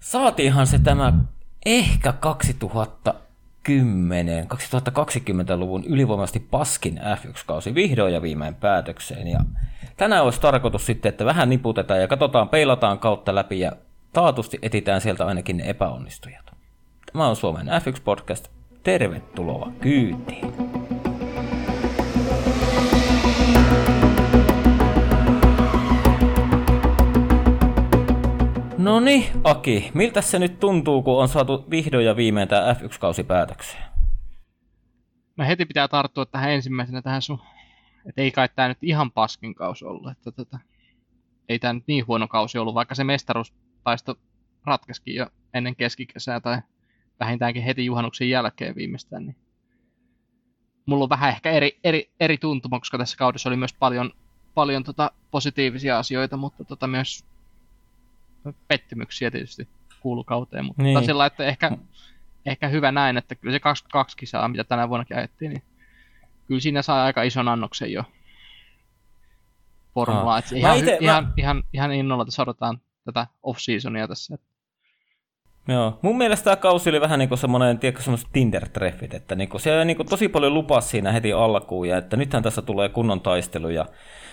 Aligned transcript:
saatiinhan 0.00 0.66
se 0.66 0.78
tämä 0.78 1.12
ehkä 1.66 2.12
2010, 2.12 4.44
2020-luvun 4.44 5.84
ylivoimaisesti 5.84 6.46
paskin 6.50 6.98
F1-kausi 6.98 7.74
vihdoin 7.74 8.14
ja 8.14 8.22
viimein 8.22 8.54
päätökseen. 8.54 9.28
Ja 9.28 9.40
tänään 9.96 10.24
olisi 10.24 10.40
tarkoitus 10.40 10.86
sitten, 10.86 11.08
että 11.08 11.24
vähän 11.24 11.48
niputetaan 11.48 12.00
ja 12.00 12.08
katsotaan, 12.08 12.48
peilataan 12.48 12.98
kautta 12.98 13.34
läpi 13.34 13.60
ja 13.60 13.72
taatusti 14.12 14.58
etitään 14.62 15.00
sieltä 15.00 15.26
ainakin 15.26 15.56
ne 15.56 15.64
epäonnistujat. 15.66 16.50
Tämä 17.12 17.26
on 17.26 17.36
Suomen 17.36 17.66
F1-podcast. 17.66 18.50
Tervetuloa 18.82 19.72
kyytiin! 19.80 20.79
No 28.80 29.00
niin, 29.00 29.24
Aki, 29.44 29.90
miltä 29.94 30.20
se 30.20 30.38
nyt 30.38 30.60
tuntuu, 30.60 31.02
kun 31.02 31.22
on 31.22 31.28
saatu 31.28 31.64
vihdoin 31.70 32.06
ja 32.06 32.16
viimein 32.16 32.48
tämä 32.48 32.72
F1-kausi 32.72 33.24
päätökseen? 33.24 33.82
No 35.36 35.44
heti 35.46 35.66
pitää 35.66 35.88
tarttua 35.88 36.26
tähän 36.26 36.50
ensimmäisenä 36.50 37.02
tähän 37.02 37.22
sun, 37.22 37.38
että 38.06 38.22
ei 38.22 38.30
kai 38.30 38.48
tämä 38.48 38.68
nyt 38.68 38.78
ihan 38.82 39.12
paskin 39.12 39.54
kausi 39.54 39.84
ollut, 39.84 40.10
että 40.10 40.32
tota, 40.32 40.58
ei 41.48 41.58
tämä 41.58 41.72
nyt 41.72 41.84
niin 41.86 42.06
huono 42.06 42.28
kausi 42.28 42.58
ollut, 42.58 42.74
vaikka 42.74 42.94
se 42.94 43.04
mestaruustaisto 43.04 44.14
ratkeskin 44.64 45.14
jo 45.14 45.26
ennen 45.54 45.76
keskikesää 45.76 46.40
tai 46.40 46.58
vähintäänkin 47.20 47.62
heti 47.62 47.86
juhannuksen 47.86 48.30
jälkeen 48.30 48.74
viimeistään, 48.74 49.26
niin 49.26 49.36
mulla 50.86 51.04
on 51.04 51.10
vähän 51.10 51.30
ehkä 51.30 51.50
eri, 51.50 51.78
eri, 51.84 52.10
eri 52.20 52.38
tuntuma, 52.38 52.78
koska 52.78 52.98
tässä 52.98 53.16
kaudessa 53.16 53.48
oli 53.48 53.56
myös 53.56 53.74
paljon, 53.74 54.10
paljon 54.54 54.84
tota 54.84 55.10
positiivisia 55.30 55.98
asioita, 55.98 56.36
mutta 56.36 56.64
tota 56.64 56.86
myös 56.86 57.24
pettymyksiä 58.68 59.30
tietysti 59.30 59.68
kuulu 60.00 60.24
kauteen, 60.24 60.64
mutta 60.64 60.82
niin. 60.82 61.04
sillä 61.04 61.26
että 61.26 61.44
ehkä, 61.44 61.70
ehkä 62.46 62.68
hyvä 62.68 62.92
näin, 62.92 63.16
että 63.16 63.34
kyllä 63.34 63.52
se 63.52 63.60
22 63.60 64.16
kisaa, 64.16 64.48
mitä 64.48 64.64
tänä 64.64 64.88
vuonna 64.88 65.16
ajettiin, 65.16 65.50
niin 65.50 65.62
kyllä 66.46 66.60
siinä 66.60 66.82
saa 66.82 67.04
aika 67.04 67.22
ison 67.22 67.48
annoksen 67.48 67.92
jo 67.92 68.04
formulaa. 69.94 70.36
Ah. 70.36 70.52
Ihan, 70.52 70.78
ite, 70.78 70.98
ihan, 71.00 71.24
mä... 71.24 71.32
ihan, 71.36 71.62
ihan 71.72 71.92
innolla, 71.92 72.22
että 72.22 72.42
odotetaan 72.42 72.80
tätä 73.04 73.26
off-seasonia 73.42 74.08
tässä. 74.08 74.38
Joo, 75.68 75.98
mun 76.02 76.18
mielestä 76.18 76.44
tämä 76.44 76.56
kausi 76.56 76.90
oli 76.90 77.00
vähän 77.00 77.18
niin 77.18 77.28
kuin 77.28 77.38
semmoinen, 77.38 77.78
tiedätkö, 77.78 78.02
semmoiset 78.02 78.28
Tinder-treffit, 78.32 79.14
että 79.14 79.34
niin 79.34 79.48
kuin, 79.48 79.60
se 79.60 79.84
niin 79.84 79.96
kuin 79.96 80.08
tosi 80.08 80.28
paljon 80.28 80.54
lupas 80.54 80.90
siinä 80.90 81.12
heti 81.12 81.32
alkuun, 81.32 81.88
ja 81.88 81.96
että 81.96 82.16
nythän 82.16 82.42
tässä 82.42 82.62
tulee 82.62 82.88
kunnon 82.88 83.20
taistelu, 83.20 83.68
ja 83.68 83.86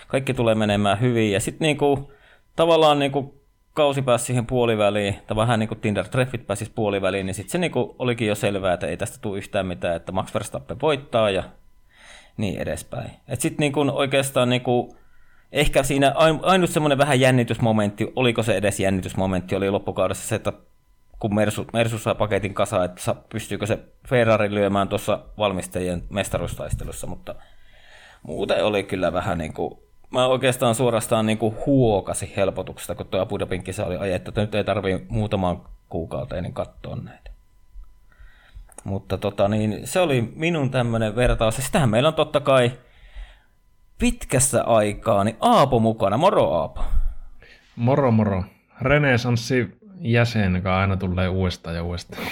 kaikki 0.07 0.33
tulee 0.33 0.55
menemään 0.55 1.01
hyvin, 1.01 1.31
ja 1.31 1.39
sitten 1.39 1.65
niin 1.65 1.77
kuin, 1.77 2.07
tavallaan 2.55 2.99
niin 2.99 3.11
kuin 3.11 3.33
kausi 3.77 4.01
pääsi 4.01 4.25
siihen 4.25 4.45
puoliväliin, 4.45 5.15
tai 5.27 5.35
vähän 5.35 5.59
niin 5.59 5.67
kuin 5.67 5.79
Tinder-treffit 5.81 6.45
pääsisi 6.47 6.71
puoliväliin, 6.75 7.25
niin 7.25 7.33
sitten 7.33 7.51
se 7.51 7.57
niin 7.57 7.71
kuin 7.71 7.95
olikin 7.99 8.27
jo 8.27 8.35
selvää, 8.35 8.73
että 8.73 8.87
ei 8.87 8.97
tästä 8.97 9.17
tule 9.21 9.37
yhtään 9.37 9.67
mitään, 9.67 9.95
että 9.95 10.11
Max 10.11 10.33
Verstappen 10.33 10.81
voittaa 10.81 11.29
ja 11.29 11.43
niin 12.37 12.61
edespäin. 12.61 13.11
Että 13.27 13.41
sitten 13.41 13.57
niin 13.59 13.89
oikeastaan 13.89 14.49
niin 14.49 14.61
kuin, 14.61 14.91
ehkä 15.51 15.83
siinä 15.83 16.13
ainut 16.41 16.69
semmoinen 16.69 16.97
vähän 16.97 17.19
jännitysmomentti, 17.19 18.13
oliko 18.15 18.43
se 18.43 18.55
edes 18.55 18.79
jännitysmomentti, 18.79 19.55
oli 19.55 19.69
loppukaudessa 19.69 20.27
se, 20.27 20.35
että 20.35 20.53
kun 21.19 21.35
Mersu, 21.35 21.65
Mersu 21.73 21.99
saa 21.99 22.15
paketin 22.15 22.53
kasaan, 22.53 22.85
että 22.85 23.15
pystyykö 23.29 23.65
se 23.65 23.79
Ferrari 24.07 24.53
lyömään 24.53 24.87
tuossa 24.87 25.19
valmistajien 25.37 26.03
mestaruustaistelussa, 26.09 27.07
mutta 27.07 27.35
muuten 28.23 28.65
oli 28.65 28.83
kyllä 28.83 29.13
vähän 29.13 29.37
niin 29.37 29.53
kuin 29.53 29.79
mä 30.11 30.27
oikeastaan 30.27 30.75
suorastaan 30.75 31.25
niin 31.25 31.37
kuin 31.37 31.55
huokasin 31.65 32.31
helpotuksesta, 32.37 32.95
kun 32.95 33.05
tuo 33.05 33.21
Abu 33.21 33.37
kisa 33.63 33.85
oli 33.85 33.97
ajettu, 33.97 34.29
että 34.31 34.41
nyt 34.41 34.55
ei 34.55 34.63
tarvii 34.63 35.05
muutamaan 35.09 35.61
kuukauteen 35.89 36.43
niin 36.43 36.53
katsoa 36.53 36.95
näitä. 36.95 37.31
Mutta 38.83 39.17
tota, 39.17 39.47
niin, 39.47 39.87
se 39.87 39.99
oli 39.99 40.33
minun 40.35 40.71
tämmöinen 40.71 41.15
vertaus. 41.15 41.57
Ja 41.57 41.63
sitähän 41.63 41.89
meillä 41.89 42.07
on 42.07 42.13
totta 42.13 42.39
kai 42.39 42.71
pitkässä 43.99 44.63
aikaa 44.63 45.23
niin 45.23 45.37
Aapo 45.39 45.79
mukana. 45.79 46.17
Moro 46.17 46.53
Aapo. 46.53 46.83
Moro 47.75 48.11
moro. 48.11 48.43
Renesanssi 48.81 49.77
jäsen, 49.99 50.55
joka 50.55 50.79
aina 50.79 50.97
tulee 50.97 51.29
uudestaan 51.29 51.75
ja 51.75 51.83
uudestaan. 51.83 52.23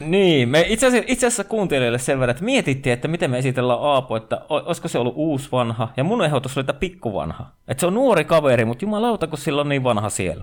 Niin, 0.00 0.48
me 0.48 0.64
itse 0.68 0.86
asiassa, 0.86 1.12
itse 1.12 1.26
asiassa 1.26 1.44
kuuntelijoille 1.44 1.98
sen 1.98 2.20
verran, 2.20 2.30
että 2.30 2.44
mietittiin, 2.44 2.92
että 2.92 3.08
miten 3.08 3.30
me 3.30 3.38
esitellään 3.38 3.82
Aapo, 3.82 4.16
että 4.16 4.40
olisiko 4.48 4.88
se 4.88 4.98
ollut 4.98 5.14
uusi 5.16 5.48
vanha, 5.52 5.88
ja 5.96 6.04
mun 6.04 6.24
ehdotus 6.24 6.56
oli, 6.56 6.62
että 6.62 6.72
pikkuvanha. 6.72 7.50
Että 7.68 7.80
se 7.80 7.86
on 7.86 7.94
nuori 7.94 8.24
kaveri, 8.24 8.64
mutta 8.64 8.84
jumalauta, 8.84 9.26
kun 9.26 9.38
sillä 9.38 9.60
on 9.60 9.68
niin 9.68 9.84
vanha 9.84 10.08
sielu. 10.10 10.42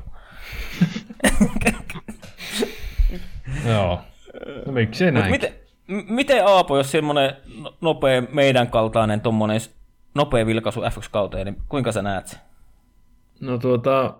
Joo, 3.67 4.00
no 4.66 4.72
miksi 4.72 5.11
näin? 5.11 5.31
Miten, 5.31 5.53
miten 5.88 6.47
Aapo, 6.47 6.78
jos 6.78 6.91
semmoinen 6.91 7.35
nopea 7.81 8.23
meidän 8.31 8.67
kaltainen 8.67 9.22
tommonen 9.22 9.59
nopea 10.16 10.45
vilkaisu 10.45 10.81
F1-kauteen, 10.81 11.45
niin 11.45 11.57
kuinka 11.69 11.91
sä 11.91 12.01
näet 12.01 12.28
sen? 12.28 12.40
No 13.40 13.57
tuota, 13.57 14.13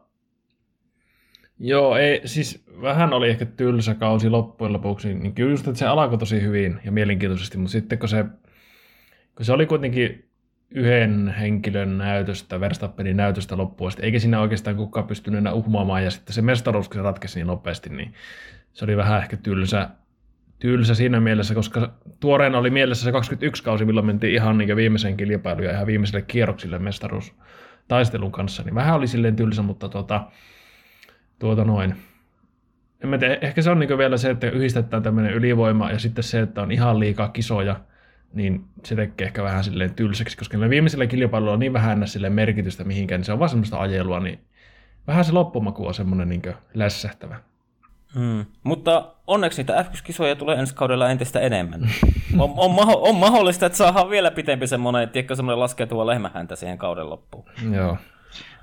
Joo, 1.64 1.98
ei, 1.98 2.22
siis 2.26 2.64
vähän 2.82 3.14
oli 3.14 3.30
ehkä 3.30 3.46
tylsä 3.46 3.96
kausi 3.96 4.30
loppujen 4.30 4.74
lopuksi, 4.74 5.14
niin 5.14 5.36
kyllä 5.36 5.52
just, 5.52 5.68
että 5.68 5.80
se 5.80 5.88
alkoi 5.88 6.18
tosi 6.18 6.42
hyvin 6.42 6.80
ja 6.86 6.92
mielenkiintoisesti, 6.92 7.58
mutta 7.58 7.72
sitten 7.72 8.00
kun 8.00 8.10
se, 8.10 8.26
kun 9.36 9.46
se 9.46 9.54
oli 9.54 9.66
kuitenkin 9.66 10.30
yhden 10.70 11.36
henkilön 11.40 11.98
näytöstä, 11.98 12.60
Verstappenin 12.60 13.18
näytöstä 13.18 13.58
loppuun 13.58 13.92
eikä 14.00 14.20
siinä 14.20 14.42
oikeastaan 14.42 14.76
kukaan 14.76 15.08
pystynyt 15.08 15.38
enää 15.38 15.54
uhmaamaan, 15.54 16.04
ja 16.04 16.12
sitten 16.12 16.34
se 16.34 16.42
mestaruus, 16.42 16.90
kun 16.90 16.96
se 16.96 17.02
ratkesi 17.02 17.40
niin 17.40 17.48
nopeasti, 17.48 17.90
niin 17.90 18.14
se 18.74 18.86
oli 18.86 18.98
vähän 18.98 19.22
ehkä 19.22 19.38
tylsä, 19.38 19.90
tylsä 20.60 20.96
siinä 20.96 21.20
mielessä, 21.20 21.54
koska 21.54 21.94
tuoreena 22.20 22.58
oli 22.58 22.70
mielessä 22.70 23.04
se 23.04 23.12
21 23.12 23.64
kausi, 23.64 23.86
milloin 23.86 24.06
mentiin 24.06 24.34
ihan 24.34 24.58
niin 24.58 24.76
viimeiseen 24.76 25.18
kilpailuun 25.18 25.66
ja 25.66 25.72
ihan 25.72 25.88
viimeiselle 25.88 26.22
kierroksille 26.22 26.80
mestaruus 26.80 27.36
taistelun 27.88 28.32
kanssa, 28.32 28.64
niin 28.64 28.76
vähän 28.76 28.96
oli 28.96 29.08
silleen 29.08 29.36
tylsä, 29.36 29.62
mutta 29.62 29.90
tota, 29.90 30.24
tuota 31.42 31.64
noin. 31.66 31.96
En 33.04 33.10
mä 33.10 33.18
tiedä, 33.18 33.38
ehkä 33.42 33.62
se 33.62 33.72
on 33.72 33.80
niin 33.80 33.98
vielä 33.98 34.18
se, 34.18 34.30
että 34.30 34.50
yhdistetään 34.50 35.04
tämmöinen 35.04 35.34
ylivoima 35.34 35.92
ja 35.92 36.00
sitten 36.00 36.24
se, 36.24 36.40
että 36.40 36.62
on 36.62 36.72
ihan 36.72 37.00
liikaa 37.00 37.30
kisoja, 37.30 37.80
niin 38.34 38.66
se 38.86 38.96
tekee 38.96 39.28
ehkä 39.28 39.44
vähän 39.44 39.64
silleen 39.64 39.94
tylsäksi, 39.94 40.38
koska 40.38 40.58
ne 40.58 40.70
viimeisellä 40.70 41.08
kilpailulla 41.08 41.54
on 41.54 41.60
niin 41.60 41.74
vähän 41.74 42.08
sille 42.08 42.30
merkitystä 42.30 42.84
mihinkään, 42.84 43.20
niin 43.20 43.26
se 43.26 43.34
on 43.34 43.40
vaan 43.40 43.50
semmoista 43.50 43.80
ajelua, 43.80 44.20
niin 44.20 44.40
vähän 45.08 45.26
se 45.26 45.32
loppumaku 45.32 45.88
on 45.88 45.94
semmoinen 45.94 46.30
niin 46.30 46.42
lässähtävä. 46.74 47.40
Hmm. 48.16 48.46
Mutta 48.64 49.14
onneksi 49.28 49.62
niitä 49.62 49.82
F1-kisoja 49.82 50.36
tulee 50.36 50.58
ensi 50.58 50.76
kaudella 50.76 51.10
entistä 51.10 51.40
enemmän. 51.40 51.82
on, 52.40 52.54
on, 52.58 52.72
maho- 52.72 53.10
on 53.10 53.16
mahdollista, 53.16 53.66
että 53.66 53.78
saadaan 53.78 54.10
vielä 54.10 54.32
pitempi 54.32 54.68
semmoinen, 54.68 55.10
tiedätkö, 55.10 55.36
semmoinen 55.36 55.60
laskeutuva 55.60 56.06
lehmähäntä 56.06 56.56
siihen 56.56 56.78
kauden 56.78 57.10
loppuun. 57.10 57.46
Joo. 57.72 57.98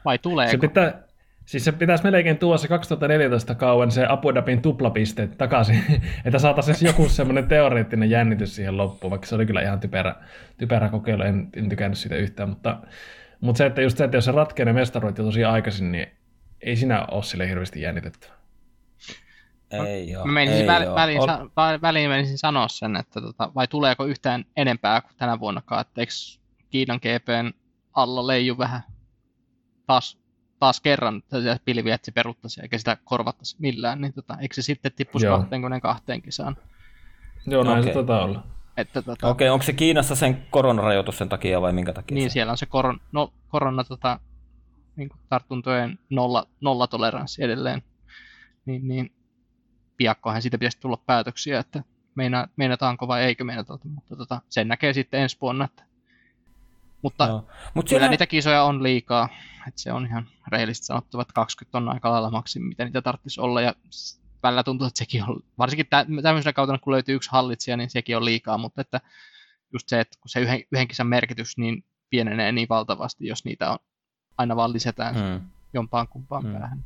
Vai 0.05 0.19
tulee? 0.19 0.49
Se 0.49 0.59
pitää, 0.59 1.08
Siis 1.48 1.64
se 1.64 1.72
pitäisi 1.72 2.04
melkein 2.04 2.38
tuoda 2.38 2.59
se 2.59 2.69
2014 2.69 3.54
kauan 3.54 3.91
se 3.91 4.06
Abu 4.09 4.34
Dhabin 4.34 4.62
tuplapisteet 4.62 5.38
takaisin, 5.38 5.84
että 6.25 6.38
saataisiin 6.38 6.86
joku 6.86 7.09
semmoinen 7.09 7.48
teoreettinen 7.48 8.10
jännitys 8.10 8.56
siihen 8.56 8.76
loppuun, 8.76 9.10
vaikka 9.10 9.26
se 9.26 9.34
oli 9.34 9.47
kyllä 9.47 9.62
ihan 9.62 9.81
typerä, 9.81 10.14
typerä 10.56 10.88
kokeilu, 10.88 11.22
en, 11.22 11.48
en 11.56 11.69
tykännyt 11.69 11.98
siitä 11.98 12.16
yhtään, 12.16 12.48
mutta, 12.48 12.81
mutta 13.41 13.59
se, 13.59 13.66
että 13.66 13.82
just 13.82 13.98
se, 13.98 14.04
että 14.04 14.16
jos 14.16 14.25
se 14.25 14.32
ratkee 14.32 14.64
ne 14.64 14.72
mestaroit 14.72 15.19
jo 15.19 15.25
tosi 15.25 15.44
aikaisin, 15.44 15.92
niin 15.92 16.06
ei 16.60 16.76
siinä 16.76 17.06
ole 17.10 17.22
sille 17.22 17.48
hirveästi 17.48 17.80
jännitettyä. 17.80 18.32
Ei 19.70 20.16
ole. 20.16 20.26
Mä 20.26 20.32
menisin 20.32 20.60
ei 20.60 20.66
väl, 20.66 20.94
väliin, 20.94 21.22
sa, 21.22 21.50
väliin 21.82 22.10
menisin 22.10 22.38
sanoa 22.38 22.69
sen, 22.69 22.97
että 22.97 23.20
tota, 23.20 23.53
vai 23.54 23.69
tuleeko 23.69 24.04
yhtään 24.04 24.44
enempää 24.56 25.00
kuin 25.00 25.12
tänä 25.16 25.41
vuonnakaan, 25.41 25.80
että 25.80 26.00
eikö 26.00 26.12
Kiinan 26.70 27.00
GPn 27.03 27.53
alla 27.92 28.26
leiju 28.26 28.59
vähän 28.59 28.80
taas 29.86 30.18
taas 30.59 30.81
kerran 30.81 31.23
pilviä, 31.65 31.95
että 31.95 32.05
se 32.05 32.13
peruttaisi 32.13 32.63
eikä 32.63 32.79
sitä 32.79 32.97
korvattaisi 33.05 33.57
millään, 33.59 34.01
niin 34.01 34.13
tota, 34.13 34.37
eikö 34.41 34.55
se 34.55 34.63
sitten 34.63 34.93
tippuisi 34.93 35.27
Joo. 35.27 35.39
22 35.39 36.05
kisaan? 36.25 36.57
Joo, 37.47 37.65
näin 37.65 37.78
okay. 37.78 37.91
se 37.91 37.95
tota 37.95 38.22
olla. 38.22 38.47
Että, 38.77 39.03
tota... 39.03 39.28
Okei, 39.28 39.49
okay, 39.49 39.53
onko 39.53 39.63
se 39.63 39.72
Kiinassa 39.72 40.15
sen 40.15 40.47
koronarajoitus 40.51 41.19
sen 41.19 41.28
takia 41.28 41.60
vai 41.60 41.72
minkä 41.72 41.93
takia? 41.93 42.15
Niin, 42.15 42.31
se? 42.31 42.33
siellä 42.33 42.51
on 42.51 42.59
se 42.59 42.66
koron, 42.66 43.01
no, 43.13 43.33
korona 43.49 43.84
tota, 43.84 44.21
niin 44.97 45.10
tartuntojen 45.28 45.99
nolla, 46.10 46.47
nollatoleranssi 46.61 47.45
edelleen. 47.45 47.83
Niin, 48.66 48.89
niin 48.89 49.13
piakkohan 49.97 50.43
siitä 50.43 50.59
pitäisi 50.59 50.81
tulla 50.81 51.03
päätöksiä, 51.07 51.59
että 51.59 51.83
meina, 52.15 52.49
meinataanko 52.57 53.09
vai 53.09 53.22
eikö 53.22 53.45
meinata, 53.45 53.78
mutta 53.84 54.16
tota, 54.16 54.41
sen 54.49 54.69
näkee 54.69 54.93
sitten 54.93 55.21
ensi 55.21 55.37
vuonna. 55.41 55.65
Että... 55.65 55.88
Mutta 57.03 57.27
Joo. 57.27 57.39
Mut 57.74 57.84
kyllä 57.84 57.89
siellä... 57.89 58.09
niitä 58.09 58.27
kisoja 58.27 58.62
on 58.62 58.83
liikaa 58.83 59.28
että 59.68 59.80
se 59.80 59.92
on 59.92 60.06
ihan 60.06 60.27
rehellisesti 60.48 60.86
sanottava, 60.86 61.22
että 61.22 61.34
20 61.34 61.78
on 61.78 61.89
aika 61.89 62.10
lailla 62.10 62.30
maksimi, 62.30 62.68
mitä 62.68 62.84
niitä 62.84 63.03
tarvitsisi 63.03 63.41
olla, 63.41 63.60
ja 63.60 63.74
välillä 64.42 64.62
tuntuu, 64.62 64.86
että 64.86 64.98
sekin 64.98 65.24
on, 65.28 65.41
varsinkin 65.59 65.86
tämmöisellä 66.22 66.53
kautta, 66.53 66.78
kun 66.78 66.92
löytyy 66.92 67.15
yksi 67.15 67.30
hallitsija, 67.33 67.77
niin 67.77 67.91
sekin 67.91 68.16
on 68.16 68.24
liikaa, 68.24 68.59
mutta 68.59 68.80
että 68.80 69.00
just 69.72 69.89
se, 69.89 70.00
että 70.00 70.18
kun 70.21 70.28
se 70.28 70.41
yhden, 70.41 70.62
yhden 70.72 70.89
kisan 70.89 71.06
merkitys 71.06 71.59
niin 71.59 71.84
pienenee 72.10 72.53
niin 72.53 72.68
valtavasti, 72.68 73.27
jos 73.27 73.44
niitä 73.44 73.71
on, 73.71 73.78
aina 74.39 74.56
vaan 74.56 74.72
lisätään 74.72 75.15
hmm. 75.15 75.48
jompaan 75.74 76.09
kumpaan 76.09 76.42
hmm. 76.42 76.53
päähän. 76.53 76.84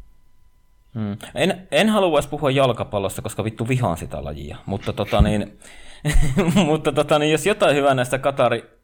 Hmm. 0.95 1.17
En, 1.35 1.69
en 1.71 1.89
halua 1.89 2.19
edes 2.19 2.31
puhua 2.31 2.51
jalkapallosta, 2.51 3.23
koska 3.23 3.45
vittu 3.45 3.69
vihaan 3.69 3.97
sitä 3.97 4.25
lajia, 4.25 4.57
mutta, 4.67 4.93
tota 4.93 5.23
niin, 5.23 5.59
mutta 6.67 6.93
tota 6.93 7.19
niin, 7.19 7.33
jos 7.33 7.47
jotain 7.47 7.77
hyvää 7.77 7.95
näistä 7.95 8.19
Katari 8.19 8.82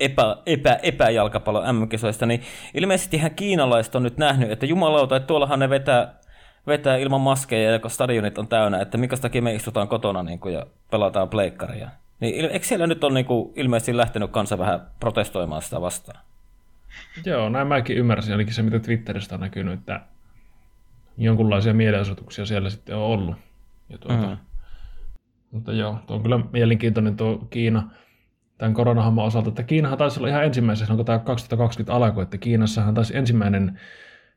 epä, 0.00 0.36
epä, 0.46 0.78
epäjalkapallon 0.82 1.76
MM-kisoista, 1.76 2.26
niin 2.26 2.42
ilmeisesti 2.74 3.16
ihan 3.16 3.30
kiinalaiset 3.30 3.94
on 3.94 4.02
nyt 4.02 4.16
nähnyt, 4.16 4.50
että 4.50 4.66
jumalauta, 4.66 5.16
että 5.16 5.26
tuollahan 5.26 5.58
ne 5.58 5.70
vetää, 5.70 6.14
vetää 6.66 6.96
ilman 6.96 7.20
maskeja 7.20 7.70
ja 7.70 7.88
stadionit 7.88 8.38
on 8.38 8.48
täynnä, 8.48 8.80
että 8.80 8.98
minkä 8.98 9.16
takia 9.16 9.42
me 9.42 9.54
istutaan 9.54 9.88
kotona 9.88 10.22
niin 10.22 10.38
kuin, 10.38 10.54
ja 10.54 10.66
pelataan 10.90 11.28
pleikkaria. 11.28 11.90
Niin 12.20 12.50
eikö 12.50 12.66
siellä 12.66 12.86
nyt 12.86 13.04
ole 13.04 13.14
niin 13.14 13.26
kuin, 13.26 13.52
ilmeisesti 13.56 13.96
lähtenyt 13.96 14.30
kanssa 14.30 14.58
vähän 14.58 14.80
protestoimaan 15.00 15.62
sitä 15.62 15.80
vastaan? 15.80 16.20
Joo, 17.24 17.48
näin 17.48 17.66
mäkin 17.66 17.96
ymmärsin, 17.96 18.32
ainakin 18.32 18.54
se 18.54 18.62
mitä 18.62 18.78
Twitteristä 18.78 19.34
on 19.34 19.40
näkynyt, 19.40 19.74
että 19.78 20.00
jonkunlaisia 21.18 21.74
mielenosoituksia 21.74 22.46
siellä 22.46 22.70
sitten 22.70 22.96
on 22.96 23.02
ollut. 23.02 23.36
Ja 23.88 23.98
tuota, 23.98 24.26
mm. 24.26 24.36
Mutta 25.50 25.72
joo, 25.72 25.98
tuo 26.06 26.16
on 26.16 26.22
kyllä 26.22 26.40
mielenkiintoinen 26.52 27.16
tuo 27.16 27.46
Kiina 27.50 27.90
tämän 28.60 28.74
koronahomman 28.74 29.24
osalta, 29.24 29.48
että 29.48 29.62
Kiinahan 29.62 29.98
taisi 29.98 30.20
olla 30.20 30.28
ihan 30.28 30.44
ensimmäisenä, 30.44 30.90
onko 30.90 31.04
tämä 31.04 31.18
2020 31.18 31.92
alku, 31.92 32.20
että 32.20 32.38
Kiinassahan 32.38 32.94
taisi 32.94 33.16
ensimmäinen 33.16 33.80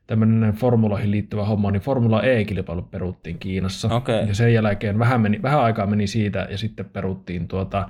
tämmöinen 0.06 0.52
formuloihin 0.52 1.10
liittyvä 1.10 1.44
homma, 1.44 1.70
niin 1.70 1.82
Formula 1.82 2.22
E-kilpailu 2.22 2.82
peruttiin 2.82 3.38
Kiinassa. 3.38 3.94
Okay. 3.94 4.26
Ja 4.26 4.34
sen 4.34 4.54
jälkeen 4.54 4.98
vähän, 4.98 5.20
meni, 5.20 5.42
vähän 5.42 5.60
aikaa 5.60 5.86
meni 5.86 6.06
siitä 6.06 6.46
ja 6.50 6.58
sitten 6.58 6.84
peruttiin 6.84 7.48
tuota, 7.48 7.88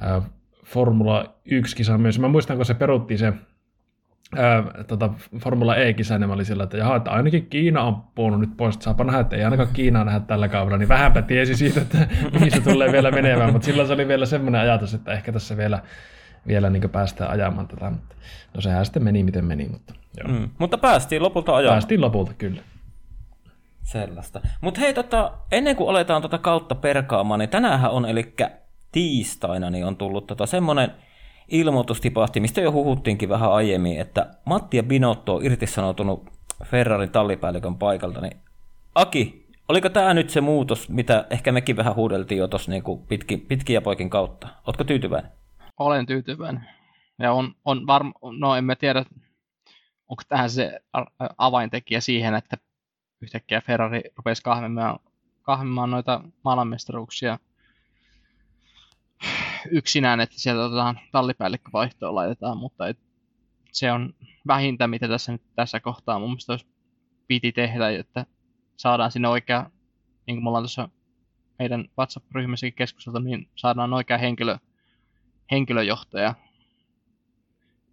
ää, 0.00 0.22
Formula 0.64 1.34
1-kisa 1.48 1.98
myös. 1.98 2.18
Mä 2.18 2.28
muistan, 2.28 2.56
kun 2.56 2.66
se 2.66 2.74
peruttiin 2.74 3.18
se 3.18 3.32
ää, 4.36 4.64
tota, 4.86 5.10
Formula 5.38 5.76
E-kisa, 5.76 6.18
niin 6.18 6.28
mä 6.28 6.34
olin 6.34 6.46
sillä, 6.46 6.64
että 6.64 6.76
jaha, 6.76 6.96
että 6.96 7.10
ainakin 7.10 7.46
Kiina 7.46 7.82
on 7.82 8.02
puhunut 8.14 8.40
nyt 8.40 8.56
pois, 8.56 8.74
että 8.74 8.84
saapa 8.84 9.04
nähdä, 9.04 9.20
että 9.20 9.36
ei 9.36 9.44
ainakaan 9.44 9.68
Kiinaa 9.72 10.04
nähdä 10.04 10.20
tällä 10.20 10.48
kaudella, 10.48 10.78
niin 10.78 10.88
vähänpä 10.88 11.22
tiesi 11.22 11.56
siitä, 11.56 11.80
että 11.80 11.98
mihin 12.32 12.50
se 12.50 12.60
tulee 12.60 12.92
vielä 12.92 13.10
menemään, 13.10 13.52
mutta 13.52 13.66
silloin 13.66 13.88
se 13.88 13.94
oli 13.94 14.08
vielä 14.08 14.26
semmoinen 14.26 14.60
ajatus, 14.60 14.94
että 14.94 15.12
ehkä 15.12 15.32
tässä 15.32 15.56
vielä, 15.56 15.82
vielä 16.46 16.70
niin 16.70 16.90
päästään 16.90 17.30
ajamaan 17.30 17.68
tätä, 17.68 17.90
mutta 17.90 18.14
no 18.54 18.60
sehän 18.60 18.84
sitten 18.84 19.04
meni 19.04 19.22
miten 19.22 19.44
meni, 19.44 19.68
mutta 19.68 19.94
joo. 20.18 20.38
Mm, 20.38 20.48
mutta 20.58 20.78
päästiin 20.78 21.22
lopulta 21.22 21.56
ajamaan. 21.56 21.74
Päästiin 21.74 22.00
lopulta, 22.00 22.32
kyllä. 22.34 22.62
Sellaista. 23.82 24.40
Mutta 24.60 24.80
hei, 24.80 24.94
tota, 24.94 25.32
ennen 25.52 25.76
kuin 25.76 25.90
aletaan 25.90 26.22
tota 26.22 26.38
kautta 26.38 26.74
perkaamaan, 26.74 27.38
niin 27.38 27.50
tänään 27.50 27.90
on, 27.90 28.06
eli 28.06 28.34
tiistaina, 28.92 29.70
niin 29.70 29.86
on 29.86 29.96
tullut 29.96 30.26
tota 30.26 30.46
semmoinen 30.46 30.92
ilmoitus 31.48 32.00
tipahti, 32.00 32.40
mistä 32.40 32.60
jo 32.60 32.72
huhuttiinkin 32.72 33.28
vähän 33.28 33.52
aiemmin, 33.52 34.00
että 34.00 34.34
Matti 34.44 34.76
ja 34.76 34.82
Binotto 34.82 35.34
on 35.34 35.44
irtisanoutunut 35.44 36.30
Ferrarin 36.64 37.10
tallipäällikön 37.10 37.76
paikalta, 37.76 38.20
niin 38.20 38.36
Aki, 38.94 39.46
oliko 39.68 39.88
tämä 39.88 40.14
nyt 40.14 40.30
se 40.30 40.40
muutos, 40.40 40.88
mitä 40.88 41.26
ehkä 41.30 41.52
mekin 41.52 41.76
vähän 41.76 41.94
huudeltiin 41.94 42.38
jo 42.38 42.48
tuossa 42.48 42.70
niin 42.70 42.82
pitkin 43.48 43.74
ja 43.74 43.82
poikin 43.82 44.10
kautta? 44.10 44.48
Oletko 44.66 44.84
tyytyväinen? 44.84 45.30
Olen 45.78 46.06
tyytyväinen. 46.06 46.68
Ja 47.18 47.32
on, 47.32 47.54
on 47.64 47.86
varma, 47.86 48.12
no 48.38 48.56
en 48.56 48.64
mä 48.64 48.76
tiedä, 48.76 49.04
onko 50.08 50.22
tähän 50.28 50.50
se 50.50 50.80
avaintekijä 51.38 52.00
siihen, 52.00 52.34
että 52.34 52.56
yhtäkkiä 53.20 53.60
Ferrari 53.60 54.00
rupesi 54.16 54.42
kahvimaan, 54.42 54.98
kahvimaan 55.42 55.90
noita 55.90 56.20
maailmanmestaruuksia 56.44 57.38
yksinään, 59.70 60.20
että 60.20 60.40
sieltä 60.40 60.64
otetaan 60.64 61.00
tallipäällikkövaihtoon 61.12 62.14
laitetaan, 62.14 62.58
mutta 62.58 62.88
et 62.88 62.98
se 63.72 63.92
on 63.92 64.14
vähintä, 64.46 64.86
mitä 64.86 65.08
tässä 65.08 65.32
nyt 65.32 65.42
tässä 65.56 65.80
kohtaa 65.80 66.18
mun 66.18 66.28
mielestä 66.28 66.52
olisi 66.52 66.66
piti 67.26 67.52
tehdä, 67.52 67.90
että 67.90 68.26
saadaan 68.76 69.12
sinne 69.12 69.28
oikea, 69.28 69.70
niin 70.26 70.36
kuin 70.36 70.44
me 70.44 70.48
ollaan 70.48 70.64
tuossa 70.64 70.88
meidän 71.58 71.88
WhatsApp-ryhmässäkin 71.98 72.74
keskusteltu, 72.74 73.18
niin 73.18 73.48
saadaan 73.54 73.92
oikea 73.92 74.18
henkilö, 74.18 74.58
henkilöjohtaja, 75.50 76.34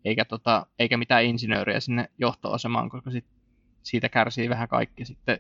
eikä, 0.05 0.25
tota, 0.25 0.65
eikä 0.79 0.97
mitään 0.97 1.25
insinööriä 1.25 1.79
sinne 1.79 2.09
johtoasemaan, 2.17 2.89
koska 2.89 3.11
sit, 3.11 3.25
siitä 3.83 4.09
kärsii 4.09 4.49
vähän 4.49 4.67
kaikki 4.67 5.05
sitten. 5.05 5.39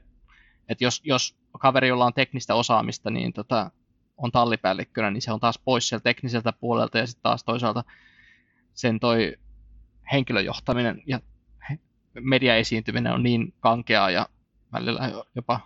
Et 0.69 0.81
jos, 0.81 1.01
jos 1.03 1.35
kaveri, 1.59 1.87
jolla 1.87 2.05
on 2.05 2.13
teknistä 2.13 2.55
osaamista, 2.55 3.09
niin 3.09 3.33
tota, 3.33 3.71
on 4.17 4.31
tallipäällikkönä, 4.31 5.11
niin 5.11 5.21
se 5.21 5.31
on 5.31 5.39
taas 5.39 5.59
pois 5.65 5.89
sieltä 5.89 6.03
tekniseltä 6.03 6.53
puolelta 6.53 6.97
ja 6.97 7.07
sitten 7.07 7.23
taas 7.23 7.43
toisaalta 7.43 7.83
sen 8.73 8.99
toi 8.99 9.37
henkilöjohtaminen 10.11 11.01
ja 11.05 11.19
mediaesiintyminen 12.19 13.13
on 13.13 13.23
niin 13.23 13.53
kankeaa 13.59 14.11
ja 14.11 14.29
välillä 14.73 15.11
jopa 15.35 15.59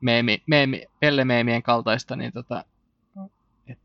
meemi, 0.00 0.42
meemi, 0.46 0.84
pellemeemien 1.00 1.62
kaltaista, 1.62 2.16
niin 2.16 2.32
tota, 2.32 2.64
et, 3.66 3.78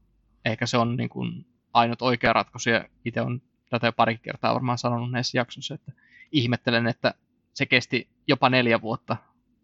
ehkä 0.46 0.66
se 0.66 0.78
on 0.78 0.98
niin 0.98 1.10
kuin 1.10 1.46
ainut 1.74 2.02
oikea 2.02 2.34
ratkaisu 2.34 2.70
ja 2.70 2.86
itse 3.06 3.22
on 3.22 3.42
tätä 3.70 3.88
jo 3.88 3.94
pari 3.94 4.18
kertaa 4.18 4.54
varmaan 4.54 4.78
sanonut 4.78 5.12
näissä 5.12 5.38
jaksoissa, 5.38 5.76
että 5.76 5.92
ihmettelen, 6.32 6.88
että 6.88 7.14
se 7.54 7.66
kesti 7.66 8.10
jopa 8.28 8.50
neljä 8.50 8.82
vuotta 8.82 9.18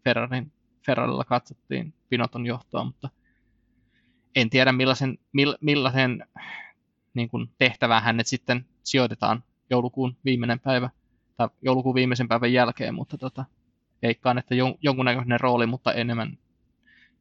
Ferrarin, 0.04 0.52
Ferrarilla 0.86 1.24
katsottiin 1.24 1.94
Pinoton 2.08 2.46
johtoa, 2.46 2.84
mutta 2.84 3.08
en 4.34 4.50
tiedä 4.50 4.72
millaisen, 4.72 5.18
millaisen 5.60 6.24
niin 7.14 7.28
kuin 7.28 7.50
tehtävään 7.58 8.02
hänet 8.02 8.26
sitten 8.26 8.66
sijoitetaan 8.82 9.42
joulukuun 9.70 10.16
viimeinen 10.24 10.60
päivä 10.60 10.90
tai 11.36 11.48
joulukuun 11.62 11.94
viimeisen 11.94 12.28
päivän 12.28 12.52
jälkeen, 12.52 12.94
mutta 12.94 13.18
tota, 13.18 13.44
veikkaan, 14.02 14.38
että 14.38 14.54
jon, 14.54 14.74
jonkunnäköinen 14.82 15.40
rooli, 15.40 15.66
mutta 15.66 15.92
enemmän 15.92 16.38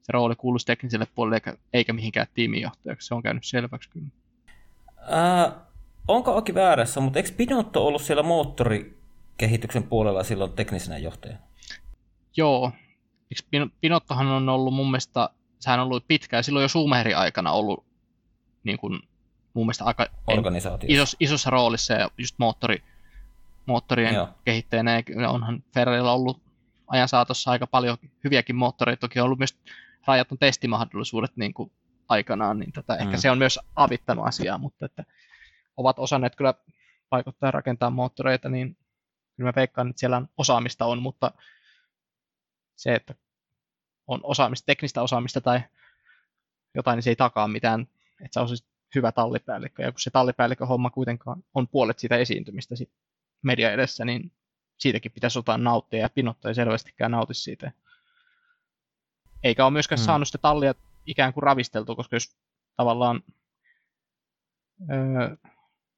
se 0.01 0.11
rooli 0.11 0.35
kuuluisi 0.35 0.65
tekniselle 0.65 1.07
puolelle 1.15 1.35
eikä, 1.35 1.57
eikä 1.73 1.93
mihinkään 1.93 2.27
tiimijohtajaksi. 2.33 3.07
Se 3.07 3.15
on 3.15 3.23
käynyt 3.23 3.43
selväksi 3.43 3.89
kyllä. 3.89 4.07
Ää, 5.09 5.51
onko 6.07 6.35
Aki 6.35 6.53
väärässä, 6.53 6.99
mutta 6.99 7.19
eikö 7.19 7.31
Pinotto 7.37 7.87
ollut 7.87 8.01
siellä 8.01 8.23
moottorikehityksen 8.23 9.83
puolella 9.83 10.23
silloin 10.23 10.51
teknisenä 10.51 10.97
johtajana? 10.97 11.39
Joo. 12.37 12.71
Pinottohan 13.81 14.27
on 14.27 14.49
ollut 14.49 14.73
mun 14.73 14.91
mielestä 14.91 15.29
sehän 15.59 15.79
on 15.79 15.85
ollut 15.85 16.07
pitkään, 16.07 16.43
silloin 16.43 16.63
jo 16.63 16.67
Sumerin 16.67 17.17
aikana 17.17 17.51
ollut 17.51 17.85
niin 18.63 18.77
kuin, 18.77 18.99
mun 19.53 19.65
mielestä 19.65 19.85
aika 19.85 20.07
isos, 20.87 21.15
isossa 21.19 21.49
roolissa 21.49 21.93
ja 21.93 22.11
just 22.17 22.35
moottori, 22.37 22.83
moottorien 23.65 24.13
Joo. 24.13 24.29
kehittäjänä. 24.45 24.91
Ja 25.21 25.29
onhan 25.29 25.63
Ferrarilla 25.73 26.11
ollut 26.11 26.41
ajan 26.87 27.07
saatossa 27.07 27.51
aika 27.51 27.67
paljon 27.67 27.97
hyviäkin 28.23 28.55
moottoreita, 28.55 28.99
toki 28.99 29.19
on 29.19 29.25
ollut 29.25 29.39
myös 29.39 29.57
rajatun 30.07 30.37
testimahdollisuudet 30.37 31.31
niin 31.35 31.53
kuin 31.53 31.71
aikanaan, 32.09 32.59
niin 32.59 32.71
tätä, 32.71 32.93
mm. 32.93 33.01
ehkä 33.01 33.17
se 33.17 33.31
on 33.31 33.37
myös 33.37 33.59
avittanut 33.75 34.27
asiaa, 34.27 34.57
mutta 34.57 34.85
että 34.85 35.03
ovat 35.77 35.99
osanneet 35.99 36.35
kyllä 36.35 36.53
vaikuttaa 37.11 37.51
rakentaa 37.51 37.89
moottoreita, 37.89 38.49
niin 38.49 38.77
kyllä 39.35 39.47
mä 39.47 39.53
veikkaan, 39.55 39.89
että 39.89 39.99
siellä 39.99 40.17
on 40.17 40.29
osaamista 40.37 40.85
on, 40.85 41.01
mutta 41.01 41.31
se, 42.75 42.95
että 42.95 43.15
on 44.07 44.19
osaamista, 44.23 44.65
teknistä 44.65 45.01
osaamista 45.01 45.41
tai 45.41 45.61
jotain, 46.75 46.97
niin 46.97 47.03
se 47.03 47.09
ei 47.09 47.15
takaa 47.15 47.47
mitään, 47.47 47.81
että 48.21 48.33
sä 48.33 48.41
olisit 48.41 48.67
hyvä 48.95 49.11
tallipäällikkö. 49.11 49.83
Ja 49.83 49.91
kun 49.91 49.99
se 49.99 50.09
tallipäällikön 50.09 50.67
homma 50.67 50.89
kuitenkaan 50.89 51.43
on 51.53 51.67
puolet 51.67 51.99
sitä 51.99 52.17
esiintymistä 52.17 52.75
sit 52.75 52.89
media 53.41 53.71
edessä, 53.71 54.05
niin 54.05 54.31
siitäkin 54.77 55.11
pitäisi 55.11 55.37
jotain 55.39 55.63
nauttia, 55.63 55.99
ja 55.99 56.09
Pinotto 56.09 56.47
ei 56.47 56.55
selvästikään 56.55 57.11
nauti 57.11 57.33
siitä. 57.33 57.71
Eikä 59.43 59.65
ole 59.65 59.73
myöskään 59.73 59.99
hmm. 59.99 60.05
saanut 60.05 60.27
sitä 60.27 60.37
tallia 60.37 60.73
ikään 61.05 61.33
kuin 61.33 61.43
ravisteltua, 61.43 61.95
koska 61.95 62.15
jos 62.15 62.37
tavallaan 62.75 63.23
öö, 64.91 65.35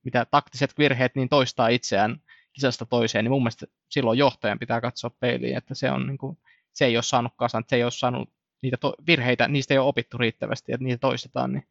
mitä 0.04 0.26
taktiset 0.26 0.78
virheet 0.78 1.16
niin 1.16 1.30
toistaa 1.30 1.68
itseään 1.68 2.22
kisasta 2.54 2.86
toiseen, 2.86 3.26
niin 3.26 3.32
mun 3.32 3.42
mielestä 3.42 3.66
silloin 3.90 4.20
johtajan 4.20 4.60
pitää 4.60 4.82
katsoa 4.82 5.10
peiliin, 5.20 5.58
että 5.58 5.76
se 5.76 5.92
on 5.92 6.08
niin 6.08 6.18
kuin, 6.18 6.38
se 6.74 6.86
ei 6.86 6.98
ole 6.98 7.04
saanut 7.04 7.34
kasan, 7.36 7.64
se 7.68 7.76
ei 7.76 7.84
ole 7.84 7.92
saanut 7.92 8.30
niitä 8.62 8.78
to- 8.78 8.96
virheitä, 9.08 9.48
niistä 9.48 9.74
ei 9.74 9.78
ole 9.78 9.88
opittu 9.88 10.18
riittävästi, 10.18 10.74
että 10.74 10.84
niitä 10.84 11.00
toistetaan, 11.00 11.54
niin 11.54 11.68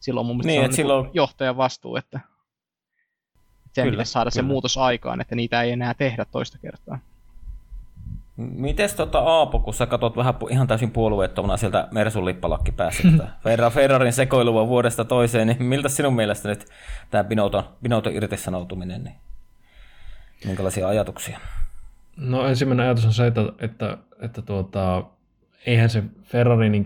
silloin 0.00 0.26
mun 0.26 0.36
mielestä 0.36 0.50
niin, 0.50 0.60
se 0.60 0.64
on 0.64 0.68
niin 0.70 0.76
silloin... 0.76 1.10
johtajan 1.14 1.56
vastuu, 1.56 1.96
että 1.96 2.20
sen 3.72 3.84
kyllä, 3.84 3.90
pitäisi 3.90 4.12
saada 4.12 4.30
kyllä. 4.30 4.42
se 4.42 4.48
muutos 4.48 4.78
aikaan, 4.78 5.20
että 5.20 5.34
niitä 5.34 5.62
ei 5.62 5.70
enää 5.70 5.94
tehdä 5.94 6.24
toista 6.24 6.58
kertaa. 6.58 6.98
Mites 8.36 8.94
tota 8.94 9.18
Aapo, 9.18 9.60
kun 9.60 9.74
sä 9.74 9.86
katsot 9.86 10.16
vähän 10.16 10.34
ihan 10.50 10.66
täysin 10.66 10.90
puolueettomana 10.90 11.56
sieltä 11.56 11.88
Mersun 11.90 12.24
lippalakki 12.24 12.72
päässä 12.72 13.02
Ferra, 13.44 13.70
Ferrarin 13.70 14.12
sekoilua 14.12 14.68
vuodesta 14.68 15.04
toiseen, 15.04 15.46
niin 15.46 15.62
miltä 15.62 15.88
sinun 15.88 16.14
mielestä 16.14 16.48
nyt 16.48 16.66
tämä 17.10 17.24
Binoton, 17.24 17.64
Binoton 17.82 18.12
irtisanoutuminen, 18.12 19.04
niin 19.04 19.16
minkälaisia 20.44 20.88
ajatuksia? 20.88 21.38
No 22.20 22.46
ensimmäinen 22.46 22.86
ajatus 22.86 23.04
on 23.04 23.12
se, 23.12 23.26
että, 23.26 23.40
että, 23.58 23.98
että 24.20 24.42
tuota, 24.42 25.04
eihän 25.66 25.90
se 25.90 26.02
Ferrari 26.22 26.68
niin 26.68 26.84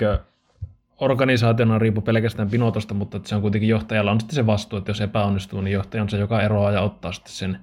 organisaationa 1.01 1.79
riipu 1.79 2.01
pelkästään 2.01 2.51
Pinotosta, 2.51 2.95
mutta 2.95 3.17
että 3.17 3.29
se 3.29 3.35
on 3.35 3.43
kuitenkin 3.43 3.69
johtajalla 3.69 4.11
on 4.11 4.21
sitten 4.21 4.35
se 4.35 4.47
vastuu, 4.47 4.79
että 4.79 4.91
jos 4.91 5.01
epäonnistuu, 5.01 5.61
niin 5.61 5.73
johtaja 5.73 6.03
on 6.03 6.09
se, 6.09 6.19
joka 6.19 6.43
eroaa 6.43 6.73
ja 6.73 6.81
ottaa 6.81 7.13
sitten 7.13 7.33
sen, 7.33 7.59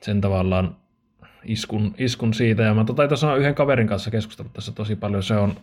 sen 0.00 0.20
tavallaan 0.20 0.76
iskun, 1.44 1.94
iskun 1.98 2.34
siitä. 2.34 2.62
Ja 2.62 2.74
mä 2.74 2.84
tota, 2.84 3.08
tuossa 3.08 3.36
yhden 3.36 3.54
kaverin 3.54 3.88
kanssa 3.88 4.10
keskustellut 4.10 4.52
tässä 4.52 4.72
tosi 4.72 4.96
paljon. 4.96 5.22
Se 5.22 5.34
on 5.34 5.54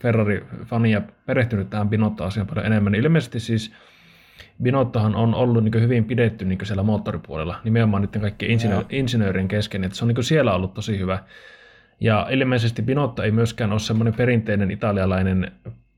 Ferrari-fani 0.00 0.92
ja 0.92 1.02
perehtynyt 1.26 1.70
tähän 1.70 1.88
Binotto-asiaan 1.88 2.46
paljon 2.46 2.66
enemmän. 2.66 2.94
Ilmeisesti 2.94 3.40
siis 3.40 3.72
Binottohan 4.62 5.14
on 5.14 5.34
ollut 5.34 5.64
niin 5.64 5.82
hyvin 5.82 6.04
pidetty 6.04 6.44
niin 6.44 6.58
siellä 6.62 6.82
moottoripuolella, 6.82 7.60
nimenomaan 7.64 8.02
niiden 8.02 8.20
kaikkien 8.20 8.50
insinöö- 8.50 8.84
insinöörien 8.90 9.48
kesken, 9.48 9.84
että 9.84 9.96
se 9.96 10.04
on 10.04 10.08
niin 10.08 10.24
siellä 10.24 10.54
ollut 10.54 10.74
tosi 10.74 10.98
hyvä. 10.98 11.18
Ja 12.00 12.26
ilmeisesti 12.30 12.82
Binotto 12.82 13.22
ei 13.22 13.30
myöskään 13.30 13.72
ole 13.72 13.80
semmoinen 13.80 14.14
perinteinen 14.14 14.70
italialainen 14.70 15.52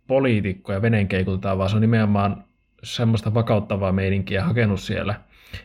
poliitikko 0.07 0.73
ja 0.73 0.83
veneenkeikutetaan, 0.83 1.59
vaan 1.59 1.71
se 1.71 1.77
on 1.77 1.81
nimenomaan 1.81 2.45
semmoista 2.83 3.35
vakauttavaa 3.35 3.93
meininkiä 3.93 4.45
hakenut 4.45 4.81
siellä, 4.81 5.15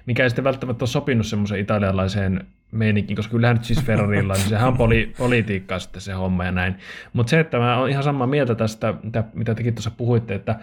mikä 0.05 0.23
ei 0.23 0.29
sitten 0.29 0.43
välttämättä 0.43 0.83
ole 0.83 0.89
sopinut 0.89 1.25
semmoiseen 1.25 1.61
italialaiseen 1.61 2.47
meininkiin, 2.71 3.15
koska 3.15 3.31
kyllähän 3.31 3.55
nyt 3.55 3.65
siis 3.65 3.83
Ferrarilla, 3.85 4.33
niin 4.33 4.49
sehän 4.49 4.67
on 4.67 4.77
poli- 4.77 5.13
politiikkaa 5.23 5.79
sitten 5.79 6.01
se 6.01 6.13
homma 6.13 6.45
ja 6.45 6.51
näin. 6.51 6.75
Mutta 7.13 7.29
se, 7.29 7.39
että 7.39 7.57
mä 7.57 7.77
oon 7.77 7.89
ihan 7.89 8.03
samaa 8.03 8.27
mieltä 8.27 8.55
tästä, 8.55 8.93
mitä, 9.03 9.23
mitä 9.33 9.55
tekin 9.55 9.75
tuossa 9.75 9.91
puhuitte, 9.91 10.35
että 10.35 10.59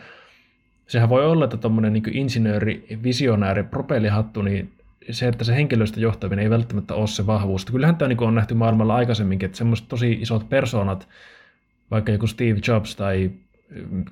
sehän 0.87 1.09
voi 1.09 1.27
olla, 1.27 1.45
että 1.45 1.57
tuommoinen 1.57 1.93
niin 1.93 2.17
insinööri, 2.17 2.87
visionääri, 3.03 3.63
propellihattu, 3.63 4.43
niin 4.43 4.73
se, 5.11 5.29
että 5.29 5.45
se 5.45 5.55
henkilöstön 5.55 6.03
johtaminen 6.03 6.43
ei 6.43 6.51
välttämättä 6.51 6.95
ole 6.95 7.07
se 7.07 7.27
vahvuus. 7.27 7.65
Kyllähän 7.65 7.97
tämä 7.97 8.09
niin 8.09 8.23
on 8.23 8.35
nähty 8.35 8.55
maailmalla 8.55 8.95
aikaisemminkin, 8.95 9.47
että 9.47 9.59
semmoiset 9.59 9.89
tosi 9.89 10.13
isot 10.13 10.49
persoonat, 10.49 11.09
vaikka 11.91 12.13
joku 12.13 12.27
Steve 12.27 12.61
Jobs 12.69 12.97
tai 12.97 13.31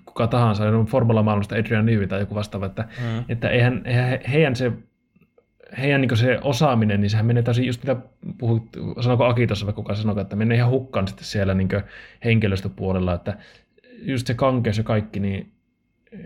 kuka 0.06 0.26
tahansa, 0.26 0.64
formula-maailmasta 0.86 1.56
Adrian 1.56 1.86
Newey 1.86 2.06
tai 2.06 2.20
joku 2.20 2.34
vastaava, 2.34 2.66
että, 2.66 2.82
mm. 2.82 3.24
että 3.28 3.48
eihän, 3.48 3.82
eihän 3.84 4.18
heidän 4.32 4.56
se 4.56 4.72
heidän 5.78 6.00
niin 6.00 6.16
se 6.16 6.38
osaaminen, 6.42 7.00
niin 7.00 7.10
sehän 7.10 7.26
menee 7.26 7.42
täysin 7.42 7.66
just 7.66 7.82
mitä 7.82 7.96
puhut, 8.38 8.62
sanoiko 9.00 9.24
Aki 9.24 9.46
tuossa, 9.46 9.72
kuka 9.72 9.94
sanoi, 9.94 10.20
että 10.20 10.36
menee 10.36 10.56
ihan 10.56 10.70
hukkaan 10.70 11.08
sitten 11.08 11.24
siellä 11.24 11.54
niin 11.54 11.68
henkilöstöpuolella, 12.24 13.14
että 13.14 13.36
just 13.98 14.26
se 14.26 14.34
kankeus 14.34 14.78
ja 14.78 14.84
kaikki, 14.84 15.20
niin 15.20 15.53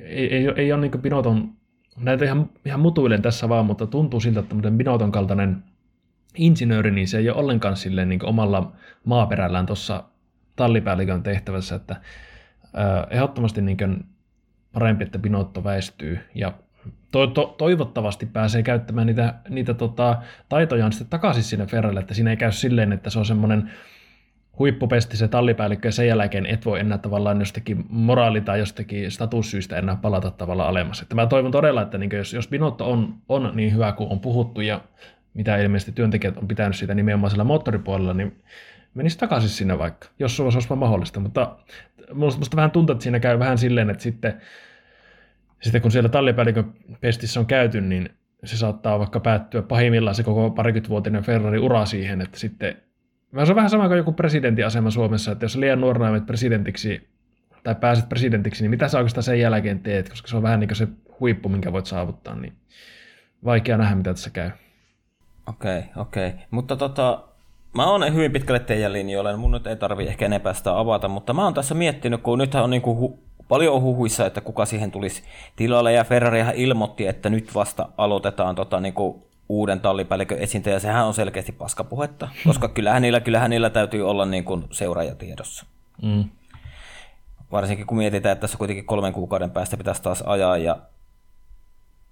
ei, 0.03 0.35
ei, 0.35 0.53
ei 0.57 0.73
ole 0.73 0.81
niin 0.81 1.03
Binoton, 1.03 1.53
näitä 1.97 2.25
ihan, 2.25 2.51
ihan 2.65 2.81
mutuilen 2.81 3.23
tässä 3.23 3.49
vaan, 3.49 3.67
mutta 3.67 3.87
tuntuu 3.87 4.21
siltä, 4.21 4.41
että 4.41 4.55
Binoton 4.71 5.13
kaltainen 5.13 5.63
insinööri, 6.37 6.91
niin 6.91 7.09
se 7.09 7.19
ei 7.19 7.31
ole 7.31 7.39
ollenkaan 7.39 7.77
silleen 7.77 8.09
niin 8.09 8.25
omalla 8.25 8.73
maaperällään 9.05 9.67
tuossa 9.67 10.05
tallipäällikön 10.57 11.23
tehtävässä, 11.23 11.75
että 11.75 11.95
äh, 11.95 13.07
ehdottomasti 13.11 13.63
niin 13.63 14.05
parempi, 14.73 15.05
että 15.05 15.19
Binotto 15.19 15.65
väistyy. 15.65 16.19
Ja 16.35 16.53
to, 17.13 17.27
to, 17.27 17.55
toivottavasti 17.59 18.27
pääsee 18.27 18.63
käyttämään 18.63 19.07
niitä, 19.07 19.35
niitä 19.49 19.75
tota, 19.75 20.23
taitojaan 20.49 20.93
sitten 20.93 21.11
takaisin 21.11 21.43
sinne 21.43 21.67
Ferrelle, 21.67 22.01
että 22.01 22.15
siinä 22.15 22.31
ei 22.31 22.37
käy 22.37 22.53
silleen, 22.53 22.93
että 22.93 23.11
se 23.11 23.19
on 23.19 23.27
semmoinen 23.27 23.71
huippupesti 24.59 25.17
se 25.17 25.29
tallipäällikkö 25.29 25.89
ja 25.89 25.93
sen 25.93 26.09
jälkeen 26.09 26.47
et 26.47 26.65
voi 26.65 26.81
enää 26.81 26.99
tavallaan 26.99 27.39
jostakin 27.39 27.85
moraali- 27.89 28.41
tai 28.41 28.59
jostakin 28.59 29.11
statussyistä 29.11 29.77
enää 29.77 29.97
palata 29.97 30.31
tavallaan 30.31 30.69
alemmas. 30.69 31.03
Että 31.03 31.15
mä 31.15 31.27
toivon 31.27 31.53
todella, 31.53 31.83
että 31.83 31.99
niin 31.99 32.11
jos, 32.13 32.33
jos 32.33 32.49
Binotto 32.49 32.91
on, 32.91 33.15
on 33.29 33.53
niin 33.55 33.75
hyvä 33.75 33.93
kuin 33.93 34.11
on 34.11 34.21
puhuttu 34.21 34.61
ja 34.61 34.81
mitä 35.35 35.57
ilmeisesti 35.57 35.93
työntekijät 35.93 36.37
on 36.37 36.49
pitänyt 36.49 36.77
siitä 36.77 36.95
nimenomaan 36.95 37.31
sillä 37.31 37.45
moottoripuolella, 37.45 38.15
niin 38.15 38.43
menisi 38.95 39.19
takaisin 39.19 39.51
sinne 39.51 39.79
vaikka, 39.79 40.09
jos 40.19 40.37
se 40.37 40.43
olisi 40.43 40.75
mahdollista. 40.77 41.21
Mutta 41.21 41.57
musta 42.15 42.57
vähän 42.57 42.71
tuntuu, 42.71 42.93
että 42.93 43.03
siinä 43.03 43.21
käy 43.21 43.39
vähän 43.39 43.59
silleen, 43.59 43.91
että 43.91 44.03
sitten 44.03 44.41
sitten 45.61 45.83
kun 45.83 45.91
siellä 45.91 46.09
tallipäällikön 46.09 46.73
pestissä 47.01 47.41
on 47.41 47.47
käyty, 47.47 47.81
niin 47.81 48.11
se 48.45 48.57
saattaa 48.57 48.99
vaikka 48.99 49.21
päättyä 49.21 49.63
pahimmillaan 49.63 50.15
se 50.15 50.23
koko 50.23 50.51
parikymmentävuotinen 50.51 51.23
Ferrari-ura 51.23 51.87
siihen, 51.87 52.21
että 52.21 52.39
sitten 52.39 52.77
se 53.45 53.53
on 53.53 53.57
vähän 53.57 53.71
sama 53.71 53.89
kuin 53.89 53.97
joku 53.97 54.13
presidentin 54.13 54.67
asema 54.67 54.91
Suomessa, 54.91 55.33
että 55.33 55.45
jos 55.45 55.57
liian 55.57 55.81
nuorena 55.81 56.11
menet 56.11 56.27
presidentiksi 56.27 57.09
tai 57.63 57.75
pääset 57.75 58.09
presidentiksi, 58.09 58.65
niin 58.65 58.71
mitä 58.71 58.89
sä 58.89 58.99
oikeastaan 58.99 59.23
sen 59.23 59.41
jälkeen 59.41 59.81
teet, 59.81 60.09
koska 60.09 60.29
se 60.29 60.37
on 60.37 60.43
vähän 60.43 60.61
niin 60.61 60.69
kuin 60.69 60.77
se 60.77 60.89
huippu, 61.21 61.49
minkä 61.49 61.73
voit 61.73 61.87
saavuttaa, 61.87 62.35
niin 62.35 62.53
vaikea 63.45 63.77
nähdä, 63.77 63.95
mitä 63.95 64.15
tässä 64.15 64.31
käy. 64.31 64.51
Okei, 65.47 65.79
okay, 65.79 66.03
okei. 66.03 66.29
Okay. 66.29 66.41
Mutta 66.51 66.77
tota, 66.77 67.25
mä 67.75 67.91
oon 67.91 68.15
hyvin 68.15 68.33
pitkälle 68.33 68.61
teidän 68.61 68.93
linjoilla, 68.93 69.37
mun 69.37 69.51
nyt 69.51 69.67
ei 69.67 69.77
tarvi 69.77 70.07
ehkä 70.07 70.27
enempää 70.27 70.55
sitä 70.55 70.79
avata, 70.79 71.09
mutta 71.09 71.35
mä 71.35 71.45
oon 71.45 71.55
tässä 71.55 71.75
miettinyt, 71.75 72.23
kun 72.23 72.39
nythän 72.39 72.65
on 72.65 72.71
niinku 72.71 73.19
hu- 73.19 73.45
paljon 73.49 73.83
huhuissa, 73.83 74.27
että 74.27 74.41
kuka 74.41 74.65
siihen 74.65 74.91
tulisi 74.91 75.23
tilalle, 75.57 75.93
ja 75.93 76.05
Ferrarihan 76.05 76.55
ilmoitti, 76.55 77.07
että 77.07 77.31
nyt 77.31 77.55
vasta 77.55 77.89
aloitetaan 77.97 78.55
tota, 78.55 78.81
niin 78.81 78.95
kuin 78.95 79.23
uuden 79.49 79.81
tallipäällikön 79.81 80.39
esiintä, 80.39 80.79
sehän 80.79 81.07
on 81.07 81.15
selkeästi 81.15 81.53
paskapuhetta, 81.53 82.29
koska 82.45 82.69
kyllähän 82.69 83.03
niillä, 83.03 83.21
kyllähän 83.21 83.51
niillä 83.51 83.71
täytyy 83.71 84.11
olla 84.11 84.25
niin 84.25 84.45
kuin 84.45 84.65
seuraajatiedossa. 84.71 85.67
Mm. 86.03 86.25
Varsinkin 87.53 87.87
kun 87.87 87.99
mietitään, 87.99 88.33
että 88.33 88.41
tässä 88.41 88.59
kuitenkin 88.59 88.85
kolmen 88.85 89.13
kuukauden 89.13 89.51
päästä 89.51 89.77
pitäisi 89.77 90.03
taas 90.03 90.23
ajaa, 90.27 90.57
ja 90.57 90.79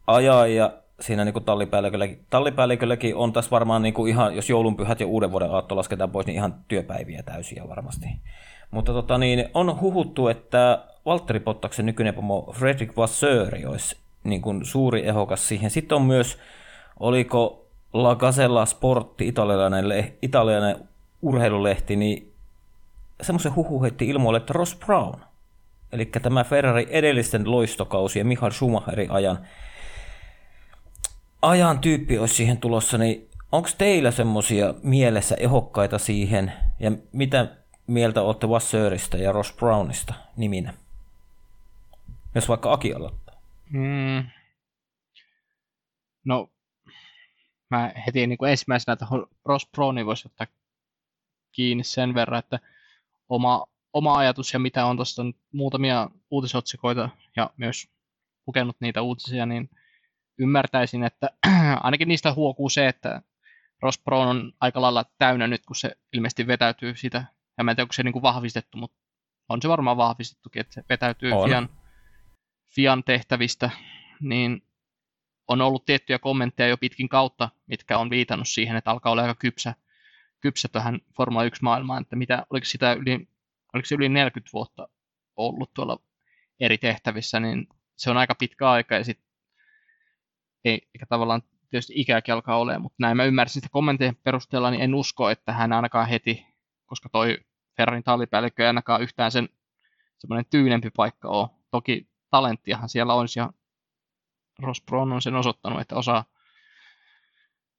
ajaa, 0.06 0.46
ja 0.46 0.72
siinä 1.00 1.24
niin 1.24 1.32
kuin 1.32 1.44
tallipäällikölläkin, 1.44 2.24
tallipäällikölläkin 2.30 3.16
on 3.16 3.32
tässä 3.32 3.50
varmaan 3.50 3.82
niin 3.82 3.94
kuin 3.94 4.10
ihan, 4.10 4.36
jos 4.36 4.50
joulunpyhät 4.50 5.00
ja 5.00 5.06
uuden 5.06 5.32
vuoden 5.32 5.50
aatto 5.50 5.76
lasketaan 5.76 6.10
pois, 6.10 6.26
niin 6.26 6.36
ihan 6.36 6.54
työpäiviä 6.68 7.22
täysiä 7.22 7.64
varmasti. 7.68 8.06
Mutta 8.70 8.92
tota, 8.92 9.18
niin, 9.18 9.48
on 9.54 9.80
huhuttu, 9.80 10.28
että 10.28 10.84
Valtteri 11.06 11.40
Pottaksen 11.40 11.86
nykyinen 11.86 12.14
pomo 12.14 12.52
Fredrik 12.52 12.96
Vassöri 12.96 13.66
olisi 13.66 13.96
niin 14.24 14.42
kuin 14.42 14.64
suuri 14.64 15.08
ehokas 15.08 15.48
siihen. 15.48 15.70
Sitten 15.70 15.96
on 15.96 16.02
myös, 16.02 16.38
oliko 17.00 17.66
La 17.92 18.14
Gazella 18.14 18.66
Sportti, 18.66 19.28
italialainen, 19.28 20.16
italialainen 20.22 20.88
urheilulehti, 21.22 21.96
niin 21.96 22.32
semmoisen 23.22 23.54
huhu 23.54 23.82
heitti 23.82 24.08
ilmoille, 24.08 24.36
että 24.36 24.52
Ross 24.52 24.76
Brown, 24.76 25.20
eli 25.92 26.06
tämä 26.06 26.44
Ferrari 26.44 26.86
edellisten 26.90 27.50
loistokausien 27.50 28.26
Michael 28.26 28.52
Schumacherin 28.52 29.10
ajan, 29.10 29.38
ajan 31.42 31.78
tyyppi 31.78 32.18
olisi 32.18 32.34
siihen 32.34 32.58
tulossa, 32.58 32.98
niin 32.98 33.28
onko 33.52 33.68
teillä 33.78 34.10
semmoisia 34.10 34.74
mielessä 34.82 35.34
ehokkaita 35.34 35.98
siihen, 35.98 36.52
ja 36.80 36.92
mitä 37.12 37.56
mieltä 37.86 38.22
olette 38.22 38.48
Vassöristä 38.48 39.16
ja 39.16 39.32
Ross 39.32 39.56
Brownista 39.56 40.14
niminä? 40.36 40.74
Jos 42.34 42.48
vaikka 42.48 42.72
Aki 42.72 42.94
aloittaa. 42.94 43.34
Mm. 43.70 44.24
No, 46.24 46.48
mä 47.70 47.92
heti 48.06 48.26
niin 48.26 48.38
kuin 48.38 48.50
ensimmäisenä 48.50 48.96
tuohon 48.96 49.26
Ross 49.44 49.68
Browni 49.70 50.06
voisi 50.06 50.28
ottaa 50.28 50.46
kiinni 51.52 51.84
sen 51.84 52.14
verran, 52.14 52.38
että 52.38 52.58
oma, 53.28 53.66
oma 53.92 54.18
ajatus 54.18 54.52
ja 54.52 54.58
mitä 54.58 54.86
on 54.86 54.96
tuosta 54.96 55.22
muutamia 55.52 56.10
uutisotsikoita 56.30 57.08
ja 57.36 57.50
myös 57.56 57.88
lukenut 58.46 58.76
niitä 58.80 59.02
uutisia, 59.02 59.46
niin 59.46 59.70
ymmärtäisin, 60.38 61.04
että 61.04 61.30
ainakin 61.82 62.08
niistä 62.08 62.32
huokuu 62.32 62.68
se, 62.68 62.88
että 62.88 63.22
Ross 63.82 63.98
Brown 64.04 64.28
on 64.28 64.52
aika 64.60 64.80
lailla 64.80 65.04
täynnä 65.18 65.46
nyt, 65.46 65.66
kun 65.66 65.76
se 65.76 65.96
ilmeisesti 66.12 66.46
vetäytyy 66.46 66.96
sitä. 66.96 67.24
Ja 67.58 67.64
mä 67.64 67.70
en 67.70 67.76
tiedä, 67.76 67.84
onko 67.84 67.92
se 67.92 68.02
niin 68.02 68.12
kuin 68.12 68.22
vahvistettu, 68.22 68.78
mutta 68.78 68.98
on 69.48 69.62
se 69.62 69.68
varmaan 69.68 69.96
vahvistettukin, 69.96 70.60
että 70.60 70.74
se 70.74 70.84
vetäytyy 70.88 71.32
on. 71.32 71.48
Fian 71.48 71.68
Fian 72.74 73.04
tehtävistä, 73.04 73.70
niin 74.20 74.62
on 75.48 75.60
ollut 75.60 75.84
tiettyjä 75.84 76.18
kommentteja 76.18 76.68
jo 76.68 76.76
pitkin 76.76 77.08
kautta, 77.08 77.48
mitkä 77.66 77.98
on 77.98 78.10
viitannut 78.10 78.48
siihen, 78.48 78.76
että 78.76 78.90
alkaa 78.90 79.12
olla 79.12 79.22
aika 79.22 79.34
kypsä, 79.34 79.74
kypsä 80.40 80.68
tähän 80.68 81.00
Formula 81.16 81.44
1-maailmaan, 81.44 82.02
että 82.02 82.16
mitä, 82.16 82.46
oliko, 82.50 82.64
sitä 82.64 82.92
yli, 82.92 83.28
oliko 83.74 83.86
se 83.86 83.94
yli 83.94 84.08
40 84.08 84.50
vuotta 84.52 84.88
ollut 85.36 85.74
tuolla 85.74 85.98
eri 86.60 86.78
tehtävissä, 86.78 87.40
niin 87.40 87.66
se 87.96 88.10
on 88.10 88.16
aika 88.16 88.34
pitkä 88.34 88.70
aika 88.70 88.94
ja 88.94 89.04
sitten 89.04 89.26
ei, 90.64 90.88
eikä 90.94 91.06
tavallaan 91.08 91.42
tietysti 91.70 91.92
ikäkin 91.96 92.34
alkaa 92.34 92.58
olemaan, 92.58 92.82
mutta 92.82 92.96
näin 92.98 93.16
mä 93.16 93.24
ymmärsin 93.24 93.54
sitä 93.54 93.68
kommenttien 93.72 94.16
perusteella, 94.16 94.70
niin 94.70 94.82
en 94.82 94.94
usko, 94.94 95.30
että 95.30 95.52
hän 95.52 95.72
ainakaan 95.72 96.08
heti, 96.08 96.46
koska 96.86 97.08
toi 97.08 97.38
Ferrarin 97.76 98.02
tallipäällikkö 98.02 98.62
ei 98.62 98.66
ainakaan 98.66 99.02
yhtään 99.02 99.32
sen 99.32 99.48
semmoinen 100.18 100.44
tyynempi 100.50 100.90
paikka 100.90 101.28
ole. 101.28 101.48
Toki 101.70 102.08
talenttiahan 102.30 102.88
siellä 102.88 103.14
olisi 103.14 103.38
ja 103.38 103.52
Ross 104.62 104.82
Brown 104.82 105.12
on 105.12 105.22
sen 105.22 105.34
osoittanut, 105.34 105.80
että 105.80 105.96
osaa 105.96 106.24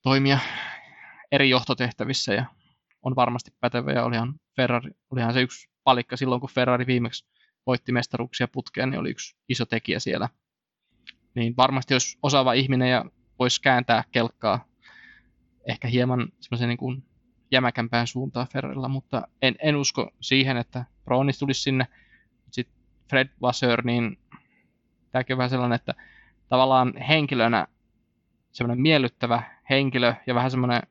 toimia 0.01 0.39
eri 1.31 1.49
johtotehtävissä 1.49 2.33
ja 2.33 2.45
on 3.01 3.15
varmasti 3.15 3.51
pätevä 3.59 3.91
ja 3.91 4.03
olihan, 4.03 4.39
Ferrari, 4.55 4.91
olihan 5.11 5.33
se 5.33 5.41
yksi 5.41 5.69
palikka 5.83 6.17
silloin, 6.17 6.41
kun 6.41 6.49
Ferrari 6.49 6.87
viimeksi 6.87 7.25
voitti 7.65 7.91
mestaruuksia 7.91 8.47
putkeen, 8.47 8.89
niin 8.89 8.99
oli 8.99 9.09
yksi 9.09 9.35
iso 9.49 9.65
tekijä 9.65 9.99
siellä. 9.99 10.29
Niin 11.35 11.57
varmasti 11.57 11.93
jos 11.93 12.17
osaava 12.23 12.53
ihminen 12.53 12.91
ja 12.91 13.05
voisi 13.39 13.61
kääntää 13.61 14.03
kelkkaa 14.11 14.65
ehkä 15.67 15.87
hieman 15.87 16.27
semmoisen 16.39 16.69
niin 16.69 17.03
jämäkämpään 17.51 18.07
suuntaan 18.07 18.47
Ferrarilla, 18.53 18.87
mutta 18.87 19.27
en, 19.41 19.55
en 19.63 19.75
usko 19.75 20.11
siihen, 20.21 20.57
että 20.57 20.85
Brownis 21.03 21.39
tulisi 21.39 21.61
sinne. 21.61 21.87
Sitten 22.51 22.75
Fred 23.09 23.29
Vasseur, 23.41 23.85
niin 23.85 24.19
tämäkin 25.11 25.33
on 25.33 25.37
vähän 25.37 25.49
sellainen, 25.49 25.75
että 25.75 25.93
tavallaan 26.49 26.97
henkilönä 26.97 27.67
semmoinen 28.51 28.81
miellyttävä 28.81 29.43
henkilö 29.69 30.13
ja 30.27 30.35
vähän 30.35 30.51
semmoinen 30.51 30.81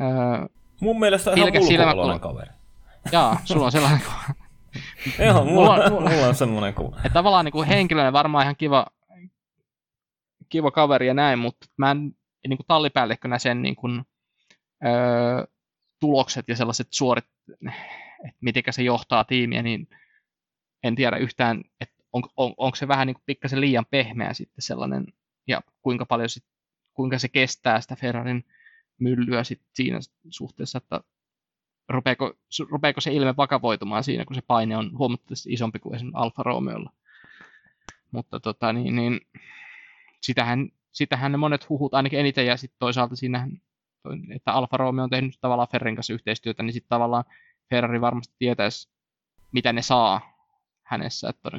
Öö, 0.00 0.46
Mun 0.80 0.98
mielestä 1.00 1.32
ihan 1.36 1.52
Pilkäs 1.52 1.68
silmä 1.68 2.18
kaveri. 2.18 2.50
jaa, 3.12 3.40
sulla 3.44 3.64
on 3.64 3.72
sellainen 3.72 4.00
kuva. 4.00 4.34
Joo, 5.26 5.44
mulla, 5.44 5.76
Mulla- 5.76 5.90
mulla, 5.90 6.10
mulla 6.10 6.26
on 6.26 6.34
semmoinen 6.34 6.74
kuva. 6.74 6.96
Että 6.96 7.08
tavallaan 7.10 7.44
niin 7.44 7.52
kuin 7.52 7.68
henkilönä 7.68 8.12
varmaan 8.12 8.42
ihan 8.42 8.56
kiva, 8.56 8.86
kiva 10.48 10.70
kaveri 10.70 11.06
ja 11.06 11.14
näin, 11.14 11.38
mutta 11.38 11.66
mä 11.76 11.90
en 11.90 11.98
niin 12.48 12.56
kuin 12.58 12.66
tallipäällikkönä 12.68 13.38
sen 13.38 13.62
niin 13.62 13.76
kuin, 13.76 14.02
öö, 14.84 15.44
tulokset 16.00 16.48
ja 16.48 16.56
sellaiset 16.56 16.88
suorit, 16.90 17.24
että 18.24 18.38
miten 18.40 18.62
se 18.70 18.82
johtaa 18.82 19.24
tiimiä, 19.24 19.62
niin 19.62 19.88
en 20.82 20.94
tiedä 20.94 21.16
yhtään, 21.16 21.62
että 21.80 21.95
on, 22.16 22.22
on, 22.36 22.54
onko 22.56 22.76
se 22.76 22.88
vähän 22.88 23.06
niin 23.06 23.14
kuin 23.14 23.22
pikkasen 23.26 23.60
liian 23.60 23.86
pehmeä 23.90 24.32
sitten 24.32 24.62
sellainen, 24.62 25.06
ja 25.46 25.60
kuinka 25.82 26.06
paljon 26.06 26.28
sit, 26.28 26.44
kuinka 26.94 27.18
se 27.18 27.28
kestää 27.28 27.80
sitä 27.80 27.96
Ferrarin 27.96 28.44
myllyä 28.98 29.44
sit 29.44 29.62
siinä 29.74 29.98
suhteessa, 30.30 30.78
että 30.78 31.00
rupeeko, 31.88 32.28
su- 32.28 32.68
rupeeko 32.70 33.00
se 33.00 33.12
ilme 33.12 33.36
vakavoitumaan 33.36 34.04
siinä, 34.04 34.24
kun 34.24 34.34
se 34.34 34.42
paine 34.42 34.76
on 34.76 34.98
huomattavasti 34.98 35.52
isompi 35.52 35.78
kuin 35.78 35.94
esimerkiksi 35.94 36.18
Alfa 36.18 36.42
Romeolla. 36.42 36.92
Mutta 38.10 38.40
tota, 38.40 38.72
niin, 38.72 38.96
niin, 38.96 39.20
sitähän, 40.22 40.68
sitähän 40.92 41.32
ne 41.32 41.38
monet 41.38 41.68
huhut 41.68 41.94
ainakin 41.94 42.20
eniten, 42.20 42.46
ja 42.46 42.56
sitten 42.56 42.78
toisaalta 42.78 43.14
toi- 44.02 44.18
että 44.30 44.52
Alfa 44.52 44.76
Romeo 44.76 45.04
on 45.04 45.10
tehnyt 45.10 45.38
tavallaan 45.40 45.68
Ferrin 45.72 45.94
kanssa 45.94 46.12
yhteistyötä, 46.12 46.62
niin 46.62 46.72
sitten 46.72 46.88
tavallaan 46.88 47.24
Ferrari 47.70 48.00
varmasti 48.00 48.34
tietäisi, 48.38 48.88
mitä 49.52 49.72
ne 49.72 49.82
saa 49.82 50.20
hänessä, 50.82 51.28
että 51.28 51.50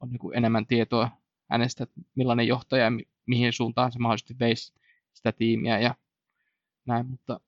on 0.00 0.10
niin 0.10 0.18
kuin 0.18 0.36
enemmän 0.36 0.66
tietoa 0.66 1.10
hänestä, 1.50 1.84
että 1.84 2.00
millainen 2.14 2.48
johtaja 2.48 2.84
ja 2.84 2.90
mi- 2.90 3.08
mihin 3.26 3.52
suuntaan 3.52 3.92
se 3.92 3.98
mahdollisesti 3.98 4.38
veisi 4.38 4.74
sitä 5.12 5.32
tiimiä 5.32 5.78
ja 5.78 5.94
näin, 6.86 7.06
mutta 7.06 7.40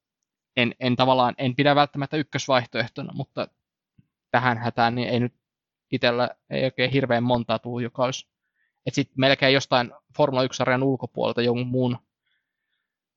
en, 0.57 0.75
en 0.81 0.97
tavallaan, 0.97 1.35
en 1.39 1.55
pidä 1.57 1.75
välttämättä 1.75 2.17
ykkösvaihtoehtona, 2.17 3.13
mutta 3.15 3.49
tähän 4.31 4.59
hätään 4.59 4.95
niin 4.95 5.09
ei 5.09 5.21
nyt 5.21 5.35
itsellä 5.93 6.31
ei 6.51 6.65
oikein 6.65 6.91
hirveän 6.91 7.23
montaa 7.23 7.59
tule, 7.59 7.83
joka 7.83 8.05
olisi, 8.05 8.29
että 8.87 8.95
sitten 8.95 9.15
melkein 9.17 9.55
jostain 9.55 9.93
Formula 10.17 10.45
1-sarjan 10.45 10.83
ulkopuolelta 10.83 11.43
jonkun 11.43 11.67
muun 11.67 11.99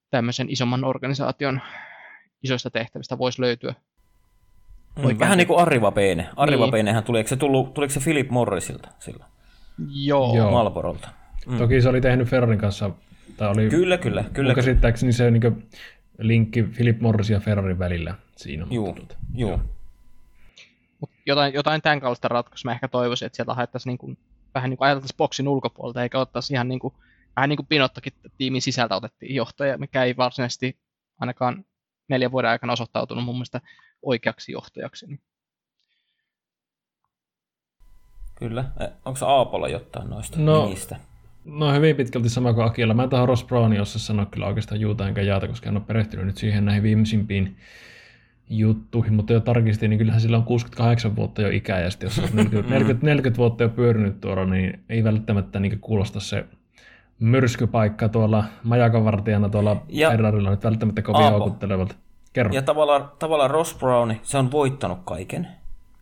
tämmöisen 0.09 0.49
isomman 0.49 0.83
organisaation 0.83 1.61
isoista 2.43 2.71
tehtävistä 2.71 3.17
voisi 3.17 3.41
löytyä. 3.41 3.73
Mm, 4.95 5.19
vähän 5.19 5.37
niin 5.37 5.47
kuin 5.47 5.59
Arriva 5.59 5.91
Peine. 5.91 6.29
Arriva 6.35 6.65
Niin. 6.65 6.71
Peinehän 6.71 7.03
tuli, 7.03 7.17
eikö 7.17 7.29
se 7.29 7.35
tullut, 7.35 7.73
tuliko 7.73 7.93
se 7.93 7.99
Philip 7.99 8.29
Morrisilta 8.29 8.89
silloin? 8.99 9.31
Joo, 9.89 10.35
Joo. 10.35 10.51
Malborolta. 10.51 11.09
Mm. 11.47 11.57
Toki 11.57 11.81
se 11.81 11.89
oli 11.89 12.01
tehnyt 12.01 12.27
Ferrarin 12.27 12.59
kanssa, 12.59 12.89
tai 13.37 13.49
oli 13.49 13.69
Kyllä, 13.69 13.97
kyllä, 13.97 14.23
kyllä. 14.33 14.49
Mun 14.49 14.55
käsittääkseni 14.55 15.13
se 15.13 15.31
niin 15.31 15.67
linkki 16.19 16.63
Philip 16.63 17.01
Morris 17.01 17.29
ja 17.29 17.39
Ferrarin 17.39 17.79
välillä 17.79 18.15
siinä. 18.35 18.67
Juu, 18.71 18.85
mutta 18.85 18.99
tuota, 18.99 19.15
juu. 19.35 19.59
Mut 20.99 21.09
jotain, 21.25 21.53
jotain 21.53 21.81
tämän 21.81 21.99
kaltaista 21.99 22.27
ratkaisua 22.27 22.69
mä 22.69 22.73
ehkä 22.73 22.87
toivoisin, 22.87 23.25
että 23.25 23.35
sieltä 23.35 23.53
haettaisiin 23.53 23.91
niin 23.91 23.97
kuin, 23.97 24.17
vähän 24.55 24.69
niin 24.69 24.77
kuin 24.77 24.85
ajateltaisiin 24.85 25.17
boksin 25.17 25.47
ulkopuolelta, 25.47 26.03
eikä 26.03 26.19
ottaisi 26.19 26.53
ihan 26.53 26.67
niin 26.67 26.79
kuin, 26.79 26.93
vähän 27.35 27.49
niin 27.49 27.57
kuin 27.57 27.67
Pinottokin 27.67 28.13
tiimin 28.37 28.61
sisältä 28.61 28.95
otettiin 28.95 29.35
johtaja, 29.35 29.77
mikä 29.77 30.03
ei 30.03 30.17
varsinaisesti 30.17 30.77
ainakaan 31.19 31.65
neljän 32.07 32.31
vuoden 32.31 32.51
aikana 32.51 32.73
osoittautunut 32.73 33.25
mun 33.25 33.35
mielestä 33.35 33.61
oikeaksi 34.01 34.51
johtajaksi. 34.51 35.19
Kyllä. 38.35 38.65
Onko 39.05 39.17
se 39.17 39.25
Aapolla 39.25 39.67
jotain 39.69 40.09
noista 40.09 40.39
No. 40.39 40.63
nimistä? 40.63 40.95
No 41.45 41.73
hyvin 41.73 41.95
pitkälti 41.95 42.29
sama 42.29 42.53
kuin 42.53 42.65
Akilla. 42.65 42.93
Mä 42.93 43.03
en 43.03 43.09
tähän 43.09 43.27
Ross 43.27 43.43
Brownin 43.45 43.81
osaa 43.81 43.99
sanoa 43.99 44.25
kyllä 44.25 44.47
oikeastaan 44.47 44.81
juuta 44.81 45.07
enkä 45.07 45.21
jaata, 45.21 45.47
koska 45.47 45.69
en 45.69 45.77
ole 45.77 45.85
perehtynyt 45.87 46.25
nyt 46.25 46.37
siihen 46.37 46.65
näihin 46.65 46.83
viimeisimpiin 46.83 47.57
juttuihin, 48.49 49.13
mutta 49.13 49.33
jo 49.33 49.39
tarkistin, 49.39 49.89
niin 49.89 49.97
kyllähän 49.97 50.21
sillä 50.21 50.37
on 50.37 50.43
68 50.43 51.15
vuotta 51.15 51.41
jo 51.41 51.49
ikää, 51.49 51.79
ja 51.79 51.89
sitten 51.91 52.07
jos 52.07 52.19
on 52.19 52.25
40, 52.33 52.69
40, 52.73 53.05
40 53.05 53.37
vuotta 53.37 53.63
jo 53.63 53.69
pyörinyt 53.69 54.21
tuolla, 54.21 54.45
niin 54.45 54.83
ei 54.89 55.03
välttämättä 55.03 55.59
niin 55.59 55.79
kuulosta 55.79 56.19
se 56.19 56.45
myrskypaikka 57.19 58.09
tuolla 58.09 58.43
majakavartijana 58.63 59.49
tuolla 59.49 59.85
Ja- 59.89 60.09
Ferrarilla 60.09 60.49
nyt 60.49 60.63
välttämättä 60.63 61.01
kovin 61.01 61.31
houkuttelevalta. 61.31 61.95
Kerro. 62.35 62.53
Ja 62.53 62.61
tavallaan, 62.61 63.11
tavallaan 63.19 63.51
Ross 63.51 63.75
Brown, 63.75 64.13
se 64.23 64.37
on 64.37 64.51
voittanut 64.51 64.99
kaiken. 65.05 65.47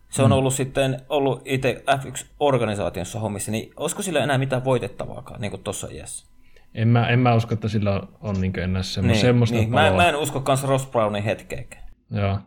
Se 0.08 0.22
on 0.22 0.32
ollut 0.32 0.54
sitten 0.54 1.00
ollut 1.08 1.42
itse 1.44 1.84
F1-organisaatiossa 1.90 3.18
hommissa, 3.20 3.50
niin 3.50 3.72
olisiko 3.76 4.02
sillä 4.02 4.24
enää 4.24 4.38
mitään 4.38 4.64
voitettavaakaan, 4.64 5.40
niin 5.40 5.50
kuin 5.50 5.62
tuossa 5.62 5.88
iässä? 5.90 6.26
En 6.74 6.88
mä, 6.88 7.08
en 7.08 7.18
mä 7.18 7.34
usko, 7.34 7.54
että 7.54 7.68
sillä 7.68 8.02
on 8.20 8.40
niin 8.40 8.58
enää 8.58 8.82
semmo, 8.82 9.12
Niin, 9.12 9.20
semmoista 9.20 9.56
niin. 9.56 9.70
Mä, 9.70 9.76
paloa. 9.76 9.96
mä, 9.96 10.08
en 10.08 10.16
usko 10.16 10.40
kans 10.40 10.64
Ross 10.64 10.86
Brownin 10.86 11.22
hetkeäkään. 11.22 11.84
Joo. 12.10 12.38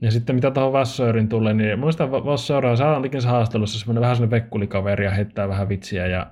Ja 0.00 0.10
sitten 0.10 0.34
mitä 0.34 0.50
tuohon 0.50 0.72
Vassöörin 0.72 1.28
tulee, 1.28 1.54
niin 1.54 1.78
muista 1.78 2.10
Vassööriä 2.10 2.76
se 2.76 3.28
haastelussa 3.28 3.78
semmoinen 3.78 4.00
vähän 4.00 4.16
semmoinen 4.16 4.42
vekkulikaveri 4.42 5.04
ja 5.04 5.10
heittää 5.10 5.48
vähän 5.48 5.68
vitsiä 5.68 6.06
ja 6.06 6.26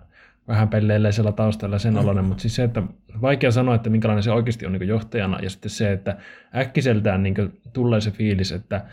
vähän 0.49 0.69
pelleilee 0.69 1.13
siellä 1.13 1.33
taustalla 1.33 1.79
sen 1.79 1.99
oloinen, 1.99 2.25
mutta 2.25 2.43
siis 2.43 2.57
se, 2.57 2.65
että 2.65 2.83
vaikea 3.21 3.51
sanoa, 3.51 3.75
että 3.75 3.91
minkälainen 3.91 4.23
se 4.23 4.33
oikeasti 4.33 4.67
on 4.67 4.73
niin 4.73 4.89
johtajana 4.89 5.41
ja 5.41 5.51
sitten 5.51 5.71
se, 5.71 5.93
että 5.93 6.17
äkkiseltään 6.57 7.23
niin 7.23 7.61
tulee 7.73 8.01
se 8.01 8.11
fiilis, 8.11 8.53
että 8.53 8.85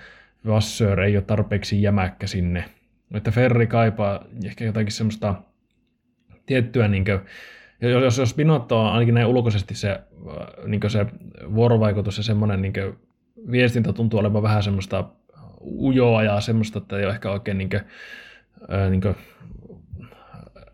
Vassör 0.48 1.00
ei 1.00 1.18
ole 1.18 1.24
tarpeeksi 1.24 1.82
jämäkkä 1.82 2.28
sinne. 2.28 2.66
Että 3.14 3.32
Ferri 3.32 3.68
kaipaa 3.68 4.24
ehkä 4.46 4.66
jotakin 4.66 4.92
semmoista 4.92 5.36
tiettyä, 6.46 6.88
niin 6.88 7.06
kuin, 7.06 7.20
jos, 7.92 8.18
jos 8.18 8.34
Binotto 8.34 8.82
on 8.82 8.92
ainakin 8.92 9.14
näin 9.14 9.28
ulkoisesti 9.28 9.76
se, 9.76 10.02
niin 10.66 10.82
se 10.88 11.06
vuorovaikutus 11.56 12.18
ja 12.18 12.24
semmoinen 12.24 12.62
niin 12.62 12.74
viestintä 13.52 13.94
tuntuu 13.94 14.20
olevan 14.20 14.44
vähän 14.44 14.64
semmoista 14.64 15.10
ujoa 15.62 16.24
ja 16.24 16.42
semmoista, 16.42 16.80
että 16.80 16.98
ei 16.98 17.06
ole 17.06 17.14
ehkä 17.14 17.32
oikein 17.32 17.58
niin 17.58 17.70
kuin, 17.70 17.82
niin 18.90 19.02
kuin, 19.02 19.16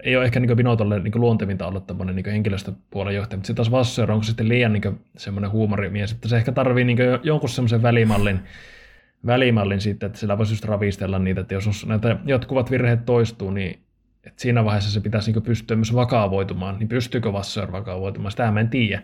ei 0.03 0.15
ole 0.15 0.25
ehkä 0.25 0.39
niin 0.39 0.57
Binotolle 0.57 0.99
niin 0.99 1.11
luontevinta 1.15 1.67
olla 1.67 1.79
tämmöinen 1.79 2.15
niin 2.15 2.25
henkilöstöpuolen 2.25 3.15
johtaja, 3.15 3.37
mutta 3.37 3.47
sitten 3.47 3.55
taas 3.65 3.71
Vasseur 3.71 4.11
onko 4.11 4.23
sitten 4.23 4.49
liian 4.49 4.73
niin 4.73 4.99
semmoinen 5.17 5.51
huumorimies, 5.51 6.11
että 6.11 6.27
se 6.27 6.37
ehkä 6.37 6.51
tarvii 6.51 6.83
niin 6.83 6.97
jonkun 7.23 7.49
semmoisen 7.49 7.81
välimallin, 7.81 8.39
välimallin 9.25 9.81
sitten, 9.81 10.07
että 10.07 10.19
sillä 10.19 10.37
voisi 10.37 10.53
just 10.53 10.65
ravistella 10.65 11.19
niitä, 11.19 11.41
että 11.41 11.53
jos 11.53 11.85
näitä 11.85 12.17
jatkuvat 12.25 12.71
virheet 12.71 13.05
toistuu, 13.05 13.51
niin 13.51 13.79
että 14.23 14.41
siinä 14.41 14.65
vaiheessa 14.65 14.91
se 14.91 14.99
pitäisi 14.99 15.31
niin 15.31 15.43
pystyä 15.43 15.77
myös 15.77 15.95
vakavoitumaan, 15.95 16.79
niin 16.79 16.89
pystyykö 16.89 17.33
Vasseur 17.33 17.71
vakavoitumaan, 17.71 18.31
sitä 18.31 18.51
mä 18.51 18.59
en 18.59 18.69
tiedä. 18.69 19.01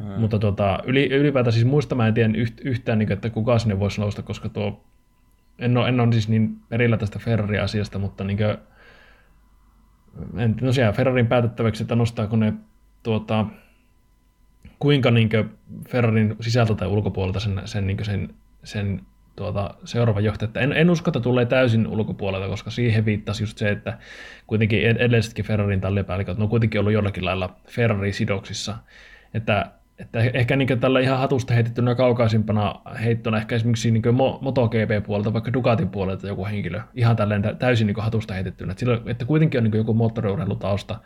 Hmm. 0.00 0.20
Mutta 0.20 0.38
tota, 0.38 0.78
yli, 0.84 1.08
ylipäätään 1.12 1.52
siis 1.52 1.64
muista 1.64 1.94
mä 1.94 2.06
en 2.06 2.14
tiedä 2.14 2.32
yht, 2.36 2.60
yhtään, 2.60 2.98
niin 2.98 3.06
kuin, 3.06 3.14
että 3.14 3.30
kuka 3.30 3.58
sinne 3.58 3.78
voisi 3.78 4.00
nousta, 4.00 4.22
koska 4.22 4.48
tuo, 4.48 4.84
en 5.58 5.76
ole, 5.76 5.88
en 5.88 6.00
ole 6.00 6.12
siis 6.12 6.28
niin 6.28 6.56
perillä 6.68 6.96
tästä 6.96 7.18
Ferrari-asiasta, 7.18 7.98
mutta 7.98 8.24
niin 8.24 8.36
kuin, 8.36 8.56
en, 10.36 10.56
no 10.60 10.72
siellä 10.72 10.92
Ferrarin 10.92 11.26
päätettäväksi, 11.26 11.82
että 11.82 11.94
nostaako 11.94 12.36
ne 12.36 12.52
tuota, 13.02 13.46
kuinka 14.78 15.10
niin 15.10 15.28
kuin 15.28 15.50
Ferrarin 15.88 16.36
sisältä 16.40 16.74
tai 16.74 16.88
ulkopuolelta 16.88 17.40
sen, 17.40 17.62
sen, 17.64 17.86
niin 17.86 18.04
sen, 18.04 18.34
sen 18.64 19.00
tuota, 19.36 19.74
seuraava 19.84 20.20
johtaja. 20.20 20.46
Että 20.46 20.60
en, 20.60 20.72
en 20.72 20.90
usko, 20.90 21.10
että 21.10 21.20
tulee 21.20 21.46
täysin 21.46 21.86
ulkopuolelta, 21.86 22.48
koska 22.48 22.70
siihen 22.70 23.04
viittasi 23.04 23.42
just 23.42 23.58
se, 23.58 23.70
että 23.70 23.98
kuitenkin 24.46 24.82
edellisetkin 24.82 25.44
Ferrarin 25.44 25.80
tallipäälliköt, 25.80 26.38
ne 26.38 26.44
on 26.44 26.50
kuitenkin 26.50 26.80
ollut 26.80 26.92
jollakin 26.92 27.24
lailla 27.24 27.56
Ferrari-sidoksissa. 27.68 28.76
Että, 29.34 29.70
että 29.98 30.20
ehkä 30.20 30.56
niin 30.56 30.80
tällä 30.80 31.00
ihan 31.00 31.18
hatusta 31.18 31.54
heitettynä 31.54 31.94
kaukaisimpana 31.94 32.74
heittona 33.04 33.38
ehkä 33.38 33.54
esimerkiksi 33.54 33.90
niin 33.90 34.02
MotoGP-puolelta, 34.40 35.32
vaikka 35.32 35.52
Ducatin 35.52 35.88
puolelta 35.88 36.26
joku 36.26 36.44
henkilö, 36.44 36.80
ihan 36.94 37.16
tälleen 37.16 37.42
täysin 37.58 37.86
niin 37.86 37.96
hatusta 37.98 38.34
heitettynä. 38.34 38.70
Että, 38.70 38.80
sillä, 38.80 39.00
että 39.06 39.24
kuitenkin 39.24 39.58
on 39.58 39.64
niin 39.64 39.76
joku 39.76 39.94
moottoriurheilutausta 39.94 41.00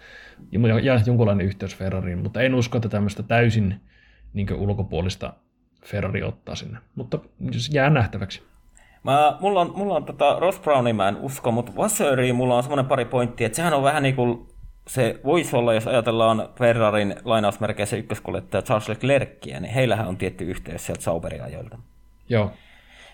ja, 0.53 0.79
ja 0.79 1.01
jonkunlainen 1.07 1.47
yhteys 1.47 1.77
Ferrariin, 1.77 2.19
mutta 2.19 2.43
en 2.43 2.55
usko, 2.55 2.79
että 2.79 2.89
tämmöistä 2.89 3.23
täysin 3.23 3.81
niin 4.33 4.55
ulkopuolista 4.55 5.33
Ferrari 5.85 6.23
ottaa 6.23 6.55
sinne, 6.55 6.79
mutta 6.95 7.19
jää 7.73 7.91
nähtäväksi. 7.91 8.43
Mä, 9.05 9.37
mulla 9.41 9.61
on, 9.61 9.73
mulla 9.77 9.95
on 9.95 10.05
tota 10.05 10.37
Ross 10.41 10.61
Brownia 10.61 10.95
mä 10.95 11.09
en 11.09 11.17
usko, 11.17 11.53
mutta 11.53 11.73
Vassööriin 11.77 12.35
mulla 12.35 12.57
on 12.57 12.63
semmoinen 12.63 12.87
pari 12.87 13.05
pointtia, 13.05 13.47
että 13.47 13.57
sehän 13.57 13.75
on 13.75 13.83
vähän 13.83 14.03
niin 14.03 14.17
kuin 14.17 14.50
se 14.91 15.21
voisi 15.25 15.57
olla, 15.57 15.75
jos 15.75 15.87
ajatellaan 15.87 16.49
Ferrarin 16.59 17.15
lainausmerkeissä 17.25 17.97
ykköskuljettaja 17.97 18.63
Charles 18.63 18.89
Leclercia, 18.89 19.61
niin 19.61 19.73
heillähän 19.73 20.09
on 20.09 20.17
tietty 20.17 20.45
yhteys 20.45 20.87
sieltä 20.87 21.03
Sauberin 21.03 21.43
ajoilta. 21.43 21.79
Joo. 22.29 22.53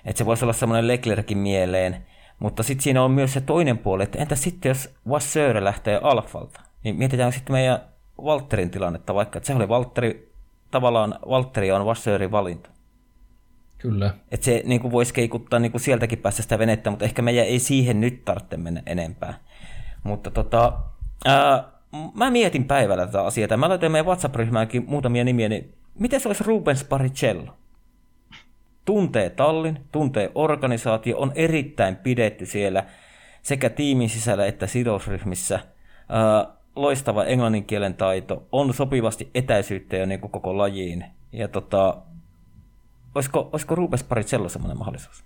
Että 0.05 0.19
se 0.19 0.27
voisi 0.27 0.45
olla 0.45 0.53
semmoinen 0.53 0.89
Leclerkin 0.89 1.39
mieleen, 1.39 2.07
mutta 2.39 2.63
sitten 2.63 2.83
siinä 2.83 3.03
on 3.03 3.11
myös 3.11 3.33
se 3.33 3.41
toinen 3.41 3.79
puoli, 3.79 4.03
että 4.03 4.19
entä 4.19 4.35
sitten 4.35 4.71
jos 4.71 4.95
Vasseur 5.09 5.65
lähtee 5.65 6.01
Alfalta, 6.03 6.61
niin 6.85 6.97
mietitään 6.97 7.33
sitten 7.33 7.53
meidän 7.53 7.81
Walterin 8.23 8.71
tilannetta 8.71 9.15
vaikka, 9.15 9.37
että 9.37 9.47
se 9.47 9.55
oli 9.55 9.69
Valtteri, 9.69 10.33
tavallaan 10.71 11.19
Valtteri 11.29 11.73
on 11.73 11.87
Vasseurin 11.87 12.31
valinta. 12.31 12.71
Kyllä. 13.79 14.15
Että 14.31 14.45
se 14.45 14.63
niin 14.67 14.81
kuin 14.81 14.93
voisi 14.93 15.15
keikuttaa 15.15 15.59
niin 15.59 15.73
kuin 15.73 15.81
sieltäkin 15.81 16.19
päästä 16.19 16.43
sitä 16.43 16.59
venettä, 16.59 16.91
mutta 16.91 17.05
ehkä 17.05 17.23
meidän 17.23 17.47
ei 17.47 17.59
siihen 17.59 18.01
nyt 18.01 18.25
tarvitse 18.25 18.57
mennä 18.57 18.83
enempää. 18.87 19.35
Mutta 20.03 20.31
tota, 20.31 20.73
ää, 21.25 21.65
mä 22.15 22.31
mietin 22.31 22.65
päivällä 22.65 23.07
tätä 23.07 23.25
asiaa. 23.25 23.57
Mä 23.57 23.69
laitoin 23.69 23.93
meidän 23.93 24.07
WhatsApp-ryhmäänkin 24.07 24.85
muutamia 24.87 25.25
nimiä, 25.25 25.49
niin 25.49 25.75
miten 25.99 26.21
se 26.21 26.29
olisi 26.29 26.45
Rubens 26.45 26.85
Barrichello? 26.85 27.55
tuntee 28.87 29.31
tallin, 29.31 29.81
tuntee 29.93 30.31
organisaatio, 30.35 31.19
on 31.19 31.33
erittäin 31.35 31.97
pidetty 31.97 32.47
siellä 32.47 32.85
sekä 33.43 33.71
tiimin 33.71 34.09
sisällä 34.09 34.47
että 34.47 34.67
sidosryhmissä. 34.67 35.61
Ää, 36.09 36.47
loistava 36.77 37.25
englannin 37.25 37.65
kielen 37.65 37.95
taito, 37.95 38.49
on 38.53 38.75
sopivasti 38.75 39.31
etäisyyttä 39.35 39.97
jo 39.97 40.07
niin 40.07 40.21
kuin 40.21 40.31
koko 40.31 40.59
lajiin. 40.59 41.05
Ja 41.33 41.49
tota, 41.49 42.03
olisiko, 43.15 43.49
olisiko 43.53 43.75
Rubens 43.75 44.05
Paricello 44.05 44.49
semmoinen 44.49 44.79
mahdollisuus? 44.79 45.25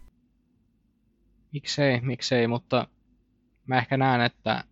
Miksei, 1.53 2.01
miksei, 2.01 2.47
mutta 2.47 2.89
mä 3.67 3.79
ehkä 3.79 3.97
näen, 3.97 4.21
että 4.21 4.65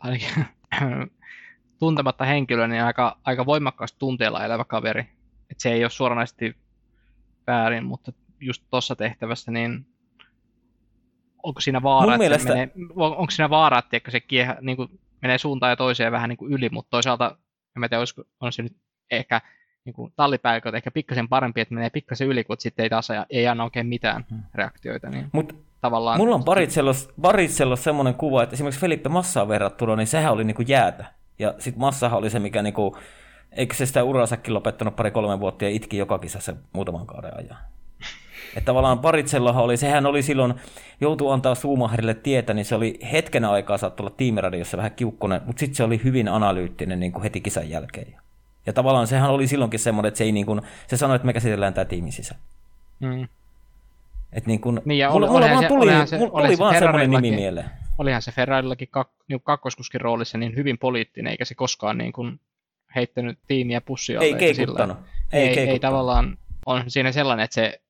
ainakin 0.00 0.28
tuntematta 1.78 2.24
henkilöä, 2.24 2.68
niin 2.68 2.82
aika, 2.82 3.18
aika 3.24 3.46
voimakkaasti 3.46 3.98
tunteella 3.98 4.44
elävä 4.44 4.64
kaveri. 4.64 5.08
Et 5.50 5.60
se 5.60 5.72
ei 5.72 5.84
ole 5.84 5.90
suoranaisesti 5.90 6.56
väärin, 7.46 7.84
mutta 7.84 8.12
just 8.40 8.64
tuossa 8.70 8.96
tehtävässä, 8.96 9.50
niin 9.50 9.86
onko 11.42 11.60
siinä 11.60 11.82
vaara, 11.82 12.14
että 12.14 12.18
mielestä... 12.18 12.48
menee, 12.48 12.70
onko 12.96 13.30
siinä 13.30 13.50
vaara, 13.50 13.78
että 13.78 14.10
se 14.10 14.20
kiehä, 14.20 14.56
niin 14.60 14.76
kuin, 14.76 15.00
menee 15.22 15.38
suuntaan 15.38 15.70
ja 15.70 15.76
toiseen 15.76 16.12
vähän 16.12 16.28
niin 16.28 16.36
kuin 16.36 16.52
yli, 16.52 16.68
mutta 16.68 16.90
toisaalta 16.90 17.36
en 17.76 17.80
tiedä, 17.80 17.98
olisiko, 17.98 18.24
on 18.40 18.52
se 18.52 18.62
nyt 18.62 18.76
ehkä 19.10 19.40
niin 19.84 19.94
kuin 19.94 20.12
tallipäälliköt 20.16 20.74
ehkä 20.74 20.90
pikkasen 20.90 21.28
parempi, 21.28 21.60
että 21.60 21.74
menee 21.74 21.90
pikkasen 21.90 22.28
yli, 22.28 22.44
kun 22.44 22.56
sitten 22.58 22.82
ei 22.82 22.90
taas 22.90 23.08
ei 23.30 23.48
anna 23.48 23.64
oikein 23.64 23.86
mitään 23.86 24.24
hmm. 24.30 24.42
reaktioita. 24.54 25.10
Niin 25.10 25.28
Mut 25.32 25.69
tavallaan... 25.80 26.18
Mulla 26.18 26.34
on 26.34 26.44
Baritsellos 27.20 27.84
semmoinen 27.84 28.14
kuva, 28.14 28.42
että 28.42 28.54
esimerkiksi 28.54 28.80
Felipe 28.80 29.08
Massaa 29.08 29.48
verrattuna, 29.48 29.96
niin 29.96 30.06
sehän 30.06 30.32
oli 30.32 30.44
niin 30.44 30.54
kuin 30.54 30.68
jäätä. 30.68 31.04
Ja 31.38 31.54
sitten 31.58 31.80
Massahan 31.80 32.18
oli 32.18 32.30
se, 32.30 32.38
mikä 32.38 32.62
niin 32.62 32.74
kuin, 32.74 32.94
eikö 33.52 33.74
se 33.74 33.86
sitä 33.86 34.04
uransakin 34.04 34.54
lopettanut 34.54 34.96
pari-kolme 34.96 35.40
vuotta 35.40 35.64
ja 35.64 35.70
itki 35.70 35.96
joka 35.96 36.18
kisassa 36.18 36.56
muutaman 36.72 37.06
kauden 37.06 37.36
ajan. 37.36 37.58
Että 38.56 38.66
tavallaan 38.66 38.98
Paritsellahan 38.98 39.64
oli, 39.64 39.76
sehän 39.76 40.06
oli 40.06 40.22
silloin, 40.22 40.54
joutu 41.00 41.30
antaa 41.30 41.54
Suumaharille 41.54 42.14
tietä, 42.14 42.54
niin 42.54 42.64
se 42.64 42.74
oli 42.74 42.98
hetken 43.12 43.44
aikaa 43.44 43.78
saattoi 43.78 44.06
olla 44.06 44.14
tiimiradiossa 44.16 44.76
vähän 44.76 44.92
kiukkunen, 44.92 45.40
mutta 45.46 45.60
sitten 45.60 45.76
se 45.76 45.84
oli 45.84 46.00
hyvin 46.04 46.28
analyyttinen 46.28 47.00
niin 47.00 47.12
kuin 47.12 47.22
heti 47.22 47.40
kisan 47.40 47.70
jälkeen. 47.70 48.16
Ja 48.66 48.72
tavallaan 48.72 49.06
sehän 49.06 49.30
oli 49.30 49.46
silloinkin 49.46 49.80
semmoinen, 49.80 50.08
että 50.08 50.18
se, 50.18 50.24
ei 50.24 50.32
niin 50.32 50.46
kuin, 50.46 50.62
se 50.86 50.96
sanoi, 50.96 51.16
että 51.16 51.26
me 51.26 51.32
käsitellään 51.32 51.74
tämä 51.74 51.84
tiimin 51.84 52.12
sisä. 52.12 52.34
Mm. 53.00 53.28
Et 54.32 54.46
niin 54.46 54.60
kuin, 54.60 54.80
niin 54.84 54.98
ja 54.98 55.10
mulla, 55.10 55.26
mulla 55.26 55.40
vaan 55.50 55.62
se, 55.62 55.68
tuli, 55.68 56.06
se, 56.06 56.18
mulla 56.18 56.46
tuli 56.46 56.58
vaan 56.58 56.78
semmoinen 56.78 57.10
nimi 57.10 57.30
mieleen. 57.30 57.70
Olihan 57.98 58.22
se 58.22 58.32
Ferrarillakin 58.32 58.88
kak, 58.90 59.10
niin 59.28 59.40
kakkoskuskin 59.44 60.00
roolissa 60.00 60.38
niin 60.38 60.56
hyvin 60.56 60.78
poliittinen, 60.78 61.30
eikä 61.30 61.44
se 61.44 61.54
koskaan 61.54 61.98
niin 61.98 62.12
kuin 62.12 62.40
heittänyt 62.94 63.38
tiimiä 63.46 63.80
pussia. 63.80 64.20
Ei 64.20 64.34
keikuttanut. 64.34 64.96
Ei, 65.32 65.48
ei, 65.48 65.68
ei, 65.68 65.78
tavallaan, 65.78 66.38
on 66.66 66.84
siinä 66.88 67.12
sellainen, 67.12 67.44
että 67.44 67.54
se 67.54 67.80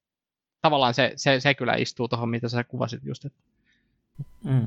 tavallaan 0.63 0.95
se, 0.95 1.13
se, 1.17 1.41
se 1.41 1.55
kyllä 1.55 1.75
istuu 1.75 2.09
tuohon, 2.09 2.29
mitä 2.29 2.49
sä 2.49 2.65
kuvasit 2.65 3.01
just. 3.05 3.25
Että... 3.25 3.39
Mm. 4.45 4.67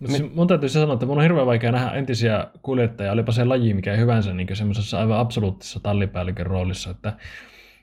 Mutta 0.00 0.22
Me... 0.22 0.30
mun 0.34 0.46
täytyy 0.46 0.68
sanoa, 0.68 0.94
että 0.94 1.06
mun 1.06 1.16
on 1.16 1.22
hirveän 1.22 1.46
vaikea 1.46 1.72
nähdä 1.72 1.90
entisiä 1.90 2.46
kuljettajia, 2.62 3.12
olipa 3.12 3.32
se 3.32 3.44
laji 3.44 3.74
mikä 3.74 3.96
hyvänsä 3.96 4.34
niin 4.34 4.56
semmoisessa 4.56 5.00
aivan 5.00 5.18
absoluuttisessa 5.18 5.80
tallipäällikön 5.80 6.46
roolissa. 6.46 6.90
Että 6.90 7.12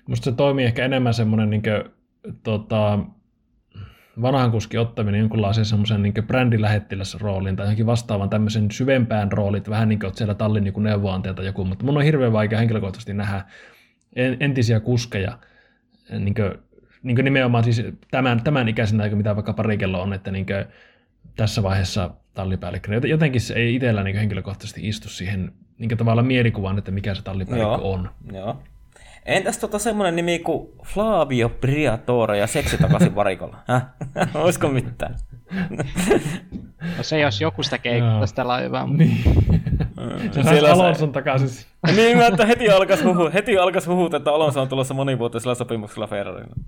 musta 0.08 0.24
se 0.24 0.32
toimii 0.32 0.66
ehkä 0.66 0.86
enemmän 0.86 1.14
semmoinen 1.14 1.50
niin 1.50 1.64
tota, 2.44 3.00
vanhan 4.22 4.52
kuskin 4.52 4.80
ottaminen 4.80 5.20
jonkunlaisen 5.20 5.66
semmoisen 5.66 6.02
niin 6.02 6.14
brändilähettilässä 6.28 7.18
rooliin 7.22 7.56
tai 7.56 7.66
johonkin 7.66 7.86
vastaavan 7.86 8.30
tämmöisen 8.30 8.72
syvempään 8.72 9.32
rooliin, 9.32 9.58
että 9.58 9.72
vähän 9.72 9.90
niin 9.90 10.00
kuin 10.00 10.18
siellä 10.18 10.34
tallin 10.34 10.64
niin 10.64 10.84
neuvoantaja 10.84 11.34
tai 11.34 11.46
joku, 11.46 11.66
mutta 11.66 11.86
mun 11.86 11.98
on 11.98 12.04
hirveän 12.04 12.34
vaikea 12.34 12.60
henkilökohtaisesti 12.60 13.14
nähdä 13.14 13.46
entisiä 14.40 14.80
kuskeja 14.80 15.40
niin 16.20 16.34
kuin 16.34 16.52
niin 17.04 17.16
kuin 17.16 17.26
nimenomaan 17.26 17.64
siis 17.64 17.84
tämän, 18.12 18.44
tämän 18.44 18.70
ikäisenä, 18.70 19.10
mitä 19.10 19.36
vaikka 19.36 19.54
parikello 19.54 20.02
on, 20.02 20.14
että 20.14 20.32
niin 20.32 20.46
kuin 20.46 20.66
tässä 21.36 21.64
vaiheessa 21.64 22.10
tallipäällikkö. 22.34 23.08
Jotenkin 23.08 23.42
se 23.42 23.54
ei 23.54 23.76
itsellä 23.76 24.04
niin 24.04 24.16
henkilökohtaisesti 24.16 24.88
istu 24.88 25.10
siihen 25.10 25.52
niin 25.78 25.98
tavallaan 25.98 26.28
mielikuvaan, 26.28 26.78
että 26.78 26.92
mikä 26.92 27.16
se 27.16 27.24
tallipäällikkö 27.24 27.72
joo, 27.72 27.94
on. 27.94 28.10
Joo. 28.34 28.64
Entäs 29.26 29.58
tota 29.58 29.80
semmoinen 29.80 30.16
nimi 30.16 30.40
kuin 30.40 30.68
Flavio 30.86 31.50
Briatore 31.50 32.38
ja 32.38 32.48
seksi 32.48 32.78
takaisin 32.78 33.16
varikolla? 33.22 33.58
Olisiko 34.34 34.68
mitään? 34.68 35.16
No 36.98 37.04
se 37.04 37.20
jos 37.20 37.42
joku 37.42 37.64
sitä 37.64 37.78
keikuttaa 37.78 38.26
sitä 38.26 38.48
laivaa. 38.48 38.88
Niin. 38.88 39.24
se 40.32 40.44
Siellä 40.44 40.72
Alonson 40.72 41.12
takaisin. 41.12 41.66
niin, 41.96 42.22
että 42.22 42.46
heti 42.46 42.70
alkas 42.70 43.04
huhut, 43.04 43.34
heti 43.34 43.58
alkas 43.58 43.88
huhut, 43.88 44.14
että 44.14 44.32
Alonso 44.32 44.62
on 44.62 44.70
tulossa 44.70 44.94
monivuotisella 44.94 45.56
sopimuksella 45.56 46.08
Ferrarilla. 46.08 46.56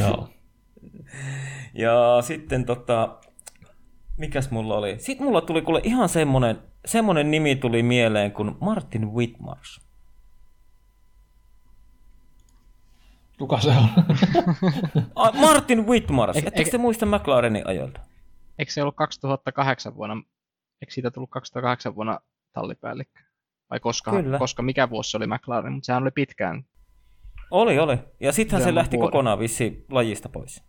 Joo. 0.00 0.28
Ja 1.74 2.18
sitten 2.20 2.64
tota, 2.64 3.08
mikäs 4.16 4.50
mulla 4.50 4.76
oli? 4.76 4.98
Sitten 4.98 5.26
mulla 5.26 5.40
tuli 5.40 5.62
kuule 5.62 5.80
ihan 5.84 6.08
semmonen, 6.08 6.58
semmonen 6.84 7.30
nimi 7.30 7.56
tuli 7.56 7.82
mieleen 7.82 8.32
kuin 8.32 8.56
Martin 8.60 9.12
Whitmars. 9.12 9.80
Kuka 13.38 13.60
se 13.60 13.70
on? 13.70 13.88
Martin 15.40 15.86
Whitmars. 15.86 16.36
E- 16.36 16.42
Ettekö 16.46 16.70
te 16.70 16.78
muista 16.78 17.06
McLarenin 17.06 17.66
ajoilta? 17.66 18.00
Eikö 18.58 18.72
se 18.72 18.82
ollut 18.82 18.96
2008 18.96 19.94
vuonna, 19.96 20.14
eikö 20.82 20.92
siitä 20.92 21.10
tullut 21.10 21.30
2008 21.30 21.94
vuonna 21.94 22.20
tallipäällikkö? 22.52 23.20
Vai 23.70 23.80
koska, 23.80 24.10
Kyllä. 24.10 24.38
koska 24.38 24.62
mikä 24.62 24.90
vuosi 24.90 25.10
se 25.10 25.16
oli 25.16 25.26
McLaren, 25.26 25.72
mutta 25.72 25.86
sehän 25.86 26.02
oli 26.02 26.10
pitkään. 26.10 26.64
Oli, 27.50 27.78
oli. 27.78 27.98
Ja 28.20 28.32
sittenhän 28.32 28.68
se 28.68 28.74
lähti 28.74 28.96
vuoden. 28.96 29.10
kokonaan 29.10 29.38
vissi 29.38 29.86
lajista 29.90 30.28
pois. 30.28 30.62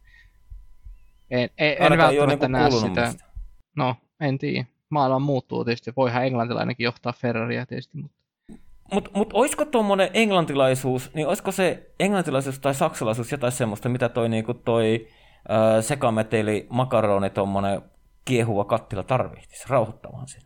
En, 1.31 1.49
en, 1.57 1.91
en 1.91 1.97
välttämättä 1.97 2.47
näe 2.47 2.71
sitä. 2.71 3.01
Muista. 3.01 3.32
No, 3.75 3.95
en 4.19 4.37
tiedä. 4.37 4.65
Maailma 4.89 5.19
muuttuu 5.19 5.65
tietysti. 5.65 5.93
Voihan 5.97 6.25
englantilainenkin 6.25 6.83
johtaa 6.83 7.13
Ferraria 7.13 7.65
tietysti, 7.65 7.97
mutta 7.97 8.23
mutta 8.93 9.11
mut 9.13 9.33
olisiko 9.33 9.65
tuommoinen 9.65 10.09
englantilaisuus, 10.13 11.13
niin 11.13 11.27
olisiko 11.27 11.51
se 11.51 11.91
englantilaisuus 11.99 12.59
tai 12.59 12.75
saksalaisuus 12.75 13.31
jotain 13.31 13.51
semmoista, 13.51 13.89
mitä 13.89 14.09
toi, 14.09 14.29
niinku 14.29 14.53
toi 14.53 15.07
äh, 15.51 15.83
sekameteli 15.83 16.67
makaroni, 16.69 17.29
tuommoinen 17.29 17.81
kiehuva 18.25 18.65
kattila 18.65 19.03
tarvitsisi 19.03 19.69
rauhoittamaan 19.69 20.27
sen? 20.27 20.41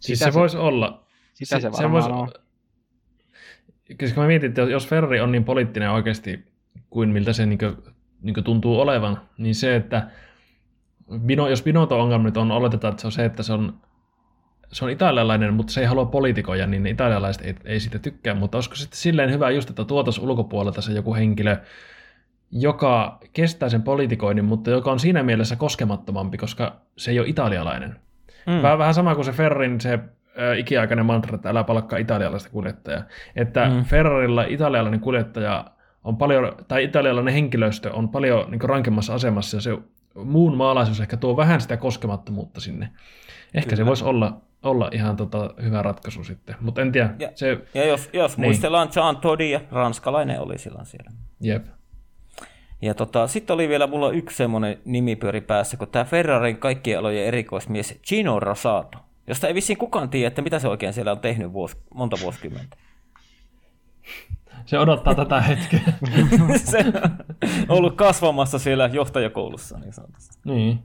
Siis 0.00 0.18
se, 0.18 0.24
se 0.24 0.34
voisi 0.34 0.56
olla. 0.56 1.06
Sitä 1.34 1.60
se, 1.60 1.60
se 1.60 1.82
varmaan 1.82 2.02
se 2.02 2.10
on. 2.10 2.28
Koska 4.00 4.20
mä 4.20 4.26
mietin, 4.26 4.48
että 4.48 4.62
jos 4.62 4.88
Ferrari 4.88 5.20
on 5.20 5.32
niin 5.32 5.44
poliittinen 5.44 5.90
oikeasti 5.90 6.44
kuin 6.90 7.08
miltä 7.08 7.32
se 7.32 7.46
niin 7.46 7.58
kuin, 7.58 7.76
niin 8.22 8.34
kuin 8.34 8.44
tuntuu 8.44 8.80
olevan, 8.80 9.20
niin 9.38 9.54
se, 9.54 9.76
että 9.76 10.10
Bino, 11.18 11.48
jos 11.48 11.62
Binotto-ongelma 11.62 12.24
nyt 12.24 12.36
on, 12.36 12.50
oletetaan, 12.50 12.92
että 12.92 13.00
se 13.00 13.06
on 13.06 13.12
se, 13.12 13.24
että 13.24 13.42
se 13.42 13.52
on 13.52 13.74
se 14.74 14.84
on 14.84 14.90
italialainen, 14.90 15.54
mutta 15.54 15.72
se 15.72 15.80
ei 15.80 15.86
halua 15.86 16.04
politikoja, 16.04 16.66
niin 16.66 16.86
italialaiset 16.86 17.46
ei, 17.46 17.54
ei 17.64 17.80
siitä 17.80 17.98
tykkää, 17.98 18.34
mutta 18.34 18.56
olisiko 18.56 18.74
sitten 18.74 18.98
silleen 18.98 19.32
hyvä 19.32 19.50
just, 19.50 19.70
että 19.70 19.84
tuotaisiin 19.84 20.28
ulkopuolelta 20.28 20.82
se 20.82 20.92
joku 20.92 21.14
henkilö, 21.14 21.56
joka 22.50 23.18
kestää 23.32 23.68
sen 23.68 23.82
politikoinnin, 23.82 24.44
mutta 24.44 24.70
joka 24.70 24.92
on 24.92 25.00
siinä 25.00 25.22
mielessä 25.22 25.56
koskemattomampi, 25.56 26.38
koska 26.38 26.76
se 26.96 27.10
ei 27.10 27.18
ole 27.18 27.28
italialainen. 27.28 27.96
Mm. 28.46 28.62
Vähän, 28.62 28.78
vähän 28.78 28.94
sama 28.94 29.14
kuin 29.14 29.24
se 29.24 29.32
Ferrarin 29.32 29.80
se 29.80 29.92
äh, 29.92 30.58
ikiaikainen 30.58 31.06
mantra, 31.06 31.34
että 31.34 31.50
älä 31.50 31.64
palkkaa 31.64 31.98
italialaista 31.98 32.50
kuljettajaa. 32.50 33.02
Että 33.36 33.68
mm. 33.68 33.84
Ferrarilla 33.84 34.44
italialainen 34.44 35.00
kuljettaja 35.00 35.64
on 36.04 36.16
paljon, 36.16 36.52
tai 36.68 36.84
italialainen 36.84 37.34
henkilöstö 37.34 37.92
on 37.92 38.08
paljon 38.08 38.50
niin 38.50 38.60
rankemmassa 38.60 39.14
asemassa, 39.14 39.56
ja 39.56 39.60
se 39.60 39.78
muun 40.14 40.56
maalaisuus 40.56 41.00
ehkä 41.00 41.16
tuo 41.16 41.36
vähän 41.36 41.60
sitä 41.60 41.76
koskemattomuutta 41.76 42.60
sinne. 42.60 42.90
Ehkä 43.54 43.68
Kyllä. 43.68 43.76
se 43.76 43.86
voisi 43.86 44.04
olla 44.04 44.40
olla 44.64 44.90
ihan 44.92 45.16
tota, 45.16 45.54
hyvä 45.62 45.82
ratkaisu 45.82 46.24
sitten, 46.24 46.56
mutta 46.60 46.82
en 46.82 46.92
tiedä. 46.92 47.14
Ja, 47.18 47.30
se, 47.34 47.58
ja 47.74 47.86
jos, 47.86 48.10
jos 48.12 48.36
niin. 48.36 48.46
muistellaan 48.46 48.88
Jean 48.96 49.16
Todia, 49.16 49.60
ranskalainen 49.70 50.40
oli 50.40 50.58
silloin 50.58 50.86
siellä. 50.86 51.10
Jep. 51.40 51.66
Ja 52.82 52.94
tota, 52.94 53.26
sitten 53.26 53.54
oli 53.54 53.68
vielä 53.68 53.86
mulla 53.86 54.10
yksi 54.10 54.36
semmoinen 54.36 54.78
nimipyöri 54.84 55.40
päässä, 55.40 55.76
kun 55.76 55.88
tämä 55.88 56.04
Ferrarin 56.04 56.56
kaikkien 56.56 56.98
alojen 56.98 57.26
erikoismies 57.26 57.98
Gino 58.08 58.40
Rosato, 58.40 58.98
josta 59.26 59.48
ei 59.48 59.54
vissiin 59.54 59.78
kukaan 59.78 60.08
tiedä, 60.08 60.28
että 60.28 60.42
mitä 60.42 60.58
se 60.58 60.68
oikein 60.68 60.92
siellä 60.92 61.12
on 61.12 61.20
tehnyt 61.20 61.52
vuos, 61.52 61.76
monta 61.94 62.16
vuosikymmentä. 62.22 62.76
Se 64.66 64.78
odottaa 64.78 65.14
tätä 65.14 65.40
hetkeä. 65.40 65.80
se 66.64 66.84
on 67.68 67.76
ollut 67.76 67.96
kasvamassa 67.96 68.58
siellä 68.58 68.86
johtajakoulussa, 68.92 69.78
niin 69.78 69.92
sanotusti. 69.92 70.38
Niin. 70.44 70.82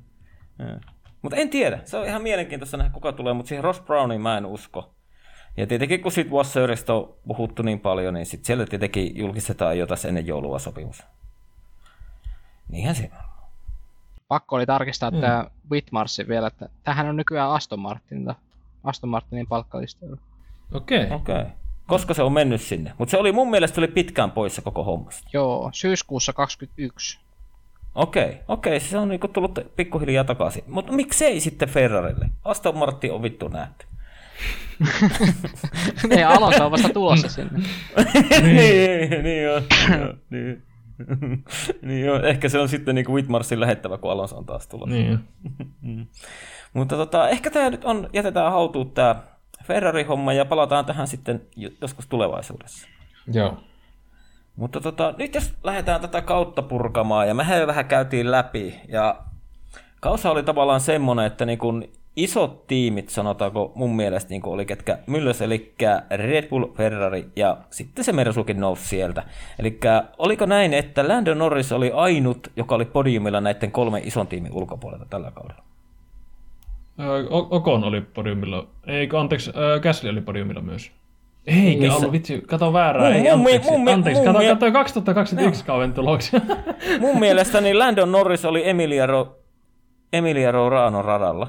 Mutta 1.21 1.37
en 1.37 1.49
tiedä. 1.49 1.79
Se 1.85 1.97
on 1.97 2.05
ihan 2.05 2.21
mielenkiintoista 2.21 2.77
nähdä, 2.77 2.91
kuka 2.93 3.11
tulee, 3.11 3.33
mutta 3.33 3.49
siihen 3.49 3.63
Ross 3.63 3.81
Browniin 3.81 4.21
mä 4.21 4.37
en 4.37 4.45
usko. 4.45 4.93
Ja 5.57 5.67
tietenkin 5.67 6.01
kun 6.01 6.11
siitä 6.11 6.31
Wasserista 6.31 6.93
on 6.93 7.13
puhuttu 7.27 7.63
niin 7.63 7.79
paljon, 7.79 8.13
niin 8.13 8.25
sitten 8.25 8.45
siellä 8.45 8.65
tietenkin 8.65 9.17
julkistetaan 9.17 9.77
jo 9.77 9.87
tässä 9.87 10.07
ennen 10.07 10.27
joulua 10.27 10.59
sopimus. 10.59 11.03
Niinhän 12.67 12.95
se 12.95 13.11
on. 13.13 13.29
Pakko 14.27 14.55
oli 14.55 14.65
tarkistaa 14.65 15.11
mm. 15.11 15.21
tämä 15.21 15.45
Whitmarsin 15.71 16.27
vielä, 16.27 16.47
että 16.47 16.69
tähän 16.83 17.07
on 17.07 17.17
nykyään 17.17 17.51
Aston 17.51 17.79
Martinilta. 17.79 18.35
Aston 18.83 19.09
Martinin 19.09 19.47
palkkalistoilla. 19.47 20.17
Okei. 20.73 21.03
Okay. 21.03 21.17
Okay. 21.17 21.45
Koska 21.89 22.13
se 22.13 22.23
on 22.23 22.33
mennyt 22.33 22.61
sinne. 22.61 22.93
Mutta 22.97 23.11
se 23.11 23.17
oli 23.17 23.31
mun 23.31 23.49
mielestä 23.49 23.81
oli 23.81 23.87
pitkään 23.87 24.31
poissa 24.31 24.61
koko 24.61 24.83
hommasta. 24.83 25.29
Joo, 25.33 25.69
syyskuussa 25.73 26.33
21. 26.33 27.19
Okei, 27.95 28.37
okei, 28.47 28.79
se 28.79 28.97
on 28.97 29.09
niinku 29.09 29.27
tullut 29.27 29.59
pikkuhiljaa 29.75 30.23
takaisin. 30.23 30.63
Mutta 30.67 30.91
miksei 30.91 31.39
sitten 31.39 31.69
Ferrarille? 31.69 32.29
Aston 32.43 32.77
Martin 32.77 33.11
on 33.11 33.21
vittu 33.21 33.47
nähty. 33.47 33.85
Ei, 36.09 36.23
Alonso 36.23 36.65
on 36.65 36.71
vasta 36.71 36.89
tulossa 36.89 37.29
sinne. 37.29 37.59
niin, 38.41 39.23
niin 39.23 39.49
on. 39.51 39.63
joo, 39.99 40.13
niin. 40.29 40.63
niin 41.81 42.05
joo, 42.05 42.21
ehkä 42.31 42.49
se 42.49 42.59
on 42.59 42.69
sitten 42.69 42.95
niinku 42.95 43.13
Whitmarsin 43.13 43.59
lähettävä, 43.59 43.97
kun 43.97 44.11
Alonso 44.11 44.37
on 44.37 44.45
taas 44.45 44.67
tulossa. 44.67 44.95
Niin. 44.95 45.19
Mutta 46.73 46.95
tota, 46.95 47.29
ehkä 47.29 47.51
tämä 47.51 47.69
nyt 47.69 47.85
on, 47.85 48.09
jätetään 48.13 48.51
hautuun 48.51 48.91
tämä 48.91 49.15
Ferrari-homma 49.69 50.33
ja 50.33 50.45
palataan 50.45 50.85
tähän 50.85 51.07
sitten 51.07 51.41
joskus 51.81 52.07
tulevaisuudessa. 52.07 52.87
Joo. 53.33 53.57
Mutta 54.55 54.81
tota, 54.81 55.13
nyt 55.17 55.35
jos 55.35 55.53
lähdetään 55.63 56.01
tätä 56.01 56.21
kautta 56.21 56.61
purkamaan, 56.61 57.27
ja 57.27 57.33
mehän 57.33 57.59
jo 57.59 57.67
vähän 57.67 57.85
käytiin 57.85 58.31
läpi, 58.31 58.79
ja 58.87 59.15
kausa 59.99 60.31
oli 60.31 60.43
tavallaan 60.43 60.79
semmoinen, 60.81 61.25
että 61.25 61.45
niin 61.45 61.59
kun 61.59 61.83
isot 62.15 62.67
tiimit, 62.67 63.09
sanotaanko 63.09 63.71
mun 63.75 63.95
mielestä 63.95 64.29
niin 64.29 64.41
oli 64.45 64.65
ketkä 64.65 64.97
mylläs, 65.07 65.41
eli 65.41 65.75
Red 66.09 66.49
Bull, 66.49 66.65
Ferrari 66.77 67.29
ja 67.35 67.57
sitten 67.69 68.03
se 68.05 68.11
Mersukin 68.11 68.59
nousi 68.59 68.85
sieltä. 68.85 69.23
Eli 69.59 69.79
oliko 70.17 70.45
näin, 70.45 70.73
että 70.73 71.07
Lando 71.07 71.33
Norris 71.33 71.71
oli 71.71 71.91
ainut, 71.95 72.47
joka 72.55 72.75
oli 72.75 72.85
podiumilla 72.85 73.41
näiden 73.41 73.71
kolme 73.71 73.99
ison 73.99 74.27
tiimin 74.27 74.53
ulkopuolelta 74.53 75.05
tällä 75.09 75.31
kaudella? 75.31 75.68
Okon 77.29 77.83
oli 77.83 78.01
podiumilla. 78.01 78.67
Ei, 78.87 79.09
anteeksi, 79.17 79.51
Gasly 79.81 80.09
oli 80.09 80.21
podiumilla 80.21 80.61
myös. 80.61 80.91
Ei, 81.47 81.77
Missä? 81.77 81.97
ollut, 81.97 82.11
vitsi, 82.11 82.41
kato 82.47 82.73
väärää. 82.73 83.03
Mun, 83.03 83.13
ei, 83.13 83.29
anteeksi, 83.29 83.71
mun, 83.71 83.89
anteeksi, 83.89 84.23
mun, 84.23 84.33
kato, 84.33 84.47
kato 84.47 84.71
2021 84.71 85.61
no. 85.61 85.65
kauden 85.65 85.93
tuloksia. 85.93 86.41
mun 87.01 87.19
mielestäni 87.19 87.73
Landon 87.73 88.11
Norris 88.11 88.45
oli 88.45 88.69
Emilia, 88.69 89.05
Ro, 89.05 89.39
Emilia 90.13 90.51
Rorano 90.51 91.01
radalla 91.01 91.47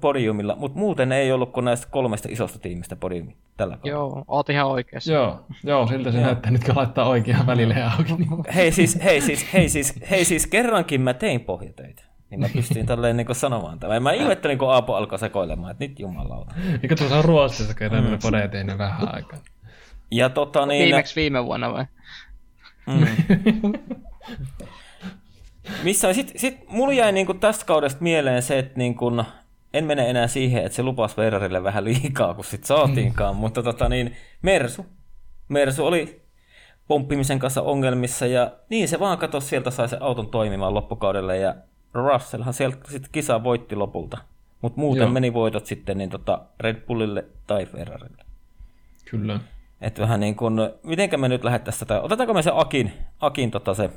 podiumilla, 0.00 0.56
mutta 0.56 0.78
muuten 0.78 1.12
ei 1.12 1.32
ollut 1.32 1.52
kuin 1.52 1.64
näistä 1.64 1.86
kolmesta 1.90 2.28
isosta 2.30 2.58
tiimistä 2.58 2.96
podiumi 2.96 3.36
tällä 3.56 3.76
kaudella. 3.76 3.98
Joo, 3.98 4.24
oot 4.28 4.50
ihan 4.50 4.66
oikeassa. 4.66 5.12
Joo, 5.12 5.40
joo 5.64 5.86
siltä 5.86 6.12
se 6.12 6.20
näyttää 6.20 6.50
nyt, 6.50 6.64
kun 6.64 6.76
laittaa 6.76 7.08
oikeaan 7.08 7.46
välille 7.46 7.74
auki. 7.82 8.12
hei, 8.54 8.72
siis, 8.72 8.98
hei, 9.04 9.20
siis, 9.20 9.52
hei, 9.52 9.68
siis, 9.68 9.94
hei 10.10 10.24
siis 10.24 10.46
kerrankin 10.46 11.00
mä 11.00 11.14
tein 11.14 11.40
pohjatöitä. 11.40 12.11
Niin 12.32 12.40
mä 12.40 12.48
pystyin 12.52 12.86
tälleen 12.86 13.16
niin 13.16 13.26
sanomaan 13.32 13.78
tämän. 13.78 14.02
Mä 14.02 14.12
ihmettelin, 14.12 14.58
kun 14.58 14.72
Aapo 14.72 14.94
alkoi 14.94 15.18
sekoilemaan, 15.18 15.70
että 15.70 15.84
nyt 15.84 16.00
jumalauta. 16.00 16.54
Eikö 16.82 16.94
tuossa 16.96 17.18
on 17.18 17.24
Ruotsissa, 17.24 17.74
kun 17.74 17.90
tämmöinen 17.90 18.12
mm. 18.12 18.22
podeja 18.22 18.48
tehnyt 18.48 18.78
vähän 18.78 19.14
aikaa. 19.14 19.38
Ja 20.10 20.28
tota 20.28 20.66
niin... 20.66 20.84
Viimeksi 20.84 21.16
viime 21.16 21.44
vuonna 21.44 21.72
vai? 21.72 21.84
Mm. 22.86 23.06
Missä 25.82 26.12
sit, 26.12 26.32
sit 26.36 26.68
mulla 26.68 26.92
jäi 26.92 27.12
niin 27.12 27.40
tästä 27.40 27.64
kaudesta 27.64 28.02
mieleen 28.02 28.42
se, 28.42 28.58
että 28.58 28.72
niin 28.76 28.94
kun, 28.94 29.24
en 29.74 29.84
mene 29.84 30.10
enää 30.10 30.26
siihen, 30.26 30.64
että 30.64 30.76
se 30.76 30.82
lupasi 30.82 31.16
Ferrarille 31.16 31.62
vähän 31.62 31.84
liikaa, 31.84 32.34
kun 32.34 32.44
sit 32.44 32.64
saatiinkaan, 32.64 33.36
mutta 33.36 33.62
tota 33.62 33.88
niin, 33.88 34.16
Mersu. 34.42 34.86
Mersu 35.48 35.86
oli 35.86 36.22
pomppimisen 36.88 37.38
kanssa 37.38 37.62
ongelmissa 37.62 38.26
ja 38.26 38.50
niin 38.70 38.88
se 38.88 39.00
vaan 39.00 39.18
katosi 39.18 39.46
sieltä 39.46 39.70
sai 39.70 39.88
se 39.88 39.96
auton 40.00 40.30
toimimaan 40.30 40.74
loppukaudelle 40.74 41.36
ja 41.36 41.54
Russellhan 41.94 42.54
sieltä 42.54 42.90
sitten 42.90 43.12
kisa 43.12 43.44
voitti 43.44 43.76
lopulta. 43.76 44.18
Mutta 44.60 44.80
muuten 44.80 45.02
Joo. 45.02 45.10
meni 45.10 45.34
voitot 45.34 45.66
sitten 45.66 45.98
niin 45.98 46.10
tota 46.10 46.40
Red 46.60 46.76
Bullille 46.76 47.24
tai 47.46 47.66
Ferrarille. 47.66 48.24
Kyllä. 49.10 49.40
Et 49.80 49.98
vähän 49.98 50.20
niin 50.20 50.36
kuin, 50.36 50.54
mitenkä 50.82 51.16
me 51.16 51.28
nyt 51.28 51.44
lähdettäisiin 51.44 51.88
tätä, 51.88 52.00
otetaanko 52.00 52.34
me 52.34 52.42
se 52.42 52.50
Akin, 52.54 52.92
Akin 53.20 53.50
tota 53.50 53.74
se 53.74 53.90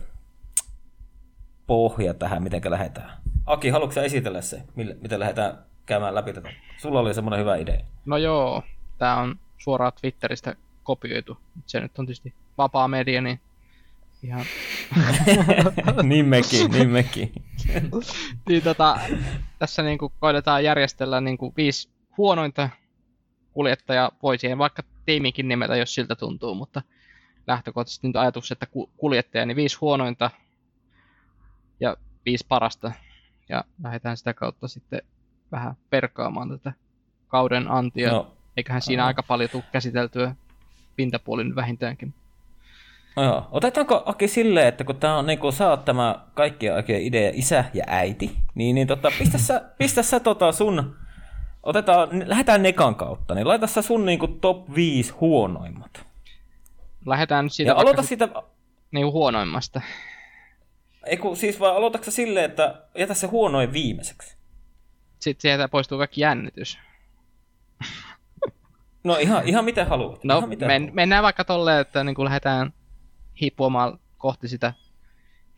pohja 1.67 2.13
tähän, 2.13 2.43
mitenkä 2.43 2.71
lähdetään? 2.71 3.11
Aki, 3.45 3.69
haluatko 3.69 3.99
esitellä 3.99 4.41
se, 4.41 4.61
miten 4.75 5.19
lähdetään 5.19 5.57
käymään 5.85 6.15
läpi 6.15 6.33
tätä? 6.33 6.49
Sulla 6.77 6.99
oli 6.99 7.13
semmoinen 7.13 7.39
hyvä 7.39 7.55
idea. 7.55 7.79
No 8.05 8.17
joo, 8.17 8.63
tämä 8.97 9.17
on 9.17 9.35
suoraan 9.57 9.91
Twitteristä 10.01 10.55
kopioitu. 10.83 11.37
Se 11.65 11.79
nyt 11.79 11.99
on 11.99 12.05
tietysti 12.05 12.33
vapaa 12.57 12.87
media, 12.87 13.21
niin 13.21 13.39
ihan... 14.23 14.45
niin 16.09 16.25
mekin, 16.25 16.71
niin 16.71 16.89
mekin. 16.89 17.31
niin 18.49 18.63
tota, 18.63 18.99
tässä 19.59 19.83
niin 19.83 19.97
kuin 19.97 20.13
koitetaan 20.19 20.63
järjestellä 20.63 21.21
niin 21.21 21.37
kuin 21.37 21.53
viisi 21.57 21.89
huonointa 22.17 22.69
kuljettajaa. 23.51 24.11
Voi 24.23 24.37
siihen 24.37 24.57
vaikka 24.57 24.83
tiimikin 25.05 25.47
nimetä, 25.47 25.75
jos 25.75 25.95
siltä 25.95 26.15
tuntuu, 26.15 26.55
mutta 26.55 26.81
lähtökohtaisesti 27.47 28.07
nyt 28.07 28.15
ajatus, 28.15 28.51
että 28.51 28.67
kuljettaja, 28.97 29.45
niin 29.45 29.55
viisi 29.55 29.77
huonointa 29.81 30.31
ja 31.79 31.97
viisi 32.25 32.45
parasta. 32.49 32.91
Ja 33.49 33.63
lähdetään 33.83 34.17
sitä 34.17 34.33
kautta 34.33 34.67
sitten 34.67 35.01
vähän 35.51 35.75
perkaamaan 35.89 36.49
tätä 36.49 36.73
kauden 37.27 37.71
antia. 37.71 38.11
No. 38.11 38.37
Eiköhän 38.57 38.81
siinä 38.81 39.05
aika 39.05 39.23
paljon 39.23 39.49
tule 39.49 39.63
käsiteltyä 39.71 40.35
pintapuolin 40.95 41.55
vähintäänkin. 41.55 42.13
No 43.15 43.23
joo. 43.23 43.47
Otetaanko 43.51 44.03
Aki 44.05 44.27
silleen, 44.27 44.67
että 44.67 44.83
kun 44.83 44.95
tää 44.95 45.17
on 45.17 45.25
niin 45.25 45.39
kun 45.39 45.53
sä 45.53 45.69
oot 45.69 45.85
tämä 45.85 46.25
kaikkien 46.33 46.73
oikein 46.73 47.07
idea 47.07 47.31
isä 47.33 47.65
ja 47.73 47.83
äiti, 47.87 48.37
niin, 48.55 48.75
niin 48.75 48.87
tota, 48.87 49.11
pistä 49.19 49.37
sä, 49.37 49.61
pistä 49.77 50.03
sä 50.03 50.19
tota 50.19 50.51
sun, 50.51 50.95
otetaan, 51.63 52.29
lähdetään 52.29 52.63
Nekan 52.63 52.95
kautta, 52.95 53.35
niin 53.35 53.47
laita 53.47 53.67
sä 53.67 53.81
sun 53.81 54.05
niin 54.05 54.19
kuin 54.19 54.39
top 54.39 54.75
5 54.75 55.11
huonoimmat. 55.11 56.05
Lähdetään 57.05 57.45
nyt 57.45 57.53
siitä 57.53 57.71
ja 57.71 57.75
aloita 57.75 58.03
sitä... 58.03 58.29
Niin 58.91 59.11
huonoimmasta. 59.11 59.81
Eiku, 61.05 61.35
siis 61.35 61.59
vaan 61.59 61.75
aloitatko 61.75 62.11
silleen, 62.11 62.45
että 62.45 62.81
jätä 62.97 63.13
se 63.13 63.27
huonoin 63.27 63.73
viimeiseksi? 63.73 64.37
Sitten 65.19 65.41
sieltä 65.41 65.67
poistuu 65.67 65.97
kaikki 65.97 66.21
jännitys. 66.21 66.79
No 69.03 69.17
ihan, 69.17 69.47
ihan 69.47 69.65
miten 69.65 69.87
haluat. 69.87 70.23
No 70.23 70.37
ihan 70.37 70.49
miten 70.49 70.67
men, 70.67 70.81
haluat. 70.81 70.95
mennään 70.95 71.23
vaikka 71.23 71.43
tolleen, 71.43 71.81
että 71.81 72.03
niin 72.03 72.15
kuin 72.15 72.25
lähdetään 72.25 72.73
hipomaan 73.41 73.99
kohti 74.17 74.47
sitä 74.47 74.73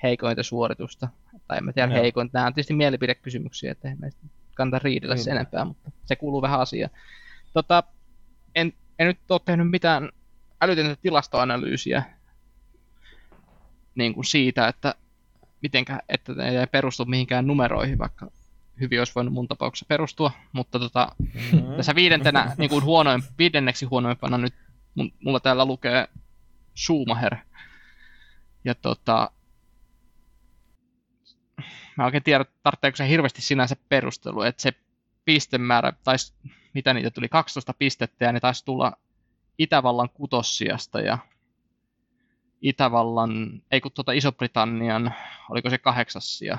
heikointa 0.04 0.44
suoritusta. 0.44 1.08
Tai 1.48 1.58
en 1.58 1.64
mä 1.64 1.74
tiedä 1.74 1.94
heikointa. 1.94 2.38
Nämä 2.38 2.48
on 2.48 2.54
tietysti 2.54 2.74
mielipidekysymyksiä, 2.74 3.72
että 3.72 3.96
meistä 4.00 4.22
kannata 4.56 4.84
riidellä 4.84 5.16
niin. 5.16 5.24
sen 5.24 5.36
enempää, 5.36 5.66
mutta 5.66 5.92
se 6.06 6.16
kuuluu 6.16 6.42
vähän 6.42 6.60
asiaan. 6.60 6.92
Tota, 7.54 7.84
en, 8.56 8.74
en 9.00 9.08
nyt 9.08 9.20
ole 9.30 9.42
tehnyt 9.46 9.70
mitään 9.70 10.10
älytöntä 10.62 10.96
tilastoanalyysiä 11.02 12.04
niin 13.96 14.14
kuin 14.14 14.26
siitä, 14.26 14.68
että 14.68 14.96
mitenkä, 15.62 16.00
että 16.10 16.34
ne 16.34 16.60
ei 16.60 16.68
perustu 16.68 17.06
mihinkään 17.06 17.48
numeroihin, 17.48 17.98
vaikka 17.98 18.32
hyvin 18.80 19.00
olisi 19.00 19.16
voinut 19.16 19.34
mun 19.34 19.48
tapauksessa 19.48 19.86
perustua, 19.90 20.32
mutta 20.52 20.80
tota, 20.80 21.12
mm-hmm. 21.20 21.76
tässä 21.78 21.96
viidentenä, 21.96 22.56
niin 22.58 22.70
kuin 22.70 22.84
huonoin, 22.84 23.24
viidenneksi 23.38 23.86
huonoimpana 23.86 24.38
nyt 24.38 24.54
mulla 25.24 25.40
täällä 25.40 25.66
lukee 25.66 26.08
Schumacher. 26.78 27.36
Ja 28.68 28.76
tota, 28.76 29.32
mä 31.98 32.06
oikein 32.06 32.24
tiedä, 32.24 32.46
tarvitseeko 32.64 32.96
se 32.96 33.10
hirveästi 33.10 33.42
sinänsä 33.42 33.76
perustelu, 33.90 34.42
että 34.42 34.62
se 34.62 34.74
pistemäärä, 35.26 35.94
tai 36.04 36.16
mitä 36.74 36.94
niitä 36.94 37.12
tuli, 37.12 37.30
12 37.30 37.74
pistettä, 37.74 38.26
ja 38.26 38.32
ne 38.32 38.40
taisi 38.40 38.66
tulla 38.66 38.94
Itävallan 39.58 40.10
kutossiasta 40.10 41.02
ja 41.02 41.18
Itävallan, 42.62 43.62
ei 43.72 43.82
kun 43.82 43.92
tuota 43.92 44.12
Iso-Britannian, 44.12 45.14
oliko 45.50 45.70
se 45.70 45.78
kahdeksassia. 45.78 46.58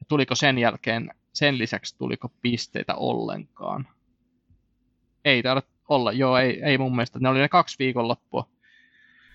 Ja 0.00 0.06
tuliko 0.08 0.34
sen 0.34 0.58
jälkeen, 0.58 1.10
sen 1.32 1.58
lisäksi 1.58 1.98
tuliko 1.98 2.28
pisteitä 2.42 2.94
ollenkaan? 2.94 3.88
Ei 5.24 5.42
taida 5.42 5.62
olla, 5.88 6.12
joo, 6.12 6.38
ei, 6.38 6.62
ei 6.62 6.78
mun 6.78 6.96
mielestä. 6.96 7.18
Ne 7.18 7.28
oli 7.28 7.38
ne 7.38 7.48
kaksi 7.48 7.76
viikonloppua. 7.78 8.51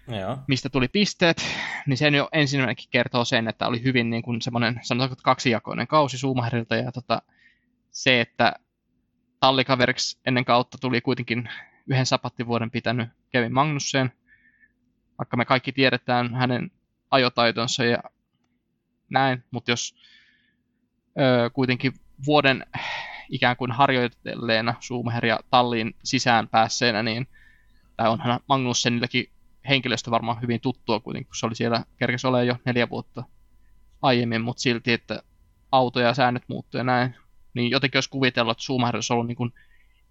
Joo. 0.07 0.37
mistä 0.47 0.69
tuli 0.69 0.87
pisteet, 0.87 1.41
niin 1.85 1.97
sen 1.97 2.15
jo 2.15 2.29
ensimmäinenkin 2.31 2.89
kertoo 2.91 3.25
sen, 3.25 3.47
että 3.47 3.67
oli 3.67 3.83
hyvin 3.83 4.09
niin 4.09 4.21
kuin 4.23 4.41
semmoinen, 4.41 4.79
sanotaanko 4.83 5.15
kaksijakoinen 5.23 5.87
kausi 5.87 6.17
Suumahdilta 6.17 6.75
ja 6.75 6.91
tota, 6.91 7.21
se, 7.91 8.21
että 8.21 8.53
tallikaveriksi 9.39 10.19
ennen 10.25 10.45
kautta 10.45 10.77
tuli 10.77 11.01
kuitenkin 11.01 11.49
yhden 11.87 12.05
sapattivuoden 12.05 12.71
pitänyt 12.71 13.09
Kevin 13.29 13.53
Magnussen, 13.53 14.11
vaikka 15.17 15.37
me 15.37 15.45
kaikki 15.45 15.71
tiedetään 15.71 16.35
hänen 16.35 16.71
ajotaitonsa 17.11 17.85
ja 17.85 18.03
näin, 19.09 19.43
mutta 19.51 19.71
jos 19.71 19.95
ö, 21.19 21.49
kuitenkin 21.49 21.93
vuoden 22.25 22.65
ikään 23.29 23.57
kuin 23.57 23.71
harjoitelleena 23.71 24.75
Schumacheria 24.81 25.39
talliin 25.49 25.95
sisään 26.03 26.47
päässeenä, 26.47 27.03
niin 27.03 27.27
tai 27.97 28.09
onhan 28.09 28.39
Magnussenillekin 28.49 29.29
henkilöstö 29.69 30.11
varmaan 30.11 30.41
hyvin 30.41 30.61
tuttua 30.61 30.99
kuitenkin, 30.99 31.27
kun 31.27 31.35
se 31.35 31.45
oli 31.45 31.55
siellä, 31.55 31.85
kerkesi 31.97 32.27
olemaan 32.27 32.47
jo 32.47 32.55
neljä 32.65 32.89
vuotta 32.89 33.23
aiemmin, 34.01 34.41
mutta 34.41 34.61
silti, 34.61 34.93
että 34.93 35.23
auto 35.71 35.99
ja 35.99 36.13
säännöt 36.13 36.43
muuttuu 36.47 36.77
ja 36.77 36.83
näin, 36.83 37.15
niin 37.53 37.71
jotenkin 37.71 37.97
olisi 37.97 38.09
kuvitellut, 38.09 38.51
että 38.51 38.63
Schumacher 38.63 38.95
olisi 38.95 39.13
ollut 39.13 39.27
niin 39.27 39.35
kuin, 39.35 39.53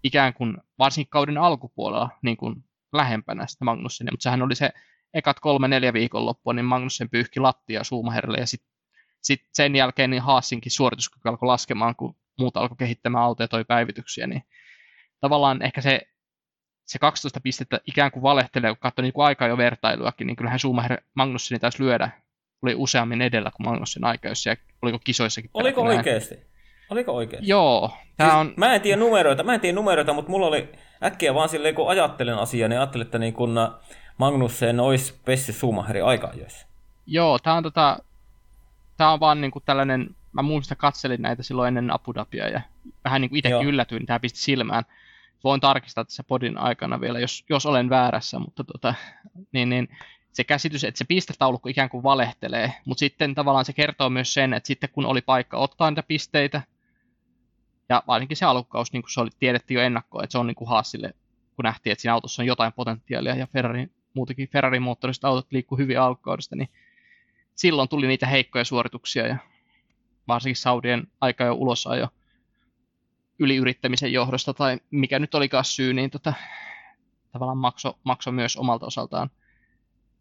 ikään 0.03 0.33
kuin 0.33 0.57
varsinkin 0.79 1.09
kauden 1.09 1.37
alkupuolella 1.37 2.09
niin 2.21 2.37
kuin 2.37 2.63
lähempänä 2.93 3.47
sitä 3.47 3.65
Magnussenia, 3.65 4.11
mutta 4.11 4.23
sehän 4.23 4.41
oli 4.41 4.55
se 4.55 4.69
ekat 5.13 5.39
kolme 5.39 5.67
neljä 5.67 5.93
viikonloppua, 5.93 6.53
niin 6.53 6.65
Magnussen 6.65 7.09
pyyhki 7.09 7.39
lattia 7.39 7.83
Schumacherille 7.83 8.37
ja 8.37 8.47
sitten 8.47 8.69
sit 9.21 9.41
sen 9.53 9.75
jälkeen 9.75 10.09
niin 10.09 10.21
Haasinkin 10.21 10.71
suorituskyky 10.71 11.29
alkoi 11.29 11.47
laskemaan, 11.47 11.95
kun 11.95 12.15
muut 12.39 12.57
alkoi 12.57 12.77
kehittämään 12.77 13.23
autoja 13.23 13.43
ja 13.43 13.47
toi 13.47 13.65
päivityksiä, 13.65 14.27
niin 14.27 14.43
tavallaan 15.19 15.61
ehkä 15.61 15.81
se, 15.81 16.01
se 16.87 16.99
12 16.99 17.39
pistettä 17.39 17.79
ikään 17.85 18.11
kuin 18.11 18.23
valehtelee, 18.23 18.71
kun 18.71 18.77
katsoi 18.79 19.03
niin 19.03 19.13
kuin 19.13 19.25
aikaa 19.25 19.47
jo 19.47 19.57
vertailuakin, 19.57 20.27
niin 20.27 20.35
kyllähän 20.35 20.59
Schumacher 20.59 21.01
Magnusseni 21.15 21.59
taisi 21.59 21.83
lyödä, 21.83 22.09
oli 22.61 22.75
useammin 22.75 23.21
edellä 23.21 23.51
kuin 23.55 23.67
Magnussen 23.67 24.03
aika, 24.03 24.27
jos 24.27 24.43
siellä, 24.43 24.61
oliko 24.81 24.99
kisoissakin. 25.03 25.49
Oliko 25.53 25.81
oikeasti? 25.81 26.35
Näin. 26.35 26.47
Oliko 26.89 27.11
oikein? 27.11 27.47
Joo. 27.47 27.91
Tää 28.17 28.29
siis 28.29 28.39
on... 28.39 28.53
Mä 28.57 28.75
en 28.75 28.81
tiedä 28.81 28.99
numeroita, 28.99 29.43
mä 29.43 29.53
en 29.53 29.59
tiedä 29.59 29.75
numeroita, 29.75 30.13
mutta 30.13 30.31
mulla 30.31 30.47
oli 30.47 30.69
äkkiä 31.03 31.33
vaan 31.33 31.49
silleen, 31.49 31.75
kun 31.75 31.89
ajattelen 31.89 32.37
asiaa, 32.37 32.69
niin 32.69 32.79
ajattelin, 32.79 33.05
että 33.05 33.19
niin 33.19 33.33
kun 33.33 33.55
Magnussen 34.17 34.79
olisi 34.79 35.19
Pessi 35.25 35.53
Schumacherin 35.53 36.05
aika 36.05 36.27
ajoissa. 36.27 36.67
Joo, 37.07 37.39
tää 37.39 37.53
on 37.53 37.63
tota, 37.63 37.99
tää 38.97 39.11
on 39.11 39.19
vaan 39.19 39.41
niinku 39.41 39.59
tällainen, 39.59 40.15
mä 40.33 40.41
muista 40.41 40.75
katselin 40.75 41.21
näitä 41.21 41.43
silloin 41.43 41.67
ennen 41.67 41.93
Abu 41.93 42.13
Dhabia 42.13 42.49
ja 42.49 42.61
vähän 43.03 43.21
niinku 43.21 43.35
itsekin 43.35 43.67
yllätyin, 43.67 43.99
niin 43.99 44.07
tää 44.07 44.19
pisti 44.19 44.39
silmään. 44.39 44.83
Voin 45.43 45.61
tarkistaa 45.61 46.05
tässä 46.05 46.23
podin 46.23 46.57
aikana 46.57 47.01
vielä, 47.01 47.19
jos, 47.19 47.45
jos 47.49 47.65
olen 47.65 47.89
väärässä, 47.89 48.39
mutta 48.39 48.63
tota, 48.63 48.93
niin, 49.51 49.69
niin 49.69 49.87
se 50.33 50.43
käsitys, 50.43 50.83
että 50.83 50.97
se 50.97 51.05
pistetaulukko 51.05 51.69
ikään 51.69 51.89
kuin 51.89 52.03
valehtelee, 52.03 52.73
mutta 52.85 52.99
sitten 52.99 53.35
tavallaan 53.35 53.65
se 53.65 53.73
kertoo 53.73 54.09
myös 54.09 54.33
sen, 54.33 54.53
että 54.53 54.67
sitten 54.67 54.89
kun 54.89 55.05
oli 55.05 55.21
paikka 55.21 55.57
ottaa 55.57 55.91
niitä 55.91 56.03
pisteitä, 56.03 56.61
ja 57.89 58.03
varsinkin 58.07 58.37
se 58.37 58.45
alukkaus, 58.45 58.93
niin 58.93 59.01
kuin 59.01 59.11
se 59.11 59.21
oli, 59.21 59.29
tiedettiin 59.39 59.75
jo 59.75 59.81
ennakkoon, 59.81 60.23
että 60.23 60.31
se 60.31 60.37
on 60.37 60.47
niin 60.47 60.55
kuin 60.55 60.69
Haasille, 60.69 61.13
kun 61.55 61.63
nähtiin, 61.63 61.91
että 61.91 62.01
siinä 62.01 62.13
autossa 62.13 62.41
on 62.41 62.47
jotain 62.47 62.73
potentiaalia, 62.73 63.35
ja 63.35 63.47
Ferrari, 63.47 63.87
muutenkin 64.13 64.49
Ferrarin 64.49 64.81
moottorista 64.81 65.27
autot 65.27 65.47
liikkuu 65.51 65.77
hyvin 65.77 65.99
alukkaudesta, 65.99 66.55
niin 66.55 66.69
silloin 67.55 67.89
tuli 67.89 68.07
niitä 68.07 68.27
heikkoja 68.27 68.65
suorituksia, 68.65 69.27
ja 69.27 69.37
varsinkin 70.27 70.61
Saudien 70.61 71.07
aika 71.21 71.43
jo 71.43 71.53
ulos 71.53 71.87
jo 71.99 72.07
yliyrittämisen 73.39 74.13
johdosta, 74.13 74.53
tai 74.53 74.79
mikä 74.91 75.19
nyt 75.19 75.35
olikaan 75.35 75.65
syy, 75.65 75.93
niin 75.93 76.09
tota, 76.09 76.33
tavallaan 77.31 77.57
makso, 77.57 77.99
makso 78.03 78.31
myös 78.31 78.57
omalta 78.57 78.85
osaltaan. 78.85 79.29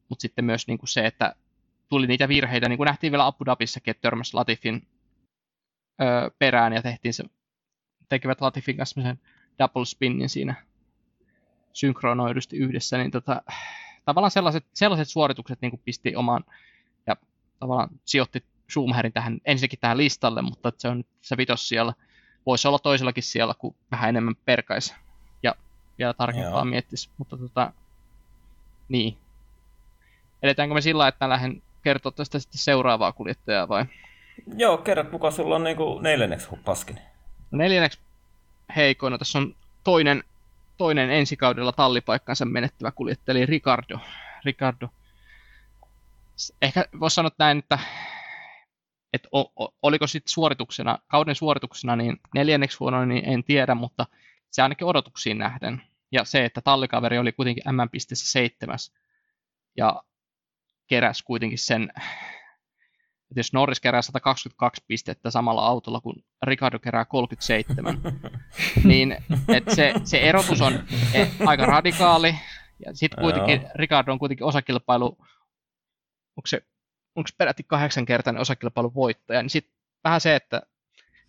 Mutta 0.09 0.23
sitten 0.23 0.45
myös 0.45 0.67
niin 0.67 0.79
kuin 0.79 0.89
se, 0.89 1.07
että 1.07 1.35
tuli 1.89 2.07
niitä 2.07 2.29
virheitä, 2.29 2.69
niin 2.69 2.77
kuin 2.77 2.87
nähtiin 2.87 3.11
vielä 3.11 3.27
Abu 3.27 3.45
Dhabissakin, 3.45 3.91
että 3.91 4.01
törmäsi 4.01 4.35
Latifin 4.35 4.87
öö, 6.03 6.31
perään 6.39 6.73
ja 6.73 6.83
tehtiin 6.83 7.15
se 7.15 7.25
tekevät 8.09 8.41
Latifin 8.41 8.77
kanssa 8.77 9.03
sen 9.03 9.21
double 9.59 9.85
spinnin 9.85 10.29
siinä 10.29 10.55
synkronoidusti 11.73 12.57
yhdessä, 12.57 12.99
niin 12.99 13.11
tota, 13.11 13.43
tavallaan 14.05 14.31
sellaiset, 14.31 14.67
sellaiset 14.75 15.09
suoritukset 15.09 15.61
niin 15.61 15.81
pisti 15.85 16.17
omaan 16.17 16.45
ja 17.07 17.17
tavallaan 17.59 17.89
sijoitti 18.05 18.45
Schumacherin 18.71 19.13
tähän, 19.13 19.39
ensinnäkin 19.45 19.79
tähän 19.81 19.97
listalle, 19.97 20.43
mutta 20.43 20.73
se 20.79 20.89
on 20.89 21.05
se 21.21 21.37
vitos 21.37 21.69
siellä. 21.69 21.93
Voisi 22.47 22.69
olla 22.69 22.79
toisellakin 22.79 23.23
siellä, 23.23 23.55
kun 23.59 23.75
vähän 23.91 24.09
enemmän 24.09 24.37
perkaisi 24.45 24.95
ja 25.43 25.55
vielä 25.99 26.15
tarkempaa 26.15 26.65
miettisi. 26.65 27.11
Mutta 27.19 27.37
tota, 27.37 27.73
niin. 28.89 29.19
Edetäänkö 30.43 30.75
me 30.75 30.81
sillä, 30.81 31.09
että 31.09 31.29
lähden 31.29 31.63
kertoa 31.83 32.13
tästä 32.13 32.39
sitten 32.39 32.59
seuraavaa 32.59 33.13
kuljettajaa 33.13 33.69
vai? 33.69 33.85
Joo, 34.57 34.79
kerrot 34.79 35.13
mukaan 35.13 35.33
sulla 35.33 35.57
on 35.57 35.65
niinku 35.65 36.01
neljänneksi 36.01 36.49
paskini. 36.65 37.01
Neljänneksi 37.51 37.99
heikoina 38.77 39.19
tässä 39.19 39.39
on 39.39 39.55
toinen, 39.85 40.25
toinen 40.77 41.11
ensikaudella 41.11 41.73
tallipaikkansa 41.73 42.45
menettävä 42.45 42.91
kuljettaja, 42.91 43.37
eli 43.39 43.47
Ricardo. 43.47 43.99
Ricardo. 44.45 44.89
Ehkä 46.63 46.85
voisi 47.01 47.15
sanoa 47.15 47.31
näin, 47.39 47.59
että, 47.59 47.79
o, 49.33 49.75
oliko 49.83 50.07
sitten 50.07 50.31
suorituksena, 50.31 50.99
kauden 51.07 51.35
suorituksena 51.35 51.97
niin 51.97 52.21
neljänneksi 52.35 52.77
huono, 52.81 53.05
niin 53.05 53.25
en 53.25 53.45
tiedä, 53.45 53.75
mutta 53.75 54.07
se 54.51 54.63
ainakin 54.63 54.87
odotuksiin 54.87 55.39
nähden. 55.39 55.83
Ja 56.13 56.25
se, 56.25 56.45
että 56.45 56.61
tallikaveri 56.61 57.19
oli 57.19 57.33
kuitenkin 57.33 57.65
M-pisteessä 57.73 58.33
seitsemäs 58.33 58.93
ja 59.77 60.03
keräsi 60.87 61.25
kuitenkin 61.25 61.59
sen 61.59 61.93
että 63.31 63.41
jos 63.41 63.53
Norris 63.53 63.81
kerää 63.81 64.03
122 64.03 64.85
pistettä 64.89 65.31
samalla 65.31 65.67
autolla 65.67 66.01
kuin 66.01 66.25
Ricardo 66.43 66.79
kerää 66.79 67.05
37, 67.05 68.01
niin 68.85 69.17
että 69.49 69.75
se, 69.75 69.95
se 70.05 70.19
erotus 70.19 70.61
on 70.61 70.75
e, 71.15 71.27
aika 71.47 71.67
radikaali. 71.67 72.35
Ja 72.87 72.95
sitten 72.95 73.23
kuitenkin. 73.23 73.69
Ricardo 73.75 74.13
on 74.13 74.19
kuitenkin 74.19 74.47
osakilpailu, 74.47 75.07
onko 76.37 76.47
se, 76.47 76.63
onko 77.17 77.31
peräti 77.39 77.63
kahdeksankertainen 77.63 78.41
osakilpailun 78.41 78.95
voittaja, 78.95 79.43
niin 79.43 79.51
sitten 79.51 79.75
vähän 80.05 80.21
se, 80.21 80.37
että 80.37 80.63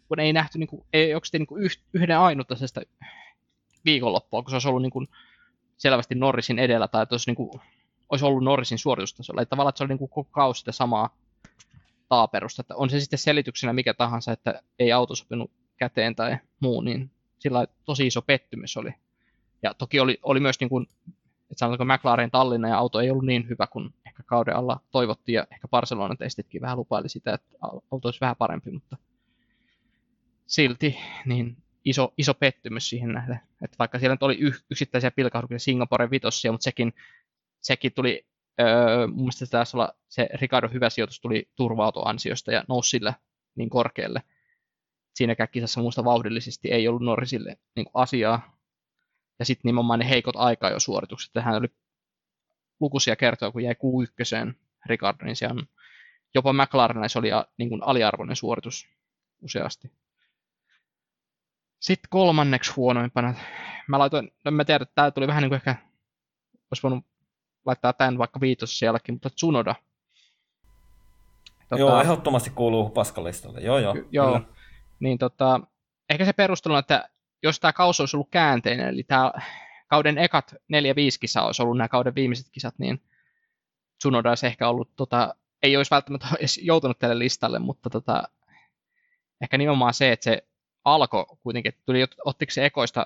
kun 0.08 0.20
ei 0.20 0.34
nähty, 0.34 0.60
niin 0.60 0.68
kuin, 0.68 0.86
ei 0.94 1.14
oikeasti 1.14 1.40
niin 1.40 1.48
kuin 1.48 1.70
yhden 1.94 2.20
ainutaisesta 2.20 2.82
viikonloppua, 3.86 4.44
kun 4.44 4.50
se 4.50 4.56
olisi 4.56 4.68
ollut 4.68 4.82
niin 4.82 4.92
kuin 4.92 5.08
selvästi 5.78 6.16
Norrisin 6.16 6.60
edellä, 6.60 6.88
tai 6.88 7.04
että 7.04 7.14
olisi, 7.14 7.30
niin 7.30 7.36
kuin, 7.36 7.62
olisi 8.10 8.26
ollut 8.26 8.44
Norrisin 8.44 8.78
suoritustasolla. 8.78 9.42
Että 9.42 9.50
tavallaan 9.50 9.70
että 9.70 9.78
se 9.78 9.84
oli 9.84 9.90
niin 9.90 9.98
kuin 9.98 10.10
koko 10.10 10.30
kausi 10.32 10.60
sitä 10.60 10.72
samaa 10.72 11.18
taaperusta. 12.10 12.62
Että 12.62 12.76
on 12.76 12.90
se 12.90 13.00
sitten 13.00 13.20
selityksenä 13.20 13.74
mikä 13.74 13.94
tahansa, 13.94 14.32
että 14.32 14.62
ei 14.80 14.92
auto 14.92 15.16
sopinut 15.16 15.52
käteen 15.78 16.16
tai 16.16 16.38
muu, 16.60 16.82
niin 16.82 17.12
sillä 17.40 17.68
tosi 17.86 18.08
iso 18.08 18.22
pettymys 18.22 18.78
oli. 18.78 18.92
Ja 19.64 19.74
toki 19.74 20.00
oli, 20.00 20.20
oli 20.24 20.40
myös 20.40 20.60
niin 20.60 20.70
kuin, 20.70 20.88
että 21.52 21.60
sanotaanko 21.60 21.94
McLaren 21.94 22.32
Tallinna 22.32 22.68
ja 22.68 22.78
auto 22.78 23.00
ei 23.00 23.12
ollut 23.12 23.26
niin 23.26 23.50
hyvä 23.50 23.68
kuin 23.68 23.94
ehkä 24.08 24.24
kauden 24.24 24.56
alla 24.56 24.80
toivottiin 24.92 25.34
ja 25.34 25.48
ehkä 25.52 25.68
Barcelonan 25.68 26.18
testitkin 26.18 26.62
vähän 26.62 26.78
lupaili 26.78 27.10
sitä, 27.10 27.34
että 27.34 27.48
auto 27.62 28.08
olisi 28.08 28.22
vähän 28.22 28.36
parempi, 28.36 28.72
mutta 28.72 28.98
silti 30.48 30.98
niin 31.26 31.58
iso, 31.86 32.14
iso 32.18 32.34
pettymys 32.34 32.90
siihen 32.90 33.12
nähden. 33.12 33.40
Että 33.64 33.76
vaikka 33.80 34.00
siellä 34.00 34.14
nyt 34.14 34.24
oli 34.24 34.40
yksittäisiä 34.72 35.12
pilkahduksia 35.12 35.60
Singaporen 35.60 36.12
vitossia, 36.12 36.52
mutta 36.52 36.64
sekin, 36.64 36.94
sekin 37.62 37.94
tuli 37.94 38.28
Öö, 38.62 39.08
mun 39.08 39.18
mielestä 39.18 39.46
taisi 39.46 39.78
olla 39.78 39.94
se 40.08 40.30
Ricardo 40.34 40.70
hyvä 40.74 40.90
sijoitus 40.90 41.20
tuli 41.22 41.50
turva-autoansiosta 41.56 42.52
ja 42.52 42.64
nousi 42.68 42.90
sillä 42.90 43.14
niin 43.56 43.70
korkealle. 43.70 44.24
Siinäkään 45.14 45.50
kisassa 45.52 45.82
muusta 45.82 46.04
vauhdillisesti 46.04 46.72
ei 46.72 46.88
ollut 46.88 47.02
Norrisille 47.02 47.58
niin 47.76 47.86
asiaa. 47.94 48.57
Ja 49.40 49.46
sitten 49.46 49.70
nimenomaan 49.70 50.00
ne 50.00 50.10
heikot 50.10 50.36
aikaa 50.36 50.70
jo 50.70 50.80
suoritukset. 50.80 51.32
Hän 51.40 51.56
oli 51.56 51.68
lukuisia 52.80 53.16
kertoja, 53.16 53.52
kun 53.52 53.64
jäi 53.64 53.74
Q1 53.74 54.54
Ricardo, 54.86 55.26
niin 55.26 55.36
se 55.36 55.48
on 55.48 55.68
jopa 56.34 56.54
McLaren 56.54 57.10
se 57.10 57.20
oli 57.20 57.30
niin 57.58 57.70
kuin 57.70 57.84
aliarvoinen 57.84 58.36
suoritus 58.36 58.90
useasti. 59.42 59.92
Sitten 61.80 62.10
kolmanneksi 62.10 62.74
huonoimpana. 62.76 63.34
Mä 63.88 64.00
laitoin, 64.00 64.32
en 64.46 64.54
mä 64.54 64.66
tiedä, 64.66 64.84
että 64.84 64.96
tämä 64.96 65.12
tuli 65.12 65.28
vähän 65.28 65.42
niin 65.42 65.50
kuin 65.50 65.56
ehkä, 65.56 65.76
olisi 66.72 66.84
voinut 66.84 67.06
laittaa 67.66 67.94
tämän 67.94 68.18
vaikka 68.18 68.42
viitos 68.42 68.80
sielläkin, 68.80 69.16
mutta 69.16 69.30
Tsunoda. 69.30 69.76
Tota, 71.70 71.80
joo, 71.80 72.02
ehdottomasti 72.02 72.50
kuuluu 72.50 72.90
paskalistalle. 72.90 73.60
Joo, 73.60 73.78
joo. 73.78 73.96
joo. 74.12 74.42
Niin 75.00 75.18
tota, 75.18 75.62
ehkä 76.10 76.26
se 76.26 76.34
perustelu 76.34 76.74
on, 76.74 76.80
että 76.80 77.10
jos 77.44 77.60
tämä 77.60 77.74
kausi 77.74 78.02
olisi 78.02 78.16
ollut 78.16 78.32
käänteinen, 78.32 78.88
eli 78.88 79.04
tämä 79.04 79.32
kauden 79.88 80.18
ekat 80.18 80.52
4-5 80.54 80.58
kisaa 81.20 81.46
olisi 81.46 81.62
ollut 81.62 81.78
nämä 81.78 81.88
kauden 81.88 82.16
viimeiset 82.16 82.48
kisat, 82.52 82.80
niin 82.80 83.02
Tsunoda 83.98 84.30
olisi 84.30 84.48
ehkä 84.48 84.70
ollut, 84.70 84.96
tota, 84.96 85.36
ei 85.64 85.78
olisi 85.78 85.92
välttämättä 85.92 86.28
edes 86.40 86.58
joutunut 86.58 87.00
tälle 87.00 87.20
listalle, 87.20 87.60
mutta 87.60 87.90
tota, 87.90 88.24
ehkä 89.42 89.58
nimenomaan 89.58 89.94
se, 89.94 90.12
että 90.12 90.24
se 90.24 90.48
alkoi 90.86 91.26
kuitenkin, 91.44 91.70
että 91.70 91.82
tuli, 91.86 92.06
ottiko 92.26 92.52
se 92.52 92.66
ekoista, 92.66 93.06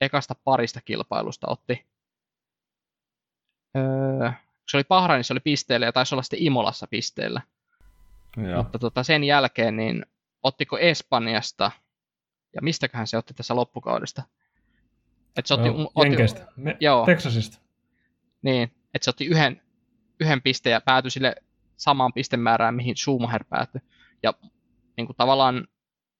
ekasta 0.00 0.34
parista 0.44 0.80
kilpailusta, 0.80 1.46
otti 1.50 1.86
Öö, 3.76 4.30
se 4.68 4.76
oli 4.76 4.84
Bahrainissa 4.88 5.34
oli 5.34 5.40
pisteellä 5.40 5.86
ja 5.86 5.92
taisi 5.92 6.14
olla 6.14 6.22
sitten 6.22 6.42
Imolassa 6.42 6.86
pisteellä. 6.86 7.40
Joo. 8.36 8.62
Mutta 8.62 8.78
tota, 8.78 9.02
sen 9.02 9.24
jälkeen, 9.24 9.76
niin 9.76 10.06
ottiko 10.42 10.78
Espanjasta, 10.78 11.70
ja 12.54 12.62
mistäköhän 12.62 13.06
se 13.06 13.16
otti 13.16 13.34
tässä 13.34 13.56
loppukaudesta? 13.56 14.22
Et 15.36 15.46
se 15.46 15.54
otti, 15.54 15.68
joo, 15.68 15.92
otti, 15.94 16.16
Me, 16.56 16.76
joo, 16.80 17.06
Texasista. 17.06 17.58
Niin, 18.42 18.62
että 18.94 19.04
se 19.04 19.10
otti 19.10 19.26
yhden, 19.26 19.62
yhden 20.20 20.42
pisteen 20.42 20.72
ja 20.72 20.80
päätyi 20.80 21.10
sille 21.10 21.36
samaan 21.76 22.12
pistemäärään, 22.12 22.74
mihin 22.74 22.96
Schumacher 22.96 23.44
päätyi. 23.44 23.80
Ja 24.22 24.34
niin 24.96 25.06
kuin 25.06 25.16
tavallaan, 25.16 25.68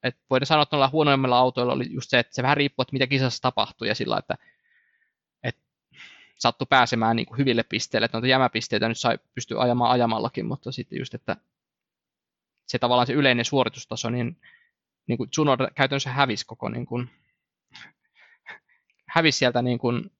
että 0.02 0.24
voidaan 0.30 0.46
sanoa, 0.46 0.62
että 0.62 0.76
noilla 0.76 0.90
huonoimmilla 0.92 1.38
autoilla 1.38 1.72
oli 1.72 1.92
just 1.92 2.10
se, 2.10 2.18
että 2.18 2.34
se 2.34 2.42
vähän 2.42 2.56
riippuu, 2.56 2.82
että 2.82 2.92
mitä 2.92 3.06
kisassa 3.06 3.42
tapahtui 3.42 3.88
ja 3.88 3.94
sillä, 3.94 4.18
että 4.18 4.36
sattui 6.36 6.66
pääsemään 6.70 7.16
niin 7.16 7.26
kuin 7.26 7.38
hyville 7.38 7.62
pisteille, 7.62 8.04
että 8.04 8.16
noita 8.16 8.26
jämäpisteitä 8.26 8.88
nyt 8.88 8.98
sai 8.98 9.18
pystyä 9.34 9.60
ajamaan 9.60 9.90
ajamallakin, 9.90 10.46
mutta 10.46 10.72
sitten 10.72 10.98
just, 10.98 11.14
että 11.14 11.36
se 12.66 12.78
tavallaan 12.78 13.06
se 13.06 13.12
yleinen 13.12 13.44
suoritustaso, 13.44 14.10
niin, 14.10 14.40
niin 15.06 15.18
kuin 15.18 15.30
Tsunoda 15.30 15.68
käytännössä 15.74 16.10
hävisi 16.10 16.46
koko 16.46 16.68
niin 16.68 16.86
kuin, 16.86 17.10
hävisi 19.14 19.38
sieltä 19.38 19.62
niin 19.62 19.78
kuin 19.78 20.10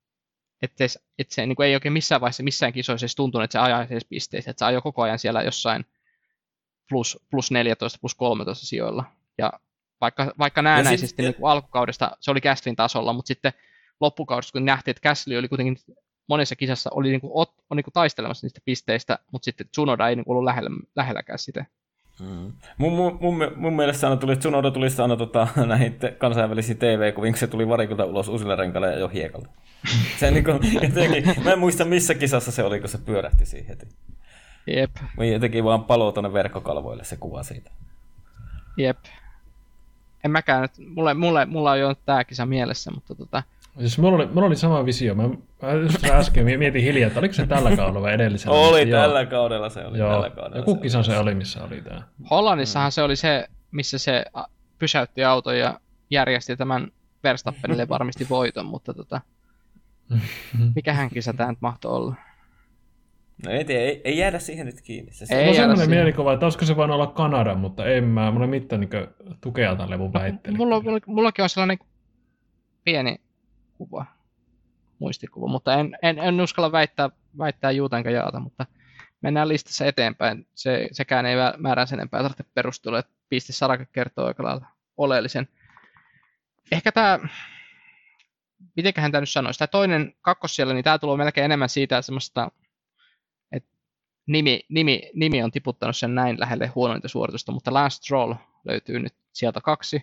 että 0.62 0.88
se, 0.88 1.00
että 1.18 1.34
se 1.34 1.46
niin 1.46 1.56
kuin 1.56 1.66
ei 1.66 1.74
oikein 1.74 1.92
missään 1.92 2.20
vaiheessa 2.20 2.42
missään 2.42 2.72
kisoissa 2.72 3.04
edes 3.04 3.16
tuntunut, 3.16 3.44
että 3.44 3.52
se 3.52 3.58
ajaisi 3.58 3.94
edes 3.94 4.04
pisteitä, 4.04 4.50
että 4.50 4.58
se 4.58 4.64
ajoi 4.64 4.82
koko 4.82 5.02
ajan 5.02 5.18
siellä 5.18 5.42
jossain 5.42 5.86
plus, 6.88 7.18
plus 7.30 7.50
14, 7.50 7.98
plus 8.00 8.14
13 8.14 8.66
sijoilla. 8.66 9.04
Ja 9.38 9.52
vaikka, 10.00 10.32
vaikka 10.38 10.62
näennäisesti 10.62 11.22
niin 11.22 11.34
kuin 11.34 11.50
alkukaudesta 11.50 12.16
se 12.20 12.30
oli 12.30 12.40
Gastlin 12.40 12.76
tasolla, 12.76 13.12
mutta 13.12 13.28
sitten 13.28 13.52
loppukaudesta, 14.00 14.52
kun 14.52 14.64
nähtiin, 14.64 14.92
että 14.92 15.08
Gasly 15.08 15.36
oli 15.36 15.48
kuitenkin 15.48 15.76
monessa 16.28 16.56
kisassa 16.56 16.90
oli 16.92 17.08
niin 17.08 17.20
kuin, 17.20 17.32
on 17.70 17.76
niin 17.76 17.84
kuin 17.84 17.94
taistelemassa 17.94 18.44
niistä 18.44 18.60
pisteistä, 18.64 19.18
mutta 19.32 19.44
sitten 19.44 19.68
Tsunoda 19.68 20.08
ei 20.08 20.16
niin 20.16 20.24
kuin 20.24 20.32
ollut 20.32 20.44
lähellä, 20.44 20.70
lähelläkään 20.96 21.38
sitä. 21.38 21.64
Mm. 22.20 22.52
Mun, 22.78 22.92
mun, 22.92 23.18
mun, 23.20 23.52
mun 23.56 23.76
mielestä 23.76 24.06
aina 24.06 24.20
tuli, 24.20 24.36
Tsunoda 24.36 24.70
tuli 24.70 24.86
aina 25.02 25.16
tota, 25.16 25.48
näihin 25.66 25.94
te, 25.94 26.10
kansainvälisiin 26.10 26.78
TV-kuviin, 26.78 27.32
kun 27.32 27.38
se 27.38 27.46
tuli 27.46 27.68
varikilta 27.68 28.04
ulos 28.04 28.28
uusille 28.28 28.56
renkaille 28.56 28.92
ja 28.92 28.98
jo 28.98 29.08
hiekalta. 29.08 29.48
Se 30.18 30.30
niin 30.30 30.44
kuin, 30.44 30.58
jotenkin, 30.74 31.44
mä 31.44 31.52
en 31.52 31.58
muista 31.58 31.84
missä 31.84 32.14
kisassa 32.14 32.52
se 32.52 32.62
oli, 32.62 32.80
kun 32.80 32.88
se 32.88 32.98
pyörähti 32.98 33.46
siihen 33.46 33.68
heti. 33.68 33.86
Jep. 34.66 34.90
Mä 35.16 35.24
jotenkin 35.24 35.64
vaan 35.64 35.84
paloo 35.84 36.12
tuonne 36.12 36.32
verkkokalvoille 36.32 37.04
se 37.04 37.16
kuva 37.16 37.42
siitä. 37.42 37.70
Jep. 38.76 38.98
En 40.24 40.30
mäkään, 40.30 40.68
mulle, 40.94 41.14
mulle, 41.14 41.46
mulla 41.46 41.70
on 41.70 41.80
jo 41.80 41.94
tämä 41.94 42.24
kisa 42.24 42.46
mielessä, 42.46 42.90
mutta 42.90 43.14
tota, 43.14 43.42
Siis 43.78 43.98
mulla 43.98 44.16
oli, 44.16 44.26
mulla 44.26 44.46
oli 44.46 44.56
sama 44.56 44.86
visio. 44.86 45.14
Mä, 45.14 45.28
mä 45.62 45.72
just 45.72 46.04
äsken 46.04 46.44
mietin 46.58 46.82
hiljaa, 46.82 47.06
että 47.06 47.18
oliko 47.18 47.34
se 47.34 47.46
tällä 47.46 47.76
kaudella 47.76 48.02
vai 48.02 48.14
edellisellä. 48.14 48.58
Oli 48.58 48.86
tällä 48.86 49.20
joo. 49.20 49.30
kaudella 49.30 49.68
se 49.68 49.86
oli. 49.86 49.98
Joo. 49.98 50.10
Tällä 50.10 50.30
kaudella 50.30 50.56
Joku 50.56 50.76
kisa 50.76 51.02
se 51.02 51.18
oli, 51.18 51.34
missä 51.34 51.64
oli 51.64 51.80
tämä. 51.80 52.02
Hollannissahan 52.30 52.88
mm. 52.88 52.92
se 52.92 53.02
oli 53.02 53.16
se, 53.16 53.46
missä 53.70 53.98
se 53.98 54.24
pysäytti 54.78 55.24
auton 55.24 55.58
ja 55.58 55.80
järjesti 56.10 56.56
tämän 56.56 56.88
Verstappenille 57.24 57.88
varmasti 57.88 58.26
voiton, 58.30 58.66
mutta 58.66 58.94
tota, 58.94 59.20
mikähän 60.76 61.10
kisa 61.10 61.32
tämä 61.32 61.50
nyt 61.50 61.60
mahtoi 61.60 61.92
olla? 61.92 62.14
No 63.44 63.50
ei 63.50 63.64
tiedä, 63.64 63.82
ei, 63.82 64.00
ei 64.04 64.18
jäädä 64.18 64.38
siihen 64.38 64.66
nyt 64.66 64.80
kiinni. 64.80 65.12
Se 65.12 65.34
ei 65.34 65.48
on 65.48 65.54
sellainen 65.54 65.90
mielikuva, 65.90 66.32
että 66.32 66.46
olisiko 66.46 66.64
se 66.64 66.76
vain 66.76 66.90
olla 66.90 67.06
Kanada, 67.06 67.54
mutta 67.54 67.86
en 67.86 68.04
mä, 68.04 68.30
mulla 68.30 68.44
ei 68.44 68.50
mitään 68.50 68.80
niin 68.80 68.90
tukea 69.40 69.76
tälle 69.76 69.96
mun 69.96 70.12
väitteelle. 70.12 70.58
Mulla, 70.58 70.80
mulla, 70.80 71.00
mullakin 71.06 71.42
on 71.42 71.48
sellainen 71.48 71.78
pieni 72.84 73.16
kuva, 73.78 74.06
muistikuva, 74.98 75.48
mutta 75.48 75.74
en, 75.74 75.98
en, 76.02 76.18
en 76.18 76.40
uskalla 76.40 76.72
väittää, 76.72 77.10
väittää 77.38 77.70
juuta 77.70 77.98
enkä 77.98 78.10
jaata, 78.10 78.40
mutta 78.40 78.66
mennään 79.20 79.48
listassa 79.48 79.86
eteenpäin. 79.86 80.46
Se, 80.54 80.88
sekään 80.92 81.26
ei 81.26 81.36
määrää 81.58 81.86
sen 81.86 81.98
enempää 81.98 82.22
tarvitse 82.22 82.44
perustella, 82.54 82.98
että 82.98 83.12
piste 83.28 83.52
sarake 83.52 83.86
kertoo 83.92 84.26
aika 84.26 84.42
lailla 84.42 84.66
oleellisen. 84.96 85.48
Ehkä 86.72 86.92
tämä, 86.92 87.18
mitenköhän 88.76 89.12
tämä 89.12 89.20
nyt 89.20 89.30
sanoisi, 89.30 89.58
tämä 89.58 89.66
toinen 89.66 90.14
kakkos 90.22 90.56
siellä, 90.56 90.74
niin 90.74 90.84
tämä 90.84 90.98
tulee 90.98 91.16
melkein 91.16 91.44
enemmän 91.44 91.68
siitä 91.68 92.02
semmoista, 92.02 92.50
että 93.52 93.70
nimi, 94.26 94.60
nimi, 94.68 95.10
nimi 95.14 95.42
on 95.42 95.50
tiputtanut 95.50 95.96
sen 95.96 96.14
näin 96.14 96.40
lähelle 96.40 96.66
huonointa 96.66 97.08
suoritusta, 97.08 97.52
mutta 97.52 97.74
Last 97.74 98.02
Stroll 98.02 98.34
löytyy 98.64 99.00
nyt 99.00 99.14
sieltä 99.32 99.60
kaksi. 99.60 100.02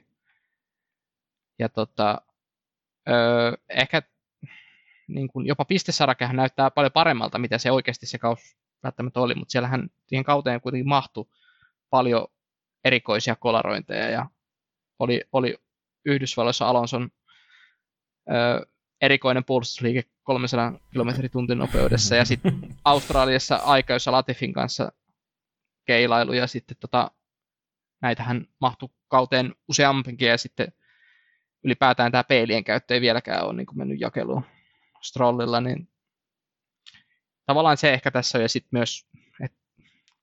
Ja 1.59 1.69
tota, 1.69 2.21
öö, 3.10 3.54
ehkä 3.70 4.01
niin 5.08 5.28
kuin 5.28 5.47
jopa 5.47 5.66
pistesarakehän 5.66 6.36
näyttää 6.36 6.72
paljon 6.72 6.91
paremmalta, 6.91 7.39
mitä 7.39 7.58
se 7.58 7.72
oikeasti 7.72 8.06
se 8.06 8.18
kaus 8.18 8.58
välttämättä 8.84 9.20
oli, 9.20 9.36
mutta 9.36 9.51
siellähän 9.51 9.89
siihen 10.08 10.24
kauteen 10.24 10.62
kuitenkin 10.62 10.89
mahtui 10.89 11.26
paljon 11.89 12.28
erikoisia 12.84 13.36
kolarointeja 13.36 14.10
ja 14.10 14.30
oli, 14.99 15.22
oli 15.32 15.58
Yhdysvalloissa 16.06 16.68
Alonson 16.68 17.10
öö, 18.32 18.66
erikoinen 19.01 19.43
puolustusliike 19.43 20.04
300 20.24 20.72
km 20.72 21.10
tuntin 21.32 21.58
nopeudessa 21.58 22.16
ja 22.16 22.26
sitten 22.26 22.60
Australiassa 22.86 23.56
aika, 23.56 23.93
jossa 23.93 24.12
Latifin 24.12 24.54
kanssa 24.54 24.91
keilailu 25.86 26.34
ja 26.34 26.47
sitten 26.47 26.78
tota, 26.80 27.12
näitähän 28.01 28.47
mahtui 28.62 28.89
kauteen 29.08 29.56
useampikin 29.70 30.28
ja 30.28 30.38
sitten 30.38 30.74
ylipäätään 31.64 32.11
tämä 32.11 32.24
peilien 32.24 32.64
käyttö 32.64 32.93
ei 32.93 33.01
vieläkään 33.01 33.45
ole 33.45 33.53
niin 33.53 33.66
kuin 33.66 33.78
mennyt 33.78 34.01
jakeluun 34.01 34.45
Strollilla, 35.01 35.61
niin 35.61 35.89
tavallaan 37.45 37.78
se 37.78 37.93
ehkä 37.93 38.11
tässä 38.11 38.38
on, 38.38 38.41
ja 38.41 38.49
sitten 38.49 38.70
myös, 38.72 39.07
että 39.43 39.57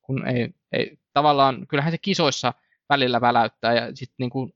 kun 0.02 0.26
ei, 0.26 0.54
ei, 0.72 0.98
tavallaan, 1.12 1.66
kyllähän 1.66 1.92
se 1.92 1.98
kisoissa 1.98 2.54
välillä 2.88 3.20
väläyttää, 3.20 3.74
ja 3.74 3.96
sitten 3.96 4.16
niin 4.18 4.30
kuin, 4.30 4.52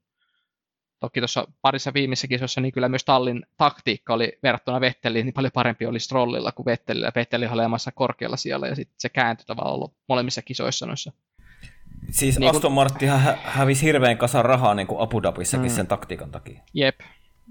toki 1.00 1.20
tuossa 1.20 1.46
parissa 1.62 1.94
viimeisessä 1.94 2.28
kisossa, 2.28 2.60
niin 2.60 2.72
kyllä 2.72 2.88
myös 2.88 3.04
Tallin 3.04 3.46
taktiikka 3.56 4.14
oli 4.14 4.38
verrattuna 4.42 4.80
Vetteliin, 4.80 5.26
niin 5.26 5.34
paljon 5.34 5.52
parempi 5.52 5.86
oli 5.86 6.00
Strollilla 6.00 6.52
kuin 6.52 6.66
Vettelillä. 6.66 7.12
Vetteli 7.14 7.46
oli 7.46 7.92
korkealla 7.94 8.36
siellä, 8.36 8.66
ja 8.66 8.74
sitten 8.74 8.94
se 8.98 9.08
kääntyi 9.08 9.46
tavallaan 9.46 9.90
molemmissa 10.08 10.42
kisoissa 10.42 10.86
noissa 10.86 11.12
Siis 12.10 12.38
niin 12.38 12.50
Aston 12.50 12.62
kun... 12.62 12.72
Martin 12.72 13.08
hä- 13.08 13.38
hävisi 13.44 13.86
hirveän 13.86 14.18
kasan 14.18 14.44
rahaa 14.44 14.74
niin 14.74 14.86
kuin 14.86 15.00
Abu 15.00 15.22
Dhabissakin 15.22 15.70
mm. 15.70 15.74
sen 15.74 15.86
taktiikan 15.86 16.30
takia. 16.30 16.62
Jep, 16.74 17.00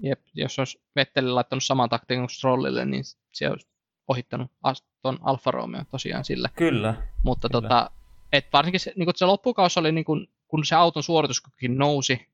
jep. 0.02 0.20
Jos 0.34 0.58
olisi 0.58 0.82
Vetteli 0.96 1.30
laittanut 1.30 1.64
saman 1.64 1.88
taktiikan 1.88 2.22
kuin 2.22 2.30
Strollille, 2.30 2.84
niin 2.84 3.04
se 3.32 3.50
olisi 3.50 3.68
ohittanut 4.08 4.50
Aston 4.62 5.18
Alfa 5.20 5.50
Romeo 5.50 5.84
tosiaan 5.90 6.24
sillä. 6.24 6.48
Kyllä. 6.56 6.94
Mutta 7.22 7.48
kyllä. 7.48 7.60
Tota, 7.62 7.90
et 8.32 8.46
varsinkin 8.52 8.80
se, 8.80 8.92
niin 8.96 9.08
se 9.14 9.24
loppukausi 9.24 9.80
oli, 9.80 9.92
niin 9.92 10.04
kun, 10.04 10.28
kun 10.48 10.64
se 10.64 10.74
auton 10.74 11.02
suorituskykykin 11.02 11.78
nousi, 11.78 12.28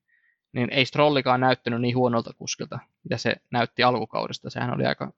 niin 0.53 0.71
ei 0.73 0.87
Strollikaan 0.87 1.41
näyttänyt 1.41 1.81
niin 1.81 1.97
huonolta 1.97 2.33
kuskilta, 2.33 2.79
mitä 3.05 3.17
se 3.17 3.37
näytti 3.51 3.83
alkukaudesta. 3.83 4.51
Sehän 4.51 4.75
oli 4.75 4.87
aika, 4.87 5.13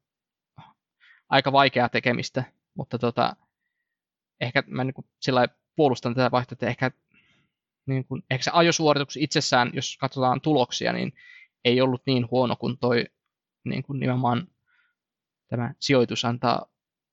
aika 1.29 1.53
vaikeaa 1.53 1.89
tekemistä, 1.89 2.45
mutta 2.75 2.99
tota, 2.99 3.37
ehkä 4.41 4.63
mä 4.67 4.85
niin 4.85 4.95
sillä 5.21 5.49
puolustan 5.77 6.15
tätä 6.15 6.31
vaihtoehtoa, 6.31 6.69
ehkä, 6.69 6.91
niin 7.87 8.05
kuin, 8.05 8.23
ehkä 8.31 8.45
se 8.45 8.51
ajosuoritus 8.55 9.17
itsessään, 9.17 9.71
jos 9.75 9.97
katsotaan 10.01 10.41
tuloksia, 10.41 10.93
niin 10.93 11.13
ei 11.65 11.81
ollut 11.81 12.03
niin 12.07 12.31
huono 12.31 12.57
kuin 12.57 12.79
toi 12.79 13.05
niin 13.65 13.83
kuin 13.83 14.01
nimenomaan 14.01 14.49
tämä 15.49 15.75
sijoitus 15.81 16.25
antaa 16.25 16.67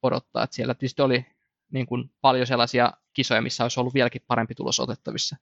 odottaa. 0.03 0.43
Että 0.43 0.55
siellä 0.55 0.73
tietysti 0.73 1.01
oli 1.01 1.25
niin 1.71 1.85
kuin 1.85 2.11
paljon 2.21 2.47
sellaisia 2.47 2.93
kisoja, 3.13 3.41
missä 3.41 3.63
olisi 3.63 3.79
ollut 3.79 3.93
vieläkin 3.93 4.21
parempi 4.27 4.55
tulos 4.55 4.79
otettavissa. 4.79 5.35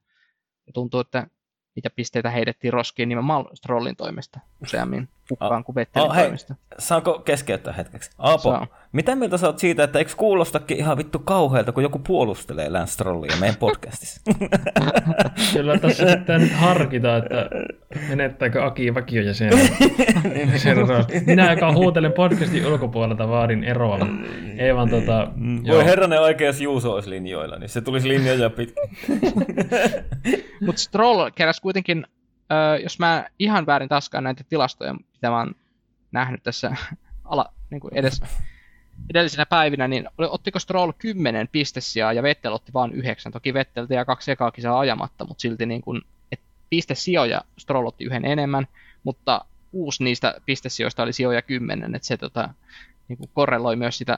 Ja 0.68 0.74
tuntuu, 0.74 0.99
että 0.99 1.28
niitä 1.76 1.89
pisteitä 1.89 2.30
heitettiin 2.30 2.74
roskiin 2.74 3.09
nimenomaan 3.09 3.45
Strollin 3.53 3.95
toimesta 3.95 4.39
useammin 4.63 5.09
hukkaan 5.30 5.63
kuin 5.63 5.75
Vettelin 5.75 6.07
oh, 6.07 6.15
hei, 6.15 6.23
toimesta. 6.23 6.55
Saanko 6.80 7.19
keskeyttää 7.19 7.73
hetkeksi? 7.73 8.11
Aapo, 8.17 8.41
Saa. 8.41 8.67
mitä 8.91 9.15
mieltä 9.15 9.38
sä 9.38 9.47
oot 9.47 9.59
siitä, 9.59 9.84
että 9.84 9.99
eikö 9.99 10.11
kuulostakin 10.17 10.78
ihan 10.78 10.97
vittu 10.97 11.19
kauhealta, 11.19 11.71
kun 11.71 11.84
joku 11.84 11.99
puolustelee 11.99 12.69
Lance 12.69 12.91
Strollia 12.91 13.38
meidän 13.39 13.55
podcastissa? 13.65 14.21
Kyllä 15.53 15.78
tässä 15.78 16.05
pitää 16.05 16.38
nyt 16.38 16.51
harkita, 16.51 17.17
että 17.17 17.49
menettääkö 18.09 18.65
Aki 18.65 18.95
vakiojäsen. 18.95 19.51
Minä, 21.25 21.51
joka 21.51 21.73
huutelen 21.73 22.13
podcastin 22.13 22.67
ulkopuolelta, 22.67 23.30
vaadin 23.30 23.63
eroa. 23.63 23.99
Ei 24.57 24.75
vaan 24.75 24.89
tota... 24.89 25.28
Mm, 25.36 25.63
voi 25.67 25.86
herranen 25.86 26.21
oikeas 26.21 26.61
Juuso 26.61 26.93
olisi 26.93 27.09
linjoilla, 27.09 27.57
niin 27.57 27.69
se 27.69 27.82
tulisi 27.82 28.07
linjoja 28.07 28.49
pitkin. 28.49 28.89
Mutta 30.65 30.82
Stroll 30.82 31.30
keräsi 31.36 31.61
kuitenkin, 31.61 32.05
äh, 32.51 32.84
jos 32.84 32.99
mä 32.99 33.25
ihan 33.39 33.65
väärin 33.65 33.89
taskaan 33.89 34.23
näitä 34.23 34.43
tilastoja, 34.49 34.95
mitä 35.18 35.30
mä 35.30 35.38
oon 35.38 35.55
nähnyt 36.11 36.43
tässä 36.43 36.76
ala, 37.26 37.53
niin 37.70 37.80
kuin 37.80 37.97
edes 37.97 38.22
edellisenä 39.09 39.45
päivinä, 39.45 39.88
niin 39.88 40.09
ottiko 40.18 40.59
Stroll 40.59 40.91
10 40.97 41.47
pistesiä 41.47 42.11
ja 42.11 42.24
Vettel 42.24 42.53
otti 42.53 42.74
vain 42.74 42.91
9. 42.93 43.32
Toki 43.32 43.53
Vettel 43.53 43.88
ja 43.89 44.05
kaksi 44.05 44.32
ekaa 44.32 44.51
kisaa 44.51 44.80
ajamatta, 44.80 45.26
mutta 45.26 45.41
silti 45.41 45.65
niin 45.65 45.82
kuin, 45.82 46.01
että 46.32 46.45
pistesijoja 46.70 47.41
Stroll 47.57 47.88
otti 47.88 48.05
yhden 48.05 48.26
enemmän, 48.26 48.68
mutta 49.03 49.45
uusi 49.74 50.03
niistä 50.03 50.36
pistesijoista 50.45 51.03
oli 51.03 51.13
sijoja 51.13 51.41
10, 51.41 51.95
että 51.95 52.07
se 52.07 52.18
tota, 52.18 52.53
niin 53.07 53.18
kuin 53.18 53.30
korreloi 53.34 53.76
myös 53.76 53.97
sitä 53.97 54.18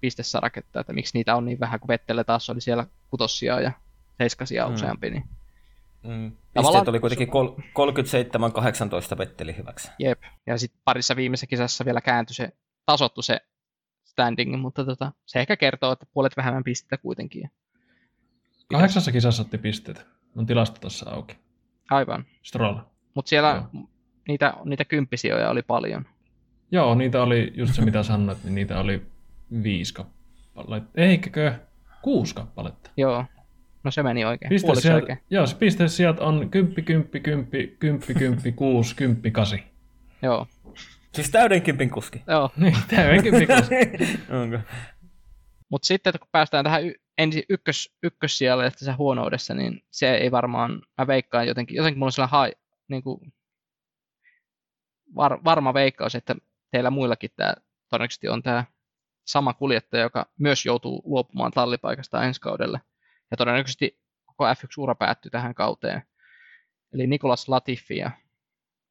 pistesaraketta, 0.00 0.80
että 0.80 0.92
miksi 0.92 1.18
niitä 1.18 1.36
on 1.36 1.44
niin 1.44 1.60
vähän, 1.60 1.80
kun 1.80 1.88
Vettelle 1.88 2.24
taas 2.24 2.50
oli 2.50 2.60
siellä 2.60 2.86
kutossia 3.10 3.60
ja 3.60 3.72
seiskasia 4.18 4.66
hmm. 4.66 4.74
useampi, 4.74 5.10
niin 5.10 5.24
Mm. 6.02 6.32
Pisteet 6.54 6.88
oli 6.88 7.00
kuitenkin 7.00 7.30
kol- 7.30 7.54
37-18 9.14 9.18
Vetteli 9.18 9.56
hyväksi. 9.56 9.90
Jep, 9.98 10.22
ja 10.46 10.58
sitten 10.58 10.80
parissa 10.84 11.16
viimeisessä 11.16 11.46
kisassa 11.46 11.84
vielä 11.84 12.00
kääntyi 12.00 12.34
se, 12.34 12.52
tasottu 12.86 13.22
se 13.22 13.40
standing, 14.04 14.60
mutta 14.60 14.84
tota, 14.84 15.12
se 15.26 15.40
ehkä 15.40 15.56
kertoo, 15.56 15.92
että 15.92 16.06
puolet 16.12 16.36
vähemmän 16.36 16.64
pistettä 16.64 16.96
kuitenkin. 16.96 17.50
Kahdeksassa 18.70 19.12
kisassa 19.12 19.42
otti 19.42 19.58
pisteet. 19.58 20.06
On 20.36 20.46
tilasto 20.46 20.80
tuossa 20.80 21.10
auki. 21.10 21.36
Aivan. 21.90 22.24
Stroll. 22.42 22.78
Mutta 23.14 23.28
siellä 23.28 23.68
Joo. 23.74 23.86
niitä, 24.28 24.54
niitä 24.64 24.84
kymppisijoja 24.84 25.50
oli 25.50 25.62
paljon. 25.62 26.04
Joo, 26.70 26.94
niitä 26.94 27.22
oli 27.22 27.52
just 27.54 27.74
se 27.74 27.84
mitä 27.84 28.02
sanoit, 28.02 28.44
niin 28.44 28.54
niitä 28.54 28.80
oli 28.80 29.06
viisi 29.62 29.94
kappaletta. 29.94 30.90
Eikäkö? 30.94 31.54
Kuusi 32.02 32.34
kappaletta. 32.34 32.90
Joo, 32.96 33.24
No 33.84 33.90
se 33.90 34.02
meni 34.02 34.24
oikein. 34.24 34.48
Piste 34.48 34.74
sijat, 34.74 34.94
oikein. 34.94 35.18
Joo, 35.30 35.46
se 35.46 35.56
piste 35.56 35.84
on 36.20 36.50
10, 36.50 36.74
10, 36.74 37.08
10, 37.22 37.46
10, 37.78 38.00
10, 38.18 38.54
6, 38.54 38.96
10, 38.96 39.32
8. 39.32 39.60
Joo. 40.22 40.46
Siis 41.14 41.30
täyden 41.30 41.62
kympin 41.62 41.90
kuski. 41.90 42.22
Joo. 42.26 42.50
Niin, 42.56 42.76
täyden 42.88 43.22
kympin 43.22 43.48
kuski. 43.56 43.74
Onko? 44.42 44.58
Mutta 45.68 45.86
sitten 45.86 46.12
kun 46.18 46.28
päästään 46.32 46.64
tähän 46.64 46.84
y- 46.84 46.94
ensi 47.18 47.44
ykkös, 47.48 47.96
ykkössijalle 48.02 48.70
tässä 48.70 48.96
huonoudessa, 48.98 49.54
niin 49.54 49.82
se 49.90 50.14
ei 50.14 50.30
varmaan, 50.30 50.82
mä 50.98 51.06
veikkaan 51.06 51.46
jotenkin, 51.46 51.76
jotenkin 51.76 51.98
mulla 51.98 52.08
on 52.08 52.12
sellainen 52.12 52.30
hai, 52.38 52.52
niin 52.88 53.02
kuin 53.02 53.32
var, 55.14 55.38
varma 55.44 55.74
veikkaus, 55.74 56.14
että 56.14 56.34
teillä 56.70 56.90
muillakin 56.90 57.30
tämä 57.36 57.54
todennäköisesti 57.90 58.28
on 58.28 58.42
tämä 58.42 58.64
sama 59.26 59.54
kuljettaja, 59.54 60.02
joka 60.02 60.26
myös 60.38 60.66
joutuu 60.66 61.02
luopumaan 61.04 61.52
tallipaikasta 61.52 62.24
ensi 62.24 62.40
kaudelle. 62.40 62.80
Ja 63.30 63.36
todennäköisesti 63.36 63.98
koko 64.24 64.44
F1-ura 64.44 64.94
päättyy 64.94 65.30
tähän 65.30 65.54
kauteen. 65.54 66.02
Eli 66.92 67.06
Nikolas 67.06 67.48
Latifi 67.48 67.96
ja 67.96 68.10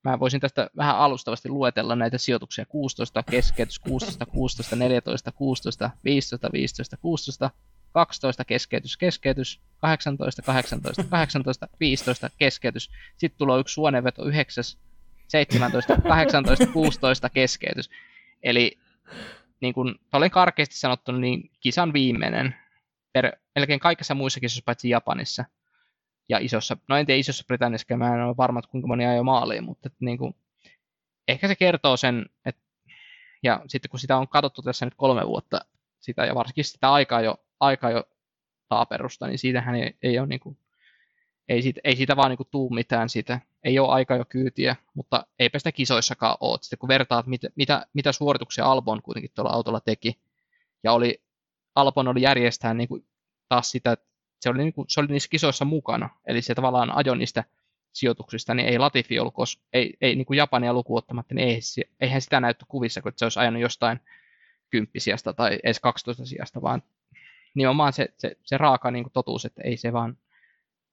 mä 0.03 0.19
voisin 0.19 0.39
tästä 0.39 0.69
vähän 0.77 0.97
alustavasti 0.97 1.49
luetella 1.49 1.95
näitä 1.95 2.17
sijoituksia. 2.17 2.65
16, 2.65 3.23
keskeytys, 3.23 3.79
16, 3.79 4.25
16, 4.25 4.75
14, 4.75 5.31
16, 5.31 5.89
15, 6.03 6.49
15, 6.53 6.97
16, 6.97 7.49
12, 7.91 8.45
keskeytys, 8.45 8.97
keskeytys, 8.97 9.61
18, 9.77 10.41
18, 10.41 11.03
18, 11.03 11.67
15, 11.79 12.29
keskeytys. 12.37 12.89
Sitten 13.17 13.37
tulee 13.37 13.59
yksi 13.59 13.73
suonenveto 13.73 14.25
9, 14.25 14.63
17, 15.27 16.01
18, 16.01 16.65
16, 16.73 17.29
keskeytys. 17.29 17.89
Eli 18.43 18.77
niin 19.61 19.73
kuin 19.73 19.95
olen 20.13 20.31
karkeasti 20.31 20.77
sanottu, 20.77 21.11
niin 21.11 21.51
kisan 21.59 21.93
viimeinen 21.93 22.55
per, 23.21 23.37
melkein 23.55 23.79
kaikissa 23.79 24.15
muissa 24.15 24.39
kisoissa 24.39 24.65
paitsi 24.65 24.89
Japanissa 24.89 25.45
ja 26.29 26.37
isossa, 26.37 26.77
no 26.87 26.97
en 26.97 27.05
tiedä 27.05 27.19
isossa 27.19 27.43
Britanniassa, 27.47 27.97
mä 27.97 28.15
en 28.15 28.23
ole 28.23 28.37
varma, 28.37 28.59
että 28.59 28.71
kuinka 28.71 28.87
moni 28.87 29.05
ajoi 29.05 29.23
maaliin, 29.23 29.63
mutta 29.63 29.87
että 29.87 29.97
niin 29.99 30.17
kuin, 30.17 30.35
ehkä 31.27 31.47
se 31.47 31.55
kertoo 31.55 31.97
sen, 31.97 32.25
että 32.45 32.61
ja 33.43 33.61
sitten 33.67 33.89
kun 33.89 33.99
sitä 33.99 34.17
on 34.17 34.27
katsottu 34.27 34.61
tässä 34.61 34.85
nyt 34.85 34.93
kolme 34.97 35.27
vuotta, 35.27 35.65
sitä 35.99 36.25
ja 36.25 36.35
varsinkin 36.35 36.65
sitä 36.65 36.91
aikaa 36.91 37.21
jo, 37.21 37.35
aikaa 37.59 37.91
jo 37.91 38.03
taaperusta, 38.69 39.27
niin 39.27 39.39
siitähän 39.39 39.75
ei, 39.75 39.97
ei 40.03 40.19
ole 40.19 40.27
niin 40.27 40.39
kuin, 40.39 40.57
ei 41.49 41.61
siitä, 41.61 41.81
ei 41.83 41.95
siitä 41.95 42.15
vaan 42.15 42.29
niin 42.29 42.37
kuin 42.37 42.47
tuu 42.51 42.69
mitään 42.69 43.09
siitä, 43.09 43.39
ei 43.63 43.79
ole 43.79 43.93
aika 43.93 44.15
jo 44.15 44.25
kyytiä, 44.29 44.75
mutta 44.93 45.27
eipä 45.39 45.59
sitä 45.59 45.71
kisoissakaan 45.71 46.37
ole. 46.39 46.57
Sitten 46.61 46.79
kun 46.79 46.89
vertaat, 46.89 47.27
mitä, 47.27 47.47
mitä, 47.55 47.85
mitä 47.93 48.11
suorituksia 48.11 48.65
Albon 48.65 49.01
kuitenkin 49.01 49.31
tuolla 49.35 49.51
autolla 49.51 49.79
teki, 49.79 50.17
ja 50.83 50.93
oli, 50.93 51.21
Albon 51.77 52.07
oli 52.07 52.21
järjestää 52.21 52.73
niin 52.73 52.87
kuin 52.87 53.05
taas 53.49 53.71
sitä, 53.71 53.91
että 53.91 54.05
se 54.41 54.49
oli, 54.49 54.57
niin 54.57 54.73
kuin, 54.73 54.85
se 54.89 54.99
oli 54.99 55.07
niissä 55.07 55.29
kisoissa 55.29 55.65
mukana, 55.65 56.09
eli 56.27 56.41
se 56.41 56.55
tavallaan 56.55 56.91
ajoi 56.91 57.17
niistä 57.17 57.43
sijoituksista, 57.93 58.53
niin 58.53 58.67
ei 58.67 58.77
Latifi 58.77 59.19
ollut, 59.19 59.33
koska 59.33 59.63
ei, 59.73 59.93
ei 60.01 60.15
niin 60.15 60.25
kuin 60.25 60.37
Japania 60.37 60.73
lukuun 60.73 60.97
ottamatta, 60.97 61.35
niin 61.35 61.47
ei, 61.47 61.59
eihän 61.99 62.21
sitä 62.21 62.39
näytty 62.39 62.65
kuvissa, 62.67 63.01
kun 63.01 63.11
se 63.15 63.25
olisi 63.25 63.39
ajanut 63.39 63.61
jostain 63.61 63.99
kymppisiasta 64.69 65.33
tai 65.33 65.59
edes 65.63 65.79
12 65.79 66.25
sijasta, 66.25 66.61
vaan 66.61 66.83
nimenomaan 67.55 67.93
se, 67.93 68.07
se, 68.17 68.37
se 68.43 68.57
raaka 68.57 68.91
niin 68.91 69.03
kuin 69.03 69.13
totuus, 69.13 69.45
että 69.45 69.61
ei 69.65 69.77
se 69.77 69.93
vaan 69.93 70.17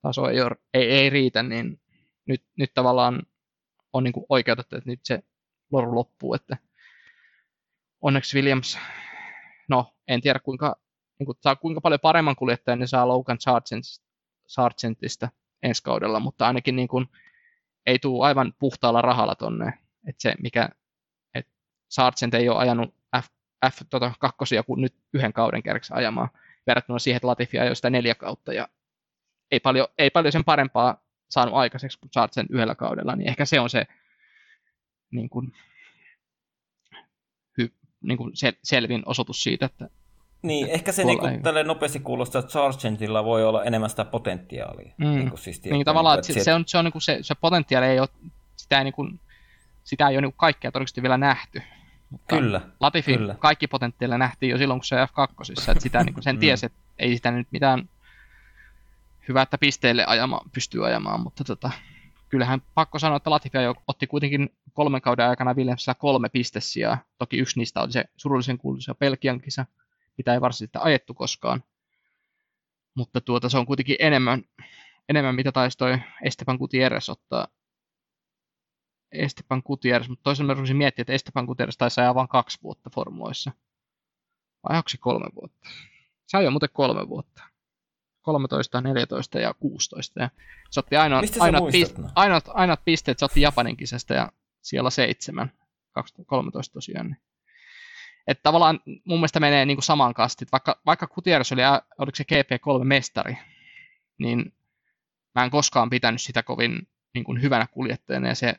taso 0.01 0.29
ei, 0.29 0.41
ole, 0.41 0.51
ei, 0.73 0.91
ei 0.91 1.09
riitä, 1.09 1.43
niin 1.43 1.79
nyt, 2.25 2.43
nyt 2.57 2.73
tavallaan 2.73 3.23
on 3.93 4.03
niin 4.03 4.13
kuin 4.13 4.25
oikeutettu, 4.29 4.75
että 4.75 4.89
nyt 4.89 4.99
se 5.03 5.23
loru 5.71 5.95
loppuu, 5.95 6.33
että 6.33 6.57
onneksi 8.01 8.37
Williams, 8.37 8.77
no 9.69 9.93
en 10.07 10.21
tiedä 10.21 10.39
kuinka, 10.39 10.75
niin 11.19 11.25
kuin, 11.25 11.37
saa 11.41 11.55
kuinka 11.55 11.81
paljon 11.81 11.99
paremman 11.99 12.35
kuljettajan 12.35 12.79
ne 12.79 12.87
saa 12.87 13.07
Logan 13.07 13.37
Sargentista 14.47 15.29
ensi 15.63 15.83
kaudella, 15.83 16.19
mutta 16.19 16.47
ainakin 16.47 16.75
niin 16.75 16.87
kuin, 16.87 17.07
ei 17.85 17.99
tule 17.99 18.25
aivan 18.25 18.53
puhtaalla 18.59 19.01
rahalla 19.01 19.35
tonne, 19.35 19.73
että 20.07 20.21
se 20.21 20.35
mikä, 20.41 20.69
että 21.33 21.51
Sargent 21.89 22.33
ei 22.33 22.49
ole 22.49 22.57
ajanut 22.57 22.95
F, 23.21 23.25
F2 23.65 23.85
tota, 23.89 24.11
kuin 24.65 24.81
nyt 24.81 24.95
yhden 25.13 25.33
kauden 25.33 25.63
kärjeksi 25.63 25.93
ajamaan, 25.95 26.29
verrattuna 26.67 26.99
siihen, 26.99 27.17
että 27.17 27.27
Latifi 27.27 27.59
ajoi 27.59 27.75
sitä 27.75 27.89
neljä 27.89 28.15
kautta 28.15 28.53
ja 28.53 28.67
ei 29.51 29.59
paljon, 29.59 29.87
ei 29.97 30.09
paljon 30.09 30.31
sen 30.31 30.43
parempaa 30.43 31.03
saanut 31.29 31.55
aikaiseksi 31.55 31.99
kuin 31.99 32.11
sen 32.31 32.45
yhdellä 32.49 32.75
kaudella, 32.75 33.15
niin 33.15 33.29
ehkä 33.29 33.45
se 33.45 33.59
on 33.59 33.69
se 33.69 33.85
niin 35.11 35.29
kuin, 35.29 35.53
niin 38.07 38.17
kuin 38.17 38.31
sel, 38.33 38.53
selvin 38.63 39.03
osoitus 39.05 39.43
siitä, 39.43 39.65
että 39.65 39.89
niin, 40.41 40.67
ehkä 40.67 40.91
se 40.91 41.03
niin 41.03 41.19
kuin, 41.19 41.41
tälle 41.41 41.63
nopeasti 41.63 41.99
kuulostaa, 41.99 42.39
että 42.39 42.51
Sargentilla 42.51 43.23
voi 43.23 43.45
olla 43.45 43.63
enemmän 43.63 43.89
sitä 43.89 44.05
potentiaalia. 44.05 44.93
Mm. 44.97 45.05
Niin, 45.05 45.29
kuin, 45.29 45.39
siis 45.39 45.63
niin, 45.63 45.85
tavallaan, 45.85 46.19
niin, 46.19 46.31
että 46.31 46.43
se, 46.43 46.53
on, 46.53 46.63
se, 46.67 46.77
on, 46.77 46.85
niin 46.85 46.91
kuin 46.91 47.01
se, 47.01 47.17
se 47.21 47.35
potentiaali 47.35 47.85
ei 47.85 47.99
ole, 47.99 48.09
sitä 48.55 48.77
ei, 48.77 48.83
niin 48.83 48.93
kuin, 48.93 49.19
sitä 49.83 50.09
ei 50.09 50.15
ole 50.15 50.21
niin 50.21 50.31
kuin 50.31 50.39
kaikkea 50.39 50.71
todennäköisesti 50.71 51.01
vielä 51.01 51.17
nähty. 51.17 51.61
Mutta 52.09 52.35
kyllä. 52.35 52.61
Latifi 52.79 53.17
kyllä. 53.17 53.35
kaikki 53.39 53.67
potentiaalia 53.67 54.17
nähtiin 54.17 54.49
jo 54.49 54.57
silloin, 54.57 54.79
kun 54.79 54.85
se 54.85 54.95
F2, 54.95 55.69
että 55.71 55.83
sitä 55.83 56.03
niin 56.03 56.13
kuin 56.13 56.23
sen 56.23 56.35
mm. 56.35 56.39
tiesi, 56.39 56.65
että 56.65 56.79
ei 56.99 57.15
sitä 57.15 57.31
nyt 57.31 57.47
mitään 57.51 57.89
hyvä, 59.27 59.41
että 59.41 59.57
pisteille 59.57 60.05
ajama, 60.05 60.41
pystyy 60.53 60.85
ajamaan, 60.85 61.19
mutta 61.19 61.43
tota, 61.43 61.71
kyllähän 62.35 62.61
pakko 62.73 62.99
sanoa, 62.99 63.17
että 63.17 63.29
Latifia 63.29 63.61
jo 63.61 63.75
otti 63.87 64.07
kuitenkin 64.07 64.49
kolmen 64.73 65.01
kauden 65.01 65.29
aikana 65.29 65.53
Williamsilla 65.53 65.95
kolme 65.95 66.29
pistessiä. 66.29 66.97
Toki 67.17 67.37
yksi 67.37 67.59
niistä 67.59 67.81
oli 67.81 67.91
se 67.91 68.05
surullisen 68.17 68.57
kuuluisa 68.57 68.95
Pelkian 68.95 69.41
kisa, 69.41 69.65
mitä 70.17 70.33
ei 70.33 70.41
varsinaisesti 70.41 70.77
ajettu 70.81 71.13
koskaan. 71.13 71.63
Mutta 72.95 73.21
tuota, 73.21 73.49
se 73.49 73.57
on 73.57 73.65
kuitenkin 73.65 73.95
enemmän, 73.99 74.43
enemmän 75.09 75.35
mitä 75.35 75.51
taisi 75.51 75.77
toi 75.77 75.97
Esteban 76.23 76.57
Gutierrez 76.57 77.09
ottaa. 77.09 77.47
Esteban 79.11 79.61
Gutierrez, 79.65 80.09
mutta 80.09 80.23
toisaalta 80.23 80.47
mä 80.47 80.53
rupesin 80.53 80.77
miettiä, 80.77 81.01
että 81.01 81.13
Esteban 81.13 81.45
Gutierrez 81.45 81.77
taisi 81.77 82.01
ajaa 82.01 82.15
vain 82.15 82.27
kaksi 82.27 82.59
vuotta 82.63 82.89
formuloissa. 82.89 83.51
Vai 84.69 84.77
onko 84.77 84.89
se 84.89 84.97
kolme 84.97 85.27
vuotta? 85.35 85.69
Se 86.27 86.37
ajoi 86.37 86.51
muuten 86.51 86.69
kolme 86.73 87.09
vuotta. 87.09 87.43
13, 88.25 88.81
14 88.81 89.39
ja 89.39 89.53
16. 89.53 90.19
Ja 90.19 90.29
se 90.69 90.79
otti 90.79 90.95
ainoat, 90.95 91.25
ainoat, 91.39 91.71
pist, 91.71 91.95
ainoat, 92.15 92.43
ainoat 92.47 92.85
pisteet, 92.85 93.19
se 93.19 93.25
otti 93.25 93.41
Japanin 93.41 93.77
kisasta 93.77 94.13
ja 94.13 94.31
siellä 94.61 94.89
seitsemän, 94.89 95.51
2013 95.91 96.73
tosiaan. 96.73 97.07
Niin. 97.07 97.17
Että 98.27 98.43
tavallaan 98.43 98.79
mun 98.85 99.19
mielestä 99.19 99.39
menee 99.39 99.65
niin 99.65 99.77
kuin 99.77 99.83
saman 99.83 100.13
kastit, 100.13 100.51
vaikka, 100.51 100.81
vaikka 100.85 101.07
Gutierrez 101.07 101.51
oli, 101.51 101.61
oliko 101.97 102.15
se 102.15 102.23
GP3-mestari, 102.23 103.37
niin 104.17 104.53
mä 105.35 105.43
en 105.43 105.51
koskaan 105.51 105.89
pitänyt 105.89 106.21
sitä 106.21 106.43
kovin 106.43 106.87
niin 107.13 107.23
kuin 107.23 107.41
hyvänä 107.41 107.67
kuljettajana 107.67 108.27
ja 108.27 108.35
se 108.35 108.55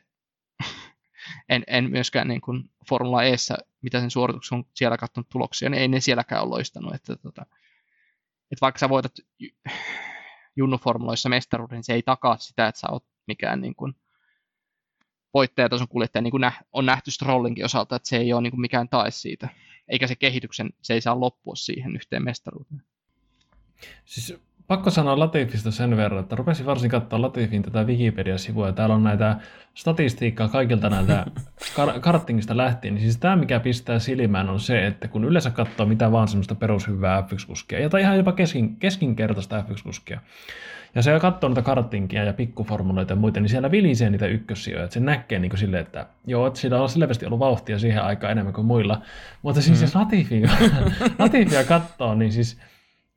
en, 1.49 1.63
en 1.67 1.91
myöskään 1.91 2.27
niin 2.27 2.41
kuin 2.41 2.69
Formula 2.89 3.23
Eessä, 3.23 3.57
mitä 3.81 3.99
sen 3.99 4.11
suorituksen 4.11 4.57
on 4.57 4.65
siellä 4.73 4.97
katsonut 4.97 5.29
tuloksia, 5.29 5.69
niin 5.69 5.81
ei 5.81 5.87
ne 5.87 5.99
sielläkään 5.99 6.41
ole 6.41 6.49
loistanut. 6.49 6.95
Että, 6.95 7.15
tota, 7.15 7.45
että 8.51 8.61
vaikka 8.61 8.79
sä 8.79 8.89
voitat 8.89 9.11
junnuformuloissa 10.55 11.29
mestaruuden, 11.29 11.75
niin 11.75 11.83
se 11.83 11.93
ei 11.93 12.01
takaa 12.01 12.37
sitä, 12.37 12.67
että 12.67 12.79
sä 12.79 12.87
oot 12.91 13.05
mikään 13.27 13.61
niin 13.61 13.75
kuin 13.75 13.93
voittajatason 15.33 15.87
kuljettaja, 15.87 16.21
niin 16.21 16.31
kuin 16.31 16.51
on 16.73 16.85
nähty 16.85 17.11
Strollinkin 17.11 17.65
osalta, 17.65 17.95
että 17.95 18.09
se 18.09 18.17
ei 18.17 18.33
ole 18.33 18.41
niin 18.41 18.51
kuin 18.51 18.61
mikään 18.61 18.89
tae 18.89 19.11
siitä. 19.11 19.49
Eikä 19.87 20.07
se 20.07 20.15
kehityksen, 20.15 20.69
se 20.81 20.93
ei 20.93 21.01
saa 21.01 21.19
loppua 21.19 21.55
siihen 21.55 21.95
yhteen 21.95 22.23
mestaruuteen. 22.23 22.83
Siis 24.05 24.46
pakko 24.67 24.89
sanoa 24.89 25.19
Latifista 25.19 25.71
sen 25.71 25.97
verran, 25.97 26.19
että 26.19 26.35
rupesin 26.35 26.65
varsin 26.65 26.89
katsoa 26.89 27.21
Latifin 27.21 27.61
tätä 27.61 27.83
Wikipedia-sivua, 27.83 28.67
ja 28.67 28.73
täällä 28.73 28.95
on 28.95 29.03
näitä 29.03 29.37
statistiikkaa 29.73 30.47
kaikilta 30.47 30.89
näitä 30.89 31.25
kar- 31.77 31.99
karttingista 31.99 32.57
lähtien, 32.57 32.93
niin 32.93 33.01
siis 33.01 33.17
tämä, 33.17 33.35
mikä 33.35 33.59
pistää 33.59 33.99
silmään, 33.99 34.49
on 34.49 34.59
se, 34.59 34.87
että 34.87 35.07
kun 35.07 35.23
yleensä 35.23 35.51
katsoo 35.51 35.85
mitä 35.85 36.11
vaan 36.11 36.27
semmoista 36.27 36.55
perushyvää 36.55 37.21
F1-kuskia, 37.21 37.79
ja 37.79 37.89
tai 37.89 38.01
ihan 38.01 38.17
jopa 38.17 38.31
keskin, 38.31 38.75
keskinkertaista 38.75 39.63
F1-kuskia, 39.69 40.19
ja 40.95 41.01
se 41.01 41.19
katsoo 41.19 41.49
niitä 41.49 41.61
karttinkia 41.61 42.23
ja 42.23 42.33
pikkuformuloita 42.33 43.11
ja 43.11 43.15
muita, 43.15 43.39
niin 43.39 43.49
siellä 43.49 43.71
vilisee 43.71 44.09
niitä 44.09 44.27
ykkössijoja, 44.27 44.83
että 44.83 44.93
se 44.93 44.99
näkee 44.99 45.39
niin 45.39 45.57
silleen, 45.57 45.81
että 45.81 46.05
joo, 46.25 46.47
että 46.47 46.59
sillä 46.59 46.81
on 46.81 46.89
selvästi 46.89 47.25
ollut 47.25 47.39
vauhtia 47.39 47.79
siihen 47.79 48.03
aikaan 48.03 48.31
enemmän 48.31 48.53
kuin 48.53 48.67
muilla, 48.67 49.01
mutta 49.41 49.61
siis 49.61 49.77
mm. 49.77 49.83
jos 49.83 49.95
Latifia, 49.95 50.49
Latifia 51.19 51.63
katsoo, 51.63 52.15
niin 52.15 52.31
siis 52.31 52.59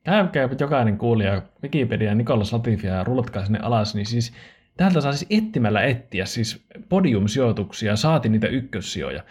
käykää 0.05 0.49
jokainen 0.61 0.99
kuulija 0.99 1.43
Wikipedia 1.63 2.15
Nikolas 2.15 2.53
Latifia 2.53 2.95
ja 2.95 3.05
rullatkaa 3.05 3.45
sinne 3.45 3.59
alas, 3.63 3.95
niin 3.95 4.07
siis 4.07 4.33
täältä 4.77 5.01
saa 5.01 5.13
siis 5.13 5.45
etsimällä 5.45 5.83
etsiä 5.83 6.25
siis 6.25 6.67
podiumsijoituksia, 6.89 7.97
saati 7.97 8.29
niitä 8.29 8.49
ykkössijoja. 8.49 9.23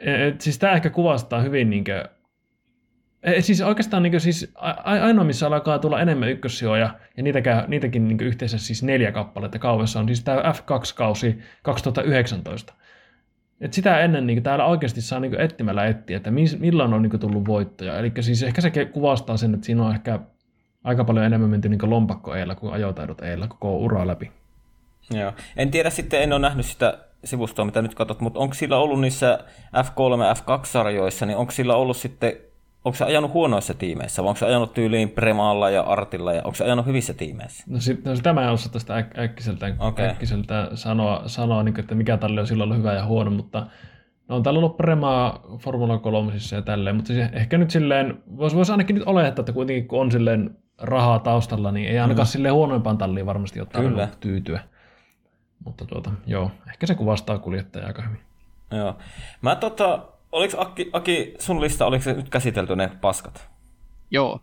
Et 0.00 0.40
siis 0.40 0.58
tämä 0.58 0.72
ehkä 0.72 0.90
kuvastaa 0.90 1.40
hyvin 1.40 1.70
niin 1.70 1.84
kuin, 1.84 2.04
et 3.22 3.44
siis 3.44 3.60
oikeastaan 3.60 4.02
niin 4.02 4.20
siis 4.20 4.52
ainoa, 4.84 5.24
missä 5.24 5.46
alkaa 5.46 5.78
tulla 5.78 6.00
enemmän 6.00 6.28
ykkössijoja, 6.28 6.94
ja 7.16 7.22
niitäkin, 7.22 7.52
niitäkin 7.68 8.08
niin 8.08 8.20
yhteensä 8.20 8.58
siis 8.58 8.82
neljä 8.82 9.12
kappaletta 9.12 9.58
kaudessa 9.58 10.00
on 10.00 10.06
siis 10.06 10.24
tämä 10.24 10.42
F2-kausi 10.42 11.38
2019. 11.62 12.74
Et 13.60 13.72
sitä 13.72 14.00
ennen 14.00 14.26
niin 14.26 14.42
täällä 14.42 14.64
oikeasti 14.64 15.00
saa 15.00 15.20
niin 15.20 15.40
etsimällä 15.40 15.86
etsiä, 15.86 16.16
että 16.16 16.30
milloin 16.58 16.94
on 16.94 17.02
niin 17.02 17.20
tullut 17.20 17.46
voittoja. 17.46 17.98
Eli 17.98 18.12
siis 18.20 18.42
ehkä 18.42 18.60
se 18.60 18.70
kuvastaa 18.92 19.36
sen, 19.36 19.54
että 19.54 19.66
siinä 19.66 19.84
on 19.84 19.94
ehkä 19.94 20.20
aika 20.84 21.04
paljon 21.04 21.26
enemmän 21.26 21.50
menty 21.50 21.68
niin 21.68 21.90
lompakko 21.90 22.34
eellä 22.34 22.54
kuin 22.54 22.72
ajotaidot 22.72 23.20
eellä 23.20 23.48
koko 23.48 23.78
ura 23.78 24.06
läpi. 24.06 24.32
Joo. 25.10 25.32
En 25.56 25.70
tiedä 25.70 25.90
sitten, 25.90 26.22
en 26.22 26.32
ole 26.32 26.40
nähnyt 26.40 26.66
sitä 26.66 26.98
sivustoa, 27.24 27.64
mitä 27.64 27.82
nyt 27.82 27.94
katsot, 27.94 28.20
mutta 28.20 28.40
onko 28.40 28.54
sillä 28.54 28.76
ollut 28.76 29.00
niissä 29.00 29.38
F3 29.76 30.24
ja 30.24 30.34
F2-sarjoissa, 30.34 31.26
niin 31.26 31.36
onko 31.36 31.52
sillä 31.52 31.76
ollut 31.76 31.96
sitten, 31.96 32.32
onko 32.88 32.96
se 32.96 33.04
ajanut 33.04 33.32
huonoissa 33.32 33.74
tiimeissä, 33.74 34.22
vai 34.22 34.28
onko 34.28 34.38
se 34.38 34.46
ajanut 34.46 34.74
tyyliin 34.74 35.10
Premaalla 35.10 35.70
ja 35.70 35.82
Artilla, 35.82 36.32
ja 36.32 36.42
onko 36.44 36.54
se 36.54 36.64
ajanut 36.64 36.86
hyvissä 36.86 37.14
tiimeissä? 37.14 37.64
No, 37.66 37.80
sit, 37.80 38.04
no 38.04 38.16
sitä 38.16 38.32
mä 38.32 38.42
en 38.42 38.50
osaa 38.50 38.72
tästä 38.72 39.00
äk- 39.00 39.20
äkkiseltä, 39.20 39.74
okay. 39.78 40.06
äkkiseltä 40.06 40.70
sanoa, 40.74 41.22
sanoa 41.26 41.62
niin 41.62 41.74
kuin, 41.74 41.82
että 41.82 41.94
mikä 41.94 42.16
talli 42.16 42.40
on 42.40 42.46
silloin 42.46 42.68
ollut 42.70 42.82
hyvä 42.82 42.94
ja 42.94 43.06
huono, 43.06 43.30
mutta 43.30 43.66
no 44.28 44.36
on 44.36 44.42
täällä 44.42 44.58
ollut 44.58 44.76
Premaa 44.76 45.40
Formula 45.58 45.98
3 45.98 46.32
ja 46.52 46.62
tälleen, 46.62 46.96
mutta 46.96 47.12
siis 47.12 47.28
ehkä 47.32 47.58
nyt 47.58 47.70
silleen, 47.70 48.22
voisi 48.36 48.56
vois 48.56 48.70
ainakin 48.70 48.94
nyt 48.94 49.06
olettaa, 49.06 49.42
että 49.42 49.52
kuitenkin 49.52 49.88
kun 49.88 50.00
on 50.00 50.10
silleen 50.10 50.56
rahaa 50.78 51.18
taustalla, 51.18 51.72
niin 51.72 51.88
ei 51.88 51.98
ainakaan 51.98 52.26
mm. 52.26 52.30
silleen 52.30 52.54
huonoimpaan 52.54 52.98
talliin 52.98 53.26
varmasti 53.26 53.60
ottaa 53.60 53.82
Kyllä. 53.82 54.08
tyytyä. 54.20 54.60
Mutta 55.64 55.84
tuota, 55.84 56.10
joo, 56.26 56.50
ehkä 56.68 56.86
se 56.86 56.94
kuvastaa 56.94 57.38
kuljettajaa 57.38 57.86
aika 57.86 58.02
hyvin. 58.02 58.20
Joo. 58.70 58.96
Mä 59.42 59.56
tota, 59.56 60.00
oliko 60.32 60.60
Aki, 60.60 60.90
Aki, 60.92 61.34
sun 61.38 61.60
lista, 61.60 61.86
oliko 61.86 62.04
se 62.04 62.12
nyt 62.12 62.28
käsitelty 62.28 62.76
ne 62.76 62.90
paskat? 63.00 63.48
Joo. 64.10 64.40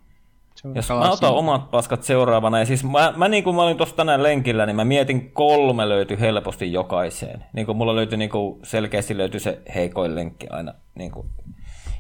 Jos 0.76 0.90
mä 0.90 1.12
otan 1.12 1.34
omat 1.34 1.72
paskat 1.72 2.04
seuraavana, 2.04 2.60
ja 2.60 2.66
siis 2.66 2.84
mä, 2.84 3.14
mä 3.18 3.28
niin 3.28 3.44
kuin 3.44 3.56
mä 3.56 3.62
olin 3.62 3.78
tuossa 3.78 3.96
tänään 3.96 4.24
lenkillä, 4.24 4.66
niin 4.66 4.76
mä 4.76 4.86
mietin 4.86 5.32
kolme 5.32 5.90
löytyi 5.90 6.20
helposti 6.20 6.74
jokaiseen. 6.74 7.46
Niin 7.54 7.66
kuin 7.66 7.78
mulla 7.78 7.96
löytyi 7.96 8.18
niin 8.18 8.30
kuin 8.30 8.60
selkeästi 8.64 9.18
löytyi 9.18 9.40
se 9.40 9.62
heikoin 9.76 10.16
lenkki 10.16 10.48
aina. 10.50 10.74
Niin 10.96 11.12
kuin, 11.12 11.28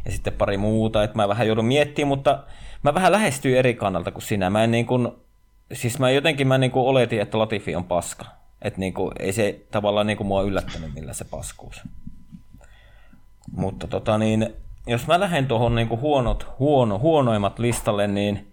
ja 0.05 0.11
sitten 0.11 0.33
pari 0.33 0.57
muuta, 0.57 1.03
että 1.03 1.17
mä 1.17 1.27
vähän 1.27 1.47
joudun 1.47 1.65
miettimään, 1.65 2.07
mutta 2.07 2.43
mä 2.83 2.93
vähän 2.93 3.11
lähestyin 3.11 3.57
eri 3.57 3.73
kannalta 3.73 4.11
kuin 4.11 4.21
sinä. 4.21 4.49
Mä 4.49 4.63
en 4.63 4.71
niin 4.71 4.85
kuin, 4.85 5.07
siis 5.73 5.99
mä 5.99 6.09
jotenkin 6.09 6.47
mä 6.47 6.57
niin 6.57 6.71
kuin 6.71 6.85
oletin, 6.85 7.21
että 7.21 7.39
Latifi 7.39 7.75
on 7.75 7.83
paska. 7.83 8.25
Että 8.61 8.79
niinku, 8.79 9.11
ei 9.19 9.33
se 9.33 9.65
tavallaan 9.71 10.07
niinku 10.07 10.23
mua 10.23 10.41
yllättänyt, 10.41 10.93
millä 10.93 11.13
se 11.13 11.25
paskuus. 11.25 11.81
Mutta 13.51 13.87
tota 13.87 14.17
niin, 14.17 14.53
jos 14.87 15.07
mä 15.07 15.19
lähden 15.19 15.47
tuohon 15.47 15.75
niinku 15.75 15.97
huonot, 15.97 16.47
huono, 16.59 16.99
huonoimmat 16.99 17.59
listalle, 17.59 18.07
niin 18.07 18.51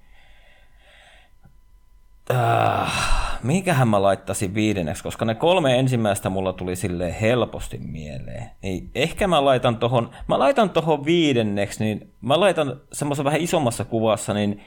äh, 2.30 3.22
minkähän 3.42 3.88
mä 3.88 4.02
laittaisin 4.02 4.54
viidenneksi, 4.54 5.02
koska 5.02 5.24
ne 5.24 5.34
kolme 5.34 5.78
ensimmäistä 5.78 6.30
mulla 6.30 6.52
tuli 6.52 6.76
sille 6.76 7.20
helposti 7.20 7.78
mieleen. 7.78 8.50
Niin 8.62 8.90
ehkä 8.94 9.26
mä 9.26 9.44
laitan 9.44 9.76
tohon, 9.76 10.10
mä 10.28 10.38
laitan 10.38 10.70
tohon 10.70 11.04
viidenneksi, 11.04 11.84
niin 11.84 12.12
mä 12.20 12.40
laitan 12.40 12.80
semmoisen 12.92 13.24
vähän 13.24 13.40
isommassa 13.40 13.84
kuvassa, 13.84 14.34
niin 14.34 14.62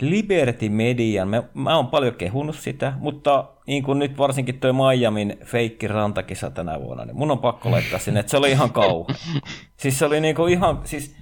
Liberty 0.00 0.68
Median, 0.68 1.28
mä, 1.28 1.42
mä 1.54 1.76
oon 1.76 1.86
paljon 1.86 2.14
kehunut 2.14 2.56
sitä, 2.56 2.92
mutta 2.98 3.44
niin 3.66 3.82
kuin 3.82 3.98
nyt 3.98 4.18
varsinkin 4.18 4.60
tuo 4.60 4.72
Miamin 4.72 5.38
feikki 5.44 5.88
rantakisa 5.88 6.50
tänä 6.50 6.80
vuonna, 6.80 7.04
niin 7.04 7.16
mun 7.16 7.30
on 7.30 7.38
pakko 7.38 7.70
laittaa 7.70 7.98
sinne, 7.98 8.20
että 8.20 8.30
se 8.30 8.36
oli 8.36 8.50
ihan 8.50 8.72
kauhea. 8.72 9.16
siis 9.80 9.98
se 9.98 10.04
oli 10.04 10.20
niin 10.20 10.34
kuin 10.34 10.52
ihan, 10.52 10.80
siis 10.84 11.16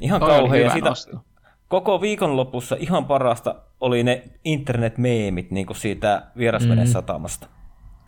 ihan 0.00 0.20
kauhea. 0.20 0.60
Ja 0.60 0.70
sitä, 0.70 0.90
koko 1.68 2.00
viikonlopussa 2.00 2.76
ihan 2.80 3.04
parasta 3.04 3.54
oli 3.80 4.02
ne 4.02 4.22
internet-meemit 4.44 5.50
niin 5.50 5.66
kuin 5.66 5.76
siitä 5.76 6.22
vierasveden 6.36 6.78
mm-hmm. 6.78 6.92
satamasta. 6.92 7.48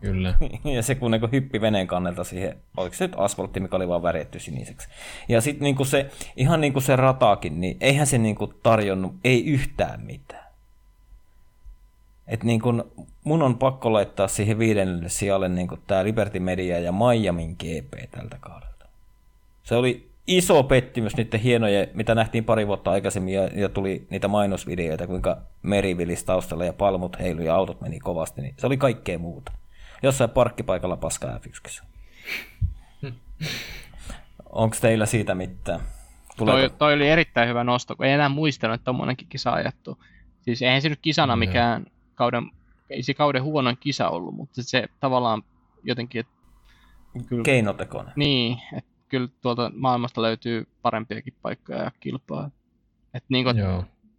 Kyllä. 0.00 0.34
ja 0.76 0.82
se 0.82 0.94
kun 0.94 1.10
niin 1.10 1.32
hyppi 1.32 1.60
veneen 1.60 1.86
kannelta 1.86 2.24
siihen, 2.24 2.56
oliko 2.76 2.96
se 2.96 3.06
nyt 3.06 3.16
asfaltti, 3.16 3.60
mikä 3.60 3.76
oli 3.76 3.88
vaan 3.88 4.02
väretty 4.02 4.38
siniseksi. 4.38 4.88
Ja 5.28 5.40
sitten 5.40 5.64
niin 5.64 5.86
se, 5.86 6.10
ihan 6.36 6.60
niin 6.60 6.72
kuin 6.72 6.82
se 6.82 6.96
rataakin, 6.96 7.60
niin 7.60 7.76
eihän 7.80 8.06
se 8.06 8.18
niin 8.18 8.36
kuin 8.36 8.54
tarjonnut, 8.62 9.14
ei 9.24 9.46
yhtään 9.46 10.00
mitään. 10.00 10.50
Et 12.28 12.44
niin 12.44 12.60
kuin, 12.60 12.82
mun 13.24 13.42
on 13.42 13.58
pakko 13.58 13.92
laittaa 13.92 14.28
siihen 14.28 14.58
viidennelle 14.58 15.08
sijalle 15.08 15.48
niin 15.48 15.68
tämä 15.86 16.04
Liberty 16.04 16.40
Media 16.40 16.78
ja 16.78 16.92
Miamin 16.92 17.50
GP 17.50 18.10
tältä 18.10 18.36
kaudelta. 18.40 18.86
Se 19.62 19.74
oli 19.74 20.10
iso 20.26 20.62
pettymys 20.62 21.16
niiden 21.16 21.40
hienoja, 21.40 21.86
mitä 21.94 22.14
nähtiin 22.14 22.44
pari 22.44 22.66
vuotta 22.66 22.90
aikaisemmin 22.90 23.34
ja, 23.34 23.46
ja 23.46 23.68
tuli 23.68 24.06
niitä 24.10 24.28
mainosvideoita, 24.28 25.06
kuinka 25.06 25.38
meri 25.62 25.96
taustalla 26.26 26.64
ja 26.64 26.72
palmut 26.72 27.18
heilu 27.20 27.42
ja 27.42 27.54
autot 27.54 27.80
meni 27.80 27.98
kovasti, 27.98 28.42
niin 28.42 28.54
se 28.58 28.66
oli 28.66 28.76
kaikkea 28.76 29.18
muuta 29.18 29.52
jossain 30.02 30.30
parkkipaikalla 30.30 30.96
paska 30.96 31.40
f 31.40 31.46
Onko 34.44 34.76
teillä 34.80 35.06
siitä 35.06 35.34
mitään? 35.34 35.80
Tuleeko? 36.36 36.68
Toi, 36.68 36.78
toi, 36.78 36.94
oli 36.94 37.08
erittäin 37.08 37.48
hyvä 37.48 37.64
nosto, 37.64 37.96
kun 37.96 38.06
ei 38.06 38.12
enää 38.12 38.28
muistanut, 38.28 38.74
että 38.74 38.84
tuommoinenkin 38.84 39.28
kisa 39.28 39.52
ajattu. 39.52 39.98
Siis 40.40 40.62
eihän 40.62 40.82
se 40.82 40.88
nyt 40.88 40.98
kisana 41.02 41.36
mikään 41.36 41.86
kauden, 42.14 42.50
ei 42.90 43.02
se 43.02 43.14
kauden 43.14 43.42
huonoin 43.42 43.76
kisa 43.80 44.08
ollut, 44.08 44.34
mutta 44.34 44.62
se 44.62 44.88
tavallaan 45.00 45.42
jotenkin... 45.82 46.20
Että 46.20 46.32
kyllä, 47.28 47.42
Keinotekoinen. 47.42 48.12
Niin, 48.16 48.58
että 48.76 48.90
kyllä 49.08 49.28
tuolta 49.40 49.72
maailmasta 49.74 50.22
löytyy 50.22 50.66
parempiakin 50.82 51.34
paikkoja 51.42 51.82
ja 51.82 51.90
kilpaa. 52.00 52.50
Että 53.14 53.26
niin 53.28 53.44
kuin, 53.44 53.56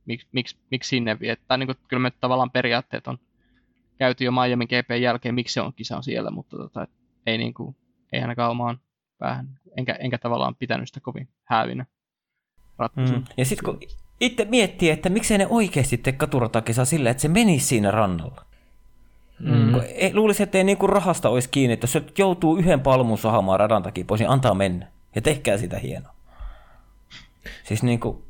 miksi, 0.06 0.28
miksi, 0.32 0.56
miksi 0.72 0.90
sinne 0.90 1.20
vie? 1.20 1.38
Tai 1.48 1.58
niin 1.58 1.68
kuin, 1.68 1.78
kyllä 1.88 2.02
me 2.02 2.12
tavallaan 2.12 2.52
periaatteet 2.52 3.08
on 3.08 3.18
käyty 4.02 4.24
jo 4.24 4.32
Miami 4.32 4.66
GP 4.66 4.90
jälkeen, 5.02 5.36
miksi 5.36 5.54
se 5.54 5.62
on 5.62 5.74
kisa 5.74 6.02
siellä, 6.02 6.32
mutta 6.32 6.58
tota, 6.58 6.88
ei, 7.26 7.38
niin 7.38 7.54
kuin, 7.54 7.76
ei 8.14 8.22
ainakaan 8.22 8.52
omaan 8.52 8.80
päähän, 9.20 9.60
enkä, 9.78 9.94
enkä 9.94 10.18
tavallaan 10.18 10.56
pitänyt 10.56 10.88
sitä 10.88 11.00
kovin 11.00 11.28
häävinä 11.44 11.86
ratkaisuna. 12.78 13.20
Mm. 13.20 13.26
Ja 13.38 13.46
sitten 13.46 13.66
kun 13.66 13.80
itse 14.20 14.46
miettii, 14.46 14.90
että 14.90 15.10
miksei 15.10 15.38
ne 15.38 15.48
oikeasti 15.50 15.98
tee 15.98 16.14
katuratakisa 16.14 16.86
sillä, 16.86 17.10
että 17.10 17.22
se 17.22 17.28
menisi 17.28 17.66
siinä 17.66 17.92
rannalla. 17.92 18.46
Mm. 19.40 19.76
Ei, 19.96 20.14
luulisin, 20.14 20.44
että 20.44 20.58
ei 20.58 20.64
niinku 20.64 20.88
rahasta 20.88 21.30
olisi 21.30 21.50
kiinni, 21.50 21.74
että 21.74 21.84
jos 21.84 21.92
se 21.92 22.04
joutuu 22.18 22.58
yhden 22.58 22.82
palmun 22.82 23.18
sahamaan 23.18 23.60
radan 23.60 23.84
takia 23.84 24.06
pois, 24.06 24.22
niin 24.22 24.30
antaa 24.30 24.54
mennä. 24.54 24.88
Ja 25.16 25.22
tehkää 25.22 25.58
sitä 25.58 25.80
hienoa. 25.80 26.14
Siis 27.64 27.84
niinku, 27.84 28.24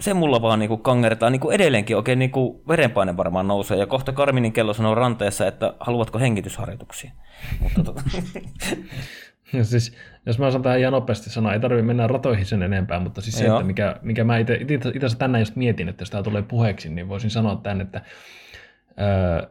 se 0.00 0.14
mulla 0.14 0.42
vaan 0.42 0.58
niinku 0.58 0.76
kangertaa 0.76 1.30
niinku 1.30 1.50
edelleenkin 1.50 1.96
oikein 1.96 2.18
niinku 2.18 2.62
verenpaine 2.68 3.16
varmaan 3.16 3.48
nousee. 3.48 3.78
Ja 3.78 3.86
kohta 3.86 4.12
Karminin 4.12 4.52
kello 4.52 4.74
sanoo 4.74 4.94
ranteessa, 4.94 5.46
että 5.46 5.74
haluatko 5.80 6.18
hengitysharjoituksia. 6.18 7.12
Mutta 7.60 7.84
tota... 7.84 8.02
ja 9.52 9.64
siis, 9.64 9.96
jos 10.26 10.38
mä 10.38 10.50
saan 10.50 10.62
tähän 10.62 10.80
ihan 10.80 10.92
nopeasti 10.92 11.30
sanoa, 11.30 11.52
ei 11.52 11.60
tarvitse 11.60 11.86
mennä 11.86 12.06
ratoihin 12.06 12.46
sen 12.46 12.62
enempää, 12.62 13.00
mutta 13.00 13.20
siis 13.20 13.38
se, 13.38 13.46
että 13.46 13.62
mikä, 13.62 13.96
mikä 14.02 14.24
mä 14.24 14.38
itse 14.38 14.58
asiassa 14.88 15.18
tänään 15.18 15.42
just 15.42 15.56
mietin, 15.56 15.88
että 15.88 16.02
jos 16.02 16.10
tämä 16.10 16.22
tulee 16.22 16.42
puheeksi, 16.42 16.88
niin 16.88 17.08
voisin 17.08 17.30
sanoa 17.30 17.56
tämän, 17.56 17.80
että 17.80 18.00
ää, 18.96 19.46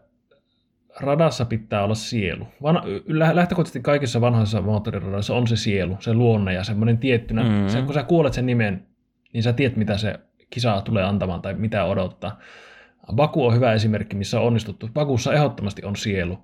radassa 0.99 1.45
pitää 1.45 1.83
olla 1.83 1.95
sielu. 1.95 2.47
Van, 2.63 2.81
lähtökohtaisesti 3.07 3.81
kaikissa 3.81 4.21
vanhoissa 4.21 4.61
moottoriradoissa 4.61 5.35
on 5.35 5.47
se 5.47 5.55
sielu, 5.55 5.97
se 5.99 6.13
luonne 6.13 6.53
ja 6.53 6.63
semmoinen 6.63 6.97
tiettynä, 6.97 7.43
mm-hmm. 7.43 7.67
se, 7.67 7.81
kun 7.81 7.93
sä 7.93 8.03
kuulet 8.03 8.33
sen 8.33 8.45
nimen, 8.45 8.87
niin 9.33 9.43
sä 9.43 9.53
tiedät, 9.53 9.77
mitä 9.77 9.97
se 9.97 10.19
kisaa 10.49 10.81
tulee 10.81 11.03
antamaan 11.03 11.41
tai 11.41 11.53
mitä 11.53 11.85
odottaa. 11.85 12.39
Baku 13.13 13.45
on 13.45 13.55
hyvä 13.55 13.73
esimerkki, 13.73 14.15
missä 14.15 14.39
on 14.39 14.47
onnistuttu. 14.47 14.89
Bakussa 14.93 15.33
ehdottomasti 15.33 15.85
on 15.85 15.95
sielu. 15.95 16.39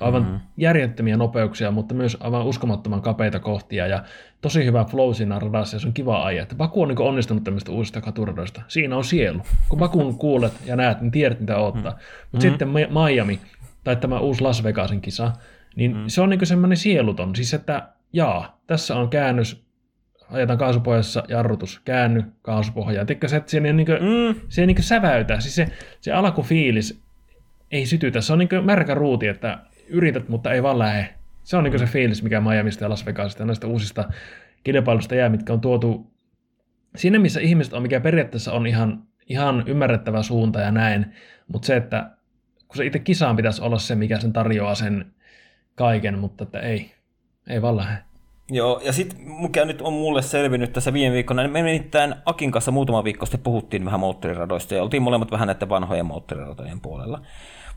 Aivan 0.00 0.22
mm-hmm. 0.22 0.40
järjettömiä 0.56 1.16
nopeuksia, 1.16 1.70
mutta 1.70 1.94
myös 1.94 2.16
aivan 2.20 2.46
uskomattoman 2.46 3.02
kapeita 3.02 3.40
kohtia 3.40 3.86
ja 3.86 4.04
tosi 4.40 4.64
hyvä 4.64 4.84
flow 4.84 5.14
siinä 5.14 5.38
radassa 5.38 5.76
ja 5.76 5.80
se 5.80 5.86
on 5.86 5.92
kiva 5.92 6.24
ajaa. 6.24 6.42
Että 6.42 6.54
Baku 6.54 6.82
on 6.82 6.88
niin 6.88 6.98
onnistunut 6.98 7.44
tämmöistä 7.44 7.72
uusista 7.72 8.00
katuradoista. 8.00 8.62
Siinä 8.68 8.96
on 8.96 9.04
sielu. 9.04 9.40
Kun 9.68 9.78
Bakun 9.78 10.18
kuulet 10.18 10.52
ja 10.66 10.76
näet, 10.76 11.00
niin 11.00 11.10
tiedät 11.10 11.40
mitä 11.40 11.56
odottaa. 11.56 11.92
Mm-hmm. 11.92 12.28
Mutta 12.32 12.42
sitten 12.42 12.68
Miami 12.68 13.40
tai 13.84 13.96
tämä 13.96 14.18
uusi 14.18 14.42
Las 14.42 14.64
Vegasin 14.64 15.00
kisa, 15.00 15.32
niin 15.76 15.90
mm-hmm. 15.90 16.08
se 16.08 16.20
on 16.20 16.30
niin 16.30 16.46
semmoinen 16.46 16.78
sieluton. 16.78 17.36
Siis 17.36 17.54
että 17.54 17.88
jaa, 18.12 18.60
tässä 18.66 18.96
on 18.96 19.08
käännös 19.08 19.64
ajetaan 20.30 20.58
kaasupohjassa, 20.58 21.24
jarrutus, 21.28 21.80
käänny, 21.84 22.24
kaasupohjaa. 22.42 23.04
Tiedätkö 23.04 23.28
se, 23.28 23.36
että 23.36 23.50
se, 23.50 23.60
niin 23.60 23.86
kuin, 23.86 23.98
mm. 24.02 24.40
se 24.48 24.66
niin 24.66 24.82
säväytä, 24.82 25.40
siis 25.40 25.54
se, 25.54 25.66
se 26.00 26.12
alkufiilis 26.12 27.02
ei 27.70 27.86
sytytä, 27.86 28.20
se 28.20 28.32
on 28.32 28.38
niin 28.38 28.64
märkä 28.64 28.94
ruuti, 28.94 29.26
että 29.26 29.58
yrität, 29.88 30.28
mutta 30.28 30.52
ei 30.52 30.62
vaan 30.62 30.78
lähe. 30.78 31.14
Se 31.42 31.56
on 31.56 31.64
niin 31.64 31.78
se 31.78 31.86
fiilis, 31.86 32.22
mikä 32.22 32.40
Miamista 32.40 32.84
ja 32.84 32.90
Las 32.90 33.06
Vegasista 33.06 33.42
ja 33.42 33.46
näistä 33.46 33.66
uusista 33.66 34.08
kilpailusta 34.64 35.14
jää, 35.14 35.28
mitkä 35.28 35.52
on 35.52 35.60
tuotu 35.60 36.10
sinne, 36.96 37.18
missä 37.18 37.40
ihmiset 37.40 37.72
on, 37.72 37.82
mikä 37.82 38.00
periaatteessa 38.00 38.52
on 38.52 38.66
ihan, 38.66 39.02
ihan 39.28 39.64
ymmärrettävä 39.66 40.22
suunta 40.22 40.60
ja 40.60 40.70
näin, 40.70 41.14
mutta 41.48 41.66
se, 41.66 41.76
että 41.76 42.10
kun 42.68 42.76
se 42.76 42.86
itse 42.86 42.98
kisaan 42.98 43.36
pitäisi 43.36 43.62
olla 43.62 43.78
se, 43.78 43.94
mikä 43.94 44.18
sen 44.18 44.32
tarjoaa 44.32 44.74
sen 44.74 45.12
kaiken, 45.74 46.18
mutta 46.18 46.44
että 46.44 46.60
ei, 46.60 46.94
ei 47.48 47.62
vaan 47.62 47.76
lähde. 47.76 48.09
Joo, 48.50 48.80
ja 48.84 48.92
sitten 48.92 49.18
mikä 49.40 49.64
nyt 49.64 49.82
on 49.82 49.92
mulle 49.92 50.22
selvinnyt 50.22 50.72
tässä 50.72 50.92
viime 50.92 51.14
viikolla, 51.14 51.42
niin 51.42 51.52
me 51.52 51.62
nimittäin 51.62 52.14
Akin 52.24 52.50
kanssa 52.50 52.70
muutama 52.70 53.04
viikko 53.04 53.26
sitten 53.26 53.40
puhuttiin 53.40 53.84
vähän 53.84 54.00
moottoriradoista 54.00 54.74
ja 54.74 54.82
oltiin 54.82 55.02
molemmat 55.02 55.30
vähän 55.30 55.46
näiden 55.46 55.68
vanhojen 55.68 56.06
moottoriratojen 56.06 56.80
puolella. 56.80 57.20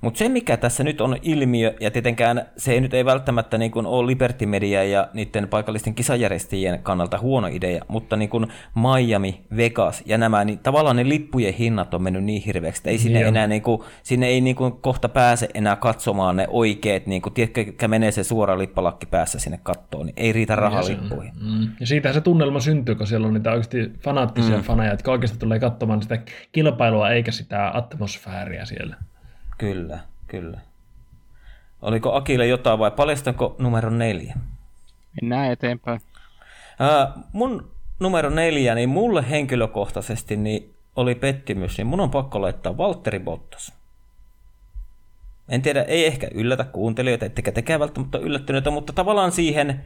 Mutta 0.04 0.18
se, 0.18 0.30
mikä 0.30 0.58
tässä 0.58 0.84
nyt 0.84 1.02
on 1.02 1.18
ilmiö, 1.22 1.74
ja 1.80 1.92
tietenkään 1.92 2.46
se 2.58 2.72
ei 2.72 2.82
nyt 2.82 2.94
ei 2.94 3.06
välttämättä 3.06 3.58
niin 3.58 3.72
kuin 3.72 3.86
ole 3.86 4.08
Liberty 4.08 4.46
Media 4.46 4.84
ja 4.84 5.08
niiden 5.14 5.48
paikallisten 5.48 5.96
kisajärjestäjien 5.96 6.80
kannalta 6.84 7.20
huono 7.20 7.48
idea, 7.48 7.84
mutta 7.88 8.16
niin 8.16 8.30
kuin 8.30 8.48
Miami, 8.76 9.42
Vegas 9.58 10.04
ja 10.06 10.18
nämä, 10.18 10.46
niin 10.46 10.60
tavallaan 10.60 10.96
ne 10.96 11.10
lippujen 11.10 11.54
hinnat 11.54 11.94
on 11.94 12.04
mennyt 12.04 12.24
niin 12.24 12.42
hirveäksi, 12.42 12.80
että 12.80 12.90
ei 12.90 12.98
sinne 12.98 13.20
Joo. 13.20 13.28
enää 13.28 13.48
niin 13.48 13.62
kuin, 13.62 13.82
sinne 14.04 14.28
ei 14.28 14.42
niin 14.42 14.56
kuin 14.56 14.72
kohta 14.72 15.10
pääse 15.10 15.50
enää 15.54 15.76
katsomaan 15.76 16.36
ne 16.36 16.48
oikeat, 16.50 17.06
niin 17.06 17.22
kuin, 17.22 17.34
tiedätkö, 17.34 17.88
menee 17.88 18.12
se 18.12 18.24
suora 18.24 18.58
lippalakki 18.58 19.06
päässä 19.06 19.40
sinne 19.40 19.60
kattoon, 19.64 20.06
niin 20.06 20.14
ei 20.18 20.34
riitä 20.34 20.56
rahaa 20.56 20.86
lippuihin. 20.86 21.34
Mm. 21.42 21.70
Ja 21.80 21.88
siitähän 21.88 22.14
se 22.14 22.22
tunnelma 22.22 22.60
syntyy, 22.60 22.96
kun 22.96 23.08
siellä 23.08 23.28
on 23.28 23.34
niitä 23.34 23.52
oikeasti 23.52 23.92
fanaattisia 24.00 24.58
mm. 24.58 24.64
faneja, 24.64 24.92
jotka 24.92 25.12
oikeasti 25.12 25.38
tulee 25.38 25.60
katsomaan 25.60 26.02
sitä 26.02 26.20
kilpailua 26.52 27.10
eikä 27.10 27.32
sitä 27.32 27.72
atmosfääriä 27.74 28.66
siellä. 28.66 28.96
Kyllä, 29.64 30.00
kyllä. 30.28 30.60
Oliko 31.82 32.14
Akille 32.16 32.48
jotain 32.48 32.80
vai 32.80 32.92
paljastanko 32.92 33.56
numero 33.60 33.90
neljä? 33.90 34.36
Mennään 35.22 35.52
eteenpäin. 35.52 36.02
Ää, 36.80 37.14
mun 37.34 37.72
numero 38.00 38.30
neljä, 38.30 38.76
niin 38.76 38.90
mulle 38.90 39.30
henkilökohtaisesti 39.30 40.38
niin 40.38 40.74
oli 40.96 41.16
pettymys, 41.16 41.78
niin 41.78 41.88
mun 41.88 42.00
on 42.00 42.12
pakko 42.12 42.42
laittaa 42.42 42.78
Valtteri 42.78 43.20
Bottas. 43.20 43.74
En 45.50 45.62
tiedä, 45.62 45.84
ei 45.84 46.06
ehkä 46.06 46.28
yllätä 46.34 46.64
kuuntelijoita, 46.64 47.26
ettekä 47.26 47.52
tekään 47.52 47.80
välttämättä 47.80 48.18
yllättyneitä, 48.18 48.72
mutta 48.72 48.94
tavallaan 48.94 49.32
siihen 49.32 49.86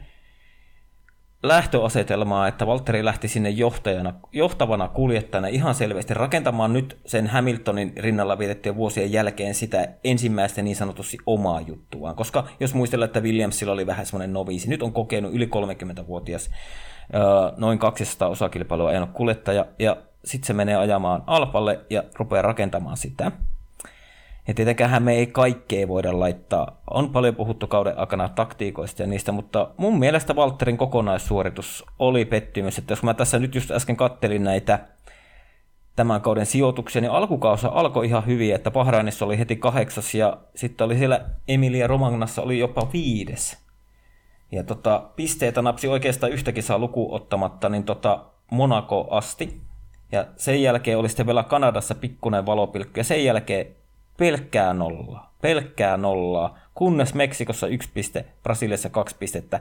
lähtöasetelmaa, 1.42 2.48
että 2.48 2.66
Valtteri 2.66 3.04
lähti 3.04 3.28
sinne 3.28 3.50
johtajana, 3.50 4.14
johtavana 4.32 4.88
kuljettajana 4.88 5.48
ihan 5.48 5.74
selvästi 5.74 6.14
rakentamaan 6.14 6.72
nyt 6.72 6.98
sen 7.06 7.26
Hamiltonin 7.26 7.92
rinnalla 7.96 8.38
vietettyjen 8.38 8.76
vuosien 8.76 9.12
jälkeen 9.12 9.54
sitä 9.54 9.88
ensimmäistä 10.04 10.62
niin 10.62 10.76
sanotusti 10.76 11.18
omaa 11.26 11.60
juttuaan. 11.60 12.16
Koska 12.16 12.44
jos 12.60 12.74
muistellaan, 12.74 13.06
että 13.06 13.20
Williamsilla 13.20 13.72
oli 13.72 13.86
vähän 13.86 14.06
semmoinen 14.06 14.32
noviisi, 14.32 14.68
nyt 14.68 14.82
on 14.82 14.92
kokenut 14.92 15.34
yli 15.34 15.46
30-vuotias 15.46 16.50
noin 17.56 17.78
200 17.78 18.28
osakilpailua 18.28 18.88
ajanut 18.88 19.10
kuljettaja, 19.12 19.66
ja 19.78 19.96
sitten 20.24 20.46
se 20.46 20.52
menee 20.52 20.76
ajamaan 20.76 21.22
Alpalle 21.26 21.80
ja 21.90 22.02
rupeaa 22.18 22.42
rakentamaan 22.42 22.96
sitä. 22.96 23.32
Ja 24.48 24.54
tietenkään 24.54 25.02
me 25.02 25.14
ei 25.14 25.26
kaikkea 25.26 25.88
voida 25.88 26.20
laittaa. 26.20 26.80
On 26.90 27.10
paljon 27.10 27.36
puhuttu 27.36 27.66
kauden 27.66 27.98
aikana 27.98 28.28
taktiikoista 28.28 29.02
ja 29.02 29.06
niistä, 29.08 29.32
mutta 29.32 29.70
mun 29.76 29.98
mielestä 29.98 30.34
Walterin 30.34 30.76
kokonaissuoritus 30.76 31.84
oli 31.98 32.24
pettymys. 32.24 32.78
Että 32.78 32.92
jos 32.92 33.02
mä 33.02 33.14
tässä 33.14 33.38
nyt 33.38 33.54
just 33.54 33.70
äsken 33.70 33.96
kattelin 33.96 34.44
näitä 34.44 34.78
tämän 35.96 36.20
kauden 36.20 36.46
sijoituksia, 36.46 37.00
niin 37.02 37.10
alkukausa 37.10 37.68
alkoi 37.68 38.06
ihan 38.06 38.26
hyvin, 38.26 38.54
että 38.54 38.70
Bahrainissa 38.70 39.24
oli 39.24 39.38
heti 39.38 39.56
kahdeksas 39.56 40.14
ja 40.14 40.38
sitten 40.54 40.84
oli 40.84 40.98
siellä 40.98 41.24
Emilia 41.48 41.86
Romagnassa 41.86 42.42
oli 42.42 42.58
jopa 42.58 42.88
viides. 42.92 43.58
Ja 44.52 44.64
tota, 44.64 45.10
pisteitä 45.16 45.62
napsi 45.62 45.88
oikeastaan 45.88 46.32
yhtäkin 46.32 46.62
saa 46.62 46.78
luku 46.78 47.14
ottamatta, 47.14 47.68
niin 47.68 47.84
tota 47.84 48.24
Monaco 48.50 49.08
asti. 49.10 49.60
Ja 50.12 50.26
sen 50.36 50.62
jälkeen 50.62 50.98
oli 50.98 51.08
sitten 51.08 51.26
vielä 51.26 51.42
Kanadassa 51.42 51.94
pikkuinen 51.94 52.46
valopilkku 52.46 53.00
ja 53.00 53.04
sen 53.04 53.24
jälkeen 53.24 53.77
pelkkää 54.18 54.72
nollaa. 54.74 55.34
Pelkkää 55.40 55.96
nollaa, 55.96 56.58
kunnes 56.74 57.14
Meksikossa 57.14 57.66
yksi 57.66 57.90
piste, 57.94 58.24
Brasiliassa 58.42 58.90
kaksi 58.90 59.16
pistettä. 59.18 59.60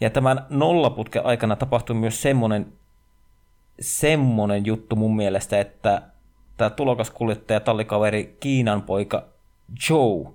Ja 0.00 0.10
tämän 0.10 0.46
nollaputken 0.50 1.26
aikana 1.26 1.56
tapahtui 1.56 1.96
myös 1.96 2.22
semmoinen, 2.22 2.72
semmoinen 3.80 4.66
juttu 4.66 4.96
mun 4.96 5.16
mielestä, 5.16 5.60
että 5.60 6.02
tämä 6.56 6.70
tulokaskuljettaja, 6.70 7.60
tallikaveri, 7.60 8.36
Kiinan 8.40 8.82
poika 8.82 9.24
Joe, 9.90 10.32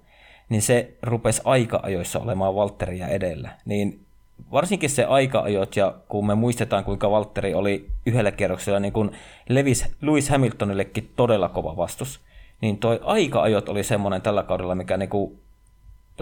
niin 0.49 0.61
se 0.61 0.93
rupesi 1.01 1.41
aika-ajoissa 1.45 2.19
olemaan 2.19 2.55
Valtteria 2.55 3.07
edellä. 3.07 3.49
Niin 3.65 4.05
varsinkin 4.51 4.89
se 4.89 5.05
aika-ajot, 5.05 5.75
ja 5.75 5.95
kun 6.09 6.27
me 6.27 6.35
muistetaan, 6.35 6.83
kuinka 6.83 7.11
Valtteri 7.11 7.53
oli 7.53 7.89
yhdellä 8.05 8.31
kierroksella, 8.31 8.79
niin 8.79 8.93
kun 8.93 9.11
levisi 9.49 9.85
Lewis 10.01 10.29
Hamiltonillekin 10.29 11.11
todella 11.15 11.49
kova 11.49 11.77
vastus, 11.77 12.19
niin 12.61 12.77
toi 12.77 12.99
aika-ajot 13.03 13.69
oli 13.69 13.83
semmoinen 13.83 14.21
tällä 14.21 14.43
kaudella, 14.43 14.75
mikä 14.75 14.97
niinku, 14.97 15.39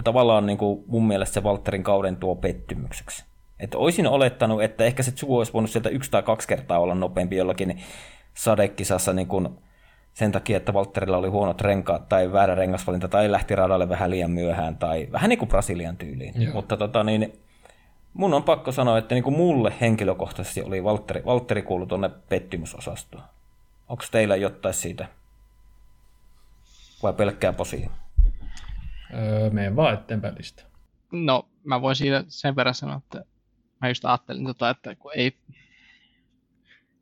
tavallaan 0.04 0.46
niinku 0.46 0.84
mun 0.86 1.06
mielestä 1.06 1.34
se 1.34 1.40
Walterin 1.40 1.82
kauden 1.82 2.16
tuo 2.16 2.34
pettymykseksi. 2.34 3.24
Että 3.60 3.78
olisin 3.78 4.06
olettanut, 4.06 4.62
että 4.62 4.84
ehkä 4.84 5.02
se 5.02 5.10
Zuo 5.10 5.38
olisi 5.38 5.52
voinut 5.52 5.70
sieltä 5.70 5.88
yksi 5.88 6.10
tai 6.10 6.22
kaksi 6.22 6.48
kertaa 6.48 6.78
olla 6.78 6.94
nopeampi 6.94 7.36
jollakin 7.36 7.80
sadekisassa 8.34 9.12
niin 9.12 9.26
kuin 9.26 9.48
sen 10.14 10.32
takia, 10.32 10.56
että 10.56 10.72
Walterilla 10.72 11.16
oli 11.16 11.28
huonot 11.28 11.60
renkaat 11.60 12.08
tai 12.08 12.32
väärä 12.32 12.54
rengasvalinta 12.54 13.08
tai 13.08 13.30
lähti 13.30 13.54
radalle 13.54 13.88
vähän 13.88 14.10
liian 14.10 14.30
myöhään 14.30 14.76
tai 14.76 15.08
vähän 15.12 15.28
niin 15.28 15.38
kuin 15.38 15.48
Brasilian 15.48 15.96
tyyliin. 15.96 16.42
Joo. 16.42 16.54
Mutta 16.54 16.76
tota, 16.76 17.04
niin, 17.04 17.32
mun 18.14 18.34
on 18.34 18.42
pakko 18.42 18.72
sanoa, 18.72 18.98
että 18.98 19.14
niin 19.14 19.24
kuin 19.24 19.36
mulle 19.36 19.72
henkilökohtaisesti 19.80 20.62
oli 20.62 20.84
Valtteri, 20.84 21.22
Valtteri 21.24 21.62
kuulu 21.62 21.86
tuonne 21.86 22.10
pettymysosastoon. 22.28 23.24
Onko 23.88 24.04
teillä 24.10 24.36
jotain 24.36 24.74
siitä 24.74 25.06
vai 27.02 27.12
pelkkää 27.12 27.52
posia? 27.52 27.90
Öö, 29.14 29.50
menen 29.50 29.76
vaan 29.76 29.94
eteenpäin 29.94 30.34
lista. 30.38 30.64
No, 31.12 31.48
mä 31.64 31.80
voin 31.80 31.96
siitä 31.96 32.24
sen 32.28 32.56
verran 32.56 32.74
sanoa, 32.74 32.96
että 32.96 33.24
mä 33.80 33.88
just 33.88 34.04
ajattelin, 34.04 34.44
tota, 34.44 34.70
että 34.70 34.94
kun 34.94 35.12
ei, 35.14 35.36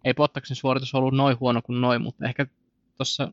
ei 0.04 0.14
Pottaksen 0.14 0.56
suoritus 0.56 0.94
ollut 0.94 1.14
noin 1.14 1.40
huono 1.40 1.62
kuin 1.62 1.80
noin, 1.80 2.02
mutta 2.02 2.26
ehkä 2.26 2.46
tuossa 2.96 3.32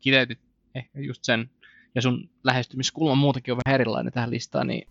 kiteytit 0.00 0.38
ehkä 0.74 1.00
just 1.00 1.24
sen, 1.24 1.50
ja 1.94 2.02
sun 2.02 2.30
lähestymiskulma 2.44 3.14
muutenkin 3.14 3.54
on 3.54 3.60
vähän 3.64 3.74
erilainen 3.80 4.12
tähän 4.12 4.30
listaan, 4.30 4.66
niin 4.66 4.88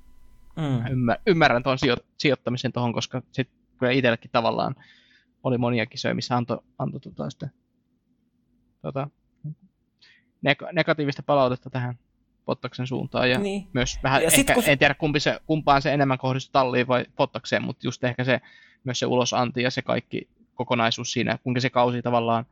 mm. 0.55 0.91
ymmär, 0.91 1.17
ymmärrän 1.27 1.63
tuon 1.63 1.79
sijo, 1.79 1.97
sijoittamisen 2.17 2.73
tuohon, 2.73 2.93
koska 2.93 3.21
sitten 3.31 3.59
kyllä 3.77 3.91
itsellekin 3.91 4.31
tavallaan 4.31 4.75
oli 5.43 5.57
monia 5.57 5.85
kisoja, 5.85 6.15
missä 6.15 6.37
antoi 6.37 6.59
anto, 6.77 6.99
tota, 6.99 7.29
sitä, 7.29 7.49
tota, 8.81 9.09
neg- 10.45 10.73
negatiivista 10.73 11.23
palautetta 11.23 11.69
tähän 11.69 11.99
Pottaksen 12.45 12.87
suuntaan. 12.87 13.29
Ja 13.29 13.39
niin. 13.39 13.67
myös 13.73 13.99
vähän, 14.03 14.21
ja 14.21 14.29
ehkä, 14.33 14.55
sit, 14.55 14.67
en 14.67 14.79
tiedä 14.79 14.93
kumpi 14.93 15.19
se, 15.19 15.39
kumpaan 15.45 15.81
se 15.81 15.93
enemmän 15.93 16.17
kohdistuu 16.17 16.51
talliin 16.51 16.87
vai 16.87 17.05
Pottakseen, 17.15 17.63
mutta 17.63 17.87
just 17.87 18.03
ehkä 18.03 18.23
se, 18.23 18.41
myös 18.83 18.99
se 18.99 19.05
ulosanti 19.05 19.61
ja 19.61 19.71
se 19.71 19.81
kaikki 19.81 20.27
kokonaisuus 20.55 21.13
siinä, 21.13 21.37
kuinka 21.43 21.61
se 21.61 21.69
kausi 21.69 22.01
tavallaan 22.01 22.45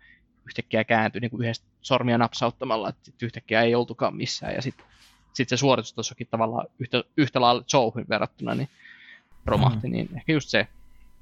yhtäkkiä 0.46 0.84
kääntyi 0.84 1.22
niin 1.22 1.32
kuin 1.32 1.42
yhdestä 1.42 1.66
sormia 1.82 2.18
napsauttamalla, 2.18 2.90
että 2.90 3.12
yhtäkkiä 3.22 3.62
ei 3.62 3.76
oltukaan 3.76 4.16
missään. 4.16 4.56
Ja 4.56 4.62
sitten 4.62 4.86
sit 5.34 5.50
se 5.50 5.58
suoritus 5.58 5.94
tuossakin 5.94 6.28
tavallaan 6.32 6.68
yhtä, 6.80 7.04
yhtä 7.18 7.42
lailla 7.42 7.64
Jouhin 7.74 8.06
verrattuna 8.10 8.56
niin 8.56 8.70
romahti, 9.46 9.88
mm. 9.88 9.92
niin 9.92 10.10
ehkä 10.16 10.32
just 10.32 10.50
se, 10.50 10.68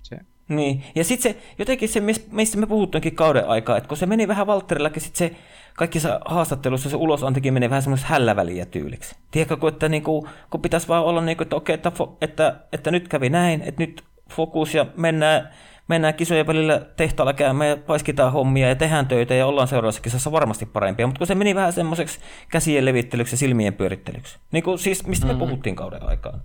se 0.03 0.19
niin, 0.47 0.83
ja 0.95 1.03
sitten 1.03 1.33
se, 1.33 1.41
jotenkin 1.59 1.89
se, 1.89 1.99
mistä 2.31 2.57
me 2.57 2.65
puhuttiinkin 2.65 3.15
kauden 3.15 3.47
aikaa, 3.47 3.77
että 3.77 3.87
kun 3.87 3.97
se 3.97 4.05
meni 4.05 4.27
vähän 4.27 4.47
Valtterillakin, 4.47 5.01
sitten 5.01 5.29
se 5.29 5.35
kaikissa 5.75 6.19
haastattelussa 6.25 6.89
se 6.89 6.95
ulosantikin 6.95 7.53
meni 7.53 7.69
vähän 7.69 7.81
semmoista 7.81 8.07
hälläväliä 8.07 8.65
tyyliksi. 8.65 9.15
Tiedätkö, 9.31 9.57
kun, 9.57 9.69
että, 9.69 9.89
niin 9.89 10.03
kuin, 10.03 10.29
kun 10.49 10.61
pitäisi 10.61 10.87
vaan 10.87 11.03
olla 11.03 11.21
niin 11.21 11.37
kuin, 11.37 11.45
että 11.45 11.55
okei, 11.55 11.73
että, 11.73 11.91
että, 12.21 12.55
että, 12.73 12.91
nyt 12.91 13.07
kävi 13.07 13.29
näin, 13.29 13.61
että 13.61 13.83
nyt 13.83 14.03
fokus 14.29 14.75
ja 14.75 14.85
mennään, 14.97 15.49
mennään 15.87 16.13
kisojen 16.13 16.47
välillä 16.47 16.81
tehtaalla 16.97 17.33
käymään 17.33 17.69
ja 17.69 17.77
paiskitaan 17.77 18.31
hommia 18.31 18.69
ja 18.69 18.75
tehdään 18.75 19.07
töitä 19.07 19.33
ja 19.33 19.45
ollaan 19.45 19.67
seuraavassa 19.67 20.01
kisassa 20.01 20.31
varmasti 20.31 20.65
parempia. 20.65 21.07
Mutta 21.07 21.17
kun 21.17 21.27
se 21.27 21.35
meni 21.35 21.55
vähän 21.55 21.73
semmoiseksi 21.73 22.19
käsien 22.49 22.85
levittelyksi 22.85 23.33
ja 23.33 23.37
silmien 23.37 23.73
pyörittelyksi. 23.73 24.37
Niin 24.51 24.63
kuin, 24.63 24.79
siis 24.79 25.07
mistä 25.07 25.25
me 25.25 25.33
mm-hmm. 25.33 25.47
puhuttiin 25.47 25.75
kauden 25.75 26.09
aikaan. 26.09 26.41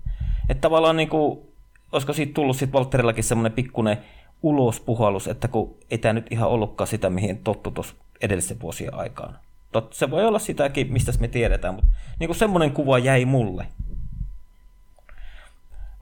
Että 0.49 0.61
tavallaan 0.61 0.97
niin 0.97 1.09
kuin, 1.09 1.41
olisiko 1.93 2.12
siitä 2.12 2.35
tullut 2.35 2.57
sitten 2.57 2.72
Valtterillakin 2.72 3.24
semmoinen 3.24 3.53
pikkuinen 3.53 3.99
ulospuhallus, 4.43 5.28
että 5.28 5.49
kun 5.49 5.76
ei 5.91 5.99
tämä 5.99 6.12
nyt 6.12 6.26
ihan 6.31 6.49
ollutkaan 6.49 6.89
sitä, 6.89 7.11
mihin 7.11 7.39
tottu 7.39 7.70
tuossa 7.70 7.95
edellisen 8.23 8.61
vuosien 8.61 8.95
aikaan. 8.95 9.39
Tot, 9.73 9.93
se 9.93 10.11
voi 10.11 10.25
olla 10.25 10.39
sitäkin, 10.39 10.93
mistä 10.93 11.12
me 11.21 11.29
tiedetään, 11.29 11.75
mutta 11.75 11.91
niin 12.21 12.29
kuin 12.29 12.37
semmoinen 12.37 12.73
kuva 12.73 12.99
jäi 12.99 13.25
mulle. 13.25 13.66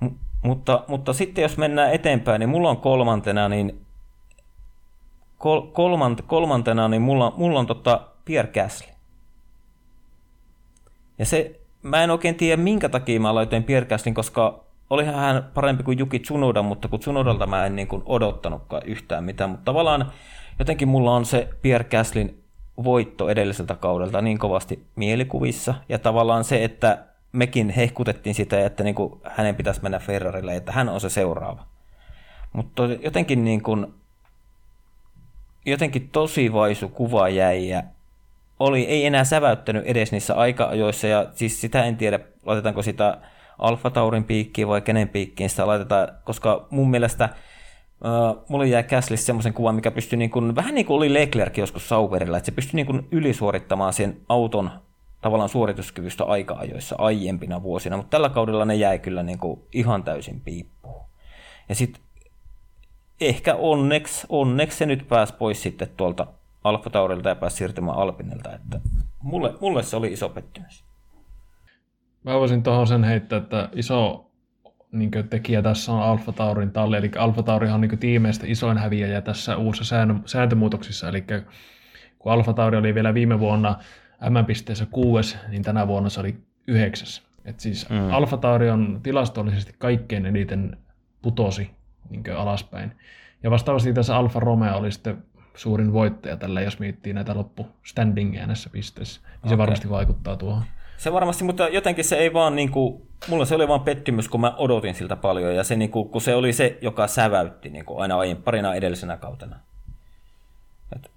M- 0.01 0.15
mutta, 0.43 0.85
mutta 0.89 1.13
sitten 1.13 1.43
jos 1.43 1.57
mennään 1.57 1.93
eteenpäin, 1.93 2.39
niin 2.41 2.49
mulla 2.49 2.71
on 2.71 2.77
kolmantena, 2.77 3.49
niin 3.49 3.87
kol, 5.39 5.61
kolmant, 5.61 6.23
kolmantena, 6.27 6.89
niin 6.89 7.03
mulla, 7.03 7.33
mulla 7.37 7.59
on 7.59 7.67
tota 7.67 8.01
Pierre 8.25 8.53
Gasly. 8.53 8.89
Ja 11.19 11.27
se, 11.27 11.61
mä 11.83 12.05
en 12.05 12.11
oikein 12.11 12.35
tiedä 12.35 12.63
minkä 12.63 12.89
takia 12.89 13.21
mä 13.21 13.35
laitoin 13.35 13.65
Pierre 13.65 13.89
Gaslyn, 13.89 14.15
koska 14.15 14.65
olihan 14.91 15.15
hän 15.15 15.51
parempi 15.55 15.83
kuin 15.83 15.99
Juki 15.99 16.19
Tsunoda, 16.19 16.63
mutta 16.63 16.89
kun 16.89 17.01
Tsunodalta 17.01 17.47
mä 17.47 17.67
en 17.67 17.77
niin 17.77 17.89
kuin 17.89 18.03
odottanutkaan 18.07 18.83
yhtään 18.87 19.25
mitään, 19.25 19.51
mutta 19.51 19.65
tavallaan 19.65 20.13
jotenkin 20.59 20.89
mulla 20.89 21.15
on 21.15 21.27
se 21.27 21.49
Pierre 21.63 21.89
Gaslin 21.89 22.45
voitto 22.85 23.29
edelliseltä 23.29 23.75
kaudelta 23.75 24.23
niin 24.23 24.39
kovasti 24.39 24.87
mielikuvissa, 24.97 25.75
ja 25.89 25.99
tavallaan 25.99 26.45
se, 26.45 26.65
että 26.65 27.05
mekin 27.33 27.71
hehkutettiin 27.71 28.35
sitä, 28.35 28.67
että 28.67 28.85
niin 28.85 28.95
kuin 28.95 29.21
hänen 29.25 29.55
pitäisi 29.55 29.83
mennä 29.83 29.99
Ferrarille, 29.99 30.57
että 30.57 30.73
hän 30.73 30.89
on 30.89 31.01
se 31.01 31.11
seuraava. 31.11 31.67
Mutta 32.53 32.83
jotenkin 32.85 33.45
niin 33.45 33.63
kuin, 33.63 33.95
jotenkin 35.67 36.09
tosi 36.09 36.53
vaisu 36.53 36.89
kuva 36.89 37.29
jäi 37.29 37.69
ja 37.69 37.83
oli, 38.61 38.85
ei 38.85 39.07
enää 39.07 39.25
säväyttänyt 39.25 39.87
edes 39.87 40.13
niissä 40.13 40.35
aika-ajoissa 40.35 41.07
ja 41.07 41.27
siis 41.35 41.61
sitä 41.61 41.85
en 41.85 41.97
tiedä, 41.97 42.21
laitetaanko 42.45 42.83
sitä 42.83 43.19
Alfa 43.59 43.91
Taurin 43.91 44.25
piikkiin 44.25 44.69
vai 44.69 44.81
kenen 44.81 45.09
piikkiin 45.09 45.51
sitä 45.51 45.67
laitetaan, 45.67 46.09
koska 46.25 46.67
mun 46.71 46.91
mielestä 46.91 47.29
Uh, 48.05 48.45
mulle 48.49 48.67
jäi 48.67 48.83
Käslissä 48.83 49.27
semmoisen 49.27 49.55
kuvan, 49.55 49.75
mikä 49.75 49.91
pystyi 49.91 50.17
niin 50.17 50.31
kuin, 50.31 50.57
vähän 50.57 50.75
niin 50.75 50.87
kuin 50.87 50.97
oli 50.97 51.15
Leclerc 51.15 51.59
joskus 51.59 51.89
Sauberilla, 51.89 52.37
että 52.37 52.47
se 52.47 52.53
pystyi 52.53 52.77
niin 52.77 52.87
kuin 52.87 53.09
ylisuorittamaan 53.11 53.93
sen 53.93 54.21
auton 54.29 54.71
tavallaan 55.21 55.49
suorituskyvystä 55.49 56.25
aika-ajoissa 56.25 56.97
aiempina 56.99 57.63
vuosina, 57.63 57.97
mutta 57.97 58.11
tällä 58.11 58.29
kaudella 58.29 58.65
ne 58.65 58.75
jäi 58.75 58.99
kyllä 58.99 59.23
niin 59.23 59.39
kuin 59.39 59.61
ihan 59.73 60.05
täysin 60.05 60.41
piippuun. 60.41 61.05
Ja 61.69 61.75
sitten 61.75 62.03
ehkä 63.21 63.55
onneksi, 63.55 64.27
onneksi 64.29 64.79
se 64.79 64.87
nyt 64.87 65.09
pääsi 65.09 65.35
pois 65.35 65.63
sitten 65.63 65.89
tuolta 65.97 66.27
Alfa 66.65 66.91
Taurilta 66.91 67.29
ja 67.29 67.37
pääsi 67.37 67.57
siirtymään 67.57 67.99
Alpinilta, 67.99 68.55
että 68.55 68.81
mulle, 69.23 69.55
mulle 69.61 69.83
se 69.83 69.97
oli 69.97 70.13
iso 70.13 70.29
pettymys. 70.29 70.85
Mä 72.25 72.35
voisin 72.35 72.63
tuohon 72.63 72.87
sen 72.87 73.05
heittää, 73.05 73.39
että 73.39 73.69
iso 73.73 74.28
niin 74.93 75.11
tekijä 75.31 75.63
tässä 75.63 75.93
on 75.93 76.03
Alfa 76.03 76.33
Taurin 76.33 76.71
talli, 76.71 76.97
eli 76.97 77.11
Alfa 77.19 77.43
Taurihan 77.43 77.75
on 77.75 77.81
niin 77.81 77.99
tiimeistä 77.99 78.47
isoin 78.47 78.79
häviäjä 78.79 79.21
tässä 79.21 79.57
uusissa 79.57 79.97
sääntömuutoksissa, 80.27 81.09
eli 81.09 81.25
kun 82.19 82.33
Alfa 82.33 82.53
Tauri 82.53 82.77
oli 82.77 82.95
vielä 82.95 83.15
viime 83.15 83.41
vuonna 83.41 83.77
M-pisteessä 84.31 84.87
kuudes, 84.91 85.39
niin 85.49 85.63
tänä 85.63 85.87
vuonna 85.87 86.09
se 86.09 86.21
oli 86.21 86.37
yhdeksäs. 86.67 87.23
Et 87.45 87.61
siis 87.61 87.91
mm. 87.91 88.13
Alfa 88.13 88.37
Tauri 88.37 88.71
on 88.71 89.01
tilastollisesti 89.03 89.75
kaikkein 89.79 90.27
eniten 90.27 90.77
putosi 91.23 91.71
niin 92.11 92.37
alaspäin. 92.37 92.93
Ja 93.43 93.51
vastaavasti 93.51 93.93
tässä 93.93 94.17
Alfa 94.17 94.41
Romeo 94.41 94.77
oli 94.77 94.93
sitten 94.93 95.25
suurin 95.55 95.93
voittaja 95.93 96.37
tällä, 96.37 96.61
jos 96.61 96.79
miettii 96.79 97.13
näitä 97.13 97.35
loppustandingeja 97.35 98.47
näissä 98.47 98.71
pisteissä. 98.71 99.21
Niin 99.21 99.39
okay. 99.39 99.49
se 99.49 99.59
varmasti 99.59 99.91
vaikuttaa 99.91 100.37
tuohon. 100.37 100.63
Se 100.99 101.13
varmasti, 101.13 101.45
mutta 101.45 101.69
jotenkin 101.69 102.05
se 102.05 102.17
ei 102.17 102.33
vaan 102.33 102.57
niin 102.57 102.71
kuin, 102.71 103.09
mulla 103.29 103.45
se 103.45 103.55
oli 103.55 103.69
vaan 103.69 103.81
pettymys, 103.81 104.29
kun 104.29 104.41
mä 104.41 104.55
odotin 104.57 104.95
siltä 104.95 105.17
paljon, 105.17 105.55
ja 105.55 105.65
se 105.65 105.77
niin 105.77 105.91
kuin, 105.91 106.09
kun 106.09 106.21
se 106.21 106.35
oli 106.35 106.53
se, 106.53 106.79
joka 106.81 107.07
säväytti 107.07 107.71
niin 107.71 107.85
kuin 107.85 108.01
aina 108.01 108.19
aiemmin, 108.19 108.45
parina 108.45 108.75
edellisenä 108.75 109.17
kautena. 109.17 109.61
Et 110.97 111.11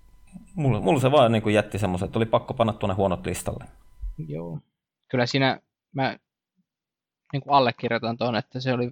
mulla, 0.55 0.81
mulla 0.81 0.99
se 0.99 1.11
vaan 1.11 1.31
niin 1.31 1.41
kuin 1.41 1.55
jätti 1.55 1.79
semmoisen, 1.79 2.05
että 2.05 2.19
oli 2.19 2.25
pakko 2.25 2.53
panna 2.53 2.73
tuonne 2.73 2.95
huonot 2.95 3.25
listalle. 3.25 3.65
Joo. 4.27 4.59
Kyllä 5.07 5.25
siinä 5.25 5.59
mä 5.93 6.17
niin 7.33 7.41
kuin 7.41 7.53
allekirjoitan 7.53 8.17
tuon, 8.17 8.35
että 8.35 8.59
se 8.59 8.73
oli 8.73 8.91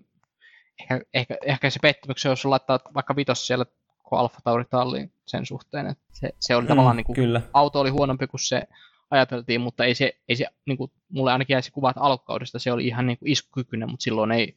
ehkä, 0.80 1.02
ehkä, 1.14 1.38
ehkä 1.46 1.70
se 1.70 1.80
pettymyksen, 1.82 2.30
jos 2.30 2.46
laittaa 2.46 2.80
vaikka 2.94 3.16
vitos 3.16 3.48
siellä 3.48 3.66
kuin 4.04 4.20
Alfa 4.20 4.42
Tauri 4.44 4.66
talliin 4.66 5.12
sen 5.26 5.46
suhteen, 5.46 5.88
että 5.88 6.04
se, 6.12 6.30
se 6.40 6.56
oli 6.56 6.64
mm, 6.64 6.68
tavallaan 6.68 6.96
niin 6.96 7.06
kuin, 7.06 7.16
kyllä. 7.16 7.42
auto 7.54 7.80
oli 7.80 7.90
huonompi 7.90 8.28
kuin 8.28 8.40
se 8.40 8.68
ajateltiin, 9.12 9.62
mutta 9.62 9.86
ei 9.86 9.96
se, 9.96 10.20
ei 10.30 10.36
se 10.36 10.46
niin 10.66 10.78
kuin, 10.78 10.92
mulle 11.10 11.32
ainakin 11.32 11.54
jäisi 11.54 11.72
kuvat 11.72 11.96
alkukaudesta, 12.00 12.60
se 12.60 12.72
oli 12.72 12.88
ihan 12.88 13.08
niin 13.08 13.18
kuin 13.18 13.32
iskukykyinen, 13.32 13.90
mutta 13.90 14.04
silloin 14.04 14.32
ei, 14.32 14.56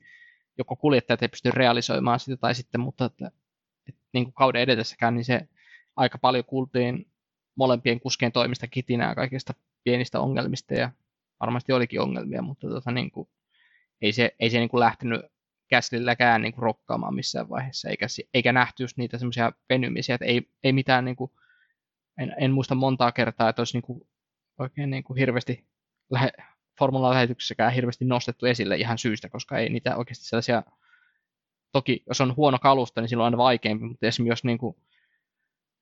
joko 0.59 0.77
kuljettajat 0.77 1.23
ei 1.23 1.29
pysty 1.29 1.51
realisoimaan 1.51 2.21
sitä, 2.21 2.37
tai 2.37 2.55
sitten, 2.55 2.81
mutta 2.81 3.05
että, 3.05 3.31
että 3.89 4.01
niin 4.13 4.25
kuin 4.25 4.35
kauden 4.35 4.63
edetessäkään, 4.63 5.15
niin 5.15 5.25
se 5.25 5.49
aika 5.97 6.19
paljon 6.19 6.45
kuultiin 6.45 7.07
molempien 7.55 8.01
kuskien 8.01 8.33
toimista 8.33 8.67
kitinää 8.67 9.15
kaikista 9.15 9.55
pienistä 9.85 10.21
ongelmista, 10.21 10.75
ja 10.75 10.91
varmasti 11.41 11.73
olikin 11.73 12.01
ongelmia, 12.01 12.43
mutta 12.43 12.69
tota, 12.69 12.91
niin 12.91 13.11
kuin, 13.11 13.29
ei 14.03 14.13
se, 14.13 14.35
ei 14.41 14.51
se 14.51 14.59
niin 14.59 14.69
kuin 14.69 14.81
lähtenyt 14.81 15.21
käsilläkään 15.69 16.43
niin 16.43 16.53
kuin 16.53 16.63
rokkaamaan 16.63 17.15
missään 17.15 17.49
vaiheessa, 17.49 17.89
eikä, 17.89 18.07
eikä 18.35 18.53
nähty 18.53 18.83
just 18.83 18.97
niitä 18.97 19.19
semmoisia 19.19 19.53
venymisiä, 19.69 20.15
että 20.15 20.25
ei, 20.25 20.51
ei 20.65 20.73
mitään, 20.73 21.05
niin 21.05 21.17
kuin, 21.17 21.31
en, 22.19 22.35
en 22.39 22.53
muista 22.53 22.75
montaa 22.75 23.13
kertaa, 23.13 23.49
että 23.49 23.61
olisi 23.61 23.77
niin 23.77 23.83
kuin 23.83 24.01
oikein 24.59 24.91
niin 24.91 25.05
kuin 25.05 25.19
hirveästi 25.19 25.67
lähe, 26.11 26.33
formula-lähetyksessäkään 26.79 27.73
hirveästi 27.73 28.05
nostettu 28.05 28.47
esille 28.47 28.77
ihan 28.77 28.99
syystä, 28.99 29.29
koska 29.29 29.59
ei 29.59 29.69
niitä 29.69 29.97
oikeasti 29.97 30.25
sellaisia, 30.25 30.63
toki 31.73 32.03
jos 32.07 32.21
on 32.21 32.37
huono 32.37 32.59
kalusta, 32.59 33.01
niin 33.01 33.09
silloin 33.09 33.25
on 33.25 33.27
aina 33.27 33.45
vaikeampi, 33.45 33.85
mutta 33.85 34.07
esimerkiksi 34.07 34.33
jos 34.33 34.45
niin 34.45 34.59
kuin 34.59 34.77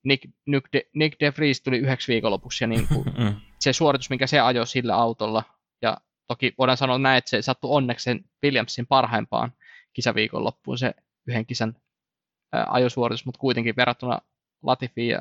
Nick, 0.04 0.30
Nick, 0.46 0.72
De, 0.72 0.82
Nick 0.94 1.20
De 1.20 1.32
Vries 1.36 1.60
tuli 1.60 1.78
yhdeksi 1.78 2.12
viikonlopuksi 2.12 2.64
ja 2.64 2.68
niin 2.68 2.88
kuin 2.88 3.04
mm. 3.18 3.40
se 3.58 3.72
suoritus, 3.72 4.10
mikä 4.10 4.26
se 4.26 4.40
ajoi 4.40 4.66
sillä 4.66 4.96
autolla, 4.96 5.42
ja 5.82 5.96
toki 6.26 6.54
voidaan 6.58 6.76
sanoa 6.76 6.98
näin, 6.98 7.18
että 7.18 7.30
se 7.30 7.42
sattui 7.42 7.70
onneksi 7.70 8.04
sen 8.04 8.24
Williamsin 8.44 8.86
parhaimpaan 8.86 9.52
kisaviikonloppuun 9.92 10.78
se 10.78 10.94
yhden 11.26 11.46
kisan 11.46 11.76
ajosuoritus, 12.52 13.26
mutta 13.26 13.38
kuitenkin 13.38 13.76
verrattuna 13.76 14.18
Latifiin 14.62 15.08
ja 15.08 15.20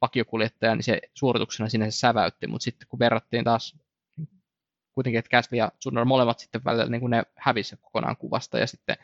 vakiokuljettaja, 0.00 0.74
niin 0.74 0.84
se 0.84 1.00
suorituksena 1.14 1.68
sinne 1.68 1.90
se 1.90 1.98
säväytti, 1.98 2.46
mutta 2.46 2.64
sitten 2.64 2.88
kun 2.88 2.98
verrattiin 2.98 3.44
taas 3.44 3.76
kuitenkin, 4.94 5.18
että 5.18 5.30
Gasly 5.30 5.58
ja 5.58 5.72
Tsunoda 5.78 6.04
molemmat 6.04 6.38
sitten 6.38 6.64
välillä 6.64 6.86
niin 6.86 7.00
kuin 7.00 7.10
ne 7.10 7.22
hävisi 7.36 7.76
kokonaan 7.76 8.16
kuvasta 8.16 8.58
ja 8.58 8.66
sitten 8.66 8.96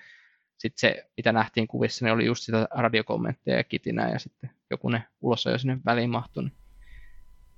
sitten 0.59 0.81
se, 0.81 1.11
mitä 1.17 1.33
nähtiin 1.33 1.69
kuvissa, 1.69 2.05
niin 2.05 2.15
oli 2.15 2.27
just 2.27 2.43
sitä 2.43 2.69
radiokommentteja 2.71 3.57
ja 3.57 3.65
kitinää 3.65 4.11
ja 4.11 4.19
sitten 4.19 4.51
joku 4.71 4.89
ne 4.89 5.05
ulos 5.21 5.45
jo 5.45 5.59
sinne 5.59 5.79
väliin 5.85 6.11
mahtui. 6.11 6.43
Niin 6.43 6.53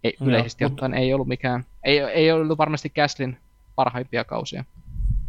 ei, 0.04 0.16
no, 0.20 0.26
yleisesti 0.26 0.64
mutta... 0.64 0.74
ottaen 0.74 0.94
ei 0.94 1.14
ollut 1.14 1.28
mikään, 1.28 1.64
ei, 1.84 1.98
ei 1.98 2.32
ollut 2.32 2.58
varmasti 2.58 2.90
Gaslin 2.90 3.36
parhaimpia 3.74 4.24
kausia. 4.24 4.64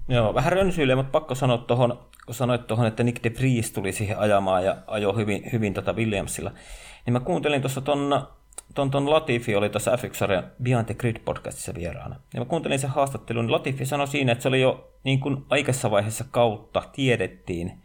Joo, 0.07 0.33
vähän 0.33 0.53
rönsyille, 0.53 0.95
mutta 0.95 1.11
pakko 1.11 1.35
sanoa 1.35 1.57
tuohon, 1.57 2.08
kun 2.29 2.35
sanoit 2.35 2.67
tuohon, 2.67 2.87
että 2.87 3.03
Nick 3.03 3.23
de 3.23 3.31
Vries 3.39 3.71
tuli 3.71 3.91
siihen 3.91 4.19
ajamaan 4.19 4.65
ja 4.65 4.75
ajoi 4.87 5.15
hyvin, 5.15 5.49
hyvin 5.51 5.73
tota 5.73 5.93
Williamsilla, 5.93 6.51
niin 7.05 7.13
mä 7.13 7.19
kuuntelin 7.19 7.61
tuossa 7.61 7.81
ton, 7.81 8.27
ton, 8.75 8.91
ton 8.91 9.09
Latifi 9.09 9.55
oli 9.55 9.69
tuossa 9.69 9.91
F1 9.95 10.43
Beyond 10.63 10.85
the 10.85 10.93
Grid 10.93 11.15
podcastissa 11.25 11.73
vieraana. 11.75 12.15
Ja 12.33 12.39
mä 12.39 12.45
kuuntelin 12.45 12.79
sen 12.79 12.89
haastattelun, 12.89 13.45
niin 13.45 13.51
Latifi 13.51 13.85
sanoi 13.85 14.07
siinä, 14.07 14.31
että 14.31 14.41
se 14.41 14.47
oli 14.47 14.61
jo 14.61 14.93
niin 15.03 15.19
kuin 15.19 15.45
aikaisessa 15.49 15.91
vaiheessa 15.91 16.25
kautta 16.31 16.83
tiedettiin, 16.91 17.83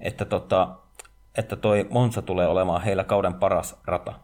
että, 0.00 0.24
tota, 0.24 0.76
että 1.38 1.56
toi 1.56 1.86
Monza 1.90 2.22
tulee 2.22 2.46
olemaan 2.46 2.82
heillä 2.82 3.04
kauden 3.04 3.34
paras 3.34 3.80
rata. 3.86 4.14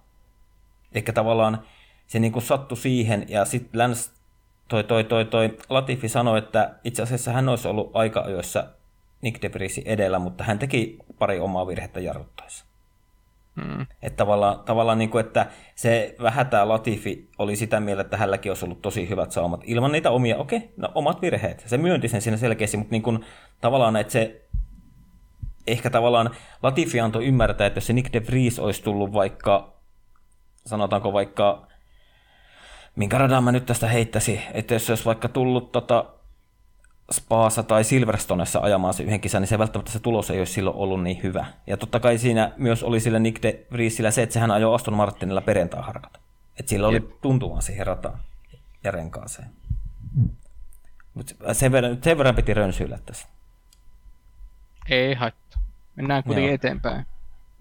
Eli 0.94 1.02
tavallaan 1.02 1.62
se 2.06 2.18
niin 2.18 2.32
kuin 2.32 2.42
sattui 2.42 2.76
siihen, 2.76 3.26
ja 3.28 3.44
sitten 3.44 3.80
Lance 3.80 4.10
toi, 4.68 4.84
toi, 4.84 5.04
toi, 5.04 5.24
toi 5.24 5.56
Latifi 5.68 6.08
sanoi, 6.08 6.38
että 6.38 6.74
itse 6.84 7.02
asiassa 7.02 7.32
hän 7.32 7.48
olisi 7.48 7.68
ollut 7.68 7.90
aika 7.94 8.20
ajoissa 8.20 8.77
Nick 9.22 9.42
de 9.42 9.50
edellä, 9.84 10.18
mutta 10.18 10.44
hän 10.44 10.58
teki 10.58 10.98
pari 11.18 11.40
omaa 11.40 11.66
virhettä 11.66 12.00
jarruttaessa. 12.00 12.64
Hmm. 13.60 13.86
Että 14.02 14.16
tavallaan, 14.16 14.60
tavallaan 14.64 14.98
niin 14.98 15.10
kuin, 15.10 15.26
että 15.26 15.46
se 15.74 16.16
vähän 16.22 16.46
tämä 16.46 16.68
Latifi 16.68 17.28
oli 17.38 17.56
sitä 17.56 17.80
mieltä, 17.80 18.00
että 18.00 18.16
hänelläkin 18.16 18.50
olisi 18.50 18.64
ollut 18.64 18.82
tosi 18.82 19.08
hyvät 19.08 19.32
saumat. 19.32 19.60
Ilman 19.64 19.92
niitä 19.92 20.10
omia, 20.10 20.36
okei, 20.36 20.58
okay, 20.58 20.68
no 20.76 20.88
omat 20.94 21.22
virheet. 21.22 21.64
Se 21.66 21.78
myönti 21.78 22.08
sen 22.08 22.22
siinä 22.22 22.36
selkeästi, 22.36 22.76
mutta 22.76 22.92
niin 22.92 23.02
kuin, 23.02 23.24
tavallaan, 23.60 23.96
että 23.96 24.12
se 24.12 24.48
ehkä 25.66 25.90
tavallaan 25.90 26.30
Latifi 26.62 27.00
antoi 27.00 27.26
ymmärtää, 27.26 27.66
että 27.66 27.76
jos 27.76 27.86
se 27.86 27.92
Nick 27.92 28.12
de 28.12 28.26
Vries 28.26 28.58
olisi 28.58 28.82
tullut 28.82 29.12
vaikka, 29.12 29.74
sanotaanko 30.66 31.12
vaikka 31.12 31.66
minkä 32.96 33.18
radan 33.18 33.44
mä 33.44 33.52
nyt 33.52 33.66
tästä 33.66 33.88
heittäisin, 33.88 34.42
että 34.54 34.74
jos 34.74 34.86
se 34.86 34.92
olisi 34.92 35.04
vaikka 35.04 35.28
tullut 35.28 35.72
tota 35.72 36.04
Spaassa 37.12 37.62
tai 37.62 37.84
Silverstonessa 37.84 38.60
ajamaan 38.60 38.94
se 38.94 39.02
yhden 39.02 39.20
kisan, 39.20 39.42
niin 39.42 39.48
se 39.48 39.58
välttämättä 39.58 39.92
se 39.92 39.98
tulos 39.98 40.30
ei 40.30 40.38
olisi 40.38 40.52
silloin 40.52 40.76
ollut 40.76 41.02
niin 41.02 41.22
hyvä. 41.22 41.46
Ja 41.66 41.76
totta 41.76 42.00
kai 42.00 42.18
siinä 42.18 42.52
myös 42.56 42.82
oli 42.82 43.00
sillä 43.00 43.18
Nick 43.18 43.42
de 43.42 43.66
Vriesillä 43.72 44.10
se, 44.10 44.22
että 44.22 44.32
sehän 44.32 44.50
ajoi 44.50 44.74
Aston 44.74 44.94
Martinilla 44.94 45.40
perjantai-harkat. 45.40 46.20
Että 46.58 46.70
sillä 46.70 46.88
oli 46.88 47.18
tuntumaan 47.20 47.62
siihen 47.62 47.86
rataan 47.86 48.18
ja 48.84 48.90
renkaaseen. 48.90 49.48
Mutta 51.14 51.54
sen 51.54 51.72
verran, 51.72 51.98
sen 52.02 52.18
verran 52.18 52.34
piti 52.34 52.54
rönsyillä 52.54 52.98
tässä. 53.06 53.28
Ei 54.88 55.14
haittaa. 55.14 55.60
Mennään 55.96 56.24
kuitenkin 56.24 56.48
Joo. 56.48 56.54
eteenpäin. 56.54 57.06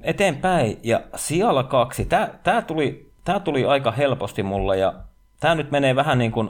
Eteenpäin. 0.02 0.80
Ja 0.84 1.02
sijalla 1.16 1.64
kaksi. 1.64 2.06
Tämä, 2.06 2.30
tämä, 2.43 2.62
tuli, 2.62 3.12
tämä 3.24 3.39
tuli 3.39 3.66
aika 3.66 3.91
helposti 3.91 4.43
mulle 4.43 4.78
ja 4.78 4.93
tämä 5.39 5.56
nyt 5.56 5.72
menee 5.72 5.95
vähän 5.95 6.18
niin 6.18 6.32
kuin 6.32 6.50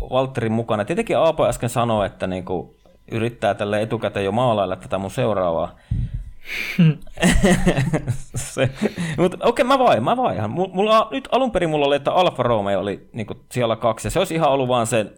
Valtterin 0.00 0.52
mukana. 0.52 0.84
Tietenkin 0.84 1.18
Aapo 1.18 1.46
äsken 1.46 1.68
sanoi, 1.68 2.06
että 2.06 2.26
niin 2.26 2.44
kuin 2.44 2.76
yrittää 3.10 3.54
tälle 3.54 3.82
etukäteen 3.82 4.24
jo 4.24 4.32
maalailla 4.32 4.76
tätä 4.76 4.98
mun 4.98 5.10
seuraavaa. 5.10 5.74
Mutta 9.18 9.36
okei, 9.36 9.48
okay, 9.48 9.64
mä 9.64 9.78
vain, 9.78 10.04
mä 10.04 10.16
vaihan. 10.16 10.50
Mulla, 10.50 11.08
nyt 11.10 11.28
alun 11.32 11.50
perin 11.50 11.70
mulla 11.70 11.86
oli, 11.86 11.96
että 11.96 12.12
Alfa 12.12 12.42
Romeo 12.42 12.80
oli 12.80 13.08
niin 13.12 13.26
kuin 13.26 13.40
siellä 13.52 13.76
kaksi, 13.76 14.06
ja 14.06 14.10
se 14.10 14.18
olisi 14.18 14.34
ihan 14.34 14.50
ollut 14.50 14.68
vaan 14.68 14.86
sen, 14.86 15.10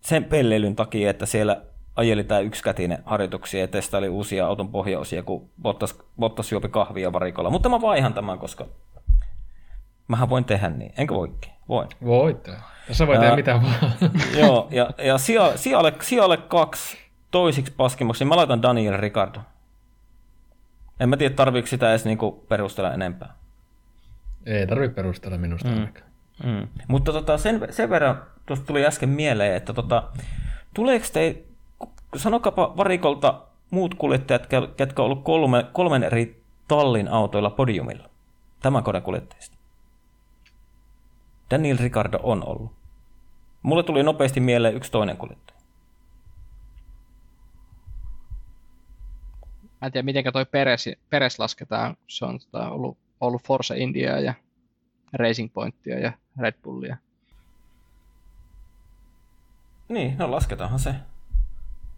sen 0.00 0.24
pelleilyn 0.24 0.76
takia, 0.76 1.10
että 1.10 1.26
siellä 1.26 1.62
ajeli 1.96 2.24
tämä 2.24 2.40
yksikätinen 2.40 2.98
harjoituksia 3.04 3.60
ja 3.60 3.68
testaili 3.68 4.08
uusia 4.08 4.46
auton 4.46 4.68
pohjaosia, 4.68 5.22
kun 5.22 5.50
Bottas, 5.62 5.98
Bottas 6.18 6.52
juopi 6.52 6.68
kahvia 6.68 7.12
varikolla. 7.12 7.50
Mutta 7.50 7.68
mä 7.68 7.80
vaihan 7.80 8.14
tämän, 8.14 8.38
koska 8.38 8.66
mähän 10.08 10.30
voin 10.30 10.44
tehdä 10.44 10.70
niin, 10.70 10.92
enkö 10.98 11.14
voikin? 11.14 11.52
Voin. 11.68 11.88
Voit. 12.04 12.48
Tässä 12.90 13.06
voi 13.06 13.18
tehdä 13.18 13.36
mitä 13.36 13.62
vaan. 13.62 13.92
joo, 14.40 14.68
ja, 14.70 14.90
ja 14.98 15.18
sijalle, 15.18 15.92
sijalle 16.00 16.36
kaksi 16.36 16.98
toisiksi 17.30 17.72
paskimmaksi, 17.76 18.24
niin 18.24 18.28
mä 18.28 18.36
laitan 18.36 18.62
Daniel 18.62 18.96
Ricardo. 18.96 19.40
En 21.00 21.08
mä 21.08 21.16
tiedä, 21.16 21.34
tarviiko 21.34 21.66
sitä 21.66 21.90
edes 21.90 22.04
niinku 22.04 22.44
perustella 22.48 22.92
enempää. 22.92 23.34
Ei 24.46 24.66
tarvitse 24.66 24.94
perustella 24.94 25.38
minusta 25.38 25.68
mm. 25.68 25.74
ainakaan. 25.74 26.10
Mm. 26.44 26.68
Mutta 26.88 27.12
tota, 27.12 27.38
sen, 27.38 27.68
sen 27.70 27.90
verran 27.90 28.22
tuosta 28.46 28.66
tuli 28.66 28.86
äsken 28.86 29.08
mieleen, 29.08 29.56
että 29.56 29.72
tota, 29.72 30.02
tuleeko 30.74 31.06
te, 31.12 31.42
sanokapa 32.16 32.76
varikolta 32.76 33.42
muut 33.70 33.94
kuljettajat, 33.94 34.46
ketkä 34.46 35.02
ovat 35.02 35.10
olleet 35.10 35.24
kolme, 35.24 35.66
kolmen 35.72 36.02
eri 36.02 36.42
tallin 36.68 37.08
autoilla 37.08 37.50
podiumilla, 37.50 38.08
tämän 38.62 38.82
koneen 38.82 39.02
kuljettajista? 39.02 39.56
Daniel 41.50 41.78
Ricardo 41.80 42.20
on 42.22 42.48
ollut. 42.48 42.79
Mulle 43.62 43.82
tuli 43.82 44.02
nopeasti 44.02 44.40
mieleen 44.40 44.74
yksi 44.74 44.92
toinen 44.92 45.16
kuljettaja. 45.16 45.60
Mä 49.80 49.86
en 49.86 49.92
tiedä, 49.92 50.04
miten 50.04 50.24
toi 50.32 50.46
Peres, 50.46 50.88
Peres 51.10 51.38
lasketaan. 51.38 51.96
Se 52.06 52.24
on 52.24 52.38
tota, 52.38 52.70
ollut, 52.70 52.98
ollut 53.20 53.42
Force 53.46 53.76
India 53.76 54.20
ja 54.20 54.34
Racing 55.12 55.52
Pointia 55.52 55.98
ja 55.98 56.12
Red 56.38 56.54
Bullia. 56.62 56.96
Niin, 59.88 60.18
no 60.18 60.30
lasketaanhan 60.30 60.78
se. 60.78 60.94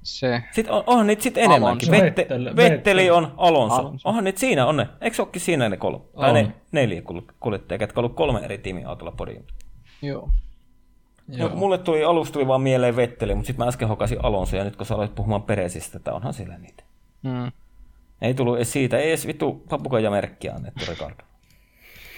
Se. 0.02 0.42
Sitten 0.50 0.74
on, 0.74 0.84
onhan 0.86 1.06
niitä 1.06 1.22
sitten 1.22 1.44
enemmänkin. 1.44 1.90
Vette, 1.90 2.26
Vetteli 2.56 3.10
on 3.10 3.34
Alonso. 3.36 3.76
Alonso. 3.76 4.08
Onhan 4.08 4.24
niitä 4.24 4.40
siinä 4.40 4.66
on 4.66 4.76
ne. 4.76 4.88
Eikö 5.00 5.16
se 5.16 5.22
olekin 5.22 5.40
siinä 5.40 5.68
ne 5.68 5.76
kolme? 5.76 5.98
On. 6.14 6.24
Tai 6.24 6.32
ne 6.32 6.54
neljä 6.72 7.02
kuljettajia, 7.40 7.82
jotka 7.82 8.00
on 8.00 8.04
ollut 8.04 8.16
kolme 8.16 8.40
eri 8.40 8.58
tiimiautolla 8.58 9.12
podiumilla. 9.12 9.56
Joo. 10.02 10.30
Joo. 11.28 11.48
No, 11.48 11.56
mulle 11.56 11.78
tuli 11.78 12.04
alusta 12.04 12.32
tuli 12.32 12.46
vaan 12.46 12.60
mieleen 12.60 12.96
Vetteli, 12.96 13.34
mutta 13.34 13.46
sitten 13.46 13.64
mä 13.64 13.68
äsken 13.68 13.88
hokasin 13.88 14.24
Alonso 14.24 14.56
ja 14.56 14.64
nyt 14.64 14.76
kun 14.76 14.86
sä 14.86 14.94
aloit 14.94 15.14
puhumaan 15.14 15.42
Peresistä, 15.42 15.96
että 15.96 16.12
onhan 16.12 16.34
sillä 16.34 16.58
niitä. 16.58 16.84
Mm. 17.22 17.52
Ei 18.22 18.34
tullut 18.34 18.56
edes 18.56 18.72
siitä, 18.72 18.98
ei 18.98 19.08
edes 19.08 19.26
vittu 19.26 19.64
papukajamerkkiä 19.68 20.54
annettu 20.54 20.84
Ricardo. 20.88 21.22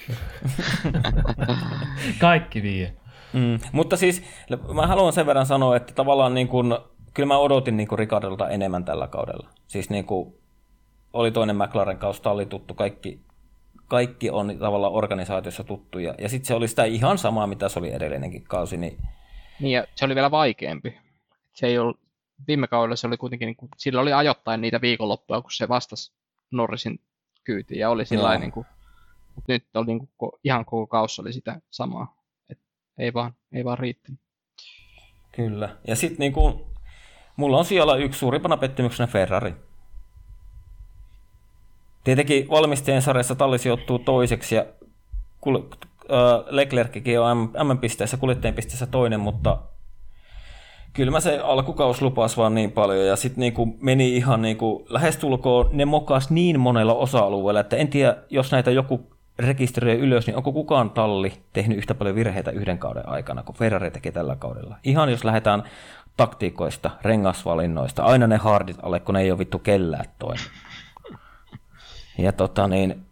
Kaikki 2.19 2.63
vie. 2.63 2.93
Mm, 3.33 3.59
mutta 3.71 3.97
siis 3.97 4.23
mä 4.73 4.87
haluan 4.87 5.13
sen 5.13 5.25
verran 5.25 5.45
sanoa, 5.45 5.75
että 5.75 5.93
tavallaan 5.93 6.33
niin 6.33 6.47
kuin, 6.47 6.77
kyllä 7.13 7.27
mä 7.27 7.37
odotin 7.37 7.77
niin 7.77 7.87
kuin 7.87 7.99
Ricardolta 7.99 8.49
enemmän 8.49 8.85
tällä 8.85 9.07
kaudella. 9.07 9.49
Siis 9.67 9.89
niin 9.89 10.05
kuin, 10.05 10.33
oli 11.13 11.31
toinen 11.31 11.55
McLaren 11.55 11.97
kaus, 11.97 12.21
talli 12.21 12.45
tuttu, 12.45 12.73
kaikki, 12.73 13.19
kaikki 13.87 14.29
on 14.29 14.57
tavallaan 14.59 14.93
organisaatiossa 14.93 15.63
tuttuja. 15.63 16.15
Ja 16.17 16.29
sitten 16.29 16.47
se 16.47 16.53
oli 16.53 16.67
sitä 16.67 16.83
ihan 16.83 17.17
samaa, 17.17 17.47
mitä 17.47 17.69
se 17.69 17.79
oli 17.79 17.93
edellinenkin 17.93 18.43
kausi. 18.43 18.77
Niin, 18.77 18.97
niin 19.59 19.71
ja 19.71 19.87
se 19.95 20.05
oli 20.05 20.15
vielä 20.15 20.31
vaikeampi. 20.31 20.97
Se 21.53 21.67
ei 21.67 21.77
ollut, 21.77 21.99
viime 22.47 22.67
kaudella 22.67 22.95
se 22.95 23.07
oli 23.07 23.17
kuitenkin, 23.17 23.45
niin 23.45 23.55
kuin, 23.55 23.69
sillä 23.77 24.01
oli 24.01 24.13
ajoittain 24.13 24.61
niitä 24.61 24.81
viikonloppuja, 24.81 25.41
kun 25.41 25.51
se 25.51 25.69
vastasi 25.69 26.13
Norrisin 26.51 26.99
kyytiin 27.43 27.79
ja 27.79 27.89
oli 27.89 28.05
sillä 28.05 28.37
niin 28.37 28.51
kuin, 28.51 28.65
mutta 29.35 29.53
nyt 29.53 29.65
oli 29.73 29.85
niin 29.85 30.09
kuin, 30.17 30.31
ihan 30.43 30.65
koko 30.65 30.87
kausi 30.87 31.21
oli 31.21 31.33
sitä 31.33 31.61
samaa. 31.69 32.17
Et 32.49 32.59
ei 32.97 33.13
vaan, 33.13 33.33
ei 33.53 33.65
vaan 33.65 33.79
riittänyt. 33.79 34.19
Kyllä. 35.31 35.77
Ja 35.87 35.95
sitten 35.95 36.19
niin 36.19 36.33
kuin, 36.33 36.65
mulla 37.35 37.57
on 37.57 37.65
siellä 37.65 37.95
yksi 37.95 38.19
suurimpana 38.19 38.57
pettymyksenä 38.57 39.07
Ferrari. 39.07 39.53
Tietenkin 42.05 42.49
valmistajien 42.49 43.01
sarjassa 43.01 43.35
talli 43.35 43.59
sijoittuu 43.59 43.99
toiseksi 43.99 44.55
ja 44.55 44.65
Leclerckin 46.49 47.19
on 47.19 47.51
M-pisteessä, 47.63 48.17
kuljettajien 48.17 48.55
pisteessä 48.55 48.85
toinen, 48.85 49.19
mutta 49.19 49.57
kyllä 50.93 51.11
mä 51.11 51.19
se 51.19 51.39
alkukaus 51.39 52.01
lupas 52.01 52.37
vaan 52.37 52.55
niin 52.55 52.71
paljon 52.71 53.05
ja 53.07 53.15
sitten 53.15 53.39
niinku 53.39 53.77
meni 53.81 54.15
ihan 54.15 54.41
niinku, 54.41 54.85
lähestulkoon 54.89 55.69
ne 55.73 55.85
mokas 55.85 56.29
niin 56.29 56.59
monella 56.59 56.93
osa-alueella, 56.93 57.59
että 57.59 57.75
en 57.75 57.87
tiedä, 57.87 58.17
jos 58.29 58.51
näitä 58.51 58.71
joku 58.71 59.09
rekisteröi 59.39 59.97
ylös, 59.97 60.27
niin 60.27 60.37
onko 60.37 60.51
kukaan 60.51 60.89
talli 60.89 61.33
tehnyt 61.53 61.77
yhtä 61.77 61.95
paljon 61.95 62.15
virheitä 62.15 62.51
yhden 62.51 62.77
kauden 62.77 63.09
aikana 63.09 63.43
kuin 63.43 63.55
Ferrari 63.55 63.91
teki 63.91 64.11
tällä 64.11 64.35
kaudella? 64.35 64.75
Ihan 64.83 65.09
jos 65.09 65.23
lähdetään 65.23 65.63
taktiikoista, 66.17 66.91
rengasvalinnoista, 67.01 68.03
aina 68.03 68.27
ne 68.27 68.37
hardit 68.37 68.77
alle, 68.81 68.99
kun 68.99 69.15
ne 69.15 69.21
ei 69.21 69.31
ole 69.31 69.39
vittu 69.39 69.59
kellään 69.59 70.05
toinen. 70.19 70.45
Ja 72.17 72.31
tota 72.31 72.67
niin, 72.67 73.05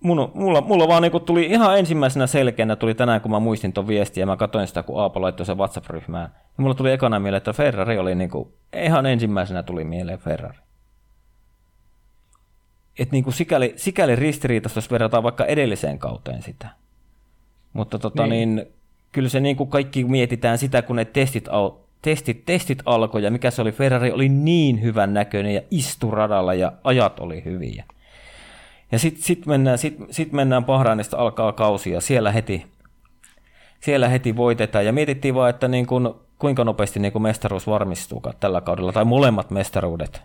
mulla, 0.00 0.30
mulla, 0.34 0.60
mulla 0.60 0.88
vaan 0.88 1.02
niinku 1.02 1.20
tuli 1.20 1.46
ihan 1.46 1.78
ensimmäisenä 1.78 2.26
selkeänä 2.26 2.76
tuli 2.76 2.94
tänään, 2.94 3.20
kun 3.20 3.30
mä 3.30 3.40
muistin 3.40 3.72
ton 3.72 3.88
viestiä 3.88 4.22
ja 4.22 4.26
mä 4.26 4.36
katsoin 4.36 4.66
sitä, 4.66 4.82
kun 4.82 5.00
Aapo 5.00 5.22
laittoi 5.22 5.46
sen 5.46 5.58
WhatsApp-ryhmään. 5.58 6.30
Ja 6.34 6.62
mulla 6.62 6.74
tuli 6.74 6.92
ekana 6.92 7.20
mieleen, 7.20 7.38
että 7.38 7.52
Ferrari 7.52 7.98
oli 7.98 8.14
niinku, 8.14 8.52
ihan 8.84 9.06
ensimmäisenä 9.06 9.62
tuli 9.62 9.84
mieleen 9.84 10.18
Ferrari. 10.18 10.58
Että 12.98 13.12
niinku 13.12 13.30
sikäli, 13.32 13.72
sikäli 13.76 14.16
ristiriitasta, 14.16 14.78
jos 14.78 14.90
verrataan 14.90 15.22
vaikka 15.22 15.44
edelliseen 15.44 15.98
kauteen 15.98 16.42
sitä. 16.42 16.68
Mutta 17.72 17.98
tota 17.98 18.26
niin. 18.26 18.56
niin 18.56 18.66
kyllä 19.12 19.28
se 19.28 19.40
niinku 19.40 19.66
kaikki 19.66 20.04
mietitään 20.04 20.58
sitä, 20.58 20.82
kun 20.82 20.96
ne 20.96 21.04
testit, 21.04 21.48
testit, 22.02 22.44
testit 22.46 22.82
alkoi 22.86 23.22
ja 23.22 23.30
mikä 23.30 23.50
se 23.50 23.62
oli, 23.62 23.72
Ferrari 23.72 24.12
oli 24.12 24.28
niin 24.28 24.82
hyvän 24.82 25.14
näköinen 25.14 25.54
ja 25.54 25.60
isturadalla 25.70 26.54
ja 26.54 26.72
ajat 26.84 27.20
oli 27.20 27.44
hyviä. 27.44 27.84
Ja 28.92 28.98
sitten 28.98 29.22
sit 29.22 29.46
mennään, 29.46 29.78
sit, 29.78 29.96
sit 30.10 30.32
mennään 30.32 30.64
Bahrainista 30.64 31.16
alkaa 31.16 31.52
kausi 31.52 31.90
ja 31.90 32.00
siellä 32.00 32.32
heti, 32.32 32.66
siellä 33.80 34.08
heti 34.08 34.36
voitetaan. 34.36 34.86
Ja 34.86 34.92
mietittiin 34.92 35.34
vaan, 35.34 35.50
että 35.50 35.68
niin 35.68 35.86
kun, 35.86 36.20
kuinka 36.38 36.64
nopeasti 36.64 37.00
niin 37.00 37.12
kun 37.12 37.22
mestaruus 37.22 37.66
varmistuu 37.66 38.22
tällä 38.40 38.60
kaudella, 38.60 38.92
tai 38.92 39.04
molemmat 39.04 39.50
mestaruudet. 39.50 40.22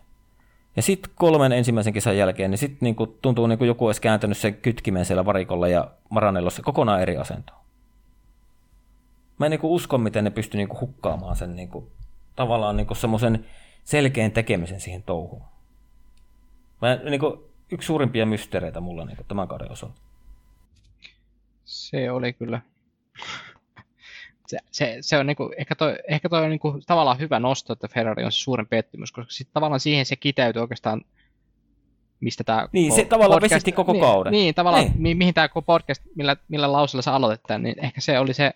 Ja 0.76 0.82
sitten 0.82 1.12
kolmen 1.16 1.52
ensimmäisen 1.52 1.94
kisan 1.94 2.18
jälkeen, 2.18 2.52
niin 2.52 2.58
sitten 2.58 2.80
niin 2.82 2.96
tuntuu 3.22 3.48
niin 3.48 3.58
kuin 3.58 3.68
joku 3.68 3.86
olisi 3.86 4.02
kääntänyt 4.02 4.38
sen 4.38 4.56
kytkimen 4.56 5.06
siellä 5.06 5.26
varikolla 5.26 5.68
ja 5.68 5.88
Maranellossa 6.10 6.62
kokonaan 6.62 7.02
eri 7.02 7.18
asentoon. 7.18 7.62
Mä 9.38 9.46
en 9.46 9.50
niin 9.50 9.60
usko, 9.64 9.98
miten 9.98 10.24
ne 10.24 10.30
pysty 10.30 10.58
niin 10.58 10.80
hukkaamaan 10.82 11.36
sen 11.36 11.56
niin 11.56 11.70
kuin, 11.70 11.88
tavallaan 12.36 12.78
niin 12.78 12.96
semmoisen 12.96 13.46
selkeän 13.84 14.32
tekemisen 14.32 14.80
siihen 14.80 15.04
touhuun. 15.04 15.44
Mä, 16.82 16.96
niin 16.96 17.20
kuin, 17.20 17.51
yksi 17.72 17.86
suurimpia 17.86 18.26
mysteereitä 18.26 18.80
mulla 18.80 19.06
niin 19.06 19.18
tämän 19.28 19.48
kauden 19.48 19.72
osalta. 19.72 20.02
Se 21.66 22.12
oli 22.12 22.34
kyllä. 22.34 22.62
Se, 24.48 24.58
se, 24.72 24.98
se 25.02 25.18
on 25.18 25.28
niinku, 25.28 25.52
ehkä 25.58 25.76
toi, 25.76 25.96
ehkä 26.08 26.30
toi 26.30 26.44
on 26.44 26.50
niinku, 26.50 26.80
tavallaan 26.88 27.20
hyvä 27.20 27.40
nosto, 27.40 27.74
että 27.74 27.88
Ferrari 27.88 28.24
on 28.24 28.32
se 28.32 28.40
suurin 28.40 28.68
pettymys, 28.68 29.12
koska 29.12 29.32
sit 29.32 29.50
tavallaan 29.54 29.80
siihen 29.80 30.06
se 30.06 30.16
kiteytyy 30.16 30.62
oikeastaan, 30.62 31.02
mistä 32.20 32.44
tämä 32.44 32.68
Niin, 32.72 32.92
se 32.92 33.06
tavallaan 33.06 33.36
podcast, 33.36 33.54
vesitti 33.54 33.72
koko 33.72 33.92
niin, 33.92 34.02
kauden. 34.02 34.32
Niin, 34.32 34.56
tavallaan 34.56 34.86
niin. 34.86 35.02
Mi, 35.02 35.16
mihin 35.16 35.34
tämä 35.34 35.48
koko 35.48 35.62
podcast, 35.62 36.04
millä, 36.16 36.38
millä 36.48 36.72
lausella 36.72 37.02
sä 37.02 37.14
aloitettaan, 37.14 37.64
niin 37.64 37.86
ehkä 37.86 38.02
se 38.02 38.20
oli 38.20 38.34
se 38.34 38.52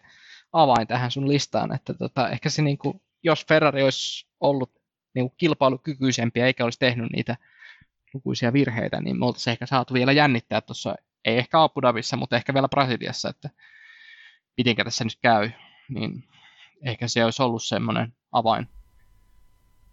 avain 0.54 0.88
tähän 0.88 1.12
sun 1.12 1.28
listaan, 1.28 1.76
että 1.76 1.94
tota, 1.94 2.30
ehkä 2.30 2.50
se 2.50 2.62
niinku, 2.62 3.02
jos 3.24 3.46
Ferrari 3.46 3.84
olisi 3.84 4.28
ollut 4.40 4.72
niinku 5.14 5.36
kilpailukykyisempiä 5.38 6.46
eikä 6.46 6.64
olisi 6.64 6.80
tehnyt 6.80 7.12
niitä 7.12 7.38
lukuisia 8.16 8.54
virheitä, 8.54 9.02
niin 9.02 9.20
me 9.20 9.26
oltaisiin 9.26 9.52
ehkä 9.52 9.66
saatu 9.66 9.94
vielä 9.94 10.12
jännittää 10.12 10.62
tuossa, 10.62 10.96
ei 11.26 11.38
ehkä 11.38 11.64
Abu 11.64 11.82
Dhabissa, 11.82 12.18
mutta 12.18 12.36
ehkä 12.36 12.54
vielä 12.54 12.68
Brasiliassa, 12.68 13.30
että 13.30 13.50
mitenkä 14.58 14.84
tässä 14.84 15.04
nyt 15.04 15.18
käy, 15.22 15.50
niin 15.90 16.24
ehkä 16.86 17.08
se 17.08 17.26
olisi 17.26 17.44
ollut 17.44 17.64
semmoinen 17.64 18.14
avain. 18.32 18.68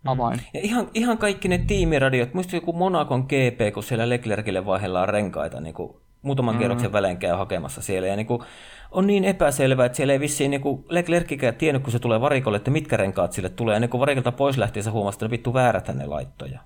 Mm. 0.05 0.09
avain. 0.09 0.41
Ja 0.55 0.61
ihan, 0.63 0.89
ihan 0.95 1.19
kaikki 1.19 1.49
ne 1.49 1.59
tiimiradiot, 1.59 2.35
muista 2.35 2.57
joku 2.57 2.73
Monakon 2.73 3.21
GP, 3.21 3.75
kun 3.75 3.83
siellä 3.83 4.09
Leclercille 4.09 4.67
vaihellaan 4.67 5.09
renkaita, 5.09 5.61
niin 5.61 5.75
kuin 5.75 5.97
muutaman 6.23 6.55
mm. 6.55 6.59
kierroksen 6.59 6.93
välein 6.93 7.17
käy 7.17 7.37
hakemassa 7.37 7.83
siellä, 7.83 8.09
ja 8.09 8.17
niin 8.17 8.27
kuin, 8.27 8.43
on 8.91 9.07
niin 9.07 9.25
epäselvää, 9.25 9.87
että 9.87 9.97
siellä 9.97 10.13
ei 10.13 10.21
vissiin 10.21 10.51
niin 10.51 10.61
kuin 10.61 10.85
Leclerckikään 10.89 11.55
tiennyt, 11.55 11.83
kun 11.83 11.93
se 11.93 11.99
tulee 11.99 12.21
varikolle, 12.21 12.57
että 12.57 12.71
mitkä 12.71 12.97
renkaat 12.97 13.33
sille 13.33 13.49
tulee, 13.49 13.75
ja 13.75 13.81
niin 13.81 13.91
kun 13.91 14.01
varikolta 14.01 14.33
pois 14.33 14.59
lähti, 14.59 14.83
se 14.83 14.91
huomasi, 14.91 15.17
että 15.17 15.25
ne 15.25 15.31
vittu 15.31 15.55
väärät 15.55 15.89
ne 15.89 16.07
laittoja. 16.07 16.61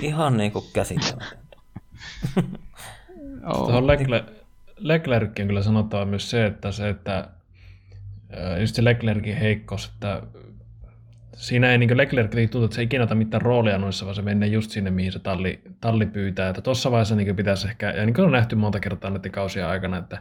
Ihan 0.00 0.36
niin 0.36 0.52
kuin 0.52 0.64
käsittämätöntä. 0.72 1.56
Tuohon 3.52 3.86
Leclerc, 3.86 4.24
Leclercin 4.76 5.46
kyllä 5.46 5.62
sanotaan 5.62 6.08
myös 6.08 6.30
se, 6.30 6.46
että 6.46 6.72
se, 6.72 6.88
että 6.88 7.28
just 8.60 8.74
se 8.74 8.84
Leclercin 8.84 9.36
heikkous, 9.36 9.90
että 9.94 10.22
siinä 11.36 11.72
ei 11.72 11.78
niin 11.78 11.96
Leclerc 11.96 12.30
tuntuu, 12.30 12.64
että 12.64 12.74
se 12.74 12.80
ei 12.80 12.84
ikinä 12.84 13.04
ota 13.04 13.14
mitään 13.14 13.42
roolia 13.42 13.78
noissa, 13.78 14.04
vaan 14.04 14.14
se 14.14 14.22
menee 14.22 14.48
just 14.48 14.70
sinne, 14.70 14.90
mihin 14.90 15.12
se 15.12 15.18
talli, 15.18 15.60
talli 15.80 16.06
pyytää. 16.06 16.48
Että 16.48 16.62
tuossa 16.62 16.90
vaiheessa 16.90 17.16
niin 17.16 17.36
pitäisi 17.36 17.68
ehkä, 17.68 17.90
ja 17.90 18.06
niin 18.06 18.14
kuin 18.14 18.24
on 18.24 18.32
nähty 18.32 18.56
monta 18.56 18.80
kertaa 18.80 19.10
näiden 19.10 19.32
kausien 19.32 19.66
aikana, 19.66 19.98
että 19.98 20.18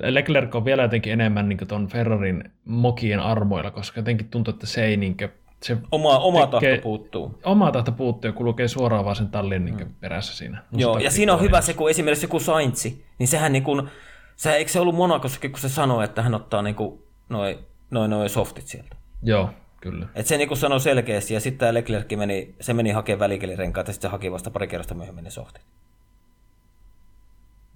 Leclerc 0.00 0.54
on 0.54 0.64
vielä 0.64 0.82
jotenkin 0.82 1.12
enemmän 1.12 1.48
niin 1.48 1.66
tuon 1.68 1.88
Ferrarin 1.88 2.52
mokien 2.64 3.20
armoilla, 3.20 3.70
koska 3.70 4.00
jotenkin 4.00 4.28
tuntuu, 4.28 4.54
että 4.54 4.66
se 4.66 4.84
ei 4.84 4.96
niin 4.96 5.16
kuin, 5.16 5.30
se 5.62 5.76
oma, 5.92 6.18
oma 6.18 6.46
tekee, 6.46 6.70
tahto 6.70 6.82
puuttuu. 6.82 7.38
Oma 7.44 7.72
tahto 7.72 7.92
puuttuu 7.92 8.28
ja 8.28 8.32
kulkee 8.32 8.68
suoraan 8.68 9.04
vaan 9.04 9.16
sen 9.16 9.28
tallin 9.28 9.64
niin 9.64 9.76
mm. 9.76 9.94
perässä 10.00 10.36
siinä. 10.36 10.62
Joo, 10.72 10.98
ja 10.98 11.10
siinä 11.10 11.34
on 11.34 11.40
hyvä 11.40 11.60
se, 11.60 11.74
kun 11.74 11.90
esimerkiksi 11.90 12.24
joku 12.24 12.40
Saintsi, 12.40 13.04
niin 13.18 13.28
sehän 13.28 13.52
niin 13.52 13.64
kuin, 13.64 13.90
se, 14.36 14.52
eikö 14.52 14.70
se 14.70 14.80
ollut 14.80 14.94
Monakossakin, 14.94 15.50
kun 15.50 15.60
se 15.60 15.68
sanoi, 15.68 16.04
että 16.04 16.22
hän 16.22 16.34
ottaa 16.34 16.62
niin 16.62 16.74
kuin 16.74 17.02
noin 17.28 17.58
noi, 17.90 18.08
noi 18.08 18.28
softit 18.28 18.66
sieltä. 18.66 18.96
Joo, 19.22 19.50
kyllä. 19.80 20.06
Et 20.14 20.26
se 20.26 20.36
niin 20.36 20.48
kuin 20.48 20.58
sanoi 20.58 20.80
selkeästi, 20.80 21.34
ja 21.34 21.40
sitten 21.40 21.58
tämä 21.58 21.74
Leclerc 21.74 22.16
meni, 22.16 22.54
se 22.60 22.72
meni 22.72 22.90
hakemaan 22.90 23.20
välikelirenkaat, 23.20 23.86
ja 23.86 23.92
sitten 23.92 24.08
se 24.08 24.12
haki 24.12 24.32
vasta 24.32 24.50
pari 24.50 24.68
kerrosta 24.68 24.94
myöhemmin 24.94 25.24
ne 25.24 25.30
softit. 25.30 25.62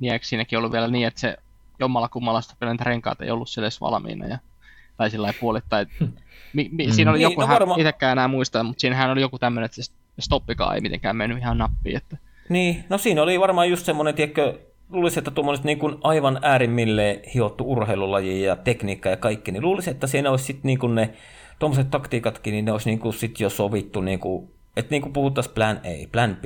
niin 0.00 0.12
eikö 0.12 0.26
siinäkin 0.26 0.58
ollut 0.58 0.72
vielä 0.72 0.88
niin, 0.88 1.06
että 1.06 1.20
se 1.20 1.36
jommalla 1.78 2.08
kummalla 2.08 2.40
sitä 2.40 2.54
renkaat 2.80 3.20
ei 3.20 3.30
ollut 3.30 3.48
sille 3.48 3.68
valmiina 3.80 4.26
ja 4.26 4.38
tai 4.96 5.10
sillä 5.10 5.34
puolittain. 5.40 5.86
Mi, 6.52 6.68
mi, 6.72 6.92
siinä 6.92 7.10
oli 7.10 7.18
mm. 7.18 7.22
joku, 7.22 7.40
niin, 7.40 7.48
no 7.48 7.54
varma... 7.54 7.76
itsekään 7.78 8.12
enää 8.12 8.28
muista, 8.28 8.62
mutta 8.62 8.80
siinähän 8.80 9.10
oli 9.10 9.20
joku 9.20 9.38
tämmöinen, 9.38 9.64
että 9.64 9.82
se 9.82 9.92
stoppikaan 10.20 10.74
ei 10.74 10.80
mitenkään 10.80 11.16
mennyt 11.16 11.38
ihan 11.38 11.58
nappiin. 11.58 11.96
Että... 11.96 12.16
Niin, 12.48 12.84
no 12.88 12.98
siinä 12.98 13.22
oli 13.22 13.40
varmaan 13.40 13.70
just 13.70 13.86
semmoinen, 13.86 14.14
tiedätkö, 14.14 14.58
luulisin, 14.90 15.18
että 15.18 15.30
tuommoiset 15.30 15.64
niin 15.64 15.78
kuin 15.78 15.96
aivan 16.02 16.38
äärimmilleen 16.42 17.20
hiottu 17.34 17.72
urheilulaji 17.72 18.42
ja 18.42 18.56
tekniikka 18.56 19.08
ja 19.08 19.16
kaikki, 19.16 19.52
niin 19.52 19.62
luulisin, 19.62 19.90
että 19.90 20.06
siinä 20.06 20.30
olisi 20.30 20.44
sitten 20.44 20.68
niin 20.68 20.78
kuin 20.78 20.94
ne 20.94 21.14
tuommoiset 21.58 21.90
taktiikatkin, 21.90 22.52
niin 22.52 22.64
ne 22.64 22.72
olisi 22.72 22.90
niin 22.90 22.98
kuin 22.98 23.14
sit 23.14 23.40
jo 23.40 23.50
sovittu, 23.50 24.00
niin 24.00 24.18
kuin, 24.18 24.50
että 24.76 24.90
niin 24.90 25.02
kuin 25.02 25.12
puhuttaisiin 25.12 25.54
plan 25.54 25.76
A, 25.76 26.08
plan 26.12 26.36
B. 26.36 26.44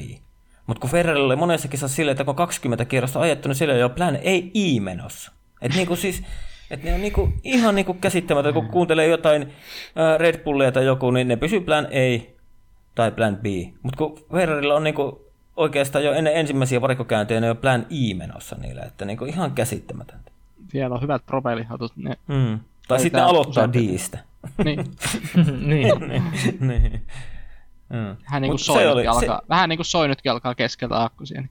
Mutta 0.67 0.81
kun 0.81 0.91
Ferrari 0.91 1.21
oli 1.21 1.37
monessa 1.37 1.69
kisassa 1.69 1.97
silleen, 1.97 2.13
että 2.13 2.25
kun 2.25 2.35
20 2.35 2.85
kierrosta 2.85 3.21
ajettu, 3.21 3.49
niin 3.49 3.57
sillä 3.57 3.73
oli 3.73 3.81
jo 3.81 3.89
plan 3.89 4.17
A 4.17 4.51
I 4.55 4.81
menossa. 4.81 5.33
Että 5.63 5.77
niin 5.77 5.87
kuin 5.87 5.97
siis, 5.97 6.23
että 6.71 6.87
ne 6.87 6.95
on 6.95 7.01
niinku, 7.01 7.33
ihan 7.45 7.75
niinku 7.75 7.95
käsittämätöntä, 7.95 8.61
kun 8.61 8.69
kuuntelee 8.69 9.07
jotain 9.07 9.53
Red 10.19 10.45
Bullia 10.45 10.73
tai 10.73 10.85
joku, 10.85 11.11
niin 11.11 11.29
ne 11.29 11.37
pysyy 11.37 11.61
plan 11.61 11.87
A 11.87 12.35
tai 12.95 13.11
plan 13.11 13.37
B. 13.37 13.47
Mutta 13.83 13.99
kun 13.99 14.19
Ferrarilla 14.33 14.75
on 14.75 14.85
niinku 14.85 15.29
oikeastaan 15.57 16.05
jo 16.05 16.13
ennen 16.13 16.37
ensimmäisiä 16.37 16.81
varikkokäyntöjä, 16.81 17.41
ne 17.41 17.51
on 17.51 17.57
plan 17.57 17.87
I 17.91 18.15
menossa 18.15 18.57
niillä, 18.61 18.83
että 18.83 19.05
niinku 19.05 19.25
ihan 19.25 19.53
käsittämätöntä. 19.53 20.31
Siellä 20.69 20.95
on 20.95 21.03
hyvät 21.03 21.27
propellihatut. 21.27 21.93
Ne 21.97 22.17
mm. 22.27 22.59
Tai 22.89 23.01
sitten 23.01 23.19
ne 23.21 23.27
aloittaa 23.27 23.73
Distä. 23.73 24.19
Niin. 24.65 24.85
niin. 25.67 26.09
niin. 26.09 26.23
niin. 26.69 27.03
Mm. 27.89 28.17
Vähän 28.25 28.43
niin 28.43 28.51
kuin 28.51 28.59
soi, 28.59 28.87
oli, 28.87 29.07
alkaa, 29.07 29.41
se... 29.41 29.47
vähän 29.49 29.69
niin 29.69 29.79
kuin 29.79 29.87
soi 29.87 30.09
nytkin 30.09 30.33
alkaa 30.33 30.55
keskeltä 30.55 31.03
akkusia. 31.03 31.43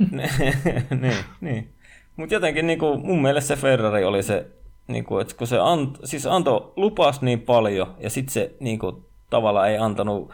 niin, 0.10 1.24
niin. 1.40 1.68
Mutta 2.16 2.34
jotenkin 2.34 2.66
niin 2.66 2.78
kuin, 2.78 3.06
mun 3.06 3.22
mielestä 3.22 3.48
se 3.48 3.60
Ferrari 3.60 4.04
oli 4.04 4.22
se, 4.22 4.46
niin 4.88 5.04
kuin, 5.04 5.22
että 5.22 5.34
kun 5.36 5.46
se 5.46 5.58
ant, 5.58 5.98
siis 6.04 6.26
antoi 6.26 6.72
lupas 6.76 7.22
niin 7.22 7.40
paljon 7.40 7.96
ja 7.98 8.10
sitten 8.10 8.32
se 8.32 8.54
niin 8.60 8.78
kuin, 8.78 9.04
tavallaan 9.30 9.68
ei 9.68 9.78
antanut 9.78 10.32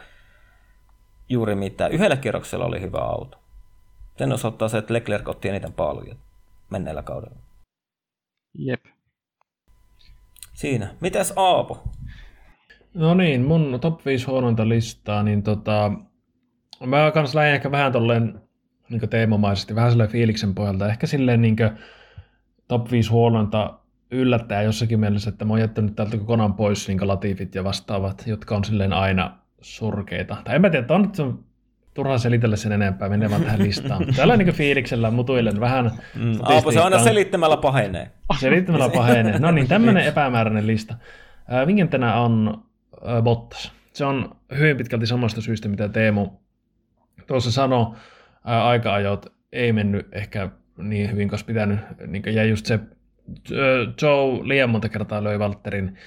juuri 1.29 1.55
mitään. 1.55 1.91
Yhdellä 1.91 2.15
kierroksella 2.15 2.65
oli 2.65 2.81
hyvä 2.81 2.97
auto. 2.97 3.37
Sen 4.17 4.31
osoittaa 4.31 4.67
se, 4.67 4.77
että 4.77 4.93
Leclerc 4.93 5.29
otti 5.29 5.49
eniten 5.49 5.73
paljon 5.73 6.17
menneellä 6.69 7.01
kaudella. 7.01 7.37
Jep. 8.57 8.85
Siinä. 10.53 10.95
Mitäs 10.99 11.33
Aapo? 11.35 11.83
No 12.93 13.13
niin, 13.13 13.41
mun 13.41 13.77
top 13.81 14.05
5 14.05 14.25
huonointa 14.25 14.69
listaa, 14.69 15.23
niin 15.23 15.43
tota, 15.43 15.91
mä 16.85 17.11
kans 17.11 17.35
lähdin 17.35 17.53
ehkä 17.53 17.71
vähän 17.71 17.91
tolleen 17.91 18.41
niin 18.89 19.09
teemamaisesti, 19.09 19.75
vähän 19.75 19.91
sellainen 19.91 20.11
fiiliksen 20.11 20.55
pohjalta. 20.55 20.87
Ehkä 20.87 21.07
silleen 21.07 21.41
niin 21.41 21.55
top 22.67 22.91
5 22.91 23.09
huonointa 23.09 23.79
yllättää 24.11 24.61
jossakin 24.61 24.99
mielessä, 24.99 25.29
että 25.29 25.45
mä 25.45 25.53
oon 25.53 25.59
jättänyt 25.59 25.95
täältä 25.95 26.17
kokonaan 26.17 26.53
pois 26.53 26.87
niin 26.87 27.07
latifit 27.07 27.55
ja 27.55 27.63
vastaavat, 27.63 28.23
jotka 28.27 28.55
on 28.55 28.63
silleen 28.63 28.93
aina 28.93 29.37
surkeita. 29.61 30.37
Tai 30.43 30.55
en 30.55 30.61
mä 30.61 30.69
tiedä, 30.69 30.95
on 30.95 31.01
nyt 31.01 31.15
se 31.15 31.23
turha 31.93 32.17
selitellä 32.17 32.55
sen 32.55 32.71
enempää, 32.71 33.09
menee 33.09 33.29
vaan 33.29 33.43
tähän 33.43 33.63
listaan. 33.63 34.05
Tällä 34.15 34.37
niin 34.37 34.53
fiiliksellä 34.53 35.11
mutuilen 35.11 35.59
vähän. 35.59 35.91
Mm, 36.15 36.39
Aapo, 36.41 36.71
se 36.71 36.79
aina 36.79 36.99
selittämällä 36.99 37.57
pahenee. 37.57 38.11
Selittämällä 38.39 38.89
pahenee. 38.99 39.39
No 39.39 39.51
niin, 39.51 39.67
tämmöinen 39.67 40.05
epämääräinen 40.05 40.67
lista. 40.67 40.95
Vinkentänä 41.67 42.15
on 42.15 42.63
Bottas. 43.23 43.71
Se 43.93 44.05
on 44.05 44.35
hyvin 44.57 44.77
pitkälti 44.77 45.05
samasta 45.05 45.41
syystä, 45.41 45.69
mitä 45.69 45.89
Teemu 45.89 46.27
tuossa 47.27 47.51
sanoi 47.51 47.95
aika-ajot 48.49 49.33
ei 49.51 49.73
mennyt 49.73 50.07
ehkä 50.11 50.49
niin 50.77 51.11
hyvin, 51.11 51.29
koska 51.29 51.47
pitänyt, 51.47 51.79
niin 52.07 52.23
ja 52.25 52.43
just 52.43 52.65
se 52.65 52.79
Joe 54.01 54.47
liian 54.47 54.69
monta 54.69 54.89
kertaa 54.89 55.23
löi 55.23 55.39
Valtterin. 55.39 55.97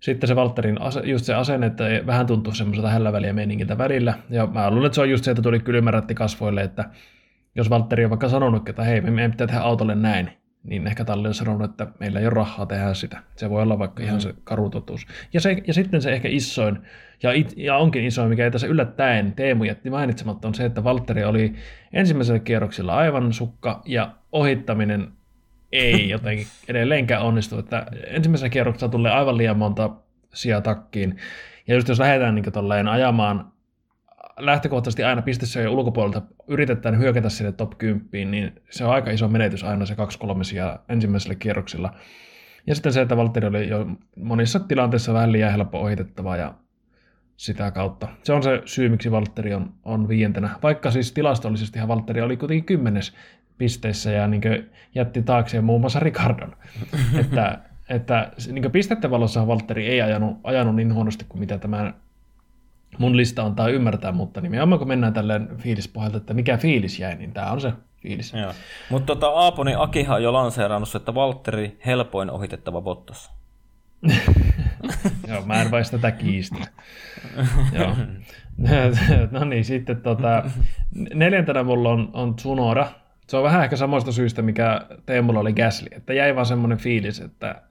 Sitten 0.00 0.28
se 0.28 0.36
Valtterin, 0.36 0.78
just 1.04 1.24
se 1.24 1.34
asenne, 1.34 1.66
että 1.66 1.84
vähän 2.06 2.26
tuntuu 2.26 2.54
semmoiselta 2.54 2.90
hällä 2.90 3.12
väliä 3.12 3.32
meningiltä 3.32 3.78
välillä. 3.78 4.14
Ja 4.30 4.46
mä 4.46 4.70
luulen, 4.70 4.86
että 4.86 4.94
se 4.94 5.00
on 5.00 5.10
just 5.10 5.24
se, 5.24 5.30
että 5.30 5.42
tuli 5.42 5.60
kylmärätti 5.60 6.14
kasvoille, 6.14 6.62
että 6.62 6.84
jos 7.54 7.70
Valtteri 7.70 8.04
on 8.04 8.10
vaikka 8.10 8.28
sanonut, 8.28 8.68
että 8.68 8.84
hei, 8.84 9.00
me 9.00 9.30
pitää 9.30 9.46
tehdä 9.46 9.60
autolle 9.60 9.94
näin, 9.94 10.30
niin 10.64 10.86
ehkä 10.86 11.04
talli 11.04 11.28
on 11.28 11.34
sanonut, 11.34 11.70
että 11.70 11.86
meillä 12.00 12.20
ei 12.20 12.26
ole 12.26 12.34
rahaa 12.34 12.66
tehdä 12.66 12.94
sitä. 12.94 13.22
Se 13.36 13.50
voi 13.50 13.62
olla 13.62 13.78
vaikka 13.78 14.02
mm. 14.02 14.08
ihan 14.08 14.20
se 14.20 14.34
karutotuus. 14.44 15.06
Ja, 15.32 15.40
se, 15.40 15.56
ja 15.66 15.74
sitten 15.74 16.02
se 16.02 16.12
ehkä 16.12 16.28
isoin, 16.28 16.78
ja, 17.22 17.32
it, 17.32 17.54
ja 17.56 17.76
onkin 17.76 18.04
isoin, 18.04 18.28
mikä 18.28 18.44
ei 18.44 18.50
tässä 18.50 18.66
yllättäen 18.66 19.32
Teemu 19.32 19.64
jätti 19.64 19.90
mainitsematta, 19.90 20.48
on 20.48 20.54
se, 20.54 20.64
että 20.64 20.84
Valtteri 20.84 21.24
oli 21.24 21.54
ensimmäisellä 21.92 22.38
kierroksilla 22.38 22.96
aivan 22.96 23.32
sukka, 23.32 23.82
ja 23.86 24.14
ohittaminen 24.32 25.08
ei 25.72 26.08
jotenkin 26.14 26.46
edelleenkään 26.68 27.22
onnistu. 27.22 27.58
Että 27.58 27.86
ensimmäisellä 28.06 28.50
kierroksella 28.50 28.92
tulee 28.92 29.12
aivan 29.12 29.36
liian 29.36 29.58
monta 29.58 29.90
sijaa 30.34 30.60
takkiin. 30.60 31.16
Ja 31.66 31.74
just 31.74 31.88
jos 31.88 31.98
lähdetään 31.98 32.34
niin 32.34 32.88
ajamaan 32.88 33.52
lähtökohtaisesti 34.40 35.04
aina 35.04 35.22
pisteessä 35.22 35.70
ulkopuolelta 35.70 36.22
yritetään 36.48 36.98
hyökätä 36.98 37.28
sinne 37.28 37.52
top 37.52 37.78
10, 37.78 38.30
niin 38.30 38.62
se 38.70 38.84
on 38.84 38.92
aika 38.92 39.10
iso 39.10 39.28
menetys 39.28 39.64
aina 39.64 39.86
se 39.86 39.94
2-3 39.94 39.96
sijaa 40.44 40.84
ensimmäisellä 40.88 41.34
kierroksilla. 41.34 41.94
Ja 42.66 42.74
sitten 42.74 42.92
se, 42.92 43.00
että 43.00 43.16
Valtteri 43.16 43.46
oli 43.46 43.68
jo 43.68 43.86
monissa 44.16 44.60
tilanteissa 44.60 45.14
vähän 45.14 45.32
liian 45.32 45.52
helppo 45.52 45.80
ohitettava 45.80 46.36
ja 46.36 46.54
sitä 47.36 47.70
kautta. 47.70 48.08
Se 48.22 48.32
on 48.32 48.42
se 48.42 48.62
syy, 48.64 48.88
miksi 48.88 49.10
Valtteri 49.10 49.54
on, 49.54 49.72
on 49.84 50.08
viientenä. 50.08 50.50
Vaikka 50.62 50.90
siis 50.90 51.12
tilastollisesti 51.12 51.78
Valtteri 51.88 52.20
oli 52.20 52.36
kuitenkin 52.36 52.64
kymmenes 52.64 53.14
pisteissä 53.58 54.10
ja 54.10 54.26
niin 54.26 54.42
jätti 54.94 55.22
taakse 55.22 55.60
muun 55.60 55.80
muassa 55.80 56.00
Ricardon. 56.00 56.56
että 57.20 57.58
että 57.90 58.32
niin 58.52 58.72
pisteiden 58.72 59.10
valossa 59.10 59.46
Valtteri 59.46 59.86
ei 59.86 60.02
ajanut, 60.02 60.40
ajanut 60.44 60.76
niin 60.76 60.94
huonosti 60.94 61.24
kuin 61.28 61.40
mitä 61.40 61.58
tämä 61.58 61.92
mun 62.98 63.16
lista 63.16 63.42
antaa 63.42 63.68
ymmärtää, 63.68 64.12
mutta 64.12 64.40
nimenomaan 64.40 64.78
kun 64.78 64.88
mennään 64.88 65.12
tälleen 65.12 65.48
fiilispohjalta, 65.58 66.16
että 66.16 66.34
mikä 66.34 66.56
fiilis 66.56 66.98
jäi, 66.98 67.14
niin 67.16 67.32
tämä 67.32 67.52
on 67.52 67.60
se 67.60 67.72
fiilis. 68.02 68.32
Mutta 68.90 69.06
tota, 69.06 69.28
Aaponi 69.28 69.74
Akiha 69.76 70.14
on 70.14 70.22
jo 70.22 70.32
lanseerannut, 70.32 70.94
että 70.94 71.14
Valtteri 71.14 71.78
helpoin 71.86 72.30
ohitettava 72.30 72.80
Bottas. 72.80 73.30
Joo, 75.28 75.42
mä 75.46 75.62
en 75.62 75.70
vaista 75.70 75.98
tätä 75.98 76.10
kiistä. 76.10 76.56
Joo. 77.72 77.96
no 79.30 79.44
niin, 79.44 79.64
sitten 79.64 80.02
tota, 80.02 80.50
neljäntenä 81.14 81.62
mulla 81.62 81.90
on, 81.90 82.10
on 82.12 82.34
Tsunoda. 82.34 82.86
Se 83.26 83.36
on 83.36 83.42
vähän 83.42 83.64
ehkä 83.64 83.76
samasta 83.76 84.12
syystä, 84.12 84.42
mikä 84.42 84.86
Teemulla 85.06 85.40
oli 85.40 85.52
Gasly, 85.52 85.88
että 85.92 86.14
jäi 86.14 86.34
vaan 86.34 86.46
semmoinen 86.46 86.78
fiilis, 86.78 87.20
että 87.20 87.62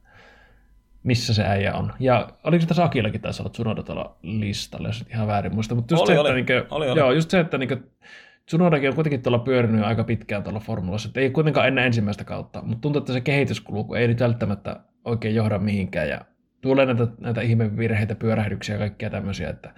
missä 1.04 1.34
se 1.34 1.44
äijä 1.44 1.74
on. 1.74 1.94
Ja 2.00 2.30
oliko 2.44 2.66
tässä 2.66 2.84
Akillakin 2.84 3.22
taisi 3.22 3.42
olla 3.42 3.50
Tsunoda 3.50 3.84
tuolla 3.84 4.18
listalla, 4.22 4.88
jos 4.88 5.06
ihan 5.12 5.28
väärin 5.28 5.54
muista. 5.54 5.76
Mutta 5.76 5.94
just, 5.94 6.02
oli, 6.02 6.14
se, 6.14 6.20
oli, 6.20 6.30
että, 6.30 6.36
niin 6.36 6.46
kuin, 6.46 6.76
oli, 6.78 6.90
oli. 6.90 7.00
Joo, 7.00 7.12
just 7.12 7.30
se, 7.30 7.40
että 7.40 7.58
niin 7.58 7.68
kuin, 7.68 7.84
Tsunodakin 8.46 8.90
on 8.90 8.96
kuitenkin 8.96 9.22
tuolla 9.22 9.40
pyörinyt 9.40 9.84
aika 9.84 10.04
pitkään 10.04 10.44
tuolla 10.44 10.60
formulassa, 10.60 11.10
että 11.10 11.20
ei 11.20 11.30
kuitenkaan 11.30 11.68
ennen 11.68 11.86
ensimmäistä 11.86 12.24
kautta, 12.24 12.62
mutta 12.62 12.82
tuntuu, 12.82 13.00
että 13.00 13.14
se 13.14 13.22
kehityskulku 13.22 13.94
ei 13.94 14.08
nyt 14.08 14.20
välttämättä 14.20 14.80
oikein 15.06 15.36
johda 15.36 15.60
mihinkään 15.60 16.10
ja 16.10 16.22
tulee 16.62 16.86
näitä, 16.86 17.08
näitä 17.20 17.42
ihmevirheitä, 17.42 18.16
pyörähdyksiä 18.16 18.76
ja 18.76 18.80
kaikkia 18.80 19.10
tämmöisiä, 19.10 19.50
että 19.50 19.74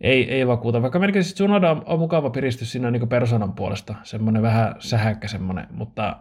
ei, 0.00 0.30
ei 0.32 0.46
vakuuta. 0.46 0.82
Vaikka 0.82 0.98
melkein 0.98 1.24
siis 1.24 1.34
Tsunoda 1.34 1.70
on, 1.70 1.82
on 1.86 1.98
mukava 1.98 2.30
piristys 2.30 2.72
siinä 2.72 2.90
niin 2.90 3.08
persoonan 3.08 3.52
puolesta, 3.52 3.94
semmoinen 4.02 4.42
vähän 4.42 4.74
sähäkkä 4.78 5.28
semmoinen, 5.28 5.66
mutta, 5.70 6.16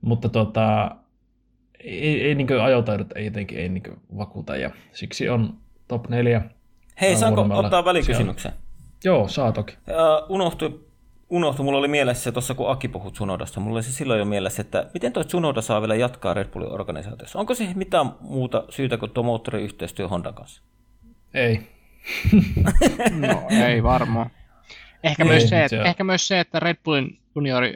mutta 0.00 0.28
tota, 0.28 0.96
ei, 1.84 2.22
ei 2.22 2.34
niin 2.34 2.60
ajotaidot 2.60 3.16
ei 3.16 3.24
jotenkin 3.24 3.58
ei 3.58 3.68
niin 3.68 3.82
vakuuta 4.16 4.56
ja 4.56 4.70
siksi 4.92 5.28
on 5.28 5.58
top 5.88 6.08
4. 6.08 6.42
Hei, 7.00 7.16
saanko 7.16 7.46
ottaa 7.50 7.84
välikysymyksen? 7.84 8.52
Joo, 9.04 9.28
saa 9.28 9.52
toki. 9.52 9.76
Uh, 9.88 10.34
unohtui, 10.34 10.80
unohtui, 11.30 11.64
mulla 11.64 11.78
oli 11.78 11.88
mielessä 11.88 12.32
tuossa, 12.32 12.54
kun 12.54 12.70
Aki 12.70 12.88
puhui 12.88 13.12
Tsunodasta, 13.12 13.60
mulla 13.60 13.76
oli 13.76 13.82
se 13.82 13.92
silloin 13.92 14.18
jo 14.18 14.24
mielessä, 14.24 14.62
että 14.62 14.90
miten 14.94 15.12
tuo 15.12 15.24
Tsunoda 15.24 15.62
saa 15.62 15.80
vielä 15.80 15.94
jatkaa 15.94 16.34
Red 16.34 16.48
Bullin 16.48 16.72
organisaatiossa? 16.72 17.38
Onko 17.38 17.54
se 17.54 17.68
mitään 17.74 18.12
muuta 18.20 18.64
syytä 18.70 18.96
kuin 18.96 19.10
tuo 19.10 19.22
moottoriyhteistyö 19.22 20.08
Hondan 20.08 20.34
kanssa? 20.34 20.62
Ei. 21.34 21.60
no, 23.28 23.42
ei 23.66 23.82
varmaan. 23.82 24.30
Ehkä, 25.02 25.22
ei, 25.22 25.28
myös 25.28 25.48
se, 25.48 25.64
että, 25.64 25.82
ehkä 25.82 26.04
myös 26.04 26.28
se, 26.28 26.40
että 26.40 26.60
Red 26.60 26.76
Bullin 26.84 27.18
juniori, 27.34 27.74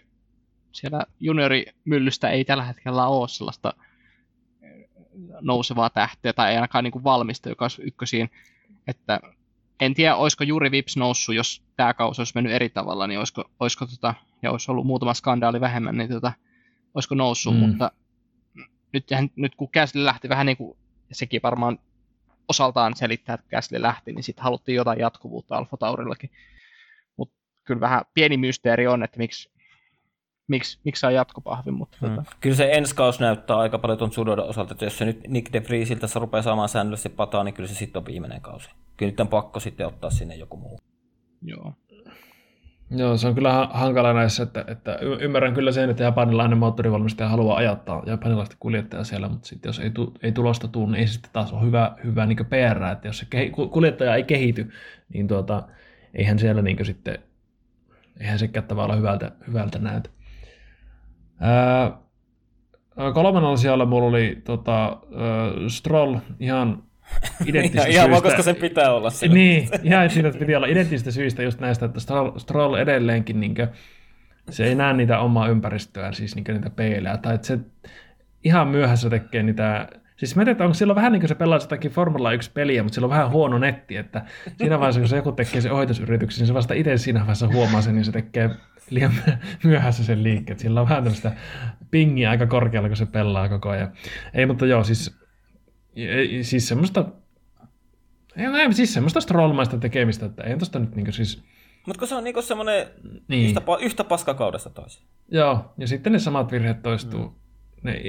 siellä 0.72 1.06
juniorimyllystä 1.20 2.30
ei 2.30 2.44
tällä 2.44 2.64
hetkellä 2.64 3.06
ole 3.06 3.28
sellaista 3.28 3.74
nousevaa 5.40 5.90
tähteä 5.90 6.32
tai 6.32 6.50
ei 6.50 6.56
ainakaan 6.56 6.84
niin 6.84 6.92
kuin 6.92 7.04
valmista, 7.04 7.48
joka 7.48 7.64
olisi 7.64 7.82
ykkösiin. 7.82 8.30
Että 8.86 9.20
en 9.80 9.94
tiedä, 9.94 10.16
olisiko 10.16 10.44
juuri 10.44 10.70
Vips 10.70 10.96
noussut, 10.96 11.34
jos 11.34 11.62
tämä 11.76 11.94
kausi 11.94 12.20
olisi 12.20 12.32
mennyt 12.34 12.52
eri 12.52 12.68
tavalla, 12.68 13.06
niin 13.06 13.18
olisiko, 13.18 13.44
olisiko 13.60 13.86
tota, 13.86 14.14
ja 14.42 14.50
olisi 14.50 14.70
ollut 14.70 14.86
muutama 14.86 15.14
skandaali 15.14 15.60
vähemmän, 15.60 15.96
niin 15.96 16.10
tota, 16.10 16.32
olisiko 16.94 17.14
noussut, 17.14 17.54
mm. 17.54 17.60
mutta 17.60 17.92
nyt, 18.92 19.06
nyt 19.36 19.54
kun 19.54 19.68
Käsli 19.68 20.04
lähti 20.04 20.28
vähän 20.28 20.46
niin 20.46 20.56
kuin, 20.56 20.76
sekin 21.12 21.40
varmaan 21.42 21.78
osaltaan 22.48 22.96
selittää, 22.96 23.34
että 23.34 23.46
Käsli 23.48 23.82
lähti, 23.82 24.12
niin 24.12 24.22
sitten 24.22 24.44
haluttiin 24.44 24.76
jotain 24.76 24.98
jatkuvuutta 24.98 25.56
Alfa 25.56 25.76
Taurillakin. 25.76 26.30
Mutta 27.16 27.34
kyllä 27.64 27.80
vähän 27.80 28.02
pieni 28.14 28.36
mysteeri 28.36 28.86
on, 28.86 29.02
että 29.02 29.18
miksi, 29.18 29.50
miksi, 30.52 30.78
miksi 30.84 31.00
saa 31.00 31.10
jatkopahvi, 31.10 31.70
mutta 31.70 31.98
hmm. 32.00 32.16
tota. 32.16 32.32
Kyllä 32.40 32.56
se 32.56 32.68
ensi 32.72 32.94
kaus 32.94 33.20
näyttää 33.20 33.58
aika 33.58 33.78
paljon 33.78 33.98
tuon 33.98 34.12
Sudoda 34.12 34.42
osalta, 34.42 34.74
että 34.74 34.84
jos 34.84 34.98
se 34.98 35.04
nyt 35.04 35.28
Nick 35.28 35.52
de 35.52 35.62
Vriesiltä 35.68 36.06
se 36.06 36.18
rupeaa 36.18 36.42
saamaan 36.42 36.68
säännöllisesti 36.68 37.08
pataa, 37.08 37.44
niin 37.44 37.54
kyllä 37.54 37.68
se 37.68 37.74
sitten 37.74 38.00
on 38.00 38.06
viimeinen 38.06 38.40
kausi. 38.40 38.70
Kyllä 38.96 39.10
nyt 39.10 39.20
on 39.20 39.28
pakko 39.28 39.60
sitten 39.60 39.86
ottaa 39.86 40.10
sinne 40.10 40.34
joku 40.34 40.56
muu. 40.56 40.78
Joo. 41.42 41.72
Joo, 42.96 43.16
se 43.16 43.28
on 43.28 43.34
kyllä 43.34 43.68
hankala 43.72 44.12
näissä, 44.12 44.42
että, 44.42 44.64
että 44.66 44.98
ymmärrän 45.20 45.54
kyllä 45.54 45.72
sen, 45.72 45.90
että 45.90 46.02
japanilainen 46.02 46.58
moottorivalmistaja 46.58 47.28
haluaa 47.28 47.56
ajattaa 47.56 48.02
japanilaista 48.06 48.56
kuljettajaa 48.60 49.04
siellä, 49.04 49.28
mutta 49.28 49.48
sitten 49.48 49.68
jos 49.68 49.78
ei, 49.78 49.90
tu, 49.90 50.14
ei 50.22 50.32
tulosta 50.32 50.68
tule, 50.68 50.86
niin 50.86 51.00
ei 51.00 51.06
se 51.06 51.12
sitten 51.12 51.30
taas 51.32 51.52
ole 51.52 51.62
hyvä, 51.62 51.96
hyvä 52.04 52.26
niin 52.26 52.46
PR, 52.46 52.82
että 52.92 53.08
jos 53.08 53.18
se 53.18 53.26
kehi, 53.30 53.50
kuljettaja 53.50 54.14
ei 54.14 54.22
kehity, 54.22 54.70
niin 55.14 55.28
tuota, 55.28 55.62
eihän 56.14 56.38
siellä 56.38 56.62
niin 56.62 56.86
sitten, 56.86 57.18
eihän 58.20 58.38
sekään 58.38 58.66
tavallaan 58.66 58.98
hyvältä, 58.98 59.32
hyvältä 59.46 59.78
näytä. 59.78 60.10
Kolmannella 63.14 63.56
sijalla 63.56 63.86
mulla 63.86 64.08
oli 64.08 64.42
tota, 64.44 64.96
Stroll 65.68 66.16
ihan 66.40 66.82
identtistä 67.46 67.86
ihan, 67.86 68.06
syistä. 68.06 68.22
koska 68.22 68.42
sen 68.42 68.56
pitää 68.56 68.94
olla 68.94 69.10
siinä. 69.10 69.34
Niin, 69.34 69.68
ihan 69.82 70.10
siitä, 70.10 70.28
että 70.28 70.38
piti 70.40 70.54
olla 70.54 70.66
identtistä 70.66 71.10
syistä 71.10 71.42
just 71.42 71.60
näistä, 71.60 71.86
että 71.86 72.00
Stroll, 72.00 72.38
Stroll 72.38 72.74
edelleenkin 72.74 73.40
niin 73.40 73.54
kuin, 73.54 73.68
se 74.50 74.64
ei 74.64 74.74
näe 74.74 74.92
niitä 74.92 75.18
omaa 75.18 75.48
ympäristöään, 75.48 76.14
siis 76.14 76.34
niin 76.36 76.44
niitä 76.48 76.70
peilejä, 76.70 77.16
tai 77.16 77.34
että 77.34 77.46
se 77.46 77.58
ihan 78.44 78.68
myöhässä 78.68 79.10
tekee 79.10 79.42
niitä 79.42 79.88
Siis 80.16 80.36
mä 80.36 80.44
tiedän, 80.44 80.62
onko 80.62 80.74
silloin 80.74 80.96
vähän 80.96 81.12
niin 81.12 81.20
kuin 81.20 81.28
se 81.28 81.34
pelaa 81.34 81.58
jotakin 81.58 81.90
Formula 81.90 82.32
1-peliä, 82.32 82.82
mutta 82.82 82.94
sillä 82.94 83.06
on 83.06 83.10
vähän 83.10 83.30
huono 83.30 83.58
netti, 83.58 83.96
että 83.96 84.22
siinä 84.58 84.78
vaiheessa, 84.78 85.00
kun 85.00 85.08
se 85.08 85.16
joku 85.16 85.32
tekee 85.32 85.60
sen 85.60 85.72
ohitusyrityksen, 85.72 86.40
niin 86.40 86.46
se 86.46 86.54
vasta 86.54 86.74
itse 86.74 86.96
siinä 86.96 87.20
vaiheessa 87.20 87.48
huomaa 87.48 87.82
sen, 87.82 87.94
niin 87.94 88.04
se 88.04 88.12
tekee 88.12 88.50
liian 88.94 89.12
myöhässä 89.64 90.04
sen 90.04 90.22
liikkeet. 90.22 90.58
Sillä 90.58 90.80
on 90.80 90.88
vähän 90.88 91.04
tämmöistä 91.04 91.32
pingiä 91.90 92.30
aika 92.30 92.46
korkealla, 92.46 92.88
kun 92.88 92.96
se 92.96 93.06
pelaa 93.06 93.48
koko 93.48 93.68
ajan. 93.68 93.92
Ei, 94.34 94.46
mutta 94.46 94.66
joo, 94.66 94.84
siis 94.84 95.22
siis 96.42 96.68
semmoista, 96.68 97.04
ei, 98.36 98.46
ei, 98.46 98.72
siis 98.72 98.94
semmoista 98.94 99.20
strollmaista 99.20 99.78
tekemistä, 99.78 100.26
että 100.26 100.42
ei 100.42 100.58
tosta 100.58 100.78
nyt 100.78 100.94
niinku 100.94 101.12
siis... 101.12 101.42
Mutta 101.86 101.98
kun 101.98 102.08
se 102.08 102.14
on 102.14 102.24
niinku 102.24 102.42
semmoinen 102.42 102.86
niin. 103.28 103.46
yhtä, 103.46 103.60
yhtä 103.80 104.04
paskakaudesta 104.04 104.70
toisin. 104.70 105.06
Joo, 105.28 105.74
ja 105.78 105.86
sitten 105.86 106.12
ne 106.12 106.18
samat 106.18 106.52
virheet 106.52 106.82
toistuu. 106.82 107.22
Mm. 107.22 107.34
Ne 107.82 108.00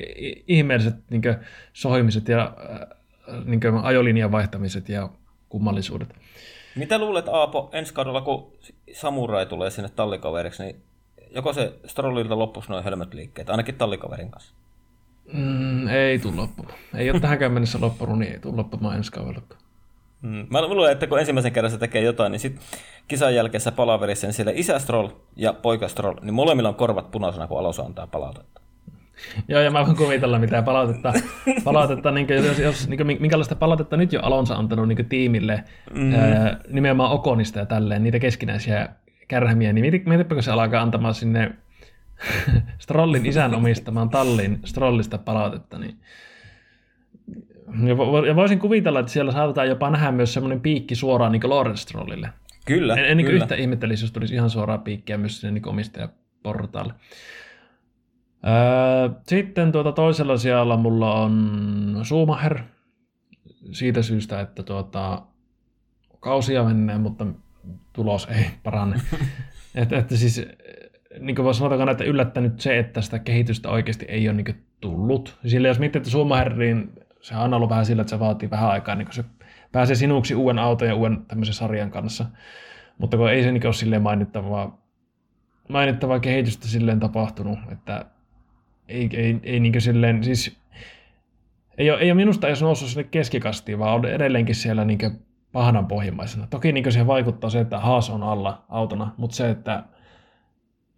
ihmeelliset 0.48 0.96
niinku 1.10 1.30
sohimiset 1.74 2.28
ja 2.28 2.56
äh, 2.72 3.46
niinku 3.46 3.68
ajolinjan 3.84 4.32
vaihtamiset 4.32 4.90
ja 4.90 5.10
kummallisuudet. 5.50 6.16
Mitä 6.76 7.00
luulet 7.00 7.28
Aapo 7.28 7.70
ensi 7.72 7.94
kaudella, 7.94 8.22
kun 8.22 8.52
Samurai 8.94 9.46
tulee 9.46 9.70
sinne 9.70 9.90
tallikaveriksi, 9.90 10.64
niin 10.64 10.76
joko 11.36 11.54
se 11.54 11.74
Strollilta 11.86 12.40
loppuisi 12.40 12.70
noin 12.70 12.84
hölmöt 12.84 13.14
liikkeet, 13.14 13.50
ainakin 13.50 13.76
tallikaverin 13.76 14.32
kanssa? 14.32 14.54
Mm, 15.34 15.88
ei 15.88 16.20
tule 16.20 16.36
loppumaan. 16.36 16.76
Ei 16.96 17.12
ole 17.12 17.20
tähänkään 17.20 17.52
mennessä 17.52 17.82
loppunut, 17.82 18.20
niin 18.20 18.32
ei 18.32 18.40
tule 18.40 18.56
loppumaan 18.56 18.98
ensi 18.98 19.12
kaudella. 19.12 19.58
Mm. 20.22 20.48
Mä 20.50 20.68
luulen, 20.68 20.92
että 20.92 21.08
kun 21.08 21.20
ensimmäisen 21.20 21.52
kerran 21.52 21.72
se 21.72 21.78
tekee 21.78 22.02
jotain, 22.02 22.32
niin 22.32 22.40
sitten 22.40 22.64
kisan 23.08 23.36
jälkeessä 23.36 23.72
palaverissa, 23.72 24.28
niin 24.28 24.34
siellä 24.34 24.52
isä 24.56 24.80
Stroll 24.80 25.10
ja 25.36 25.54
poika 25.54 25.88
Stroll, 25.88 26.20
niin 26.22 26.34
molemmilla 26.34 26.70
on 26.70 26.76
korvat 26.76 27.12
punaisena, 27.12 27.48
kun 27.48 27.60
Alonso 27.60 27.86
antaa 27.86 28.08
palautetta. 28.08 28.62
Joo, 29.48 29.62
ja 29.62 29.72
mä 29.72 29.86
voin 29.86 29.98
kuvitella, 29.98 30.40
mitä 30.40 30.62
palautetta, 30.62 31.14
palautetta 31.64 32.12
niin 32.12 32.28
kuin, 32.28 32.46
jos, 32.46 32.60
jos, 32.60 32.90
niin 32.90 32.98
kuin, 32.98 33.22
minkälaista 33.22 33.56
palautetta 33.56 33.98
nyt 33.98 34.14
jo 34.14 34.20
Alonso 34.22 34.56
antanut 34.56 34.88
niin 34.88 35.06
tiimille, 35.06 35.64
mm. 35.94 36.14
ää, 36.14 36.60
nimenomaan 36.70 37.12
Okonista 37.12 37.60
ja 37.60 37.66
tälleen, 37.66 38.04
niitä 38.04 38.20
keskinäisiä 38.20 38.90
kärhämiä, 39.28 39.74
niin 39.74 40.04
mietipä, 40.06 40.36
kun 40.36 40.44
se 40.44 40.52
alkaa 40.52 40.82
antamaan 40.82 41.14
sinne 41.14 41.52
Strollin 42.80 43.26
isän 43.26 43.56
omistamaan 43.56 44.10
tallin 44.10 44.60
Strollista 44.66 45.18
palautetta, 45.18 45.80
niin 45.80 45.98
ja 48.28 48.36
voisin 48.36 48.60
kuvitella, 48.60 49.00
että 49.00 49.12
siellä 49.12 49.32
saatetaan 49.32 49.68
jopa 49.68 49.90
nähdä 49.90 50.12
myös 50.12 50.34
semmoinen 50.34 50.62
piikki 50.62 50.96
suoraan 50.96 51.32
niin 51.32 51.50
Lorenz 51.50 51.80
Strollille. 51.80 52.30
Kyllä, 52.66 52.96
en, 52.96 53.06
en 53.06 53.18
niin 53.18 53.26
kyllä. 53.26 53.44
yhtä 53.44 53.56
ihmettelisi, 53.56 54.04
jos 54.04 54.12
tulisi 54.12 54.34
ihan 54.34 54.50
suoraan 54.50 54.82
piikkiä 54.82 55.18
myös 55.18 55.42
sinne 55.42 55.52
niin 55.52 55.68
omistajaportaalle. 55.68 56.94
Öö, 58.48 59.10
sitten 59.28 59.72
tuota 59.72 59.92
toisella 59.92 60.38
sijalla 60.38 60.78
mulla 60.78 61.14
on 61.14 62.00
Schumacher. 62.04 62.60
Siitä 63.72 64.02
syystä, 64.02 64.42
että 64.42 64.64
tuota, 64.64 65.22
kausia 66.20 66.64
menee, 66.64 66.98
mutta 66.98 67.26
tulos 67.94 68.28
ei 68.32 68.46
parane. 68.64 69.02
että, 69.76 69.98
että 69.98 70.18
siis 70.18 70.46
niin 71.20 71.36
kuin 71.36 71.54
sanotaanko 71.54 71.92
että 71.92 72.04
yllättänyt 72.04 72.60
se, 72.60 72.80
että 72.80 73.02
sitä 73.02 73.20
kehitystä 73.20 73.70
oikeasti 73.70 74.06
ei 74.08 74.30
ole 74.30 74.38
niin 74.38 74.66
tullut. 74.82 75.40
Sillä 75.46 75.68
jos 75.68 75.80
miettii, 75.80 76.00
että 76.00 76.10
Schumacherin, 76.10 76.92
se 77.22 77.36
on 77.36 77.54
ollut 77.54 77.70
vähän 77.70 77.86
sillä, 77.86 78.02
että 78.02 78.10
se 78.10 78.20
vaatii 78.20 78.50
vähän 78.50 78.70
aikaa, 78.70 78.96
niin 78.96 79.08
se 79.12 79.24
pääsee 79.72 79.96
sinuksi 79.96 80.36
uuden 80.36 80.60
auton 80.60 80.88
ja 80.88 80.96
uuden 80.96 81.26
tämmöisen 81.26 81.54
sarjan 81.54 81.92
kanssa. 81.92 82.26
Mutta 82.98 83.18
kun 83.18 83.30
ei 83.30 83.44
se 83.44 83.52
niin 83.52 83.66
ole 83.66 83.74
silleen 83.74 84.02
mainittavaa, 84.02 84.82
mainittavaa 85.70 86.20
kehitystä 86.20 86.68
silleen 86.68 87.00
tapahtunut, 87.00 87.60
että 87.72 88.06
ei, 88.94 89.10
ei, 89.14 89.40
ei 89.44 89.60
niin 89.60 89.82
silleen, 89.82 90.24
siis 90.24 90.58
ei 91.78 91.92
ole, 91.92 92.00
ei 92.00 92.12
ole 92.12 92.14
minusta 92.14 92.48
edes 92.48 92.62
noussut 92.62 92.90
sinne 92.90 93.04
keskikastiin, 93.04 93.80
vaan 93.80 93.96
on 93.96 94.06
edelleenkin 94.06 94.56
siellä 94.56 94.86
niin 94.86 95.00
pahanan 95.52 95.88
pohjimmaisena. 95.88 96.48
Toki 96.48 96.72
niin 96.72 96.92
siihen 96.92 97.08
vaikuttaa 97.08 97.50
se, 97.50 97.60
että 97.60 97.80
Haas 97.80 98.10
on 98.10 98.24
alla 98.24 98.66
autona, 98.70 99.14
mutta 99.18 99.36
se, 99.36 99.50
että 99.50 99.84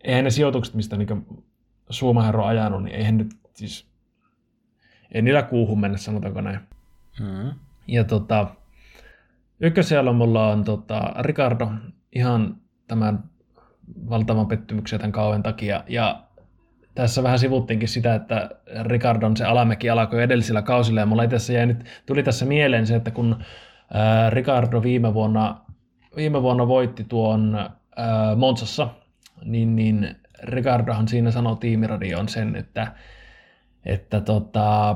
eihän 0.03 0.23
ne 0.23 0.29
sijoitukset, 0.29 0.75
mistä 0.75 0.97
niin 0.97 1.25
Suomaherro 1.89 2.43
on 2.43 2.49
ajanut, 2.49 2.83
niin 2.83 2.95
eihän 2.95 3.17
nyt 3.17 3.33
siis, 3.53 3.87
ei 5.11 5.21
niillä 5.21 5.41
kuuhun 5.41 5.79
mennä, 5.79 5.97
sanotaanko 5.97 6.41
näin. 6.41 6.59
Hmm. 7.19 7.51
Ja 7.87 8.03
tota, 8.03 8.47
ykkösellä 9.59 10.13
mulla 10.13 10.47
on 10.47 10.63
tota, 10.63 11.13
Ricardo 11.19 11.71
ihan 12.15 12.57
tämän 12.87 13.23
valtavan 14.09 14.47
pettymyksen 14.47 14.99
tämän 14.99 15.11
kauan 15.11 15.43
takia. 15.43 15.83
Ja 15.87 16.24
tässä 16.95 17.23
vähän 17.23 17.39
sivuttiinkin 17.39 17.89
sitä, 17.89 18.15
että 18.15 18.49
Ricardon 18.81 19.37
se 19.37 19.45
alamäki 19.45 19.89
alkoi 19.89 20.23
edellisillä 20.23 20.61
kausilla, 20.61 20.99
ja 20.99 21.05
mulla 21.05 21.27
tässä 21.27 21.53
jäi 21.53 21.65
nyt, 21.65 21.85
tuli 22.05 22.23
tässä 22.23 22.45
mieleen 22.45 22.87
se, 22.87 22.95
että 22.95 23.11
kun 23.11 23.43
ää, 23.93 24.29
Ricardo 24.29 24.83
viime 24.83 25.13
vuonna, 25.13 25.61
viime 26.15 26.41
vuonna 26.41 26.67
voitti 26.67 27.03
tuon 27.03 27.55
ää, 27.95 28.35
Monsassa, 28.35 28.87
niin, 29.45 29.75
niin 29.75 30.15
Ricardohan 30.43 31.07
siinä 31.07 31.31
sanoi 31.31 31.57
tiimiradioon 31.57 32.29
sen, 32.29 32.55
että, 32.55 32.87
että, 33.85 34.21
tota, 34.21 34.95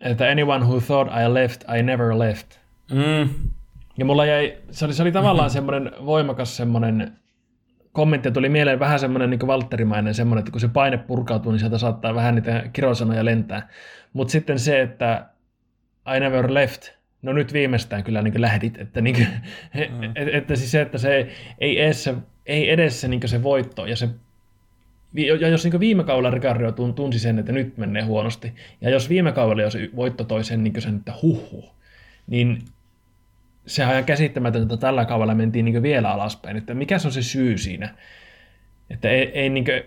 että 0.00 0.24
anyone 0.24 0.64
who 0.64 0.80
thought 0.80 1.12
I 1.14 1.34
left, 1.34 1.64
I 1.78 1.82
never 1.82 2.18
left. 2.18 2.58
Mm. 2.90 3.28
Ja 3.98 4.04
mulla 4.04 4.26
jäi, 4.26 4.58
se 4.70 4.84
oli, 4.84 4.94
se 4.94 5.02
oli 5.02 5.12
tavallaan 5.12 5.46
mm-hmm. 5.46 5.52
semmoinen 5.52 5.92
voimakas 6.06 6.56
semmoinen 6.56 7.21
kommentti, 7.92 8.30
tuli 8.30 8.48
mieleen 8.48 8.78
vähän 8.78 8.98
semmoinen 8.98 9.30
niin 9.30 9.46
Valtterimainen 9.46 10.14
semmoinen, 10.14 10.40
että 10.40 10.52
kun 10.52 10.60
se 10.60 10.68
paine 10.68 10.98
purkautuu, 10.98 11.52
niin 11.52 11.60
sieltä 11.60 11.78
saattaa 11.78 12.14
vähän 12.14 12.34
niitä 12.34 12.64
kirosanoja 12.72 13.24
lentää. 13.24 13.68
Mutta 14.12 14.32
sitten 14.32 14.58
se, 14.58 14.80
että 14.80 15.26
I 16.16 16.20
never 16.20 16.54
left, 16.54 16.88
no 17.22 17.32
nyt 17.32 17.52
viimeistään 17.52 18.04
kyllä 18.04 18.22
niin 18.22 18.40
lähdit, 18.40 18.78
että, 18.78 19.00
niin 19.00 19.14
kuin, 19.14 19.28
mm. 19.98 20.02
että, 20.02 20.38
että 20.38 20.56
siis 20.56 20.70
se, 20.70 20.80
että 20.80 20.98
se 20.98 21.28
ei 21.58 21.80
edes 21.80 22.04
se 22.04 22.14
ei 22.46 22.70
edes 22.70 23.00
se, 23.00 23.08
niin 23.08 23.28
se 23.28 23.42
voitto 23.42 23.86
ja 23.86 23.96
se 23.96 24.08
ja 25.14 25.48
jos 25.48 25.64
niin 25.64 25.80
viime 25.80 26.04
kaudella 26.04 26.30
Ricardo 26.30 26.72
tunsi 26.72 27.18
sen, 27.18 27.38
että 27.38 27.52
nyt 27.52 27.76
menee 27.76 28.02
huonosti, 28.02 28.52
ja 28.80 28.90
jos 28.90 29.08
viime 29.08 29.32
kaudella 29.32 29.62
jos 29.62 29.78
voitto 29.96 30.24
toi 30.24 30.44
sen, 30.44 30.64
niin 30.64 30.82
sen 30.82 30.96
että 30.96 31.12
huhu, 31.22 31.64
niin 32.26 32.58
sehän 33.66 33.90
on 33.90 33.94
ihan 33.94 34.04
käsittämätöntä, 34.04 34.74
että 34.74 34.86
tällä 34.86 35.04
kaudella 35.04 35.34
mentiin 35.34 35.64
niin 35.64 35.82
vielä 35.82 36.10
alaspäin. 36.10 36.56
Että 36.56 36.74
mikä 36.74 36.98
se 36.98 37.08
on 37.08 37.12
se 37.12 37.22
syy 37.22 37.58
siinä? 37.58 37.94
Että 38.90 39.08
ei, 39.08 39.30
ei 39.38 39.48
niin 39.48 39.64
kuin, 39.64 39.82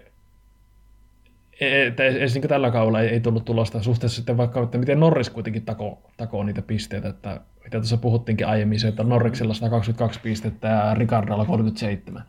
että 1.59 2.03
edes 2.03 2.33
niin 2.33 2.47
tällä 2.47 2.71
kaudella 2.71 3.01
ei, 3.01 3.09
ei 3.09 3.19
tullut 3.19 3.45
tulosta 3.45 3.83
suhteessa 3.83 4.15
sitten 4.15 4.37
vaikka, 4.37 4.63
että 4.63 4.77
miten 4.77 4.99
Norris 4.99 5.29
kuitenkin 5.29 5.65
takoo, 5.65 6.11
takoo 6.17 6.43
niitä 6.43 6.61
pisteitä, 6.61 7.09
että 7.09 7.41
mitä 7.63 7.77
tuossa 7.77 7.97
puhuttiinkin 7.97 8.47
aiemmin, 8.47 8.79
se, 8.79 8.87
että 8.87 9.03
Norriksella 9.03 9.53
122 9.53 10.19
pistettä 10.19 10.67
ja 10.67 10.93
Ricardolla 10.93 11.45
37. 11.45 12.23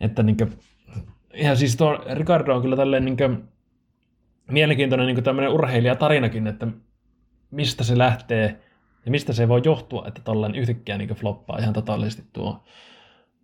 Että 0.00 0.22
niin 0.22 0.36
kuin, 0.36 0.58
ihan 1.34 1.56
siis 1.56 1.76
tuo 1.76 2.04
Ricardo 2.12 2.54
on 2.54 2.62
kyllä 2.62 2.76
tälleen 2.76 3.04
niin 3.04 3.16
kuin, 3.16 3.48
mielenkiintoinen 4.50 5.06
niin 5.06 5.24
tämmöinen 5.24 5.52
urheilijatarinakin, 5.52 6.46
että 6.46 6.66
mistä 7.50 7.84
se 7.84 7.98
lähtee 7.98 8.58
ja 9.04 9.10
mistä 9.10 9.32
se 9.32 9.48
voi 9.48 9.60
johtua, 9.64 10.04
että 10.08 10.20
tällainen 10.24 10.60
yhtäkkiä 10.60 10.98
niin 10.98 11.08
floppaa 11.08 11.58
ihan 11.58 11.74
totaalisesti 11.74 12.24
tuo, 12.32 12.62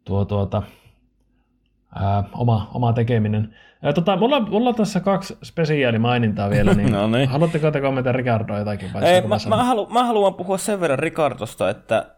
tuo 0.04 0.24
tuota, 0.24 0.62
ää, 1.94 2.24
oma, 2.32 2.70
oma 2.74 2.92
tekeminen. 2.92 3.54
Ää, 3.82 3.92
tota, 3.92 4.16
mulla, 4.16 4.40
mulla 4.40 4.68
on 4.68 4.74
tässä 4.74 5.00
kaksi 5.00 5.38
spesiaalimainintaa 5.44 6.50
vielä, 6.50 6.74
niin, 6.74 6.92
no 6.98 7.06
niin. 7.06 7.28
haluatteko 7.28 7.70
te 7.70 7.80
kommentoida 7.80 8.16
Ricardoa 8.16 8.58
jotakin? 8.58 8.92
Vai 8.92 9.04
Ei, 9.04 9.20
mä, 9.20 9.36
mä, 9.48 9.64
halu, 9.64 9.86
mä 9.86 10.04
haluan 10.04 10.34
puhua 10.34 10.58
sen 10.58 10.80
verran 10.80 10.98
Ricardosta, 10.98 11.70
että 11.70 12.14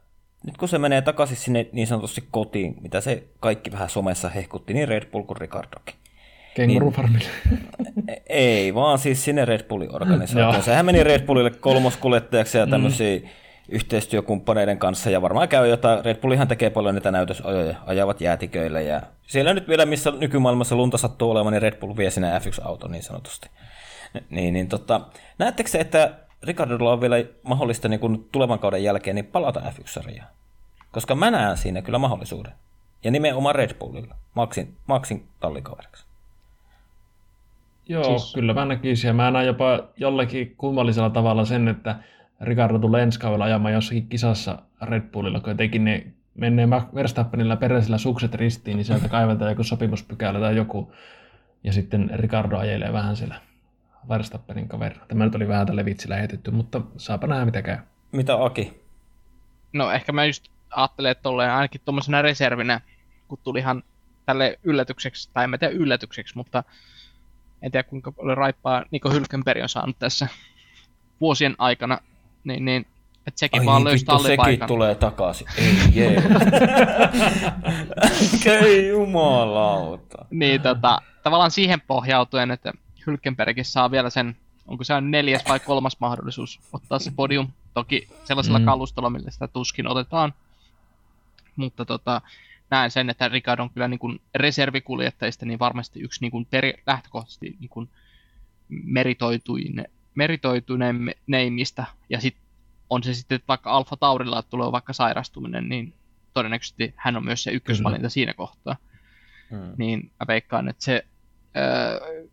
nyt 0.46 0.56
kun 0.56 0.68
se 0.68 0.78
menee 0.78 1.02
takaisin 1.02 1.36
sinne 1.36 1.66
niin 1.72 1.86
sanotusti 1.86 2.28
kotiin, 2.30 2.76
mitä 2.80 3.00
se 3.00 3.28
kaikki 3.40 3.72
vähän 3.72 3.90
somessa 3.90 4.28
hehkutti, 4.28 4.74
niin 4.74 4.88
Red 4.88 5.10
Bull 5.10 5.24
kuin 5.24 5.36
Ricardokin, 5.36 5.94
Kenguru 6.55 6.90
Farmille. 6.90 7.24
Niin, 7.51 8.22
ei, 8.27 8.74
vaan 8.74 8.98
siis 8.98 9.24
sinne 9.24 9.44
Red 9.44 9.62
Bullin 9.62 9.94
organisaatioon. 9.94 10.62
Sehän 10.62 10.86
meni 10.86 11.05
Red 11.05 11.27
Bullille 11.27 11.51
kolmoskuljettajaksi 11.51 12.59
ja 12.59 12.66
tämmöisiä 12.66 13.18
mm. 13.18 13.28
yhteistyökumppaneiden 13.68 14.78
kanssa, 14.78 15.10
ja 15.10 15.22
varmaan 15.22 15.48
käy 15.48 15.68
jotain, 15.68 16.05
Red 16.05 16.16
Bullihan 16.16 16.48
tekee 16.48 16.70
paljon 16.70 16.94
niitä 16.94 17.10
näytösajoja, 17.10 17.74
ajavat 17.86 18.20
jäätiköille, 18.20 18.82
ja 18.82 19.02
siellä 19.27 19.55
nyt 19.55 19.68
vielä, 19.68 19.86
missä 19.86 20.10
nykymaailmassa 20.10 20.77
lunta 20.77 20.98
sattuu 20.98 21.31
olemaan, 21.31 21.52
niin 21.52 21.62
Red 21.62 21.78
Bull 21.81 21.97
vie 21.97 22.10
sinne 22.10 22.39
F1-auto 22.39 22.89
niin 22.89 23.02
sanotusti. 23.02 23.51
Niin, 24.31 24.55
niin 24.55 24.68
tota, 24.68 25.01
näettekö 25.39 25.70
se, 25.70 25.78
että 25.78 26.14
Ricardolla 26.43 26.93
on 26.93 27.01
vielä 27.01 27.16
mahdollista 27.43 27.89
niin 27.89 28.01
kuin 28.01 28.28
tulevan 28.32 28.59
kauden 28.59 28.85
jälkeen 28.85 29.14
niin 29.14 29.27
palata 29.27 29.60
F1-sarjaan? 29.60 30.28
Koska 30.93 31.14
mä 31.14 31.31
näen 31.31 31.56
siinä 31.56 31.82
kyllä 31.82 31.98
mahdollisuuden. 31.98 32.52
Ja 33.05 33.10
nimenomaan 33.10 33.55
Red 33.55 33.74
Bullilla, 33.74 34.14
Maxin, 34.35 34.77
Maxin 34.86 35.28
tallikaveriksi. 35.40 36.10
Joo, 37.90 38.18
siis... 38.18 38.34
kyllä 38.34 38.54
mä 38.54 38.64
näkisin. 38.64 39.08
Ja 39.08 39.14
mä 39.14 39.30
näen 39.30 39.46
jopa 39.46 39.88
jollekin 39.96 40.54
kummallisella 40.56 41.10
tavalla 41.10 41.44
sen, 41.44 41.68
että 41.68 41.96
Ricardo 42.40 42.78
tulee 42.78 43.02
ensi 43.02 43.20
kaudella 43.20 43.44
ajamaan 43.44 43.74
jossakin 43.74 44.08
kisassa 44.08 44.58
Red 44.82 45.02
Bullilla, 45.02 45.40
kun 45.40 45.50
jotenkin 45.50 45.84
ne 45.84 46.06
menee 46.34 46.68
Verstappenilla 46.94 47.56
peräisillä 47.56 47.98
sukset 47.98 48.34
ristiin, 48.34 48.76
niin 48.76 48.84
sieltä 48.84 49.08
kaivetaan 49.08 49.50
joku 49.50 49.64
sopimuspykälä 49.64 50.40
tai 50.40 50.56
joku, 50.56 50.92
ja 51.64 51.72
sitten 51.72 52.10
Ricardo 52.14 52.58
ajelee 52.58 52.92
vähän 52.92 53.16
siellä 53.16 53.40
Verstappenin 54.08 54.68
kaveri. 54.68 55.00
Tämä 55.08 55.24
nyt 55.24 55.34
oli 55.34 55.48
vähän 55.48 55.66
tälle 55.66 55.84
vitsillä 55.84 56.16
heitetty, 56.16 56.50
mutta 56.50 56.80
saapa 56.96 57.26
nähdä 57.26 57.44
mitä 57.44 57.62
käy. 57.62 57.78
Mitä 58.12 58.44
Aki? 58.44 58.80
No 59.72 59.90
ehkä 59.90 60.12
mä 60.12 60.24
just 60.24 60.48
ajattelen, 60.70 61.10
että 61.10 61.22
tolleen 61.22 61.50
ainakin 61.50 61.80
tuommoisena 61.84 62.22
reservinä, 62.22 62.80
kun 63.28 63.38
tulihan 63.44 63.82
tälle 64.26 64.58
yllätykseksi, 64.64 65.30
tai 65.32 65.44
en 65.44 65.50
mä 65.50 65.58
tiedä 65.58 65.74
yllätykseksi, 65.74 66.36
mutta 66.36 66.64
en 67.62 67.73
tiedä 67.73 67.89
kuinka 67.89 68.12
paljon 68.12 68.37
raippaa 68.37 68.85
Niko 68.91 69.11
Hylkenberg 69.11 69.62
on 69.62 69.69
saanut 69.69 69.99
tässä 69.99 70.28
vuosien 71.20 71.55
aikana, 71.59 71.99
niin, 72.45 72.65
niin 72.65 72.87
että 73.27 73.41
sekin 73.41 73.61
Ai 73.61 73.66
vaan 73.66 73.81
niin, 73.81 73.89
löysi 73.89 74.05
tallipaikan. 74.05 74.55
sekin 74.55 74.66
tulee 74.66 74.95
takaisin. 74.95 75.47
Ei 75.57 75.74
jee. 75.93 76.23
Ei 78.61 78.89
jumalauta. 78.89 80.24
niin 80.31 80.62
tota, 80.62 80.99
tavallaan 81.23 81.51
siihen 81.51 81.81
pohjautuen, 81.81 82.51
että 82.51 82.73
Hylkenbergin 83.07 83.65
saa 83.65 83.91
vielä 83.91 84.11
sen, 84.11 84.37
onko 84.66 84.85
se 84.85 85.01
neljäs 85.01 85.43
vai 85.49 85.61
kolmas 85.61 85.97
mahdollisuus 86.01 86.61
ottaa 86.73 86.99
se 86.99 87.12
podium. 87.16 87.49
Toki 87.74 88.09
sellaisella 88.24 88.59
mm. 88.59 88.65
kalustolla, 88.65 89.11
millä 89.11 89.31
sitä 89.31 89.49
tuskin 89.49 89.87
otetaan. 89.87 90.35
Mutta 91.57 91.85
tota, 91.85 92.20
näen 92.70 92.90
sen, 92.90 93.10
että 93.10 93.28
Ricardo 93.28 93.62
on 93.62 93.70
kyllä 93.70 93.88
niin 93.88 93.98
kuin 93.98 94.20
reservikuljettajista 94.34 95.47
niin 95.47 95.59
varmasti 95.59 96.01
yksi 96.01 96.20
niin 96.20 96.30
kuin 96.30 96.47
peri, 96.47 96.74
lähtökohtaisesti 96.86 97.56
niin 97.60 97.70
kuin 97.70 97.88
meritoituin, 98.68 99.84
meritoituneimmista. 100.14 101.84
Ja 102.09 102.20
sitten 102.20 102.44
on 102.90 103.02
se 103.02 103.14
sitten 103.14 103.40
vaikka 103.48 103.70
Alfa 103.70 103.97
Taurilla 103.97 104.38
että 104.38 104.51
tulee 104.51 104.72
vaikka 104.72 104.92
sairastuminen, 104.92 105.68
niin 105.68 105.94
todennäköisesti 106.34 106.94
hän 106.97 107.16
on 107.16 107.24
myös 107.24 107.42
se 107.42 107.51
ykkösvalinta 107.51 108.01
Kyllä. 108.01 108.09
siinä 108.09 108.34
kohtaa. 108.34 108.76
Hmm. 109.51 109.72
Niin 109.78 110.10
mä 110.20 110.26
veikkaan, 110.28 110.68
että 110.68 110.84
se 110.84 111.06
öö, 111.56 112.28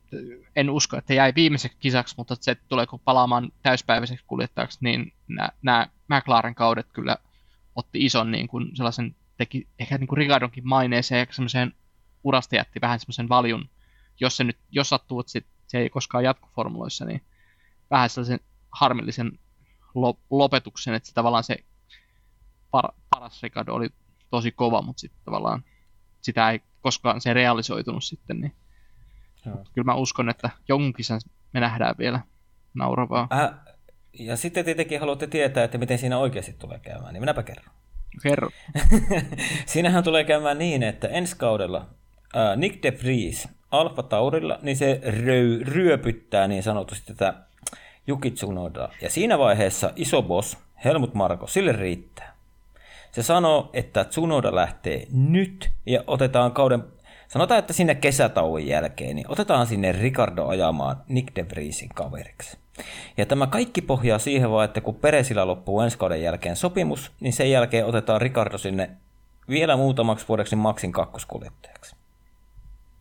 en 0.56 0.70
usko, 0.70 0.98
että 0.98 1.14
jäi 1.14 1.34
viimeiseksi 1.36 1.78
kisaksi, 1.80 2.16
mutta 2.18 2.36
se 2.40 2.56
tulee 2.56 2.86
kun 2.86 3.00
palaamaan 3.00 3.52
täyspäiväiseksi 3.64 4.26
kuljettajaksi, 4.28 4.78
niin 4.82 5.14
nämä 5.62 5.88
McLaren 6.08 6.56
kaudet 6.56 6.88
kyllä 6.94 7.18
otti 7.76 8.06
ison 8.06 8.32
niin 8.32 8.48
kuin 8.48 8.76
sellaisen 8.76 9.16
teki 9.38 9.68
ehkä 9.80 9.98
niin 9.98 10.08
kuin 10.08 10.18
Ricardonkin 10.18 10.68
maineeseen 10.68 11.20
ja 11.20 11.34
semmoiseen 11.34 11.74
urasta 12.24 12.56
jätti 12.56 12.82
vähän 12.82 13.00
semmoisen 13.00 13.30
valjun, 13.30 13.70
jos 14.20 14.38
se 14.38 14.44
nyt, 14.44 14.58
jos 14.72 14.90
sattuu, 14.90 15.20
että 15.20 15.32
se 15.68 15.78
ei 15.78 15.90
koskaan 15.90 16.24
jatku 16.24 16.50
formuloissa, 16.56 17.06
niin 17.06 17.22
vähän 17.92 18.10
sellaisen 18.10 18.40
harmillisen 18.72 19.40
lopetuksen, 20.30 20.94
että 20.94 21.10
se 21.10 21.14
tavallaan 21.14 21.44
se 21.44 21.58
par, 22.72 22.92
paras 23.10 23.44
Ricardo 23.44 23.74
oli 23.74 23.90
tosi 24.30 24.52
kova, 24.52 24.82
mutta 24.82 25.00
sitten 25.00 25.22
tavallaan 25.26 25.64
sitä 26.22 26.52
ei 26.52 26.62
koskaan 26.82 27.22
se 27.22 27.34
realisoitunut 27.34 28.04
sitten, 28.04 28.40
niin 28.40 28.56
kyllä 29.74 29.86
mä 29.86 29.96
uskon, 29.96 30.30
että 30.30 30.50
jonkun 30.68 30.94
kisan 30.94 31.22
me 31.54 31.60
nähdään 31.60 31.96
vielä 31.98 32.20
nauravaa. 32.74 33.28
Äh, 33.32 33.76
ja 34.20 34.38
sitten 34.38 34.66
tietenkin 34.66 35.00
haluatte 35.00 35.28
tietää, 35.28 35.64
että 35.64 35.78
miten 35.78 35.98
siinä 35.98 36.18
oikeasti 36.18 36.54
tulee 36.54 36.80
käymään, 36.80 37.14
niin 37.14 37.22
minäpä 37.22 37.44
kerron. 37.44 37.76
Kerro. 38.24 38.50
Siinähän 39.66 40.04
tulee 40.04 40.24
käymään 40.24 40.58
niin, 40.58 40.84
että 40.84 41.08
ensi 41.08 41.38
kaudella 41.38 41.86
ää, 42.34 42.56
Nick 42.56 42.84
de 42.84 42.94
Vries 43.04 43.48
Alfa 43.72 44.04
Taurilla, 44.04 44.60
niin 44.62 44.78
se 44.78 45.02
ryö, 45.04 45.60
ryöpyttää 45.64 46.48
niin 46.48 46.64
sanotusti 46.64 47.14
tätä 47.14 47.34
Yuki 48.08 48.32
Tsunodaa. 48.32 48.92
Ja 49.02 49.10
siinä 49.10 49.40
vaiheessa 49.40 49.92
iso 49.96 50.22
boss, 50.22 50.58
Helmut 50.86 51.14
Marko, 51.14 51.48
sille 51.48 51.72
riittää. 51.72 52.34
Se 53.12 53.24
sanoo, 53.24 53.70
että 53.74 54.04
Tsunoda 54.04 54.56
lähtee 54.56 55.08
nyt 55.12 55.72
ja 55.86 56.04
otetaan 56.08 56.52
kauden, 56.52 56.84
sanotaan, 57.28 57.60
että 57.60 57.74
sinne 57.74 57.96
kesätauon 57.96 58.68
jälkeen, 58.68 59.16
niin 59.16 59.32
otetaan 59.32 59.68
sinne 59.68 59.92
Ricardo 59.92 60.46
ajamaan 60.48 61.04
Nick 61.08 61.36
de 61.36 61.50
Vriesin 61.50 61.90
kaveriksi. 61.90 62.58
Ja 63.18 63.26
tämä 63.26 63.48
kaikki 63.48 63.82
pohjaa 63.82 64.20
siihen 64.20 64.52
vaan, 64.52 64.66
että 64.66 64.82
kun 64.82 64.96
Peresillä 64.96 65.48
loppuu 65.48 65.82
ensi 65.82 65.98
kauden 65.98 66.22
jälkeen 66.22 66.56
sopimus, 66.56 67.12
niin 67.20 67.34
sen 67.34 67.52
jälkeen 67.52 67.86
otetaan 67.86 68.22
Ricardo 68.22 68.58
sinne 68.58 68.90
vielä 69.50 69.76
muutamaksi 69.78 70.28
vuodeksi 70.28 70.56
Maxin 70.56 70.92
kakkoskuljettajaksi. 70.92 71.96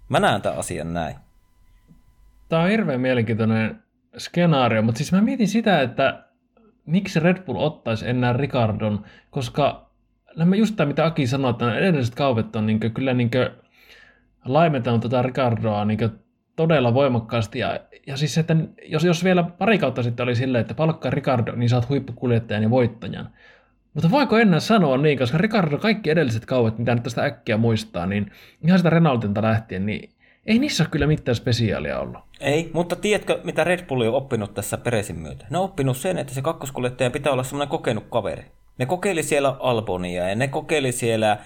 Mä 0.08 0.20
näen 0.20 0.42
tämän 0.42 0.58
asian 0.58 0.94
näin. 0.94 1.16
Tämä 2.48 2.62
on 2.62 2.68
hirveän 2.68 3.00
mielenkiintoinen 3.00 3.82
skenaario, 4.18 4.82
mutta 4.82 4.98
siis 4.98 5.12
mä 5.12 5.20
mietin 5.20 5.48
sitä, 5.48 5.82
että 5.82 6.24
miksi 6.86 7.20
Red 7.20 7.42
Bull 7.42 7.60
ottaisi 7.60 8.08
enää 8.08 8.32
Ricardon, 8.32 9.04
koska 9.30 9.90
nämä 10.36 10.56
just 10.56 10.76
tämä, 10.76 10.88
mitä 10.88 11.06
Aki 11.06 11.26
sanoi, 11.26 11.50
että 11.50 11.78
edelliset 11.78 12.14
kaupat 12.14 12.56
on 12.56 12.66
niin 12.66 12.80
kyllä 12.94 13.14
niin 13.14 13.30
laimentanut 14.44 15.02
tätä 15.02 15.22
Ricardoa 15.22 15.84
niin 15.84 15.98
todella 16.56 16.94
voimakkaasti. 16.94 17.58
Ja, 17.58 17.80
ja 18.06 18.16
siis, 18.16 18.38
että 18.38 18.56
jos, 18.84 19.04
jos 19.04 19.24
vielä 19.24 19.42
pari 19.42 19.78
kautta 19.78 20.02
sitten 20.02 20.24
oli 20.24 20.36
silleen, 20.36 20.62
että 20.62 20.74
palkkaa 20.74 21.10
Ricardo, 21.10 21.52
niin 21.52 21.68
saat 21.68 21.88
huippukuljettajan 21.88 22.62
ja 22.62 22.70
voittajan. 22.70 23.30
Mutta 23.94 24.10
voiko 24.10 24.38
ennen 24.38 24.60
sanoa 24.60 24.96
niin, 24.96 25.18
koska 25.18 25.38
Ricardo 25.38 25.78
kaikki 25.78 26.10
edelliset 26.10 26.46
kauet, 26.46 26.78
mitä 26.78 26.94
nyt 26.94 27.02
tästä 27.02 27.24
äkkiä 27.24 27.56
muistaa, 27.56 28.06
niin 28.06 28.32
ihan 28.64 28.78
sitä 28.78 28.90
Renaultilta 28.90 29.42
lähtien, 29.42 29.86
niin 29.86 30.10
ei 30.46 30.58
niissä 30.58 30.82
ole 30.82 30.90
kyllä 30.90 31.06
mitään 31.06 31.34
spesiaalia 31.34 31.98
ollut. 31.98 32.20
Ei, 32.40 32.70
mutta 32.72 32.96
tiedätkö, 32.96 33.40
mitä 33.44 33.64
Red 33.64 33.86
Bull 33.86 34.00
on 34.00 34.14
oppinut 34.14 34.54
tässä 34.54 34.78
Peresin 34.78 35.18
myötä? 35.18 35.46
Ne 35.50 35.58
on 35.58 35.64
oppinut 35.64 35.96
sen, 35.96 36.18
että 36.18 36.34
se 36.34 36.42
kakkoskuljettaja 36.42 37.10
pitää 37.10 37.32
olla 37.32 37.42
semmoinen 37.42 37.68
kokenut 37.68 38.04
kaveri. 38.10 38.44
Ne 38.78 38.86
kokeili 38.86 39.22
siellä 39.22 39.56
Albonia 39.60 40.28
ja 40.28 40.34
ne 40.34 40.48
kokeili 40.48 40.92
siellä 40.92 41.38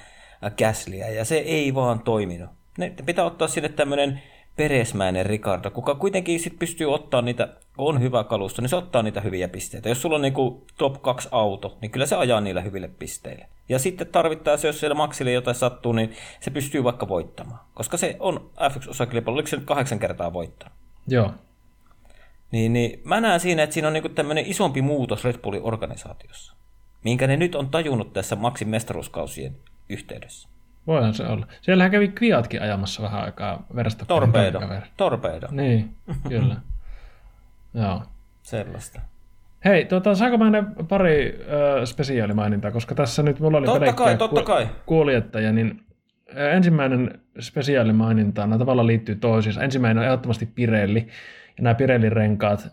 Gaslyä 0.59 1.09
ja 1.09 1.25
se 1.25 1.37
ei 1.37 1.75
vaan 1.75 2.01
toiminut. 2.01 2.51
Ne 2.79 2.95
pitää 3.07 3.25
ottaa 3.25 3.49
sinne 3.49 3.69
tämmöinen 3.69 4.23
peresmäinen 4.57 5.27
Ricardo, 5.27 5.71
kuka 5.71 5.95
kuitenkin 5.95 6.41
sit 6.41 6.59
pystyy 6.59 6.95
ottaa 6.95 7.23
niitä, 7.23 7.49
on 7.79 8.01
hyvä 8.01 8.25
kalusto, 8.25 8.63
niin 8.63 8.69
se 8.69 8.77
ottaa 8.77 9.03
niitä 9.03 9.21
hyviä 9.21 9.49
pisteitä. 9.49 9.89
Jos 9.89 10.03
sulla 10.03 10.17
on 10.17 10.23
niinku 10.23 10.67
top 10.79 11.03
2 11.03 11.29
auto, 11.33 11.79
niin 11.81 11.91
kyllä 11.91 12.07
se 12.07 12.17
ajaa 12.17 12.41
niillä 12.41 12.61
hyville 12.61 12.89
pisteille. 12.89 13.49
Ja 13.69 13.79
sitten 13.79 14.07
tarvittaessa, 14.07 14.67
jos 14.67 14.81
siellä 14.81 14.95
maksille 14.95 15.33
jotain 15.33 15.55
sattuu, 15.55 15.93
niin 15.93 16.17
se 16.41 16.51
pystyy 16.51 16.85
vaikka 16.85 17.09
voittamaan. 17.09 17.61
Koska 17.75 17.97
se 17.97 18.17
on 18.19 18.51
F1-osakilpailu, 18.57 19.35
oliko 19.35 19.49
se 19.49 19.57
nyt 19.57 19.67
kahdeksan 19.67 19.99
kertaa 19.99 20.33
voittanut? 20.33 20.79
Joo. 21.09 21.31
Niin, 22.51 22.73
niin 22.73 23.01
mä 23.05 23.21
näen 23.21 23.41
siinä, 23.41 23.63
että 23.63 23.75
siinä 23.75 23.89
on 23.89 23.95
niinku 23.95 24.09
tämmöinen 24.09 24.47
isompi 24.47 24.83
muutos 24.83 25.25
Red 25.25 25.39
Bullin 25.39 25.61
organisaatiossa, 25.65 26.55
minkä 27.05 27.27
ne 27.27 27.37
nyt 27.37 27.55
on 27.55 27.69
tajunnut 27.69 28.13
tässä 28.13 28.37
Maxin 28.37 28.69
mestaruuskausien 28.69 29.57
yhteydessä. 29.89 30.49
Voihan 30.87 31.15
se 31.15 31.27
olla. 31.27 31.47
Siellähän 31.61 31.91
kävi 31.91 32.09
Kviatkin 32.09 32.63
ajamassa 32.63 33.03
vähän 33.03 33.25
aikaa 33.25 33.67
verestä. 33.75 34.05
Torpedo. 34.05 34.61
Torpedo. 34.97 35.47
Niin, 35.51 35.97
kyllä. 36.29 36.57
Joo. 37.83 38.03
Sellaista. 38.43 39.01
Hei, 39.65 39.85
tuota, 39.85 40.15
saanko 40.15 40.39
mä 40.39 40.51
ne 40.51 40.65
pari 40.89 41.41
äh, 41.41 41.85
spesiaalimainintaa, 41.85 42.71
koska 42.71 42.95
tässä 42.95 43.23
nyt 43.23 43.41
mulla 43.41 43.59
oli 43.59 43.67
totta 43.67 43.93
kai, 43.93 44.17
totta 44.17 44.43
kai. 44.43 44.69
kuulijattaja, 44.87 45.53
niin 45.53 45.81
äh, 46.39 46.55
ensimmäinen 46.55 47.21
spesiaalimaininta, 47.41 48.41
nämä 48.41 48.59
tavallaan 48.59 48.87
liittyy 48.87 49.15
toisiinsa. 49.15 49.63
Ensimmäinen 49.63 49.99
on 49.99 50.05
ehdottomasti 50.05 50.47
Pirelli, 50.47 51.07
ja 51.57 51.63
nämä 51.63 51.75
Pirellin 51.75 52.13
renkaat, 52.13 52.69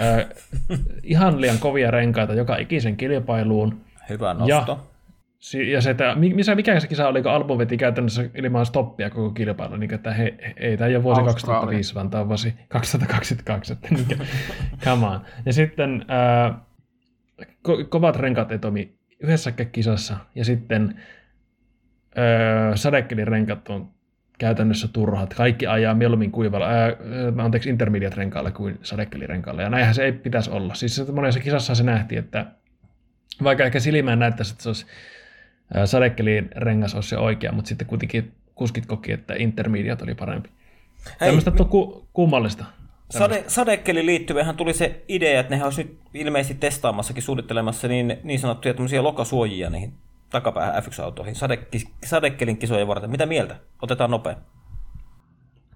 äh, 0.00 0.26
ihan 1.02 1.40
liian 1.40 1.58
kovia 1.58 1.90
renkaita 1.90 2.34
joka 2.34 2.56
ikisen 2.56 2.96
kilpailuun. 2.96 3.80
Hyvä 4.08 4.34
nosto. 4.34 4.72
Ja 4.72 4.89
ja 5.72 5.80
se, 5.80 5.90
että 5.90 6.14
missä, 6.14 6.54
mikä 6.54 6.80
se 6.80 6.88
kisa 6.88 7.08
oli, 7.08 7.22
kun 7.22 7.30
Albon 7.30 7.58
veti 7.58 7.76
käytännössä 7.76 8.24
ilman 8.34 8.66
stoppia 8.66 9.10
koko 9.10 9.30
kilpailu, 9.30 9.76
niin 9.76 9.94
että 9.94 10.12
he, 10.12 10.34
he, 10.42 10.54
ei 10.56 10.76
tämä 10.76 10.88
ei 10.88 10.96
ole 10.96 11.02
vuosi 11.02 11.20
Australia. 11.20 11.60
2005, 11.60 11.94
vaan 11.94 12.10
tämä 12.10 12.20
on 12.20 12.28
vuosi 12.28 12.54
2022, 12.68 13.72
että 13.72 13.88
niin, 13.90 14.06
come 14.84 15.06
on. 15.06 15.20
Ja 15.46 15.52
sitten 15.52 16.04
ää, 16.08 16.64
ko- 17.42 17.84
kovat 17.88 18.16
renkaat 18.16 18.52
ei 18.52 18.58
toimi 18.58 18.94
yhdessäkään 19.20 19.70
kisassa, 19.70 20.16
ja 20.34 20.44
sitten 20.44 21.00
ää, 22.16 22.76
sadekelin 22.76 23.28
renkat 23.28 23.68
on 23.68 23.90
käytännössä 24.38 24.88
turhat. 24.88 25.34
Kaikki 25.34 25.66
ajaa 25.66 25.94
mieluummin 25.94 26.32
kuivalla, 26.32 26.68
ää, 26.68 26.96
anteeksi, 27.38 27.70
intermediate-renkaalle 27.70 28.52
kuin 28.52 28.78
sadekelirenkaalle. 28.82 29.62
Ja 29.62 29.70
näinhän 29.70 29.94
se 29.94 30.04
ei 30.04 30.12
pitäisi 30.12 30.50
olla. 30.50 30.74
Siis 30.74 31.12
monessa 31.12 31.40
kisassa 31.40 31.74
se 31.74 31.82
nähtiin, 31.82 32.18
että 32.18 32.46
vaikka 33.44 33.64
ehkä 33.64 33.80
silmään 33.80 34.18
näyttäisi, 34.18 34.52
että 34.52 34.62
se 34.62 34.68
olisi 34.68 34.86
sadekeliin 35.84 36.50
rengas 36.56 36.94
olisi 36.94 37.08
se 37.08 37.18
oikea, 37.18 37.52
mutta 37.52 37.68
sitten 37.68 37.86
kuitenkin 37.86 38.32
kuskit 38.54 38.86
koki, 38.86 39.12
että 39.12 39.34
intermediate 39.38 40.04
oli 40.04 40.14
parempi. 40.14 40.48
Hei, 41.20 41.28
Tämmöistä 41.28 41.52
on 41.60 41.68
ku, 41.68 42.08
kummallista. 42.12 42.64
Sade, 43.10 43.44
sadekeli 43.46 44.06
liittyvähän 44.06 44.56
tuli 44.56 44.74
se 44.74 45.04
idea, 45.08 45.40
että 45.40 45.50
nehän 45.50 45.66
olisi 45.66 45.84
nyt 45.84 45.98
ilmeisesti 46.14 46.54
testaamassakin 46.54 47.22
suunnittelemassa 47.22 47.88
niin, 47.88 48.18
niin 48.22 48.40
sanottuja 48.40 48.74
tämmöisiä 48.74 49.02
lokasuojia 49.02 49.70
niihin 49.70 49.94
takapäähän 50.30 50.82
F1-autoihin 50.82 51.34
sadekki, 51.34 51.84
sadekelin 52.04 52.56
kisojen 52.56 52.88
varten. 52.88 53.10
Mitä 53.10 53.26
mieltä? 53.26 53.56
Otetaan 53.82 54.10
nopea. 54.10 54.36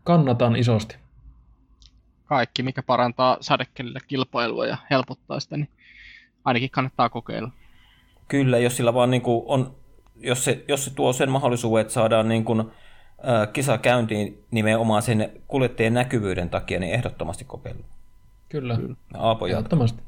Kannatan 0.05 0.57
isosti. 0.57 0.97
Kaikki, 2.25 2.63
mikä 2.63 2.83
parantaa 2.83 3.37
sadekelillä 3.41 3.99
kilpailua 4.09 4.67
ja 4.67 4.77
helpottaa 4.91 5.41
sitä, 5.41 5.57
niin 5.57 5.69
ainakin 6.45 6.71
kannattaa 6.71 7.09
kokeilla. 7.09 7.51
Kyllä, 8.29 8.59
jos 8.59 8.77
sillä 8.77 8.95
vaan 8.95 9.11
niin 9.11 9.23
kuin 9.23 9.43
on, 9.47 9.77
jos 10.17 10.45
se, 10.45 10.65
jos 10.69 10.85
se 10.85 10.95
tuo 10.95 11.13
sen 11.13 11.31
mahdollisuuden, 11.31 11.81
että 11.81 11.93
saadaan 11.93 12.29
niin 12.29 12.45
kuin, 12.45 12.61
äh, 12.61 13.53
kisa 13.53 13.79
käyntiin 13.79 14.45
nimenomaan 14.51 15.03
sen 15.03 15.33
kuljettajien 15.49 15.95
näkyvyyden 15.95 16.51
takia, 16.51 16.81
niin 16.81 16.95
ehdottomasti 16.95 17.45
kokeilla. 17.45 17.85
Kyllä. 18.49 18.79
Aapo 19.15 19.47
Ehdottomasti. 19.47 20.03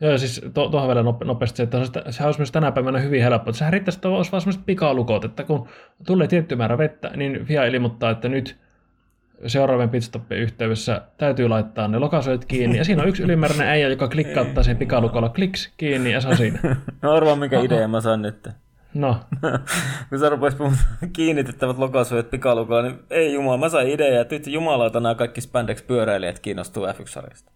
Joo, 0.00 0.18
siis 0.18 0.40
tuohon 0.54 0.72
to, 0.72 0.86
vielä 0.86 1.02
nopeasti 1.02 1.56
se, 1.56 1.62
että 1.62 1.78
se 2.10 2.24
olisi 2.24 2.40
myös 2.40 2.52
tänä 2.52 2.72
päivänä 2.72 2.98
hyvin 2.98 3.22
helppo. 3.22 3.52
Sehän 3.52 3.72
riittäisi, 3.72 3.98
että 3.98 4.08
olisi 4.08 4.32
vaan 4.32 4.40
sellaiset 4.40 4.66
pikalukot, 4.66 5.24
että 5.24 5.44
kun 5.44 5.68
tulee 6.06 6.28
tietty 6.28 6.56
määrä 6.56 6.78
vettä, 6.78 7.10
niin 7.16 7.44
FIA 7.46 7.64
ilmoittaa, 7.64 8.10
että 8.10 8.28
nyt 8.28 8.56
seuraavan 9.46 9.90
pitstoppin 9.90 10.38
yhteydessä 10.38 11.02
täytyy 11.18 11.48
laittaa 11.48 11.88
ne 11.88 11.98
lokasuojat 11.98 12.44
kiinni. 12.44 12.78
Ja 12.78 12.84
siinä 12.84 13.02
on 13.02 13.08
yksi 13.08 13.22
ylimääräinen 13.22 13.68
äijä, 13.68 13.88
joka 13.88 14.08
klikkauttaa 14.08 14.64
sen 14.68 14.76
pikalukolla 14.76 15.28
kliks 15.28 15.72
kiinni 15.76 16.12
ja 16.12 16.20
se 16.20 16.28
on 16.28 16.36
siinä. 16.36 16.58
No 17.02 17.12
arvaa 17.12 17.36
mikä 17.36 17.60
idea 17.60 17.88
mä 17.88 18.00
saan 18.00 18.22
nyt. 18.22 18.48
No. 18.94 19.20
Kun 20.08 20.18
sä 20.18 20.28
rupes 20.28 20.54
kiinnitettävät 21.12 21.78
lokasuojat 21.78 22.30
pikalukolla, 22.30 22.82
niin 22.82 22.98
ei 23.10 23.32
jumala, 23.32 23.58
mä 23.58 23.68
sain 23.68 23.88
idea, 23.88 24.20
että 24.20 24.34
nyt 24.34 24.46
jumalauta 24.46 25.00
nämä 25.00 25.14
kaikki 25.14 25.40
spandex-pyöräilijät 25.40 26.38
kiinnostuu 26.38 26.86
F1-sarjasta. 26.86 27.52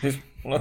Siis 0.00 0.20
mulla 0.44 0.60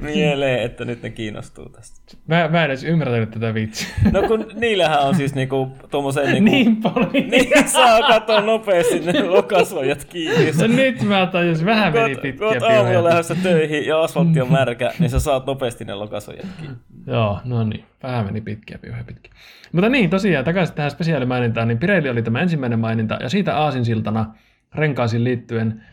mieleen, 0.00 0.62
että 0.62 0.84
nyt 0.84 1.02
ne 1.02 1.10
kiinnostuu 1.10 1.68
tästä. 1.68 2.16
Mä, 2.26 2.48
mä 2.48 2.64
en 2.64 2.70
edes 2.70 2.84
ymmärtänyt 2.84 3.30
tätä 3.30 3.54
vitsiä. 3.54 3.88
No 4.12 4.22
kun 4.22 4.46
niillähän 4.54 5.00
on 5.00 5.14
siis 5.14 5.34
niinku 5.34 5.76
tuommoiseen 5.90 6.30
niinku... 6.44 6.50
niin 6.50 6.76
paljon. 6.76 7.28
Niin 7.30 7.68
saa 7.68 8.00
katsoa 8.08 8.40
nopeasti 8.40 9.00
ne 9.00 9.22
lokasuojat 9.22 10.04
kiinni. 10.04 10.52
No 10.60 10.66
nyt 10.66 11.02
mä 11.02 11.26
tajusin, 11.26 11.66
vähän 11.66 11.92
meni 11.92 12.16
pitkiä 12.16 12.60
Kun 12.60 12.72
aamulla 12.72 13.04
lähdössä 13.04 13.34
töihin 13.42 13.86
ja 13.86 14.00
asfaltti 14.00 14.40
on 14.40 14.52
märkä, 14.52 14.92
niin 14.98 15.10
sä 15.10 15.20
saat 15.20 15.46
nopeasti 15.46 15.84
ne 15.84 15.94
lokasuojat 15.94 16.46
kiinni. 16.58 16.76
Joo, 17.06 17.40
no 17.44 17.64
niin. 17.64 17.84
Vähän 18.02 18.26
meni 18.26 18.40
pitkiä, 18.40 18.78
piuhe 18.78 19.04
pitkiä. 19.04 19.32
Mutta 19.72 19.88
niin, 19.88 20.10
tosiaan 20.10 20.44
takaisin 20.44 20.74
tähän 20.74 20.90
spesiaalimainintaan, 20.90 21.68
niin 21.68 21.78
Pirelli 21.78 22.08
oli 22.08 22.22
tämä 22.22 22.40
ensimmäinen 22.40 22.78
maininta, 22.78 23.18
ja 23.20 23.28
siitä 23.28 23.56
aasinsiltana 23.56 24.34
renkaisiin 24.74 25.24
liittyen 25.24 25.84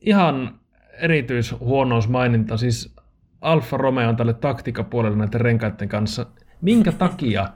ihan 0.00 0.58
erityishuonousmaininta, 0.98 2.56
siis 2.56 2.94
Alfa 3.40 3.76
Romeo 3.76 4.08
on 4.08 4.16
tälle 4.16 4.34
taktikapuolelle 4.34 5.16
näiden 5.16 5.40
renkaiden 5.40 5.88
kanssa. 5.88 6.26
Minkä 6.60 6.92
takia 6.92 7.48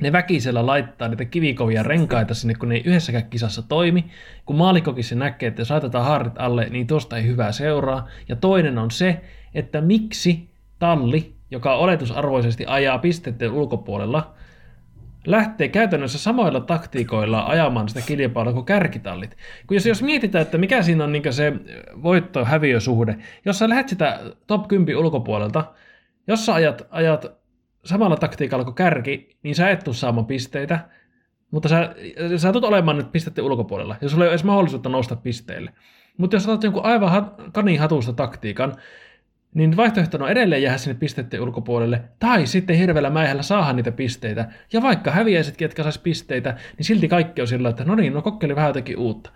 ne 0.00 0.12
väkisellä 0.12 0.66
laittaa 0.66 1.08
niitä 1.08 1.24
kivikovia 1.24 1.82
renkaita 1.82 2.34
sinne, 2.34 2.54
kun 2.54 2.68
ne 2.68 2.74
ei 2.74 2.82
yhdessäkään 2.84 3.30
kisassa 3.30 3.62
toimi. 3.62 4.04
Kun 4.46 4.56
maalikokin 4.56 5.04
se 5.04 5.14
näkee, 5.14 5.46
että 5.46 5.60
jos 5.60 5.70
laitetaan 5.70 6.04
haarit 6.04 6.32
alle, 6.36 6.68
niin 6.70 6.86
tuosta 6.86 7.16
ei 7.16 7.26
hyvää 7.26 7.52
seuraa. 7.52 8.08
Ja 8.28 8.36
toinen 8.36 8.78
on 8.78 8.90
se, 8.90 9.20
että 9.54 9.80
miksi 9.80 10.50
talli, 10.78 11.34
joka 11.50 11.74
oletusarvoisesti 11.76 12.64
ajaa 12.66 12.98
pisteiden 12.98 13.52
ulkopuolella, 13.52 14.34
lähtee 15.26 15.68
käytännössä 15.68 16.18
samoilla 16.18 16.60
taktiikoilla 16.60 17.46
ajamaan 17.46 17.88
sitä 17.88 18.00
kilpailua 18.00 18.52
kuin 18.52 18.64
kärkitallit. 18.64 19.36
Kun 19.66 19.74
jos, 19.74 19.86
jos 19.86 20.02
mietitään, 20.02 20.42
että 20.42 20.58
mikä 20.58 20.82
siinä 20.82 21.04
on 21.04 21.12
niin 21.12 21.32
se 21.32 21.52
voitto-häviösuhde, 22.02 23.16
jos 23.44 23.58
sä 23.58 23.68
lähdet 23.68 23.88
sitä 23.88 24.20
top 24.46 24.68
10 24.68 24.96
ulkopuolelta, 24.96 25.64
jos 26.26 26.46
sä 26.46 26.54
ajat, 26.54 26.86
ajat 26.90 27.26
samalla 27.84 28.16
taktiikalla 28.16 28.64
kuin 28.64 28.74
kärki, 28.74 29.36
niin 29.42 29.54
sä 29.54 29.70
et 29.70 29.84
tule 29.84 29.94
saamaan 29.94 30.26
pisteitä, 30.26 30.78
mutta 31.50 31.68
sä, 31.68 31.94
sä 32.36 32.52
tulet 32.52 32.68
olemaan 32.68 32.96
nyt 32.96 33.12
pisteiden 33.12 33.44
ulkopuolella, 33.44 33.96
jos 34.00 34.12
sulla 34.12 34.24
ei 34.24 34.28
ole 34.28 34.32
edes 34.32 34.44
mahdollisuutta 34.44 34.88
nousta 34.88 35.16
pisteille. 35.16 35.72
Mutta 36.16 36.36
jos 36.36 36.48
otat 36.48 36.62
jonkun 36.62 36.84
aivan 36.84 37.10
hat, 37.10 37.34
kanihatusta 37.52 38.12
taktiikan, 38.12 38.74
niin 39.54 39.76
vaihtoehtona 39.76 40.24
on 40.24 40.30
edelleen 40.30 40.62
jäädä 40.62 40.78
sinne 40.78 40.98
pisteiden 40.98 41.40
ulkopuolelle, 41.40 42.02
tai 42.18 42.46
sitten 42.46 42.76
hirveällä 42.76 43.10
mäihällä 43.10 43.42
saada 43.42 43.72
niitä 43.72 43.92
pisteitä. 43.92 44.48
Ja 44.72 44.82
vaikka 44.82 45.10
häviäisetkin, 45.10 45.68
ketkä 45.68 45.82
saisi 45.82 46.00
pisteitä, 46.00 46.56
niin 46.76 46.84
silti 46.84 47.08
kaikki 47.08 47.40
on 47.40 47.46
sillä, 47.46 47.68
että 47.68 47.84
no 47.84 47.94
niin, 47.94 48.12
no 48.12 48.22
kokeili 48.22 48.56
vähän 48.56 48.68
jotakin 48.68 48.98
uutta. 48.98 49.30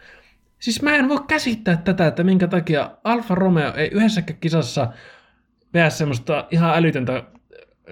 Siis 0.58 0.82
mä 0.82 0.96
en 0.96 1.08
voi 1.08 1.20
käsittää 1.28 1.76
tätä, 1.76 2.06
että 2.06 2.24
minkä 2.24 2.46
takia 2.46 2.90
Alfa 3.04 3.34
Romeo 3.34 3.74
ei 3.74 3.88
yhdessäkään 3.92 4.38
kisassa 4.40 4.88
pääse 5.72 5.96
semmoista 5.96 6.46
ihan 6.50 6.76
älytöntä 6.76 7.22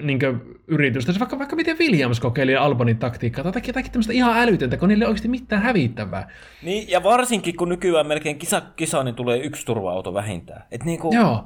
niin 0.02 0.18
yritystä. 0.66 1.12
Se 1.12 1.20
vaikka, 1.20 1.38
vaikka 1.38 1.56
miten 1.56 1.78
Williams 1.78 2.20
kokeili 2.20 2.56
Albonin 2.56 2.98
taktiikkaa, 2.98 3.44
tai 3.44 3.52
teki 3.52 3.68
jotakin 3.68 3.92
tämmöistä 3.92 4.12
ihan 4.12 4.38
älytöntä, 4.38 4.76
kun 4.76 4.88
niille 4.88 5.04
ei 5.04 5.08
oikeasti 5.08 5.28
mitään 5.28 5.62
hävittävää. 5.62 6.28
Niin, 6.62 6.90
ja 6.90 7.02
varsinkin 7.02 7.56
kun 7.56 7.68
nykyään 7.68 8.06
melkein 8.06 8.38
kisa, 8.38 8.62
kisa 8.76 9.02
niin 9.02 9.14
tulee 9.14 9.38
yksi 9.38 9.66
turva-auto 9.66 10.14
vähintään. 10.14 10.62
Et 10.70 10.84
niin 10.84 10.98
kuin... 10.98 11.16
Joo. 11.16 11.44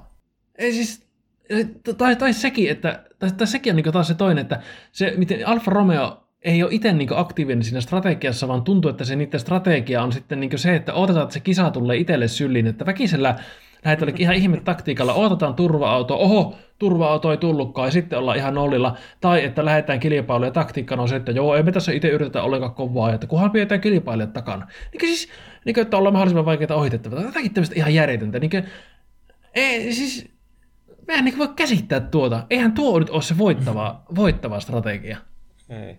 Ei 0.61 0.73
siis, 0.73 1.07
tai, 1.99 2.17
tai 2.17 2.33
sekin, 2.33 2.71
että, 2.71 3.05
tai, 3.19 3.31
tai 3.37 3.47
sekin 3.47 3.73
on 3.73 3.77
niin 3.77 3.93
taas 3.93 4.09
se 4.09 4.15
toinen, 4.15 4.43
että 4.43 4.61
se, 4.93 5.15
miten 5.17 5.49
Alfa 5.49 5.71
Romeo 5.71 6.23
ei 6.43 6.63
ole 6.63 6.75
itse 6.75 6.93
niin 6.93 7.09
aktiivinen 7.15 7.63
siinä 7.63 7.81
strategiassa, 7.81 8.49
vaan 8.49 8.63
tuntuu, 8.63 8.91
että 8.91 9.05
se 9.05 9.17
niiden 9.17 9.41
strategia 9.41 10.03
on 10.03 10.13
sitten 10.13 10.41
niin 10.41 10.59
se, 10.59 10.77
että 10.77 10.95
odotetaan, 10.95 11.23
että 11.23 11.35
se 11.35 11.41
kisa 11.41 11.71
tulee 11.71 11.97
itselle 11.97 12.29
syliin, 12.29 12.67
että 12.67 12.87
väkisellä 12.87 13.35
lähdetään 13.85 14.13
ihan 14.19 14.35
ihme 14.35 14.61
taktiikalla, 14.61 15.15
odotetaan 15.15 15.55
turva-auto, 15.55 16.17
oho, 16.17 16.57
turva-auto 16.79 17.31
ei 17.31 17.37
tullutkaan, 17.37 17.89
ja 17.89 17.93
sitten 17.93 18.19
ollaan 18.19 18.39
ihan 18.39 18.55
nollilla, 18.55 18.97
tai 19.21 19.45
että 19.45 19.65
lähdetään 19.65 20.01
kilpailuun, 20.01 20.47
ja 20.47 20.51
taktiikkana 20.51 21.03
on 21.03 21.09
se, 21.09 21.17
että 21.17 21.33
joo, 21.33 21.57
ei 21.57 21.63
me 21.63 21.73
tässä 21.73 21.93
itse 21.93 22.09
yritetä 22.09 22.43
ollenkaan 22.43 22.75
kovaa, 22.75 23.13
että 23.13 23.27
kunhan 23.27 23.51
pidetään 23.51 23.81
kilpailijat 23.81 24.33
takana. 24.33 24.67
Niin 24.93 25.17
siis, 25.17 25.29
niin 25.65 25.75
kuin, 25.75 25.83
että 25.83 25.97
ollaan 25.97 26.13
mahdollisimman 26.13 26.45
vaikeita 26.45 26.75
ohitettavaa, 26.75 27.23
jotakin 27.23 27.55
tämmöistä 27.55 27.75
ihan 27.77 27.95
järjetöntä, 27.95 28.39
niin 28.39 28.51
kuin, 28.51 28.65
ei, 29.55 29.93
siis, 29.93 30.40
Mä 31.11 31.17
en 31.17 31.25
niin 31.25 31.39
voi 31.39 31.49
käsittää 31.57 32.01
tuota. 32.01 32.47
Eihän 32.51 32.73
tuo 32.73 32.99
nyt 32.99 33.11
ole 33.11 33.23
se 33.23 33.39
voittava, 33.39 34.03
voittava 34.17 34.61
strategia. 34.61 35.19
Ei. 35.69 35.97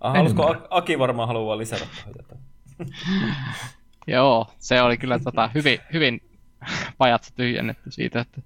Aha, 0.00 0.16
halusko 0.16 0.56
Aki 0.70 0.98
varmaan 0.98 1.28
haluaa 1.28 1.58
lisätä 1.58 1.84
tätä? 2.16 2.36
Joo, 4.06 4.46
se 4.58 4.82
oli 4.82 4.98
kyllä 4.98 5.18
tota, 5.18 5.50
hyvin, 5.54 5.78
hyvin 5.92 6.20
pajatsa 6.98 7.34
tyhjennetty 7.34 7.90
siitä, 7.90 8.20
että 8.20 8.40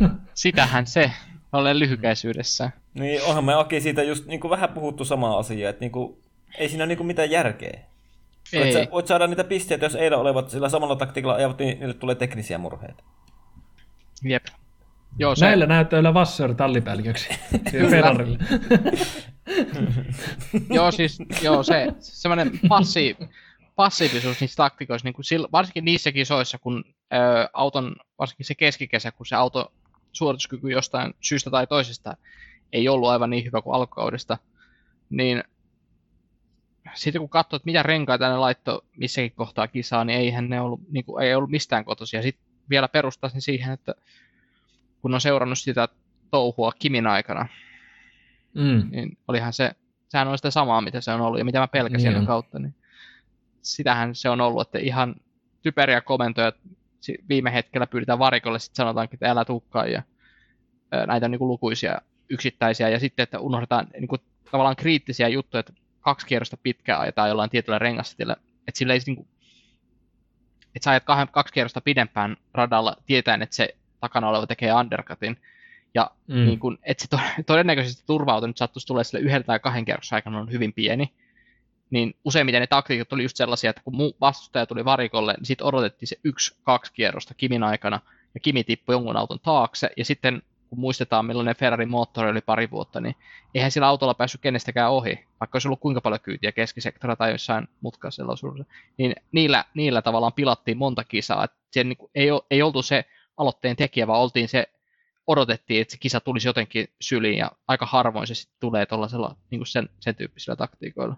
sitähän 0.34 0.86
se 0.86 1.12
ole 1.52 1.78
lyhykäisyydessä. 1.78 2.70
Niin, 2.94 3.22
onhan 3.22 3.44
me 3.44 3.54
Aki 3.54 3.80
siitä 3.80 4.02
just 4.02 4.26
niin 4.26 4.40
kuin 4.40 4.50
vähän 4.50 4.68
puhuttu 4.68 5.04
samaa 5.04 5.38
asiaa, 5.38 5.70
että 5.70 5.80
niin 5.80 5.92
kuin, 5.92 6.22
ei 6.58 6.68
siinä 6.68 6.84
ole 6.84 6.88
niin 6.88 6.98
kuin 6.98 7.06
mitään 7.06 7.30
järkeä. 7.30 7.80
Ei. 8.52 8.60
Voit, 8.60 8.72
sä, 8.72 8.86
voit 8.90 9.06
saada 9.06 9.26
niitä 9.26 9.44
pisteitä, 9.44 9.86
jos 9.86 9.94
eilen 9.94 10.18
olevat 10.18 10.50
sillä 10.50 10.68
samalla 10.68 10.96
taktiikalla 10.96 11.36
ajavat, 11.36 11.58
niin 11.58 11.78
niille 11.78 11.94
tulee 11.94 12.14
teknisiä 12.14 12.58
murheita. 12.58 13.04
Jep. 14.22 14.46
Joo, 15.18 15.36
se... 15.36 15.44
Näillä 15.44 15.66
näyttöillä 15.66 16.14
Vassör 16.14 16.54
tallipäälliköksi 16.54 17.28
Ferrarille. 17.90 18.38
joo, 20.74 20.90
siis 20.90 21.18
joo, 21.42 21.62
se 21.62 21.86
semmoinen 21.98 22.50
passi, 22.68 23.16
passiivisuus 23.76 24.40
niissä 24.40 24.56
taktikoissa, 24.56 25.06
niin 25.06 25.14
kuin 25.14 25.24
sillä, 25.24 25.48
varsinkin 25.52 25.84
niissä 25.84 26.12
kisoissa, 26.12 26.58
kun 26.58 26.84
ö, 27.12 27.16
auton, 27.52 27.96
varsinkin 28.18 28.46
se 28.46 28.54
keskikesä, 28.54 29.12
kun 29.12 29.26
se 29.26 29.36
auto 29.36 29.72
suorituskyky 30.12 30.70
jostain 30.70 31.14
syystä 31.20 31.50
tai 31.50 31.66
toisesta 31.66 32.16
ei 32.72 32.88
ollut 32.88 33.08
aivan 33.08 33.30
niin 33.30 33.44
hyvä 33.44 33.62
kuin 33.62 33.74
alkukaudesta, 33.74 34.38
niin 35.10 35.44
sitten 36.94 37.20
kun 37.20 37.28
katsoo, 37.28 37.56
että 37.56 37.66
mitä 37.66 37.82
renkaita 37.82 38.28
ne 38.28 38.36
laittoi 38.36 38.82
missäkin 38.96 39.32
kohtaa 39.32 39.68
kisaa, 39.68 40.04
niin 40.04 40.18
eihän 40.18 40.48
ne 40.48 40.60
ollut, 40.60 40.80
niin 40.90 41.04
kuin, 41.04 41.24
ei 41.24 41.34
ollut 41.34 41.50
mistään 41.50 41.84
kotoisia. 41.84 42.22
Sitten 42.22 42.46
vielä 42.70 42.88
perustaisin 42.88 43.42
siihen, 43.42 43.72
että 43.72 43.94
kun 45.06 45.14
on 45.14 45.20
seurannut 45.20 45.58
sitä 45.58 45.88
touhua 46.30 46.72
Kimin 46.78 47.06
aikana, 47.06 47.48
mm. 48.54 48.88
niin 48.90 49.18
olihan 49.28 49.52
se, 49.52 49.70
sehän 50.08 50.28
on 50.28 50.38
sitä 50.38 50.50
samaa, 50.50 50.80
mitä 50.80 51.00
se 51.00 51.10
on 51.10 51.20
ollut 51.20 51.38
ja 51.38 51.44
mitä 51.44 51.58
mä 51.58 51.68
pelkäsin 51.68 52.12
niin 52.12 52.26
kautta, 52.26 52.58
niin 52.58 52.74
sitähän 53.62 54.14
se 54.14 54.28
on 54.30 54.40
ollut, 54.40 54.68
että 54.68 54.78
ihan 54.78 55.14
typeriä 55.62 56.00
komentoja 56.00 56.52
viime 57.28 57.52
hetkellä 57.52 57.86
pyydetään 57.86 58.18
varikolle, 58.18 58.58
sitten 58.58 58.76
sanotaankin, 58.76 59.16
että 59.16 59.30
älä 59.30 59.44
tukkaa 59.44 59.86
ja 59.86 60.02
näitä 61.06 61.28
niin 61.28 61.38
kuin 61.38 61.48
lukuisia 61.48 62.00
yksittäisiä 62.30 62.88
ja 62.88 62.98
sitten, 62.98 63.22
että 63.22 63.40
unohdetaan 63.40 63.86
niin 64.00 64.08
kuin, 64.08 64.20
tavallaan 64.50 64.76
kriittisiä 64.76 65.28
juttuja, 65.28 65.60
että 65.60 65.72
kaksi 66.00 66.26
kierrosta 66.26 66.56
pitkään 66.56 67.00
ajetaan 67.00 67.28
jollain 67.28 67.50
tietyllä 67.50 67.78
rengastilillä, 67.78 68.36
että 68.68 68.78
sillä 68.78 68.92
ei 68.94 69.00
niin 69.06 69.16
kuin, 69.16 69.28
että 70.74 70.84
sä 70.84 70.90
ajat 70.90 71.30
kaksi 71.30 71.54
kierrosta 71.54 71.80
pidempään 71.80 72.36
radalla 72.54 72.96
tietäen, 73.06 73.42
että 73.42 73.56
se 73.56 73.76
takana 74.00 74.28
oleva 74.28 74.46
tekee 74.46 74.74
undercutin, 74.74 75.36
ja 75.94 76.10
mm. 76.26 76.34
niin 76.34 76.58
kun, 76.58 76.78
että 76.82 77.02
se 77.02 77.08
to, 77.08 77.18
todennäköisesti 77.52 78.02
turvautu 78.06 78.46
nyt 78.46 78.56
sattuisi 78.56 78.86
tulee 78.86 79.04
sille 79.04 79.24
yhden 79.24 79.44
tai 79.44 79.58
kahden 79.58 79.84
kierroksen 79.84 80.16
aikana 80.16 80.38
on 80.38 80.52
hyvin 80.52 80.72
pieni, 80.72 81.12
niin 81.90 82.14
useimmiten 82.24 82.60
ne 82.60 82.66
taktiikat 82.66 83.12
oli 83.12 83.22
just 83.22 83.36
sellaisia, 83.36 83.70
että 83.70 83.82
kun 83.84 83.96
muu 83.96 84.16
vastustaja 84.20 84.66
tuli 84.66 84.84
varikolle, 84.84 85.34
niin 85.34 85.46
sitten 85.46 85.66
odotettiin 85.66 86.08
se 86.08 86.16
yksi, 86.24 86.56
kaksi 86.62 86.92
kierrosta 86.92 87.34
Kimin 87.34 87.62
aikana, 87.62 88.00
ja 88.34 88.40
Kimi 88.40 88.64
tippui 88.64 88.94
jonkun 88.94 89.16
auton 89.16 89.40
taakse, 89.40 89.90
ja 89.96 90.04
sitten 90.04 90.42
kun 90.70 90.80
muistetaan 90.80 91.26
millainen 91.26 91.56
Ferrarin 91.56 91.90
moottori 91.90 92.30
oli 92.30 92.40
pari 92.40 92.70
vuotta, 92.70 93.00
niin 93.00 93.16
eihän 93.54 93.70
sillä 93.70 93.86
autolla 93.86 94.14
päässyt 94.14 94.40
kenestäkään 94.40 94.90
ohi, 94.90 95.26
vaikka 95.40 95.56
olisi 95.56 95.68
ollut 95.68 95.80
kuinka 95.80 96.00
paljon 96.00 96.20
kyytiä 96.20 96.52
keskisektorilla 96.52 97.16
tai 97.16 97.30
jossain 97.30 97.68
mutkaisella 97.80 98.32
osuudessa, 98.32 98.72
niin 98.96 99.14
niillä, 99.32 99.64
niillä 99.74 100.02
tavallaan 100.02 100.32
pilattiin 100.32 100.78
monta 100.78 101.04
kisaa, 101.04 101.44
että 101.44 101.56
siellä 101.70 101.88
niin 101.88 102.10
ei, 102.14 102.28
ei 102.50 102.62
oltu 102.62 102.82
se 102.82 103.04
aloitteen 103.36 103.76
tekijä, 103.76 104.06
vaan 104.06 104.20
oltiin 104.20 104.48
se, 104.48 104.66
odotettiin, 105.26 105.80
että 105.80 105.92
se 105.92 105.98
kisa 105.98 106.20
tulisi 106.20 106.48
jotenkin 106.48 106.88
syliin, 107.00 107.38
ja 107.38 107.52
aika 107.68 107.86
harvoin 107.86 108.26
se 108.26 108.34
sitten 108.34 108.56
tulee 108.60 108.86
tuollaisella 108.86 109.36
niin 109.50 109.66
sen, 109.66 109.88
sen 110.00 110.14
tyyppisillä 110.14 110.56
taktiikoilla. 110.56 111.16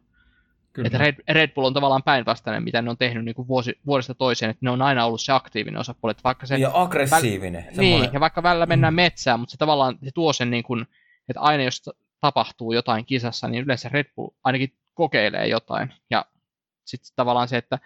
Kyllä. 0.73 0.87
Että 0.87 0.99
Red, 0.99 1.17
Red 1.29 1.55
Bull 1.55 1.67
on 1.67 1.75
tavallaan 1.75 2.03
päinvastainen, 2.03 2.63
mitä 2.63 2.83
ne 2.83 2.91
on 2.91 2.97
tehnyt 2.97 3.25
niin 3.25 3.35
kuin 3.35 3.49
vuosi, 3.49 3.79
vuodesta 3.87 4.15
toiseen, 4.15 4.51
että 4.51 4.59
ne 4.63 4.71
on 4.71 4.83
aina 4.83 5.05
ollut 5.05 5.21
se 5.21 5.33
aktiivinen 5.33 5.81
osapuoli. 5.81 6.11
Että 6.11 6.25
vaikka 6.25 6.47
se, 6.47 6.57
ja 6.57 6.71
aggressiivinen. 6.75 7.65
Väl, 7.65 7.77
niin, 7.77 8.11
ja 8.13 8.21
vaikka 8.21 8.43
välillä 8.43 8.67
mennään 8.67 8.95
mm. 8.95 8.97
metsään, 8.97 9.41
mutta 9.41 9.53
se 9.53 9.59
tavallaan 9.59 9.99
se 10.05 10.11
tuo 10.15 10.33
sen, 10.33 10.51
niin 10.51 10.65
kuin, 10.65 10.87
että 11.29 11.41
aina 11.41 11.63
jos 11.63 11.91
tapahtuu 12.21 12.73
jotain 12.73 13.07
kisassa, 13.07 13.49
niin 13.49 13.65
yleensä 13.65 13.89
Red 13.89 14.07
Bull 14.17 14.31
ainakin 14.45 14.73
kokeilee 14.95 15.47
jotain. 15.47 15.95
Ja 16.11 16.25
sitten 16.85 17.13
tavallaan 17.17 17.49
se, 17.49 17.57
että 17.57 17.79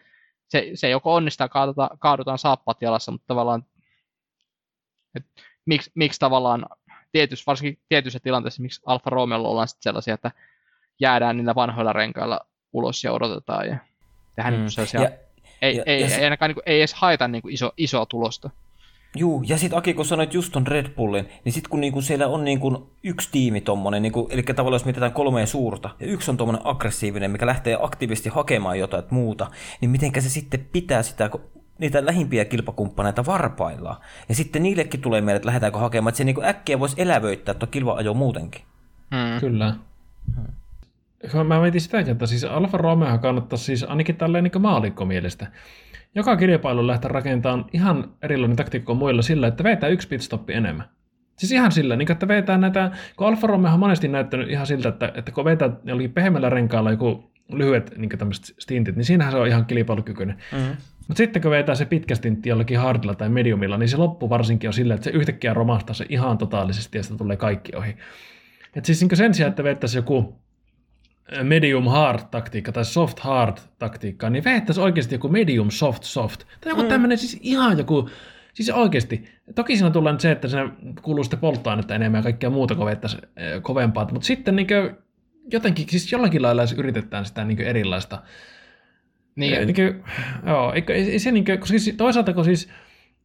se, 0.48 0.70
se 0.74 0.88
joko 0.88 1.14
onnistaa, 1.14 1.48
kaadutaan, 1.48 1.98
kaadutaan 1.98 2.38
saappaat 2.38 2.82
jalassa, 2.82 3.12
mutta 3.12 3.26
tavallaan, 3.26 3.64
että 5.14 5.30
miksi, 5.66 5.90
miksi 5.94 6.20
tavallaan 6.20 6.66
tietysti, 7.12 7.44
varsinkin 7.47 7.78
tietyissä 7.89 8.20
tilanteissa, 8.20 8.62
miksi 8.62 8.80
Alfa 8.86 9.10
Romeo 9.10 9.39
ollaan 9.39 9.68
sitten 9.68 9.82
sellaisia, 9.82 10.14
että 10.14 10.30
jäädään 11.01 11.36
niillä 11.36 11.55
vanhoilla 11.55 11.93
renkailla 11.93 12.40
ulos 12.72 13.05
ja 13.05 13.12
odotetaan 13.12 13.68
ja 13.68 13.76
tehdään 14.36 14.55
mm. 14.55 14.60
niin 14.60 15.02
ja, 15.02 15.10
ei, 15.62 15.76
ja, 15.76 15.82
ei, 15.86 16.01
ja 16.01 16.16
ei, 16.16 16.24
ainakaan 16.24 16.48
niin 16.48 16.55
kuin, 16.55 16.62
ei 16.66 16.80
edes 16.80 16.94
haeta 16.94 17.28
niin 17.28 17.43
kuin 17.43 17.55
iso, 17.55 17.72
isoa 17.76 18.06
tulosta. 18.06 18.51
Juu, 19.16 19.43
ja 19.47 19.59
sitten 19.59 19.78
Aki, 19.78 19.94
kun 19.94 20.05
sanoit 20.05 20.34
just 20.34 20.52
ton 20.52 20.66
Red 20.66 20.89
Bullin, 20.89 21.28
niin 21.44 21.52
sitten 21.52 21.70
kun 21.70 21.80
niinku 21.80 22.02
siellä 22.02 22.26
on 22.26 22.44
niinku 22.44 22.90
yksi 23.02 23.28
tiimi 23.32 23.60
tommonen, 23.60 24.02
niinku, 24.02 24.28
eli 24.30 24.43
tavallaan 24.43 24.74
jos 24.74 24.84
mietitään 24.84 25.12
kolmea 25.12 25.47
suurta, 25.47 25.90
ja 26.01 26.06
yksi 26.06 26.30
on 26.30 26.36
tommonen 26.36 26.66
aggressiivinen, 26.66 27.30
mikä 27.30 27.47
lähtee 27.47 27.78
aktiivisesti 27.80 28.28
hakemaan 28.28 28.78
jotain 28.78 29.05
muuta, 29.10 29.51
niin 29.80 29.90
mitenkä 29.90 30.20
se 30.20 30.28
sitten 30.28 30.68
pitää 30.72 31.02
sitä, 31.02 31.30
niitä 31.78 32.07
lähimpiä 32.07 32.44
kilpakumppaneita 32.44 33.27
varpaillaan. 33.27 33.97
Ja 34.28 34.35
sitten 34.35 34.62
niillekin 34.62 35.01
tulee 35.01 35.20
mieleen, 35.20 35.36
että 35.36 35.47
lähdetäänkö 35.47 35.78
hakemaan, 35.78 36.09
että 36.09 36.19
se 36.19 36.24
niinku 36.24 36.43
äkkiä 36.43 36.81
voisi 36.81 37.03
elävöittää 37.03 37.55
tuo 37.55 37.66
kilva-ajo 37.66 38.15
muutenkin. 38.15 38.62
Hmm. 39.11 39.40
Kyllä. 39.40 39.74
Hmm. 40.36 41.47
Mä 41.47 41.61
mietin 41.61 41.81
sitäkin, 41.81 42.12
että 42.12 42.27
siis 42.27 42.44
Alfa 42.44 42.78
Romeo 42.78 43.19
kannattaa 43.19 43.57
siis 43.57 43.85
ainakin 43.85 44.16
tälleen 44.16 44.44
niin 44.44 44.62
maalikko 44.62 45.05
mielestä. 45.05 45.47
Joka 46.15 46.36
kilpailu 46.36 46.86
lähtee 46.86 47.11
rakentamaan 47.11 47.65
ihan 47.73 48.11
erilainen 48.23 48.57
taktiikko 48.57 48.94
muilla 48.94 49.23
sillä, 49.23 49.47
että 49.47 49.65
vetää 49.65 49.89
yksi 49.89 50.09
pitstoppi 50.09 50.53
enemmän. 50.53 50.89
Siis 51.39 51.53
ihan 51.53 51.73
sillä, 51.73 51.97
niin 51.97 52.12
että 52.12 52.28
vetää 52.28 52.59
näitä, 52.59 52.90
kun 53.16 53.27
Alfa 53.27 53.47
Romeo 53.47 53.73
on 53.73 53.81
monesti 53.81 54.09
näyttänyt 54.09 54.51
ihan 54.51 54.66
siltä, 54.66 54.89
että, 54.89 55.12
että 55.15 55.32
kun 55.32 55.44
vetää 55.44 55.70
jollakin 55.85 56.12
pehmeällä 56.12 56.51
renkaalla 56.51 56.90
joku 56.90 57.32
lyhyet 57.53 57.94
niin 57.97 58.09
tämmöiset 58.09 58.55
stintit, 58.59 58.97
niin 58.97 59.05
siinähän 59.05 59.32
se 59.32 59.39
on 59.39 59.47
ihan 59.47 59.66
kilpailukykyinen. 59.66 60.36
Mm-hmm. 60.53 60.77
Mutta 61.08 61.18
sitten 61.18 61.42
kun 61.42 61.50
vetää 61.50 61.74
se 61.74 61.84
pitkä 61.84 62.14
stintti 62.14 62.48
jollakin 62.48 62.78
hardilla 62.78 63.14
tai 63.14 63.28
mediumilla, 63.28 63.78
niin 63.78 63.88
se 63.88 63.96
loppu 63.96 64.30
varsinkin 64.30 64.68
on 64.68 64.74
sillä, 64.74 64.94
että 64.94 65.04
se 65.04 65.10
yhtäkkiä 65.10 65.54
romahtaa 65.54 65.94
se 65.94 66.06
ihan 66.08 66.38
totaalisesti 66.38 66.98
ja 66.98 67.02
sitä 67.02 67.16
tulee 67.16 67.36
kaikki 67.36 67.76
ohi. 67.76 67.96
Et 68.76 68.84
siis 68.84 69.00
niin 69.00 69.16
sen 69.16 69.34
sijaan, 69.34 69.50
että 69.50 69.64
vettäisi 69.64 69.98
joku 69.98 70.42
medium 71.42 71.86
hard 71.86 72.20
taktiikka 72.30 72.72
tai 72.72 72.84
soft 72.84 73.20
hard 73.20 73.56
taktiikka, 73.78 74.30
niin 74.30 74.44
vettäisi 74.44 74.80
oikeasti 74.80 75.14
joku 75.14 75.28
medium 75.28 75.70
soft 75.70 76.02
soft. 76.02 76.44
Tai 76.60 76.72
joku 76.72 76.82
mm. 76.82 76.88
tämmöinen 76.88 77.18
siis 77.18 77.38
ihan 77.42 77.78
joku, 77.78 78.08
siis 78.54 78.70
oikeasti. 78.70 79.24
Toki 79.54 79.76
siinä 79.76 79.90
tulee 79.90 80.12
nyt 80.12 80.20
se, 80.20 80.30
että 80.30 80.48
siinä 80.48 80.70
kuuluu 81.02 81.24
sitten 81.24 81.40
polttoainetta 81.40 81.94
enemmän 81.94 82.18
ja 82.18 82.22
kaikkea 82.22 82.50
muuta 82.50 82.74
kun 82.74 82.86
vettäisi 82.86 83.16
eh, 83.36 83.62
kovempaa, 83.62 84.08
mutta 84.12 84.26
sitten 84.26 84.56
niin 84.56 84.66
kuin, 84.66 84.96
jotenkin, 85.52 85.86
siis 85.88 86.12
jollakin 86.12 86.42
lailla 86.42 86.62
yritetään 86.76 87.24
sitä 87.24 87.44
niin 87.44 87.60
erilaista. 87.60 88.22
Niin. 89.36 89.52
Ja, 89.52 89.66
niin 89.66 89.74
kuin, 89.74 90.04
joo, 90.46 90.72
eikö, 90.72 90.94
ei, 90.94 91.18
se 91.18 91.32
niin 91.32 91.44
kuin, 91.44 91.60
koska 91.60 91.78
siis, 91.78 91.96
toisaalta 91.96 92.32
kun 92.32 92.44
siis 92.44 92.68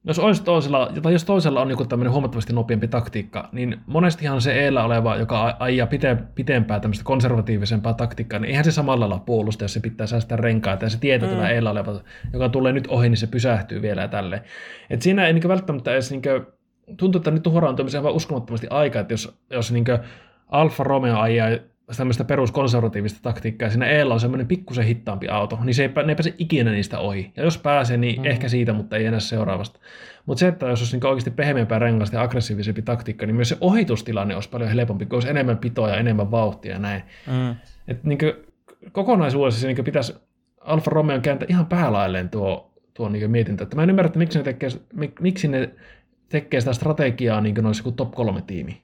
jos, 0.07 0.19
olisi 0.19 0.43
toisella, 0.43 0.91
tai 1.01 1.13
jos 1.13 1.25
toisella 1.25 1.61
on 1.61 1.69
joku 1.69 1.85
tämmöinen 1.85 2.11
huomattavasti 2.11 2.53
nopeampi 2.53 2.88
taktiikka, 2.88 3.49
niin 3.51 3.77
monestihan 3.85 4.41
se 4.41 4.53
eellä 4.53 4.84
oleva, 4.84 5.15
joka 5.15 5.55
ajaa 5.59 5.88
pite, 5.88 6.17
pitempää 6.35 6.79
tämmöistä 6.79 7.03
konservatiivisempaa 7.03 7.93
taktiikkaa, 7.93 8.39
niin 8.39 8.49
eihän 8.49 8.65
se 8.65 8.71
samalla 8.71 9.09
lailla 9.09 9.23
puolusta, 9.25 9.63
jos 9.63 9.73
se 9.73 9.79
pitää 9.79 10.07
säästää 10.07 10.38
renkaita, 10.38 10.85
ja 10.85 10.89
se 10.89 10.99
tietää, 10.99 11.29
mm. 11.29 11.35
tämä 11.35 11.49
eellä 11.49 11.71
oleva, 11.71 12.01
joka 12.34 12.49
tulee 12.49 12.73
nyt 12.73 12.88
ohi, 12.88 13.09
niin 13.09 13.17
se 13.17 13.27
pysähtyy 13.27 13.81
vielä 13.81 14.01
ja 14.01 14.07
tälleen. 14.07 14.41
Et 14.89 15.01
siinä 15.01 15.27
ei 15.27 15.34
niin 15.34 15.47
välttämättä 15.47 15.91
edes, 15.91 16.11
niin 16.11 16.21
kuin, 16.21 16.45
tuntuu, 16.97 17.19
että 17.19 17.31
nyt 17.31 17.43
tuhoraa 17.43 17.75
aivan 17.97 18.13
uskomattomasti 18.13 18.67
aikaa, 18.69 19.01
että 19.01 19.13
jos, 19.13 19.39
jos 19.49 19.71
niin 19.71 19.85
Alfa 20.47 20.84
Romeo 20.84 21.19
ajaa 21.19 21.49
tämmöistä 21.95 22.23
peruskonservatiivista 22.23 23.19
taktiikkaa, 23.22 23.69
siinä 23.69 23.85
Eellä 23.85 24.14
on 24.14 24.19
semmoinen 24.19 24.47
pikkusen 24.47 24.85
hittaampi 24.85 25.27
auto, 25.27 25.59
niin 25.64 25.76
se 25.76 25.84
ei, 25.84 25.89
ne 25.95 26.11
ei 26.11 26.15
pääse 26.15 26.35
ikinä 26.38 26.72
niistä 26.72 26.99
ohi. 26.99 27.31
Ja 27.38 27.43
jos 27.43 27.57
pääsee, 27.57 27.97
niin 27.97 28.15
mm-hmm. 28.15 28.31
ehkä 28.31 28.49
siitä, 28.49 28.73
mutta 28.73 28.97
ei 28.97 29.05
enää 29.05 29.19
seuraavasta. 29.19 29.80
Mutta 30.26 30.39
se, 30.39 30.47
että 30.47 30.65
jos 30.65 30.81
olisi 30.81 30.97
niin 30.97 31.05
oikeasti 31.07 31.31
pehmeämpää 31.31 31.80
rengasta 31.80 32.15
ja 32.15 32.22
aggressiivisempi 32.22 32.81
taktiikka, 32.81 33.26
niin 33.26 33.35
myös 33.35 33.49
se 33.49 33.57
ohitustilanne 33.61 34.35
olisi 34.35 34.49
paljon 34.49 34.69
helpompi, 34.69 35.05
kun 35.05 35.15
olisi 35.15 35.30
enemmän 35.30 35.57
pitoa 35.57 35.89
ja 35.89 35.97
enemmän 35.97 36.31
vauhtia 36.31 36.72
ja 36.72 36.80
näin. 36.80 37.03
Mm. 37.27 37.55
Et 37.88 38.03
niin 38.03 38.19
kokonaisuudessa 38.91 39.61
se 39.61 39.68
niin 39.68 39.85
pitäisi 39.85 40.15
Alfa 40.61 40.91
Romeo 40.91 41.19
kääntää 41.19 41.45
ihan 41.49 41.65
päälailleen 41.65 42.30
tuo, 42.30 42.73
tuo 42.93 43.09
niin 43.09 43.31
mietintä. 43.31 43.64
Että 43.64 43.76
mä 43.76 43.84
en 43.84 43.89
ymmärrä, 43.89 44.07
että 44.07 44.19
miksi 44.19 44.38
ne 44.38 44.43
tekee, 44.43 44.69
miksi 45.19 45.47
ne 45.47 45.69
tekee 46.30 46.59
sitä 46.59 46.73
strategiaa 46.73 47.41
niin 47.41 47.55
kuin 47.55 47.65
olisi 47.65 47.80
joku 47.80 47.91
top 47.91 48.11
kolme 48.11 48.41
tiimi. 48.41 48.81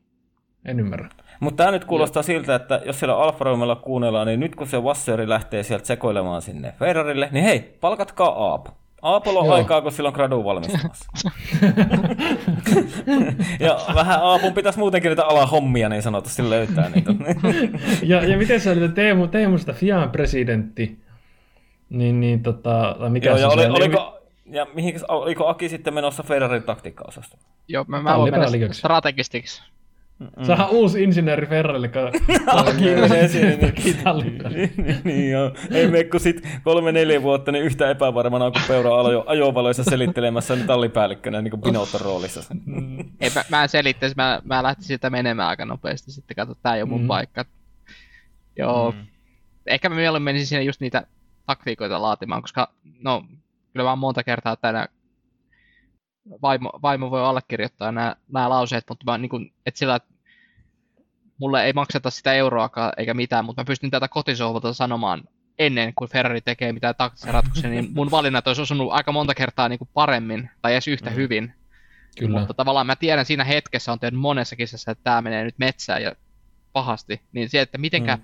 En 0.65 0.80
ymmärrä. 0.80 1.09
Mutta 1.43 1.63
tämä 1.63 1.71
nyt 1.71 1.85
kuulostaa 1.85 2.23
siltä, 2.23 2.55
että 2.55 2.81
jos 2.85 2.99
siellä 2.99 3.17
Alfa 3.17 3.43
Romeolla 3.43 3.75
kuunnellaan, 3.75 4.27
niin 4.27 4.39
nyt 4.39 4.55
kun 4.55 4.67
se 4.67 4.77
Wasseri 4.77 5.29
lähtee 5.29 5.63
sieltä 5.63 5.85
sekoilemaan 5.85 6.41
sinne 6.41 6.73
Ferrarille, 6.79 7.29
niin 7.31 7.45
hei, 7.45 7.77
palkatkaa 7.81 8.29
Aap. 8.29 8.67
Aapolla 9.01 9.39
on 9.39 9.45
Joo. 9.45 9.55
aikaa, 9.55 9.81
kun 9.81 9.91
silloin 9.91 10.15
gradu 10.15 10.43
valmistumassa. 10.43 11.09
ja 13.59 13.79
vähän 13.95 14.19
Aapun 14.21 14.53
pitäisi 14.53 14.79
muutenkin 14.79 15.09
niitä 15.09 15.25
alahommia 15.25 15.89
niin 15.89 16.01
sanotusti 16.01 16.49
löytää 16.49 16.89
niitä. 16.89 17.11
ja, 18.11 18.25
ja 18.25 18.37
miten 18.37 18.61
se 18.61 18.71
oli 18.71 18.89
Teemu, 18.89 19.27
Teemusta 19.27 19.73
Fian 19.73 20.09
presidentti? 20.09 20.99
Niin, 21.89 22.19
niin 22.19 22.43
tota, 22.43 22.95
tai 22.99 23.09
mikä 23.09 23.29
Joo, 23.29 23.37
ja 23.37 23.49
oli, 23.49 23.65
oliko, 23.65 24.21
ja 24.45 24.67
mihin, 24.73 24.95
oliko 25.07 25.47
Aki 25.47 25.69
sitten 25.69 25.93
menossa 25.93 26.23
Ferrarin 26.23 26.63
taktiikka-osastoon? 26.63 27.43
Joo, 27.67 27.85
mä, 27.87 28.01
mä 28.01 28.17
voin 28.17 28.33
mennä 28.33 28.73
strategistiksi. 28.73 29.72
Mm. 30.37 30.45
Saadaan 30.45 30.69
uusi 30.69 31.03
insinööri 31.03 31.47
Ferrarille, 31.47 31.87
kun 31.87 32.01
niin, 34.55 35.01
niin 35.03 35.31
joo. 35.31 35.51
Ei 35.71 35.87
mene 35.87 36.03
kun 36.03 36.19
sit 36.19 36.47
kolme 36.63 36.91
neljä 36.91 37.21
vuotta 37.21 37.51
niin 37.51 37.65
yhtä 37.65 37.89
epävarmana 37.89 38.51
kuin 38.51 38.63
Peura 38.67 39.01
ajo, 39.01 39.23
ajovaloissa 39.27 39.83
selittelemässä 39.83 40.55
niin 40.55 40.67
tallipäällikkönä 40.67 41.41
niin 41.41 41.51
kuin 41.51 41.75
roolissa. 42.01 42.55
Mm. 42.65 42.99
Ei, 42.99 43.31
mä, 43.35 43.43
mä 43.49 43.67
selittäisin, 43.67 44.15
mä, 44.17 44.41
mä 44.43 44.63
lähtisin 44.63 44.87
siitä 44.87 45.09
menemään 45.09 45.49
aika 45.49 45.65
nopeasti 45.65 46.11
sitten, 46.11 46.35
katso, 46.35 46.55
tää 46.55 46.75
ei 46.75 46.81
ole 46.81 46.89
mun 46.89 47.01
mm. 47.01 47.07
paikka. 47.07 47.45
Joo, 48.57 48.91
mm. 48.91 49.07
ehkä 49.65 49.89
mä 49.89 49.95
mieluummin 49.95 50.25
menisin 50.25 50.47
sinne 50.47 50.63
just 50.63 50.81
niitä 50.81 51.07
taktiikoita 51.45 52.01
laatimaan, 52.01 52.41
koska 52.41 52.73
no, 52.99 53.25
kyllä 53.73 53.89
mä 53.89 53.95
monta 53.95 54.23
kertaa 54.23 54.55
tänä 54.55 54.87
vaimo, 56.41 56.71
vaimo 56.81 57.11
voi 57.11 57.21
allekirjoittaa 57.21 57.91
nämä, 57.91 58.15
nämä 58.33 58.49
lauseet, 58.49 58.83
mutta 58.89 59.11
mä, 59.11 59.17
niin 59.17 59.29
kuin, 59.29 59.53
että 59.65 59.77
sillä, 59.77 59.95
että 59.95 60.12
mulle 61.43 61.65
ei 61.65 61.73
makseta 61.73 62.09
sitä 62.09 62.33
euroakaan 62.33 62.93
eikä 62.97 63.13
mitään, 63.13 63.45
mutta 63.45 63.61
mä 63.61 63.65
pystyn 63.65 63.91
tätä 63.91 64.07
kotisohvalta 64.07 64.73
sanomaan 64.73 65.23
ennen 65.59 65.93
kuin 65.95 66.09
Ferrari 66.09 66.41
tekee 66.41 66.73
mitään 66.73 66.95
taktisia 66.97 67.31
ratkaisuja, 67.31 67.69
niin 67.69 67.89
mun 67.93 68.11
valinnat 68.11 68.47
olisi 68.47 68.61
osunut 68.61 68.91
aika 68.91 69.11
monta 69.11 69.35
kertaa 69.35 69.69
niin 69.69 69.79
kuin 69.79 69.89
paremmin 69.93 70.49
tai 70.61 70.73
edes 70.73 70.87
yhtä 70.87 71.09
mm. 71.09 71.15
hyvin. 71.15 71.53
Kyllä. 72.19 72.39
Mutta 72.39 72.53
tavallaan 72.53 72.87
mä 72.87 72.95
tiedän 72.95 73.25
siinä 73.25 73.43
hetkessä 73.43 73.91
on 73.91 73.99
tehnyt 73.99 74.19
monessa 74.19 74.55
kisassa, 74.55 74.91
että 74.91 75.03
tämä 75.03 75.21
menee 75.21 75.43
nyt 75.43 75.55
metsään 75.57 76.03
ja 76.03 76.15
pahasti. 76.73 77.21
Niin 77.33 77.49
se, 77.49 77.61
että 77.61 77.77
mitenkä 77.77 78.15
mm. 78.15 78.21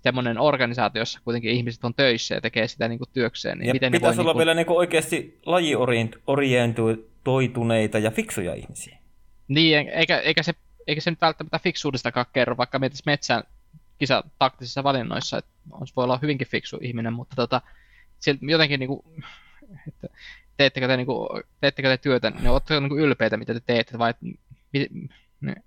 semmoinen 0.00 0.38
organisaatio, 0.38 1.02
jossa 1.02 1.20
kuitenkin 1.24 1.50
ihmiset 1.50 1.84
on 1.84 1.94
töissä 1.94 2.34
ja 2.34 2.40
tekee 2.40 2.68
sitä 2.68 2.88
niin 2.88 2.98
kuin 2.98 3.10
työkseen. 3.12 3.58
Niin 3.58 3.68
ja 3.68 3.72
miten 3.72 3.92
pitäisi 3.92 4.20
olla 4.20 4.30
niin 4.30 4.34
kuin... 4.34 4.40
vielä 4.40 4.54
niin 4.54 4.66
kuin 4.66 4.78
oikeasti 4.78 5.38
lajiorientoituneita 5.46 7.98
ja 7.98 8.10
fiksuja 8.10 8.54
ihmisiä. 8.54 8.98
Niin, 9.48 9.88
eikä, 9.88 10.18
eikä 10.18 10.42
se 10.42 10.52
eikä 10.86 11.00
se 11.00 11.10
nyt 11.10 11.20
välttämättä 11.20 11.58
fiksuudestakaan 11.58 12.26
kerro, 12.32 12.56
vaikka 12.56 12.78
mietis 12.78 13.06
metsään 13.06 13.42
kisa 13.98 14.24
taktisissa 14.38 14.84
valinnoissa, 14.84 15.38
että 15.38 15.50
voi 15.96 16.04
olla 16.04 16.18
hyvinkin 16.22 16.46
fiksu 16.46 16.78
ihminen, 16.80 17.12
mutta 17.12 17.36
tota, 17.36 17.60
silti 18.18 18.46
jotenkin 18.50 18.80
niin 18.80 18.88
kuin, 18.88 19.02
että 19.88 20.08
teettekö 20.56 20.88
te, 20.88 20.96
niin 20.96 21.06
kuin, 21.06 21.28
teettekö 21.60 21.88
te 21.88 21.96
työtä, 21.96 22.30
ne 22.30 22.50
oletteko 22.50 22.80
niin 22.80 22.98
ylpeitä, 22.98 23.36
mitä 23.36 23.54
te 23.54 23.60
teette, 23.60 23.98
vai 23.98 24.14
ei 24.74 24.88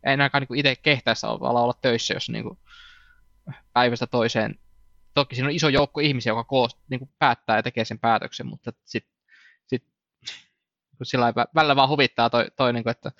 ainakaan 0.05 0.45
niin 0.49 0.59
itse 0.59 0.75
kehtäessä 0.75 1.27
olla, 1.27 1.61
olla 1.61 1.75
töissä, 1.81 2.13
jos 2.13 2.29
niin 2.29 2.43
kuin, 2.43 2.59
päivästä 3.73 4.07
toiseen. 4.07 4.59
Toki 5.13 5.35
siinä 5.35 5.47
on 5.47 5.55
iso 5.55 5.69
joukko 5.69 5.99
ihmisiä, 5.99 6.31
joka 6.31 6.43
koost, 6.43 6.77
niin 6.89 6.99
kuin 6.99 7.09
päättää 7.19 7.55
ja 7.55 7.63
tekee 7.63 7.85
sen 7.85 7.99
päätöksen, 7.99 8.47
mutta 8.47 8.73
sitten 8.85 9.13
sit, 9.67 9.83
kun 10.97 11.05
sillä 11.05 11.33
välillä 11.55 11.75
vaan 11.75 11.89
huvittaa 11.89 12.29
toi, 12.29 12.47
toi 12.55 12.73
niin 12.73 12.83
kuin, 12.83 12.91
että 12.91 13.11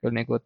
kyllä 0.00 0.14
niin 0.14 0.26
kuin 0.26 0.40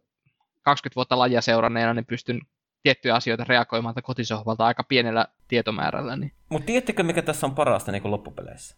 20 0.65 0.95
vuotta 0.95 1.19
lajia 1.19 1.41
seuranneena, 1.41 1.93
niin 1.93 2.05
pystyn 2.05 2.41
tiettyjä 2.83 3.15
asioita 3.15 3.43
reagoimaan 3.43 3.95
kotisohvalta 4.03 4.65
aika 4.65 4.83
pienellä 4.83 5.27
tietomäärällä. 5.47 6.15
Niin. 6.15 6.31
Mutta 6.49 6.65
tiedättekö, 6.65 7.03
mikä 7.03 7.21
tässä 7.21 7.47
on 7.47 7.55
parasta 7.55 7.91
niin 7.91 8.11
loppupeleissä? 8.11 8.77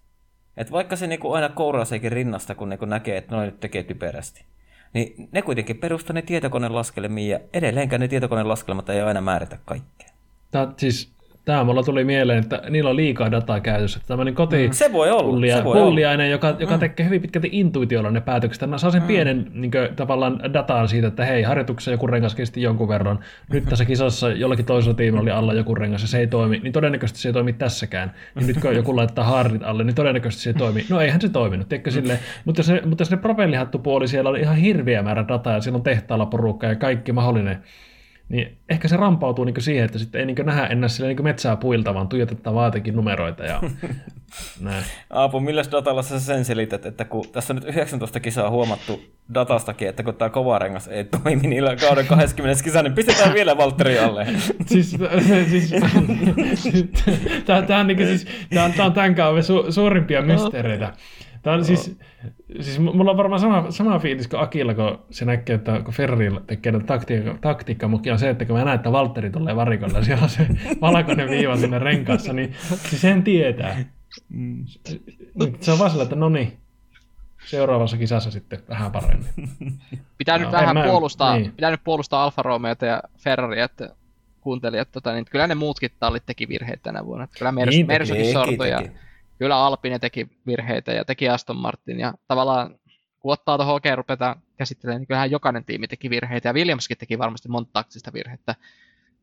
Et 0.57 0.72
vaikka 0.72 0.95
se 0.95 1.07
niin 1.07 1.19
aina 1.34 1.49
kouraa 1.49 1.85
sekin 1.85 2.11
rinnasta, 2.11 2.55
kun 2.55 2.69
niin 2.69 2.80
näkee, 2.85 3.18
että 3.18 3.35
noin 3.35 3.45
nyt 3.45 3.59
tekee 3.59 3.84
typerästi, 3.84 4.45
niin 4.93 5.30
ne 5.31 5.41
kuitenkin 5.41 5.77
perustaa 5.77 6.14
ne 6.14 6.22
tietokoneen 6.22 6.76
laskelmiin, 6.76 7.30
ja 7.30 7.39
edelleenkään 7.53 7.99
ne 7.99 8.07
tietokoneen 8.07 8.47
laskelmat 8.47 8.89
ei 8.89 9.01
aina 9.01 9.22
määritä 9.22 9.57
kaikkea. 9.65 10.09
Tämä, 10.51 10.73
siis 10.77 11.16
Tämä 11.47 11.63
mulla 11.63 11.83
tuli 11.83 12.03
mieleen, 12.03 12.39
että 12.39 12.61
niillä 12.69 12.89
on 12.89 12.95
liikaa 12.95 13.31
dataa 13.31 13.59
käytössä. 13.59 13.99
Tämmöinen 14.07 14.35
koti 14.35 14.67
mm, 14.67 14.71
se 14.71 14.93
voi 14.93 15.11
olla, 15.11 15.23
kullia, 15.23 15.57
se 15.57 15.63
voi 15.63 15.77
kulliainen, 15.77 16.25
olla. 16.25 16.31
joka, 16.31 16.55
joka 16.59 16.73
mm. 16.73 16.79
tekee 16.79 17.05
hyvin 17.05 17.21
pitkälti 17.21 17.49
intuitiolla 17.51 18.11
ne 18.11 18.21
päätökset. 18.21 18.69
Mä 18.69 18.77
saa 18.77 18.91
sen 18.91 19.01
mm. 19.01 19.07
pienen 19.07 19.47
niin 19.53 19.71
kuin, 19.71 19.95
tavallaan 19.95 20.53
dataa 20.53 20.87
siitä, 20.87 21.07
että 21.07 21.25
hei, 21.25 21.43
harjoituksessa 21.43 21.91
joku 21.91 22.07
rengas 22.07 22.35
kesti 22.35 22.61
jonkun 22.61 22.87
verran. 22.87 23.19
Nyt 23.53 23.65
tässä 23.65 23.85
kisassa 23.85 24.29
jollakin 24.29 24.65
toisella 24.65 24.95
tiimillä 24.95 25.21
oli 25.21 25.31
alla 25.31 25.53
joku 25.53 25.75
rengas 25.75 26.01
ja 26.01 26.07
se 26.07 26.19
ei 26.19 26.27
toimi, 26.27 26.59
niin 26.59 26.73
todennäköisesti 26.73 27.21
se 27.21 27.29
ei 27.29 27.33
toimi 27.33 27.53
tässäkään. 27.53 28.13
Ja 28.35 28.47
nyt 28.47 28.61
kun 28.61 28.75
joku 28.75 28.95
laittaa 28.95 29.25
hardit 29.25 29.63
alle, 29.63 29.83
niin 29.83 29.95
todennäköisesti 29.95 30.43
se 30.43 30.49
ei 30.49 30.53
toimi. 30.53 30.85
No 30.89 31.01
eihän 31.01 31.21
se 31.21 31.29
toiminut, 31.29 31.69
tiedätkö, 31.69 31.91
sille. 31.91 32.19
Mutta, 32.45 32.63
se, 32.63 32.81
mutta 32.85 33.05
se 33.05 33.17
propellihattupuoli 33.17 34.07
siellä 34.07 34.29
oli 34.29 34.39
ihan 34.39 34.55
hirviä 34.55 35.03
määrä 35.03 35.27
dataa 35.27 35.53
ja 35.53 35.61
siellä 35.61 35.77
on 35.77 35.83
tehtaalla 35.83 36.25
porukka 36.25 36.67
ja 36.67 36.75
kaikki 36.75 37.11
mahdollinen 37.11 37.63
niin 38.29 38.57
ehkä 38.69 38.87
se 38.87 38.97
rampautuu 38.97 39.45
niin 39.45 39.61
siihen, 39.61 39.85
että 39.85 39.99
sitten 39.99 40.19
ei 40.19 40.25
niin 40.25 40.45
nähdä 40.45 40.67
enää 40.67 40.89
sille 40.89 41.07
niin 41.07 41.23
metsää 41.23 41.55
puilta, 41.55 41.93
vaan 41.93 42.07
tuijotetaan 42.07 42.55
vaan 42.55 42.67
jotenkin 42.67 42.95
numeroita 42.95 43.43
ja 43.43 43.61
näin. 44.61 44.83
Aapu, 45.09 45.39
millä 45.39 45.63
datalla 45.71 46.01
sä 46.01 46.19
sen 46.19 46.45
selität, 46.45 46.85
että 46.85 47.05
kun 47.05 47.25
tässä 47.31 47.53
on 47.53 47.55
nyt 47.55 47.69
19 47.69 48.19
kisaa 48.19 48.49
huomattu 48.49 49.01
datastakin, 49.33 49.87
että 49.89 50.03
kun 50.03 50.15
tämä 50.15 50.29
kova 50.29 50.59
rengas 50.59 50.87
ei 50.87 51.03
toimi 51.03 51.47
niillä 51.47 51.75
kauden 51.75 52.07
20 52.07 52.63
kisaa, 52.63 52.83
niin 52.83 52.93
pistetään 52.93 53.33
vielä 53.33 53.57
Valtteri 53.57 53.99
alle. 53.99 54.27
siis, 54.65 54.97
siis, 55.51 55.69
tämä, 57.45 57.79
on, 57.79 57.87
niin 57.87 58.07
siis, 58.07 58.27
tämä, 58.53 58.65
on, 58.65 58.73
tämä 58.73 58.85
on 58.85 58.93
tämän 58.93 59.15
kauden 59.15 59.43
su, 59.43 59.71
suurimpia 59.71 60.21
mysteereitä. 60.21 60.93
Tämä 61.41 61.55
on 61.55 61.65
siis, 61.65 61.99
siis 62.59 62.80
mulla 62.80 63.11
on 63.11 63.18
varmaan 63.18 63.41
sama, 63.41 63.72
sama 63.72 63.99
fiilis 63.99 64.27
kuin 64.27 64.41
Akilla, 64.41 64.73
kun 64.73 64.99
se 65.11 65.26
näkee, 65.26 65.55
että 65.55 65.81
kun 65.85 65.93
Ferrari 65.93 66.31
tekee 66.47 66.73
taktiikka, 66.85 67.38
taktiikka 67.41 67.88
mutta 67.88 68.11
on 68.11 68.19
se, 68.19 68.30
että 68.30 68.45
kun 68.45 68.57
mä 68.57 68.64
näen, 68.64 68.76
että 68.76 68.91
Valtteri 68.91 69.30
tulee 69.30 69.55
varikolla, 69.55 70.03
siellä 70.03 70.23
on 70.23 70.30
se 70.30 70.47
valkoinen 70.81 71.30
viiva 71.30 71.57
sinne 71.57 71.80
renkaassa, 71.80 72.34
niin 72.34 72.53
siis 72.89 73.01
sen 73.01 73.23
tietää. 73.23 73.77
Mm. 74.30 74.65
Se 75.59 75.72
on 75.72 75.80
vaan 75.80 75.91
sillä, 75.91 76.03
että 76.03 76.15
no 76.15 76.30
niin, 76.30 76.57
seuraavassa 77.45 77.97
kisassa 77.97 78.31
sitten 78.31 78.59
vähän 78.69 78.91
paremmin. 78.91 79.30
Pitää 80.18 80.38
no, 80.38 80.43
nyt 80.43 80.51
vähän 80.51 80.76
mä, 80.76 80.84
puolustaa, 80.84 81.38
niin. 81.38 81.51
pitää 81.51 81.72
nyt 81.72 81.84
puolustaa 81.84 82.23
Alfa 82.23 82.41
Romeota 82.41 82.85
ja 82.85 83.01
Ferraria, 83.18 83.64
että 83.64 83.89
kuuntelijat, 84.41 84.91
tota, 84.91 85.14
niin 85.14 85.26
kyllä 85.26 85.47
ne 85.47 85.55
muutkin 85.55 85.91
tallit 85.99 86.23
teki 86.26 86.47
virheitä 86.47 86.84
tänä 86.84 87.05
vuonna. 87.05 87.27
Kyllä 87.38 87.51
Mers, 87.51 87.69
niin, 87.69 87.88
Mersukin 87.88 88.34
sortui 88.34 88.69
ja 88.69 88.81
kyllä 89.39 89.57
Alpine 89.57 89.99
teki 89.99 90.27
virheitä 90.47 90.91
ja 90.91 91.05
teki 91.05 91.30
Aston 91.30 91.57
Martin. 91.57 91.99
Ja 91.99 92.14
tavallaan 92.27 92.76
kun 93.19 93.34
ottaa 93.34 93.57
tuohon 93.57 93.73
oikein 93.73 93.97
rupetaan 93.97 94.41
käsittelemään, 94.57 95.01
niin 95.01 95.07
kyllähän 95.07 95.31
jokainen 95.31 95.65
tiimi 95.65 95.88
teki 95.88 96.09
virheitä 96.09 96.49
ja 96.49 96.53
Williamskin 96.53 96.97
teki 96.97 97.18
varmasti 97.18 97.49
monta 97.49 97.69
taktista 97.73 98.14
virhettä. 98.14 98.55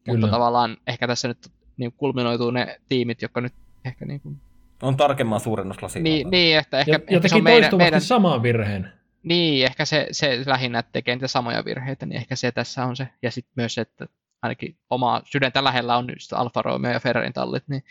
Kyllä. 0.05 0.19
Mutta 0.19 0.35
tavallaan 0.35 0.77
ehkä 0.87 1.07
tässä 1.07 1.29
nyt 1.29 1.51
niin 1.77 1.93
kulminoituu 1.93 2.51
ne 2.51 2.81
tiimit, 2.89 3.23
jotka 3.23 3.41
nyt 3.41 3.53
ehkä 3.85 4.05
niin 4.05 4.21
kuin... 4.21 4.41
On 4.83 4.97
tarkemman 4.97 5.41
suurennuslasi. 5.41 6.01
Niin, 6.01 6.31
niin, 6.31 6.59
että 6.59 6.79
ehkä, 6.79 6.93
ja, 6.93 6.99
ehkä 7.07 7.29
se 7.29 7.35
on 7.35 7.43
meidän, 7.43 7.77
meidän... 7.77 8.01
samaan 8.01 8.43
virheen. 8.43 8.93
Niin, 9.23 9.65
ehkä 9.65 9.85
se, 9.85 10.09
se 10.11 10.43
lähinnä 10.47 10.83
tekee 10.83 11.15
niitä 11.15 11.29
samoja 11.29 11.65
virheitä, 11.65 12.07
niin 12.07 12.17
ehkä 12.17 12.37
se 12.37 12.53
tässä 12.53 12.85
on 12.85 12.97
se. 12.97 13.09
Ja 13.23 13.31
sitten 13.31 13.53
myös 13.57 13.75
se, 13.75 13.81
että 13.81 14.07
ainakin 14.43 14.77
oma 14.91 15.23
sydäntä 15.25 15.65
lähellä 15.65 15.97
on 15.97 16.07
nyt 16.07 16.19
Alfa 16.33 16.63
Romeo 16.63 16.93
ja 16.93 17.01
Ferrarin 17.01 17.33
tallit, 17.33 17.65
niin, 17.69 17.85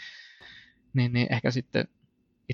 niin, 0.94 1.14
niin 1.14 1.34
ehkä 1.34 1.52
sitten 1.52 1.88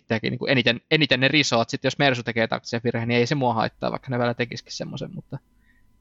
itseäkin 0.02 0.32
niin 0.32 0.40
kuin 0.40 0.52
eniten, 0.52 0.82
eniten 0.92 1.20
ne 1.20 1.28
risoat. 1.28 1.70
Sitten 1.70 1.88
jos 1.88 1.98
Mersu 1.98 2.24
tekee 2.24 2.48
taktisen 2.48 2.82
virheen, 2.84 3.08
niin 3.08 3.18
ei 3.18 3.28
se 3.28 3.36
mua 3.36 3.54
haittaa, 3.54 3.92
vaikka 3.92 4.08
ne 4.10 4.20
välillä 4.20 4.34
tekisikin 4.34 4.74
semmoisen, 4.74 5.16
mutta 5.16 5.40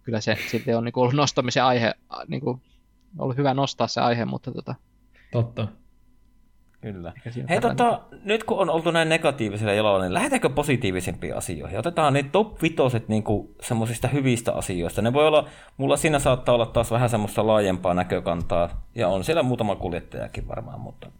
kyllä 0.02 0.20
se 0.20 0.36
silti 0.50 0.74
on 0.74 0.84
niin 0.84 0.92
kuin 0.92 1.02
ollut 1.02 1.14
nostamisen 1.14 1.64
aihe, 1.64 1.94
niin 2.28 2.40
kuin, 2.40 2.62
ollut 3.18 3.36
hyvä 3.36 3.54
nostaa 3.54 3.86
se 3.86 4.00
aihe, 4.00 4.24
mutta 4.24 4.52
tota... 4.52 4.74
Totta. 5.32 5.68
Kyllä. 6.80 7.12
Hei, 7.48 7.60
tota, 7.60 8.00
nyt 8.24 8.44
kun 8.44 8.58
on 8.58 8.70
oltu 8.70 8.90
näin 8.90 9.08
negatiivisella 9.08 9.72
jaloilla, 9.72 10.04
niin 10.04 10.14
lähdetäänkö 10.14 10.48
positiivisempiin 10.48 11.36
asioihin? 11.36 11.78
Otetaan 11.78 12.12
ne 12.12 12.22
top 12.22 12.62
vitoset 12.62 13.08
niin 13.08 13.24
semmoisista 13.62 14.08
hyvistä 14.08 14.52
asioista. 14.52 15.02
Ne 15.02 15.12
voi 15.12 15.26
olla, 15.26 15.48
mulla 15.76 15.96
siinä 15.96 16.18
saattaa 16.18 16.54
olla 16.54 16.66
taas 16.66 16.90
vähän 16.90 17.10
semmoista 17.10 17.46
laajempaa 17.46 17.94
näkökantaa, 17.94 18.86
ja 18.94 19.08
on 19.08 19.24
siellä 19.24 19.42
muutama 19.42 19.76
kuljettajakin 19.76 20.48
varmaan, 20.48 20.80
mutta 20.80 21.10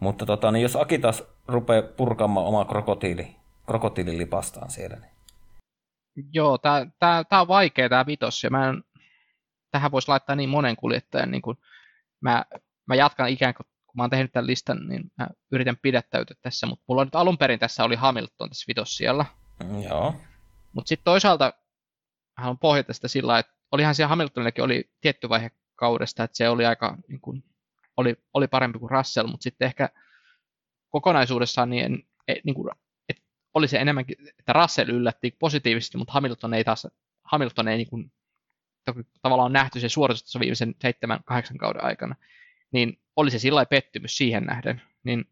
mutta 0.00 0.26
tota, 0.26 0.50
niin 0.50 0.62
jos 0.62 0.76
Aki 0.76 0.98
taas 0.98 1.22
rupeaa 1.48 1.82
purkamaan 1.82 2.46
omaa 2.46 2.64
krokotiili, 2.64 3.36
krokotiililipastaan 3.66 4.70
siellä. 4.70 4.96
Niin. 4.96 5.14
Joo, 6.32 6.58
tämä 6.58 6.86
tää, 6.98 7.24
tää 7.24 7.40
on 7.40 7.48
vaikea 7.48 7.88
tämä 7.88 8.06
vitos, 8.06 8.44
ja 8.44 8.50
mä 8.50 8.68
en, 8.68 8.84
tähän 9.70 9.92
voisi 9.92 10.08
laittaa 10.08 10.36
niin 10.36 10.48
monen 10.48 10.76
kuljettajan, 10.76 11.30
niin 11.30 11.42
kun 11.42 11.56
mä, 12.20 12.44
mä 12.86 12.94
jatkan 12.94 13.28
ikään 13.28 13.54
kuin, 13.54 13.66
kun 13.86 13.94
mä 13.96 14.02
oon 14.02 14.10
tehnyt 14.10 14.32
tämän 14.32 14.46
listan, 14.46 14.88
niin 14.88 15.12
mä 15.18 15.26
yritän 15.52 15.76
pidättäytyä 15.82 16.36
tässä, 16.42 16.66
mutta 16.66 16.84
mulla 16.88 17.04
nyt 17.04 17.14
alun 17.14 17.38
perin 17.38 17.58
tässä 17.58 17.84
oli 17.84 17.96
Hamilton 17.96 18.48
tässä 18.48 18.64
vitos 18.68 18.96
siellä. 18.96 19.24
Mm, 19.64 19.82
joo. 19.82 20.14
Mutta 20.72 20.88
sitten 20.88 21.04
toisaalta 21.04 21.52
haluan 22.36 22.58
pohjata 22.58 22.92
sitä 22.92 23.08
sillä 23.08 23.38
että 23.38 23.52
olihan 23.72 23.94
siellä 23.94 24.08
Hamiltonillakin 24.08 24.64
oli 24.64 24.90
tietty 25.00 25.28
vaihe 25.28 25.50
kaudesta, 25.76 26.24
että 26.24 26.36
se 26.36 26.48
oli 26.48 26.66
aika 26.66 26.96
niin 27.08 27.20
kuin, 27.20 27.44
oli, 27.96 28.16
oli 28.34 28.48
parempi 28.48 28.78
kuin 28.78 28.90
Russell, 28.90 29.26
mutta 29.26 29.44
sitten 29.44 29.66
ehkä 29.66 29.88
kokonaisuudessaan 30.94 31.70
niin, 31.70 31.84
en, 31.84 32.02
e, 32.28 32.34
niin 32.44 32.54
kuin, 32.54 32.70
et 33.08 33.22
oli 33.54 33.68
se 33.68 33.78
enemmänkin, 33.78 34.16
että 34.38 34.52
Russell 34.52 34.90
yllätti 34.90 35.36
positiivisesti, 35.38 35.98
mutta 35.98 36.12
Hamilton 36.12 36.54
ei 36.54 36.64
taas, 36.64 36.86
Hamilton 37.24 37.68
ei 37.68 37.76
niin 37.76 37.88
kuin, 37.88 38.12
tavallaan 39.22 39.52
nähty 39.52 39.80
se 39.80 39.88
suoritus 39.88 40.38
viimeisen 40.40 40.74
seitsemän, 40.80 41.20
kahdeksan 41.24 41.58
kauden 41.58 41.84
aikana, 41.84 42.14
niin 42.72 43.00
oli 43.16 43.30
se 43.30 43.38
sillä 43.38 43.66
pettymys 43.66 44.16
siihen 44.16 44.44
nähden, 44.44 44.82
niin 45.04 45.24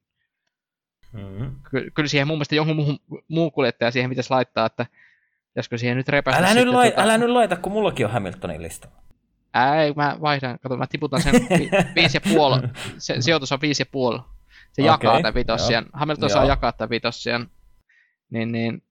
mm-hmm. 1.13 1.55
ky- 1.71 1.91
kyllä 1.91 2.09
siihen 2.09 2.27
mun 2.27 2.37
mielestä 2.37 2.55
jonkun 2.55 2.77
muu, 2.77 3.23
muu 3.29 3.51
kuljettaja 3.51 3.91
siihen 3.91 4.11
pitäisi 4.11 4.31
laittaa, 4.31 4.67
että 4.67 4.87
josko 5.57 5.79
siihen 5.79 5.97
nyt 5.97 6.09
repästä. 6.09 6.41
Älä, 6.41 6.55
nyt, 6.55 6.69
lai, 6.69 6.91
tota... 6.91 7.03
älä 7.03 7.19
nyt 7.19 7.31
laita, 7.31 7.57
kun 7.57 7.73
mullakin 7.73 8.07
on 8.07 8.13
Hamiltonin 8.13 8.63
lista. 8.63 8.89
Ei, 9.83 9.93
mä 9.97 10.17
vaihdan, 10.21 10.59
kato, 10.59 10.77
mä 10.77 10.87
tiputan 10.87 11.23
sen 11.23 11.35
vi, 11.35 11.71
viisi 11.97 12.17
ja 12.17 12.21
puoli, 12.21 12.63
se 12.99 13.21
sijoitus 13.21 13.53
on 13.53 13.61
viisi 13.61 13.83
ja 13.83 13.87
puoli. 13.93 14.21
Se 14.73 14.83
okay, 14.83 14.93
jakaa 14.93 15.17
tämän 15.17 15.35
vitossian. 15.35 15.87
Hamilton 15.93 16.29
joo. 16.29 16.35
saa 16.35 16.45
jakaa 16.45 16.73
tämän 16.73 16.91
vitossian. 16.91 17.51
Niin, 18.31 18.53
niin 18.53 18.83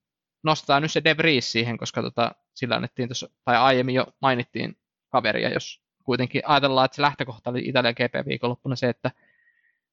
nostetaan 0.43 0.81
nyt 0.81 0.91
se 0.91 1.03
De 1.03 1.17
Vries 1.17 1.51
siihen, 1.51 1.77
koska 1.77 2.01
tota, 2.01 2.31
sillä 2.53 2.75
annettiin 2.75 3.09
tuossa, 3.09 3.29
tai 3.45 3.57
aiemmin 3.57 3.95
jo 3.95 4.07
mainittiin 4.21 4.77
kaveria, 5.09 5.49
jos 5.49 5.81
kuitenkin 6.03 6.41
ajatellaan, 6.45 6.85
että 6.85 6.95
se 6.95 7.01
lähtökohta 7.01 7.49
oli 7.49 7.61
Italian 7.65 7.95
GP-viikonloppuna 7.97 8.75
se, 8.75 8.89
että 8.89 9.11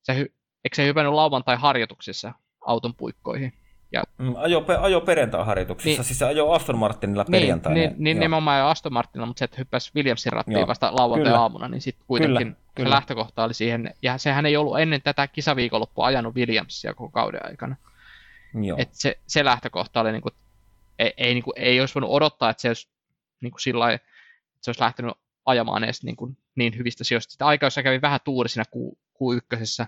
se, 0.02 0.12
eikö 0.64 0.74
se 0.74 0.86
hypännyt 0.86 1.12
lauantai-harjoituksissa 1.12 2.32
auton 2.60 2.94
puikkoihin. 2.94 3.52
Ja... 3.92 4.02
Mm, 4.18 4.34
ajo, 4.36 4.64
ajo 4.80 5.00
perjantai-harjoituksessa, 5.00 6.02
niin, 6.02 6.04
siis 6.04 6.18
se 6.18 6.24
ajo 6.24 6.52
Aston 6.52 6.78
Martinilla 6.78 7.24
niin, 7.28 7.30
perjantaina. 7.30 7.74
Niin, 7.74 7.94
niin 7.98 8.16
nimenomaan 8.16 8.60
jo 8.60 8.66
Aston 8.66 8.92
Martinilla, 8.92 9.26
mutta 9.26 9.38
se, 9.38 9.44
että 9.44 9.56
hyppäsi 9.58 9.90
Williamsin 9.94 10.32
rattiin 10.32 10.66
vasta 10.66 10.96
lauantai-aamuna, 10.96 11.68
niin 11.68 11.80
sitten 11.80 12.04
kuitenkin 12.06 12.36
kyllä, 12.38 12.50
se 12.50 12.74
kyllä. 12.74 12.90
lähtökohta 12.90 13.44
oli 13.44 13.54
siihen. 13.54 13.94
Ja 14.02 14.18
sehän 14.18 14.46
ei 14.46 14.56
ollut 14.56 14.80
ennen 14.80 15.02
tätä 15.02 15.28
kisaviikonloppua 15.28 16.06
ajanut 16.06 16.34
Williamsia 16.34 16.94
koko 16.94 17.10
kauden 17.10 17.46
aikana. 17.46 17.76
Joo. 18.62 18.78
Et 18.80 18.88
se, 18.92 19.18
se 19.26 19.44
lähtökohta 19.44 20.00
oli, 20.00 20.12
niin 20.12 20.22
kuin, 20.22 20.34
ei, 20.98 21.12
ei, 21.16 21.34
niin 21.34 21.44
kuin, 21.44 21.54
ei 21.56 21.80
olisi 21.80 21.94
voinut 21.94 22.10
odottaa, 22.10 22.50
että 22.50 22.60
se 22.60 22.68
olisi 22.68 22.88
niin 23.40 23.50
kuin 23.50 23.60
sillä 23.60 23.92
että 23.92 24.08
se 24.60 24.70
olisi 24.70 24.82
lähtenyt 24.82 25.14
ajamaan 25.46 25.84
edes 25.84 26.02
niin, 26.02 26.16
kuin, 26.16 26.38
niin 26.54 26.78
hyvistä 26.78 27.04
sijoista. 27.04 27.32
Sitä 27.32 27.46
aikaa, 27.46 27.66
jossa 27.66 27.82
kävi 27.82 28.00
vähän 28.00 28.20
tuuri 28.24 28.48
siinä 28.48 28.64
Q1, 29.16 29.86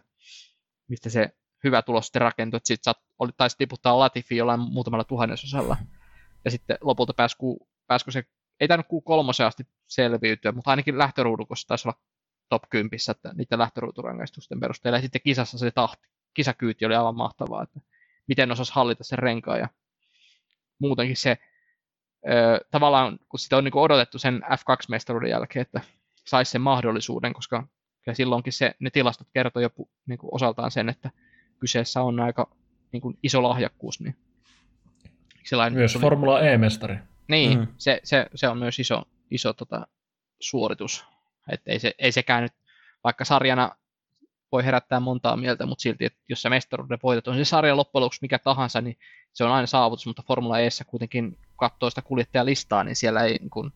mistä 0.88 1.10
se 1.10 1.30
hyvä 1.64 1.82
tulos 1.82 2.06
sitten 2.06 2.22
rakentui, 2.22 2.56
että 2.56 2.66
sitten 2.66 2.94
oli, 3.18 3.30
taisi 3.36 3.56
tiputtaa 3.58 3.98
Latifi 3.98 4.36
jollain 4.36 4.60
muutamalla 4.60 5.04
tuhannesosalla. 5.04 5.76
Ja 6.44 6.50
sitten 6.50 6.78
lopulta 6.80 7.14
pääsi, 7.14 7.36
pääskö 7.86 8.10
se, 8.10 8.24
ei 8.60 8.68
tainnut 8.68 8.86
Q3 8.86 9.44
asti 9.46 9.66
selviytyä, 9.86 10.52
mutta 10.52 10.70
ainakin 10.70 10.98
lähtöruudukossa 10.98 11.68
taisi 11.68 11.88
olla 11.88 11.98
top 12.48 12.62
10 12.70 12.90
että 13.10 13.32
niiden 13.34 13.58
lähtöruuturangaistusten 13.58 14.60
perusteella. 14.60 14.98
Ja 14.98 15.02
sitten 15.02 15.20
kisassa 15.24 15.58
se 15.58 15.70
tahti, 15.70 16.08
kisakyyti 16.34 16.86
oli 16.86 16.94
aivan 16.94 17.16
mahtavaa, 17.16 17.62
että 17.62 17.80
miten 18.26 18.52
osasi 18.52 18.72
hallita 18.74 19.04
sen 19.04 19.18
renkaan 19.18 19.58
ja 19.58 19.68
muutenkin 20.78 21.16
se 21.16 21.38
ö, 22.28 22.60
tavallaan, 22.70 23.18
kun 23.28 23.38
sitä 23.38 23.56
on 23.56 23.64
niin 23.64 23.76
odotettu 23.76 24.18
sen 24.18 24.42
F2-mestaruuden 24.44 25.30
jälkeen, 25.30 25.62
että 25.62 25.80
saisi 26.24 26.50
sen 26.50 26.60
mahdollisuuden, 26.60 27.32
koska 27.32 27.66
ja 28.06 28.14
silloinkin 28.14 28.52
se, 28.52 28.74
ne 28.78 28.90
tilastot 28.90 29.28
kertoi 29.32 29.62
jo 29.62 29.70
niin 30.06 30.18
osaltaan 30.22 30.70
sen, 30.70 30.88
että 30.88 31.10
kyseessä 31.60 32.02
on 32.02 32.20
aika 32.20 32.50
niin 32.92 33.00
kuin 33.00 33.18
iso 33.22 33.42
lahjakkuus. 33.42 34.00
Niin 34.00 34.16
sellainen, 35.44 35.78
myös 35.78 35.92
tuli... 35.92 36.02
Formula 36.02 36.40
E-mestari. 36.40 36.96
Niin, 37.28 37.58
mm. 37.58 37.66
se, 37.78 38.00
se, 38.04 38.26
se, 38.34 38.48
on 38.48 38.58
myös 38.58 38.78
iso, 38.78 39.02
iso 39.30 39.52
tota, 39.52 39.86
suoritus. 40.40 41.04
Että 41.52 41.70
ei, 41.70 41.78
se, 41.78 41.94
ei 41.98 42.12
sekään 42.12 42.42
nyt, 42.42 42.52
vaikka 43.04 43.24
sarjana 43.24 43.70
voi 44.52 44.64
herättää 44.64 45.00
montaa 45.00 45.36
mieltä, 45.36 45.66
mutta 45.66 45.82
silti, 45.82 46.04
että 46.04 46.18
jos 46.28 46.42
se 46.42 46.48
mestaruuden 46.48 46.98
voitat, 47.02 47.28
on 47.28 47.36
se 47.36 47.44
sarja 47.44 47.76
loppujen 47.76 48.02
lopuksi 48.02 48.18
mikä 48.22 48.38
tahansa, 48.38 48.80
niin 48.80 48.96
se 49.32 49.44
on 49.44 49.52
aina 49.52 49.66
saavutus, 49.66 50.06
mutta 50.06 50.22
Formula 50.26 50.58
Eessä 50.58 50.84
kuitenkin 50.84 51.38
katsoo 51.56 51.90
sitä 51.90 52.02
kuljettajalistaa, 52.02 52.84
niin 52.84 52.96
siellä 52.96 53.22
ei, 53.24 53.36
niin 53.38 53.50
kuin, 53.50 53.72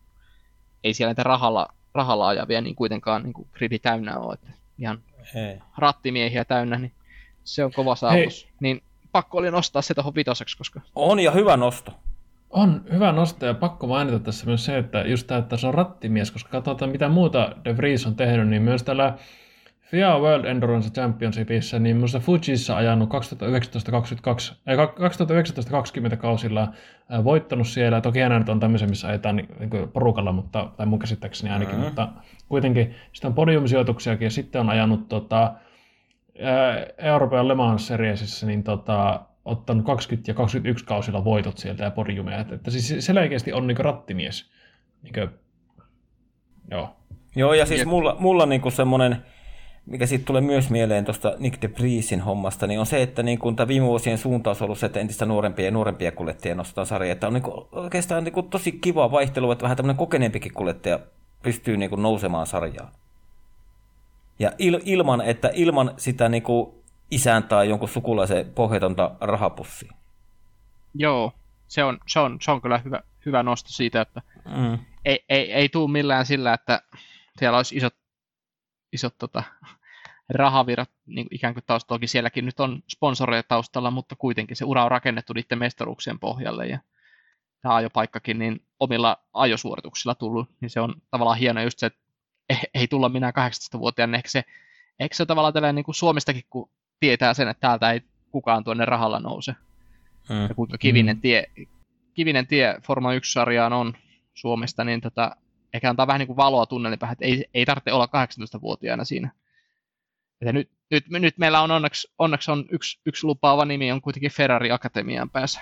ei 0.83 0.93
siellä 0.93 1.11
niitä 1.11 1.23
rahalla, 1.23 1.67
rahalla 1.93 2.27
ajavia 2.27 2.61
niin 2.61 2.75
kuitenkaan 2.75 3.23
niin 3.23 3.33
kuin 3.33 3.47
gridi 3.53 3.79
täynnä 3.79 4.17
ole, 4.17 4.33
että 4.33 4.51
ihan 4.77 5.03
Hei. 5.33 5.59
rattimiehiä 5.77 6.45
täynnä, 6.45 6.77
niin 6.77 6.91
se 7.45 7.65
on 7.65 7.71
kova 7.71 7.95
saavutus. 7.95 8.43
Hei. 8.43 8.53
Niin 8.59 8.81
pakko 9.11 9.37
oli 9.37 9.51
nostaa 9.51 9.81
se 9.81 9.93
tuohon 9.93 10.15
vitoseksi, 10.15 10.57
koska... 10.57 10.81
On 10.95 11.19
ja 11.19 11.31
hyvä 11.31 11.57
nosto. 11.57 11.91
On 12.49 12.81
hyvä 12.93 13.11
nosto 13.11 13.45
ja 13.45 13.53
pakko 13.53 13.87
mainita 13.87 14.19
tässä 14.19 14.45
myös 14.45 14.65
se, 14.65 14.77
että 14.77 15.01
just 15.01 15.27
tämä, 15.27 15.37
että 15.37 15.57
se 15.57 15.67
on 15.67 15.73
rattimies, 15.73 16.31
koska 16.31 16.49
katsotaan 16.49 16.91
mitä 16.91 17.09
muuta 17.09 17.55
De 17.65 17.77
Vries 17.77 18.05
on 18.05 18.15
tehnyt, 18.15 18.47
niin 18.47 18.61
myös 18.61 18.83
tällä 18.83 19.17
FIA 19.81 20.19
World 20.19 20.45
Endurance 20.45 20.89
Championshipissa, 20.89 21.79
niin 21.79 21.95
minusta 21.95 22.19
Fujissa 22.19 22.77
ajanut 22.77 23.09
2019-20 26.13 26.17
kausilla 26.17 26.67
voittanut 27.23 27.67
siellä. 27.67 28.01
Toki 28.01 28.19
hänet 28.19 28.49
on 28.49 28.59
tämmöisen, 28.59 28.89
missä 28.89 29.07
ajetaan 29.07 29.35
niin, 29.35 29.47
niin 29.59 29.89
porukalla, 29.93 30.31
mutta, 30.31 30.71
tai 30.77 30.85
mun 30.85 30.99
käsittääkseni 30.99 31.53
ainakin, 31.53 31.75
mm-hmm. 31.75 31.85
mutta 31.85 32.07
kuitenkin 32.49 32.95
sitä 33.13 33.27
on 33.27 33.33
podiumsijoituksiakin 33.33 34.25
ja 34.25 34.29
sitten 34.29 34.61
on 34.61 34.69
ajanut 34.69 35.09
tota, 35.09 35.53
Euroopan 36.97 37.47
Le 37.47 37.55
Mans 37.55 37.87
Seriesissä, 37.87 38.45
niin 38.45 38.63
tota, 38.63 39.21
ottanut 39.45 39.85
20 39.85 40.31
ja 40.31 40.35
21 40.35 40.85
kausilla 40.85 41.23
voitot 41.23 41.57
sieltä 41.57 41.83
ja 41.83 41.91
podiumeja. 41.91 42.39
Että, 42.39 42.55
että 42.55 42.71
siis 42.71 43.05
selkeästi 43.05 43.53
on 43.53 43.67
niin 43.67 43.77
rattimies. 43.77 44.51
Niin 45.01 45.13
kuin, 45.13 45.29
joo. 46.71 46.95
Joo, 47.35 47.53
ja 47.53 47.65
siis 47.65 47.85
mulla, 47.85 48.15
mulla 48.19 48.45
niin 48.45 48.71
semmoinen 48.71 49.17
mikä 49.85 50.05
sitten 50.05 50.25
tulee 50.25 50.41
myös 50.41 50.69
mieleen 50.69 51.05
tuosta 51.05 51.33
Nick 51.39 51.61
de 51.61 51.69
Vriesin 51.79 52.21
hommasta, 52.21 52.67
niin 52.67 52.79
on 52.79 52.85
se, 52.85 53.01
että 53.01 53.23
niin 53.23 53.39
kun 53.39 53.55
tämä 53.55 53.67
viime 53.67 53.85
vuosien 53.85 54.17
suuntaus 54.17 54.61
on 54.61 54.65
ollut 54.65 54.79
se, 54.79 54.85
että 54.85 54.99
entistä 54.99 55.25
nuorempia 55.25 55.65
ja 55.65 55.71
nuorempia 55.71 56.11
kuljettajia 56.11 56.55
nostetaan 56.55 56.87
sarja, 56.87 57.11
että 57.11 57.27
on 57.27 57.33
niin 57.33 57.43
kuin 57.43 57.67
oikeastaan 57.71 58.23
niin 58.23 58.33
kuin 58.33 58.49
tosi 58.49 58.71
kiva 58.71 59.11
vaihtelu, 59.11 59.51
että 59.51 59.63
vähän 59.63 59.77
tämmöinen 59.77 59.97
kokeneempikin 59.97 60.53
kuljettaja 60.53 60.99
pystyy 61.43 61.77
niin 61.77 61.89
kuin 61.89 62.01
nousemaan 62.01 62.47
sarjaan. 62.47 62.91
Ja 64.39 64.51
il, 64.57 64.79
ilman, 64.85 65.21
että 65.21 65.51
ilman 65.53 65.93
sitä 65.97 66.29
niin 66.29 66.43
kuin 66.43 66.75
isän 67.11 67.43
tai 67.43 67.69
jonkun 67.69 67.89
sukulaisen 67.89 68.51
pohjatonta 68.55 69.11
rahapussia. 69.21 69.93
Joo, 70.93 71.31
se 71.67 71.83
on, 71.83 71.99
se 72.07 72.19
on, 72.19 72.37
se 72.41 72.51
on 72.51 72.61
kyllä 72.61 72.77
hyvä, 72.77 73.01
hyvä 73.25 73.43
nosto 73.43 73.69
siitä, 73.69 74.01
että 74.01 74.21
mm. 74.45 74.79
ei, 75.05 75.25
ei, 75.29 75.53
ei 75.53 75.69
tule 75.69 75.91
millään 75.91 76.25
sillä, 76.25 76.53
että 76.53 76.81
siellä 77.39 77.57
olisi 77.57 77.77
isot 77.77 77.95
isot 78.95 79.17
tota, 79.17 79.43
rahavirrat 80.29 80.89
niin 81.05 81.27
ikään 81.31 81.53
kuin 81.53 81.63
taustalla. 81.67 81.97
Toki 81.97 82.07
sielläkin 82.07 82.45
nyt 82.45 82.59
on 82.59 82.83
sponsoreja 82.89 83.43
taustalla, 83.43 83.91
mutta 83.91 84.15
kuitenkin 84.15 84.57
se 84.57 84.65
ura 84.65 84.83
on 84.83 84.91
rakennettu 84.91 85.33
niiden 85.33 85.59
mestaruuksien 85.59 86.19
pohjalle 86.19 86.67
ja 86.67 86.79
tämä 87.61 87.75
ajopaikkakin 87.75 88.39
niin 88.39 88.65
omilla 88.79 89.17
ajosuorituksilla 89.33 90.15
tullut, 90.15 90.49
niin 90.61 90.69
se 90.69 90.79
on 90.79 90.95
tavallaan 91.11 91.37
hieno 91.37 91.61
just 91.61 91.79
se, 91.79 91.85
että 91.85 91.99
ei 92.73 92.87
tulla 92.87 93.09
minä 93.09 93.31
18-vuotiaana. 93.31 94.17
Ehkä 94.17 94.29
se, 94.29 94.43
ehkä 94.99 95.15
se 95.15 95.25
tavallaan 95.25 95.53
tällainen 95.53 95.75
niin 95.75 95.85
kuin 95.85 95.95
Suomestakin, 95.95 96.43
kun 96.49 96.69
tietää 96.99 97.33
sen, 97.33 97.47
että 97.47 97.61
täältä 97.61 97.91
ei 97.91 98.01
kukaan 98.31 98.63
tuonne 98.63 98.85
rahalla 98.85 99.19
nouse. 99.19 99.55
Mm. 100.29 100.41
Ja 100.41 100.55
kuinka 100.55 100.77
kivinen 100.77 101.17
mm. 101.17 101.21
tie, 101.21 101.43
kivinen 102.13 102.47
tie 102.47 102.75
Forma 102.83 103.13
1-sarjaan 103.13 103.73
on 103.73 103.93
Suomesta, 104.33 104.83
niin 104.83 105.01
tota, 105.01 105.35
ehkä 105.73 105.89
antaa 105.89 106.07
vähän 106.07 106.19
niin 106.19 106.27
kuin 106.27 106.37
valoa 106.37 106.65
tunnelin 106.65 106.99
päähän, 106.99 107.13
että 107.13 107.25
ei, 107.25 107.45
ei 107.53 107.65
tarvitse 107.65 107.93
olla 107.93 108.05
18-vuotiaana 108.05 109.05
siinä. 109.05 109.31
Että 110.41 110.53
nyt, 110.53 110.69
nyt, 110.91 111.05
nyt, 111.09 111.37
meillä 111.37 111.61
on 111.61 111.71
onneksi, 111.71 112.07
onneksi 112.19 112.51
on 112.51 112.65
yksi, 112.71 112.99
yksi 113.05 113.27
lupaava 113.27 113.65
nimi, 113.65 113.91
on 113.91 114.01
kuitenkin 114.01 114.31
Ferrari 114.31 114.71
Akatemiaan 114.71 115.29
päässä. 115.29 115.61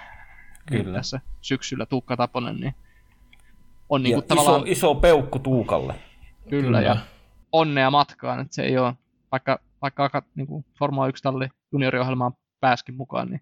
Kyllä. 0.65 0.97
Tässä 0.97 1.19
syksyllä 1.41 1.85
Tuukka 1.85 2.17
Taponen, 2.17 2.55
niin 2.55 2.75
on 3.89 4.03
niin 4.03 4.13
kuin 4.13 4.27
tavallaan... 4.27 4.61
iso, 4.61 4.71
iso 4.71 4.95
peukku 4.95 5.39
Tuukalle. 5.39 5.95
Kyllä, 6.49 6.63
Kyllä. 6.63 6.81
ja 6.81 6.97
onnea 7.51 7.91
matkaan, 7.91 8.39
että 8.39 8.55
se 8.55 8.63
ei 8.63 8.77
ole, 8.77 8.93
vaikka, 9.31 9.59
vaikka 9.81 10.23
niin 10.35 10.47
kuin 10.47 10.65
Formula 10.79 11.09
1-talli 11.09 11.47
junioriohjelmaan 11.71 12.33
pääskin 12.59 12.95
mukaan, 12.95 13.29
niin 13.29 13.41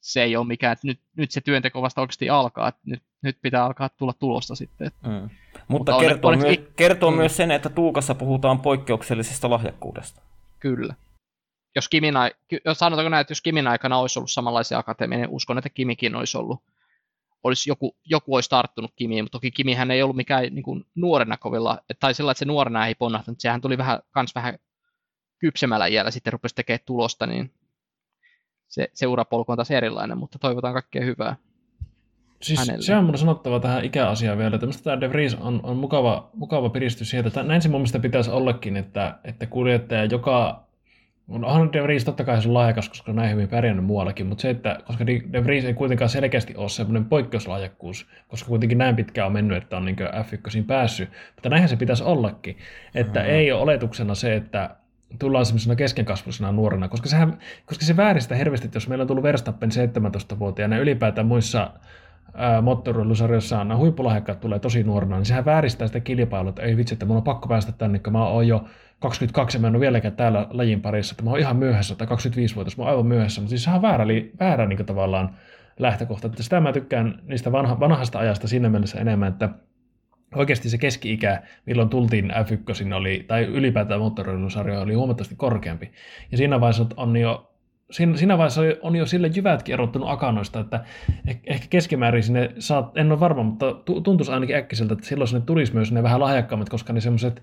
se 0.00 0.22
ei 0.22 0.36
ole 0.36 0.46
mikään, 0.46 0.72
että 0.72 0.86
nyt, 0.86 1.00
nyt 1.16 1.30
se 1.30 1.40
työnteko 1.40 1.82
vasta 1.82 2.00
oikeasti 2.00 2.30
alkaa, 2.30 2.68
että 2.68 2.80
nyt, 2.86 3.02
nyt 3.22 3.38
pitää 3.42 3.64
alkaa 3.64 3.88
tulla 3.88 4.12
tulosta 4.12 4.54
sitten. 4.54 4.86
Että. 4.86 5.08
Mm. 5.08 5.12
Mutta, 5.12 5.32
Mutta 5.68 5.98
kertoo, 5.98 6.30
onneksi, 6.30 6.60
myö, 6.60 6.70
kertoo 6.76 7.10
mm. 7.10 7.16
myös 7.16 7.36
sen, 7.36 7.50
että 7.50 7.68
Tuukassa 7.68 8.14
puhutaan 8.14 8.60
poikkeuksellisesta 8.60 9.50
lahjakkuudesta. 9.50 10.22
Kyllä. 10.60 10.94
Jos, 11.76 11.88
Kimin, 11.88 12.14
jos 12.64 12.78
sanotaanko 12.78 13.08
näin, 13.08 13.20
että 13.20 13.30
jos 13.30 13.40
Kimin 13.40 13.68
aikana 13.68 13.98
olisi 13.98 14.18
ollut 14.18 14.30
samanlaisia 14.30 14.78
akatemiaa, 14.78 15.20
niin 15.20 15.30
uskon, 15.30 15.58
että 15.58 15.70
Kimikin 15.70 16.14
olisi 16.14 16.38
ollut, 16.38 16.62
olisi 17.44 17.70
joku, 17.70 17.96
joku 18.04 18.34
olisi 18.34 18.50
tarttunut 18.50 18.92
Kimiin, 18.96 19.24
mutta 19.24 19.36
toki 19.36 19.50
Kimihän 19.50 19.90
ei 19.90 20.02
ollut 20.02 20.16
mikään 20.16 20.42
niin 20.42 20.62
kuin 20.62 20.84
nuorena 20.94 21.36
kovilla, 21.36 21.78
tai 22.00 22.14
sillä, 22.14 22.30
että 22.30 22.38
se 22.38 22.44
nuorena 22.44 22.86
ei 22.86 22.94
ponnahtanut, 22.94 23.40
sehän 23.40 23.60
tuli 23.60 23.78
vähän, 23.78 23.98
kans 24.10 24.34
vähän 24.34 24.58
kypsemällä 25.38 25.86
iällä 25.86 26.10
sitten 26.10 26.32
rupesi 26.32 26.54
tekemään 26.54 26.80
tulosta, 26.86 27.26
niin 27.26 27.52
se, 28.68 28.88
se 28.94 29.06
urapolku 29.06 29.52
on 29.52 29.58
taas 29.58 29.70
erilainen, 29.70 30.18
mutta 30.18 30.38
toivotaan 30.38 30.74
kaikkea 30.74 31.04
hyvää. 31.04 31.36
Siis 32.42 32.60
hänelle. 32.60 32.82
se 32.82 32.96
on 32.96 33.04
mun 33.04 33.18
sanottava 33.18 33.60
tähän 33.60 33.84
ikäasiaan 33.84 34.38
vielä, 34.38 34.54
että 34.54 34.66
tämä 34.82 35.00
De 35.00 35.10
Vries 35.10 35.34
on, 35.34 35.60
on 35.62 35.76
mukava, 35.76 36.30
mukava 36.34 36.70
piristys 36.70 37.10
sieltä. 37.10 37.28
Että 37.28 37.42
näin 37.42 37.62
se 37.62 37.68
mun 37.68 37.80
mielestä 37.80 37.98
pitäisi 37.98 38.30
ollakin, 38.30 38.76
että, 38.76 39.18
että 39.24 39.46
kuljettaja, 39.46 40.04
joka 40.04 40.66
Onhan 41.32 41.72
De 41.72 41.82
Vries 41.82 42.04
totta 42.04 42.24
kai 42.24 42.42
se 42.42 42.48
on 42.48 42.54
lahjakas, 42.54 42.88
koska 42.88 43.12
on 43.12 43.16
näin 43.16 43.30
hyvin 43.30 43.48
pärjännyt 43.48 43.84
muuallakin, 43.84 44.26
mutta 44.26 44.42
se, 44.42 44.50
että 44.50 44.78
koska 44.86 45.06
De 45.06 45.44
Vries 45.44 45.64
ei 45.64 45.74
kuitenkaan 45.74 46.08
selkeästi 46.08 46.54
ole 46.56 46.68
semmoinen 46.68 47.04
poikkeuslahjakkuus, 47.04 48.06
koska 48.28 48.48
kuitenkin 48.48 48.78
näin 48.78 48.96
pitkään 48.96 49.26
on 49.26 49.32
mennyt, 49.32 49.56
että 49.56 49.76
on 49.76 49.84
niin 49.84 49.96
F1 49.98 50.64
päässyt, 50.66 51.08
mutta 51.34 51.48
näinhän 51.48 51.68
se 51.68 51.76
pitäisi 51.76 52.04
ollakin, 52.04 52.56
että 52.94 53.20
mm-hmm. 53.20 53.34
ei 53.34 53.52
ole 53.52 53.62
oletuksena 53.62 54.14
se, 54.14 54.36
että 54.36 54.76
tullaan 55.18 55.46
semmoisena 55.46 55.76
keskenkasvuisena 55.76 56.52
nuorena, 56.52 56.88
koska, 56.88 57.08
sehän, 57.08 57.38
koska 57.66 57.84
se 57.84 57.96
vääristää 57.96 58.38
hirveästi, 58.38 58.66
että 58.66 58.76
jos 58.76 58.88
meillä 58.88 59.02
on 59.02 59.08
tullut 59.08 59.22
Verstappen 59.22 59.70
17-vuotiaana 59.70 60.76
ja 60.76 60.82
ylipäätään 60.82 61.26
muissa 61.26 61.70
moottoriurheilusarjoissa 62.62 63.64
nämä 63.64 63.76
huippulahjakkaat 63.76 64.40
tulee 64.40 64.58
tosi 64.58 64.82
nuorena, 64.82 65.16
niin 65.16 65.26
sehän 65.26 65.44
vääristää 65.44 65.86
sitä 65.86 66.00
kilpailua, 66.00 66.48
että 66.48 66.62
ei 66.62 66.76
vitsi, 66.76 66.94
että 66.94 67.06
mun 67.06 67.16
on 67.16 67.22
pakko 67.22 67.48
päästä 67.48 67.72
tänne, 67.72 67.98
kun 67.98 68.12
mä 68.12 68.26
oon 68.26 68.48
jo 68.48 68.64
22 69.02 69.56
ja 69.56 69.60
mä 69.60 69.66
en 69.66 69.74
ole 69.74 69.80
vieläkään 69.80 70.16
täällä 70.16 70.46
lajin 70.50 70.82
parissa, 70.82 71.12
että 71.12 71.22
mä 71.22 71.30
oon 71.30 71.38
ihan 71.38 71.56
myöhässä, 71.56 71.94
tai 71.94 72.06
25-vuotias, 72.06 72.76
mä 72.76 72.82
oon 72.82 72.90
aivan 72.90 73.06
myöhässä, 73.06 73.40
mutta 73.40 73.50
siis 73.50 73.64
sehän 73.64 73.76
on 73.76 73.82
väärä, 73.82 74.04
väärä 74.40 74.66
niin 74.66 74.86
tavallaan 74.86 75.36
lähtökohta, 75.78 76.26
että 76.26 76.42
sitä 76.42 76.60
mä 76.60 76.72
tykkään 76.72 77.22
niistä 77.22 77.52
vanha, 77.52 77.80
vanhasta 77.80 78.18
ajasta 78.18 78.48
siinä 78.48 78.68
mielessä 78.68 79.00
enemmän, 79.00 79.28
että 79.28 79.48
oikeasti 80.34 80.70
se 80.70 80.78
keski-ikä, 80.78 81.42
milloin 81.66 81.88
tultiin 81.88 82.30
F1, 82.30 82.94
oli, 82.94 83.24
tai 83.28 83.44
ylipäätään 83.44 84.00
moottoriurheilusarjoja 84.00 84.80
oli 84.80 84.94
huomattavasti 84.94 85.34
korkeampi. 85.36 85.92
Ja 86.30 86.38
siinä 86.38 86.60
vaiheessa 86.60 86.86
on 86.96 87.16
jo 87.16 87.52
siinä, 87.90 88.16
siinä 88.16 88.38
vaiheessa 88.38 88.62
on 88.82 88.96
jo 88.96 89.06
sille 89.06 89.30
jyvätkin 89.34 89.72
erottunut 89.72 90.10
akanoista, 90.10 90.60
että 90.60 90.84
ehkä 91.46 91.66
keskimäärin 91.70 92.22
sinne 92.22 92.54
saat, 92.58 92.96
en 92.96 93.12
ole 93.12 93.20
varma, 93.20 93.42
mutta 93.42 93.74
tuntuisi 94.02 94.32
ainakin 94.32 94.56
äkkiseltä, 94.56 94.94
että 94.94 95.06
silloin 95.06 95.28
sinne 95.28 95.44
tulisi 95.46 95.74
myös 95.74 95.92
ne 95.92 96.02
vähän 96.02 96.20
lahjakkaammat, 96.20 96.68
koska 96.68 96.92
ne 96.92 97.00
semmoiset 97.00 97.42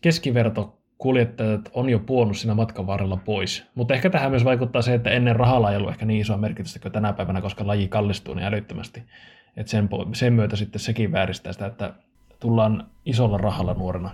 keskiverto 0.00 0.79
kuljettajat 1.00 1.60
on 1.72 1.90
jo 1.90 1.98
puonut 1.98 2.36
siinä 2.36 2.54
matkan 2.54 2.86
varrella 2.86 3.16
pois. 3.16 3.66
Mutta 3.74 3.94
ehkä 3.94 4.10
tähän 4.10 4.30
myös 4.30 4.44
vaikuttaa 4.44 4.82
se, 4.82 4.94
että 4.94 5.10
ennen 5.10 5.36
rahalla 5.36 5.70
ei 5.70 5.76
ollut 5.76 5.90
ehkä 5.90 6.06
niin 6.06 6.20
isoa 6.20 6.36
merkitystä 6.36 6.78
kuin 6.78 6.92
tänä 6.92 7.12
päivänä, 7.12 7.40
koska 7.40 7.66
laji 7.66 7.88
kallistuu 7.88 8.34
niin 8.34 8.46
älyttömästi. 8.46 9.02
Et 9.56 9.68
sen, 9.68 9.88
sen 10.12 10.32
myötä 10.32 10.56
sitten 10.56 10.80
sekin 10.80 11.12
vääristää 11.12 11.52
sitä, 11.52 11.66
että 11.66 11.92
tullaan 12.40 12.86
isolla 13.06 13.38
rahalla 13.38 13.74
nuorena. 13.74 14.10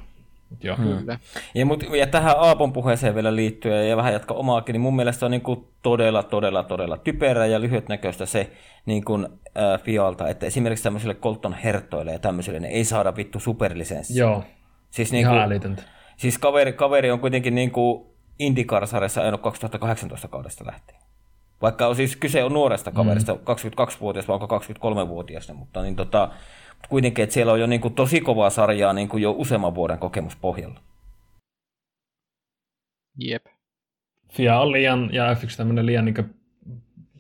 Joo. 0.62 0.76
Hmm. 0.76 1.06
Ja, 1.54 1.66
mut, 1.66 1.84
ja 1.98 2.06
tähän 2.06 2.34
Aapon 2.38 2.72
puheeseen 2.72 3.14
vielä 3.14 3.36
liittyen 3.36 3.88
ja 3.88 3.96
vähän 3.96 4.12
jatka 4.12 4.34
omaakin, 4.34 4.72
niin 4.72 4.80
mun 4.80 4.96
mielestä 4.96 5.26
on 5.26 5.30
niin 5.30 5.42
kuin 5.42 5.66
todella, 5.82 6.22
todella, 6.22 6.62
todella 6.62 6.96
typerä 6.96 7.46
ja 7.46 7.60
lyhytnäköistä 7.60 8.26
se 8.26 8.50
niin 8.86 9.04
kuin, 9.04 9.26
äh, 9.58 9.82
Fialta, 9.82 10.28
että 10.28 10.46
esimerkiksi 10.46 10.84
tämmöisille 10.84 11.14
Colton 11.14 11.54
Hertoille 11.54 12.12
ja 12.12 12.18
tämmöisille 12.18 12.60
ne 12.60 12.68
ei 12.68 12.84
saada 12.84 13.16
vittu 13.16 13.40
superlisenssi. 13.40 14.18
Joo, 14.18 14.44
siis 14.90 15.12
niin 15.12 15.20
ihan 15.20 15.34
kuin, 15.34 15.42
älytöntä. 15.42 15.82
Siis 16.16 16.38
kaveri, 16.38 16.72
kaveri 16.72 17.10
on 17.10 17.20
kuitenkin 17.20 17.54
niin 17.54 17.70
kuin 17.70 18.06
IndyCar-sarjassa 18.38 19.20
ajanut 19.20 19.40
2018 19.40 20.28
kaudesta 20.28 20.66
lähtien. 20.66 21.00
Vaikka 21.62 21.86
on 21.86 21.96
siis 21.96 22.16
kyse 22.16 22.44
on 22.44 22.52
nuoresta 22.52 22.90
kaverista, 22.90 23.34
mm. 23.34 23.40
22-vuotias 23.40 24.28
vai 24.28 24.34
onko 24.34 24.58
23-vuotias, 24.58 25.52
mutta 25.54 25.82
niin 25.82 25.96
tota, 25.96 26.30
kuitenkin, 26.88 27.22
että 27.22 27.34
siellä 27.34 27.52
on 27.52 27.60
jo 27.60 27.66
niin 27.66 27.80
kuin 27.80 27.94
tosi 27.94 28.20
kovaa 28.20 28.50
sarjaa 28.50 28.92
niin 28.92 29.08
kuin 29.08 29.22
jo 29.22 29.34
useamman 29.38 29.74
vuoden 29.74 29.98
kokemus 29.98 30.36
pohjalla. 30.36 30.80
Jep. 33.18 33.46
FIA 34.32 34.60
on 34.60 34.72
liian, 34.72 35.10
ja 35.12 35.34
F1 35.34 35.56
tämmöinen 35.56 35.86
liian 35.86 36.04
niin 36.04 36.14
kuin, 36.14 36.35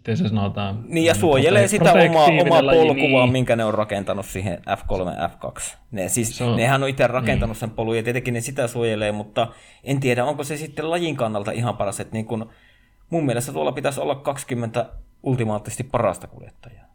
miten 0.06 0.16
se 0.16 0.28
sanotaan? 0.28 0.84
Niin 0.88 1.04
ja 1.04 1.14
suojelee 1.14 1.68
sitä 1.68 1.92
omaa, 1.92 2.24
omaa 2.24 2.62
polkua, 2.62 3.22
niin. 3.22 3.32
minkä 3.32 3.56
ne 3.56 3.64
on 3.64 3.74
rakentanut 3.74 4.26
siihen 4.26 4.58
F3 4.58 5.30
F2. 5.30 5.76
Ne, 5.90 6.08
siis, 6.08 6.42
on, 6.42 6.56
nehän 6.56 6.82
on 6.82 6.88
itse 6.88 7.06
rakentanut 7.06 7.54
niin. 7.54 7.60
sen 7.60 7.70
polun 7.70 7.96
ja 7.96 8.02
tietenkin 8.02 8.34
ne 8.34 8.40
sitä 8.40 8.66
suojelee, 8.66 9.12
mutta 9.12 9.48
en 9.84 10.00
tiedä, 10.00 10.24
onko 10.24 10.44
se 10.44 10.56
sitten 10.56 10.90
lajin 10.90 11.16
kannalta 11.16 11.50
ihan 11.50 11.76
paras, 11.76 12.00
että 12.00 12.12
niin 12.12 12.26
kun, 12.26 12.50
mun 13.10 13.26
mielestä 13.26 13.52
tuolla 13.52 13.72
pitäisi 13.72 14.00
olla 14.00 14.14
20 14.14 14.86
ultimaattisesti 15.22 15.84
parasta 15.84 16.26
kuljettajaa. 16.26 16.86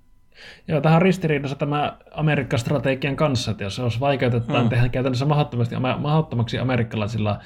Joo, 0.68 0.82
tähän 0.82 1.02
ristiriidassa 1.02 1.56
tämä 1.56 1.98
Amerikka-strategian 2.12 3.16
kanssa, 3.16 3.52
että 3.52 3.64
jos 3.64 3.76
se 3.76 3.82
olisi 3.84 4.00
vaikeutetaan 4.00 4.60
hmm. 4.62 4.70
tehdä 4.70 4.90
käytännössä 4.90 5.26
mahdottomasti, 5.26 5.76
mahdottomaksi 6.00 6.60
amerikkalaisilla 6.60 7.40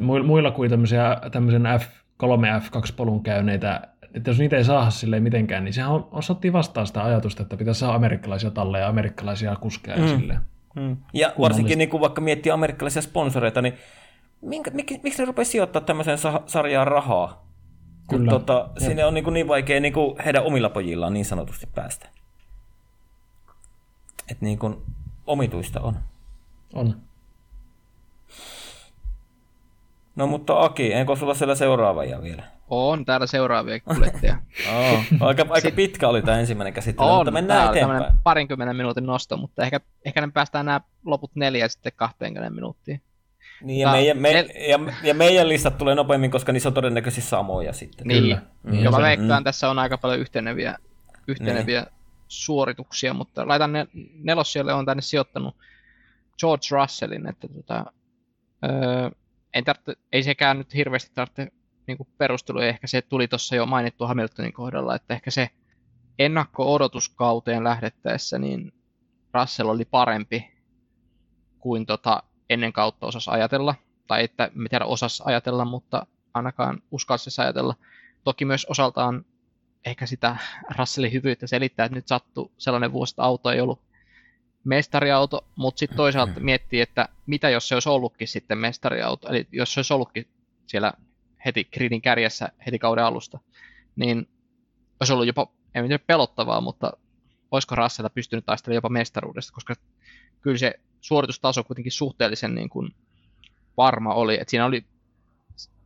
muilla 0.00 0.50
kuin 0.50 0.70
tämmöisiä, 0.70 1.16
tämmöisen 1.32 1.62
F3 1.62 2.62
F2-polun 2.62 3.22
käyneitä, 3.22 3.80
että 4.14 4.30
jos 4.30 4.38
niitä 4.38 4.56
ei 4.56 4.64
saa 4.64 4.90
silleen 4.90 5.22
mitenkään, 5.22 5.64
niin 5.64 5.72
sehän 5.72 5.90
on, 5.90 6.08
osattiin 6.10 6.52
vastaan 6.52 6.86
sitä 6.86 7.04
ajatusta, 7.04 7.42
että 7.42 7.56
pitäisi 7.56 7.80
saada 7.80 7.94
amerikkalaisia 7.94 8.50
talleja, 8.50 8.88
amerikkalaisia 8.88 9.56
kuskeja 9.56 9.96
mm. 9.96 10.06
silleen. 10.06 10.40
Mm. 10.76 10.96
Ja 11.12 11.32
varsinkin 11.40 11.78
niin 11.78 11.90
kuin 11.90 12.00
vaikka 12.00 12.20
miettii 12.20 12.52
amerikkalaisia 12.52 13.02
sponsoreita, 13.02 13.62
niin 13.62 13.74
minkä, 14.40 14.70
mik, 14.70 15.02
miksi 15.02 15.22
ne 15.22 15.26
rupeaa 15.26 15.44
sijoittaa 15.44 15.82
tämmöiseen 15.82 16.18
sarjaan 16.46 16.86
rahaa? 16.86 17.46
Kyllä. 18.10 18.30
Tota, 18.30 18.68
sinne 18.78 19.04
on 19.04 19.14
niin, 19.14 19.24
kuin 19.24 19.34
niin 19.34 19.48
vaikea 19.48 19.80
niin 19.80 19.92
kuin 19.92 20.20
heidän 20.24 20.44
omilla 20.44 20.68
pojillaan 20.68 21.12
niin 21.12 21.24
sanotusti 21.24 21.68
päästä. 21.74 22.08
Että 24.28 24.44
niin 24.44 24.58
kuin 24.58 24.76
omituista 25.26 25.80
on. 25.80 25.98
On. 26.74 26.96
No 30.16 30.26
mutta 30.26 30.64
Aki, 30.64 30.92
enkä 30.92 31.14
sulla 31.16 31.34
siellä 31.34 31.54
seuraavia 31.54 32.22
vielä? 32.22 32.42
On 32.74 33.04
täällä 33.04 33.26
seuraavia 33.26 33.80
kuljettajia. 33.80 34.38
oh, 34.72 35.04
aika, 35.20 35.46
aika 35.48 35.70
pitkä 35.70 36.08
oli 36.08 36.22
tämä 36.22 36.38
ensimmäinen 36.38 36.72
käsittely, 36.72 37.10
on, 37.10 37.16
mutta 37.16 37.30
mennään 37.30 37.70
eteenpäin. 37.70 38.12
parinkymmenen 38.24 38.76
minuutin 38.76 39.06
nosto, 39.06 39.36
mutta 39.36 39.62
ehkä, 39.62 39.80
ehkä 40.04 40.20
ne 40.20 40.30
päästään 40.34 40.66
nämä 40.66 40.80
loput 41.04 41.30
neljä 41.34 41.68
sitten 41.68 41.92
20 41.96 42.50
minuuttiin. 42.50 43.02
Niin, 43.62 43.80
ja, 43.80 43.92
meidän, 43.92 44.18
me, 44.18 44.30
ja, 44.68 44.78
ja 45.02 45.14
meidän 45.14 45.48
listat 45.48 45.78
tulee 45.78 45.94
nopeammin, 45.94 46.30
koska 46.30 46.52
niissä 46.52 46.68
on 46.68 46.74
todennäköisesti 46.74 47.30
samoja 47.30 47.72
sitten. 47.72 48.06
Niin, 48.06 48.22
Kyllä. 48.22 48.42
Mm. 48.62 48.90
mä 48.90 49.02
veikkaan, 49.02 49.42
mm. 49.42 49.44
tässä 49.44 49.70
on 49.70 49.78
aika 49.78 49.98
paljon 49.98 50.20
yhteneviä, 50.20 50.76
yhteneviä 51.28 51.80
niin. 51.80 51.92
suorituksia, 52.28 53.14
mutta 53.14 53.48
laitan 53.48 53.72
ne 53.72 53.86
nelossijalle 54.22 54.72
on 54.72 54.86
tänne 54.86 55.02
sijoittanut 55.02 55.56
George 56.40 56.66
Russellin, 56.70 57.28
että 57.28 57.48
tota, 57.48 57.84
öö, 58.64 59.10
ei, 59.54 59.62
tarvitse, 59.62 59.94
ei 60.12 60.22
sekään 60.22 60.58
nyt 60.58 60.74
hirveästi 60.74 61.10
tarvitse 61.14 61.52
niin 61.86 61.98
perusteluja, 62.18 62.68
ehkä 62.68 62.86
se 62.86 63.02
tuli 63.02 63.28
tuossa 63.28 63.56
jo 63.56 63.66
mainittu 63.66 64.06
Hamiltonin 64.06 64.52
kohdalla, 64.52 64.94
että 64.94 65.14
ehkä 65.14 65.30
se 65.30 65.50
ennakko-odotuskauteen 66.18 67.64
lähdettäessä, 67.64 68.38
niin 68.38 68.72
Russell 69.34 69.68
oli 69.68 69.84
parempi 69.84 70.52
kuin 71.58 71.86
tota 71.86 72.22
ennen 72.50 72.72
kautta 72.72 73.06
osas 73.06 73.28
ajatella, 73.28 73.74
tai 74.06 74.24
että 74.24 74.50
tiedä 74.70 74.84
osas 74.84 75.22
ajatella, 75.24 75.64
mutta 75.64 76.06
ainakaan 76.34 76.82
uskalsi 76.90 77.42
ajatella. 77.42 77.74
Toki 78.24 78.44
myös 78.44 78.64
osaltaan 78.64 79.24
ehkä 79.84 80.06
sitä 80.06 80.36
Russellin 80.78 81.12
hyvyyttä 81.12 81.46
selittää, 81.46 81.86
että 81.86 81.96
nyt 81.96 82.08
sattui 82.08 82.50
sellainen 82.58 82.92
vuosi, 82.92 83.14
auto 83.18 83.50
ei 83.50 83.60
ollut 83.60 83.80
mestariauto, 84.64 85.46
mutta 85.56 85.78
sitten 85.78 85.96
toisaalta 85.96 86.40
miettii, 86.40 86.80
että 86.80 87.08
mitä 87.26 87.50
jos 87.50 87.68
se 87.68 87.74
olisi 87.74 87.88
ollutkin 87.88 88.28
sitten 88.28 88.58
mestariauto, 88.58 89.28
eli 89.28 89.48
jos 89.52 89.74
se 89.74 89.78
olisi 89.78 89.94
ollutkin 89.94 90.28
siellä 90.66 90.92
heti 91.44 91.64
gridin 91.64 92.02
kärjessä 92.02 92.48
heti 92.66 92.78
kauden 92.78 93.04
alusta, 93.04 93.38
niin 93.96 94.28
olisi 95.00 95.12
ollut 95.12 95.26
jopa, 95.26 95.52
en 95.74 95.86
tiedä 95.86 96.04
pelottavaa, 96.06 96.60
mutta 96.60 96.92
olisiko 97.50 97.74
Rassella 97.74 98.10
pystynyt 98.10 98.46
taistelemaan 98.46 98.76
jopa 98.76 98.88
mestaruudesta, 98.88 99.52
koska 99.52 99.74
kyllä 100.40 100.58
se 100.58 100.80
suoritustaso 101.00 101.64
kuitenkin 101.64 101.92
suhteellisen 101.92 102.54
niin 102.54 102.68
kuin 102.68 102.94
varma 103.76 104.14
oli, 104.14 104.34
että 104.40 104.50
siinä 104.50 104.66
oli 104.66 104.84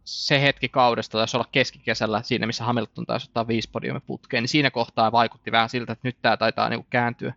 se 0.04 0.42
hetki 0.42 0.68
kaudesta, 0.68 1.18
taisi 1.18 1.36
olla 1.36 1.48
keskikesällä 1.52 2.22
siinä, 2.22 2.46
missä 2.46 2.64
Hamilton 2.64 3.06
taisi 3.06 3.26
ottaa 3.26 3.48
viisi 3.48 3.70
podiumme 3.70 4.00
putkeen, 4.00 4.42
niin 4.42 4.48
siinä 4.48 4.70
kohtaa 4.70 5.12
vaikutti 5.12 5.52
vähän 5.52 5.68
siltä, 5.68 5.92
että 5.92 6.08
nyt 6.08 6.16
tämä 6.22 6.36
taitaa 6.36 6.68
niin 6.68 6.80
kuin 6.80 6.90
kääntyä, 6.90 7.34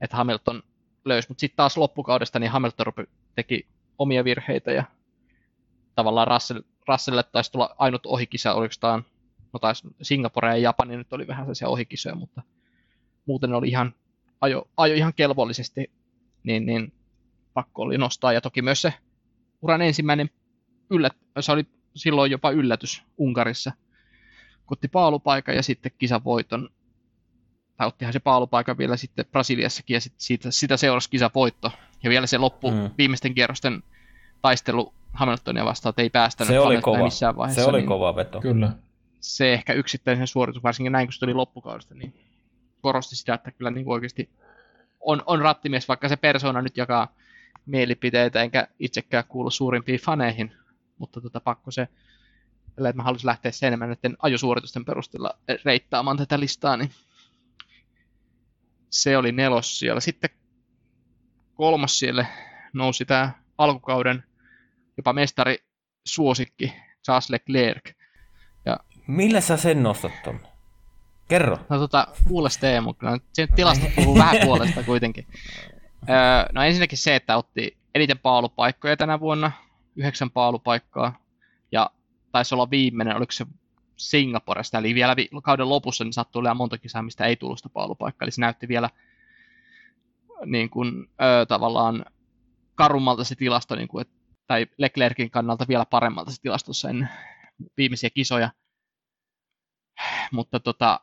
että 0.00 0.16
Hamilton 0.16 0.62
löysi, 1.04 1.28
mutta 1.28 1.40
sitten 1.40 1.56
taas 1.56 1.76
loppukaudesta 1.76 2.38
niin 2.38 2.50
Hamilton 2.50 2.92
teki 3.34 3.66
omia 3.98 4.24
virheitä 4.24 4.72
ja 4.72 4.84
tavallaan 5.94 6.28
Russell, 6.28 6.60
Russellille 6.88 7.22
taisi 7.22 7.52
tulla 7.52 7.74
ainut 7.78 8.06
ohikisa, 8.06 8.54
oliko 8.54 8.74
tämä, 8.80 9.02
no 9.52 9.58
taisi 9.58 9.88
Singapore 10.02 10.48
ja 10.48 10.56
Japani 10.56 10.96
nyt 10.96 11.12
oli 11.12 11.26
vähän 11.26 11.44
sellaisia 11.44 11.68
ohikisoja, 11.68 12.14
mutta 12.14 12.42
muuten 13.26 13.52
oli 13.52 13.68
ihan, 13.68 13.94
ajo, 14.40 14.68
ajo 14.76 14.94
ihan 14.94 15.14
kelvollisesti, 15.14 15.90
niin, 16.42 16.66
niin 16.66 16.92
pakko 17.54 17.82
oli 17.82 17.98
nostaa. 17.98 18.32
Ja 18.32 18.40
toki 18.40 18.62
myös 18.62 18.82
se 18.82 18.94
uran 19.62 19.82
ensimmäinen 19.82 20.30
yllät, 20.90 21.16
se 21.40 21.52
oli 21.52 21.66
silloin 21.96 22.30
jopa 22.30 22.50
yllätys 22.50 23.02
Unkarissa, 23.18 23.72
kun 24.66 24.74
otti 24.74 24.88
paalupaikan 24.88 25.56
ja 25.56 25.62
sitten 25.62 25.92
kisavoiton. 25.98 26.68
Tai 27.76 27.86
ottihan 27.86 28.12
se 28.12 28.20
paalupaikan 28.20 28.78
vielä 28.78 28.96
sitten 28.96 29.26
Brasiliassakin 29.32 29.94
ja 29.94 30.00
sitten 30.00 30.20
siitä, 30.20 30.50
sitä 30.50 30.76
seurasi 30.76 31.10
kisavoitto. 31.10 31.72
Ja 32.02 32.10
vielä 32.10 32.26
se 32.26 32.38
loppu 32.38 32.70
mm. 32.70 32.90
viimeisten 32.98 33.34
kierrosten 33.34 33.82
taistelu 34.42 34.94
Hamiltonia 35.16 35.64
vastaan, 35.64 35.90
että 35.90 36.02
ei 36.02 36.10
päästänyt 36.10 36.48
se 36.48 36.60
oli 36.60 36.80
kova. 36.80 37.04
missään 37.04 37.36
vaiheessa. 37.36 37.62
Se 37.62 37.68
oli 37.68 37.78
niin 37.78 37.88
kova 37.88 38.16
veto. 38.16 38.40
Kyllä. 38.40 38.72
Se 39.20 39.52
ehkä 39.52 39.72
yksittäisen 39.72 40.26
suoritus, 40.26 40.62
varsinkin 40.62 40.92
näin 40.92 41.06
kun 41.06 41.12
se 41.12 41.20
tuli 41.20 41.34
loppukaudesta, 41.34 41.94
niin 41.94 42.14
korosti 42.80 43.16
sitä, 43.16 43.34
että 43.34 43.50
kyllä 43.50 43.70
niin 43.70 43.88
oikeasti 43.88 44.30
on, 45.00 45.22
on 45.26 45.40
rattimies, 45.40 45.88
vaikka 45.88 46.08
se 46.08 46.16
persona 46.16 46.62
nyt 46.62 46.76
jakaa 46.76 47.14
mielipiteitä, 47.66 48.42
enkä 48.42 48.68
itsekään 48.78 49.24
kuulu 49.28 49.50
suurimpiin 49.50 50.00
faneihin, 50.00 50.52
mutta 50.98 51.20
tota, 51.20 51.40
pakko 51.40 51.70
se, 51.70 51.82
että 52.68 52.92
mä 52.92 53.02
haluaisin 53.02 53.26
lähteä 53.26 53.52
sen 53.52 53.66
enemmän 53.66 53.88
näiden 53.88 54.16
ajosuoritusten 54.18 54.84
perusteella 54.84 55.38
reittaamaan 55.64 56.16
tätä 56.16 56.40
listaa, 56.40 56.76
niin 56.76 56.90
se 58.90 59.16
oli 59.16 59.32
nelos 59.32 59.78
siellä. 59.78 60.00
Sitten 60.00 60.30
kolmas 61.54 61.98
siellä 61.98 62.26
nousi 62.72 63.04
tämä 63.04 63.30
alkukauden 63.58 64.24
jopa 64.96 65.12
mestari 65.12 65.58
suosikki 66.04 66.72
Charles 67.04 67.30
Leclerc. 67.30 67.90
Ja... 68.64 68.76
Millä 69.06 69.40
sä 69.40 69.56
sen 69.56 69.82
nostat 69.82 70.12
ton? 70.24 70.40
Kerro. 71.28 71.58
No 71.68 71.78
tota, 71.78 72.08
kuules 72.28 72.58
Teemu, 72.58 72.94
kyllä 72.94 73.18
se 73.32 73.46
tilasto 73.46 73.86
puhuu 73.96 74.18
vähän 74.18 74.36
puolesta 74.46 74.82
kuitenkin. 74.82 75.26
Öö, 76.08 76.16
no 76.52 76.62
ensinnäkin 76.62 76.98
se, 76.98 77.16
että 77.16 77.36
otti 77.36 77.76
eniten 77.94 78.18
paalupaikkoja 78.18 78.96
tänä 78.96 79.20
vuonna, 79.20 79.52
yhdeksän 79.96 80.30
paalupaikkaa, 80.30 81.18
ja 81.72 81.90
taisi 82.32 82.54
olla 82.54 82.70
viimeinen, 82.70 83.16
oliko 83.16 83.32
se 83.32 83.46
Singaporesta, 83.96 84.78
eli 84.78 84.94
vielä 84.94 85.16
kauden 85.42 85.68
lopussa 85.68 86.04
niin 86.04 86.12
sattui 86.12 86.40
olemaan 86.40 86.56
monta 86.56 86.78
kisaa, 86.78 87.02
mistä 87.02 87.24
ei 87.24 87.36
tullut 87.36 87.58
sitä 87.58 87.68
paalupaikkaa, 87.68 88.26
eli 88.26 88.30
se 88.30 88.40
näytti 88.40 88.68
vielä 88.68 88.90
niin 90.44 90.70
kuin, 90.70 91.08
öö, 91.22 91.46
tavallaan 91.46 92.04
karummalta 92.74 93.24
se 93.24 93.34
tilasto, 93.34 93.76
niin 93.76 93.88
kuin, 93.88 94.02
et, 94.02 94.08
tai 94.46 94.66
Leclerkin 94.78 95.30
kannalta 95.30 95.68
vielä 95.68 95.84
paremmalta 95.84 96.30
se 96.30 96.42
tilasto 96.42 96.72
sen 96.72 97.08
viimeisiä 97.76 98.10
kisoja. 98.10 98.50
Mutta 100.32 100.60
tota, 100.60 101.00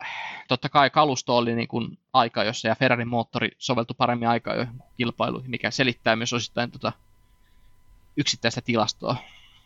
totta 0.48 0.70
kai 0.70 0.90
kalusto 0.90 1.38
oli 1.38 1.56
niin 1.56 1.68
kuin 1.68 1.98
aika, 2.14 2.44
jossa 2.44 2.68
ja 2.68 2.76
Ferrarin 2.76 3.08
moottori 3.08 3.52
soveltui 3.58 3.96
paremmin 3.98 4.28
aikaa 4.28 4.56
kilpailuihin, 4.98 5.52
mikä 5.52 5.72
selittää 5.72 6.16
myös 6.16 6.34
osittain 6.34 6.72
tota 6.72 6.92
yksittäistä 8.18 8.62
tilastoa. 8.62 9.16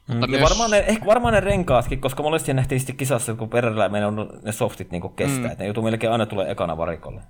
Mm. 0.07 0.13
Mutta 0.13 0.27
myös... 0.27 0.41
varmaan, 0.41 0.71
ne, 0.71 0.77
ehkä 0.77 1.05
varmaan 1.05 1.33
ne 1.33 1.39
renkaatkin, 1.39 2.01
koska 2.01 2.23
monesti 2.23 2.53
nähtiin 2.53 2.79
sitten 2.79 2.97
kisassa, 2.97 3.33
kun 3.33 3.49
Ferrarilla 3.49 3.89
menee 3.89 4.09
ne 4.43 4.51
softit 4.51 4.91
niin 4.91 5.15
kestää, 5.15 5.39
mm. 5.39 5.51
että 5.51 5.63
ne 5.63 5.67
joutuu 5.67 5.83
melkein 5.83 6.11
aina 6.11 6.25
tulee 6.25 6.51
ekana 6.51 6.77
varikolle. 6.77 7.21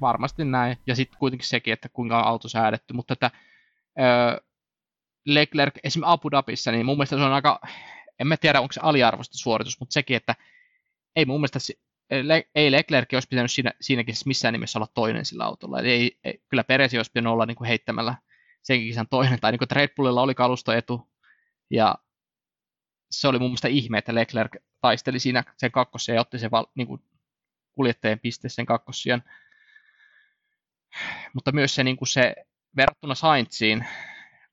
Varmasti 0.00 0.44
näin, 0.44 0.78
ja 0.86 0.96
sitten 0.96 1.18
kuitenkin 1.18 1.48
sekin, 1.48 1.72
että 1.72 1.88
kuinka 1.88 2.18
on 2.18 2.26
auto 2.26 2.48
säädetty, 2.48 2.94
mutta 2.94 3.12
että 3.12 3.30
öö, 4.00 4.40
Leclerc 5.34 5.74
esimerkiksi 5.84 6.12
Abu 6.12 6.30
Dhabissa, 6.30 6.72
niin 6.72 6.86
mun 6.86 6.96
mielestä 6.96 7.16
se 7.16 7.22
on 7.22 7.32
aika, 7.32 7.60
en 8.18 8.26
mä 8.26 8.36
tiedä 8.36 8.60
onko 8.60 8.72
se 8.72 8.80
aliarvoista 8.82 9.38
suoritus, 9.38 9.80
mutta 9.80 9.92
sekin, 9.92 10.16
että 10.16 10.34
ei 11.16 11.24
mun 11.24 11.40
mielestä 11.40 11.58
ei 12.54 12.72
Leclerc 12.72 13.14
olisi 13.14 13.28
pitänyt 13.28 13.50
siinä, 13.50 13.72
siinäkin 13.80 14.14
missään 14.26 14.52
nimessä 14.52 14.78
olla 14.78 14.88
toinen 14.94 15.24
sillä 15.24 15.44
autolla. 15.44 15.78
Eli 15.78 15.90
ei, 15.90 16.18
ei, 16.24 16.42
kyllä 16.48 16.64
Peresi 16.64 16.96
olisi 16.96 17.10
pitänyt 17.10 17.32
olla 17.32 17.46
niin 17.46 17.56
kuin 17.56 17.68
heittämällä 17.68 18.14
senkin 18.62 18.88
kisan 18.88 19.08
toinen, 19.08 19.40
tai 19.40 19.52
niin 19.52 19.58
kuin, 19.58 19.70
Red 19.70 19.88
Bullilla 19.96 20.22
oli 20.22 20.34
kalustoetu, 20.34 21.08
ja 21.70 21.94
se 23.10 23.28
oli 23.28 23.38
mun 23.38 23.48
mielestä 23.48 23.68
ihme, 23.68 23.98
että 23.98 24.14
Leclerc 24.14 24.56
taisteli 24.80 25.18
siinä 25.18 25.44
sen 25.56 25.72
kakkosen 25.72 26.14
ja 26.14 26.20
otti 26.20 26.38
sen 26.38 26.50
val, 26.50 26.66
niin 26.74 26.86
kuin 26.86 27.02
kuljettajien 27.74 28.20
piste 28.20 28.48
sen 28.48 28.66
kakkossian. 28.66 29.22
Mutta 31.34 31.52
myös 31.52 31.74
se, 31.74 31.84
niin 31.84 31.96
kuin 31.96 32.08
se 32.08 32.34
verrattuna 32.76 33.14
Sainziin, 33.14 33.86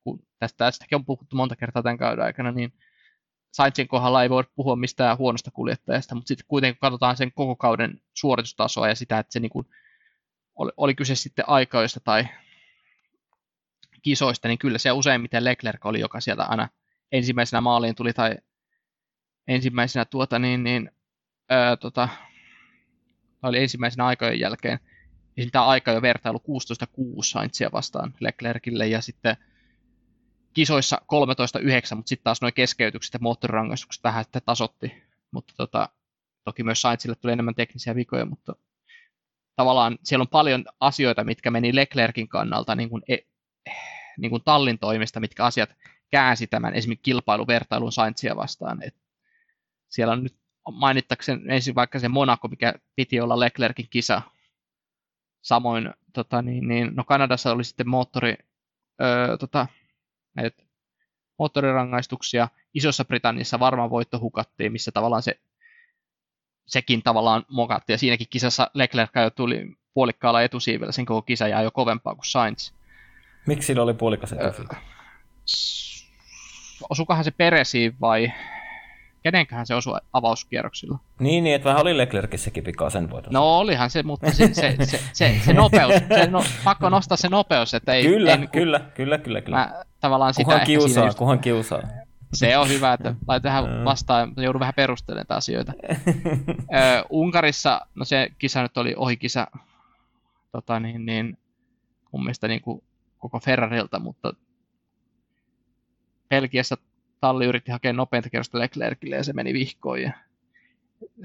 kun 0.08 0.28
tästä, 0.40 0.58
tästäkin 0.58 0.96
on 0.96 1.06
puhuttu 1.06 1.36
monta 1.36 1.56
kertaa 1.56 1.84
tämän 1.84 1.98
kauden 1.98 2.26
aikana, 2.26 2.52
niin 2.52 2.74
Sainzin 3.52 3.88
kohdalla 3.88 4.24
ei 4.24 4.30
voi 4.30 4.44
puhua 4.56 4.76
mistään 4.76 5.18
huonosta 5.18 5.52
kuljettajasta, 5.52 6.16
mutta 6.16 6.28
sitten 6.28 6.46
kuitenkin 6.48 6.80
katsotaan 6.82 7.18
sen 7.18 7.32
koko 7.32 7.56
kauden 7.56 8.02
suoritustasoa 8.14 8.88
ja 8.88 8.96
sitä, 8.96 9.20
että 9.20 9.34
se 9.34 9.40
niin 9.40 9.50
kuin, 9.50 9.68
oli, 10.56 10.72
oli 10.78 10.96
kyse 10.96 11.16
sitten 11.16 11.50
aikaista 11.50 12.00
tai 12.00 12.28
kisoista, 14.02 14.48
niin 14.48 14.58
kyllä 14.58 14.78
se 14.78 14.92
useimmiten 14.92 15.44
Leclerc 15.44 15.86
oli, 15.86 16.00
joka 16.00 16.20
sieltä 16.20 16.44
aina 16.44 16.70
ensimmäisenä 17.12 17.62
maaliin 17.62 17.96
tuli 17.96 18.14
tai 18.14 18.38
ensimmäisenä 19.48 20.06
tuota 20.06 20.40
niin, 20.40 20.64
niin 20.64 20.92
ää, 21.50 21.78
tota, 21.78 22.10
oli 23.44 23.62
ensimmäisenä 23.62 24.06
aikojen 24.06 24.40
jälkeen. 24.40 24.80
Ja 25.38 25.44
sitä 25.44 25.64
aika 25.64 25.92
jo 25.92 26.02
vertailu 26.02 26.38
16-6 26.38 26.42
Sainzia 27.22 27.70
vastaan 27.74 28.14
Leclercille 28.20 28.88
ja 28.88 29.02
sitten 29.02 29.38
kisoissa 30.58 31.02
13-9, 31.94 31.96
mutta 31.96 32.10
sitten 32.10 32.24
taas 32.24 32.42
nuo 32.42 32.52
keskeytykset 32.56 33.14
ja 33.14 33.20
moottorirangaistukset 33.22 34.04
vähän 34.04 34.24
sitten 34.24 34.42
tasotti. 34.46 35.04
Mutta 35.32 35.54
tota, 35.58 35.90
toki 36.44 36.64
myös 36.64 36.82
Sainzille 36.82 37.16
tuli 37.16 37.32
enemmän 37.34 37.56
teknisiä 37.56 37.96
vikoja, 37.96 38.26
mutta 38.26 38.56
tavallaan 39.56 39.98
siellä 40.04 40.24
on 40.24 40.28
paljon 40.28 40.66
asioita, 40.80 41.24
mitkä 41.24 41.52
meni 41.52 41.76
Leclerkin 41.76 42.28
kannalta 42.28 42.76
niin 42.76 42.90
kuin, 42.90 43.04
e, 43.08 43.18
niin 44.18 44.30
kuin 44.30 44.44
tallin 44.44 44.80
toimista, 44.80 45.20
mitkä 45.20 45.46
asiat 45.46 45.70
käänsi 46.12 46.48
tämän 46.48 46.74
esimerkiksi 46.74 47.04
kilpailuvertailun 47.04 47.92
Sainzia 47.92 48.36
vastaan. 48.36 48.84
Et 48.84 48.96
siellä 49.90 50.14
on 50.14 50.24
nyt 50.24 50.36
mainittakseni 50.72 51.56
ensin 51.56 51.76
vaikka 51.76 52.00
se 52.00 52.08
Monaco, 52.08 52.48
mikä 52.48 52.74
piti 52.96 53.20
olla 53.20 53.40
Leclerkin 53.40 53.88
kisa. 53.90 54.22
Samoin 55.42 55.94
tota, 56.14 56.42
niin, 56.42 56.68
niin, 56.68 56.92
no 56.96 57.04
Kanadassa 57.04 57.52
oli 57.52 57.64
sitten 57.64 57.90
moottori, 57.90 58.36
öö, 59.02 59.38
tota, 59.38 59.68
näitä 60.38 60.64
moottorirangaistuksia. 61.40 62.48
Isossa 62.74 63.06
Britanniassa 63.06 63.60
varmaan 63.60 63.90
voitto 63.90 64.20
hukattiin, 64.20 64.72
missä 64.72 64.92
tavallaan 64.92 65.24
se, 65.24 65.40
sekin 66.66 67.04
tavallaan 67.04 67.46
mokattiin. 67.50 67.94
Ja 67.94 67.98
siinäkin 67.98 68.28
kisassa 68.30 68.72
Leclerc 68.74 69.12
jo 69.16 69.30
tuli 69.30 69.78
puolikkaalla 69.94 70.42
etusiivellä, 70.42 70.92
sen 70.92 71.06
koko 71.06 71.22
kisa 71.22 71.48
jää 71.48 71.62
jo 71.62 71.72
kovempaa 71.72 72.16
kuin 72.16 72.26
Sainz. 72.26 72.72
Miksi 73.48 73.68
sillä 73.68 73.84
oli 73.84 73.94
puolikas 73.94 74.34
etusiivi? 74.34 74.76
Osukahan 76.90 77.24
se 77.24 77.32
Peresiin 77.32 77.96
vai 78.02 78.32
kenenköhän 79.24 79.66
se 79.68 79.76
osui 79.76 80.00
avauskierroksilla? 80.14 81.00
Niin, 81.20 81.44
niin, 81.44 81.56
että 81.56 81.70
vähän 81.70 81.82
oli 81.82 81.98
Leclercissäkin 81.98 82.64
pikaa 82.64 82.90
sen 82.90 83.10
voitossa. 83.10 83.40
No 83.40 83.58
olihan 83.58 83.90
se, 83.90 84.04
mutta 84.04 84.32
se, 84.32 84.54
se, 84.54 84.76
se, 84.84 85.00
se, 85.14 85.42
se 85.46 85.54
nopeus, 85.54 85.94
se 86.16 86.28
no, 86.28 86.44
pakko 86.64 86.90
nostaa 86.90 87.18
se 87.18 87.30
nopeus, 87.30 87.74
että 87.74 87.94
ei... 87.94 88.04
Kyllä, 88.04 88.32
ei, 88.32 88.48
kyllä, 88.48 88.80
kyllä, 88.80 89.18
kyllä, 89.18 89.42
kyllä. 89.42 89.58
Mä, 89.58 89.84
tavallaan 90.08 90.34
sitä 90.34 90.46
kuhan 90.46 90.66
kiusaa, 90.66 91.06
just, 91.06 91.20
kiusaa. 91.42 91.82
Se 92.34 92.58
on 92.58 92.70
hyvä, 92.70 92.94
että 92.94 93.16
laitetaan 93.28 93.86
vastaan, 93.86 94.34
joudun 94.38 94.60
vähän 94.60 94.74
perustelemaan 94.76 95.38
asioita. 95.38 95.74
Ö, 96.80 97.06
Unkarissa, 97.10 97.82
no 97.96 98.06
se 98.06 98.32
kisa 98.38 98.62
nyt 98.62 98.78
oli 98.78 98.94
ohikisa, 98.98 99.48
tota 100.52 100.80
niin, 100.80 101.06
niin 101.06 101.38
mun 102.12 102.24
mielestä 102.24 102.48
niin 102.48 102.62
kuin 102.62 102.84
koko 103.18 103.40
Ferrarilta, 103.40 104.00
mutta 104.00 104.34
Belgiassa 106.30 106.78
talli 107.20 107.46
yritti 107.46 107.72
hakea 107.72 107.94
nopeinta 107.94 108.30
kerrosta 108.30 108.60
Leclercille 108.60 109.16
ja 109.16 109.24
se 109.24 109.34
meni 109.34 109.54
vihkoon. 109.54 110.02
Ja... 110.02 110.12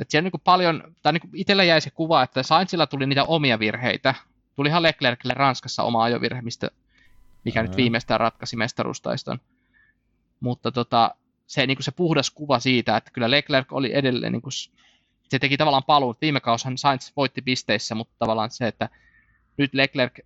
Et 0.00 0.10
siellä 0.10 0.22
niin 0.22 0.32
kuin 0.32 0.42
paljon, 0.44 0.94
tai 1.02 1.12
niin 1.12 1.30
itsellä 1.34 1.64
jäi 1.64 1.80
se 1.80 1.90
kuva, 1.90 2.22
että 2.22 2.42
Sainzilla 2.42 2.86
tuli 2.86 3.06
niitä 3.06 3.24
omia 3.24 3.59
virheitä. 3.59 4.14
Tulihan 4.56 4.82
Leclercille 4.82 5.34
Ranskassa 5.34 5.82
oma 5.82 6.02
ajovirhe, 6.02 6.42
mistä, 6.42 6.70
mikä 7.44 7.60
mm-hmm. 7.60 7.70
nyt 7.70 7.77
viimeistään 7.77 8.20
ratkaisi 8.20 8.56
mestaruustaiston. 8.56 9.40
Mutta 10.40 10.73
tota, 10.73 11.14
se, 11.47 11.66
niin 11.66 11.77
kuin 11.77 11.85
se 11.85 11.90
puhdas 11.90 12.31
kuva 12.31 12.59
siitä, 12.59 12.97
että 12.97 13.10
kyllä 13.10 13.31
Leclerc 13.31 13.73
oli 13.73 13.94
edelleen, 13.94 14.32
niin 14.32 14.43
kuin, 14.43 14.52
se 15.28 15.39
teki 15.39 15.56
tavallaan 15.56 15.85
paluun. 15.85 16.16
Viime 16.20 16.40
kaushan 16.40 16.78
Sainz 16.78 17.12
voitti 17.16 17.43
pisteissä, 17.43 17.94
mutta 17.94 18.14
tavallaan 18.19 18.51
se, 18.51 18.66
että 18.66 18.89
nyt 19.56 19.74
Leclerc, 19.74 20.19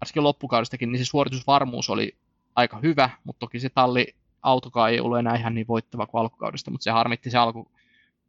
varsinkin 0.00 0.22
loppukaudestakin, 0.22 0.92
niin 0.92 0.98
se 0.98 1.04
suoritusvarmuus 1.04 1.90
oli 1.90 2.16
aika 2.54 2.78
hyvä, 2.82 3.10
mutta 3.24 3.40
toki 3.40 3.60
se 3.60 3.68
talli 3.68 4.14
autokaan 4.42 4.90
ei 4.90 5.00
ollut 5.00 5.18
enää 5.18 5.36
ihan 5.36 5.54
niin 5.54 5.68
voittava 5.68 6.06
kuin 6.06 6.20
alkukaudesta, 6.20 6.70
mutta 6.70 6.84
se 6.84 6.90
harmitti 6.90 7.30
se 7.30 7.38
alku, 7.38 7.70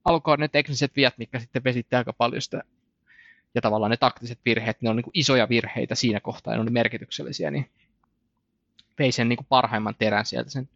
alkukauden 0.06 0.42
ne 0.42 0.48
tekniset 0.48 0.96
viat, 0.96 1.18
mitkä 1.18 1.40
sitten 1.40 1.64
vesitti 1.64 1.96
aika 1.96 2.14
paljon 2.14 2.42
sitä, 2.42 2.64
ja 3.56 3.62
tavallaan 3.62 3.92
ne 3.92 3.98
taktiset 3.98 4.40
virheet, 4.46 4.82
ne 4.82 4.90
on 4.90 4.96
niin 4.96 5.04
kuin 5.04 5.12
isoja 5.14 5.50
virheitä 5.50 5.96
siinä 5.96 6.20
kohtaa, 6.20 6.54
ne 6.54 6.60
oli 6.60 6.70
merkityksellisiä, 6.70 7.52
niin 7.52 7.70
vei 9.00 9.12
sen 9.12 9.30
niin 9.30 9.38
kuin 9.38 9.48
parhaimman 9.50 9.96
terän 10.00 10.26
sieltä 10.26 10.50
sen 10.50 10.70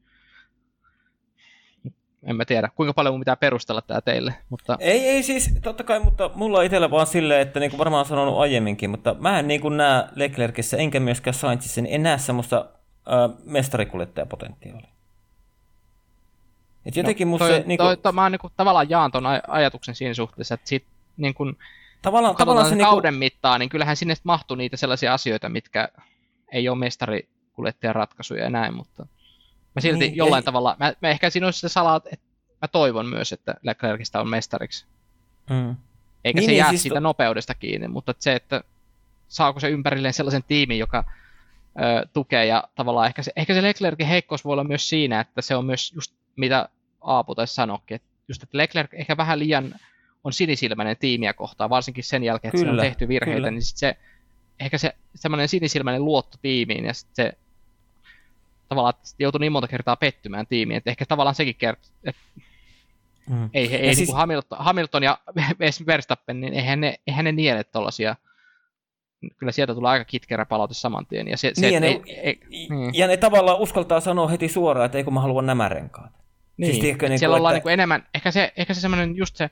en 2.23 2.35
mä 2.35 2.45
tiedä, 2.45 2.69
kuinka 2.75 2.93
paljon 2.93 3.13
mun 3.13 3.21
pitää 3.21 3.35
perustella 3.35 3.81
tämä 3.81 4.01
teille. 4.01 4.35
Mutta... 4.49 4.77
Ei, 4.79 5.07
ei 5.07 5.23
siis, 5.23 5.49
totta 5.63 5.83
kai, 5.83 5.99
mutta 5.99 6.29
mulla 6.35 6.59
on 6.59 6.65
itsellä 6.65 6.91
vaan 6.91 7.07
silleen, 7.07 7.41
että 7.41 7.59
niin 7.59 7.71
kuin 7.71 7.77
varmaan 7.77 8.05
sanonut 8.05 8.39
aiemminkin, 8.39 8.89
mutta 8.89 9.15
mä 9.19 9.39
en 9.39 9.47
niin 9.47 9.61
kuin 9.61 9.77
näe 9.77 10.03
Leclercissä, 10.15 10.77
enkä 10.77 10.99
myöskään 10.99 11.33
Sainzissa, 11.33 11.81
niin 11.81 11.95
en 11.95 12.03
näe 12.03 12.17
semmoista 12.17 12.65
äh, 13.07 13.37
mestarikuljettajapotentiaalia. 13.45 14.87
Et 16.85 16.95
jotenkin 16.95 17.27
no, 17.27 17.29
musta 17.29 17.47
toi, 17.47 17.57
se, 17.57 17.63
niin 17.67 17.77
kuin... 17.77 17.87
toi, 17.87 17.97
toi, 17.97 18.13
mä 18.13 18.29
niin 18.29 18.39
kuin, 18.39 18.53
tavallaan 18.57 18.89
jaan 18.89 19.11
ton 19.11 19.23
ajatuksen 19.47 19.95
siinä 19.95 20.13
suhteessa, 20.13 20.53
että 20.53 20.69
sit, 20.69 20.85
niin 21.17 21.33
kuin, 21.33 21.57
tavallaan, 22.01 22.35
tavallaan 22.35 22.69
se 22.69 22.77
kauden 22.77 23.13
niin 23.13 23.19
kuin... 23.19 23.19
mittaan, 23.19 23.59
niin 23.59 23.69
kyllähän 23.69 23.95
sinne 23.95 24.15
mahtuu 24.23 24.55
niitä 24.55 24.77
sellaisia 24.77 25.13
asioita, 25.13 25.49
mitkä 25.49 25.89
ei 26.51 26.69
ole 26.69 26.77
mestarikuljettajan 27.53 27.95
ratkaisuja 27.95 28.43
ja 28.43 28.49
näin, 28.49 28.73
mutta 28.73 29.05
mä 29.75 29.81
silti 29.81 29.99
niin, 29.99 30.15
jollain 30.15 30.41
ei... 30.41 30.45
tavalla, 30.45 30.75
mä, 30.79 30.93
mä 31.01 31.09
ehkä 31.09 31.29
siinä 31.29 31.47
olisi 31.47 31.59
se 31.59 31.69
salaa, 31.69 32.01
että 32.11 32.25
mä 32.61 32.67
toivon 32.67 33.05
myös, 33.05 33.33
että 33.33 33.55
Leclercistä 33.63 34.21
on 34.21 34.29
mestariksi. 34.29 34.85
Mm. 35.49 35.75
Eikä 36.23 36.39
niin, 36.39 36.45
se 36.45 36.51
niin, 36.51 36.57
jää 36.57 36.69
siis 36.69 36.81
siitä 36.81 36.95
to... 36.95 36.99
nopeudesta 36.99 37.53
kiinni, 37.53 37.87
mutta 37.87 38.15
se, 38.19 38.35
että 38.35 38.63
saako 39.27 39.59
se 39.59 39.69
ympärilleen 39.69 40.13
sellaisen 40.13 40.43
tiimin, 40.43 40.79
joka 40.79 41.03
ö, 41.81 42.07
tukee 42.13 42.45
ja 42.45 42.63
tavallaan 42.75 43.07
ehkä 43.07 43.23
se, 43.23 43.31
ehkä 43.35 43.53
se 43.53 43.61
Leclercin 43.61 44.07
heikkous 44.07 44.45
voi 44.45 44.53
olla 44.53 44.63
myös 44.63 44.89
siinä, 44.89 45.19
että 45.19 45.41
se 45.41 45.55
on 45.55 45.65
myös 45.65 45.91
just 45.95 46.13
mitä 46.35 46.69
Aapu 47.01 47.35
taisi 47.35 47.55
sanoakin, 47.55 47.95
että 47.95 48.07
just 48.27 48.43
että 48.43 48.57
Leclerc 48.57 48.93
ehkä 48.93 49.17
vähän 49.17 49.39
liian 49.39 49.75
on 50.23 50.33
sinisilmäinen 50.33 50.97
tiimiä 50.97 51.33
kohtaan, 51.33 51.69
varsinkin 51.69 52.03
sen 52.03 52.23
jälkeen, 52.23 52.49
että 52.49 52.65
kyllä, 52.65 52.81
on 52.81 52.87
tehty 52.87 53.07
virheitä, 53.07 53.37
kyllä. 53.37 53.51
niin 53.51 53.61
sit 53.61 53.77
se, 53.77 53.97
ehkä 54.59 54.77
se 54.77 54.95
semmoinen 55.15 55.49
sinisilmäinen 55.49 56.05
luotto 56.05 56.37
tiimiin 56.41 56.85
ja 56.85 56.93
sit 56.93 57.09
se 57.13 57.33
tavallaan 58.75 59.03
joutui 59.19 59.39
niin 59.39 59.51
monta 59.51 59.67
kertaa 59.67 59.95
pettymään 59.95 60.47
tiimiin, 60.47 60.77
että 60.77 60.89
ehkä 60.89 61.05
tavallaan 61.05 61.35
sekin 61.35 61.55
kertoo, 61.55 61.91
että 62.03 62.21
mm. 63.29 63.49
ei, 63.53 63.67
ei, 63.67 63.75
ei 63.75 63.81
niin 63.81 63.95
siis... 63.95 64.09
niin 64.09 64.17
Hamilton, 64.17 64.57
Hamilton 64.59 65.03
ja 65.03 65.17
Verstappen, 65.87 66.41
niin 66.41 66.53
eihän 66.53 66.81
ne, 66.81 66.95
eihän 67.07 67.25
ne 67.25 67.31
niele 67.31 67.63
tuollaisia 67.63 68.15
kyllä 69.37 69.51
sieltä 69.51 69.73
tulee 69.73 69.91
aika 69.91 70.05
kitkerä 70.05 70.45
palaute 70.45 70.73
saman 70.73 71.05
tien. 71.05 71.27
Ja, 71.27 71.37
se, 71.37 71.51
se, 71.53 71.61
niin, 71.61 71.73
ja, 71.73 71.79
ne, 71.79 71.87
ei, 71.87 72.01
ei, 72.07 72.39
niin. 72.69 72.91
ja 72.93 73.07
ne 73.07 73.17
tavallaan 73.17 73.59
uskaltaa 73.59 73.99
sanoa 73.99 74.27
heti 74.27 74.47
suoraan, 74.47 74.85
että 74.85 74.97
ei 74.97 75.03
kun 75.03 75.13
mä 75.13 75.21
haluan 75.21 75.45
nämä 75.45 75.69
renkaat. 75.69 76.11
Niin, 76.57 76.71
siis 76.71 76.81
tiedätkö, 76.81 77.09
niin 77.09 77.19
siellä 77.19 77.33
kuin, 77.33 77.39
ollaan 77.39 77.55
että... 77.55 77.69
niin 77.69 77.73
enemmän, 77.73 78.07
ehkä 78.13 78.31
se, 78.31 78.53
ehkä 78.57 78.73
se 78.73 78.81
semmoinen 78.81 79.15
just 79.15 79.35
se 79.35 79.49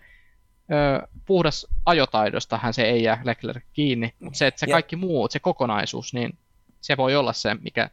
ö, 0.72 1.08
puhdas 1.26 1.68
ajotaidostahan 1.86 2.74
se 2.74 2.84
ei 2.84 3.04
jää 3.04 3.22
Leclerc 3.24 3.64
kiinni, 3.74 4.14
mutta 4.20 4.38
se, 4.38 4.48
että 4.48 4.60
se 4.60 4.66
ja... 4.66 4.74
kaikki 4.74 4.96
muu, 4.96 5.28
se 5.30 5.40
kokonaisuus, 5.40 6.14
niin 6.14 6.38
se 6.82 6.98
voi 6.98 7.16
olla 7.16 7.34
se, 7.34 7.56
mikä 7.62 7.90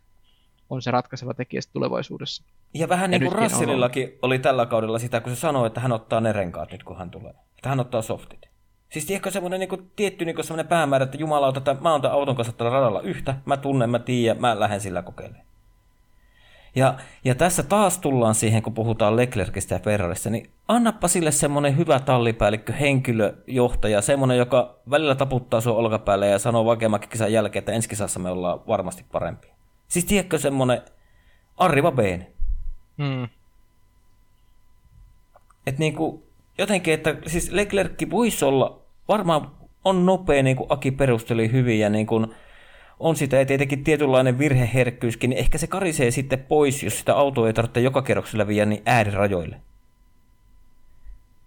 on 0.70 0.82
se 0.82 0.90
ratkaiseva 0.90 1.34
tekijä 1.34 1.60
tulevaisuudessa. 1.72 2.44
Ja 2.74 2.88
vähän 2.88 3.12
ja 3.12 3.18
niin 3.18 3.32
kuin 3.32 3.42
Russellillakin 3.42 4.18
oli 4.22 4.38
tällä 4.38 4.66
kaudella 4.66 4.98
sitä, 4.98 5.20
kun 5.20 5.34
se 5.34 5.40
sanoi, 5.40 5.66
että 5.66 5.80
hän 5.80 5.92
ottaa 5.92 6.20
ne 6.20 6.32
renkaat 6.32 6.72
nyt, 6.72 6.84
kun 6.84 6.98
hän 6.98 7.10
tulee. 7.10 7.30
Että 7.30 7.68
hän 7.68 7.80
ottaa 7.80 8.02
softit. 8.02 8.48
Siis 8.92 9.04
tiedätkö 9.04 9.30
semmoinen 9.30 9.60
niin 9.60 9.90
tietty 9.96 10.24
niin 10.24 10.44
semmoinen 10.44 10.68
päämäärä, 10.68 11.04
että 11.04 11.16
Jumala, 11.16 11.52
että 11.56 11.76
mä 11.80 11.92
oon 11.92 12.02
tämän 12.02 12.16
auton 12.16 12.36
kanssa 12.36 12.52
tällä 12.52 12.72
radalla 12.72 13.00
yhtä, 13.00 13.34
mä 13.44 13.56
tunnen, 13.56 13.90
mä 13.90 13.98
tiedän, 13.98 14.40
mä 14.40 14.60
lähden 14.60 14.80
sillä 14.80 15.02
kokeilemaan. 15.02 15.48
Ja, 16.74 16.94
ja 17.24 17.34
tässä 17.34 17.62
taas 17.62 17.98
tullaan 17.98 18.34
siihen, 18.34 18.62
kun 18.62 18.74
puhutaan 18.74 19.16
Leclercistä 19.16 19.74
ja 19.74 19.78
Ferrarista, 19.78 20.30
niin 20.30 20.50
annappa 20.68 21.08
sille 21.08 21.30
semmoinen 21.30 21.76
hyvä 21.76 22.00
tallipäällikkö, 22.00 22.72
henkilöjohtaja, 22.72 24.02
semmoinen, 24.02 24.38
joka 24.38 24.78
välillä 24.90 25.14
taputtaa 25.14 25.60
sun 25.60 25.76
olkapäälle 25.76 26.26
ja 26.26 26.38
sanoo 26.38 26.64
vaikeamman 26.64 27.00
kisan 27.00 27.32
jälkeen, 27.32 27.60
että 27.60 27.72
ensi 27.72 27.88
kisassa 27.88 28.20
me 28.20 28.30
ollaan 28.30 28.60
varmasti 28.68 29.04
parempi. 29.12 29.57
Siis 29.88 30.04
tiedätkö 30.04 30.38
semmoinen 30.38 30.82
Arriva 31.56 31.92
Beene? 31.92 32.32
Hmm. 32.98 33.28
Että 35.66 35.78
niinku, 35.78 36.26
jotenkin, 36.58 36.94
että 36.94 37.16
siis 37.26 37.50
Leclerc 37.50 38.10
voisi 38.10 38.44
olla, 38.44 38.82
varmaan 39.08 39.50
on 39.84 40.06
nopea, 40.06 40.42
niin 40.42 40.56
kuin 40.56 40.66
Aki 40.70 40.90
perusteli 40.90 41.52
hyvin, 41.52 41.78
ja 41.80 41.90
niin 41.90 42.06
kuin 42.06 42.34
on 43.00 43.16
sitä 43.16 43.36
ja 43.36 43.46
tietenkin 43.46 43.84
tietynlainen 43.84 44.38
virheherkkyyskin, 44.38 45.30
niin 45.30 45.38
ehkä 45.38 45.58
se 45.58 45.66
karisee 45.66 46.10
sitten 46.10 46.38
pois, 46.38 46.82
jos 46.82 46.98
sitä 46.98 47.14
autoa 47.14 47.46
ei 47.46 47.52
tarvitse 47.52 47.80
joka 47.80 48.02
kerroksella 48.02 48.46
viedä 48.46 48.66
niin 48.66 48.82
äärirajoille. 48.86 49.60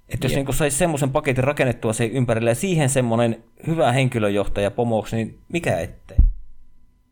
Että 0.09 0.25
jos 0.25 0.35
niin 0.35 0.53
saisi 0.53 0.77
semmoisen 0.77 1.11
paketin 1.11 1.43
rakennettua 1.43 1.93
se 1.93 2.05
ympärille 2.05 2.49
ja 2.49 2.55
siihen 2.55 2.89
semmoinen 2.89 3.43
hyvä 3.67 3.91
henkilöjohtaja 3.91 4.71
pomoksi, 4.71 5.15
niin 5.15 5.39
mikä 5.53 5.79
ettei. 5.79 6.17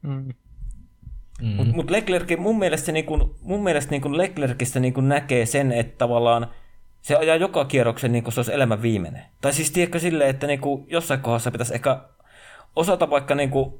Mm. 0.01 0.33
Mm. 1.41 1.47
Mutta 1.47 1.73
mut 1.73 1.89
Leclerc, 1.89 2.37
mun 2.37 2.59
mielestä, 2.59 2.91
niin 2.91 3.05
kun, 3.05 3.35
mun 3.41 3.63
mielestä 3.63 3.91
niin 3.91 4.01
kun 4.01 4.17
Leclercistä 4.17 4.79
niin 4.79 4.93
kun 4.93 5.09
näkee 5.09 5.45
sen, 5.45 5.71
että 5.71 5.97
tavallaan 5.97 6.47
se 7.01 7.15
ajaa 7.15 7.35
joka 7.35 7.65
kierroksen 7.65 8.11
niin 8.11 8.23
kuin 8.23 8.33
se 8.33 8.39
olisi 8.39 8.53
elämän 8.53 8.81
viimeinen. 8.81 9.23
Tai 9.41 9.53
siis 9.53 9.71
tiedätkö 9.71 9.99
silleen, 9.99 10.29
että 10.29 10.47
niin 10.47 10.59
kuin 10.59 10.85
jossain 10.87 11.19
kohdassa 11.19 11.51
pitäisi 11.51 11.73
ehkä 11.73 11.99
osata 12.75 13.09
vaikka 13.09 13.35
niin 13.35 13.49
kuin 13.49 13.73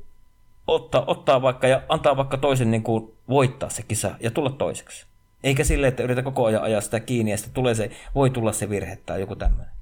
ottaa, 0.68 1.04
ottaa 1.08 1.42
vaikka 1.42 1.68
ja 1.68 1.82
antaa 1.90 2.18
vaikka 2.18 2.38
toisen 2.38 2.72
niin 2.72 2.84
kuin 2.84 3.14
voittaa 3.30 3.70
se 3.70 3.84
kisa 3.84 4.12
ja 4.20 4.32
tulla 4.32 4.50
toiseksi. 4.50 5.06
Eikä 5.44 5.64
sille, 5.64 5.88
että 5.88 6.04
yritä 6.04 6.22
koko 6.22 6.46
ajan 6.46 6.64
ajaa 6.64 6.82
sitä 6.82 7.00
kiinni 7.00 7.32
ja 7.32 7.38
sitten 7.38 7.54
tulee 7.54 7.76
se, 7.76 7.92
voi 8.16 8.30
tulla 8.30 8.52
se 8.52 8.70
virhe 8.70 8.96
tai 8.96 9.20
joku 9.20 9.36
tämmöinen. 9.36 9.74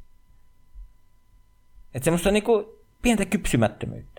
Että 1.93 2.03
semmoista 2.03 2.31
niin 2.31 2.43
kuin 2.43 2.65
pientä 3.01 3.25
kypsymättömyyttä. 3.25 4.16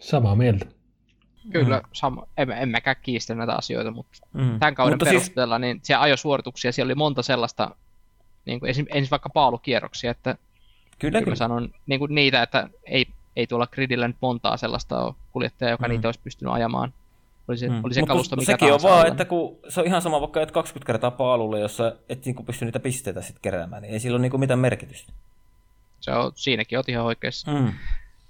Samaa 0.00 0.34
mieltä. 0.34 0.66
Kyllä, 1.52 1.78
mm. 1.78 1.88
sama, 1.92 2.26
en, 2.36 2.50
en 2.50 2.68
mäkään 2.68 2.96
kiistä 3.02 3.34
näitä 3.34 3.54
asioita, 3.54 3.90
mutta 3.90 4.18
mm. 4.32 4.58
tämän 4.58 4.74
kauden 4.74 4.92
mutta 4.92 5.04
siis- 5.04 5.22
perusteella 5.22 5.54
siis... 5.54 5.60
niin 5.60 5.80
se 5.82 5.94
ajosuorituksia, 5.94 6.72
siellä 6.72 6.88
oli 6.88 6.94
monta 6.94 7.22
sellaista, 7.22 7.76
niin 8.46 8.60
kuin 8.60 8.68
ensin, 8.68 8.86
ensin 8.94 9.10
vaikka 9.10 9.30
paalukierroksia, 9.30 10.10
että 10.10 10.36
kyllä, 10.98 11.12
kyllä. 11.12 11.24
kyllä. 11.24 11.36
sanon 11.36 11.74
niin 11.86 11.98
kuin 11.98 12.14
niitä, 12.14 12.42
että 12.42 12.68
ei, 12.84 13.06
ei 13.36 13.46
tuolla 13.46 13.66
gridillä 13.66 14.08
nyt 14.08 14.16
montaa 14.20 14.56
sellaista 14.56 15.04
ole 15.04 15.14
kuljettajaa, 15.32 15.70
joka 15.70 15.88
mm. 15.88 15.90
niitä 15.90 16.08
olisi 16.08 16.20
pystynyt 16.24 16.54
ajamaan. 16.54 16.92
Oli 17.48 17.58
se, 17.58 17.68
mm. 17.68 17.84
oli 17.84 17.94
se 17.94 18.02
kalusto 18.02 18.36
mikä 18.36 18.52
sekin 18.52 18.72
on 18.72 18.82
vaan, 18.82 19.06
että 19.06 19.24
kun 19.24 19.58
se 19.68 19.80
on 19.80 19.86
ihan 19.86 20.02
sama 20.02 20.20
vaikka 20.20 20.42
että 20.42 20.52
20 20.52 20.86
kertaa 20.86 21.10
paalulle, 21.10 21.60
jossa 21.60 21.96
et 22.08 22.24
niin 22.24 22.44
pysty 22.46 22.64
niitä 22.64 22.80
pisteitä 22.80 23.22
sitten 23.22 23.42
keräämään, 23.42 23.82
niin 23.82 23.92
ei 23.92 24.00
sillä 24.00 24.16
ole 24.16 24.22
niin 24.22 24.40
mitään 24.40 24.58
merkitystä. 24.58 25.12
Se 26.00 26.10
on, 26.10 26.32
siinäkin 26.34 26.78
oot 26.78 26.88
ihan 26.88 27.04
oikeassa. 27.04 27.52
Mm. 27.52 27.72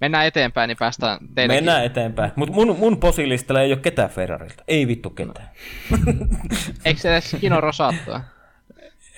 Mennään 0.01 0.27
eteenpäin, 0.27 0.69
niin 0.69 0.77
päästään 0.79 1.19
teillekin. 1.35 1.65
Mennään 1.65 1.85
eteenpäin. 1.85 2.33
Mutta 2.37 2.55
mun, 2.55 2.77
mun 2.79 2.97
posilistalla 3.01 3.61
ei 3.61 3.73
ole 3.73 3.81
ketään 3.81 4.11
Ferrarilta. 4.11 4.65
Ei 4.69 4.87
vittu 4.87 5.11
ketään. 5.11 5.51
Eikö 6.85 7.01
se 7.01 7.13
edes 7.13 7.37
Kino 7.41 7.61
Rosattoa? 7.61 8.21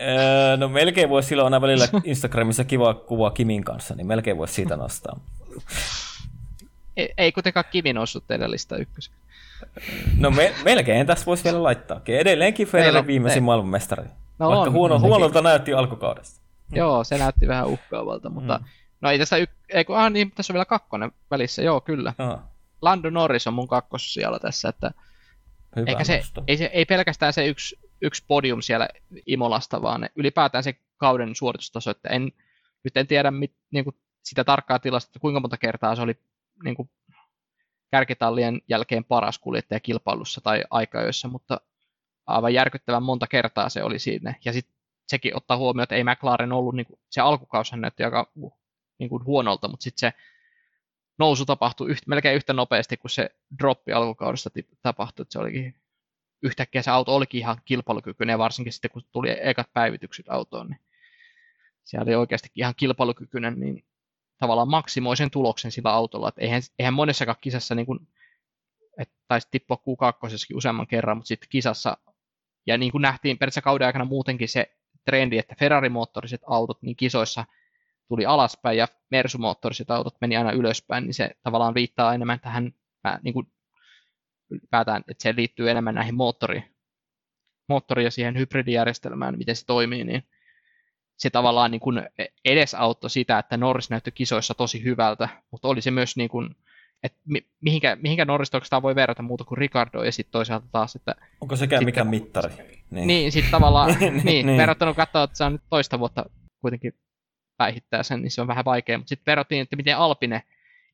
Öö, 0.00 0.56
no 0.56 0.68
melkein 0.68 1.08
voisi 1.08 1.28
silloin 1.28 1.44
aina 1.44 1.60
välillä 1.60 1.88
Instagramissa 2.04 2.64
kiva 2.64 2.94
kuva 2.94 3.30
Kimin 3.30 3.64
kanssa, 3.64 3.94
niin 3.94 4.06
melkein 4.06 4.38
voisi 4.38 4.54
siitä 4.54 4.76
nostaa. 4.76 5.20
Ei, 6.96 7.14
ei 7.18 7.32
kuitenkaan 7.32 7.64
Kimi 7.70 7.92
noussut 7.92 8.24
teidän 8.26 8.50
lista 8.50 8.76
ykkös. 8.76 9.10
No 10.18 10.30
me, 10.30 10.52
melkein 10.64 11.06
tässä 11.06 11.26
voisi 11.26 11.44
vielä 11.44 11.62
laittaa. 11.62 12.00
Edelleenkin 12.08 12.66
Ferrari 12.66 13.06
viimeisin 13.06 13.42
maailmanmestari. 13.42 14.04
No 14.38 14.48
Vaikka 14.48 14.60
on, 14.60 14.72
huono, 14.72 15.00
huonolta 15.00 15.42
näytti 15.42 15.74
alkukaudesta. 15.74 16.40
Joo, 16.72 17.04
se 17.04 17.18
näytti 17.18 17.48
vähän 17.48 17.66
uhkaavalta, 17.66 18.30
mutta 18.30 18.58
mm. 18.58 18.64
No 19.02 19.10
ei 19.10 19.18
tässä, 19.18 19.36
y- 19.36 19.46
ei 19.68 19.84
kun, 19.84 19.96
ah, 19.96 20.10
niin, 20.10 20.32
tässä 20.32 20.52
on 20.52 20.54
vielä 20.54 20.64
kakkonen 20.64 21.12
välissä, 21.30 21.62
joo 21.62 21.80
kyllä. 21.80 22.14
Oh. 22.18 22.38
Lando 22.82 23.10
Norris 23.10 23.46
on 23.46 23.54
mun 23.54 23.68
siellä 23.96 24.38
tässä, 24.38 24.68
että 24.68 24.90
Hyvä 25.76 25.90
eikä 25.90 26.04
se, 26.04 26.22
ei, 26.46 26.56
se, 26.56 26.64
ei 26.64 26.84
pelkästään 26.84 27.32
se 27.32 27.46
yksi, 27.46 27.78
yksi 28.00 28.24
podium 28.28 28.62
siellä 28.62 28.88
Imolasta, 29.26 29.82
vaan 29.82 30.08
ylipäätään 30.16 30.64
se 30.64 30.74
kauden 30.96 31.34
suoritustaso, 31.34 31.90
että 31.90 32.08
en, 32.08 32.32
nyt 32.84 32.96
en 32.96 33.06
tiedä 33.06 33.30
mit, 33.30 33.54
niin 33.70 33.84
kuin 33.84 33.96
sitä 34.22 34.44
tarkkaa 34.44 34.78
tilasta, 34.78 35.08
että 35.08 35.18
kuinka 35.20 35.40
monta 35.40 35.56
kertaa 35.56 35.96
se 35.96 36.02
oli 36.02 36.18
niin 36.64 36.76
kuin 36.76 36.90
kärkitallien 37.90 38.62
jälkeen 38.68 39.04
paras 39.04 39.38
kuljettaja 39.38 39.80
kilpailussa 39.80 40.40
tai 40.40 40.64
aikajoissa, 40.70 41.28
mutta 41.28 41.60
aivan 42.26 42.54
järkyttävän 42.54 43.02
monta 43.02 43.26
kertaa 43.26 43.68
se 43.68 43.82
oli 43.82 43.98
siinä. 43.98 44.34
Ja 44.44 44.52
sitten 44.52 44.74
sekin 45.08 45.36
ottaa 45.36 45.56
huomioon, 45.56 45.82
että 45.82 45.94
ei 45.94 46.04
McLaren 46.04 46.52
ollut, 46.52 46.74
niin 46.74 46.86
kuin, 46.86 47.00
se 47.10 47.20
alkukaushan 47.20 47.80
näytti 47.80 48.04
aika 48.04 48.32
niin 49.02 49.10
kuin 49.10 49.24
huonolta, 49.24 49.68
mutta 49.68 49.84
sitten 49.84 50.00
se 50.00 50.18
nousu 51.18 51.46
tapahtui 51.46 51.90
yhtä, 51.90 52.04
melkein 52.08 52.36
yhtä 52.36 52.52
nopeasti 52.52 52.96
kuin 52.96 53.10
se 53.10 53.30
droppi 53.58 53.92
alkukaudesta 53.92 54.50
tapahtui, 54.82 55.22
että 55.22 55.32
se 55.32 55.38
olikin 55.38 55.74
yhtäkkiä 56.42 56.82
se 56.82 56.90
auto 56.90 57.16
olikin 57.16 57.38
ihan 57.38 57.60
kilpailukykyinen, 57.64 58.38
varsinkin 58.38 58.72
sitten 58.72 58.90
kun 58.90 59.02
tuli 59.12 59.36
ekat 59.40 59.72
päivitykset 59.72 60.26
autoon, 60.28 60.68
niin 60.68 60.80
se 61.84 61.98
oli 62.00 62.14
oikeasti 62.14 62.48
ihan 62.54 62.74
kilpailukykyinen, 62.76 63.60
niin 63.60 63.84
tavallaan 64.38 64.68
maksimoi 64.68 65.16
sen 65.16 65.30
tuloksen 65.30 65.72
sillä 65.72 65.92
autolla, 65.92 66.28
että 66.28 66.40
eihän, 66.40 66.62
eihän 66.78 66.94
monessakaan 66.94 67.38
kisassa 67.40 67.74
niin 67.74 67.86
kuin, 67.86 68.08
että 68.98 69.14
taisi 69.28 69.48
tippua 69.50 69.76
Q2 69.76 70.56
useamman 70.56 70.86
kerran, 70.86 71.16
mutta 71.16 71.28
sitten 71.28 71.48
kisassa, 71.48 71.96
ja 72.66 72.78
niin 72.78 72.92
kuin 72.92 73.02
nähtiin 73.02 73.38
periaatteessa 73.38 73.62
kauden 73.62 73.86
aikana 73.86 74.04
muutenkin 74.04 74.48
se 74.48 74.76
trendi, 75.04 75.38
että 75.38 75.54
Ferrari-moottoriset 75.58 76.40
autot 76.46 76.82
niin 76.82 76.96
kisoissa– 76.96 77.44
tuli 78.08 78.26
alaspäin 78.26 78.78
ja 78.78 78.88
Mersu-moottoriset 79.10 79.90
autot 79.90 80.14
meni 80.20 80.36
aina 80.36 80.52
ylöspäin, 80.52 81.04
niin 81.04 81.14
se 81.14 81.30
tavallaan 81.42 81.74
viittaa 81.74 82.14
enemmän 82.14 82.40
tähän, 82.40 82.72
niin 83.22 83.34
kuin 83.34 83.46
ylipäätään, 84.50 85.04
että 85.08 85.22
se 85.22 85.36
liittyy 85.36 85.70
enemmän 85.70 85.94
näihin 85.94 86.14
moottori, 86.14 86.64
moottori 87.68 88.04
ja 88.04 88.10
siihen 88.10 88.38
hybridijärjestelmään, 88.38 89.38
miten 89.38 89.56
se 89.56 89.66
toimii, 89.66 90.04
niin 90.04 90.22
se 91.18 91.30
tavallaan 91.30 91.70
niin 91.70 91.80
kuin 91.80 92.02
edesauttoi 92.44 93.10
sitä, 93.10 93.38
että 93.38 93.56
Norris 93.56 93.90
näytti 93.90 94.12
kisoissa 94.12 94.54
tosi 94.54 94.84
hyvältä, 94.84 95.28
mutta 95.50 95.68
oli 95.68 95.82
se 95.82 95.90
myös 95.90 96.16
niin 96.16 96.28
kuin, 96.28 96.56
että 97.02 97.18
mihinkä, 97.60 97.96
mihinkä 97.96 98.24
Norris 98.24 98.54
oikeastaan 98.54 98.82
voi 98.82 98.94
verrata 98.94 99.22
muuta 99.22 99.44
kuin 99.44 99.58
Ricardo, 99.58 100.02
ja 100.02 100.12
sitten 100.12 100.32
toisaalta 100.32 100.66
taas, 100.72 100.96
että... 100.96 101.14
Onko 101.40 101.56
sekään 101.56 101.84
mikään 101.84 102.08
mittari? 102.08 102.52
Niin, 102.90 103.06
niin 103.06 103.32
sitten 103.32 103.50
tavallaan, 103.50 103.96
niin, 104.00 104.20
niin, 104.24 104.46
niin, 104.46 104.58
verrattuna 104.58 104.94
katsoa, 104.94 105.22
että 105.22 105.36
se 105.36 105.44
on 105.44 105.52
nyt 105.52 105.62
toista 105.70 105.98
vuotta 105.98 106.24
kuitenkin 106.60 106.94
päihittää 107.62 108.02
sen, 108.02 108.22
niin 108.22 108.30
se 108.30 108.40
on 108.40 108.46
vähän 108.46 108.64
vaikea. 108.64 108.98
Mutta 108.98 109.08
sitten 109.08 109.30
verrattiin, 109.32 109.62
että 109.62 109.76
miten 109.76 109.96
Alpine 109.96 110.42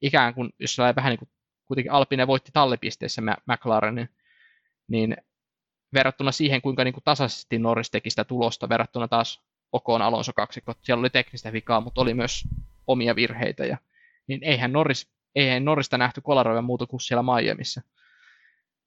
ikään 0.03 0.35
kuin, 0.35 0.51
jos 0.59 0.75
se 0.75 0.83
vähän 0.97 1.11
niin 1.11 1.19
kuin, 1.19 1.29
kuitenkin 1.67 1.93
Alpine 1.93 2.27
voitti 2.27 2.53
tallipisteessä 2.53 3.23
McLarenin, 3.23 4.09
niin 4.89 5.17
verrattuna 5.95 6.33
siihen, 6.33 6.63
kuinka 6.63 6.85
niin 6.85 6.95
kuin 6.95 7.05
tasaisesti 7.05 7.59
Norris 7.59 7.91
teki 7.91 8.11
sitä 8.11 8.25
tulosta, 8.25 8.69
verrattuna 8.69 9.09
taas 9.09 9.43
Okoon 9.73 10.03
Alonso 10.03 10.33
kaksikko, 10.33 10.75
siellä 10.83 11.01
oli 11.01 11.11
teknistä 11.11 11.53
vikaa, 11.53 11.81
mutta 11.81 12.01
oli 12.01 12.15
myös 12.15 12.45
omia 12.87 13.17
virheitä, 13.17 13.67
ja, 13.67 13.79
niin 14.27 14.45
eihän, 14.45 14.73
Norris, 14.73 15.11
eihän 15.35 15.65
Norrista 15.65 15.99
nähty 15.99 16.21
kolaroja 16.21 16.63
muuta 16.63 16.87
kuin 16.87 17.01
siellä 17.01 17.23
Miamiissa. 17.23 17.83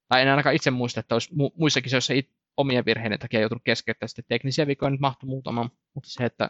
Tai 0.08 0.22
en 0.22 0.30
ainakaan 0.30 0.56
itse 0.56 0.72
muista, 0.72 1.00
että 1.00 1.16
olisi 1.16 1.30
mu- 1.34 1.54
muissakin 1.58 1.90
se, 1.90 1.98
jos 1.98 2.10
omien 2.58 2.86
virheiden 2.86 3.20
takia 3.20 3.40
joutunut 3.40 3.64
keskeyttämään 3.64 4.10
sitten 4.10 4.26
teknisiä 4.28 4.68
vikoja, 4.68 4.90
nyt 4.90 5.00
mahtui 5.00 5.28
muutama, 5.28 5.70
mutta 5.94 6.10
se, 6.10 6.26
että 6.26 6.50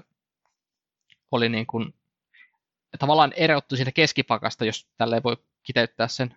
oli 1.32 1.50
niin 1.50 1.68
kuin, 1.68 1.94
tavallaan 3.00 3.34
erottu 3.36 3.76
siitä 3.76 3.92
keskipakasta, 3.92 4.66
jos 4.66 4.88
tälle 4.98 5.24
voi 5.24 5.38
kiteyttää 5.64 6.08
sen 6.08 6.36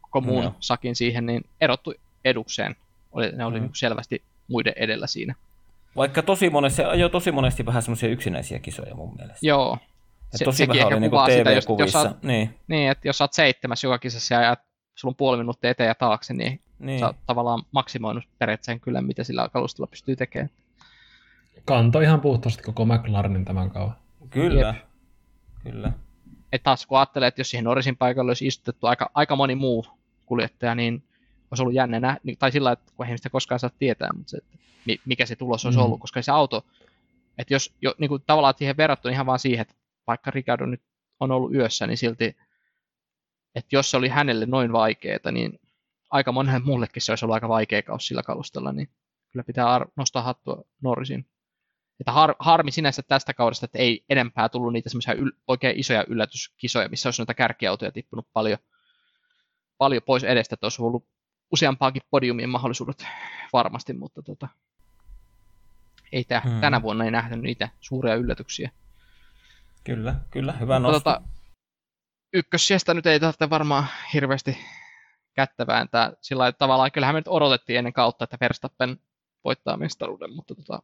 koko 0.00 0.20
muun 0.20 0.44
no. 0.44 0.54
sakin 0.60 0.96
siihen, 0.96 1.26
niin 1.26 1.44
erottu 1.60 1.94
edukseen. 2.24 2.76
Oli, 3.12 3.32
ne 3.32 3.44
oli 3.44 3.60
mm. 3.60 3.62
niin 3.62 3.74
selvästi 3.74 4.22
muiden 4.48 4.72
edellä 4.76 5.06
siinä. 5.06 5.34
Vaikka 5.96 6.22
tosi 6.22 6.50
monesti, 6.50 6.76
se 6.76 6.84
ajoi 6.84 7.10
tosi 7.10 7.32
monesti 7.32 7.66
vähän 7.66 7.82
semmoisia 7.82 8.08
yksinäisiä 8.08 8.58
kisoja 8.58 8.94
mun 8.94 9.16
mielestä. 9.16 9.46
Joo. 9.46 9.78
Se, 10.34 10.44
tosi 10.44 10.68
vähän 10.68 10.86
oli 10.86 11.00
niinku 11.00 11.16
TV-kuvissa. 11.16 11.98
Jos, 11.98 12.04
jos 12.04 12.12
saat, 12.12 12.22
niin. 12.22 12.58
niin, 12.68 12.90
että 12.90 13.08
jos 13.08 13.18
sä 13.18 13.24
oot 13.24 13.32
seitsemäs 13.32 13.84
joka 13.84 13.98
kisassa 13.98 14.34
ja 14.34 14.40
ajat, 14.40 14.60
sulla 14.94 15.12
on 15.12 15.16
puoli 15.16 15.38
minuuttia 15.38 15.70
eteen 15.70 15.88
ja 15.88 15.94
taakse, 15.94 16.34
niin, 16.34 16.60
niin. 16.78 17.00
sä 17.00 17.06
oot 17.06 17.16
tavallaan 17.26 17.62
maksimoinut 17.72 18.24
periaatteessa 18.38 18.78
kyllä, 18.78 19.02
mitä 19.02 19.24
sillä 19.24 19.48
kalustolla 19.48 19.90
pystyy 19.90 20.16
tekemään. 20.16 20.50
Kanto 21.64 22.00
ihan 22.00 22.20
puhtaasti 22.20 22.62
koko 22.62 22.84
McLarenin 22.84 23.44
tämän 23.44 23.70
kauan. 23.70 23.96
Kyllä, 24.36 24.66
Jep. 24.66 24.76
kyllä. 25.62 25.92
Et 26.52 26.62
taas 26.62 26.86
kun 26.86 26.98
ajattelee, 26.98 27.28
että 27.28 27.40
jos 27.40 27.50
siihen 27.50 27.64
Norrisin 27.64 27.96
paikalle 27.96 28.30
olisi 28.30 28.46
istutettu 28.46 28.86
aika, 28.86 29.10
aika 29.14 29.36
moni 29.36 29.54
muu 29.54 29.86
kuljettaja, 30.26 30.74
niin 30.74 31.04
olisi 31.50 31.62
ollut 31.62 31.74
jännä 31.74 32.00
nähdä, 32.00 32.20
niin- 32.22 32.38
tai 32.38 32.52
sillä 32.52 32.72
että 32.72 32.92
kun 32.96 33.06
eihän 33.06 33.18
sitä 33.18 33.30
koskaan 33.30 33.58
saa 33.58 33.70
tietää, 33.78 34.10
mutta 34.16 34.30
se, 34.30 34.36
että 34.36 35.02
mikä 35.06 35.26
se 35.26 35.36
tulos 35.36 35.64
olisi 35.64 35.78
mm. 35.78 35.84
ollut, 35.84 36.00
koska 36.00 36.22
se 36.22 36.32
auto, 36.32 36.66
että 37.38 37.54
jos 37.54 37.74
jo, 37.82 37.94
niin 37.98 38.08
kuin 38.08 38.22
tavallaan 38.26 38.54
siihen 38.58 38.76
verrattuna 38.76 39.12
ihan 39.12 39.26
vaan 39.26 39.38
siihen, 39.38 39.62
että 39.62 39.74
vaikka 40.06 40.30
Ricardo 40.30 40.66
nyt 40.66 40.82
on 41.20 41.30
ollut 41.30 41.54
yössä, 41.54 41.86
niin 41.86 41.98
silti, 41.98 42.36
että 43.54 43.76
jos 43.76 43.90
se 43.90 43.96
oli 43.96 44.08
hänelle 44.08 44.46
noin 44.46 44.72
vaikeaa, 44.72 45.30
niin 45.32 45.60
aika 46.10 46.32
monelle 46.32 46.58
muullekin 46.58 47.02
se 47.02 47.12
olisi 47.12 47.24
ollut 47.24 47.34
aika 47.34 47.48
vaikea 47.48 47.82
kausi 47.82 48.06
sillä 48.06 48.22
kalustalla, 48.22 48.72
niin 48.72 48.88
kyllä 49.32 49.44
pitää 49.44 49.86
nostaa 49.96 50.22
hattua 50.22 50.62
Norrisin 50.82 51.26
että 52.00 52.12
har, 52.12 52.34
harmi 52.38 52.72
sinänsä 52.72 53.02
tästä 53.02 53.34
kaudesta, 53.34 53.64
että 53.64 53.78
ei 53.78 54.04
enempää 54.08 54.48
tullut 54.48 54.72
niitä 54.72 54.88
semmoisia 54.88 55.14
yl, 55.14 55.30
oikein 55.48 55.80
isoja 55.80 56.04
yllätyskisoja, 56.08 56.88
missä 56.88 57.08
olisi 57.08 57.22
noita 57.22 57.34
kärkiautoja 57.34 57.92
tippunut 57.92 58.28
paljon, 58.32 58.58
paljon 59.78 60.02
pois 60.06 60.24
edestä, 60.24 60.54
että 60.54 60.66
olisi 60.66 60.82
ollut 60.82 61.06
useampaakin 61.52 62.02
podiumien 62.10 62.48
mahdollisuudet 62.48 63.06
varmasti, 63.52 63.92
mutta 63.92 64.22
tota, 64.22 64.48
ei 66.12 66.24
tää, 66.24 66.40
hmm. 66.40 66.60
tänä 66.60 66.82
vuonna 66.82 67.04
ei 67.04 67.10
nähty 67.10 67.36
niitä 67.36 67.68
suuria 67.80 68.14
yllätyksiä. 68.14 68.70
Kyllä, 69.84 70.14
kyllä, 70.30 70.52
hyvä 70.52 70.78
nosto. 70.78 71.00
Tota, 71.00 71.22
ykkössijasta 72.32 72.94
nyt 72.94 73.06
ei 73.06 73.20
tarvitse 73.20 73.50
varmaan 73.50 73.86
hirveästi 74.12 74.58
kättä 75.34 75.66
vääntää. 75.66 76.12
Sillä 76.20 76.52
tavallaan 76.52 76.92
kyllähän 76.92 77.14
me 77.14 77.20
nyt 77.20 77.28
odotettiin 77.28 77.78
ennen 77.78 77.92
kautta, 77.92 78.24
että 78.24 78.36
Verstappen 78.40 79.00
voittaa 79.44 79.76
mestaruuden, 79.76 80.32
mutta 80.34 80.54
tota, 80.54 80.82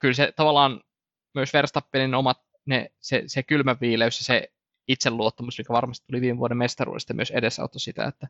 kyllä 0.00 0.14
se 0.14 0.32
tavallaan 0.36 0.80
myös 1.34 1.52
Verstappenin 1.52 2.14
omat, 2.14 2.38
ne, 2.66 2.90
se, 3.00 3.22
se 3.26 3.42
kylmä 3.42 3.76
viileys 3.80 4.20
ja 4.20 4.24
se 4.24 4.52
itseluottamus, 4.88 5.58
mikä 5.58 5.72
varmasti 5.72 6.06
tuli 6.06 6.20
viime 6.20 6.38
vuoden 6.38 6.56
mestaruudesta, 6.56 7.14
myös 7.14 7.30
edesauttoi 7.30 7.80
sitä, 7.80 8.04
että 8.04 8.28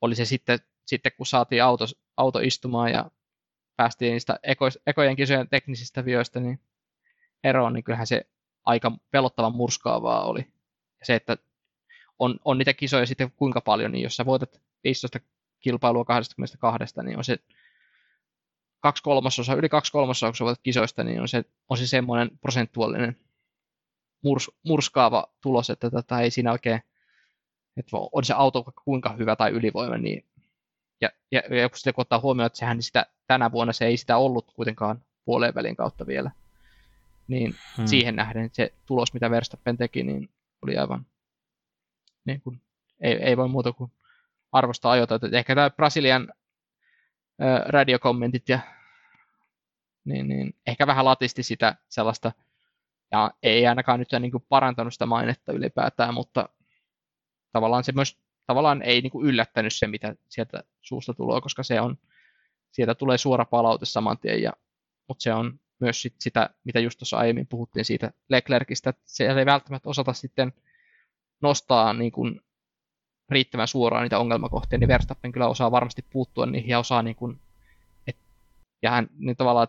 oli 0.00 0.14
se 0.14 0.24
sitten, 0.24 0.58
sitten 0.86 1.12
kun 1.16 1.26
saatiin 1.26 1.64
auto, 1.64 1.84
auto 2.16 2.38
istumaan 2.38 2.90
ja 2.90 3.10
päästiin 3.76 4.12
niistä 4.12 4.38
eko, 4.42 4.68
ekojen 4.86 5.16
kisojen 5.16 5.48
teknisistä 5.48 6.04
vioista 6.04 6.40
niin 6.40 6.60
eroon, 7.44 7.72
niin 7.72 7.84
kyllähän 7.84 8.06
se 8.06 8.26
aika 8.64 8.92
pelottavan 9.10 9.56
murskaavaa 9.56 10.24
oli. 10.24 10.40
Ja 11.00 11.06
se, 11.06 11.14
että 11.14 11.36
on, 12.18 12.38
on 12.44 12.58
niitä 12.58 12.74
kisoja 12.74 13.06
sitten 13.06 13.32
kuinka 13.36 13.60
paljon, 13.60 13.92
niin 13.92 14.02
jos 14.02 14.16
sä 14.16 14.26
voitat 14.26 14.60
15 14.84 15.20
kilpailua 15.60 16.04
22, 16.04 17.02
niin 17.02 17.18
on 17.18 17.24
se 17.24 17.38
kaksi 18.82 19.02
kolmasosaa, 19.02 19.54
yli 19.54 19.68
kaksi 19.68 19.92
voitat 19.92 20.60
kisoista, 20.62 21.04
niin 21.04 21.20
on 21.20 21.28
se, 21.28 21.44
on 21.68 21.78
se 21.78 21.86
semmoinen 21.86 22.30
prosentuaalinen 22.40 23.16
murs, 24.22 24.50
murskaava 24.62 25.26
tulos, 25.40 25.70
että 25.70 25.90
tota, 25.90 26.20
ei 26.20 26.30
siinä 26.30 26.52
oikein, 26.52 26.82
että 27.76 27.96
on 28.12 28.24
se 28.24 28.34
auto 28.34 28.64
kuinka 28.84 29.12
hyvä 29.12 29.36
tai 29.36 29.50
ylivoima, 29.50 29.98
niin 29.98 30.24
ja, 31.00 31.10
ja, 31.30 31.42
ja 31.56 31.68
kun 31.68 31.78
sitten 31.78 31.94
kun 31.94 32.02
ottaa 32.02 32.20
huomioon, 32.20 32.46
että 32.46 32.58
sehän 32.58 32.82
sitä, 32.82 33.06
tänä 33.26 33.52
vuonna 33.52 33.72
se 33.72 33.86
ei 33.86 33.96
sitä 33.96 34.16
ollut 34.16 34.52
kuitenkaan 34.54 35.02
puoleen 35.24 35.54
välin 35.54 35.76
kautta 35.76 36.06
vielä, 36.06 36.30
niin 37.28 37.54
hmm. 37.76 37.86
siihen 37.86 38.16
nähden 38.16 38.50
se 38.52 38.72
tulos, 38.86 39.14
mitä 39.14 39.30
Verstappen 39.30 39.76
teki, 39.76 40.02
niin 40.02 40.28
oli 40.62 40.76
aivan, 40.76 41.06
niin 42.24 42.40
kuin, 42.40 42.60
ei, 43.00 43.12
ei 43.12 43.36
voi 43.36 43.48
muuta 43.48 43.72
kuin 43.72 43.92
arvostaa 44.52 44.92
ajota. 44.92 45.14
Että 45.14 45.28
ehkä 45.32 45.54
tämä 45.54 45.70
Brasilian 45.70 46.32
radiokommentit 47.66 48.48
ja 48.48 48.58
niin, 50.04 50.28
niin, 50.28 50.54
ehkä 50.66 50.86
vähän 50.86 51.04
latisti 51.04 51.42
sitä 51.42 51.74
sellaista, 51.88 52.32
ja 53.12 53.30
ei 53.42 53.66
ainakaan 53.66 53.98
nyt 53.98 54.08
niin 54.20 54.32
kuin 54.32 54.44
parantanut 54.48 54.92
sitä 54.92 55.06
mainetta 55.06 55.52
ylipäätään, 55.52 56.14
mutta 56.14 56.48
tavallaan 57.52 57.84
se 57.84 57.92
myös 57.92 58.18
tavallaan 58.46 58.82
ei 58.82 59.00
niin 59.00 59.10
kuin 59.10 59.26
yllättänyt 59.26 59.72
se, 59.74 59.86
mitä 59.86 60.14
sieltä 60.28 60.64
suusta 60.80 61.14
tulee, 61.14 61.40
koska 61.40 61.62
se 61.62 61.80
on, 61.80 61.98
sieltä 62.70 62.94
tulee 62.94 63.18
suora 63.18 63.44
palaute 63.44 63.86
saman 63.86 64.18
tien, 64.18 64.42
ja, 64.42 64.52
mutta 65.08 65.22
se 65.22 65.34
on 65.34 65.60
myös 65.80 66.02
sit 66.02 66.14
sitä, 66.18 66.50
mitä 66.64 66.80
just 66.80 66.98
tuossa 66.98 67.16
aiemmin 67.16 67.46
puhuttiin 67.46 67.84
siitä 67.84 68.12
Leclercistä, 68.28 68.90
että 68.90 69.02
se 69.04 69.26
ei 69.26 69.46
välttämättä 69.46 69.88
osata 69.88 70.12
sitten 70.12 70.52
nostaa 71.42 71.92
niin 71.92 72.12
kuin 72.12 72.40
riittävän 73.32 73.68
suoraan 73.68 74.02
niitä 74.02 74.18
ongelmakohtia, 74.18 74.78
niin 74.78 74.88
Verstappen 74.88 75.32
kyllä 75.32 75.48
osaa 75.48 75.70
varmasti 75.70 76.04
puuttua 76.10 76.46
niihin 76.46 76.68
ja 76.68 76.78
osaa 76.78 77.02
niin 77.02 77.16
kuin, 77.16 77.40
et, 78.06 78.16
ja 78.82 78.90
hän 78.90 79.08
niin 79.18 79.36
tavallaan 79.36 79.68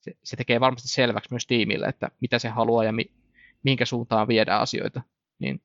se, 0.00 0.12
se, 0.24 0.36
tekee 0.36 0.60
varmasti 0.60 0.88
selväksi 0.88 1.32
myös 1.32 1.46
tiimille, 1.46 1.86
että 1.86 2.10
mitä 2.20 2.38
se 2.38 2.48
haluaa 2.48 2.84
ja 2.84 2.92
mi, 2.92 3.10
minkä 3.62 3.84
suuntaan 3.84 4.28
viedään 4.28 4.60
asioita, 4.60 5.02
niin 5.38 5.60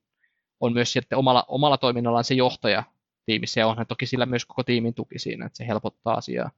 on 0.59 0.73
myös 0.73 0.93
sitten 0.93 1.17
omalla, 1.17 1.45
omalla 1.47 1.77
toiminnallaan 1.77 2.23
se 2.23 2.33
johtaja 2.33 2.83
tiimissä 3.25 3.59
ja 3.59 3.67
onhan 3.67 3.87
toki 3.87 4.05
sillä 4.05 4.25
myös 4.25 4.45
koko 4.45 4.63
tiimin 4.63 4.93
tuki 4.93 5.19
siinä, 5.19 5.45
että 5.45 5.57
se 5.57 5.67
helpottaa 5.67 6.13
asiaa. 6.13 6.51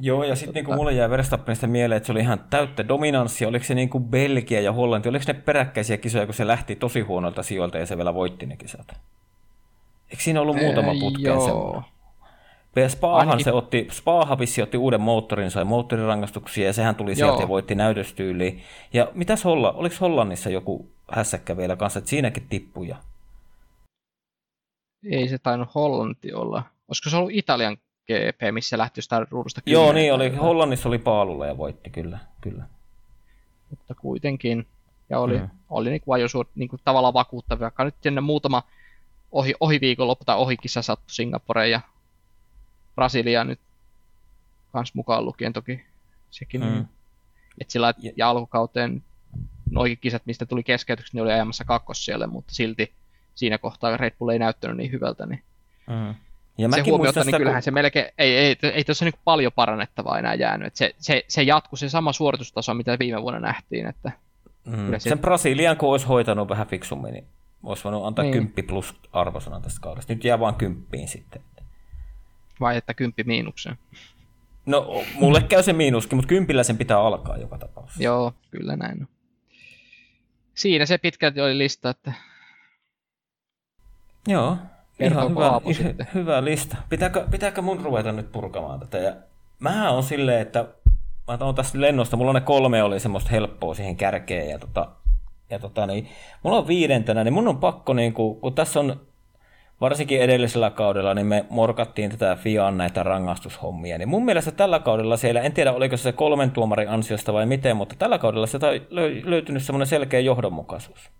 Joo, 0.00 0.24
ja 0.24 0.36
sitten 0.36 0.64
tota... 0.64 0.68
niin 0.68 0.78
mulle 0.78 0.92
jää 0.92 1.10
Verstappenista 1.10 1.66
mieleen, 1.66 1.96
että 1.96 2.06
se 2.06 2.12
oli 2.12 2.20
ihan 2.20 2.44
täyttä 2.50 2.88
dominanssia. 2.88 3.48
Oliko 3.48 3.64
se 3.64 3.74
niin 3.74 3.88
kuin 3.88 4.04
Belgia 4.04 4.60
ja 4.60 4.72
Hollanti, 4.72 5.08
oliko 5.08 5.24
ne 5.28 5.34
peräkkäisiä 5.34 5.96
kisoja, 5.96 6.26
kun 6.26 6.34
se 6.34 6.46
lähti 6.46 6.76
tosi 6.76 7.00
huonolta 7.00 7.42
sijoilta 7.42 7.78
ja 7.78 7.86
se 7.86 7.96
vielä 7.96 8.14
voitti 8.14 8.46
ne 8.46 8.56
kisat? 8.56 8.86
Eikö 10.10 10.22
siinä 10.22 10.40
ollut 10.40 10.56
muutama 10.56 10.92
putkeen 11.00 11.40
semmoinen? 11.40 11.96
Spaahan 12.88 13.20
Ainakin... 13.20 13.44
se 13.44 13.52
otti, 13.52 13.88
Spaaha 13.90 14.38
vissi 14.38 14.62
otti 14.62 14.76
uuden 14.76 15.00
moottorin, 15.00 15.50
sai 15.50 15.64
moottorirangastuksia 15.64 16.66
ja 16.66 16.72
sehän 16.72 16.94
tuli 16.94 17.14
sieltä 17.14 17.32
Joo. 17.32 17.40
ja 17.40 17.48
voitti 17.48 17.74
näytöstyyliin. 17.74 18.62
Ja 18.92 19.10
mitäs 19.14 19.44
Holla, 19.44 19.72
oliko 19.72 19.94
Hollannissa 20.00 20.50
joku 20.50 20.90
hässäkkä 21.12 21.56
vielä 21.56 21.76
kanssa, 21.76 21.98
että 21.98 22.10
siinäkin 22.10 22.46
tippuja? 22.48 22.96
Ei 25.10 25.28
se 25.28 25.38
tainnut 25.38 25.74
Hollanti 25.74 26.32
olla. 26.32 26.62
Olisiko 26.88 27.10
se 27.10 27.16
ollut 27.16 27.32
Italian 27.34 27.76
GP, 27.76 28.40
missä 28.50 28.78
lähti 28.78 28.98
jostain 28.98 29.26
ruudusta 29.30 29.60
Joo, 29.66 29.92
niin 29.92 30.14
oli. 30.14 30.36
Hollannissa 30.36 30.88
oli 30.88 30.98
paalulla 30.98 31.46
ja 31.46 31.56
voitti, 31.56 31.90
kyllä. 31.90 32.18
kyllä. 32.40 32.64
Mutta 33.70 33.94
kuitenkin. 33.94 34.66
Ja 35.10 35.18
oli, 35.18 35.38
mm. 35.38 35.48
oli 35.70 35.90
niin 35.90 36.00
kuin 36.00 36.14
ajosuut, 36.14 36.48
niin 36.54 36.68
kuin 36.68 36.80
tavallaan 36.84 37.14
vakuuttavia. 37.14 37.62
Vaikka 37.62 37.84
nyt 37.84 37.94
muutama 38.20 38.62
ohi, 39.32 39.54
ohi 39.60 39.80
viikonloppu 39.80 40.24
tai 40.24 40.36
ohi 40.36 40.56
kisa 40.56 40.82
sattui 40.82 41.14
Singapore 41.14 41.68
ja 41.68 41.80
Brasilia 42.94 43.44
nyt 43.44 43.60
kans 44.72 44.94
mukaan 44.94 45.24
lukien 45.24 45.52
toki 45.52 45.84
sekin. 46.30 46.64
Mm. 46.64 46.86
Et 47.60 47.70
sillä, 47.70 47.94
ja, 47.98 48.12
ja 48.16 48.30
alkukauteen 48.30 49.02
noikin 49.70 49.98
kisat, 49.98 50.22
mistä 50.26 50.46
tuli 50.46 50.62
keskeytykset, 50.62 51.14
niin 51.14 51.22
oli 51.22 51.32
ajamassa 51.32 51.64
kakkossijalle, 51.64 52.26
mutta 52.26 52.54
silti 52.54 52.92
siinä 53.34 53.58
kohtaa 53.58 53.96
Red 53.96 54.14
Bull 54.18 54.30
ei 54.30 54.38
näyttänyt 54.38 54.76
niin 54.76 54.92
hyvältä, 54.92 55.26
niin 55.26 55.42
mm. 55.86 56.14
Ja 56.58 56.68
se 56.74 56.80
huomiota, 56.80 57.24
niin 57.24 57.36
kyllähän 57.36 57.58
kun... 57.58 57.62
se 57.62 57.70
melkein, 57.70 58.06
ei, 58.18 58.36
ei, 58.36 58.56
ei, 58.62 58.70
ei 58.70 58.84
tuossa 58.84 59.04
niin 59.04 59.14
paljon 59.24 59.52
parannettavaa 59.52 60.18
enää 60.18 60.34
jäänyt. 60.34 60.66
Et 60.66 60.76
se, 60.76 60.94
se, 60.98 61.24
se 61.28 61.42
jatkuu 61.42 61.76
se 61.76 61.88
sama 61.88 62.12
suoritustaso, 62.12 62.74
mitä 62.74 62.98
viime 62.98 63.22
vuonna 63.22 63.40
nähtiin. 63.40 63.86
Että 63.86 64.12
mm. 64.64 64.92
se... 64.98 65.08
Sen 65.08 65.18
Brasilian, 65.18 65.76
kun 65.76 65.90
olisi 65.90 66.06
hoitanut 66.06 66.48
vähän 66.48 66.66
fiksummin, 66.66 67.12
niin 67.12 67.26
olisi 67.66 67.84
voinut 67.84 68.06
antaa 68.06 68.22
niin. 68.22 68.32
10 68.32 68.66
plus 68.66 68.94
arvosana 69.12 69.60
tästä 69.60 69.80
kaudesta. 69.80 70.12
Nyt 70.12 70.24
jää 70.24 70.40
vaan 70.40 70.54
kymppiin 70.54 71.08
sitten. 71.08 71.42
Vai 72.60 72.76
että 72.76 72.94
kymppi 72.94 73.24
miinukseen? 73.24 73.78
No, 74.66 75.02
mulle 75.14 75.42
käy 75.42 75.62
se 75.62 75.72
miinuskin, 75.72 76.16
mutta 76.16 76.28
kympillä 76.28 76.62
sen 76.62 76.78
pitää 76.78 77.00
alkaa 77.00 77.36
joka 77.36 77.58
tapauksessa. 77.58 78.02
Joo, 78.02 78.32
kyllä 78.50 78.76
näin 78.76 79.00
on. 79.00 79.08
Siinä 80.54 80.86
se 80.86 80.98
pitkälti 80.98 81.40
oli 81.40 81.58
lista, 81.58 81.90
että... 81.90 82.12
Joo, 84.28 84.56
Ihan 85.00 85.30
hyvä, 85.30 86.06
hyvä 86.14 86.44
lista. 86.44 86.76
Pitääkö, 86.88 87.26
pitääkö 87.30 87.62
mun 87.62 87.80
ruveta 87.84 88.12
nyt 88.12 88.32
purkamaan 88.32 88.80
tätä? 88.80 88.98
Ja 88.98 89.16
mä 89.58 89.90
on 89.90 90.02
silleen, 90.02 90.40
että 90.40 90.68
mä 91.28 91.38
oon 91.40 91.54
tästä 91.54 91.80
lennosta, 91.80 92.16
mulla 92.16 92.30
on 92.30 92.34
ne 92.34 92.40
kolme 92.40 92.82
oli 92.82 93.00
semmoista 93.00 93.30
helppoa 93.30 93.74
siihen 93.74 93.96
kärkeen 93.96 94.48
ja 94.48 94.58
tota, 94.58 94.88
ja 95.50 95.58
tota, 95.58 95.86
niin, 95.86 96.08
mulla 96.42 96.58
on 96.58 96.66
viidentenä, 96.66 97.24
niin 97.24 97.34
mun 97.34 97.48
on 97.48 97.58
pakko, 97.58 97.92
niin 97.92 98.12
kun, 98.12 98.40
kun 98.40 98.54
tässä 98.54 98.80
on 98.80 99.00
varsinkin 99.80 100.20
edellisellä 100.20 100.70
kaudella, 100.70 101.14
niin 101.14 101.26
me 101.26 101.44
morkattiin 101.50 102.10
tätä 102.10 102.36
Fian 102.36 102.78
näitä 102.78 103.02
rangaistushommia, 103.02 103.98
niin 103.98 104.08
mun 104.08 104.24
mielestä 104.24 104.50
tällä 104.50 104.78
kaudella 104.78 105.16
siellä, 105.16 105.40
en 105.40 105.52
tiedä 105.52 105.72
oliko 105.72 105.96
se 105.96 106.12
kolmen 106.12 106.50
tuomarin 106.50 106.88
ansiosta 106.88 107.32
vai 107.32 107.46
miten, 107.46 107.76
mutta 107.76 107.94
tällä 107.98 108.18
kaudella 108.18 108.46
sieltä 108.46 108.66
on 108.66 108.80
löytynyt 109.24 109.62
semmoinen 109.62 109.86
selkeä 109.86 110.20
johdonmukaisuus. 110.20 111.10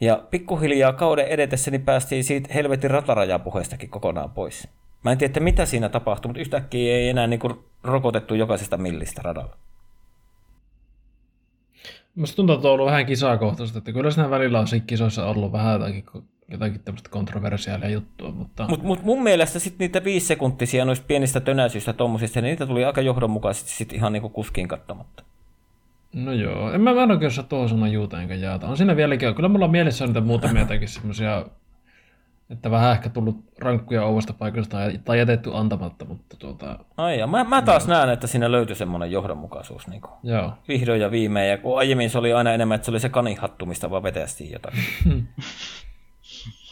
Ja 0.00 0.22
pikkuhiljaa 0.30 0.92
kauden 0.92 1.26
edetessä 1.26 1.70
niin 1.70 1.82
päästiin 1.82 2.24
siitä 2.24 2.54
helvetin 2.54 2.90
ratarajapuheestakin 2.90 3.90
kokonaan 3.90 4.30
pois. 4.30 4.68
Mä 5.04 5.12
en 5.12 5.18
tiedä, 5.18 5.30
että 5.30 5.40
mitä 5.40 5.66
siinä 5.66 5.88
tapahtui, 5.88 6.28
mutta 6.28 6.40
yhtäkkiä 6.40 6.96
ei 6.96 7.08
enää 7.08 7.26
niin 7.26 7.40
kuin 7.40 7.54
rokotettu 7.82 8.34
jokaisesta 8.34 8.76
millistä 8.76 9.22
radalla. 9.24 9.56
Musta 12.16 12.36
tuntuu, 12.36 12.54
että 12.54 12.68
on 12.68 12.74
ollut 12.74 12.86
vähän 12.86 13.06
kisakohtaista, 13.06 13.78
että 13.78 13.92
kyllä 13.92 14.10
siinä 14.10 14.30
välillä 14.30 14.60
on 14.60 14.66
siinä 14.66 14.86
kisoissa 14.86 15.26
ollut 15.26 15.52
vähän 15.52 15.72
jotakin, 15.72 16.04
jotakin 16.48 16.80
tämmöistä 16.80 17.10
kontroversiaalia 17.10 17.88
juttua. 17.88 18.30
Mutta 18.30 18.66
mut, 18.68 18.82
mut 18.82 19.02
mun 19.02 19.22
mielestä 19.22 19.58
sitten 19.58 19.78
niitä 19.78 20.04
viisi 20.04 20.26
sekuntisia 20.26 20.84
noista 20.84 21.04
pienistä 21.08 21.40
tönäisyistä 21.40 21.92
tuommoisista, 21.92 22.40
niin 22.40 22.50
niitä 22.50 22.66
tuli 22.66 22.84
aika 22.84 23.00
johdonmukaisesti 23.00 23.70
sit 23.70 23.92
ihan 23.92 24.12
niin 24.12 24.20
kuin 24.20 24.32
kuskiin 24.32 24.68
kattamatta. 24.68 25.22
No 26.12 26.32
joo, 26.32 26.72
en 26.72 26.80
mä, 26.80 26.94
mä 26.94 27.02
en 27.02 27.10
oikein 27.10 27.26
osaa 27.26 27.44
tuohon 27.44 27.68
sanoa 27.68 27.88
juuta 27.88 28.22
enkä 28.22 28.34
jaata. 28.34 28.68
On 28.68 28.76
siinä 28.76 28.96
vieläkin, 28.96 29.34
kyllä 29.34 29.48
mulla 29.48 29.64
on 29.64 29.70
mielessä 29.70 30.06
niitä 30.06 30.20
muutamia 30.20 30.62
jotakin 30.62 30.88
semmoisia, 30.88 31.46
että 32.50 32.70
vähän 32.70 32.92
ehkä 32.92 33.08
tullut 33.08 33.44
rankkuja 33.58 34.04
ovasta 34.04 34.32
paikasta 34.32 34.78
tai 35.04 35.18
jätetty 35.18 35.50
antamatta, 35.54 36.04
mutta 36.04 36.36
tuota... 36.36 36.78
Ai 36.96 37.18
ja 37.18 37.26
mä, 37.26 37.44
mä 37.44 37.62
taas 37.62 37.86
no. 37.86 37.94
näen, 37.94 38.08
että 38.08 38.26
siinä 38.26 38.52
löytyi 38.52 38.76
semmoinen 38.76 39.12
johdonmukaisuus 39.12 39.86
niin 39.86 40.00
kuin 40.00 40.12
joo. 40.22 40.52
vihdoin 40.68 41.00
ja 41.00 41.10
viimein, 41.10 41.50
ja 41.50 41.58
kun 41.58 41.78
aiemmin 41.78 42.10
se 42.10 42.18
oli 42.18 42.32
aina 42.32 42.52
enemmän, 42.52 42.76
että 42.76 42.84
se 42.84 42.90
oli 42.90 43.00
se 43.00 43.08
kanihattu, 43.08 43.66
mistä 43.66 43.90
vaan 43.90 44.02
vetästiin 44.02 44.52
jotakin. 44.52 44.84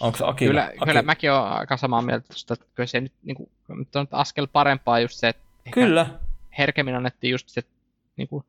Onko 0.01 0.19
se 0.19 0.25
Akila? 0.25 0.49
Kyllä, 0.49 0.65
Akila? 0.65 0.87
kyllä 0.87 1.03
mäkin 1.03 1.33
olen 1.33 1.53
aika 1.53 1.77
samaa 1.77 2.03
mieltä 2.03 2.27
että 2.53 2.67
kyllä 2.75 2.87
se 2.87 3.01
nyt, 3.01 3.13
niin 3.23 3.37
kuin, 3.37 3.51
nyt 3.69 3.97
on 3.97 4.09
askel 4.11 4.47
parempaa 4.47 5.01
just 5.01 5.19
se, 5.19 5.29
että 5.29 5.43
kyllä. 5.71 6.07
herkemmin 6.59 6.95
annettiin 6.95 7.31
just 7.31 7.49
se, 7.49 7.63
niin 8.17 8.29
kuin, 8.29 8.45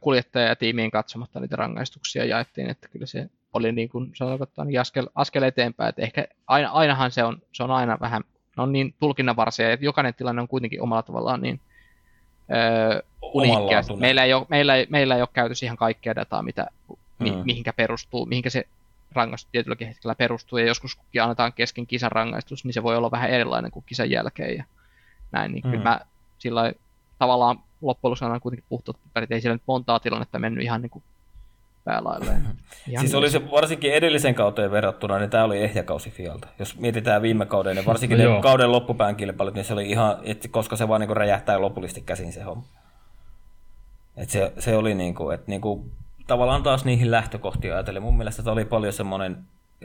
kuljettaja 0.00 0.46
ja 0.46 0.56
tiimiin 0.56 0.90
katsomatta 0.90 1.40
niitä 1.40 1.56
rangaistuksia 1.56 2.24
jaettiin, 2.24 2.70
että 2.70 2.88
kyllä 2.88 3.06
se 3.06 3.30
oli 3.52 3.72
niin 3.72 3.88
kuin 3.88 4.10
sanotaan, 4.14 4.68
niin 4.68 4.80
askel, 4.80 5.06
askel 5.14 5.42
eteenpäin, 5.42 5.88
että 5.88 6.02
ehkä 6.02 6.26
aina, 6.46 6.70
ainahan 6.70 7.10
se 7.10 7.24
on, 7.24 7.42
se 7.52 7.62
on 7.62 7.70
aina 7.70 7.98
vähän, 8.00 8.24
on 8.56 8.72
niin 8.72 8.94
tulkinnanvarsia, 9.00 9.72
että 9.72 9.84
jokainen 9.86 10.14
tilanne 10.14 10.42
on 10.42 10.48
kuitenkin 10.48 10.82
omalla 10.82 11.02
tavallaan 11.02 11.40
niin 11.40 11.60
öö, 12.50 13.02
uniikkia. 13.22 13.82
Meillä 13.96 14.24
ei, 14.24 14.34
ole, 14.34 14.46
meillä, 14.48 14.76
ei, 14.76 14.86
meillä 14.90 15.14
ei 15.16 15.22
ole 15.22 15.28
käytössä 15.32 15.66
ihan 15.66 15.76
kaikkea 15.76 16.14
dataa, 16.14 16.42
mitä 16.42 16.66
mi- 17.18 17.30
mm. 17.30 17.42
mihinkä 17.44 17.72
perustuu, 17.72 18.26
mihinkä 18.26 18.50
se 18.50 18.64
rangaistus 19.12 19.50
tietylläkin 19.52 19.88
hetkellä 19.88 20.14
perustuu, 20.14 20.58
ja 20.58 20.66
joskus 20.66 20.96
kun 20.96 21.04
annetaan 21.22 21.52
kesken 21.52 21.86
kisan 21.86 22.12
rangaistus, 22.12 22.64
niin 22.64 22.74
se 22.74 22.82
voi 22.82 22.96
olla 22.96 23.10
vähän 23.10 23.30
erilainen 23.30 23.70
kuin 23.70 23.84
kisan 23.86 24.10
jälkeen, 24.10 24.56
ja 24.56 24.64
näin, 25.32 25.52
niin 25.52 25.64
mm. 25.64 25.70
kyllä 25.70 25.84
mä 25.84 26.00
sillä 26.38 26.72
tavallaan 27.18 27.58
loppujen 27.82 28.10
lopuksi 28.10 28.24
on 28.24 28.40
kuitenkin 28.40 28.66
puhtaat 28.68 28.96
paperit, 29.04 29.32
ei 29.32 29.40
siellä 29.40 29.54
nyt 29.54 29.62
montaa 29.66 30.00
tilannetta 30.00 30.38
mennyt 30.38 30.64
ihan 30.64 30.82
niin 30.82 30.90
kuin 30.90 31.04
päälailleen. 31.84 32.46
siis 33.00 33.14
oli 33.14 33.30
se 33.30 33.50
varsinkin 33.50 33.92
edellisen 33.94 34.34
kauteen 34.34 34.70
verrattuna, 34.70 35.18
niin 35.18 35.30
tämä 35.30 35.44
oli 35.44 35.62
ehjäkausi 35.62 36.10
Fialta. 36.10 36.48
Jos 36.58 36.78
mietitään 36.78 37.22
viime 37.22 37.46
kauden, 37.46 37.76
niin 37.76 37.86
varsinkin 37.86 38.18
no 38.24 38.36
ne 38.36 38.42
kauden 38.42 38.72
loppupään 38.72 39.16
kilpailut, 39.16 39.54
niin 39.54 39.64
se 39.64 39.72
oli 39.72 39.90
ihan, 39.90 40.16
että 40.22 40.48
koska 40.48 40.76
se 40.76 40.88
vaan 40.88 41.00
niin 41.00 41.16
räjähtää 41.16 41.60
lopullisesti 41.60 42.00
käsin 42.00 42.32
se 42.32 42.42
homma. 42.42 42.64
Et 44.16 44.30
se, 44.30 44.52
se 44.58 44.76
oli 44.76 44.94
niin 44.94 45.14
kuin, 45.14 45.34
että 45.34 45.50
niin 45.50 45.60
kuin, 45.60 45.92
tavallaan 46.26 46.62
taas 46.62 46.84
niihin 46.84 47.10
lähtökohtiin 47.10 47.74
ajatellen. 47.74 48.02
Mun 48.02 48.16
mielestä 48.16 48.42
tämä 48.42 48.52
oli 48.52 48.64
paljon 48.64 48.92
semmoinen 48.92 49.38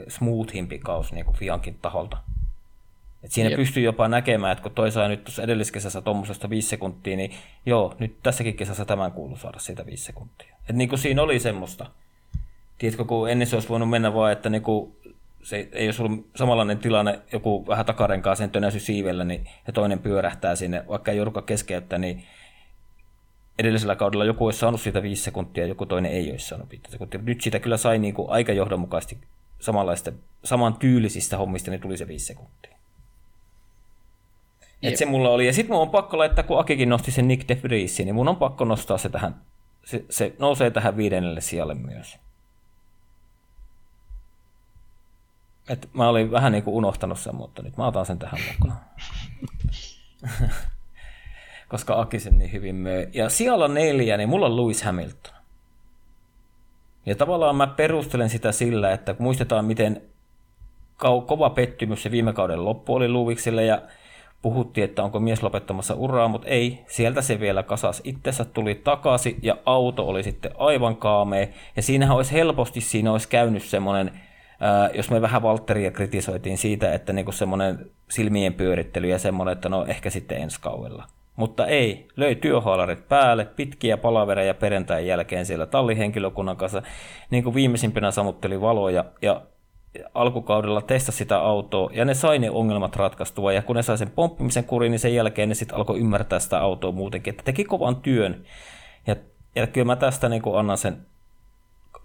smoothimpi 0.08 0.80
kausi 0.80 1.16
niin 1.16 1.26
kuin 1.26 1.38
Fiankin 1.38 1.80
taholta. 1.82 2.18
Et 3.24 3.32
siinä 3.32 3.50
Jep. 3.50 3.58
pystyy 3.58 3.84
jopa 3.84 4.08
näkemään, 4.08 4.52
että 4.52 4.62
kun 4.62 4.72
toi 4.72 4.92
sai 4.92 5.10
nyt 5.10 5.24
tuossa 5.24 5.44
edelliskesässä 5.44 6.02
tuommoisesta 6.02 6.50
viisi 6.50 6.70
sekuntia, 6.70 7.18
niin 7.18 7.32
joo, 7.66 7.96
nyt 8.00 8.16
tässäkin 8.24 8.56
kesässä 8.56 8.86
tämän 8.86 9.12
kuuluu 9.12 9.38
saada 9.38 9.60
siitä 9.60 9.86
viisi 9.86 10.04
sekuntia. 10.04 10.56
Et 10.70 10.76
niin 10.76 10.90
kuin 10.90 11.00
siinä 11.00 11.22
oli 11.22 11.40
semmoista. 11.40 11.86
Tiedätkö, 12.78 13.06
kun 13.06 13.30
ennen 13.30 13.48
se 13.48 13.56
olisi 13.56 13.70
voinut 13.70 13.90
mennä 13.90 14.14
vaan, 14.14 14.32
että 14.32 14.50
niin 14.50 14.62
kuin 14.62 14.96
se 15.44 15.70
ei 15.72 15.88
olisi 15.88 16.02
ollut 16.02 16.28
samanlainen 16.36 16.78
tilanne, 16.78 17.20
joku 17.34 17.68
vähän 17.68 17.86
takarenkaa 17.86 18.36
sen 18.36 18.50
tönäsy 18.50 18.80
siivellä, 18.80 19.24
niin, 19.24 19.50
ja 19.68 19.74
toinen 19.74 20.00
pyörähtää 20.00 20.56
sinne, 20.56 20.84
vaikka 20.88 21.12
ei 21.12 21.18
joudukaan 21.18 21.46
keskeyttää, 21.46 22.00
niin 22.00 22.24
edellisellä 23.60 23.96
kaudella 23.96 24.26
joku 24.26 24.46
olisi 24.46 24.60
saanut 24.60 24.82
siitä 24.82 25.02
viisi 25.02 25.24
sekuntia, 25.24 25.66
joku 25.66 25.86
toinen 25.86 26.12
ei 26.12 26.32
olisi 26.32 26.48
saanut 26.48 26.70
viisi 26.70 26.92
sekuntia. 26.92 27.22
Nyt 27.24 27.42
siitä 27.42 27.60
kyllä 27.60 27.78
sai 27.78 28.00
niin 28.00 28.14
kuin 28.14 28.30
aika 28.30 28.54
johdonmukaisesti 28.54 29.18
samanlaista, 29.60 30.12
saman 30.44 30.74
tyylisistä 30.74 31.38
hommista, 31.38 31.72
niin 31.72 31.82
tuli 31.82 31.98
se 31.98 32.08
viisi 32.08 32.26
sekuntia. 32.26 32.77
Et 34.84 34.98
se 34.98 35.06
mulla 35.06 35.30
oli. 35.30 35.46
Ja 35.46 35.54
sitten 35.54 35.74
mun 35.76 35.82
on 35.82 35.90
pakko 35.90 36.18
laittaa, 36.18 36.44
kun 36.44 36.60
Akikin 36.60 36.90
nosti 36.90 37.12
sen 37.12 37.28
Nick 37.28 37.48
DeFriesin, 37.48 38.06
niin 38.06 38.16
mun 38.16 38.28
on 38.28 38.36
pakko 38.36 38.66
nostaa 38.66 38.98
se 38.98 39.10
tähän. 39.10 39.36
Se, 39.86 40.06
se 40.10 40.34
nousee 40.40 40.72
tähän 40.72 40.98
viidennelle 40.98 41.42
sijalle 41.42 41.74
myös. 41.74 42.18
Et 45.70 45.90
mä 45.94 46.10
olin 46.10 46.32
vähän 46.32 46.52
niin 46.52 46.64
kuin 46.64 46.76
unohtanut 46.76 47.20
sen, 47.20 47.36
mutta 47.36 47.62
nyt 47.62 47.78
mä 47.78 47.88
otan 47.88 48.06
sen 48.06 48.20
tähän 48.20 48.40
mukaan. 48.52 48.80
Koska 51.70 52.00
Aki 52.02 52.20
sen 52.20 52.38
niin 52.38 52.52
hyvin 52.52 52.76
möi. 52.76 53.10
Ja 53.14 53.30
sijalla 53.30 53.68
neljä, 53.68 54.18
niin 54.18 54.30
mulla 54.30 54.46
on 54.46 54.56
Lewis 54.56 54.84
Hamilton. 54.84 55.34
Ja 57.06 57.16
tavallaan 57.16 57.56
mä 57.56 57.68
perustelen 57.68 58.30
sitä 58.30 58.52
sillä, 58.52 58.92
että 58.92 59.14
kun 59.14 59.24
muistetaan, 59.24 59.66
miten 59.66 60.02
kova 61.26 61.50
pettymys 61.50 62.04
se 62.04 62.12
viime 62.12 62.34
kauden 62.34 62.66
loppu 62.66 62.96
oli 62.96 63.10
Luviksille 63.10 63.66
ja 63.66 63.82
puhuttiin, 64.48 64.86
että 64.86 65.04
onko 65.04 65.20
mies 65.20 65.44
lopettamassa 65.44 65.94
uraa, 65.94 66.28
mutta 66.28 66.48
ei. 66.48 66.84
Sieltä 66.88 67.22
se 67.22 67.40
vielä 67.40 67.64
kasas 67.64 68.02
itsensä, 68.04 68.46
tuli 68.46 68.76
takaisin 68.76 69.40
ja 69.42 69.58
auto 69.66 70.08
oli 70.08 70.24
sitten 70.24 70.52
aivan 70.58 70.96
kaamea. 70.96 71.48
Ja 71.76 71.82
siinähän 71.82 72.18
olisi 72.18 72.32
helposti 72.32 72.82
siinä 72.82 73.12
olisi 73.12 73.28
käynyt 73.28 73.64
semmoinen, 73.64 74.12
ää, 74.60 74.90
jos 74.94 75.12
me 75.12 75.22
vähän 75.22 75.42
Valtteria 75.42 75.92
kritisoitiin 75.92 76.58
siitä, 76.58 76.94
että 76.94 77.14
niinku 77.14 77.32
semmoinen 77.32 77.92
silmien 78.10 78.54
pyörittely 78.54 79.08
ja 79.08 79.20
semmoinen, 79.20 79.54
että 79.54 79.70
no 79.70 79.86
ehkä 79.86 80.10
sitten 80.10 80.38
ensi 80.38 80.62
kaudella. 80.62 81.04
Mutta 81.36 81.66
ei, 81.66 82.08
löi 82.16 82.36
työhaalarit 82.36 83.08
päälle, 83.08 83.46
pitkiä 83.46 83.98
palavereja 83.98 84.54
perjantain 84.54 85.08
jälkeen 85.08 85.46
siellä 85.46 85.66
tallihenkilökunnan 85.66 86.58
kanssa, 86.58 86.82
niin 87.30 87.44
kuin 87.44 87.56
viimeisimpänä 87.56 88.12
sammutteli 88.12 88.62
valoja, 88.62 89.06
ja 89.22 89.42
alkukaudella 90.14 90.82
testasi 90.82 91.18
sitä 91.18 91.40
autoa 91.40 91.90
ja 91.94 92.06
ne 92.06 92.14
sai 92.14 92.40
ne 92.40 92.52
ongelmat 92.52 92.96
ratkaistua 92.96 93.54
ja 93.54 93.62
kun 93.62 93.76
ne 93.76 93.84
sai 93.84 93.98
sen 93.98 94.12
pomppimisen 94.12 94.64
kuriin, 94.64 94.92
niin 94.92 95.00
sen 95.00 95.16
jälkeen 95.16 95.50
ne 95.50 95.56
sitten 95.56 95.78
alkoi 95.78 96.00
ymmärtää 96.00 96.40
sitä 96.40 96.60
autoa 96.60 96.92
muutenkin, 96.92 97.32
että 97.32 97.44
teki 97.44 97.66
kovan 97.66 97.96
työn. 97.96 98.44
Ja, 99.08 99.16
ja 99.56 99.68
kyllä 99.68 99.86
mä 99.86 99.96
tästä 99.96 100.30
niin 100.30 100.42
annan 100.58 100.78
sen, 100.78 100.98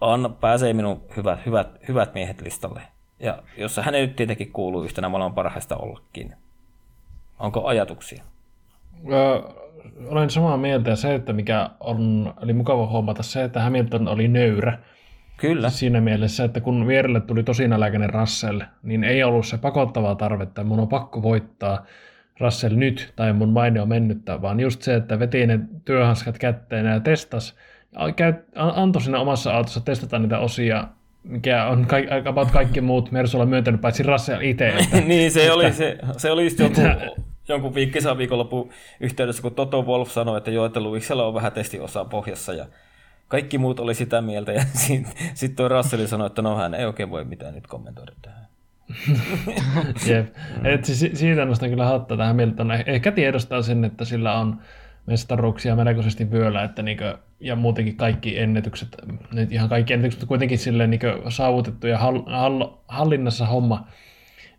anna, 0.01 0.28
pääsee 0.28 0.73
minun 0.73 1.02
hyvät, 1.16 1.47
hyvät, 1.47 1.69
hyvät 1.89 2.14
miehet 2.14 2.40
listalle. 2.40 2.82
Ja 3.20 3.43
jos 3.56 3.77
hän 3.77 3.93
nyt 3.93 4.16
tietenkin 4.16 4.52
kuuluu 4.52 4.82
yhtenä 4.82 5.09
maailman 5.09 5.35
parhaista 5.35 5.77
ollakin. 5.77 6.35
Onko 7.39 7.66
ajatuksia? 7.66 8.24
Öö, 9.12 9.40
olen 10.09 10.31
samaa 10.31 10.56
mieltä 10.56 10.90
ja 10.90 10.97
se, 10.97 11.14
että 11.14 11.32
mikä 11.32 11.70
on, 11.81 12.35
oli 12.43 12.52
mukava 12.52 12.86
huomata 12.86 13.23
se, 13.23 13.44
että 13.44 13.62
Hamilton 13.62 14.09
oli 14.09 14.28
nöyrä 14.28 14.78
Kyllä. 15.36 15.70
Siinä 15.70 16.00
mielessä, 16.00 16.44
että 16.44 16.60
kun 16.60 16.86
vierelle 16.86 17.20
tuli 17.20 17.42
tosi 17.42 17.68
nälkäinen 17.68 18.10
Russell, 18.10 18.60
niin 18.82 19.04
ei 19.04 19.22
ollut 19.22 19.46
se 19.46 19.59
pakottavaa 19.59 20.14
tarvetta, 20.14 20.60
että 20.60 20.64
mun 20.64 20.80
on 20.80 20.88
pakko 20.88 21.22
voittaa 21.22 21.86
Russell 22.40 22.76
nyt, 22.76 23.12
tai 23.16 23.32
mun 23.32 23.48
maine 23.48 23.80
on 23.80 23.88
mennyttä, 23.88 24.42
vaan 24.42 24.60
just 24.60 24.82
se, 24.82 24.94
että 24.94 25.18
veti 25.18 25.46
ne 25.46 25.60
työhanskat 25.84 26.38
kätteen 26.38 26.86
ja 26.86 27.00
testas, 27.00 27.56
antoi 28.54 29.02
siinä 29.02 29.20
omassa 29.20 29.52
autossa 29.52 29.80
testata 29.80 30.18
niitä 30.18 30.38
osia, 30.38 30.84
mikä 31.24 31.66
on 31.66 31.86
ka- 31.86 32.30
about 32.30 32.50
kaikki 32.50 32.80
muut 32.80 33.10
Mersulla 33.10 33.46
myöntänyt, 33.46 33.80
paitsi 33.80 34.02
Russell 34.02 34.40
itse. 34.40 34.74
niin, 35.06 35.30
se 35.30 35.52
oli, 35.52 35.72
se, 35.72 35.98
se 36.16 36.30
oli 36.30 36.44
just 36.44 36.59
joku, 36.59 36.80
jonkun 37.48 37.74
viikkisan 37.74 38.18
viikonloppu 38.18 38.70
yhteydessä, 39.00 39.42
kun 39.42 39.54
Toto 39.54 39.82
Wolf 39.82 40.10
sanoi, 40.10 40.38
että 40.38 40.50
joo, 40.50 40.66
että 40.66 40.80
Luiksella 40.80 41.26
on 41.26 41.34
vähän 41.34 41.52
testiosaa 41.52 42.04
pohjassa, 42.04 42.52
ja 42.54 42.66
kaikki 43.32 43.59
muut 43.59 43.80
oli 43.80 43.94
sitä 43.94 44.20
mieltä, 44.20 44.52
ja 44.52 44.64
sitten 44.74 45.12
sit 45.34 45.56
tuo 45.56 45.68
Russell 45.68 46.06
sanoi, 46.06 46.26
että 46.26 46.42
no 46.42 46.56
hän 46.56 46.74
ei 46.74 46.84
oikein 46.84 47.10
voi 47.10 47.24
mitään 47.24 47.54
nyt 47.54 47.66
kommentoida 47.66 48.12
tähän. 48.22 48.46
Jep. 50.09 50.34
Mm. 50.56 50.66
Et 50.66 50.84
siis 50.84 51.18
siitä 51.18 51.44
nostan 51.44 51.70
kyllä 51.70 51.84
hattaa 51.84 52.16
tähän 52.16 52.36
Milton. 52.36 52.72
Eh, 52.72 52.84
ehkä 52.86 53.12
tiedostaa 53.12 53.62
sen, 53.62 53.84
että 53.84 54.04
sillä 54.04 54.34
on 54.34 54.59
mestaruuksia 55.06 55.76
melkoisesti 55.76 56.30
vyöllä, 56.30 56.64
että 56.64 56.82
niinkö, 56.82 57.18
ja 57.40 57.56
muutenkin 57.56 57.96
kaikki 57.96 58.38
ennätykset, 58.38 58.96
nyt 59.32 59.52
ihan 59.52 59.68
kaikki 59.68 59.92
ennätykset 59.92 60.28
kuitenkin 60.28 60.59
silleen 60.59 60.90
niinkö 60.90 61.22
saavutettu 61.28 61.86
ja 61.86 61.98
hall, 61.98 62.22
hall, 62.26 62.64
hallinnassa 62.88 63.46
homma, 63.46 63.88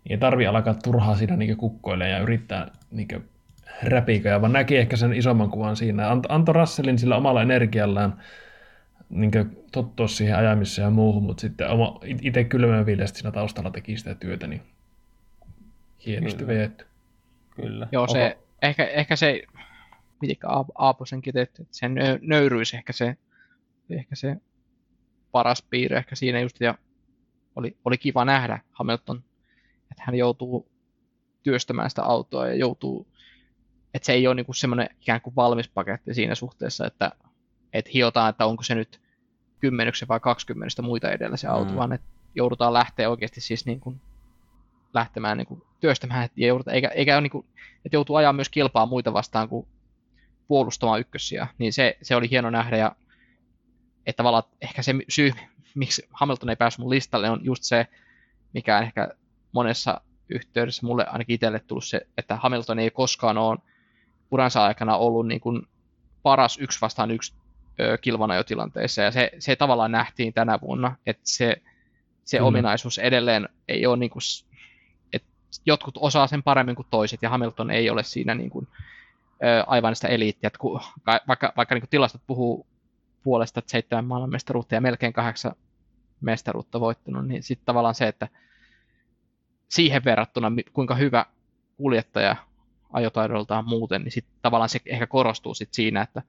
niin 0.03 0.11
ei 0.11 0.17
tarvi 0.17 0.47
alkaa 0.47 0.73
turhaa 0.73 1.15
siinä 1.15 1.35
niinkö 1.35 1.55
kukkoille 1.55 2.09
ja 2.09 2.19
yrittää 2.19 2.67
niinkö 2.91 3.21
räpiköjä, 3.83 4.41
vaan 4.41 4.53
näki 4.53 4.77
ehkä 4.77 4.95
sen 4.95 5.13
isomman 5.13 5.49
kuvan 5.49 5.75
siinä. 5.75 6.09
Anto 6.29 6.53
Russellin 6.53 6.99
sillä 6.99 7.15
omalla 7.15 7.41
energiallaan 7.41 8.13
niin 9.09 9.31
tottua 9.71 10.07
siihen 10.07 10.37
ajamiseen 10.37 10.85
ja 10.85 10.89
muuhun, 10.89 11.23
mutta 11.23 11.41
sitten 11.41 11.69
oma, 11.69 11.99
itse 12.21 12.43
kylmän 12.43 12.85
viileästi 12.85 13.19
siinä 13.19 13.31
taustalla 13.31 13.71
teki 13.71 13.97
sitä 13.97 14.15
työtä, 14.15 14.47
niin 14.47 14.61
hienosti 16.05 16.39
Kyllä. 16.39 16.53
veetty. 16.53 16.85
Kyllä. 17.55 17.87
Joo, 17.91 18.07
se, 18.07 18.25
Oho. 18.25 18.43
ehkä, 18.61 18.85
ehkä 18.85 19.15
se, 19.15 19.43
mitenkä 20.21 20.47
Aaposenkin, 20.75 21.37
että 21.37 21.63
se 21.71 21.85
nöyryys 22.21 22.73
ehkä 22.73 22.93
se, 22.93 23.17
ehkä 23.89 24.15
se 24.15 24.37
paras 25.31 25.61
piirre 25.69 25.97
ehkä 25.97 26.15
siinä 26.15 26.39
just, 26.39 26.61
ja 26.61 26.75
oli, 27.55 27.77
oli 27.85 27.97
kiva 27.97 28.25
nähdä 28.25 28.59
Hamilton, 28.71 29.23
että 29.91 30.03
hän 30.05 30.15
joutuu 30.15 30.67
työstämään 31.43 31.89
sitä 31.89 32.03
autoa 32.03 32.47
ja 32.47 32.55
joutuu, 32.55 33.07
että 33.93 34.05
se 34.05 34.13
ei 34.13 34.27
ole 34.27 34.35
niin 34.35 34.55
semmoinen 34.55 34.89
ikään 35.01 35.21
kuin 35.21 35.35
valmis 35.35 35.67
paketti 35.67 36.13
siinä 36.13 36.35
suhteessa, 36.35 36.87
että, 36.87 37.11
että 37.73 37.91
hiotaan, 37.93 38.29
että 38.29 38.45
onko 38.45 38.63
se 38.63 38.75
nyt 38.75 39.01
kymmenyksen 39.59 40.07
vai 40.07 40.19
kaksikymmenestä 40.19 40.81
muita 40.81 41.11
edellä 41.11 41.37
se 41.37 41.47
auto, 41.47 41.71
mm. 41.71 41.77
vaan 41.77 41.93
että 41.93 42.07
joudutaan 42.35 42.73
lähteä 42.73 43.09
oikeasti 43.09 43.41
siis 43.41 43.65
niin 43.65 43.79
kuin 43.79 44.01
lähtemään 44.93 45.37
niin 45.37 45.47
kuin 45.47 45.61
työstämään, 45.79 46.29
ja 46.35 46.47
joudutaan, 46.47 46.75
eikä, 46.75 46.87
eikä 46.87 47.15
ole 47.15 47.21
niin 47.21 47.31
kuin, 47.31 47.45
että 47.85 47.95
joutuu 47.95 48.15
ajaa 48.15 48.33
myös 48.33 48.49
kilpaa 48.49 48.85
muita 48.85 49.13
vastaan 49.13 49.49
kuin 49.49 49.67
puolustamaan 50.47 50.99
ykkössiä, 50.99 51.47
niin 51.57 51.73
se, 51.73 51.97
se 52.01 52.15
oli 52.15 52.29
hieno 52.29 52.49
nähdä, 52.49 52.77
ja 52.77 52.95
että 54.05 54.17
tavallaan 54.17 54.43
ehkä 54.61 54.81
se 54.81 54.93
syy, 55.09 55.31
miksi 55.75 56.07
Hamilton 56.11 56.49
ei 56.49 56.55
päässyt 56.55 56.79
mun 56.79 56.89
listalle, 56.89 57.29
on 57.29 57.39
just 57.43 57.63
se, 57.63 57.87
mikä 58.53 58.77
on 58.77 58.83
ehkä 58.83 59.09
monessa 59.51 60.01
yhteydessä 60.29 60.85
mulle 60.85 61.05
ainakin 61.05 61.33
itselle 61.33 61.59
tullut 61.59 61.85
se, 61.85 62.07
että 62.17 62.35
Hamilton 62.35 62.79
ei 62.79 62.91
koskaan 62.91 63.37
ole 63.37 63.57
uransa 64.31 64.63
aikana 64.63 64.97
ollut 64.97 65.27
niin 65.27 65.41
kuin 65.41 65.67
paras 66.23 66.57
yksi 66.57 66.81
vastaan 66.81 67.11
yksi 67.11 67.33
kilvanajotilanteissa, 68.01 69.01
ja 69.01 69.11
se, 69.11 69.31
se 69.39 69.55
tavallaan 69.55 69.91
nähtiin 69.91 70.33
tänä 70.33 70.59
vuonna, 70.61 70.95
että 71.05 71.23
se, 71.25 71.61
se 72.23 72.39
mm. 72.39 72.45
ominaisuus 72.45 72.97
edelleen 72.97 73.49
ei 73.67 73.85
ole 73.85 73.97
niin 73.97 74.09
kuin, 74.09 74.21
että 75.13 75.29
jotkut 75.65 75.97
osaa 75.97 76.27
sen 76.27 76.43
paremmin 76.43 76.75
kuin 76.75 76.87
toiset, 76.91 77.21
ja 77.21 77.29
Hamilton 77.29 77.71
ei 77.71 77.89
ole 77.89 78.03
siinä 78.03 78.35
niin 78.35 78.49
kuin, 78.49 78.67
aivan 79.67 79.95
sitä 79.95 80.07
eliittiä, 80.07 80.47
että 80.47 80.59
kun, 80.59 80.81
vaikka, 81.27 81.53
vaikka 81.57 81.75
niin 81.75 81.81
kuin 81.81 81.89
tilastot 81.89 82.21
puhuu 82.27 82.67
puolesta, 83.23 83.59
että 83.59 83.71
seitsemän 83.71 84.05
maailmanmestaruutta 84.05 84.75
ja 84.75 84.81
melkein 84.81 85.13
kahdeksan 85.13 85.55
mestaruutta 86.21 86.79
voittanut, 86.79 87.27
niin 87.27 87.43
sitten 87.43 87.65
tavallaan 87.65 87.95
se, 87.95 88.07
että 88.07 88.27
siihen 89.69 90.03
verrattuna, 90.05 90.51
kuinka 90.73 90.95
hyvä 90.95 91.25
kuljettaja 91.77 92.35
ajotaidoltaan 92.93 93.65
muuten, 93.67 94.01
niin 94.03 94.11
sitten 94.11 94.35
tavallaan 94.41 94.69
se 94.69 94.79
ehkä 94.85 95.07
korostuu 95.07 95.53
sit 95.53 95.73
siinä, 95.73 96.01
että 96.01 96.21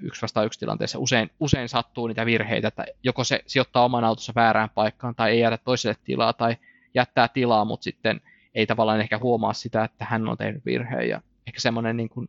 yksi 0.00 0.22
vastaan 0.22 0.46
yksi 0.46 0.60
tilanteessa. 0.60 0.98
Usein, 0.98 1.30
usein 1.40 1.68
sattuu 1.68 2.06
niitä 2.06 2.26
virheitä, 2.26 2.68
että 2.68 2.84
joko 3.02 3.24
se 3.24 3.42
sijoittaa 3.46 3.84
oman 3.84 4.04
autonsa 4.04 4.32
väärään 4.36 4.70
paikkaan 4.70 5.14
tai 5.14 5.30
ei 5.30 5.40
jäädä 5.40 5.58
toiselle 5.58 5.96
tilaa 6.04 6.32
tai 6.32 6.56
jättää 6.94 7.28
tilaa, 7.28 7.64
mutta 7.64 7.84
sitten 7.84 8.20
ei 8.54 8.66
tavallaan 8.66 9.00
ehkä 9.00 9.18
huomaa 9.18 9.52
sitä, 9.52 9.84
että 9.84 10.04
hän 10.04 10.28
on 10.28 10.36
tehnyt 10.36 10.64
virheen. 10.66 11.08
Ja 11.08 11.20
ehkä 11.46 11.60
semmoinen 11.60 11.96
niin 11.96 12.08
kuin 12.08 12.28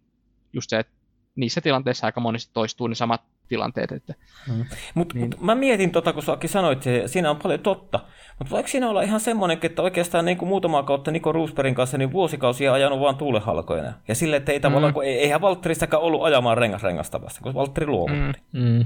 just 0.53 0.69
se, 0.69 0.79
että 0.79 0.93
niissä 1.35 1.61
tilanteissa 1.61 2.05
aika 2.05 2.19
monesti 2.19 2.51
toistuu 2.53 2.87
ne 2.87 2.95
samat 2.95 3.21
tilanteet. 3.47 3.91
Että, 3.91 4.13
mm. 4.47 4.65
Mutta 4.93 5.15
niin. 5.15 5.29
mut 5.29 5.41
mä 5.41 5.55
mietin, 5.55 5.91
tota, 5.91 6.13
kun 6.13 6.23
Aki 6.27 6.47
sanoit, 6.47 6.87
että 6.87 7.07
siinä 7.07 7.29
on 7.29 7.37
paljon 7.37 7.59
totta, 7.59 7.99
mutta 8.39 8.51
voiko 8.51 8.67
siinä 8.67 8.89
olla 8.89 9.01
ihan 9.01 9.19
semmoinen, 9.19 9.59
että 9.61 9.81
oikeastaan 9.81 10.25
niin 10.25 10.37
kuin 10.37 10.49
muutamaa 10.49 10.83
kautta 10.83 11.11
Niko 11.11 11.31
Roosbergin 11.31 11.75
kanssa 11.75 11.97
niin 11.97 12.11
vuosikausia 12.11 12.73
ajanut 12.73 12.99
vaan 12.99 13.15
tuulehalkoina. 13.15 13.93
Ja 14.07 14.15
sille, 14.15 14.35
että 14.35 14.51
ei 14.51 14.59
tavallaan, 14.59 14.91
mm. 14.91 14.93
kun 14.93 15.05
ei, 15.05 15.19
eihän 15.19 15.41
Valtteristakaan 15.41 16.03
ollut 16.03 16.23
ajamaan 16.23 16.57
rengasrengasta 16.57 17.21
vasta, 17.21 17.41
kun 17.41 17.53
Valtteri 17.53 17.87
luovutti. 17.87 18.41
Mm. 18.51 18.61
Mm. 18.61 18.85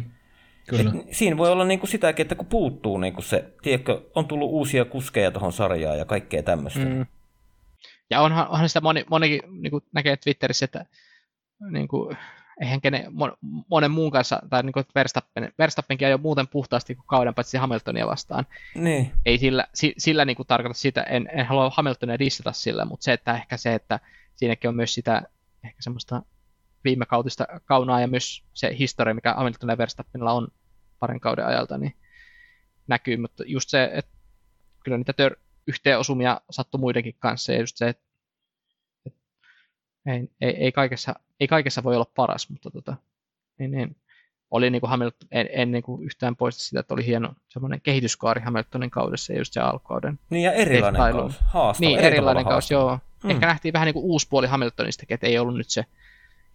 Kyllä. 0.69 0.91
Et 0.95 1.07
siinä 1.11 1.37
voi 1.37 1.51
olla 1.51 1.65
niin 1.65 1.79
kuin 1.79 1.89
sitäkin, 1.89 2.23
että 2.23 2.35
kun 2.35 2.45
puuttuu 2.45 2.97
niin 2.97 3.13
kuin 3.13 3.25
se, 3.25 3.45
tiedätkö, 3.61 4.01
on 4.15 4.25
tullut 4.25 4.51
uusia 4.51 4.85
kuskeja 4.85 5.31
tuohon 5.31 5.53
sarjaan 5.53 5.97
ja 5.97 6.05
kaikkea 6.05 6.43
tämmöistä. 6.43 6.79
Mm. 6.79 7.05
Ja 8.09 8.21
onhan, 8.21 8.47
onhan 8.47 8.69
sitä 8.69 8.81
moni, 8.81 9.05
monikin 9.09 9.41
niin 9.61 9.71
kuin 9.71 9.83
näkee 9.93 10.17
Twitterissä, 10.17 10.65
että 10.65 10.85
niin 11.71 11.87
kuin, 11.87 12.17
eihän 12.61 12.81
kenen, 12.81 13.05
monen 13.69 13.91
muun 13.91 14.11
kanssa, 14.11 14.39
tai 14.49 14.63
niin 14.63 14.73
kuin 14.73 14.85
Verstappen, 14.95 15.53
Verstappenkin 15.59 16.09
jo 16.09 16.17
muuten 16.17 16.47
puhtaasti 16.47 16.95
kuin 16.95 17.07
kauden 17.07 17.33
paitsi 17.33 17.57
Hamiltonia 17.57 18.07
vastaan. 18.07 18.45
Niin. 18.75 19.11
Ei 19.25 19.37
sillä, 19.37 19.67
sillä 19.97 20.25
niin 20.25 20.35
kuin 20.35 20.47
tarkoita 20.47 20.79
sitä, 20.79 21.03
en, 21.03 21.29
en 21.33 21.45
halua 21.45 21.71
Hamiltonia 21.75 22.19
dissata 22.19 22.51
sillä, 22.51 22.85
mutta 22.85 23.03
se, 23.03 23.13
että 23.13 23.35
ehkä 23.35 23.57
se, 23.57 23.73
että 23.73 23.99
siinäkin 24.35 24.69
on 24.69 24.75
myös 24.75 24.93
sitä 24.93 25.21
ehkä 25.63 25.81
semmoista 25.81 26.23
viime 26.83 27.05
kautista 27.05 27.47
kaunaa 27.65 28.01
ja 28.01 28.07
myös 28.07 28.43
se 28.53 28.75
historia, 28.79 29.13
mikä 29.13 29.33
Hamilton 29.33 29.69
ja 29.69 29.77
Verstappenilla 29.77 30.33
on 30.33 30.47
parin 30.99 31.19
kauden 31.19 31.45
ajalta, 31.45 31.77
niin 31.77 31.95
näkyy, 32.87 33.17
mutta 33.17 33.43
just 33.45 33.69
se, 33.69 33.89
että 33.93 34.11
kyllä 34.83 34.97
niitä 34.97 35.13
tör- 35.13 35.39
yhteenosumia 35.67 36.41
sattui 36.49 36.79
muidenkin 36.79 37.15
kanssa, 37.19 37.51
ja 37.53 37.59
just 37.59 37.77
se, 37.77 37.87
että 37.87 38.06
ei, 40.07 40.29
ei, 40.41 40.55
ei, 40.63 40.71
kaikessa, 40.71 41.15
ei 41.39 41.47
kaikessa 41.47 41.83
voi 41.83 41.95
olla 41.95 42.11
paras, 42.15 42.49
mutta 42.49 42.71
tota, 42.71 42.95
niin, 43.59 43.71
niin, 43.71 43.95
oli 44.51 44.69
niin 44.69 44.79
kuin 44.79 44.89
Hamilton, 44.89 45.27
en, 45.31 45.49
en 45.51 45.71
niin 45.71 45.83
kuin 45.83 46.03
yhtään 46.03 46.35
poista 46.35 46.63
sitä, 46.63 46.79
että 46.79 46.93
oli 46.93 47.05
hieno 47.05 47.33
semmoinen 47.47 47.81
kehityskaari 47.81 48.41
Hamiltonin 48.41 48.89
kaudessa 48.89 49.33
ja 49.33 49.39
just 49.39 49.53
se 49.53 49.59
alkukauden. 49.59 50.19
Niin 50.29 50.43
ja 50.43 50.51
erilainen 50.51 51.01
tehtailu. 51.01 51.21
kausi, 51.21 51.37
haastava. 51.45 51.89
Niin, 51.89 51.99
erilainen 51.99 52.45
kausi, 52.45 52.73
joo. 52.73 52.99
Hmm. 53.23 53.31
Ehkä 53.31 53.45
nähtiin 53.47 53.73
vähän 53.73 53.85
niin 53.85 53.93
kuin 53.93 54.05
uusi 54.05 54.27
puoli 54.29 54.47
Hamiltonistakin, 54.47 55.15
että 55.15 55.27
ei 55.27 55.39
ollut 55.39 55.57
nyt 55.57 55.69
se, 55.69 55.85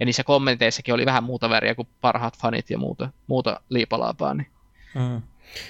ja 0.00 0.06
niissä 0.06 0.24
kommenteissakin 0.24 0.94
oli 0.94 1.06
vähän 1.06 1.24
muuta 1.24 1.50
väriä 1.50 1.74
kuin 1.74 1.88
parhaat 2.00 2.38
fanit 2.38 2.70
ja 2.70 2.78
muuta, 2.78 3.08
muuta 3.26 3.60
liipalaapaa, 3.68 4.34
niin 4.34 4.46
hmm. 4.94 5.22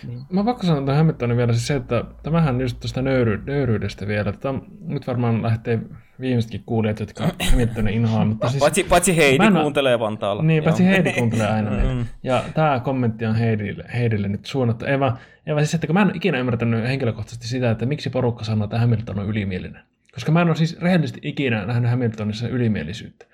Niin. 0.06 0.20
Mä 0.30 0.44
pakko 0.44 0.66
sanoa 0.66 0.80
että 0.80 0.94
Hamiltonin 0.94 1.36
vielä 1.36 1.52
siis 1.52 1.66
se, 1.66 1.74
että 1.74 2.04
tämähän 2.22 2.60
just 2.60 2.80
tuosta 2.80 3.02
nöyry, 3.02 3.42
nöyryydestä 3.46 4.06
vielä. 4.06 4.30
Että 4.30 4.54
nyt 4.86 5.06
varmaan 5.06 5.42
lähtee 5.42 5.78
viimeisetkin 6.20 6.62
kuulijat, 6.66 7.00
jotka 7.00 7.28
Hamiltonin 7.50 7.94
inhoaa. 7.94 8.24
Mutta 8.24 8.48
siis, 8.48 8.60
paitsi, 8.60 8.84
paitsi 8.84 9.16
Heidi 9.16 9.44
en, 9.44 9.52
kuuntelee 9.52 9.98
Vantaalla. 9.98 10.42
Niin, 10.42 10.64
paitsi 10.64 10.86
Heidi 10.86 11.12
kuuntelee 11.18 11.46
aina 11.46 11.70
meitä. 11.70 11.94
Mm. 11.94 12.06
Ja 12.22 12.44
tämä 12.54 12.80
kommentti 12.80 13.26
on 13.26 13.34
Heidille, 13.34 13.84
Heidille 13.94 14.28
nyt 14.28 14.46
suunnattu. 14.46 14.84
Eva, 14.84 15.16
Eva 15.46 15.60
siis, 15.60 15.74
että 15.74 15.86
kun 15.86 15.94
mä 15.94 16.02
en 16.02 16.08
ole 16.08 16.16
ikinä 16.16 16.38
ymmärtänyt 16.38 16.88
henkilökohtaisesti 16.88 17.48
sitä, 17.48 17.70
että 17.70 17.86
miksi 17.86 18.10
porukka 18.10 18.44
sanoo, 18.44 18.64
että 18.64 18.78
Hamilton 18.78 19.18
on 19.18 19.26
ylimielinen. 19.26 19.82
Koska 20.14 20.32
mä 20.32 20.42
en 20.42 20.48
ole 20.48 20.56
siis 20.56 20.80
rehellisesti 20.80 21.20
ikinä 21.22 21.66
nähnyt 21.66 21.90
Hamiltonissa 21.90 22.48
ylimielisyyttä. 22.48 23.26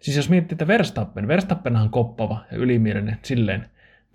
Siis 0.00 0.16
jos 0.16 0.30
miettii, 0.30 0.54
että 0.54 0.66
Verstappen, 0.66 1.28
Verstappenhan 1.28 1.82
on 1.84 1.90
koppava 1.90 2.44
ja 2.52 2.58
ylimielinen 2.58 3.18
silleen, 3.22 3.66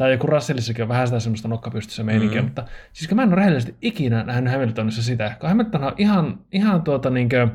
tai 0.01 0.11
joku 0.11 0.27
Russellissakin 0.27 0.83
on 0.83 0.89
vähän 0.89 1.07
sitä 1.07 1.19
semmoista 1.19 1.47
nokkapystyssä 1.47 2.03
meininkiä, 2.03 2.41
mm. 2.41 2.45
mutta 2.45 2.63
siis 2.93 3.11
mä 3.11 3.23
en 3.23 3.29
ole 3.29 3.35
rehellisesti 3.35 3.75
ikinä 3.81 4.23
nähnyt 4.23 4.53
Hamiltonissa 4.53 5.03
sitä, 5.03 5.35
kun 5.39 5.49
Hamilton 5.49 5.83
on 5.83 5.93
ihan, 5.97 6.39
ihan 6.51 6.81
tuota 6.81 7.09
niinkö, 7.09 7.47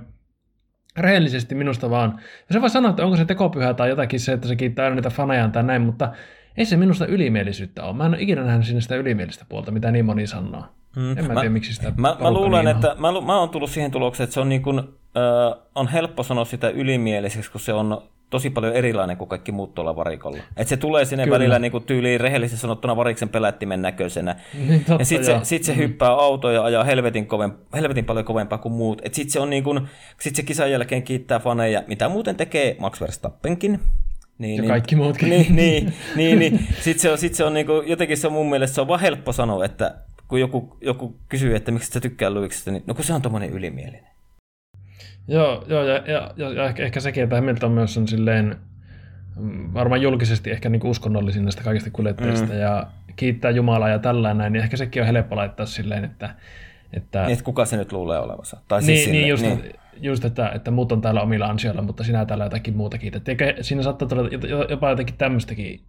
rehellisesti 0.96 1.54
minusta 1.54 1.90
vaan, 1.90 2.20
ja 2.48 2.52
se 2.52 2.60
voi 2.60 2.70
sanoa, 2.70 2.90
että 2.90 3.04
onko 3.04 3.16
se 3.16 3.24
tekopyhä 3.24 3.74
tai 3.74 3.88
jotakin 3.88 4.20
se, 4.20 4.32
että 4.32 4.48
se 4.48 4.56
kiittää 4.56 4.84
aina 4.84 4.94
niitä 4.94 5.10
fanejaan 5.10 5.52
tai 5.52 5.62
näin, 5.62 5.82
mutta 5.82 6.12
ei 6.56 6.64
se 6.64 6.76
minusta 6.76 7.06
ylimielisyyttä 7.06 7.84
ole. 7.84 7.96
Mä 7.96 8.06
en 8.06 8.14
ole 8.14 8.22
ikinä 8.22 8.44
nähnyt 8.44 8.66
sinne 8.66 8.80
sitä 8.80 8.96
ylimielistä 8.96 9.44
puolta, 9.48 9.70
mitä 9.70 9.90
niin 9.90 10.04
moni 10.04 10.26
sanoo. 10.26 10.64
Mm. 10.96 11.18
En 11.18 11.26
mä, 11.26 11.34
mä 11.34 11.40
tiedä, 11.40 11.52
miksi 11.52 11.74
sitä 11.74 11.92
Mä, 11.96 12.16
mä 12.20 12.30
luulen, 12.30 12.64
niin 12.64 12.76
että 12.76 12.96
mä, 12.98 13.20
mä 13.20 13.38
oon 13.38 13.48
tullut 13.48 13.70
siihen 13.70 13.90
tulokseen, 13.90 14.24
että 14.24 14.34
se 14.34 14.40
on, 14.40 14.48
niin 14.48 14.62
kuin, 14.62 14.78
äh, 14.78 15.64
on 15.74 15.88
helppo 15.88 16.22
sanoa 16.22 16.44
sitä 16.44 16.68
ylimieliseksi, 16.68 17.50
kun 17.50 17.60
se 17.60 17.72
on 17.72 18.02
tosi 18.30 18.50
paljon 18.50 18.74
erilainen 18.74 19.16
kuin 19.16 19.28
kaikki 19.28 19.52
muut 19.52 19.74
tuolla 19.74 19.96
varikolla. 19.96 20.38
Et 20.56 20.68
se 20.68 20.76
tulee 20.76 21.04
sinne 21.04 21.24
Kyllä. 21.24 21.38
välillä 21.38 21.58
niin 21.58 21.72
kuin 21.72 21.84
tyyliin 21.84 22.20
rehellisesti 22.20 22.60
sanottuna 22.60 22.96
variksen 22.96 23.28
pelättimen 23.28 23.82
näköisenä. 23.82 24.36
Niin, 24.68 24.84
totta, 24.84 25.02
ja 25.02 25.04
sitten 25.04 25.40
se, 25.40 25.44
sit 25.44 25.64
se 25.64 25.72
mm. 25.72 25.78
hyppää 25.78 26.08
autoja 26.08 26.54
ja 26.54 26.64
ajaa 26.64 26.84
helvetin, 26.84 27.26
koven, 27.26 27.52
helvetin 27.74 28.04
paljon 28.04 28.24
kovempaa 28.24 28.58
kuin 28.58 28.72
muut. 28.72 29.02
Sitten 29.12 29.32
se 29.32 29.40
on 29.40 29.50
niin 29.50 29.64
kuin, 29.64 29.80
sit 30.20 30.36
se 30.36 30.42
kisan 30.42 30.70
jälkeen 30.70 31.02
kiittää 31.02 31.38
faneja, 31.38 31.82
mitä 31.86 32.08
muuten 32.08 32.36
tekee 32.36 32.76
Max 32.78 33.00
Verstappenkin. 33.00 33.80
Niin, 34.38 34.56
ja 34.56 34.62
niin, 34.62 34.68
kaikki 34.68 34.96
muutkin. 34.96 35.30
Niin, 35.30 35.56
niin, 35.56 35.92
niin, 36.16 36.38
niin. 36.38 36.66
Sitten 36.80 36.98
se 36.98 37.10
on, 37.10 37.18
sit 37.18 37.34
se 37.34 37.44
on 37.44 37.54
niin 37.54 37.66
kuin, 37.66 37.88
jotenkin 37.88 38.16
se 38.16 38.26
on 38.26 38.32
mun 38.32 38.50
mielestä 38.50 38.74
se 38.74 38.80
on 38.80 38.88
vaan 38.88 39.00
helppo 39.00 39.32
sanoa, 39.32 39.64
että 39.64 39.94
kun 40.28 40.40
joku, 40.40 40.76
joku 40.80 41.16
kysyy, 41.28 41.56
että 41.56 41.72
miksi 41.72 41.92
sä 41.92 42.00
tykkää 42.00 42.30
Luiksesta, 42.30 42.70
niin 42.70 42.82
no 42.86 42.94
kun 42.94 43.04
se 43.04 43.12
on 43.12 43.22
tommonen 43.22 43.50
ylimielinen. 43.50 44.15
Joo, 45.28 45.64
joo 45.68 45.84
ja, 45.84 45.94
ja, 45.94 46.30
ja, 46.36 46.52
ja 46.52 46.64
ehkä, 46.64 46.82
ehkä 46.82 47.00
sekin, 47.00 47.24
että 47.24 47.36
Hamilton 47.36 47.72
myös 47.72 47.98
on 47.98 48.08
silleen 48.08 48.56
mm, 49.36 49.74
varmaan 49.74 50.02
julkisesti 50.02 50.50
ehkä 50.50 50.68
niin 50.68 50.86
uskonnollisin 50.86 51.44
näistä 51.44 51.62
kaikista 51.62 51.90
kuljettajista 51.90 52.52
mm. 52.52 52.60
ja 52.60 52.86
kiittää 53.16 53.50
Jumalaa 53.50 53.88
ja 53.88 53.98
tällainen, 53.98 54.52
niin 54.52 54.62
ehkä 54.62 54.76
sekin 54.76 55.02
on 55.02 55.06
helppo 55.06 55.36
laittaa 55.36 55.66
silleen, 55.66 56.04
että... 56.04 56.34
Että, 56.92 57.22
niin, 57.22 57.32
että 57.32 57.44
kuka 57.44 57.64
se 57.64 57.76
nyt 57.76 57.92
luulee 57.92 58.18
olevansa. 58.18 58.60
Tai 58.68 58.82
siis 58.82 58.98
niin, 58.98 59.04
sille, 59.04 59.20
niin, 59.20 59.28
just, 59.28 59.42
niin. 59.42 59.72
just 60.00 60.24
että, 60.24 60.50
että 60.54 60.70
muut 60.70 60.92
on 60.92 61.00
täällä 61.00 61.20
omilla 61.20 61.46
ansioilla, 61.46 61.82
mutta 61.82 62.04
sinä 62.04 62.26
täällä 62.26 62.44
jotakin 62.44 62.76
muuta 62.76 62.98
kiität. 62.98 63.28
Eikä 63.28 63.54
siinä 63.60 63.82
saattaa 63.82 64.08
tulla 64.08 64.28
jopa 64.68 64.90
jotakin 64.90 65.14
tämmöistäkin 65.18 65.80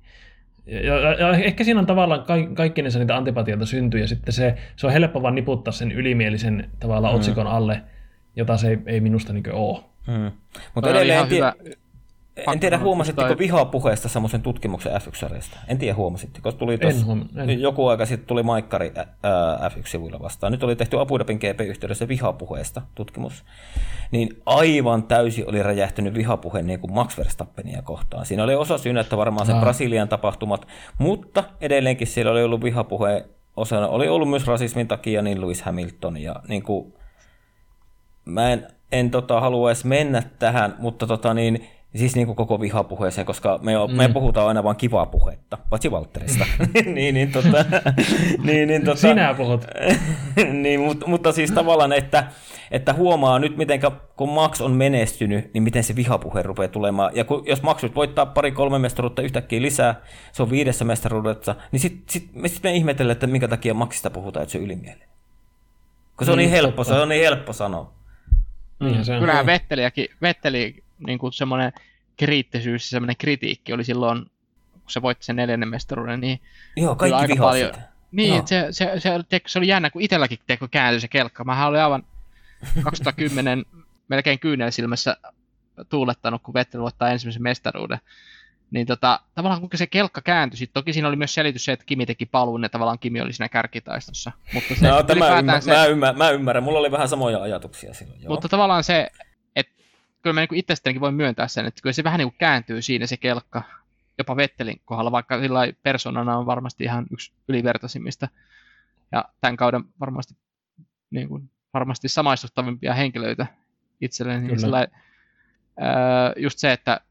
ja, 0.68 1.00
ja, 1.00 1.14
ja 1.14 1.32
ehkä 1.32 1.64
siinä 1.64 1.80
on 1.80 1.86
tavallaan 1.86 2.26
kaikki 2.54 2.82
niitä 2.82 3.16
antipatioita 3.16 3.66
syntyy, 3.66 4.02
ja 4.02 4.08
sitten 4.08 4.34
se, 4.34 4.56
se 4.76 4.88
on 4.88 4.94
helppo 4.94 5.22
vaan 5.22 5.36
niputtaa 5.36 5.72
sen 5.72 5.92
ylimielisen 5.92 6.70
tavallaan 6.80 7.14
mm. 7.14 7.18
otsikon 7.18 7.48
alle, 7.48 7.82
jota 8.38 8.58
se 8.58 8.70
ei, 8.70 8.78
ei 8.86 9.00
minusta 9.00 9.34
niin 9.34 9.54
ole. 9.54 9.80
Hmm. 10.08 10.32
Mutta 10.76 10.90
edelleen 10.90 11.20
en, 11.20 11.28
tiedä, 11.28 11.54
en 12.54 12.60
tiedä, 12.60 12.78
huomasitteko 12.78 13.28
tai... 13.28 13.38
vihapuheesta 13.38 14.10
semmoisen 14.10 14.42
tutkimuksen 14.42 15.02
f 15.02 15.08
1 15.08 15.26
En 15.68 15.78
tiedä, 15.78 15.96
huomasitteko. 15.96 16.52
Tuli 16.52 16.78
tos, 16.78 17.06
en, 17.36 17.50
en. 17.50 17.62
Joku 17.62 17.88
aika 17.88 18.06
sitten 18.06 18.28
tuli 18.28 18.44
Maikkari 18.44 18.94
F1-sivuilla 19.72 20.20
vastaan. 20.20 20.52
Nyt 20.52 20.64
oli 20.64 20.76
tehty 20.76 21.00
Abu 21.00 21.20
Dhabin 21.20 21.38
GP-yhteydessä 21.38 22.08
vihapuheesta 22.08 22.82
tutkimus. 22.96 23.46
Niin 24.12 24.42
aivan 24.46 25.04
täysin 25.04 25.50
oli 25.50 25.64
räjähtynyt 25.64 26.14
vihapuhe 26.14 26.62
niin 26.62 26.80
kuin 26.80 26.94
Max 26.94 27.18
Verstappenia 27.18 27.82
kohtaan. 27.82 28.26
Siinä 28.26 28.44
oli 28.44 28.56
osa 28.56 28.78
syynä, 28.78 29.02
että 29.02 29.18
varmaan 29.18 29.46
se 29.46 29.54
Brasilian 29.54 30.10
tapahtumat, 30.10 30.68
mutta 30.98 31.44
edelleenkin 31.62 32.08
siellä 32.08 32.32
oli 32.32 32.44
ollut 32.44 32.64
vihapuhe 32.64 33.26
osana, 33.58 33.88
oli 33.88 34.08
ollut 34.08 34.30
myös 34.30 34.48
rasismin 34.48 34.88
takia 34.88 35.22
niin 35.22 35.42
Lewis 35.42 35.62
Hamilton 35.62 36.18
ja 36.18 36.36
niin 36.48 36.64
kuin 36.64 36.94
mä 38.28 38.54
en, 38.54 38.68
en 38.92 39.12
tota, 39.12 39.42
halua 39.42 39.70
edes 39.70 39.86
mennä 39.86 40.24
tähän, 40.40 40.76
mutta 40.80 41.08
tota, 41.08 41.34
niin, 41.34 41.68
siis 41.96 42.16
niin 42.16 42.28
kuin 42.28 42.36
koko 42.36 42.62
vihapuheeseen, 42.62 43.28
koska 43.28 43.60
me, 43.62 43.74
mm. 43.88 43.96
me 43.96 44.10
puhutaan 44.10 44.48
aina 44.48 44.64
vain 44.64 44.76
kivaa 44.76 45.06
puhetta, 45.06 45.58
paitsi 45.70 45.92
Valtterista. 45.92 46.46
niin, 46.96 47.14
niin, 47.16 47.32
tota, 47.32 47.66
niin, 48.44 48.68
niin, 48.68 48.86
tota, 48.86 48.98
Sinä 48.98 49.34
puhut. 49.34 49.66
niin, 50.52 50.80
mutta, 50.80 51.08
mutta 51.08 51.32
siis 51.32 51.52
tavallaan, 51.52 51.94
että, 51.94 52.24
että 52.72 52.94
huomaa 52.94 53.40
nyt, 53.40 53.58
miten 53.58 53.80
kun 54.16 54.30
Max 54.30 54.62
on 54.62 54.72
menestynyt, 54.72 55.54
niin 55.54 55.64
miten 55.64 55.84
se 55.84 55.96
vihapuhe 55.96 56.42
rupeaa 56.42 56.68
tulemaan. 56.68 57.12
Ja 57.16 57.24
kun, 57.24 57.44
jos 57.46 57.62
Max 57.62 57.84
nyt 57.84 57.96
voittaa 57.96 58.26
pari-kolme 58.26 58.80
mestaruutta 58.80 59.22
yhtäkkiä 59.22 59.62
lisää, 59.62 60.02
se 60.32 60.44
on 60.44 60.50
viidessä 60.50 60.86
mestaruudessa, 60.86 61.56
niin 61.72 61.80
sitten 61.80 62.04
sit, 62.10 62.30
me, 62.34 62.48
sit 62.48 62.64
me 62.64 62.76
ihmetellään, 62.76 63.14
että 63.14 63.28
minkä 63.28 63.48
takia 63.48 63.74
Maxista 63.74 64.10
puhutaan, 64.10 64.44
että 64.44 64.52
se 64.52 64.58
on 64.58 64.64
ylimielinen. 64.64 65.08
Kun 66.18 66.26
se 66.26 66.32
on 66.32 66.38
niin, 66.38 66.46
niin 66.46 66.56
helppo, 66.56 66.84
totta. 66.84 66.94
se 66.94 67.00
on 67.02 67.10
niin 67.10 67.24
helppo 67.24 67.54
sanoa. 67.54 67.97
Mm, 68.80 69.04
se 69.04 69.20
Kyllähän 69.20 69.46
Vetteliäkin, 69.46 70.08
Vetteli 70.22 70.84
niin 71.08 71.20
kuin 71.20 71.34
semmoinen 71.34 71.72
kriittisyys 72.18 72.86
ja 72.86 72.90
semmoinen 72.90 73.18
kritiikki 73.18 73.74
oli 73.74 73.84
silloin, 73.84 74.26
kun 74.72 74.92
se 74.92 75.02
voitti 75.02 75.26
sen 75.26 75.36
neljännen 75.36 75.70
mestaruuden, 75.70 76.20
niin 76.20 76.42
Joo, 76.76 76.96
kaikki 76.96 77.16
aika 77.16 77.36
paljon, 77.36 77.74
sitä. 77.74 77.88
Niin, 78.12 78.38
no. 78.38 78.48
se, 78.48 78.68
se, 78.72 78.92
se, 78.98 79.24
se, 79.30 79.42
se, 79.48 79.60
oli 79.60 79.68
jännä, 79.68 79.90
kun 79.90 80.02
itselläkin 80.02 80.40
teko 80.48 80.68
kääntyi 80.68 81.00
se 81.00 81.08
kelkka. 81.08 81.44
Mä 81.44 81.68
olin 81.68 81.82
aivan 81.82 82.04
2010 82.84 83.66
melkein 84.08 84.40
kyynel 84.40 84.72
silmässä 84.72 85.18
tuulettanut, 85.90 86.42
kun 86.44 86.54
Vettel 86.54 86.82
voittaa 86.82 87.10
ensimmäisen 87.10 87.44
mestaruuden. 87.44 88.00
Niin 88.72 88.88
tota, 88.88 89.20
tavallaan 89.36 89.62
kun 89.62 89.70
se 89.76 89.88
kelkka 89.88 90.22
kääntyi, 90.22 90.58
sit 90.58 90.74
toki 90.74 90.94
siinä 90.94 91.08
oli 91.08 91.16
myös 91.16 91.34
selitys 91.34 91.66
se, 91.66 91.72
että 91.72 91.86
Kimi 91.86 92.06
teki 92.06 92.26
paluun, 92.26 92.64
ja 92.64 92.70
tavallaan 92.70 93.00
Kimi 93.00 93.22
oli 93.22 93.34
siinä 93.34 93.50
kärkitaistossa. 93.50 94.32
Mutta 94.54 94.76
se, 94.76 94.88
no, 94.88 95.04
tämä 95.04 95.40
ymmär, 95.40 95.62
se, 95.62 95.72
mä, 95.72 95.86
ymmärrän, 95.86 96.18
mä 96.18 96.30
ymmärrän, 96.30 96.64
mulla 96.64 96.80
oli 96.80 96.92
vähän 96.92 97.10
samoja 97.10 97.42
ajatuksia 97.42 97.94
silloin. 97.94 98.22
Joo. 98.22 98.30
Mutta 98.30 98.50
tavallaan 98.50 98.84
se, 98.84 99.08
että 99.56 99.74
kyllä 100.22 100.34
mä 100.34 100.40
niin 100.40 100.60
itsestänikin 100.60 101.02
voin 101.02 101.16
myöntää 101.16 101.48
sen, 101.48 101.66
että 101.66 101.82
kyllä 101.82 101.94
se 101.94 102.04
vähän 102.04 102.18
niin 102.18 102.30
kuin 102.30 102.38
kääntyy 102.38 102.82
siinä 102.82 103.08
se 103.08 103.18
kelkka. 103.18 103.64
jopa 104.18 104.36
Vettelin 104.36 104.82
kohdalla, 104.86 105.12
vaikka 105.12 105.42
sillä 105.42 105.60
persoonana 105.84 106.38
on 106.38 106.46
varmasti 106.46 106.84
ihan 106.84 107.06
yksi 107.12 107.32
ylivertaisimmista. 107.48 108.28
Ja 109.12 109.26
tämän 109.42 109.58
kauden 109.58 109.84
varmasti, 110.00 110.36
niin 111.10 111.30
kuin, 111.30 111.50
varmasti 111.74 112.10
samaistuttavimpia 112.10 112.94
henkilöitä 112.94 113.48
itselleen. 114.02 114.48
Niin 114.48 114.60
sillä, 114.60 114.88
ää, 115.80 116.34
just 116.38 116.60
se, 116.60 116.72
että 116.72 117.02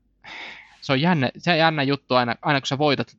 se 0.86 0.92
on 0.92 1.00
jännä, 1.00 1.30
se 1.38 1.52
on 1.52 1.58
jännä 1.58 1.82
juttu 1.82 2.14
aina, 2.14 2.34
aina 2.42 2.60
kun 2.60 2.66
sä 2.66 2.78
voitat, 2.78 3.16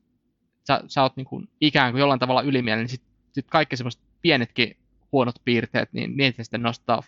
sä, 0.67 0.81
sä 0.87 1.01
oot 1.01 1.15
niin 1.15 1.25
kuin, 1.25 1.49
ikään 1.61 1.91
kuin 1.91 1.99
jollain 1.99 2.19
tavalla 2.19 2.41
ylimielinen, 2.41 2.83
niin 2.83 2.89
sitten 2.89 3.09
sit 3.31 3.45
kaikki 3.49 3.77
semmoiset 3.77 4.01
pienetkin 4.21 4.77
huonot 5.11 5.35
piirteet, 5.45 5.93
niin 5.93 6.17
niitä 6.17 6.43
sitten 6.43 6.61
nostaa, 6.61 7.03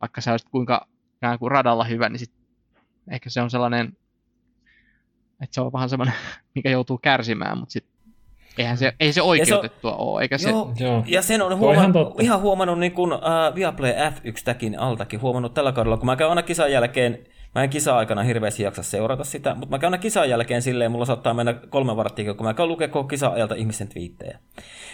vaikka 0.00 0.20
sä 0.20 0.30
olisit 0.30 0.48
kuinka 0.48 0.86
ikään 1.16 1.38
kuin 1.38 1.50
radalla 1.50 1.84
hyvä, 1.84 2.08
niin 2.08 2.18
sit 2.18 2.32
ehkä 3.10 3.30
se 3.30 3.40
on 3.40 3.50
sellainen, 3.50 3.96
että 5.42 5.54
se 5.54 5.60
on 5.60 5.72
vähän 5.72 5.88
semmoinen, 5.88 6.14
mikä 6.54 6.70
joutuu 6.70 6.98
kärsimään, 6.98 7.58
mutta 7.58 7.72
sitten 7.72 8.00
Eihän 8.58 8.78
se, 8.78 8.92
ei 9.00 9.12
se 9.12 9.22
oikeutettua 9.22 9.90
se 9.90 9.96
on, 9.96 10.08
ole, 10.08 10.22
eikä 10.22 10.38
se... 10.38 10.50
Joo, 10.50 10.72
joo. 10.78 11.04
ja 11.06 11.22
sen 11.22 11.42
on 11.42 11.58
huomannut, 11.58 12.20
ihan 12.20 12.40
huomannut 12.40 12.78
niin 12.78 12.92
kuin, 12.92 13.12
uh, 13.12 13.54
Viaplay 13.54 13.92
F1-täkin 13.92 14.78
altakin, 14.78 15.20
huomannut 15.20 15.54
tällä 15.54 15.72
kaudella, 15.72 15.96
kun 15.96 16.06
mä 16.06 16.16
käyn 16.16 16.30
aina 16.30 16.42
kisan 16.42 16.72
jälkeen, 16.72 17.26
mä 17.54 17.62
en 17.62 17.70
kisa-aikana 17.70 18.22
hirveästi 18.22 18.62
jaksa 18.62 18.82
seurata 18.82 19.24
sitä, 19.24 19.54
mutta 19.54 19.76
mä 19.76 19.78
käyn 19.78 20.00
kisan 20.00 20.30
jälkeen 20.30 20.62
silleen, 20.62 20.90
mulla 20.90 21.04
saattaa 21.04 21.34
mennä 21.34 21.52
kolme 21.52 21.96
varttia, 21.96 22.34
kun 22.34 22.46
mä 22.46 22.54
käyn 22.54 22.68
lukea 22.68 22.88
koko 22.88 23.08
kisa-ajalta 23.08 23.54
ihmisten 23.54 23.88
twiittejä. 23.88 24.38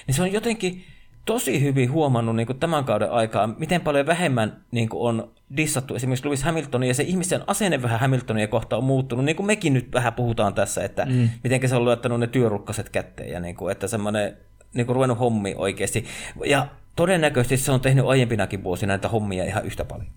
Niin 0.07 0.15
se 0.15 0.23
on 0.23 0.33
jotenkin, 0.33 0.85
tosi 1.25 1.63
hyvin 1.63 1.93
huomannut 1.93 2.37
niin 2.37 2.47
kuin 2.47 2.59
tämän 2.59 2.85
kauden 2.85 3.11
aikaa, 3.11 3.47
miten 3.47 3.81
paljon 3.81 4.07
vähemmän 4.07 4.65
niin 4.71 4.89
kuin 4.89 5.09
on 5.09 5.33
dissattu 5.57 5.95
esimerkiksi 5.95 6.25
Lewis 6.25 6.43
Hamiltonia, 6.43 6.89
ja 6.91 6.95
se 6.95 7.03
ihmisen 7.03 7.43
asenne 7.47 7.83
vähän 7.83 8.01
Hamiltonia 8.01 8.49
kohta 8.49 8.77
on 8.77 8.85
muuttunut, 8.85 9.25
niin 9.25 9.37
kuin 9.37 9.47
mekin 9.47 9.73
nyt 9.73 9.93
vähän 9.93 10.13
puhutaan 10.13 10.55
tässä, 10.55 10.85
että 10.85 11.05
mm. 11.05 11.29
miten 11.45 11.69
se 11.69 11.77
on 11.77 11.85
luettanut 11.85 12.21
ne 12.21 12.27
työrukkaset 12.27 12.89
kätteen, 12.89 13.31
ja 13.31 13.41
niin 13.41 13.57
kuin, 13.57 13.73
että 13.73 13.89
semmoinen 13.89 14.37
niin 14.75 14.87
kuin 14.87 14.95
ruvennut 14.95 15.19
hommi 15.19 15.55
oikeasti. 15.57 16.05
Ja 16.45 16.67
todennäköisesti 16.97 17.57
se 17.57 17.73
on 17.73 17.81
tehnyt 17.81 18.07
aiempinakin 18.07 18.65
vuosina 18.65 18.91
näitä 18.91 19.09
hommia 19.09 19.45
ihan 19.45 19.65
yhtä 19.67 19.85
paljon. 19.85 20.09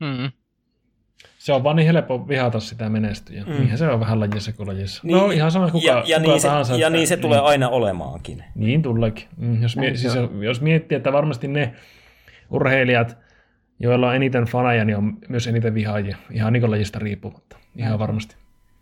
Mm 0.00 0.30
se 1.46 1.52
on 1.52 1.64
vaan 1.64 1.76
niin 1.76 1.86
helppo 1.86 2.28
vihata 2.28 2.60
sitä 2.60 2.88
menestyjä. 2.88 3.44
Mm. 3.44 3.52
Niinhän 3.52 3.78
se 3.78 3.88
on 3.88 4.00
vähän 4.00 4.20
lajissa 4.20 4.52
kuin 4.52 4.68
lajissa. 4.68 5.00
Niin, 5.04 5.18
no 5.18 5.30
ihan 5.30 5.50
sama 5.50 5.70
kuka, 5.70 5.86
ja, 5.86 6.02
ja 6.06 6.20
kuka 6.20 6.32
niin 6.32 6.42
tahansa. 6.42 6.74
Se, 6.74 6.80
ja 6.80 6.90
niin 6.90 7.06
se 7.06 7.16
tulee 7.16 7.38
niin. 7.38 7.46
aina 7.46 7.68
olemaankin. 7.68 8.44
Niin 8.54 8.82
tuleekin. 8.82 9.28
Mm, 9.36 9.62
jos, 9.62 9.76
mie- 9.76 9.96
siis, 9.96 10.12
jos 10.42 10.60
miettii, 10.60 10.96
että 10.96 11.12
varmasti 11.12 11.48
ne 11.48 11.74
urheilijat, 12.50 13.16
joilla 13.78 14.08
on 14.08 14.14
eniten 14.14 14.44
faneja, 14.44 14.84
niin 14.84 14.96
on 14.96 15.18
myös 15.28 15.46
eniten 15.46 15.74
vihaajia. 15.74 16.16
Ihan 16.30 16.52
niin 16.52 16.60
kuin 16.60 16.70
lajista 16.70 16.98
riippumatta. 16.98 17.56
Ihan 17.76 17.92
mm. 17.92 17.98
varmasti. 17.98 18.36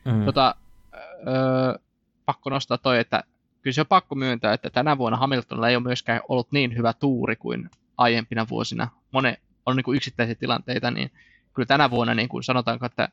Mm. 0.04 0.24
Tota, 0.24 0.54
öö, 0.94 1.78
pakko 2.24 2.50
nostaa 2.50 2.78
toi, 2.78 2.98
että 2.98 3.22
kyllä 3.62 3.74
se 3.74 3.80
on 3.80 3.86
pakko 3.86 4.14
myöntää, 4.14 4.52
että 4.52 4.70
tänä 4.70 4.98
vuonna 4.98 5.18
Hamiltonilla 5.18 5.68
ei 5.68 5.76
ole 5.76 5.82
myöskään 5.82 6.20
ollut 6.28 6.52
niin 6.52 6.76
hyvä 6.76 6.92
tuuri 6.92 7.36
kuin 7.36 7.70
aiempina 7.96 8.46
vuosina. 8.50 8.88
Mone 9.12 9.38
on 9.66 9.76
niin 9.76 9.84
kuin 9.84 9.96
yksittäisiä 9.96 10.34
tilanteita, 10.34 10.90
niin 10.90 11.10
kyllä 11.54 11.66
tänä 11.66 11.90
vuonna 11.90 12.14
niin 12.14 12.28
kuin 12.28 12.42
sanotaanko, 12.42 12.86
että 12.86 13.08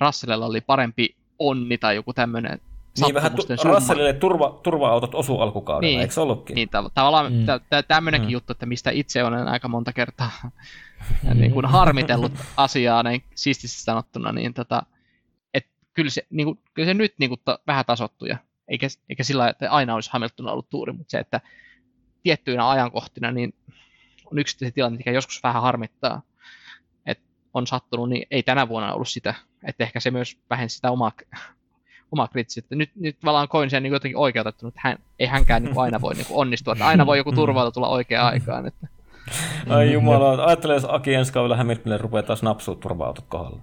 Russellilla 0.00 0.46
oli 0.46 0.60
parempi 0.60 1.16
onni 1.38 1.78
tai 1.78 1.94
joku 1.94 2.12
tämmöinen 2.12 2.60
niin 3.00 3.14
vähän 3.14 3.32
tu- 3.32 3.46
Russellille 3.64 4.12
turva, 4.12 4.60
turva-autot 4.62 5.14
osu 5.14 5.40
alkukaudella, 5.40 5.90
niin, 5.90 6.00
eikö 6.00 6.14
se 6.14 6.20
ollutkin? 6.20 6.54
Niin, 6.54 6.68
tav- 6.68 6.90
tavallaan 6.94 7.32
mm. 7.32 7.46
t- 7.46 7.88
tämmöinenkin 7.88 8.28
mm. 8.28 8.32
juttu, 8.32 8.52
että 8.52 8.66
mistä 8.66 8.90
itse 8.90 9.24
olen 9.24 9.48
aika 9.48 9.68
monta 9.68 9.92
kertaa 9.92 10.30
niin 11.34 11.52
kuin 11.52 11.66
harmitellut 11.66 12.32
asiaa 12.56 13.02
näin 13.02 13.22
siististi 13.34 13.82
sanottuna, 13.82 14.32
niin 14.32 14.54
tota, 14.54 14.82
et 15.54 15.66
kyllä, 15.94 16.10
se, 16.10 16.26
niin 16.30 16.44
kuin, 16.44 16.58
kyllä 16.74 16.86
se 16.86 16.94
nyt 16.94 17.14
niin 17.18 17.30
kuin 17.30 17.40
ta- 17.44 17.58
vähän 17.66 17.84
tasottuja, 17.84 18.36
eikä, 18.68 18.86
eikä 19.08 19.24
sillä 19.24 19.48
että 19.48 19.70
aina 19.70 19.94
olisi 19.94 20.10
Hamilton 20.12 20.48
ollut 20.48 20.70
tuuri, 20.70 20.92
mutta 20.92 21.10
se, 21.10 21.18
että 21.18 21.40
tiettyinä 22.22 22.70
ajankohtina 22.70 23.32
niin 23.32 23.54
on 24.32 24.38
yksittäisiä 24.38 24.74
tilanteita, 24.74 25.00
mikä 25.00 25.12
joskus 25.12 25.42
vähän 25.42 25.62
harmittaa, 25.62 26.22
on 27.58 27.66
sattunut, 27.66 28.08
niin 28.08 28.26
ei 28.30 28.42
tänä 28.42 28.68
vuonna 28.68 28.94
ollut 28.94 29.08
sitä. 29.08 29.34
Että 29.64 29.84
ehkä 29.84 30.00
se 30.00 30.10
myös 30.10 30.38
vähensi 30.50 30.76
sitä 30.76 30.90
omaa, 30.90 31.12
omaa 32.12 32.28
kriittistä. 32.28 32.74
Nyt, 32.74 32.90
nyt 32.96 33.16
tavallaan 33.20 33.48
koin 33.48 33.70
sen 33.70 33.82
niin 33.82 33.92
jotenkin 33.92 34.16
oikeutettu, 34.16 34.68
että 34.68 34.80
hän, 34.84 34.98
ei 35.18 35.26
hänkään 35.26 35.64
niin 35.64 35.78
aina 35.78 36.00
voi 36.00 36.14
niin 36.14 36.26
kuin 36.26 36.38
onnistua, 36.38 36.72
että 36.72 36.86
aina 36.86 37.06
voi 37.06 37.18
joku 37.18 37.32
turvautua 37.32 37.70
tulla 37.70 37.88
oikeaan 37.88 38.32
aikaan. 38.32 38.66
Että. 38.66 38.88
Ai 39.68 39.92
jumala, 39.92 40.44
ajattele, 40.44 40.74
jos 40.74 40.86
Aki 40.88 41.14
ensi 41.14 41.32
kaudella 41.32 41.56
Hamiltonille 41.56 41.98
rupeaa 41.98 42.22
taas 42.22 42.42
napsuut 42.42 42.80
turva-autot 42.80 43.24
kohdalla. 43.28 43.60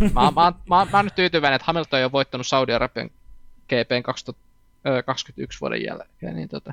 mä, 0.00 0.20
mä, 0.20 0.30
mä, 0.30 0.52
mä, 0.68 0.86
mä 0.92 1.02
nyt 1.02 1.14
tyytyväinen, 1.14 1.56
että 1.56 1.66
Hamilton 1.66 1.98
ei 1.98 2.04
ole 2.04 2.12
voittanut 2.12 2.46
Saudi-Arabian 2.46 3.10
GPn 3.68 4.02
2021 4.02 5.60
vuoden 5.60 5.84
jälkeen, 5.84 6.36
niin 6.36 6.48
tota, 6.48 6.72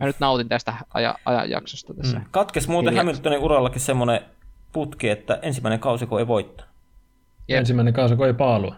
mä 0.00 0.06
nyt 0.06 0.20
nautin 0.20 0.48
tästä 0.48 0.74
aja, 0.94 1.14
ajanjaksosta 1.24 1.94
tässä. 1.94 2.18
Mm. 2.18 2.24
Katkes 2.30 2.68
muuten 2.68 2.96
Hamiltonin 2.96 3.38
urallakin 3.38 3.80
semmoinen 3.80 4.20
putki, 4.74 5.08
että 5.08 5.38
ensimmäinen 5.42 5.80
kausi 5.80 6.06
kun 6.06 6.18
ei 6.18 6.26
voittaa. 6.26 6.66
Jep. 7.48 7.58
Ensimmäinen 7.58 7.94
kausi 7.94 8.16
kun 8.16 8.26
ei 8.26 8.34
paalua. 8.34 8.76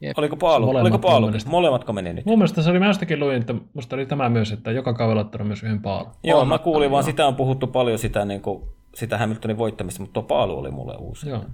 Jep. 0.00 0.18
Oliko 0.18 0.36
paalu? 0.36 0.66
Molemmat, 0.66 0.92
Oliko 0.92 0.98
paalu? 0.98 1.30
Molemmatko 1.46 1.92
meni 1.92 2.12
nyt? 2.12 2.24
Mun 2.24 2.38
mielestä 2.38 2.62
se 2.62 2.70
oli, 2.70 2.78
mä 2.78 2.86
jostakin 2.86 3.20
luin, 3.20 3.36
että 3.36 3.54
musta 3.74 3.96
oli 3.96 4.06
tämä 4.06 4.28
myös, 4.28 4.52
että 4.52 4.70
joka 4.70 4.94
kaudella 4.94 5.20
ottanut 5.20 5.46
myös 5.46 5.62
yhden 5.62 5.82
paalun. 5.82 6.12
Joo, 6.24 6.40
on, 6.40 6.48
mä 6.48 6.58
kuulin 6.58 6.90
vaan, 6.90 7.04
sitä 7.04 7.26
on 7.26 7.36
puhuttu 7.36 7.66
paljon 7.66 7.98
sitä, 7.98 8.24
niin 8.24 8.40
kuin, 8.40 8.64
sitä 8.94 9.18
Hamiltonin 9.18 9.58
voittamista, 9.58 10.00
mutta 10.00 10.12
tuo 10.12 10.22
paalu 10.22 10.58
oli 10.58 10.70
mulle 10.70 10.96
uusi. 10.96 11.28
Joo. 11.28 11.44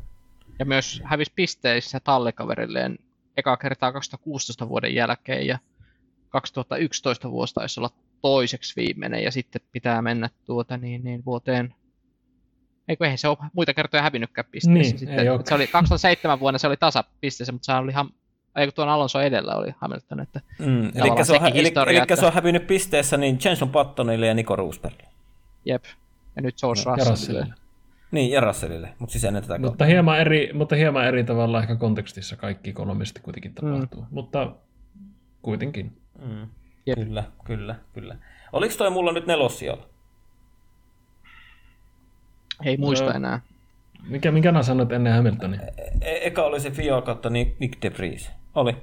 Ja 0.58 0.64
myös 0.64 1.02
hävisi 1.04 1.32
pisteissä 1.34 2.00
tallekaverilleen 2.00 2.98
eka 3.36 3.56
kertaa 3.56 3.92
2016 3.92 4.68
vuoden 4.68 4.94
jälkeen 4.94 5.46
ja 5.46 5.58
2011 6.28 7.30
vuosi 7.30 7.54
taisi 7.54 7.80
olla 7.80 7.90
toiseksi 8.20 8.76
viimeinen 8.76 9.24
ja 9.24 9.30
sitten 9.30 9.62
pitää 9.72 10.02
mennä 10.02 10.30
tuota 10.44 10.76
niin, 10.76 11.04
niin 11.04 11.24
vuoteen 11.24 11.74
Eikö 12.88 13.04
eihän 13.04 13.18
se 13.18 13.28
ole 13.28 13.38
muita 13.52 13.74
kertoja 13.74 14.02
hävinnytkään 14.02 14.44
pisteessä. 14.50 14.82
Niin, 14.82 14.98
sitten, 14.98 15.44
se 15.44 15.54
oli 15.54 15.66
2007 15.66 16.40
vuonna 16.40 16.58
se 16.58 16.66
oli 16.66 16.76
tasapisteessä, 16.76 17.52
mutta 17.52 17.66
se 17.66 17.72
oli 17.72 17.90
ihan 17.90 18.10
eikö 18.56 18.72
tuon 18.72 18.88
Alonso 18.88 19.20
edellä 19.20 19.54
oli 19.54 19.74
Hamilton. 19.78 20.20
Että 20.20 20.40
mm, 20.58 20.84
eli, 20.84 21.24
se 21.24 21.32
on, 21.32 21.46
eli, 21.46 21.62
historia, 21.62 21.92
eli 21.92 22.02
että... 22.02 22.16
se 22.16 22.26
on 22.26 22.32
hävinnyt 22.32 22.66
pisteessä 22.66 23.16
niin 23.16 23.38
Jenson 23.44 23.70
Pattonille 23.70 24.26
ja 24.26 24.34
Nico 24.34 24.56
Roosbergille. 24.56 25.10
Jep, 25.64 25.84
ja 26.36 26.42
nyt 26.42 26.54
George 26.60 26.82
no, 26.86 27.10
Russellille. 27.10 27.54
Niin, 28.10 28.30
ja 28.30 28.40
Russellille, 28.40 28.94
mutta 28.98 29.12
siis 29.12 29.24
ennen 29.24 29.42
tätä 29.42 29.58
mutta 29.58 29.84
hieman, 29.84 30.20
eri, 30.20 30.50
mutta 30.52 30.76
hieman 30.76 31.04
eri 31.04 31.24
tavalla 31.24 31.60
ehkä 31.60 31.76
kontekstissa 31.76 32.36
kaikki 32.36 32.72
kolme 32.72 33.04
kuitenkin 33.22 33.54
tapahtuu, 33.54 34.00
mm. 34.00 34.06
mutta 34.10 34.52
kuitenkin. 35.42 35.96
Mm. 36.18 36.48
Kyllä, 36.94 37.24
kyllä, 37.44 37.74
kyllä. 37.92 38.16
Oliko 38.52 38.74
toi 38.78 38.90
mulla 38.90 39.12
nyt 39.12 39.26
nelossijoilla? 39.26 39.89
Ei 42.64 42.76
muista 42.76 43.04
no, 43.04 43.16
enää. 43.16 43.40
Mikä, 44.08 44.30
mikä 44.30 44.52
nää 44.52 44.62
sanoit 44.62 44.92
ennen 44.92 45.12
Hamiltonia? 45.12 45.60
E- 45.60 45.90
e- 46.00 46.26
eka 46.26 46.42
oli 46.42 46.60
se 46.60 46.70
Fio 46.70 47.02
kautta 47.02 47.30
Nick 47.30 47.82
de 47.82 47.92
Vries. 47.98 48.30
Oli. 48.54 48.76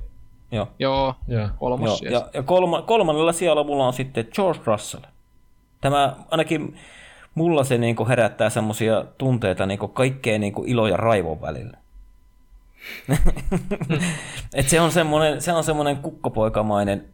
Joo. 0.52 0.68
Joo, 0.80 1.16
yeah. 1.32 1.52
kolmas 1.60 2.02
Joo. 2.02 2.14
Ja, 2.14 2.30
ja 2.34 2.44
kolma, 2.44 2.82
kolmannella 2.82 3.34
sijalla 3.34 3.64
mulla 3.64 3.88
on 3.88 3.94
sitten 3.94 4.28
George 4.34 4.62
Russell. 4.66 5.04
Tämä 5.82 6.16
ainakin 6.32 6.78
mulla 7.36 7.64
se 7.64 7.78
niinku 7.78 8.08
herättää 8.08 8.50
semmoisia 8.50 9.06
tunteita 9.18 9.66
niinku 9.66 9.88
kaikkea 9.88 10.40
niinku 10.40 10.64
ilo 10.68 10.88
ja 10.88 10.98
raivon 10.98 11.42
välillä. 11.42 11.78
Et 14.54 14.70
se 14.70 14.82
on 14.82 14.92
semmoinen, 14.92 15.42
se 15.42 15.54
on 15.54 15.64
semmoinen 15.64 15.98
kukkopoikamainen 15.98 17.06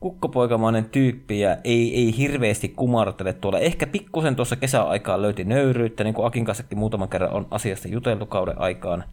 kukkopoikamainen 0.00 0.84
tyyppi 0.84 1.40
ja 1.40 1.56
ei, 1.64 1.94
ei 1.94 2.16
hirveästi 2.16 2.68
kumartele 2.68 3.32
tuolla. 3.32 3.58
Ehkä 3.58 3.86
pikkusen 3.86 4.36
tuossa 4.36 4.56
kesäaikaan 4.56 5.22
löyti 5.22 5.44
nöyryyttä, 5.44 6.04
niin 6.04 6.14
kuin 6.14 6.26
Akin 6.26 6.44
kanssakin 6.44 6.78
muutaman 6.78 7.08
kerran 7.08 7.32
on 7.32 7.46
asiasta 7.50 7.88
juteltu 7.88 8.26
kauden 8.26 8.60
aikaan. 8.60 9.04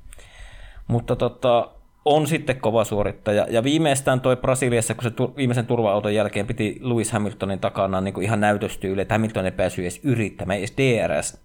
Mutta 0.87 1.15
tota, 1.15 1.71
on 2.05 2.27
sitten 2.27 2.59
kova 2.59 2.83
suorittaja. 2.83 3.47
Ja 3.49 3.63
viimeistään 3.63 4.21
toi 4.21 4.35
Brasiliassa, 4.35 4.93
kun 4.93 5.03
se 5.03 5.11
tu- 5.11 5.33
viimeisen 5.37 5.65
turva-auton 5.65 6.15
jälkeen 6.15 6.47
piti 6.47 6.79
Lewis 6.81 7.11
Hamiltonin 7.11 7.59
takana 7.59 8.01
niin 8.01 8.13
kuin 8.13 8.23
ihan 8.23 8.39
näytöstyyli, 8.39 9.01
että 9.01 9.13
Hamilton 9.13 9.45
ei 9.45 9.51
päässyt 9.51 9.83
edes 9.83 9.99
yrittämään, 10.03 10.59
edes 10.59 10.73
DRS, 10.77 11.37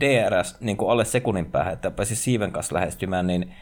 DRS 0.00 0.60
niin 0.60 0.76
kuin 0.76 0.90
alle 0.90 1.04
sekunnin 1.04 1.46
päähän, 1.46 1.72
että 1.72 1.90
pääsi 1.90 2.16
siiven 2.16 2.52
kanssa 2.52 2.74
lähestymään, 2.74 3.26
niin 3.26 3.54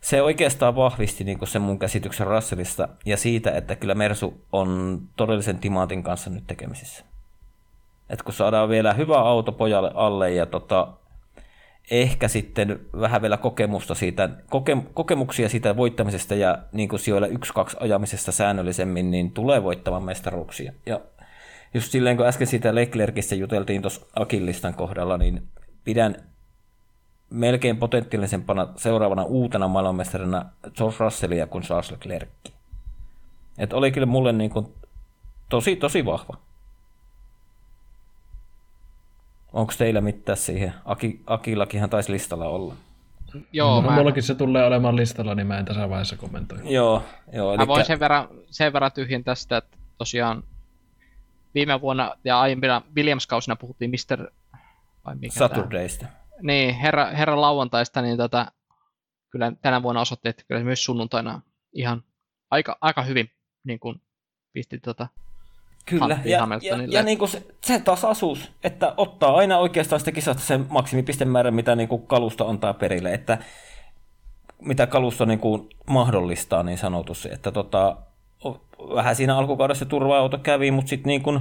se 0.00 0.22
oikeastaan 0.22 0.76
vahvisti 0.76 1.24
niin 1.24 1.38
sen 1.44 1.62
mun 1.62 1.78
käsityksen 1.78 2.26
Russellista 2.26 2.88
ja 3.04 3.16
siitä, 3.16 3.50
että 3.50 3.76
kyllä 3.76 3.94
Mersu 3.94 4.44
on 4.52 5.00
todellisen 5.16 5.58
timaatin 5.58 6.02
kanssa 6.02 6.30
nyt 6.30 6.46
tekemisissä. 6.46 7.04
Et 8.10 8.22
kun 8.22 8.34
saadaan 8.34 8.68
vielä 8.68 8.92
hyvä 8.92 9.18
auto 9.18 9.52
pojalle 9.52 9.90
alle 9.94 10.32
ja 10.32 10.46
tota, 10.46 10.88
ehkä 11.90 12.28
sitten 12.28 12.80
vähän 13.00 13.22
vielä 13.22 13.36
kokemusta 13.36 13.94
siitä, 13.94 14.28
koke, 14.50 14.76
kokemuksia 14.94 15.48
siitä 15.48 15.76
voittamisesta 15.76 16.34
ja 16.34 16.58
niin 16.72 16.88
kuin 16.88 17.00
sijoilla 17.00 17.26
1-2 17.26 17.30
ajamisesta 17.80 18.32
säännöllisemmin, 18.32 19.10
niin 19.10 19.30
tulee 19.30 19.62
voittamaan 19.62 20.02
mestaruuksia. 20.02 20.72
Ja 20.86 21.00
just 21.74 21.92
silleen, 21.92 22.16
kun 22.16 22.26
äsken 22.26 22.46
siitä 22.46 22.74
Leclercistä 22.74 23.34
juteltiin 23.34 23.82
tuossa 23.82 24.06
Akillistan 24.16 24.74
kohdalla, 24.74 25.18
niin 25.18 25.42
pidän 25.84 26.16
melkein 27.30 27.76
potentiaalisempana 27.76 28.68
seuraavana 28.76 29.24
uutena 29.24 29.68
maailmanmestarina 29.68 30.44
George 30.76 30.96
Russellia 31.00 31.46
kuin 31.46 31.64
Charles 31.64 31.90
Leclerc. 31.90 32.28
Et 33.58 33.72
oli 33.72 33.92
kyllä 33.92 34.06
mulle 34.06 34.32
niin 34.32 34.50
kuin 34.50 34.66
tosi, 35.48 35.76
tosi 35.76 36.04
vahva. 36.04 36.36
Onko 39.52 39.72
teillä 39.78 40.00
mitään 40.00 40.38
siihen? 40.38 40.74
Aki, 40.84 41.20
Akillakinhan 41.26 41.90
taisi 41.90 42.12
listalla 42.12 42.48
olla. 42.48 42.74
Joo, 43.52 43.82
no, 43.82 43.90
mä, 43.90 43.96
Mullakin 43.96 44.22
se 44.22 44.34
tulee 44.34 44.66
olemaan 44.66 44.96
listalla, 44.96 45.34
niin 45.34 45.46
mä 45.46 45.58
en 45.58 45.64
tässä 45.64 45.88
vaiheessa 45.88 46.16
kommentoi. 46.16 46.58
Joo, 46.64 47.02
joo. 47.32 47.56
mä 47.56 47.66
voin 47.66 47.84
sen 47.84 48.00
verran, 48.00 48.28
sen 48.50 48.72
verran 48.72 48.92
tyhjin 48.92 49.24
tästä, 49.24 49.56
että 49.56 49.76
tosiaan 49.98 50.42
viime 51.54 51.80
vuonna 51.80 52.16
ja 52.24 52.40
aiempina 52.40 52.82
Williams-kausina 52.96 53.56
puhuttiin 53.56 53.90
Mr. 53.90 54.30
Vai 55.06 55.14
mikä 55.16 55.34
Saturdaysta. 55.34 56.06
Tämä? 56.06 56.25
Niin, 56.42 56.74
herra, 56.74 57.06
herra 57.06 57.40
lauantaista, 57.40 58.02
niin 58.02 58.16
tota, 58.16 58.46
kyllä 59.30 59.52
tänä 59.62 59.82
vuonna 59.82 60.00
osoitti, 60.00 60.28
että 60.28 60.44
kyllä 60.48 60.64
myös 60.64 60.84
sunnuntaina 60.84 61.40
ihan 61.72 62.02
aika, 62.50 62.78
aika 62.80 63.02
hyvin 63.02 63.30
niin 63.64 63.80
kuin 63.80 64.00
pisti 64.52 64.78
tota, 64.78 65.08
Kyllä, 65.86 66.18
ja, 66.24 66.48
ja, 66.62 66.76
ja 66.88 67.02
niin 67.02 67.18
kuin 67.18 67.28
se, 67.28 67.42
se 67.64 67.80
tasaisuus, 67.80 68.52
että 68.64 68.94
ottaa 68.96 69.36
aina 69.36 69.58
oikeastaan 69.58 70.00
sitä 70.00 70.12
kisasta 70.12 70.42
sen 70.42 70.66
maksimipistemäärän, 70.68 71.54
mitä 71.54 71.76
niin 71.76 71.88
kuin 71.88 72.06
kalusto 72.06 72.48
antaa 72.48 72.74
perille, 72.74 73.14
että 73.14 73.38
mitä 74.62 74.86
kalusto 74.86 75.24
niin 75.24 75.38
kuin 75.38 75.68
mahdollistaa 75.86 76.62
niin 76.62 76.78
sanotusti, 76.78 77.28
että 77.32 77.52
tota, 77.52 77.96
vähän 78.94 79.16
siinä 79.16 79.36
alkukaudessa 79.36 79.84
turva-auto 79.84 80.38
kävi, 80.38 80.70
mutta 80.70 80.88
sitten 80.88 81.08
niin 81.08 81.22
kuin 81.22 81.40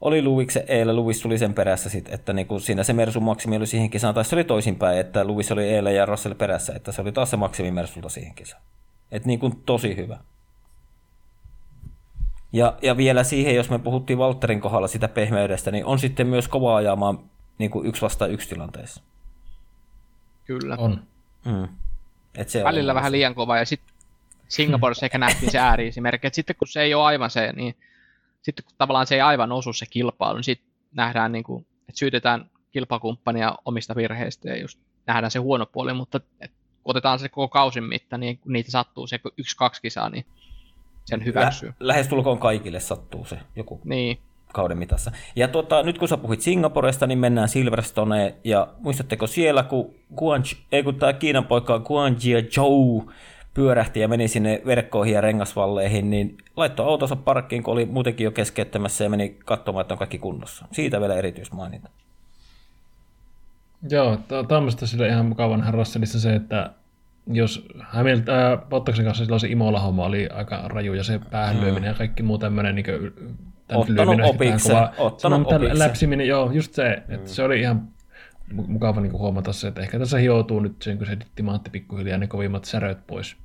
oli 0.00 0.22
Luviksen 0.22 0.64
eilen, 0.68 0.96
Luvis 0.96 1.20
tuli 1.20 1.38
sen 1.38 1.54
perässä 1.54 1.90
sit, 1.90 2.08
että 2.08 2.32
niin 2.32 2.46
kuin 2.46 2.60
siinä 2.60 2.82
se 2.82 2.92
Mersun 2.92 3.22
maksimi 3.22 3.56
oli 3.56 3.66
siihen 3.66 3.90
kisaan, 3.90 4.14
tai 4.14 4.24
se 4.24 4.36
oli 4.36 4.44
toisinpäin, 4.44 4.98
että 4.98 5.24
Luvis 5.24 5.52
oli 5.52 5.64
eilen 5.64 5.94
ja 5.94 6.06
Russell 6.06 6.34
perässä, 6.34 6.72
että 6.74 6.92
se 6.92 7.02
oli 7.02 7.12
taas 7.12 7.30
se 7.30 7.36
maksimi 7.36 7.70
Mersulta 7.70 8.08
siihen 8.08 8.34
kisaan. 8.34 8.62
Että 9.12 9.28
niin 9.28 9.38
kuin 9.38 9.62
tosi 9.66 9.96
hyvä. 9.96 10.18
Ja, 12.52 12.78
ja 12.82 12.96
vielä 12.96 13.24
siihen, 13.24 13.54
jos 13.54 13.70
me 13.70 13.78
puhuttiin 13.78 14.18
Walterin 14.18 14.60
kohdalla 14.60 14.88
sitä 14.88 15.08
pehmeydestä, 15.08 15.70
niin 15.70 15.84
on 15.84 15.98
sitten 15.98 16.26
myös 16.26 16.48
kova 16.48 16.76
ajamaan 16.76 17.18
niin 17.58 17.70
kuin 17.70 17.86
yksi 17.86 18.02
vasta 18.02 18.26
yksi 18.26 18.48
tilanteessa. 18.48 19.02
Kyllä. 20.44 20.76
On. 20.78 21.02
Mm. 21.44 21.68
Et 22.34 22.48
se 22.48 22.64
Välillä 22.64 22.92
on 22.92 22.96
vähän 22.96 23.12
liian 23.12 23.34
kova, 23.34 23.58
ja 23.58 23.64
sitten 23.64 23.94
Singaporessa 24.48 25.06
ehkä 25.06 25.18
nähtiin 25.18 25.52
se 25.52 25.58
ääriesimerkki, 25.58 26.26
että 26.26 26.34
sitten 26.34 26.56
kun 26.56 26.68
se 26.68 26.82
ei 26.82 26.94
ole 26.94 27.04
aivan 27.04 27.30
se, 27.30 27.52
niin 27.52 27.76
sitten 28.46 28.64
kun 28.64 28.74
tavallaan 28.78 29.06
se 29.06 29.14
ei 29.14 29.20
aivan 29.20 29.52
osu 29.52 29.72
se 29.72 29.86
kilpailu, 29.86 30.36
niin 30.36 30.44
sitten 30.44 30.68
nähdään, 30.92 31.32
niin 31.32 31.44
kuin, 31.44 31.66
että 31.88 31.98
syytetään 31.98 32.50
kilpakumppania 32.70 33.54
omista 33.64 33.96
virheistä 33.96 34.48
ja 34.48 34.60
just 34.60 34.78
nähdään 35.06 35.30
se 35.30 35.38
huono 35.38 35.66
puoli, 35.66 35.94
mutta 35.94 36.20
et, 36.40 36.50
kun 36.82 36.90
otetaan 36.90 37.18
se 37.18 37.28
koko 37.28 37.48
kausin 37.48 37.84
mitta, 37.84 38.18
niin 38.18 38.38
kun 38.38 38.52
niitä 38.52 38.70
sattuu 38.70 39.06
se 39.06 39.20
yksi-kaksi 39.36 39.82
kisaa, 39.82 40.10
niin 40.10 40.26
sen 41.04 41.24
hyväksyy. 41.24 41.68
Lä- 41.68 41.74
lähestulkoon 41.80 42.38
kaikille 42.38 42.80
sattuu 42.80 43.24
se 43.24 43.38
joku 43.56 43.80
niin. 43.84 44.18
kauden 44.52 44.78
mitassa. 44.78 45.12
Ja 45.36 45.48
tuota, 45.48 45.82
nyt 45.82 45.98
kun 45.98 46.08
sä 46.08 46.16
puhuit 46.16 46.40
Singaporesta, 46.40 47.06
niin 47.06 47.18
mennään 47.18 47.48
Silverstoneen, 47.48 48.34
ja 48.44 48.68
muistatteko 48.78 49.26
siellä, 49.26 49.62
kun, 49.62 49.94
Guan, 50.16 50.42
ei 50.72 50.82
kun 50.82 50.94
tämä 50.94 51.12
Kiinan 51.12 51.46
poika 51.46 51.78
Guanjia 51.78 52.42
Zhou 52.42 53.10
pyörähti 53.56 54.00
ja 54.00 54.08
meni 54.08 54.28
sinne 54.28 54.62
verkkoihin 54.66 55.14
ja 55.14 55.20
rengasvalleihin, 55.20 56.10
niin 56.10 56.38
laittoi 56.56 56.86
autonsa 56.86 57.16
parkkiin, 57.16 57.62
kun 57.62 57.72
oli 57.72 57.86
muutenkin 57.86 58.24
jo 58.24 58.30
keskeyttämässä 58.30 59.04
ja 59.04 59.10
meni 59.10 59.36
katsomaan, 59.44 59.80
että 59.80 59.94
on 59.94 59.98
kaikki 59.98 60.18
kunnossa. 60.18 60.66
Siitä 60.72 61.00
vielä 61.00 61.14
erityismaininta. 61.14 61.88
Joo, 63.90 64.18
tämmöistä 64.48 64.86
sille 64.86 65.08
ihan 65.08 65.26
mukavan 65.26 65.74
Russellissa 65.74 66.20
se, 66.20 66.34
että 66.34 66.70
jos 67.26 67.66
Hamilton, 67.80 68.34
äh, 68.34 68.58
Bottaksen 68.68 69.04
kanssa 69.04 69.24
silloin 69.24 69.40
se 69.40 69.48
Imola-homma 69.48 70.04
oli 70.04 70.28
aika 70.28 70.68
raju 70.68 70.94
ja 70.94 71.04
se 71.04 71.20
päähän 71.30 71.56
mm. 71.56 71.84
ja 71.84 71.94
kaikki 71.94 72.22
muu 72.22 72.38
tämmöinen 72.38 72.74
niin 72.74 72.84
kuin, 72.84 73.12
ottanut 73.74 74.20
opiksen, 74.24 74.72
kova, 74.72 74.92
ottanut 74.98 75.52
opiksen. 75.52 75.78
läpsiminen, 75.78 76.28
joo, 76.28 76.50
just 76.52 76.74
se, 76.74 76.92
että 76.92 77.16
mm. 77.16 77.26
se 77.26 77.42
oli 77.42 77.60
ihan 77.60 77.88
mukava 78.52 79.00
niin 79.00 79.10
kuin 79.10 79.20
huomata 79.20 79.52
se, 79.52 79.68
että 79.68 79.80
ehkä 79.80 79.98
tässä 79.98 80.18
hioutuu 80.18 80.60
nyt 80.60 80.82
sen, 80.82 80.98
kun 80.98 81.06
se 81.06 81.16
timantti 81.34 81.70
pikkuhiljaa 81.70 82.18
ne 82.18 82.26
kovimmat 82.26 82.64
säröt 82.64 83.06
pois. 83.06 83.36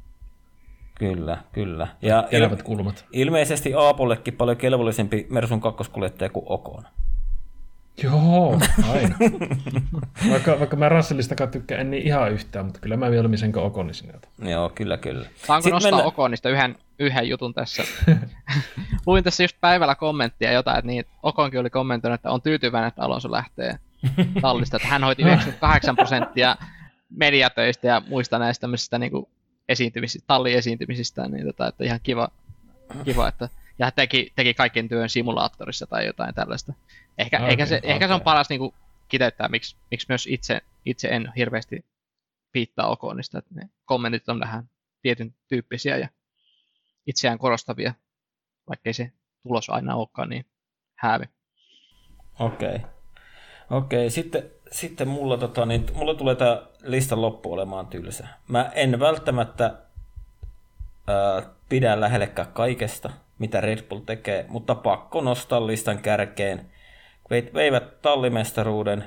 Kyllä, 1.01 1.37
kyllä. 1.51 1.87
Ja 2.01 2.27
il- 2.31 2.63
kulmat. 2.63 3.05
ilmeisesti 3.13 3.73
Aapollekin 3.73 4.33
paljon 4.33 4.57
kelvollisempi 4.57 5.27
Mersun 5.29 5.61
kakkoskuljettaja 5.61 6.29
kuin 6.29 6.45
Okon. 6.49 6.83
Joo, 8.03 8.59
aina. 8.93 9.15
vaikka, 10.29 10.59
vaikka 10.59 10.75
mä 10.75 10.89
Russellista 10.89 11.47
tykkään 11.47 11.81
en 11.81 11.91
niin 11.91 12.07
ihan 12.07 12.31
yhtään, 12.31 12.65
mutta 12.65 12.79
kyllä 12.79 12.97
mä 12.97 13.09
mieluummin 13.09 13.37
sen 13.39 13.51
kuin 13.51 13.93
sinne 13.93 14.13
Joo, 14.39 14.69
kyllä, 14.69 14.97
kyllä. 14.97 15.27
Saanko 15.35 15.61
Sitten 15.61 15.73
nostaa 15.73 15.91
mennä... 15.91 16.03
Okonista 16.03 16.49
yhden, 16.49 16.75
yhden 16.99 17.29
jutun 17.29 17.53
tässä? 17.53 17.83
Luin 19.07 19.23
tässä 19.23 19.43
just 19.43 19.57
päivällä 19.61 19.95
kommenttia 19.95 20.51
jotain, 20.51 20.77
että 20.77 20.87
niin, 20.87 21.05
Okonkin 21.23 21.59
oli 21.59 21.69
kommentoinut, 21.69 22.19
että 22.19 22.31
on 22.31 22.41
tyytyväinen, 22.41 22.87
että 22.87 23.01
Alonso 23.01 23.31
lähtee 23.31 23.75
tallista, 24.41 24.77
että 24.77 24.87
hän 24.87 25.03
hoiti 25.03 25.21
98 25.27 25.95
prosenttia 25.95 26.55
mediatöistä 27.09 27.87
ja 27.87 28.01
muista 28.09 28.39
näistä 28.39 28.61
tämmöisistä 28.61 28.97
niin 28.97 29.11
kuin 29.11 29.27
esiintymisistä, 29.69 30.27
talliesiintymisistä, 30.27 31.27
niin 31.27 31.45
tota, 31.45 31.67
että 31.67 31.83
ihan 31.83 31.99
kiva, 32.03 32.29
kiva 33.05 33.27
että 33.27 33.49
ja 33.79 33.91
teki, 33.91 34.31
teki 34.35 34.53
kaiken 34.53 34.89
työn 34.89 35.09
simulaattorissa 35.09 35.87
tai 35.87 36.05
jotain 36.05 36.35
tällaista. 36.35 36.73
Ehkä, 37.17 37.37
okay, 37.37 37.49
ehkä, 37.49 37.65
se, 37.65 37.77
okay. 37.77 37.89
ehkä 37.89 38.07
se 38.07 38.13
on 38.13 38.21
paras 38.21 38.49
niin 38.49 38.59
kuin, 38.59 38.73
kiteyttää, 39.07 39.47
miksi, 39.47 39.75
miksi 39.91 40.07
myös 40.09 40.27
itse, 40.27 40.61
itse 40.85 41.07
en 41.07 41.31
hirveästi 41.35 41.85
piittaa 42.51 42.87
Okonista, 42.87 43.37
että 43.37 43.55
ne 43.55 43.69
kommentit 43.85 44.29
on 44.29 44.39
vähän 44.39 44.69
tietyn 45.01 45.35
tyyppisiä 45.47 45.97
ja 45.97 46.09
itseään 47.07 47.37
korostavia, 47.37 47.93
vaikkei 48.69 48.93
se 48.93 49.11
tulos 49.43 49.69
aina 49.69 49.95
olekaan 49.95 50.29
niin 50.29 50.45
häävi. 50.95 51.25
Okei. 52.39 52.75
Okay. 52.75 52.89
Okei, 53.69 53.99
okay. 53.99 54.09
sitten, 54.09 54.51
sitten 54.71 55.07
mulla, 55.07 55.37
tota, 55.37 55.65
niin, 55.65 55.85
mulla 55.93 56.13
tulee 56.13 56.35
tämä 56.35 56.61
listan 56.83 57.21
loppu 57.21 57.53
olemaan 57.53 57.87
tylsä. 57.87 58.27
Mä 58.47 58.71
en 58.75 58.99
välttämättä 58.99 59.73
ää, 61.07 61.41
pidä 61.69 61.99
lähellekään 62.01 62.47
kaikesta, 62.53 63.09
mitä 63.39 63.61
Red 63.61 63.81
Bull 63.81 63.99
tekee, 63.99 64.45
mutta 64.49 64.75
pakko 64.75 65.21
nostaa 65.21 65.67
listan 65.67 65.99
kärkeen. 65.99 66.65
Veivät 67.53 68.01
tallimestaruuden, 68.01 69.03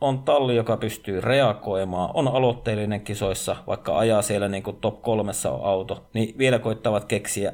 on 0.00 0.22
talli, 0.22 0.56
joka 0.56 0.76
pystyy 0.76 1.20
reagoimaan, 1.20 2.10
on 2.14 2.28
aloitteellinen 2.28 3.00
kisoissa, 3.00 3.56
vaikka 3.66 3.98
ajaa 3.98 4.22
siellä 4.22 4.48
niin 4.48 4.62
kuin 4.62 4.76
top 4.76 5.02
kolmessa 5.02 5.50
on 5.50 5.64
auto, 5.64 6.06
niin 6.12 6.38
vielä 6.38 6.58
koittavat 6.58 7.04
keksiä 7.04 7.52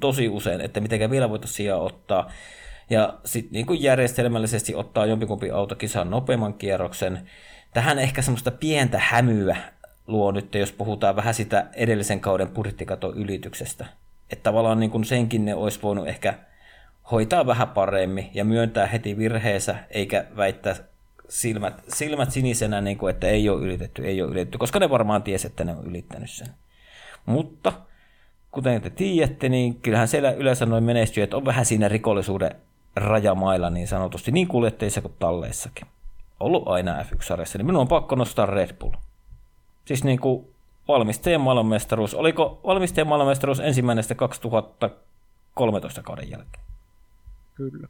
tosi 0.00 0.28
usein, 0.28 0.60
että 0.60 0.80
miten 0.80 1.10
vielä 1.10 1.30
voitaisiin 1.30 1.74
ottaa. 1.74 2.30
Ja 2.90 3.18
sitten 3.24 3.52
niin 3.52 3.82
järjestelmällisesti 3.82 4.74
ottaa 4.74 5.06
jompikumpi 5.06 5.50
auto 5.50 5.74
kisaan 5.74 6.10
nopeamman 6.10 6.54
kierroksen. 6.54 7.30
Tähän 7.74 7.98
ehkä 7.98 8.22
semmoista 8.22 8.50
pientä 8.50 8.98
hämyä 8.98 9.56
luo 10.06 10.32
nyt, 10.32 10.54
jos 10.54 10.72
puhutaan 10.72 11.16
vähän 11.16 11.34
sitä 11.34 11.66
edellisen 11.74 12.20
kauden 12.20 12.48
budjettikaton 12.48 13.16
ylityksestä 13.16 13.86
että 14.30 14.42
tavallaan 14.42 14.80
niin 14.80 14.90
kuin 14.90 15.04
senkin 15.04 15.44
ne 15.44 15.54
olisi 15.54 15.82
voinut 15.82 16.08
ehkä 16.08 16.34
hoitaa 17.10 17.46
vähän 17.46 17.68
paremmin 17.68 18.30
ja 18.34 18.44
myöntää 18.44 18.86
heti 18.86 19.16
virheensä, 19.16 19.76
eikä 19.90 20.24
väittää 20.36 20.74
silmät, 21.28 21.82
silmät 21.88 22.30
sinisenä, 22.30 22.80
niin 22.80 22.98
kuin, 22.98 23.14
että 23.14 23.26
ei 23.26 23.48
ole 23.48 23.62
ylitetty, 23.62 24.06
ei 24.06 24.22
ole 24.22 24.30
ylitetty, 24.30 24.58
koska 24.58 24.78
ne 24.78 24.90
varmaan 24.90 25.22
tiesi, 25.22 25.46
että 25.46 25.64
ne 25.64 25.72
on 25.72 25.86
ylittänyt 25.86 26.30
sen. 26.30 26.48
Mutta 27.26 27.72
kuten 28.50 28.82
te 28.82 28.90
tiedätte, 28.90 29.48
niin 29.48 29.74
kyllähän 29.74 30.08
siellä 30.08 30.30
yleensä 30.30 30.66
noin 30.66 30.84
menestyjät 30.84 31.34
on 31.34 31.44
vähän 31.44 31.66
siinä 31.66 31.88
rikollisuuden 31.88 32.54
rajamailla 32.96 33.70
niin 33.70 33.88
sanotusti, 33.88 34.30
niin 34.30 34.48
kuljetteissa 34.48 35.00
kuin 35.00 35.14
talleissakin. 35.18 35.86
Ollut 36.40 36.68
aina 36.68 37.02
F1-sarjassa, 37.02 37.58
niin 37.58 37.66
minun 37.66 37.80
on 37.80 37.88
pakko 37.88 38.14
nostaa 38.14 38.46
Red 38.46 38.76
Bull. 38.76 38.92
Siis 39.84 40.04
niin 40.04 40.20
kuin 40.20 40.54
valmistajan 40.88 41.40
maailmanmestaruus. 41.40 42.14
Oliko 42.14 42.60
valmistajan 42.66 43.08
maailmanmestaruus 43.08 43.60
ensimmäinen 43.60 44.04
2013 44.16 46.02
kauden 46.02 46.30
jälkeen? 46.30 46.64
Kyllä. 47.54 47.88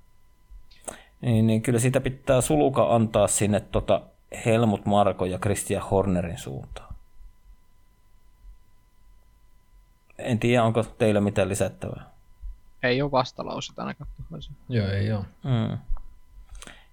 Niin, 1.20 1.46
niin 1.46 1.62
kyllä 1.62 1.78
sitä 1.78 2.00
pitää 2.00 2.40
suluka 2.40 2.94
antaa 2.94 3.26
sinne 3.26 3.60
tota 3.60 4.02
Helmut 4.44 4.86
Marko 4.86 5.24
ja 5.24 5.38
Christian 5.38 5.82
Hornerin 5.82 6.38
suuntaan. 6.38 6.94
En 10.18 10.38
tiedä, 10.38 10.64
onko 10.64 10.82
teillä 10.82 11.20
mitään 11.20 11.48
lisättävää. 11.48 12.10
Ei 12.82 13.02
ole 13.02 13.10
vastalauset 13.10 13.78
ainakaan. 13.78 14.10
Joo, 14.68 14.88
ei 14.88 15.12
ole. 15.12 15.24
Mm. 15.44 15.78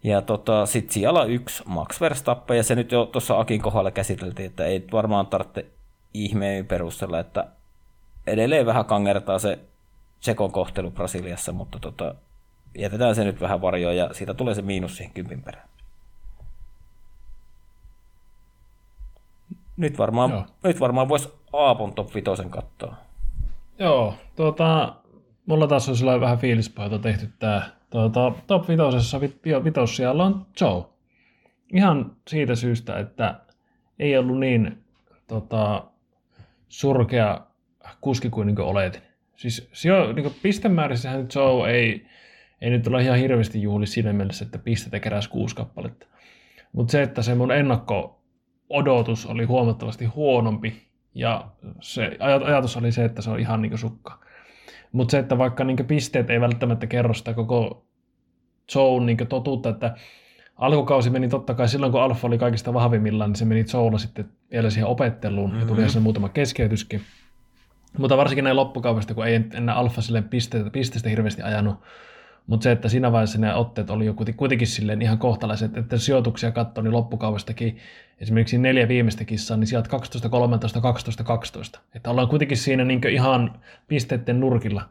Ja 0.03 0.22
tota, 0.22 0.65
sitten 0.65 0.93
siellä 0.93 1.23
yksi 1.23 1.64
Max 1.65 2.01
Verstappen, 2.01 2.57
ja 2.57 2.64
se 2.64 2.75
nyt 2.75 2.91
jo 2.91 3.05
tuossa 3.05 3.39
Akin 3.39 3.61
kohdalla 3.61 3.91
käsiteltiin, 3.91 4.45
että 4.45 4.65
ei 4.65 4.88
varmaan 4.91 5.27
tarvitse 5.27 5.65
ihmeen 6.14 6.67
perusteella, 6.67 7.19
että 7.19 7.47
edelleen 8.27 8.65
vähän 8.65 8.85
kangertaa 8.85 9.39
se 9.39 9.59
Tsekon 10.19 10.51
kohtelu 10.51 10.91
Brasiliassa, 10.91 11.51
mutta 11.51 11.80
tota, 11.80 12.15
jätetään 12.77 13.15
se 13.15 13.23
nyt 13.23 13.41
vähän 13.41 13.61
varjoon 13.61 13.97
ja 13.97 14.14
siitä 14.14 14.33
tulee 14.33 14.55
se 14.55 14.61
miinus 14.61 14.97
siihen 14.97 15.14
kympin 15.14 15.41
perään. 15.41 15.69
Nyt 19.77 19.97
varmaan, 19.97 20.31
Joo. 20.31 20.45
nyt 20.64 20.80
varmaan 20.80 21.09
voisi 21.09 21.33
Aapon 21.53 21.93
top 21.93 22.15
5 22.15 22.30
katsoa. 22.49 22.95
Joo, 23.80 24.14
tuota, 24.35 24.95
mulla 25.45 25.67
taas 25.67 25.90
on 25.90 25.98
sellainen 25.98 26.22
vähän 26.22 26.38
fiilispohjalta 26.38 26.99
tehty 26.99 27.30
tää. 27.40 27.69
Tuota, 27.90 28.32
top 28.48 28.67
5 28.67 28.83
vitos 29.64 29.95
siellä 29.95 30.24
on 30.24 30.45
Joe. 30.61 30.85
Ihan 31.74 32.15
siitä 32.27 32.56
syystä, 32.56 32.99
että 32.99 33.40
ei 33.99 34.17
ollut 34.17 34.40
niin 34.40 34.83
tota, 35.27 35.83
surkea 36.67 37.41
kuski 38.01 38.30
kuin, 38.30 38.48
niin 38.48 38.56
kuin 38.56 38.65
oletin. 38.65 39.01
Siis 39.35 39.69
sijo, 39.74 40.14
niin 40.14 40.24
kuin 40.24 40.35
pistemäärissähän 40.43 41.27
Joe 41.35 41.72
ei, 41.72 42.06
ei 42.61 42.69
nyt 42.69 42.88
ole 42.88 43.03
ihan 43.03 43.17
hirveästi 43.17 43.61
juhli 43.61 43.88
siinä 43.88 44.14
mielessä, 44.14 44.45
että 44.45 44.57
pistetä 44.57 44.99
keräsi 44.99 45.30
kuusi 45.30 45.56
kappaletta. 45.56 46.07
Mutta 46.74 46.91
se, 46.91 47.01
että 47.01 47.22
se 47.22 47.35
mun 47.35 47.51
ennakko-odotus 47.51 49.25
oli 49.25 49.43
huomattavasti 49.43 50.06
huonompi 50.06 50.88
ja 51.14 51.48
se 51.82 52.07
aj- 52.07 52.45
ajatus 52.45 52.77
oli 52.77 52.91
se, 52.91 53.06
että 53.06 53.22
se 53.22 53.30
on 53.30 53.40
ihan 53.40 53.61
niin 53.61 53.77
sukka. 53.77 54.24
Mutta 54.95 55.11
se, 55.11 55.19
että 55.19 55.38
vaikka 55.38 55.64
niin 55.64 55.85
pisteet 55.88 56.30
ei 56.30 56.41
välttämättä 56.41 56.88
kerro 56.88 57.14
sitä 57.14 57.33
koko 57.33 57.85
Joe'n 58.75 59.03
niin 59.06 59.17
totuutta, 59.30 59.69
että 59.69 59.95
alkukausi 60.56 61.09
meni 61.09 61.27
totta 61.27 61.53
kai 61.53 61.67
silloin, 61.67 61.91
kun 61.91 62.01
Alfa 62.01 62.27
oli 62.27 62.38
kaikista 62.38 62.74
vahvimmillaan, 62.74 63.30
niin 63.30 63.35
se 63.35 63.45
meni 63.45 63.65
Joella 63.74 63.98
sitten 63.98 64.30
vielä 64.51 64.69
siihen 64.69 64.88
opetteluun 64.88 65.49
mm-hmm. 65.49 65.61
ja 65.61 65.67
tuli 65.67 65.90
sinne 65.90 66.03
muutama 66.03 66.30
keskeytyskin. 66.30 67.01
Mutta 67.98 68.17
varsinkin 68.17 68.43
näin 68.43 68.56
loppukaudesta, 68.56 69.14
kun 69.14 69.27
ei 69.27 69.41
enää 69.53 69.75
Alfa 69.75 70.01
silleen 70.01 70.30
pisteestä, 70.30 70.69
pisteestä 70.69 71.09
hirveästi 71.09 71.41
ajanut, 71.41 71.75
mutta 72.48 72.64
se, 72.64 72.72
että 72.72 72.90
siinä 72.90 73.11
vaiheessa 73.11 73.40
ne 73.40 73.56
otteet 73.56 73.90
oli 73.90 74.06
jo 74.06 74.14
kuitenkin 74.38 74.67
silleen 74.67 75.01
ihan 75.01 75.17
kohtalaiset, 75.17 75.77
että 75.77 75.98
sijoituksia 75.98 76.51
katsoi, 76.51 76.83
niin 76.83 76.93
loppukaudestakin 76.93 77.77
esimerkiksi 78.19 78.57
neljä 78.57 78.88
viimeistä 78.88 79.25
kissaa, 79.25 79.57
niin 79.57 79.67
sieltä 79.67 79.90
12, 79.90 80.30
13, 80.30 80.82
12, 80.82 81.24
12. 81.24 81.80
Että 81.95 82.09
ollaan 82.09 82.27
kuitenkin 82.27 82.57
siinä 82.57 82.85
niin 82.85 83.07
ihan 83.09 83.59
pisteiden 83.88 84.40
nurkilla. 84.40 84.82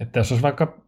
Että 0.00 0.18
jos 0.18 0.32
olisi 0.32 0.42
vaikka 0.42 0.78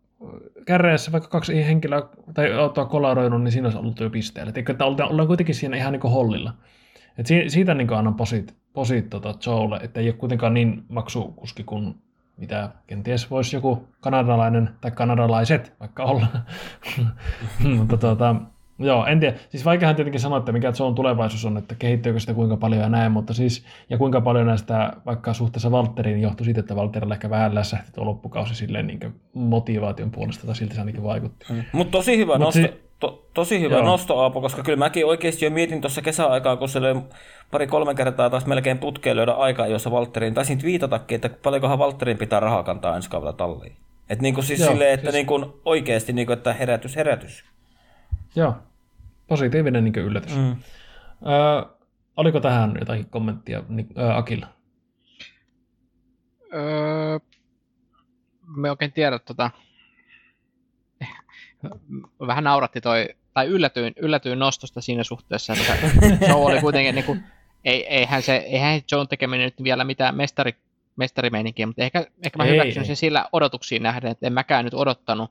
kärreessä 0.66 1.12
vaikka 1.12 1.28
kaksi 1.28 1.66
henkilöä 1.66 2.02
tai 2.34 2.52
autoa 2.52 2.84
kolaroinut, 2.84 3.42
niin 3.42 3.52
siinä 3.52 3.66
olisi 3.66 3.78
ollut 3.78 4.00
jo 4.00 4.10
pisteellä. 4.10 4.52
Että 4.56 4.84
ollaan 4.84 5.26
kuitenkin 5.26 5.54
siinä 5.54 5.76
ihan 5.76 5.92
niin 5.92 6.02
hollilla. 6.02 6.54
Et 7.18 7.26
siitä 7.48 7.74
niin 7.74 7.92
annan 7.92 8.14
posit, 8.14 8.54
posit 8.72 9.10
tota 9.10 9.34
Joelle, 9.46 9.76
että 9.82 10.00
ei 10.00 10.06
ole 10.08 10.12
kuitenkaan 10.14 10.54
niin 10.54 10.84
maksukuski 10.88 11.64
kuin 11.64 11.94
mitä 12.42 12.70
kenties 12.86 13.30
voisi 13.30 13.56
joku 13.56 13.88
kanadalainen 14.00 14.70
tai 14.80 14.90
kanadalaiset 14.90 15.72
vaikka 15.80 16.04
olla. 16.04 16.26
Mutta 17.78 17.96
tuota, 17.96 18.36
joo, 18.78 19.06
en 19.06 19.20
tiedä. 19.20 19.36
Siis 19.48 19.64
vaikeahan 19.64 19.96
tietenkin 19.96 20.20
sanoa, 20.20 20.38
että 20.38 20.52
mikä 20.52 20.72
se 20.72 20.82
on 20.82 20.94
tulevaisuus 20.94 21.44
on, 21.44 21.56
että 21.56 21.74
kehittyykö 21.74 22.20
sitä 22.20 22.34
kuinka 22.34 22.56
paljon 22.56 22.82
ja 22.82 22.88
näin, 22.88 23.12
mutta 23.12 23.34
siis, 23.34 23.64
ja 23.90 23.98
kuinka 23.98 24.20
paljon 24.20 24.46
näistä 24.46 24.92
vaikka 25.06 25.34
suhteessa 25.34 25.70
Valtteriin 25.70 26.22
johtui 26.22 26.44
siitä, 26.44 26.60
että 26.60 26.76
Valterilla 26.76 27.14
ehkä 27.14 27.30
vähän 27.30 27.54
lässähti 27.54 27.92
tuo 27.92 28.04
loppukausi 28.04 28.54
silleen 28.54 28.86
niin 28.86 29.14
motivaation 29.34 30.10
puolesta, 30.10 30.46
tai 30.46 30.56
siltä 30.56 30.74
se 30.74 30.80
ainakin 30.80 31.02
vaikutti. 31.02 31.46
Mm. 31.50 31.62
Mutta 31.72 31.98
tosi 31.98 32.16
hyvä 32.16 32.32
Mut 32.32 32.40
nosto. 32.40 32.60
Si- 32.60 32.91
to, 33.02 33.28
tosi 33.34 33.60
hyvä 33.60 33.74
Joo. 33.74 33.84
nosto, 33.84 34.18
Aapo, 34.18 34.40
koska 34.40 34.62
kyllä 34.62 34.78
mäkin 34.78 35.06
oikeasti 35.06 35.44
jo 35.44 35.50
mietin 35.50 35.80
tuossa 35.80 36.02
kesäaikaa, 36.02 36.56
kun 36.56 36.68
se 36.68 36.80
pari-kolme 37.50 37.94
kertaa 37.94 38.30
taas 38.30 38.46
melkein 38.46 38.78
putkeen 38.78 39.16
löydä 39.16 39.32
aikaa, 39.32 39.66
jossa 39.66 39.90
Valtteriin, 39.90 40.34
taisin 40.34 40.62
viitatakin, 40.62 41.14
että 41.14 41.30
paljonkohan 41.42 41.78
Valtterin 41.78 42.18
pitää 42.18 42.40
rahaa 42.40 42.62
kantaa 42.62 42.96
ensi 42.96 43.10
kaudella 43.10 43.32
talliin. 43.32 43.76
Että 44.10 44.22
niin 44.22 44.34
kuin 44.34 44.44
siis 44.44 44.60
Joo, 44.60 44.70
silleen, 44.70 44.94
että 44.94 45.04
siis... 45.04 45.14
niin 45.14 45.26
kuin 45.26 45.46
oikeasti 45.64 46.12
niin 46.12 46.26
kuin, 46.26 46.36
että 46.36 46.52
herätys, 46.52 46.96
herätys. 46.96 47.44
Joo, 48.36 48.54
positiivinen 49.26 49.84
niin 49.84 49.96
yllätys. 49.96 50.36
Mm. 50.36 50.50
Ö, 50.50 51.66
oliko 52.16 52.40
tähän 52.40 52.76
jotakin 52.80 53.10
kommenttia 53.10 53.62
niin, 53.68 53.88
ö, 53.98 54.14
Akilla? 54.14 54.46
Öö, 56.54 57.18
me 58.56 58.70
oikein 58.70 58.92
tiedä 58.92 59.18
tota, 59.18 59.50
vähän 62.26 62.44
nauratti 62.44 62.80
toi, 62.80 63.08
tai 63.34 63.46
yllätyin, 63.46 63.92
yllätyin 63.96 64.38
nostosta 64.38 64.80
siinä 64.80 65.04
suhteessa, 65.04 65.52
että 65.52 66.26
Joe 66.26 66.34
oli 66.46 66.60
kuitenkin, 66.60 66.94
niin 66.94 67.04
kuin, 67.04 67.24
ei, 67.64 67.86
eihän, 67.86 68.22
se, 68.22 68.36
eihän 68.36 68.80
Joe 68.92 69.06
tekeminen 69.06 69.44
nyt 69.44 69.62
vielä 69.62 69.84
mitään 69.84 70.16
mestari, 70.16 70.54
mestarimeininkiä, 70.96 71.66
mutta 71.66 71.82
ehkä, 71.82 72.06
ehkä 72.24 72.38
mä 72.38 72.44
ei, 72.44 72.52
hyväksyn 72.52 72.82
ei. 72.82 72.86
sen 72.86 72.96
sillä 72.96 73.28
odotuksiin 73.32 73.82
nähden, 73.82 74.10
että 74.10 74.26
en 74.26 74.32
mäkään 74.32 74.64
nyt 74.64 74.74
odottanut. 74.74 75.30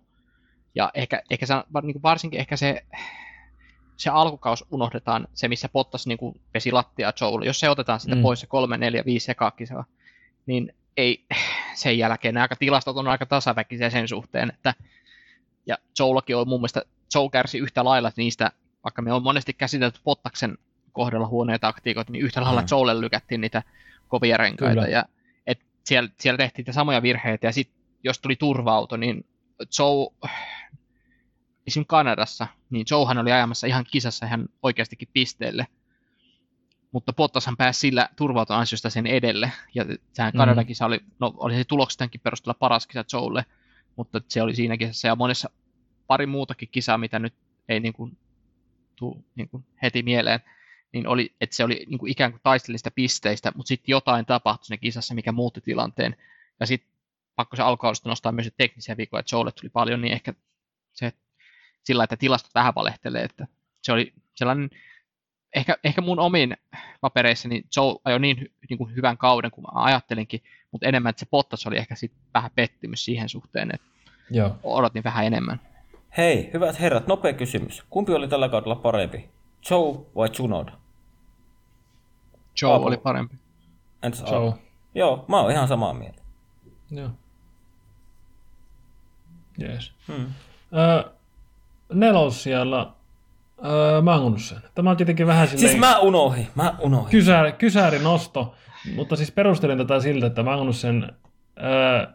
Ja 0.75 0.91
ehkä, 0.93 1.23
ehkä 1.29 1.45
se, 1.45 1.53
niin 1.83 1.93
kuin 1.93 2.03
varsinkin 2.03 2.39
ehkä 2.39 2.57
se, 2.57 2.85
se 3.97 4.09
alkukaus 4.09 4.65
unohdetaan, 4.71 5.27
se 5.33 5.47
missä 5.47 5.69
Pottas 5.69 6.07
niin 6.07 6.17
kuin 6.17 6.41
pesi 6.51 6.71
lattia 6.71 7.13
Joelle. 7.21 7.45
Jos 7.45 7.59
se 7.59 7.69
otetaan 7.69 7.99
sitä 7.99 8.15
mm. 8.15 8.21
pois 8.21 8.39
se 8.39 8.47
kolme, 8.47 8.77
neljä, 8.77 9.05
viisi 9.05 9.25
sekaakisaa, 9.25 9.85
niin 10.45 10.73
ei, 10.97 11.25
sen 11.73 11.97
jälkeen 11.97 12.33
nämä 12.33 12.47
tilastot 12.59 12.97
on 12.97 13.07
aika 13.07 13.25
tasaväkisiä 13.25 13.89
sen 13.89 14.07
suhteen, 14.07 14.49
että 14.49 14.73
ja 15.65 15.77
Joellakin 15.99 16.37
on 16.37 16.47
mun 16.47 16.59
mielestä, 16.59 16.81
Joe 17.15 17.29
kärsi 17.29 17.57
yhtä 17.57 17.83
lailla 17.83 18.11
niistä, 18.17 18.51
vaikka 18.83 19.01
me 19.01 19.13
on 19.13 19.23
monesti 19.23 19.53
käsitelty 19.53 19.99
Pottaksen 20.03 20.57
kohdalla 20.91 21.27
huonoja 21.27 21.59
taktiikoita, 21.59 22.11
niin 22.11 22.25
yhtä 22.25 22.41
lailla 22.41 22.61
mm. 22.61 22.67
Joelle 22.71 23.01
lykättiin 23.01 23.41
niitä 23.41 23.63
kovia 24.07 24.37
renkaita. 24.37 24.73
Kyllä. 24.73 24.87
Ja, 24.87 25.05
et 25.47 25.59
siellä, 25.85 26.09
siellä 26.19 26.37
tehtiin 26.37 26.63
niitä 26.63 26.73
samoja 26.73 27.01
virheitä, 27.01 27.47
ja 27.47 27.51
sitten 27.51 27.81
jos 28.03 28.19
tuli 28.19 28.35
turva-auto, 28.35 28.97
niin 28.97 29.25
Joe, 29.79 30.29
esimerkiksi 31.67 31.87
Kanadassa, 31.87 32.47
niin 32.69 32.85
Joehan 32.91 33.17
oli 33.17 33.31
ajamassa 33.31 33.67
ihan 33.67 33.85
kisassa 33.91 34.25
ihan 34.25 34.49
oikeastikin 34.63 35.07
pisteelle, 35.13 35.67
mutta 36.91 37.13
Bottashan 37.13 37.57
pääsi 37.57 37.79
sillä 37.79 38.09
turvauton 38.15 38.57
ansiosta 38.57 38.89
sen 38.89 39.07
edelle, 39.07 39.51
ja 39.73 39.85
sehän 40.13 40.33
Kanadan 40.33 40.65
kisa 40.65 40.85
oli, 40.85 40.99
no 41.19 41.33
oli 41.37 41.55
se 41.55 41.63
tuloksestankin 41.63 42.21
perusteella 42.21 42.57
paras 42.59 42.87
kisa 42.87 43.03
Joelle, 43.13 43.45
mutta 43.95 44.21
se 44.27 44.41
oli 44.41 44.55
siinä 44.55 44.77
kisassa 44.77 45.07
ja 45.07 45.15
monessa 45.15 45.49
pari 46.07 46.25
muutakin 46.25 46.69
kisaa, 46.71 46.97
mitä 46.97 47.19
nyt 47.19 47.33
ei 47.69 47.79
niin 47.79 47.93
kuin, 47.93 48.17
tuu 48.95 49.25
niin 49.35 49.49
kuin 49.49 49.63
heti 49.81 50.03
mieleen, 50.03 50.39
niin 50.93 51.07
oli, 51.07 51.35
että 51.41 51.55
se 51.55 51.63
oli 51.63 51.85
niin 51.89 51.99
kuin 51.99 52.11
ikään 52.11 52.31
kuin 52.31 52.41
taistelista 52.43 52.91
pisteistä, 52.91 53.51
mutta 53.55 53.67
sitten 53.67 53.93
jotain 53.93 54.25
tapahtui 54.25 54.65
siinä 54.65 54.81
kisassa, 54.81 55.13
mikä 55.13 55.31
muutti 55.31 55.61
tilanteen. 55.61 56.15
Ja 56.59 56.65
sitten 56.65 56.91
pakko 57.35 57.55
se 57.55 57.61
alkualusta 57.61 58.09
nostaa 58.09 58.31
myös 58.31 58.51
teknisiä 58.57 58.97
viikkoja, 58.97 59.19
että 59.19 59.35
Joelle 59.35 59.51
tuli 59.51 59.69
paljon, 59.69 60.01
niin 60.01 60.13
ehkä 60.13 60.33
se 60.93 61.13
sillä, 61.83 62.03
että 62.03 62.17
tilastot 62.17 62.55
vähän 62.55 62.75
valehtelee, 62.75 63.23
että 63.23 63.47
se 63.81 63.91
oli 63.91 64.13
sellainen, 64.35 64.69
ehkä, 65.55 65.77
ehkä 65.83 66.01
mun 66.01 66.19
omiin 66.19 66.57
papereissani 67.01 67.63
Joe 67.77 67.95
ajoi 68.03 68.19
niin, 68.19 68.51
niin 68.69 68.77
kuin 68.77 68.95
hyvän 68.95 69.17
kauden 69.17 69.51
kuin 69.51 69.63
mä 69.63 69.83
ajattelinkin, 69.83 70.43
mutta 70.71 70.87
enemmän, 70.87 71.09
että 71.09 71.19
se 71.19 71.25
Bottas 71.31 71.67
oli 71.67 71.77
ehkä 71.77 71.95
sit 71.95 72.11
vähän 72.33 72.51
pettymys 72.55 73.05
siihen 73.05 73.29
suhteen, 73.29 73.71
että 73.73 73.87
Joo. 74.29 74.55
odotin 74.63 75.03
vähän 75.03 75.25
enemmän. 75.25 75.59
Hei, 76.17 76.49
hyvät 76.53 76.79
herrat, 76.79 77.07
nopea 77.07 77.33
kysymys. 77.33 77.83
Kumpi 77.89 78.13
oli 78.13 78.27
tällä 78.27 78.49
kaudella 78.49 78.75
parempi? 78.75 79.29
Joe 79.69 80.05
vai 80.15 80.29
Tsunoda? 80.29 80.71
Joe 82.61 82.71
Aapu. 82.71 82.85
oli 82.85 82.97
parempi. 82.97 83.35
Entäs 84.03 84.21
Joe. 84.21 84.35
Aapu? 84.35 84.61
Joo, 84.95 85.25
mä 85.27 85.39
oon 85.41 85.51
ihan 85.51 85.67
samaa 85.67 85.93
mieltä. 85.93 86.21
Joo. 86.91 87.09
Jees. 89.57 89.91
Hmm. 90.07 90.25
Ö, 90.73 91.11
nelos 91.93 92.43
siellä 92.43 92.91
öö, 93.65 94.01
Magnussen. 94.01 94.57
Tämä 94.75 94.89
on 94.89 94.97
tietenkin 94.97 95.27
vähän 95.27 95.47
silleen... 95.47 95.69
Siis 95.69 95.79
mä 95.79 95.99
unohdin, 95.99 96.47
mä 96.55 96.73
unohdin. 96.79 97.11
Kysääri, 97.11 97.51
kysääri 97.51 97.99
nosto, 97.99 98.53
mutta 98.95 99.15
siis 99.15 99.31
perustelin 99.31 99.77
tätä 99.77 99.99
siltä, 99.99 100.27
että 100.27 100.43
Magnussen... 100.43 101.11
Öö, 101.63 102.07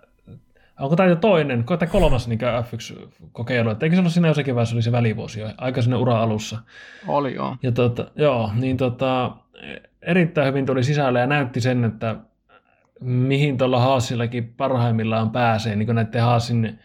onko 0.81 0.97
tämä 0.97 1.09
jo 1.09 1.17
toinen, 1.17 1.65
tai 1.65 1.89
kolmas 1.89 2.29
niin 2.29 2.41
F1-kokeilu, 2.41 3.71
että 3.71 3.87
eikö 3.87 3.97
se 3.97 4.01
ollut 4.01 4.13
siinä 4.13 4.29
jossakin 4.29 4.55
vaiheessa 4.55 4.77
oli 4.77 4.83
se 4.83 4.93
välivuosi 4.93 5.41
jo, 5.41 5.49
aika 5.59 5.83
sinne 5.83 5.97
ura 5.97 6.23
alussa. 6.23 6.59
Oli 7.09 7.35
joo. 7.35 7.57
Ja 7.63 7.73
tota, 7.73 8.07
joo, 8.17 8.51
niin 8.55 8.77
tota, 8.77 9.37
erittäin 10.03 10.49
hyvin 10.49 10.67
tuli 10.67 10.85
sisälle 10.85 11.21
ja 11.21 11.27
näytti 11.27 11.61
sen, 11.61 11.85
että 11.85 12.17
mihin 13.01 13.59
tuolla 13.59 13.81
Haasillakin 13.81 14.55
parhaimmillaan 14.57 15.31
pääsee, 15.31 15.77
niin 15.77 15.87
kuin 15.87 15.97
näiden 15.97 16.23
Haasin 16.23 16.79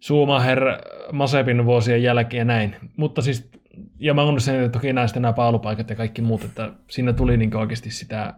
Schumacher 0.00 0.64
Masepin 1.12 1.64
vuosien 1.64 2.02
jälkeen 2.02 2.38
ja 2.38 2.44
näin. 2.44 2.76
Mutta 2.96 3.22
siis, 3.22 3.50
ja 3.98 4.14
Magnussen 4.14 4.70
toki 4.70 4.92
näistä 4.92 5.20
nämä 5.20 5.32
paalupaikat 5.32 5.90
ja 5.90 5.96
kaikki 5.96 6.22
muut, 6.22 6.44
että 6.44 6.72
siinä 6.88 7.12
tuli 7.12 7.36
niin 7.36 7.56
oikeasti 7.56 7.90
sitä, 7.90 8.34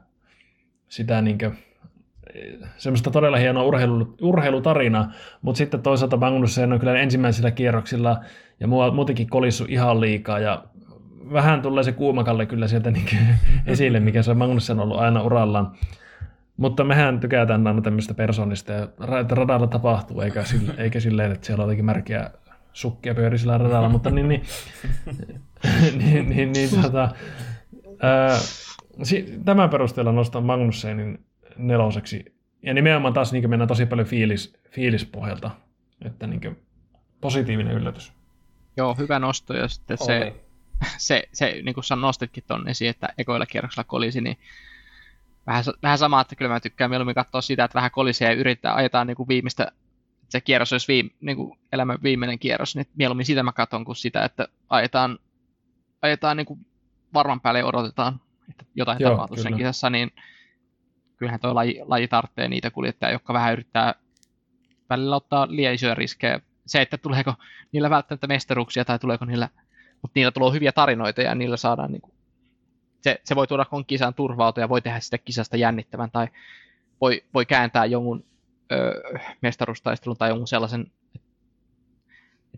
sitä 0.89 1.23
niin 1.23 1.39
semmoista 2.77 3.11
todella 3.11 3.37
hienoa 3.37 3.63
urheilu, 3.63 4.15
urheilutarinaa, 4.23 5.13
mutta 5.43 5.59
sitten 5.59 5.83
toisaalta 5.83 6.17
Magnussen 6.17 6.73
on 6.73 6.79
kyllä 6.79 6.99
ensimmäisillä 6.99 7.51
kierroksilla 7.51 8.21
ja 8.61 8.67
muutenkin 8.67 9.31
kolissu 9.31 9.65
ihan 9.69 10.01
liikaa 10.01 10.39
ja 10.39 10.65
vähän 11.33 11.63
tulee 11.63 11.85
se 11.85 11.93
kuumakalle 11.93 12.47
kyllä 12.47 12.69
sieltä 12.69 12.91
niin 12.91 13.09
esille, 13.67 14.01
mikä 14.01 14.23
se 14.23 14.35
Magnussen 14.35 14.79
on 14.79 14.83
ollut 14.83 14.99
aina 14.99 15.23
urallaan. 15.23 15.73
Mutta 16.57 16.85
mehän 16.85 17.21
tykätään 17.21 17.67
aina 17.67 17.81
tämmöistä 17.81 18.15
persoonista, 18.15 18.73
ja 18.73 18.89
radalla 19.31 19.67
tapahtuu, 19.67 20.21
eikä, 20.21 20.45
sille, 20.45 20.75
eikä 20.79 21.01
silleen, 21.01 21.33
että 21.33 21.47
siellä 21.47 21.63
on 21.63 21.67
jotenkin 21.67 21.85
märkiä 21.85 22.31
sukkia 22.75 23.15
pyöri 23.15 23.39
sillä 23.39 23.59
radalla, 23.59 23.89
mutta 23.89 24.11
niin, 24.11 24.28
niin, 24.28 24.43
niin, 25.99 26.28
niin, 26.28 26.53
niin 26.53 26.83
tota, 26.83 27.09
ää, 28.03 28.39
tämän 29.44 29.70
perusteella 29.70 30.12
nostan 30.12 30.44
Magnussenin 30.44 31.25
neloseksi. 31.57 32.35
Ja 32.62 32.75
nimenomaan 32.75 33.15
taas 33.15 33.33
niin 33.33 33.51
mennään 33.51 33.69
tosi 33.69 33.86
paljon 33.86 34.09
fiilis, 34.09 34.57
fiilispohjalta. 34.70 35.51
Että 36.05 36.27
niin 36.27 36.65
positiivinen 37.20 37.77
yllätys. 37.77 38.12
Joo, 38.77 38.94
hyvä 38.94 39.19
nosto. 39.19 39.55
Ja 39.55 39.69
sitten 39.69 39.97
Oli. 40.01 40.07
se, 40.07 40.35
se, 41.07 41.28
se, 41.33 41.61
niin 41.65 41.75
kuin 41.75 41.85
sä 41.85 41.97
nostitkin 41.97 42.44
tuonne 42.49 42.70
esiin, 42.70 42.91
että 42.91 43.09
ekoilla 43.19 43.47
kierroksella 43.47 43.85
kolisi, 43.85 44.20
niin 44.20 44.39
vähän, 45.47 45.65
vähän 45.83 45.99
sama, 45.99 46.20
että 46.20 46.36
kyllä 46.36 46.49
mä 46.49 46.61
tykkään 46.61 46.91
mieluummin 46.91 47.15
katsoa 47.15 47.41
sitä, 47.41 47.65
että 47.65 47.77
vähän 47.77 47.91
kolisee 47.91 48.28
ja 48.28 48.35
yrittää 48.35 48.75
ajetaan 48.75 49.07
niin 49.07 49.17
kuin 49.17 49.28
viimeistä, 49.28 49.73
se 50.35 50.41
kierros 50.41 50.73
olisi 50.73 50.89
viime, 50.89 51.11
niin 51.21 51.37
kuin 51.37 51.59
elämän 51.73 51.99
viimeinen 52.03 52.39
kierros, 52.39 52.77
niin 52.77 52.87
mieluummin 52.97 53.27
sitä 53.27 53.43
mä 53.43 53.53
katson 53.53 53.85
kuin 53.85 53.97
sitä, 53.97 54.25
että 54.25 54.49
ajetaan, 54.69 55.19
ajetaan 56.03 56.37
niin 56.37 56.47
kuin 56.47 56.67
varman 57.15 57.41
päälle 57.41 57.65
odotetaan, 57.65 58.21
että 58.51 58.65
jotain 58.75 58.99
Joo, 59.01 59.11
tapahtuu 59.11 59.37
sen 59.37 59.57
kisassa, 59.57 59.91
niin 59.91 60.11
kyllähän 61.17 61.41
tuo 61.41 61.55
laji, 61.55 61.81
laji 61.85 62.09
tarvitsee 62.09 62.49
niitä 62.49 62.71
kuljettajia, 62.71 63.13
jotka 63.13 63.33
vähän 63.33 63.53
yrittää 63.53 63.95
välillä 64.91 65.17
ottaa 65.17 65.47
liian 65.51 65.75
isoja 65.75 65.95
riskejä. 65.95 66.41
Se, 66.67 66.81
että 66.81 66.99
tuleeko 66.99 67.35
niillä 67.73 67.91
välttämättä 67.91 68.27
mestaruuksia 68.27 68.85
tai 68.85 68.99
tuleeko 68.99 69.25
niillä, 69.25 69.49
mutta 70.03 70.13
niillä 70.15 70.33
tulee 70.33 70.53
hyviä 70.53 70.73
tarinoita 70.73 71.23
ja 71.23 71.35
niillä 71.35 71.57
saadaan 71.57 71.93
niin 71.93 72.03
kuin, 72.03 72.15
se, 73.01 73.21
se 73.25 73.37
voi 73.37 73.47
tuoda 73.47 73.67
kisan 73.87 74.15
turvautua 74.15 74.65
ja 74.65 74.69
voi 74.69 74.83
tehdä 74.83 75.01
sitä 75.01 75.19
kisasta 75.19 75.57
jännittävän 75.57 76.11
tai 76.11 76.29
voi, 77.01 77.25
voi 77.35 77.47
kääntää 77.47 77.85
jonkun 77.85 78.25
ö, 78.73 79.02
mestaruustaistelun 79.41 80.17
tai 80.17 80.31
jonkun 80.31 80.49
sellaisen, 80.49 80.86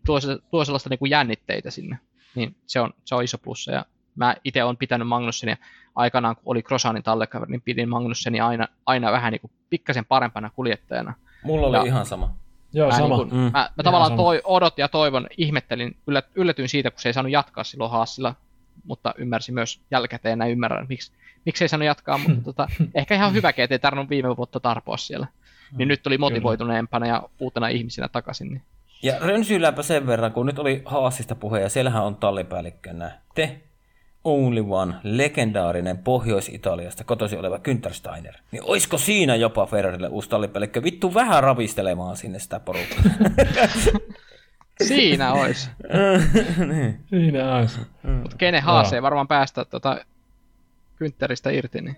tuo, 0.07 0.19
tuo 0.51 0.65
sellaista 0.65 0.91
niin 0.91 0.99
kuin 0.99 1.11
jännitteitä 1.11 1.71
sinne, 1.71 1.99
niin 2.35 2.57
se 2.67 2.81
on, 2.81 2.93
se 3.05 3.15
on 3.15 3.25
iso 3.25 3.39
plussa 3.39 3.73
ja 3.73 3.87
mä 4.17 4.37
itse 4.45 4.65
olen 4.65 4.77
pitänyt 4.77 5.09
Magnussenia 5.09 5.57
aikanaan, 5.95 6.37
kun 6.37 6.43
oli 6.47 6.63
Crossanin 6.63 7.03
tallekaveri, 7.03 7.51
niin 7.51 7.63
pidin 7.63 7.89
Magnussenia 7.89 8.47
aina, 8.47 8.69
aina 8.87 9.13
vähän 9.13 9.33
niin 9.33 9.41
kuin 9.41 9.51
pikkasen 9.71 10.05
parempana 10.05 10.51
kuljettajana. 10.51 11.15
Mulla 11.43 11.67
oli 11.67 11.77
ja, 11.77 11.83
ihan 11.83 12.07
sama. 12.07 12.35
Joo, 12.73 12.89
mä, 12.89 12.97
sama. 12.97 13.17
Niin 13.17 13.29
kuin, 13.29 13.41
mm. 13.41 13.51
mä, 13.53 13.71
mä 13.77 13.83
tavallaan 13.83 14.17
toi, 14.17 14.41
odotin 14.45 14.83
ja 14.83 14.89
toivon, 14.89 15.27
ihmettelin, 15.39 15.97
yllät, 16.07 16.27
yllätyin 16.35 16.69
siitä, 16.69 16.91
kun 16.91 17.01
se 17.01 17.09
ei 17.09 17.13
saanut 17.13 17.33
jatkaa 17.33 17.65
silloin 17.65 17.91
Haasilla, 17.91 18.35
mutta 18.85 19.15
ymmärsin 19.19 19.55
myös 19.55 19.81
jälkikäteen, 19.91 20.39
näin 20.39 20.53
ymmärrän, 20.53 20.87
miksi, 20.89 21.13
miksi 21.45 21.65
ei 21.65 21.69
saanut 21.69 21.87
jatkaa, 21.87 22.19
mutta 22.19 22.43
tota, 22.45 22.69
ehkä 22.95 23.15
ihan 23.15 23.33
hyväkin, 23.33 23.63
ettei 23.65 23.79
tarvinnut 23.79 24.11
viime 24.11 24.37
vuotta 24.37 24.61
tarpoa 24.61 24.97
siellä. 24.97 25.27
Niin 25.73 25.89
mm, 25.89 25.91
nyt 25.91 26.03
tuli 26.03 26.19
motivoituneempana 26.19 27.07
ja 27.07 27.23
uutena 27.39 27.69
ihmisenä 27.69 28.09
takaisin. 28.09 28.49
Niin. 28.49 28.63
Ja 29.03 29.19
rönsyilläpä 29.21 29.83
sen 29.83 30.07
verran, 30.07 30.33
kun 30.33 30.47
nyt 30.47 30.59
oli 30.59 30.83
Haasista 30.85 31.35
puhe 31.35 31.61
ja 31.61 31.69
siellähän 31.69 32.05
on 32.05 32.17
tallipäällikkönä 32.17 33.11
te 33.35 33.61
only 34.25 34.65
one 34.69 34.95
legendaarinen 35.03 35.99
Pohjois-Italiasta 35.99 37.05
kotoisin 37.05 37.39
oleva 37.39 37.57
Günther 37.57 37.93
Steiner. 37.93 38.35
Niin 38.53 38.63
oisko 38.65 38.99
siinä 38.99 39.35
jopa 39.37 39.67
Ferrarille 39.67 40.09
uusi 40.09 40.29
tallipäällikkö? 40.29 40.83
Vittu 40.83 41.15
vähän 41.15 41.43
ravistelemaan 41.43 42.17
sinne 42.17 42.39
sitä 42.39 42.61
porukkaa. 42.61 43.03
siinä 44.89 45.33
ois. 45.33 45.71
niin. 46.73 47.01
Siinä 47.11 47.57
ois. 47.57 47.81
Mut 48.03 48.35
kenen 48.35 48.63
haasee 48.63 49.03
varmaan 49.03 49.29
päästä 49.29 49.65
tota 49.65 50.01
Güntheristä 50.97 51.53
irti, 51.53 51.81
niin 51.81 51.97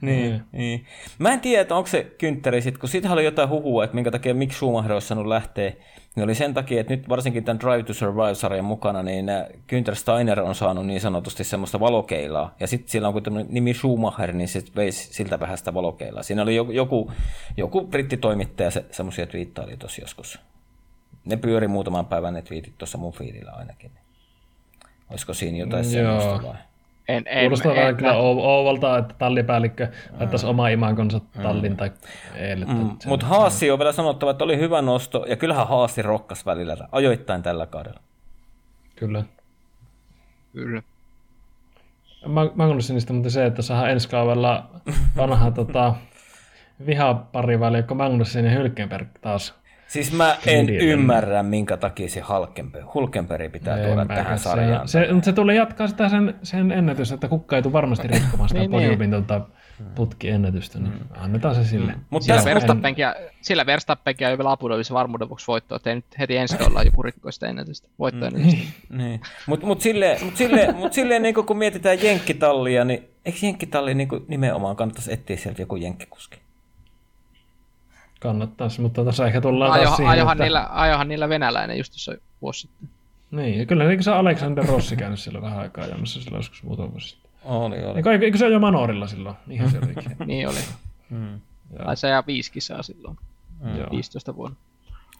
niin, 0.00 0.32
mm. 0.32 0.58
niin. 0.58 0.86
Mä 1.18 1.32
en 1.32 1.40
tiedä, 1.40 1.62
että 1.62 1.74
onko 1.74 1.86
se 1.86 2.04
kynttäri 2.18 2.62
sitten, 2.62 2.80
kun 2.80 2.88
siitä 2.88 3.12
oli 3.12 3.24
jotain 3.24 3.48
huhua, 3.48 3.84
että 3.84 3.94
minkä 3.94 4.10
takia 4.10 4.34
Mick 4.34 4.52
Schumacher 4.52 4.92
olisi 4.92 5.06
saanut 5.06 5.26
lähteä, 5.26 5.72
niin 6.14 6.24
oli 6.24 6.34
sen 6.34 6.54
takia, 6.54 6.80
että 6.80 6.94
nyt 6.94 7.08
varsinkin 7.08 7.44
tämän 7.44 7.60
Drive 7.60 7.82
to 7.82 7.94
Survive-sarjan 7.94 8.64
mukana, 8.64 9.02
niin 9.02 9.28
äh, 9.28 9.44
Günther 9.72 9.94
Steiner 9.94 10.40
on 10.40 10.54
saanut 10.54 10.86
niin 10.86 11.00
sanotusti 11.00 11.44
semmoista 11.44 11.80
valokeilaa, 11.80 12.54
ja 12.60 12.66
sitten 12.66 12.90
sillä 12.90 13.08
on 13.08 13.14
kuitenkin 13.14 13.46
nimi 13.50 13.74
Schumacher, 13.74 14.32
niin 14.32 14.48
se 14.48 14.62
veisi 14.76 15.14
siltä 15.14 15.40
vähän 15.40 15.58
sitä 15.58 15.74
valokeilaa. 15.74 16.22
Siinä 16.22 16.42
oli 16.42 16.56
joku, 16.56 16.72
joku, 16.72 17.12
joku 17.56 17.86
brittitoimittaja 17.86 18.70
se, 18.70 18.84
semmoisia 18.90 19.26
twiittaili 19.26 19.76
tuossa 19.76 20.00
joskus. 20.00 20.38
Ne 21.24 21.36
pyöri 21.36 21.68
muutaman 21.68 22.06
päivän 22.06 22.34
ne 22.34 22.42
twiitit 22.42 22.78
tuossa 22.78 22.98
mun 22.98 23.12
fiilillä 23.12 23.52
ainakin. 23.52 23.90
Olisiko 25.10 25.34
siinä 25.34 25.58
jotain 25.58 25.86
mm, 25.86 25.90
semmoista 25.90 26.42
vai? 26.42 26.56
En, 27.08 27.22
en, 27.26 27.40
Kuulostaa 27.40 27.74
vähän 27.74 27.96
kyllä 27.96 28.16
Ouvalta, 28.16 28.98
että 28.98 29.14
tallipäällikkö 29.18 29.88
laittaisi 30.18 30.46
oma 30.46 30.68
imakonsa 30.68 31.20
tallin 31.42 31.72
mm. 31.72 31.76
tai 31.76 31.90
eille. 32.34 32.64
Mm. 32.64 32.90
Mutta 33.06 33.26
Haassi 33.26 33.70
on 33.70 33.78
vielä 33.78 33.92
sanottava, 33.92 34.30
että 34.30 34.44
oli 34.44 34.58
hyvä 34.58 34.82
nosto, 34.82 35.24
ja 35.28 35.36
kyllähän 35.36 35.68
Haassi 35.68 36.02
rokkas 36.02 36.46
välillä 36.46 36.76
ajoittain 36.92 37.42
tällä 37.42 37.66
kaudella. 37.66 38.00
Kyllä. 38.96 39.24
Kyllä. 40.52 40.82
Magnussenista 42.54 43.12
mutta 43.12 43.30
se, 43.30 43.46
että 43.46 43.62
saa 43.62 43.88
ensi 43.88 44.08
kaudella 44.08 44.70
vanha 45.16 45.50
tota, 45.60 45.94
vihapari 46.86 47.60
väliä, 47.60 47.84
Magnussen 47.94 48.44
ja 48.44 48.50
Hylkenberg 48.50 49.08
taas 49.20 49.54
Siis 49.88 50.12
mä 50.12 50.36
en 50.46 50.66
Kiinni, 50.66 50.86
ymmärrä, 50.86 51.42
minkä 51.42 51.76
takia 51.76 52.08
se 52.08 52.22
Hulkenberg 52.94 53.52
pitää 53.52 53.76
ei, 53.78 53.86
tuoda 53.86 54.06
tähän 54.06 54.38
sarjaan. 54.38 54.88
Se, 54.88 55.06
se, 55.08 55.22
se 55.22 55.32
tulee 55.32 55.56
jatkaa 55.56 55.88
sitä 55.88 56.08
sen, 56.08 56.34
sen 56.42 56.72
ennätystä, 56.72 57.14
että 57.14 57.28
kukka 57.28 57.56
ei 57.56 57.62
tule 57.62 57.72
varmasti 57.72 58.08
rikkomaan 58.18 58.48
sitä 58.48 58.60
niin, 58.60 58.70
podiumin 58.70 59.10
niin. 59.10 59.24
tuota, 59.24 59.46
putkiennätystä, 59.94 60.78
niin 60.78 60.92
mm. 60.92 61.06
annetaan 61.16 61.54
se 61.54 61.64
sille. 61.64 61.92
Mm. 61.92 62.00
Mutta 62.10 62.26
sillä, 62.26 62.44
Verstappenkia, 62.44 63.14
sillä 63.40 63.66
Verstappenkia 63.66 64.30
ei 64.30 64.38
vielä 64.38 64.50
Abu 64.50 64.68
Dhabissa 64.68 64.94
varmuuden 64.94 65.28
vuoksi 65.28 65.46
voittoa, 65.46 65.76
että 65.76 65.90
ei 65.90 65.96
nyt 65.96 66.04
heti 66.18 66.36
ensi 66.36 66.56
kaudella 66.56 66.82
joku 66.82 67.02
rikko 67.02 67.32
sitä 67.32 67.46
ennätystä, 67.46 67.88
voittoennätystä. 67.98 68.62
Mm. 68.88 68.98
niin. 68.98 69.20
Mutta 69.46 69.66
mut 69.66 69.80
silleen, 69.80 70.24
mut 70.24 70.36
silleen, 70.36 70.76
mut 70.76 70.92
silleen 70.92 71.22
niin 71.22 71.34
kun 71.34 71.58
mietitään 71.58 72.02
jenkkitallia, 72.02 72.84
niin 72.84 73.08
eikö 73.24 73.38
jenkkitalli 73.42 73.94
niin 73.94 74.08
nimenomaan 74.28 74.76
kannattaisi 74.76 75.12
etsiä 75.12 75.36
sieltä 75.36 75.62
joku 75.62 75.76
jenkkikuski? 75.76 76.43
Kannattaisi, 78.24 78.80
mutta 78.80 79.04
tässä 79.04 79.26
ehkä 79.26 79.40
tullaan 79.40 79.72
Ajo, 79.72 79.84
taas 79.84 79.96
siihen, 79.96 80.12
ajohan, 80.12 80.32
että... 80.32 80.44
niillä, 80.44 80.68
ajohan 80.70 81.08
niillä 81.08 81.28
venäläinen 81.28 81.78
just 81.78 81.92
tuossa 81.92 82.14
vuosi 82.42 82.60
sitten. 82.60 82.88
Niin, 83.30 83.58
ja 83.58 83.66
kyllä 83.66 83.84
niin 83.84 84.02
se 84.02 84.10
Alexander 84.10 84.64
Rossi 84.64 84.96
käynyt 84.96 85.18
silloin 85.18 85.44
vähän 85.44 85.58
aikaa 85.58 85.84
ajamassa 85.84 86.22
silloin 86.22 86.38
joskus 86.38 86.62
muutama 86.62 86.90
vuosi 86.90 87.08
sitten. 87.08 87.30
Oli, 87.44 87.84
oli. 87.84 87.96
Eikö, 87.96 88.24
eikö 88.24 88.38
se 88.38 88.48
jo 88.48 88.58
Manorilla 88.58 89.06
silloin? 89.06 89.36
Ihan 89.48 89.70
selvikin. 89.70 90.16
niin 90.26 90.48
oli. 90.48 90.58
Hmm. 91.10 91.40
Tai 91.84 91.96
se 91.96 92.06
ajaa 92.06 92.26
viisi 92.26 92.52
kisaa 92.52 92.82
silloin. 92.82 93.18
Hmm. 93.62 93.90
15 93.90 94.36
vuonna. 94.36 94.56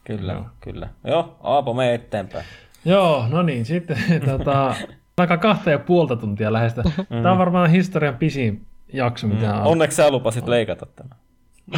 Kyllä, 0.03 0.33
Joo. 0.33 0.45
kyllä. 0.61 0.89
Joo, 1.03 1.35
Aapo, 1.43 1.73
me 1.73 1.93
eteenpäin. 1.93 2.45
Joo, 2.85 3.27
no 3.29 3.41
niin, 3.41 3.65
sitten 3.65 3.97
tota, 4.37 4.75
aika 5.17 5.37
kahta 5.37 5.71
ja 5.71 5.79
puolta 5.79 6.15
tuntia 6.15 6.53
lähestä. 6.53 6.83
Mm. 6.83 7.05
Tämä 7.07 7.31
on 7.31 7.37
varmaan 7.37 7.69
historian 7.69 8.17
pisin 8.17 8.65
jakso, 8.93 9.27
mitä 9.27 9.53
mm. 9.53 9.59
on. 9.59 9.63
Onneksi 9.63 9.95
sä 9.95 10.11
lupasit 10.11 10.47
leikata 10.47 10.85
tämän. 10.85 11.17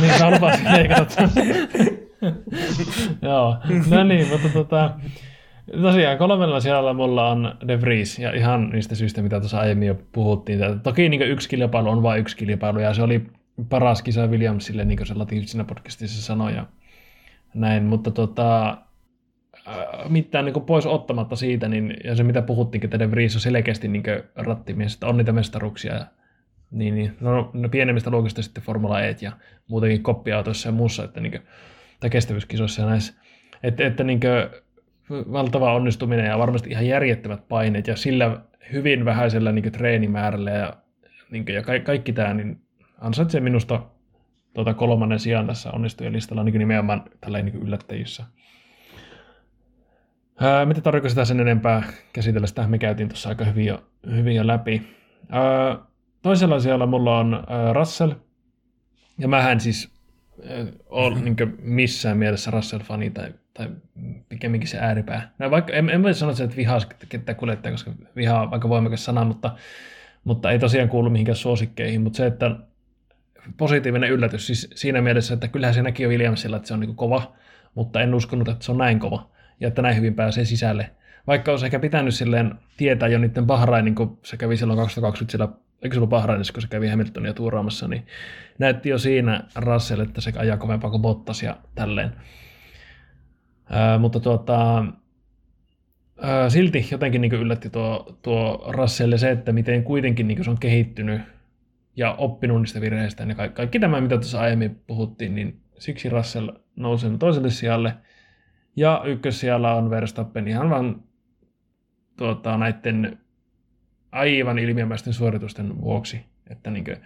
Niin 0.01 0.17
sä 0.17 0.31
lupasit 0.31 0.65
leikata. 0.71 1.23
Joo, 3.21 3.57
no 3.89 4.03
niin, 4.03 4.27
mutta 4.27 4.49
tota, 4.49 4.91
tosiaan 5.81 6.17
kolmella 6.17 6.59
siellä 6.59 6.93
mulla 6.93 7.29
on 7.29 7.55
De 7.67 7.81
Vries, 7.81 8.19
ja 8.19 8.35
ihan 8.35 8.69
niistä 8.69 8.95
syistä, 8.95 9.21
mitä 9.21 9.39
tuossa 9.39 9.59
aiemmin 9.59 9.87
jo 9.87 9.95
puhuttiin. 10.11 10.59
Toki 10.83 11.09
niin 11.09 11.21
yksi 11.21 11.49
kilpailu 11.49 11.89
on 11.89 12.03
vain 12.03 12.19
yksi 12.19 12.37
kilpailu, 12.37 12.79
ja 12.79 12.93
se 12.93 13.03
oli 13.03 13.25
paras 13.69 14.01
kisa 14.01 14.27
Williamsille, 14.27 14.85
niin 14.85 14.97
kuin 14.97 15.07
se 15.07 15.13
Latin 15.13 15.47
siinä 15.47 15.63
podcastissa 15.63 16.21
sanoi, 16.21 16.53
ja 16.53 16.65
näin, 17.53 17.83
mutta 17.83 18.11
tota, 18.11 18.69
äh, 19.67 20.09
mitään 20.09 20.45
niin 20.45 20.65
pois 20.65 20.85
ottamatta 20.85 21.35
siitä, 21.35 21.67
niin, 21.67 21.97
ja 22.03 22.15
se 22.15 22.23
mitä 22.23 22.41
puhuttiinkin, 22.41 22.87
että 22.87 22.99
De 22.99 23.11
Vries 23.11 23.35
on 23.35 23.41
selkeästi 23.41 23.87
niin 23.87 24.03
rattimies, 24.35 24.93
että 24.93 25.07
on 25.07 25.17
niitä 25.17 25.31
mestaruksia, 25.31 25.93
ja 25.93 26.05
niin, 26.71 26.95
niin. 26.95 27.17
No, 27.19 27.51
no 27.53 27.69
pienemmistä 27.69 28.09
luokista 28.09 28.41
sitten 28.41 28.63
Formula 28.63 29.01
E 29.01 29.15
ja 29.21 29.31
muutenkin 29.67 30.03
koppiautoissa 30.03 30.69
ja 30.69 30.73
muussa, 30.73 31.03
että 31.03 31.19
niin 31.19 31.31
kuin, 31.31 31.41
tai 31.99 32.09
kestävyyskisoissa 32.09 32.81
ja 32.81 32.87
näissä. 32.87 33.13
Että, 33.63 33.87
että 33.87 34.03
niin 34.03 34.19
kuin, 34.19 34.61
valtava 35.09 35.73
onnistuminen 35.73 36.25
ja 36.25 36.39
varmasti 36.39 36.69
ihan 36.69 36.87
järjettävät 36.87 37.47
paineet 37.47 37.87
ja 37.87 37.95
sillä 37.95 38.41
hyvin 38.73 39.05
vähäisellä 39.05 39.51
niin 39.51 39.63
kuin, 39.63 39.73
treenimäärällä 39.73 40.51
ja, 40.51 40.73
niin 41.31 41.45
kuin, 41.45 41.55
ja 41.55 41.63
ka- 41.63 41.79
kaikki 41.79 42.13
tämä 42.13 42.33
niin 42.33 42.61
ansaitsee 43.01 43.41
minusta 43.41 43.81
tuota 44.53 44.73
kolmannen 44.73 45.19
sijaan 45.19 45.47
tässä 45.47 45.71
onnistujen 45.71 46.13
listalla 46.13 46.43
niin 46.43 46.59
nimenomaan 46.59 47.03
tällä 47.21 47.41
niin 47.41 47.55
yllättäjissä. 47.55 48.23
Ää, 50.39 50.65
mitä 50.65 50.81
tarvitsetko 50.81 51.09
sitä 51.09 51.25
sen 51.25 51.39
enempää 51.39 51.83
käsitellä? 52.13 52.47
Sitä 52.47 52.67
me 52.67 52.77
käytiin 52.77 53.09
tuossa 53.09 53.29
aika 53.29 53.45
hyvin 53.45 53.65
jo, 53.65 53.83
hyvin 54.15 54.35
jo 54.35 54.47
läpi. 54.47 54.81
Ää, 55.29 55.77
Toisella 56.27 56.59
siellä 56.59 56.85
mulla 56.85 57.19
on 57.19 57.33
äh, 57.33 57.73
Russell, 57.73 58.11
ja 59.17 59.27
mähän 59.27 59.59
siis 59.59 59.91
äh, 60.49 60.67
ole 60.85 61.15
mm-hmm. 61.15 61.35
niin 61.39 61.55
missään 61.59 62.17
mielessä 62.17 62.51
Russell-fani 62.51 63.09
tai, 63.09 63.33
tai 63.53 63.69
pikemminkin 64.29 64.69
se 64.69 64.77
ääripää. 64.79 65.31
No, 65.39 65.51
vaikka, 65.51 65.73
en, 65.73 65.89
en 65.89 66.03
voi 66.03 66.13
sanoa, 66.13 66.35
että 66.43 66.55
vihaa 66.55 66.79
kettä 67.09 67.33
kuljettaa, 67.33 67.71
koska 67.71 67.91
vihaa 68.15 68.41
on 68.41 68.53
aika 68.53 68.69
voimakas 68.69 69.05
sana, 69.05 69.25
mutta, 69.25 69.55
mutta 70.23 70.51
ei 70.51 70.59
tosiaan 70.59 70.89
kuulu 70.89 71.09
mihinkään 71.09 71.35
suosikkeihin. 71.35 72.01
Mutta 72.01 72.17
se, 72.17 72.25
että 72.25 72.55
positiivinen 73.57 74.09
yllätys 74.09 74.47
siis 74.47 74.69
siinä 74.75 75.01
mielessä, 75.01 75.33
että 75.33 75.47
kyllähän 75.47 75.73
se 75.73 75.81
näki 75.81 76.03
jo 76.03 76.09
Williamsilla, 76.09 76.57
että 76.57 76.67
se 76.67 76.73
on 76.73 76.79
niin 76.79 76.95
kova, 76.95 77.35
mutta 77.75 78.01
en 78.01 78.13
uskonut, 78.13 78.47
että 78.47 78.65
se 78.65 78.71
on 78.71 78.77
näin 78.77 78.99
kova 78.99 79.29
ja 79.59 79.67
että 79.67 79.81
näin 79.81 79.95
hyvin 79.95 80.15
pääsee 80.15 80.45
sisälle. 80.45 80.89
Vaikka 81.27 81.51
olisi 81.51 81.65
ehkä 81.65 81.79
pitänyt 81.79 82.15
silleen 82.15 82.55
tietää 82.77 83.09
jo 83.09 83.19
niiden 83.19 83.45
Bahrainin, 83.45 83.95
kun 83.95 84.19
se 84.23 84.37
kävi 84.37 84.57
silloin 84.57 84.79
2020 84.79 85.31
siellä 85.31 85.66
eikö 85.81 85.93
se 85.93 85.99
ollut 85.99 86.09
Bahrainissa, 86.09 86.53
kun 86.53 86.61
se 86.61 86.67
kävi 86.67 86.87
Hamiltonia 86.87 87.33
tuuraamassa, 87.33 87.87
niin 87.87 88.07
näytti 88.59 88.89
jo 88.89 88.97
siinä 88.97 89.43
Russell, 89.55 90.01
että 90.01 90.21
se 90.21 90.33
ajaa 90.37 90.57
kovempaa 90.57 90.89
kuin 90.89 91.01
Bottas 91.01 91.43
ja 91.43 91.57
tälleen. 91.75 92.11
Ää, 93.69 93.97
mutta 93.97 94.19
tuota, 94.19 94.85
ää, 96.21 96.49
silti 96.49 96.87
jotenkin 96.91 97.21
niin 97.21 97.33
yllätti 97.33 97.69
tuo, 97.69 98.17
tuo 98.21 98.65
Russell 98.67 99.17
se, 99.17 99.31
että 99.31 99.51
miten 99.51 99.83
kuitenkin 99.83 100.27
niin 100.27 100.43
se 100.43 100.49
on 100.49 100.59
kehittynyt 100.59 101.21
ja 101.95 102.13
oppinut 102.13 102.61
niistä 102.61 102.81
virheistä. 102.81 103.23
Ja 103.23 103.35
kaikki, 103.35 103.55
kaikki 103.55 103.79
tämä, 103.79 104.01
mitä 104.01 104.15
tuossa 104.15 104.41
aiemmin 104.41 104.81
puhuttiin, 104.87 105.35
niin 105.35 105.61
siksi 105.77 106.09
Russell 106.09 106.49
nousi 106.75 107.07
toiselle 107.19 107.49
sijalle. 107.49 107.93
Ja 108.75 109.01
ykkössijalla 109.05 109.73
on 109.73 109.89
Verstappen 109.89 110.47
ihan 110.47 110.69
vaan 110.69 111.03
tuota, 112.17 112.57
näiden 112.57 113.19
aivan 114.11 114.59
ilmiömäisten 114.59 115.13
suoritusten 115.13 115.81
vuoksi. 115.81 116.25
Että 116.49 116.71
niin 116.71 116.83
kuin, 116.83 116.97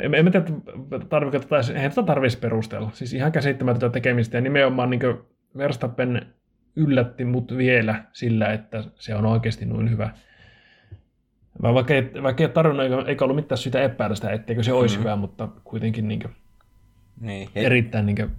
en, 0.00 0.14
en 0.14 0.32
tiedä, 0.32 0.46
tarvitse, 1.08 1.38
tätä, 1.38 1.72
eihän 1.74 1.90
tätä 1.90 2.02
tarvitsisi 2.02 2.40
perustella. 2.40 2.90
Siis 2.94 3.14
ihan 3.14 3.32
käsittämätöntä 3.32 3.88
tekemistä 3.88 4.36
ja 4.36 4.40
nimenomaan 4.40 4.90
niin 4.90 5.00
Verstappen 5.56 6.26
yllätti 6.76 7.24
mut 7.24 7.56
vielä 7.56 8.04
sillä, 8.12 8.52
että 8.52 8.84
se 8.94 9.14
on 9.14 9.26
oikeasti 9.26 9.66
noin 9.66 9.90
hyvä. 9.90 10.10
Mä 11.62 11.74
vaikka, 11.74 11.94
ei, 11.94 12.10
vaikka 12.22 12.42
ei 12.42 12.48
tarvinnut, 12.48 13.08
eikä 13.08 13.24
ollut 13.24 13.36
mitään 13.36 13.58
syytä 13.58 13.82
epäillä 13.82 14.16
sitä, 14.16 14.30
etteikö 14.30 14.62
se 14.62 14.72
olisi 14.72 14.96
mm. 14.96 15.00
hyvä, 15.00 15.16
mutta 15.16 15.48
kuitenkin 15.64 16.08
niin 16.08 16.20
kuin, 16.20 16.32
niin. 17.20 17.48
erittäin 17.54 18.06
niin 18.06 18.16
kuin, 18.16 18.30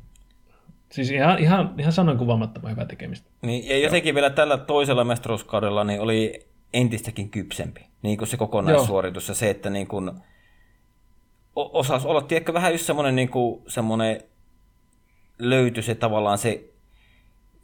Siis 0.90 1.12
ihan, 1.12 1.40
ihan, 1.40 1.74
ihan 1.78 1.92
sanoin 1.92 2.18
kuvaamattoman 2.18 2.72
hyvää 2.72 2.86
tekemistä. 2.86 3.30
Niin, 3.42 3.68
ja 3.68 3.78
jotenkin 3.78 4.10
Joo. 4.10 4.16
vielä 4.16 4.30
tällä 4.30 4.58
toisella 4.58 5.04
mestaruuskaudella 5.04 5.84
niin 5.84 6.02
oli 6.02 6.46
entistäkin 6.74 7.30
kypsempi. 7.30 7.86
Niin 8.02 8.18
kuin 8.18 8.28
se 8.28 8.38
kokonaissuoritus 8.38 9.28
Joo. 9.28 9.32
ja 9.32 9.36
se, 9.36 9.50
että 9.50 9.70
niin 9.70 9.88
kuin, 9.88 10.12
osasi 11.56 12.08
olla, 12.08 12.22
tiedätkö, 12.22 12.54
vähän 12.54 12.72
just 12.72 12.86
semmoinen, 12.86 13.16
niin 13.16 13.30
kuin, 13.30 13.62
semmoinen 13.68 14.22
löytyi 15.40 15.84
se 15.84 15.96
tavallaan 15.96 16.38
se 16.38 16.70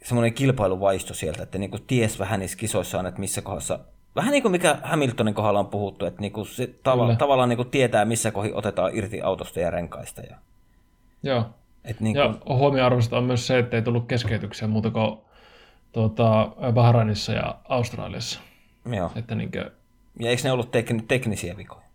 semmoinen 0.04 0.34
kilpailuvaisto 0.34 1.14
sieltä, 1.14 1.42
että 1.42 1.58
niin 1.58 1.70
kuin 1.70 1.82
ties 1.86 2.18
vähän 2.18 2.40
niissä 2.40 2.58
kisoissa 2.58 3.08
että 3.08 3.20
missä 3.20 3.42
kohdassa, 3.42 3.78
vähän 4.16 4.32
niin 4.32 4.42
kuin 4.42 4.52
mikä 4.52 4.78
Hamiltonin 4.82 5.34
kohdalla 5.34 5.60
on 5.60 5.66
puhuttu, 5.66 6.06
että 6.06 6.20
niin 6.20 6.32
kuin 6.32 6.46
se 6.46 6.66
tava, 6.82 7.16
tavallaan 7.16 7.48
niin 7.48 7.56
kuin 7.56 7.70
tietää, 7.70 8.04
missä 8.04 8.30
kohdin 8.30 8.54
otetaan 8.54 8.90
irti 8.94 9.22
autosta 9.22 9.60
ja 9.60 9.70
renkaista. 9.70 10.20
Ja... 10.20 10.36
Joo. 11.22 11.44
Et 11.86 12.00
niin 12.00 12.14
kuin... 12.14 12.24
Ja 12.48 12.54
huomioarvoista 12.56 13.18
on 13.18 13.24
myös 13.24 13.46
se, 13.46 13.58
että 13.58 13.76
ei 13.76 13.82
tullut 13.82 14.06
keskeytyksiä 14.06 14.68
muuta 14.68 14.90
kuin 14.90 15.18
tuota, 15.92 16.52
Bahrainissa 16.72 17.32
ja 17.32 17.58
Australiassa. 17.68 18.40
Joo. 18.92 19.10
Että 19.16 19.34
niin 19.34 19.52
kuin... 19.52 19.64
Ja 20.20 20.30
eikö 20.30 20.42
ne 20.44 20.52
ollut 20.52 20.74
tek- 20.76 21.04
teknisiä 21.08 21.56
vikoja? 21.56 21.86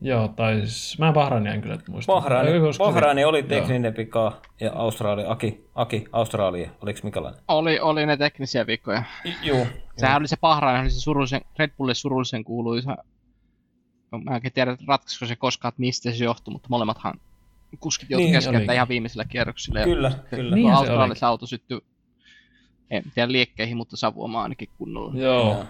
Joo, 0.00 0.28
tai 0.28 0.60
siis, 0.60 0.98
mä 0.98 1.12
Bahrainia 1.12 1.54
en 1.54 1.60
kyllä 1.60 1.78
muista. 1.88 2.12
Bahraini, 2.12 2.50
Bahraini 2.78 3.24
oli 3.24 3.42
tekninen 3.42 3.84
Joo. 3.84 3.96
vika 3.96 4.40
ja 4.60 4.72
Australia, 4.74 5.30
Aki, 5.30 5.64
Aki, 5.74 6.04
Australia, 6.12 6.70
oliko 6.82 7.00
mikälainen? 7.02 7.40
Oli, 7.48 7.80
oli 7.80 8.06
ne 8.06 8.16
teknisiä 8.16 8.66
vikoja. 8.66 9.02
Joo. 9.42 9.66
Sehän 9.96 10.22
oli 10.22 10.28
se 10.28 10.36
Bahrain, 10.40 10.80
oli 10.80 10.90
se 10.90 11.00
surullisen, 11.00 11.40
Red 11.58 11.70
Bullille 11.78 11.94
surullisen 11.94 12.44
kuuluisa. 12.44 12.96
Mä 14.24 14.36
en 14.36 14.52
tiedä, 14.54 14.76
ratkaisiko 14.86 15.26
se 15.26 15.36
koskaan, 15.36 15.68
että 15.68 15.80
mistä 15.80 16.12
se 16.12 16.24
johtui, 16.24 16.52
mutta 16.52 16.68
molemmathan 16.70 17.20
kuskit 17.78 18.10
joutui 18.10 18.24
niin, 18.24 18.34
keskeyttämään 18.34 18.74
ihan 18.74 18.88
viimeisillä 18.88 19.24
kierroksilla. 19.24 19.84
Kyllä, 19.84 20.08
ja 20.08 20.36
kyllä. 20.36 20.56
Niin 20.56 20.72
Australiassa 20.72 21.28
auto 21.28 21.46
syttyi, 21.46 21.80
en 22.90 23.02
tiedä 23.14 23.32
liekkeihin, 23.32 23.76
mutta 23.76 23.96
savuamaan 23.96 24.42
ainakin 24.42 24.68
kunnolla. 24.78 25.12
Joo. 25.20 25.58
Ja. 25.58 25.66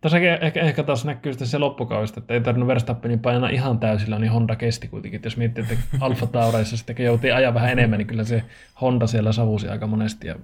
Tässä 0.00 0.18
ehkä, 0.40 0.60
ehkä 0.60 0.82
taas 0.82 1.04
näkyy 1.04 1.32
sitten 1.32 1.48
se 1.48 1.58
loppukaudesta, 1.58 2.20
että 2.20 2.34
ei 2.34 2.40
tarvinnut 2.40 2.68
Verstappenin 2.68 3.20
painaa 3.20 3.48
ihan 3.48 3.78
täysillä, 3.78 4.18
niin 4.18 4.32
Honda 4.32 4.56
kesti 4.56 4.88
kuitenkin. 4.88 5.20
Jos 5.24 5.36
miettii, 5.36 5.64
että 5.64 5.76
Alfa 6.00 6.26
Taureissa 6.26 6.76
sitten 6.76 6.96
joutii 6.98 7.32
ajaa 7.32 7.54
vähän 7.54 7.70
enemmän, 7.70 7.98
niin 7.98 8.06
kyllä 8.06 8.24
se 8.24 8.44
Honda 8.80 9.06
siellä 9.06 9.32
savusi 9.32 9.68
aika 9.68 9.86
monesti 9.86 10.26
ja 10.26 10.36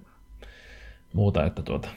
muuta. 1.12 1.44
Että 1.44 1.62
tuota. 1.62 1.88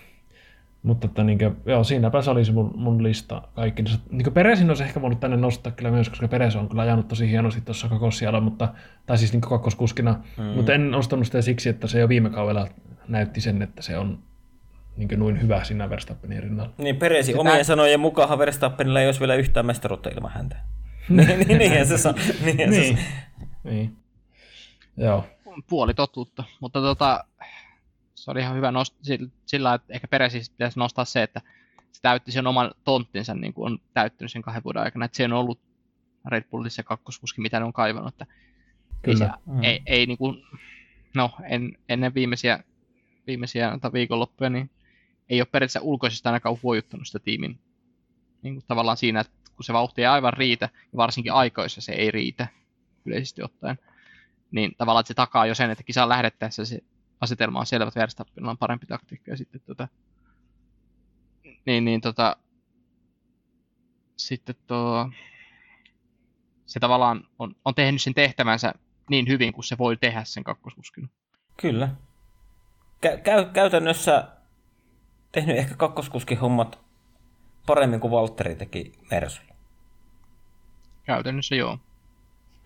Mutta 0.84 1.08
että 1.08 1.24
niin 1.24 1.38
kuin, 1.38 1.56
joo, 1.66 1.84
siinäpä 1.84 2.22
se 2.22 2.32
oli 2.32 2.46
se 2.46 2.52
mun, 2.52 2.74
mun 2.76 3.04
lista 3.04 3.42
kaikki. 3.56 3.84
Niin 4.10 4.34
Peresin 4.34 4.70
olisi 4.70 4.84
ehkä 4.84 5.02
voinut 5.02 5.20
tänne 5.20 5.38
nostaa 5.38 5.72
kyllä 5.72 5.92
myös, 5.92 6.10
koska 6.10 6.28
Peres 6.28 6.56
on 6.56 6.70
kyllä 6.70 6.82
ajanut 6.82 7.08
tosi 7.08 7.30
hienosti 7.30 7.62
tuossa 7.62 7.90
kakossialla, 7.90 8.42
mutta, 8.42 8.74
tai 9.06 9.18
siis 9.18 9.34
niin 9.34 9.42
kakkoskuskina, 9.42 10.20
mm. 10.38 10.44
mutta 10.44 10.74
en 10.74 10.92
nostanut 10.92 11.26
sitä 11.26 11.42
siksi, 11.42 11.70
että 11.70 11.88
se 11.88 12.00
jo 12.00 12.10
viime 12.10 12.30
kaudella 12.30 12.68
näytti 13.08 13.42
sen, 13.42 13.62
että 13.62 13.82
se 13.82 13.98
on 13.98 14.20
niin 14.98 15.20
noin 15.20 15.42
hyvä 15.42 15.64
siinä 15.64 15.90
Verstappenin 15.90 16.44
rinnalla. 16.44 16.74
Niin 16.78 16.96
Peresi 16.96 17.26
Sitä... 17.26 17.40
omien 17.40 17.66
sanojen 17.66 18.00
mukaan 18.00 18.40
Verstappenilla 18.40 19.02
ei 19.02 19.08
olisi 19.08 19.20
vielä 19.20 19.36
yhtään 19.36 19.66
mestaruutta 19.66 20.10
ilman 20.10 20.32
häntä. 20.32 20.56
niin, 21.10 21.40
niin, 21.48 21.58
niin, 21.58 21.86
se 21.86 21.98
sa- 21.98 22.14
niin, 22.46 22.70
niin. 22.70 22.98
Se... 22.98 23.04
niin. 23.64 23.98
Joo. 24.98 25.26
Puoli 25.70 25.94
totuutta, 25.94 26.44
mutta 26.60 26.82
tota, 26.82 27.24
se 28.24 28.32
oli 28.32 28.40
ihan 28.40 28.56
hyvä 28.56 28.72
nost- 28.72 29.28
sillä, 29.46 29.74
että 29.74 29.94
ehkä 29.94 30.08
Peresi 30.08 30.52
pitäisi 30.52 30.80
nostaa 30.80 31.06
se, 31.06 31.24
että 31.24 31.42
se 31.92 32.02
täytti 32.02 32.32
sen 32.32 32.48
oman 32.48 32.72
tonttinsa, 32.84 33.34
niin 33.34 33.54
kuin 33.54 33.72
on 33.72 33.80
täyttänyt 33.94 34.32
sen 34.32 34.42
kahden 34.42 34.64
vuoden 34.64 34.82
aikana, 34.82 35.06
että 35.06 35.18
se 35.18 35.26
on 35.26 35.34
ollut 35.34 35.60
Red 36.26 36.44
Bullissa 36.52 36.84
kakkoskuski, 36.84 37.42
mitä 37.42 37.60
ne 37.60 37.66
on 37.66 37.74
kaivannut. 37.74 38.14
Että 38.14 38.26
Kyllä. 39.02 39.26
Ei, 39.26 39.32
se, 39.32 39.52
mm. 39.52 39.64
ei, 39.64 39.82
ei 39.86 40.06
niin 40.06 40.18
kuin, 40.18 40.44
no, 41.16 41.32
en, 41.44 41.78
ennen 41.90 42.14
viimeisiä, 42.14 42.64
viimeisiä 43.28 43.80
viikonloppuja, 43.94 44.50
niin 44.50 44.70
ei 45.30 45.42
ole 45.42 45.48
periaatteessa 45.52 45.82
ulkoisesti 45.82 46.30
ainakaan 46.30 46.58
huojuttanut 46.64 47.08
sitä 47.08 47.20
tiimin 47.20 47.60
niin 48.42 48.54
kuin 48.54 48.66
tavallaan 48.68 48.98
siinä, 48.98 49.20
että 49.20 49.34
kun 49.56 49.64
se 49.64 49.74
vauhti 49.74 50.02
ei 50.02 50.08
aivan 50.08 50.34
riitä, 50.34 50.70
ja 50.92 50.98
varsinkin 50.98 51.34
aikoissa 51.34 51.82
se 51.82 51.92
ei 51.92 52.12
riitä 52.12 52.48
yleisesti 53.06 53.44
ottaen, 53.44 53.80
niin 54.52 54.76
tavallaan 54.78 55.02
että 55.02 55.08
se 55.08 55.14
takaa 55.14 55.46
jo 55.46 55.56
sen, 55.56 55.70
että 55.70 55.84
kisaan 55.84 56.10
lähdettäessä 56.10 56.66
se 56.66 56.80
asetelma 57.24 57.60
on 57.60 57.66
selvä, 57.66 57.88
että 57.88 58.00
Verstappenilla 58.00 58.52
on 58.52 58.58
parempi 58.58 58.86
taktiikka, 58.86 59.32
ja 59.32 59.38
sitten 59.38 59.62
tota, 59.62 59.88
niin, 61.66 61.86
niin 61.86 62.02
tota, 62.02 62.38
sitten 64.18 64.56
tuo, 64.68 65.10
se 66.66 66.80
tavallaan 66.80 67.28
on, 67.40 67.56
on 67.66 67.76
tehnyt 67.76 68.02
sen 68.02 68.14
tehtävänsä 68.14 68.74
niin 69.10 69.28
hyvin 69.28 69.54
kuin 69.54 69.64
se 69.64 69.78
voi 69.78 69.98
tehdä 69.98 70.24
sen 70.24 70.44
kakkoskuskina. 70.44 71.08
Kyllä. 71.58 71.90
Kä- 73.06 73.22
käy, 73.24 73.46
käytännössä 73.54 74.28
tehnyt 75.32 75.58
ehkä 75.58 75.76
kakkoskuskin 75.76 76.38
hommat 76.38 76.80
paremmin 77.66 78.00
kuin 78.00 78.12
Valtteri 78.12 78.56
teki 78.56 78.92
Mersulla. 79.12 79.54
Käytännössä 81.04 81.56
joo. 81.56 81.80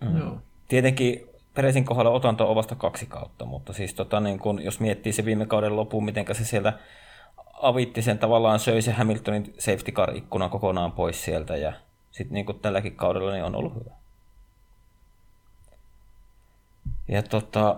Mm. 0.00 0.18
joo. 0.18 0.42
Tietenkin 0.68 1.27
Peresin 1.58 1.84
kohdalla 1.84 2.10
otanto 2.10 2.50
on 2.50 2.56
vasta 2.56 2.74
kaksi 2.74 3.06
kautta, 3.06 3.44
mutta 3.44 3.72
siis 3.72 3.94
tota, 3.94 4.20
niin 4.20 4.38
kun, 4.38 4.62
jos 4.62 4.80
miettii 4.80 5.12
se 5.12 5.24
viime 5.24 5.46
kauden 5.46 5.76
lopun, 5.76 6.04
miten 6.04 6.26
se 6.32 6.44
sieltä 6.44 6.78
avitti 7.62 8.02
sen 8.02 8.18
tavallaan 8.18 8.58
söi 8.58 8.82
se 8.82 8.92
Hamiltonin 8.92 9.54
safety 9.58 9.92
car 9.92 10.16
ikkuna 10.16 10.48
kokonaan 10.48 10.92
pois 10.92 11.24
sieltä 11.24 11.56
ja 11.56 11.72
sitten 12.10 12.34
niin 12.34 12.60
tälläkin 12.62 12.96
kaudella 12.96 13.32
niin 13.32 13.44
on 13.44 13.54
ollut 13.54 13.74
hyvä. 13.74 13.90
Ja 17.08 17.22
tota, 17.22 17.76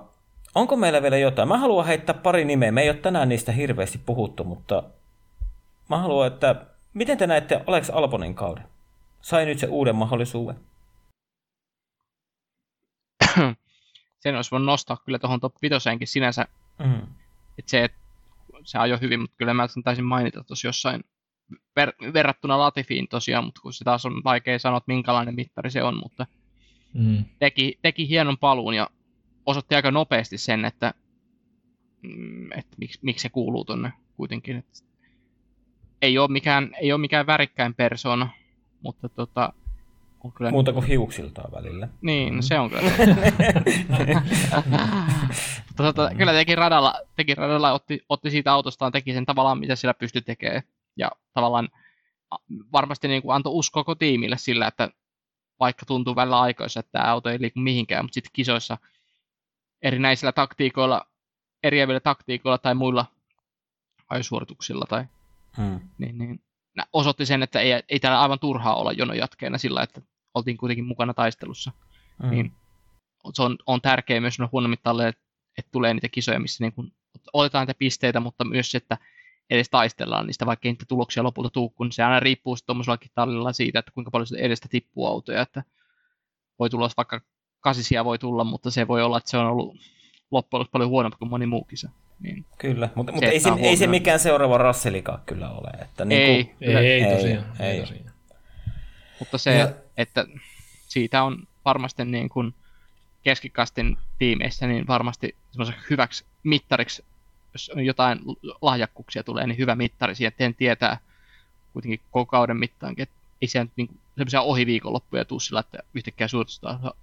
Onko 0.55 0.77
meillä 0.77 1.03
vielä 1.03 1.19
jotain? 1.19 1.49
Mä 1.49 1.59
haluan 1.59 1.87
heittää 1.87 2.15
pari 2.15 2.45
nimeä. 2.45 2.73
Me 2.73 2.83
ei 2.83 2.91
ole 2.91 2.97
tänään 2.97 3.29
niistä 3.29 3.53
hirveästi 3.53 3.99
puhuttu, 3.99 4.45
mutta 4.45 4.83
mä 5.89 5.99
haluan, 5.99 6.27
että 6.27 6.67
miten 6.95 7.19
te 7.19 7.27
näette 7.27 7.61
Alex 7.67 7.91
Albonin 7.91 8.35
kauden? 8.35 8.65
Sai 9.21 9.45
nyt 9.45 9.59
se 9.59 9.67
uuden 9.67 9.97
mahdollisuuden. 9.97 10.57
Sen 14.21 14.37
olisi 14.37 14.51
voinut 14.51 14.67
nostaa 14.67 14.97
kyllä 15.05 15.19
tuohon 15.19 15.41
top 15.41 15.55
5 15.63 15.75
sinänsä. 16.05 16.47
Mm. 16.79 17.03
Että 17.59 17.71
se, 17.71 17.85
että 17.85 17.99
se 18.65 18.79
ajoi 18.79 19.01
hyvin, 19.01 19.21
mutta 19.21 19.37
kyllä 19.37 19.55
mä 19.55 19.67
sen 19.67 19.83
taisin 19.83 20.05
mainita 20.05 20.45
tuossa 20.45 20.69
jossain 20.69 21.05
ver- 21.53 22.13
verrattuna 22.13 22.59
Latifiin 22.59 23.09
tosiaan, 23.09 23.45
mutta 23.45 23.61
kun 23.61 23.73
se 23.73 23.85
taas 23.85 24.07
on 24.07 24.25
vaikea 24.25 24.59
sanoa, 24.59 24.77
että 24.77 24.93
minkälainen 24.93 25.35
mittari 25.35 25.71
se 25.71 25.83
on, 25.83 25.97
mutta 25.97 26.27
mm. 26.95 27.25
teki, 27.39 27.79
teki 27.83 28.09
hienon 28.09 28.39
paluun 28.39 28.75
ja 28.75 28.91
osoitti 29.47 29.75
aika 29.75 29.91
nopeasti 29.91 30.39
sen, 30.39 30.65
että, 30.65 30.95
mm, 32.03 32.53
että 32.53 32.77
miksi, 32.79 32.99
miksi 33.03 33.23
se 33.23 33.29
kuuluu 33.29 33.65
tuonne 33.65 33.93
kuitenkin. 34.17 34.57
Että 34.57 34.73
ei, 36.03 36.19
ole 36.19 36.29
mikään, 36.29 36.71
ei 36.81 36.93
ole 36.93 37.01
mikään 37.01 37.27
värikkäin 37.27 37.75
persona, 37.75 38.29
mutta 38.83 39.09
tota, 39.09 39.53
on 40.25 40.33
kyllä... 40.33 40.51
Muuta 40.51 40.73
kuin 40.73 40.87
hiuksiltaan 40.87 41.53
välillä. 41.53 41.89
Niin, 42.01 42.37
no 42.37 42.43
se 42.43 42.59
on 42.59 42.71
kyllä. 42.71 42.91
mutta 45.69 45.83
tota, 45.83 46.11
kyllä 46.19 46.33
teki 46.33 46.55
radalla, 46.55 46.95
teki 47.17 47.35
radalla 47.35 47.73
otti, 47.73 48.01
otti 48.09 48.31
siitä 48.31 48.53
autostaan, 48.53 48.93
teki 48.93 49.13
sen 49.13 49.27
tavallaan, 49.27 49.59
mitä 49.59 49.77
sillä 49.77 49.95
pystyi 49.95 50.23
tekemään. 50.23 50.63
Ja 50.97 51.11
tavallaan 51.35 51.69
varmasti 52.73 53.09
niin 53.09 53.23
kuin 53.23 53.35
antoi 53.35 53.53
uskoa 53.53 53.85
koko 53.85 53.95
tiimille 53.95 54.37
sillä, 54.39 54.67
että 54.67 54.89
vaikka 55.61 55.87
tuntuu 55.87 56.17
välillä 56.17 56.41
aikoissa, 56.41 56.81
että 56.81 56.93
tämä 56.93 57.13
auto 57.13 57.31
ei 57.31 57.41
liiku 57.41 57.61
mihinkään, 57.61 58.05
mutta 58.05 58.15
sitten 58.15 58.31
kisoissa– 58.33 58.79
erinäisillä 59.83 60.33
taktiikoilla, 60.33 61.07
eriävillä 61.63 62.01
taktiikoilla 62.01 62.59
tai 62.59 62.75
muilla 62.75 63.07
ajosuorituksilla 64.09 64.85
tai 64.89 65.05
hmm. 65.57 65.81
niin, 65.99 66.19
niin, 66.19 66.41
osoitti 66.93 67.27
sen, 67.27 67.43
että 67.43 67.61
ei, 67.61 67.83
ei 67.89 68.01
täällä 68.01 68.21
aivan 68.21 68.39
turhaa 68.39 68.77
olla 68.77 68.93
jonon 68.93 69.17
jatkeena 69.17 69.59
sillä, 69.59 69.83
että 69.83 70.01
oltiin 70.35 70.57
kuitenkin 70.57 70.85
mukana 70.85 71.15
taistelussa. 71.15 71.73
Mm. 72.23 72.31
Niin 72.31 72.53
se 73.35 73.43
on, 73.43 73.57
on 73.67 73.81
tärkeää 73.81 74.21
myös 74.21 74.39
huonommin 74.53 74.79
talle, 74.83 75.09
että, 75.09 75.23
että 75.59 75.69
tulee 75.73 75.95
niitä 75.95 76.09
kisoja, 76.09 76.41
missä 76.41 76.65
niin 76.65 76.73
kuin 76.73 76.93
otetaan 77.33 77.63
niitä 77.63 77.79
pisteitä, 77.79 78.21
mutta 78.21 78.45
myös 78.45 78.71
se, 78.71 78.79
että 78.79 78.99
edes 79.51 79.71
taistellaan 79.71 80.27
niistä, 80.27 80.47
vaikka 80.47 80.69
ei 80.69 80.73
niitä 80.73 80.85
tuloksia 80.89 81.23
lopulta 81.23 81.51
tuu, 81.51 81.71
kun 81.71 81.93
se 81.93 82.03
aina 82.03 82.21
riippuu 82.21 82.57
tuommoisellakin 82.67 83.11
tallilla 83.15 83.53
siitä, 83.53 83.79
että 83.79 83.93
kuinka 83.93 84.11
paljon 84.11 84.27
edestä 84.39 84.69
tippuu 84.71 85.07
autoja, 85.07 85.43
että 85.43 85.65
voi 86.59 86.71
tulla 86.71 86.91
vaikka 86.97 87.21
kasisia 87.61 88.05
voi 88.05 88.19
tulla, 88.19 88.45
mutta 88.45 88.71
se 88.71 88.89
voi 88.89 89.03
olla, 89.03 89.19
että 89.19 89.31
se 89.31 89.39
on 89.39 89.47
ollut 89.47 89.77
loppujen 90.31 90.59
lopuksi 90.59 90.71
paljon 90.71 90.91
huonompi 90.91 91.17
kuin 91.19 91.31
moni 91.31 91.47
muu 91.47 91.65
kisa. 91.65 91.91
Niin 92.21 92.45
kyllä, 92.59 92.89
mutta, 92.95 93.13
mutta 93.13 93.27
ei, 93.27 93.41
se, 93.41 93.51
ei 93.59 93.77
se 93.77 93.87
mikään 93.87 94.21
seuraava 94.21 94.59
rasselikaan 94.59 95.21
kyllä 95.27 95.51
ole. 95.51 95.71
Että 95.83 96.05
niin 96.05 96.23
ei, 96.23 96.45
kuin, 96.45 96.57
ei, 96.61 96.77
ei, 96.77 97.03
ei, 97.03 97.17
tosiaan, 97.17 97.45
ei, 97.61 97.71
ei 97.71 97.81
tosiaan. 97.81 98.11
Mutta 99.19 99.39
se, 99.39 99.55
ja... 99.55 99.73
että 99.97 100.27
siitä 100.89 101.23
on 101.23 101.47
varmasti 101.65 102.05
niin 102.05 102.29
kuin 102.29 102.55
keskikastin 103.23 103.97
tiimeissä 104.19 104.67
niin 104.67 104.87
varmasti 104.87 105.35
hyväksi 105.91 106.25
mittariksi, 106.43 107.05
jos 107.53 107.71
jotain 107.85 108.19
lahjakkuuksia 108.63 109.25
tulee, 109.25 109.47
niin 109.47 109.59
hyvä 109.59 109.75
mittari 109.75 110.15
siihen, 110.15 110.55
tietää 110.55 110.99
kuitenkin 111.73 112.01
koko 112.11 112.31
kauden 112.31 112.57
mittaankin, 112.57 113.03
että 113.03 113.15
ei 113.43 113.49
siellä 113.49 113.71
niin 113.77 114.01
semmoisia 114.17 114.41
ohiviikonloppuja 114.41 115.25
tuu 115.25 115.41
sillä, 115.41 115.61
että 115.61 115.79
yhtäkkiä 115.95 116.27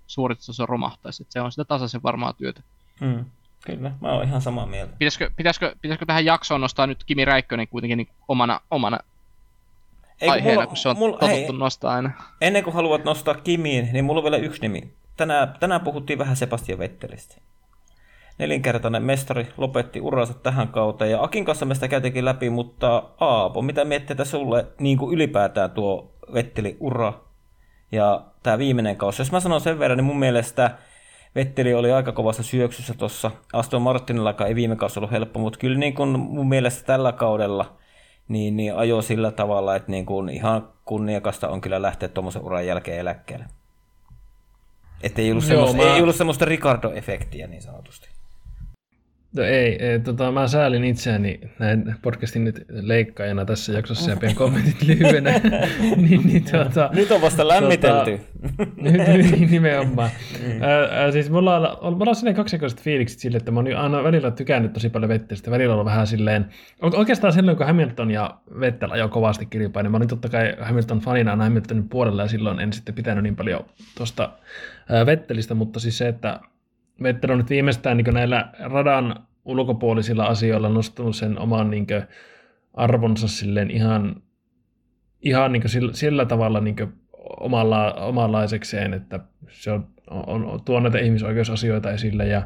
suoritustaso 0.07 0.65
romahtaisi. 0.65 1.23
Että 1.23 1.33
se 1.33 1.41
on 1.41 1.51
sitä 1.51 1.65
tasaisen 1.65 2.03
varmaa 2.03 2.33
työtä. 2.33 2.61
Hmm. 2.99 3.25
Kyllä, 3.65 3.91
mä 4.01 4.11
oon 4.11 4.23
ihan 4.23 4.41
samaa 4.41 4.65
mieltä. 4.65 4.93
Pitäisikö, 4.99 5.31
pitäisikö, 5.35 5.75
pitäisikö 5.81 6.05
tähän 6.05 6.25
jaksoon 6.25 6.61
nostaa 6.61 6.87
nyt 6.87 7.03
Kimi 7.03 7.25
Räikkönen 7.25 7.67
kuitenkin 7.67 7.97
niin 7.97 8.09
omana, 8.27 8.61
omana 8.71 8.99
Ei, 10.21 10.29
aiheena, 10.29 10.55
mulla, 10.55 10.67
kun 10.67 10.77
se 10.77 10.89
on 10.89 10.97
mulla, 10.97 11.17
totuttu 11.17 11.51
hei, 11.51 11.59
nostaa 11.59 11.93
aina. 11.93 12.11
Ennen 12.41 12.63
kuin 12.63 12.73
haluat 12.73 13.03
nostaa 13.03 13.33
Kimiin, 13.33 13.89
niin 13.93 14.05
mulla 14.05 14.19
on 14.19 14.23
vielä 14.23 14.37
yksi 14.37 14.61
nimi. 14.61 14.93
Tänään, 15.17 15.55
tänään 15.59 15.81
puhuttiin 15.81 16.19
vähän 16.19 16.35
Sebastian 16.35 16.79
Vettelistä. 16.79 17.35
Nelinkertainen 18.37 19.03
mestari 19.03 19.47
lopetti 19.57 20.01
uransa 20.01 20.33
tähän 20.33 20.67
kauteen 20.67 21.11
ja 21.11 21.23
Akin 21.23 21.45
kanssa 21.45 21.65
me 21.65 21.75
sitä 21.75 21.87
käytiinkin 21.87 22.25
läpi, 22.25 22.49
mutta 22.49 23.03
Aapo, 23.19 23.61
mitä 23.61 23.85
miettii 23.85 24.25
sulle 24.25 24.67
niin 24.79 24.97
kuin 24.97 25.13
ylipäätään 25.13 25.71
tuo 25.71 26.13
Vetteli 26.33 26.77
ura 26.79 27.13
ja 27.91 28.21
tämä 28.43 28.57
viimeinen 28.57 28.95
kausi? 28.95 29.21
Jos 29.21 29.31
mä 29.31 29.39
sanon 29.39 29.61
sen 29.61 29.79
verran, 29.79 29.97
niin 29.97 30.05
mun 30.05 30.19
mielestä 30.19 30.77
Vetteli 31.37 31.73
oli 31.73 31.91
aika 31.91 32.11
kovassa 32.11 32.43
syöksyssä 32.43 32.93
tuossa. 32.93 33.31
Aston 33.53 33.81
Martinillakaan 33.81 34.47
ei 34.47 34.55
viime 34.55 34.75
kausi 34.75 34.99
ollut 34.99 35.11
helppo, 35.11 35.39
mutta 35.39 35.59
kyllä 35.59 35.77
niin 35.77 35.93
kuin 35.93 36.19
mun 36.19 36.49
mielestä 36.49 36.85
tällä 36.85 37.11
kaudella 37.11 37.77
niin, 38.27 38.57
niin 38.57 38.75
ajoi 38.75 39.03
sillä 39.03 39.31
tavalla, 39.31 39.75
että 39.75 39.91
niin 39.91 40.05
kuin 40.05 40.29
ihan 40.29 40.69
kunniakasta 40.85 41.49
on 41.49 41.61
kyllä 41.61 41.81
lähteä 41.81 42.09
tuommoisen 42.09 42.41
uran 42.41 42.65
jälkeen 42.65 42.99
eläkkeelle. 42.99 43.45
Että 45.03 45.21
ei 45.21 45.31
ollut, 45.31 45.43
Joo, 45.43 45.49
semmoista, 45.49 45.77
mä... 45.77 45.95
ei 45.95 46.01
ollut 46.01 46.15
semmoista 46.15 46.45
Ricardo-efektiä 46.45 47.47
niin 47.47 47.61
sanotusti. 47.61 48.09
No 49.35 49.43
ei, 49.43 49.85
ei 49.85 49.99
tota, 49.99 50.31
mä 50.31 50.47
säälin 50.47 50.83
itseäni 50.83 51.39
näin 51.59 51.95
podcastin 52.01 52.43
nyt 52.43 52.65
leikkaajana 52.69 53.45
tässä 53.45 53.73
jaksossa 53.73 54.11
ja 54.11 54.17
pian 54.17 54.35
kommentit 54.35 54.81
lyhyenä. 54.81 55.31
niin, 56.09 56.21
niin, 56.27 56.43
tuota, 56.51 56.89
nyt 56.93 57.11
on 57.11 57.21
vasta 57.21 57.47
lämmitelty. 57.47 58.19
Tota, 58.57 59.11
nyt, 59.11 59.49
nimenomaan. 59.49 60.09
Mm. 60.43 60.61
Ää, 60.61 61.11
siis 61.11 61.29
mulla 61.29 61.77
on, 61.81 61.93
mulla 61.93 62.09
on 62.09 62.15
sinne 62.15 62.33
kaksijakoiset 62.33 62.81
fiilikset 62.81 63.19
sille, 63.19 63.37
että 63.37 63.51
mä 63.51 63.59
oon 63.59 63.75
aina 63.75 64.03
välillä 64.03 64.31
tykännyt 64.31 64.73
tosi 64.73 64.89
paljon 64.89 65.09
vettä, 65.09 65.35
välillä 65.51 65.75
on 65.75 65.85
vähän 65.85 66.07
silleen, 66.07 66.45
oikeastaan 66.81 67.33
silloin 67.33 67.57
kun 67.57 67.65
Hamilton 67.65 68.11
ja 68.11 68.37
Vettel 68.59 68.91
ajoi 68.91 69.09
kovasti 69.09 69.45
kilpaa, 69.45 69.83
niin 69.83 69.91
mä 69.91 69.97
olin 69.97 70.07
totta 70.07 70.29
kai 70.29 70.55
Hamilton 70.61 70.99
fanina 70.99 71.31
aina 71.31 71.43
Hamiltonin 71.43 71.89
puolella 71.89 72.21
ja 72.21 72.27
silloin 72.27 72.59
en 72.59 72.73
sitten 72.73 72.95
pitänyt 72.95 73.23
niin 73.23 73.35
paljon 73.35 73.65
tuosta 73.97 74.29
Vettelistä, 75.05 75.53
mutta 75.53 75.79
siis 75.79 75.97
se, 75.97 76.07
että 76.07 76.39
Vettel 77.03 77.31
on 77.31 77.37
nyt 77.37 77.49
viimeistään 77.49 77.97
niin 77.97 78.13
näillä 78.13 78.51
radan 78.59 79.15
ulkopuolisilla 79.45 80.25
asioilla 80.25 80.69
nostanut 80.69 81.15
sen 81.15 81.39
oman 81.39 81.69
niin 81.69 81.87
kuin, 81.87 82.03
arvonsa 82.73 83.27
silleen 83.27 83.71
ihan, 83.71 84.21
ihan 85.21 85.51
niin 85.51 85.69
sillä, 85.69 85.93
sillä 85.93 86.25
tavalla 86.25 86.59
niin 86.59 86.75
omalla, 87.39 87.93
omanlaisekseen, 87.93 88.93
että 88.93 89.19
se 89.49 89.71
on, 89.71 89.87
on, 90.09 90.45
on 90.45 90.61
tuo 90.65 90.79
näitä 90.79 90.99
ihmisoikeusasioita 90.99 91.91
esille 91.91 92.27
ja 92.27 92.41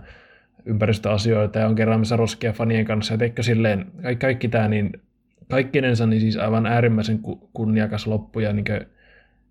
ympäristöasioita 0.66 1.60
ja 1.60 1.68
on 1.68 1.76
keräämässä 1.76 2.16
roskia 2.16 2.54
fanien 2.54 2.86
kanssa. 2.86 3.14
Ja 3.14 3.44
silleen, 3.44 3.86
kaikki, 4.02 4.22
kaikki 4.22 4.48
tämä, 4.48 4.68
niin 4.68 5.02
kaikkinensa 5.50 6.06
niin 6.06 6.22
siis 6.22 6.38
aivan 6.38 6.66
äärimmäisen 6.66 7.20
kunniakas 7.54 8.08
loppu 8.08 8.40
ja 8.40 8.54
niin 8.54 8.66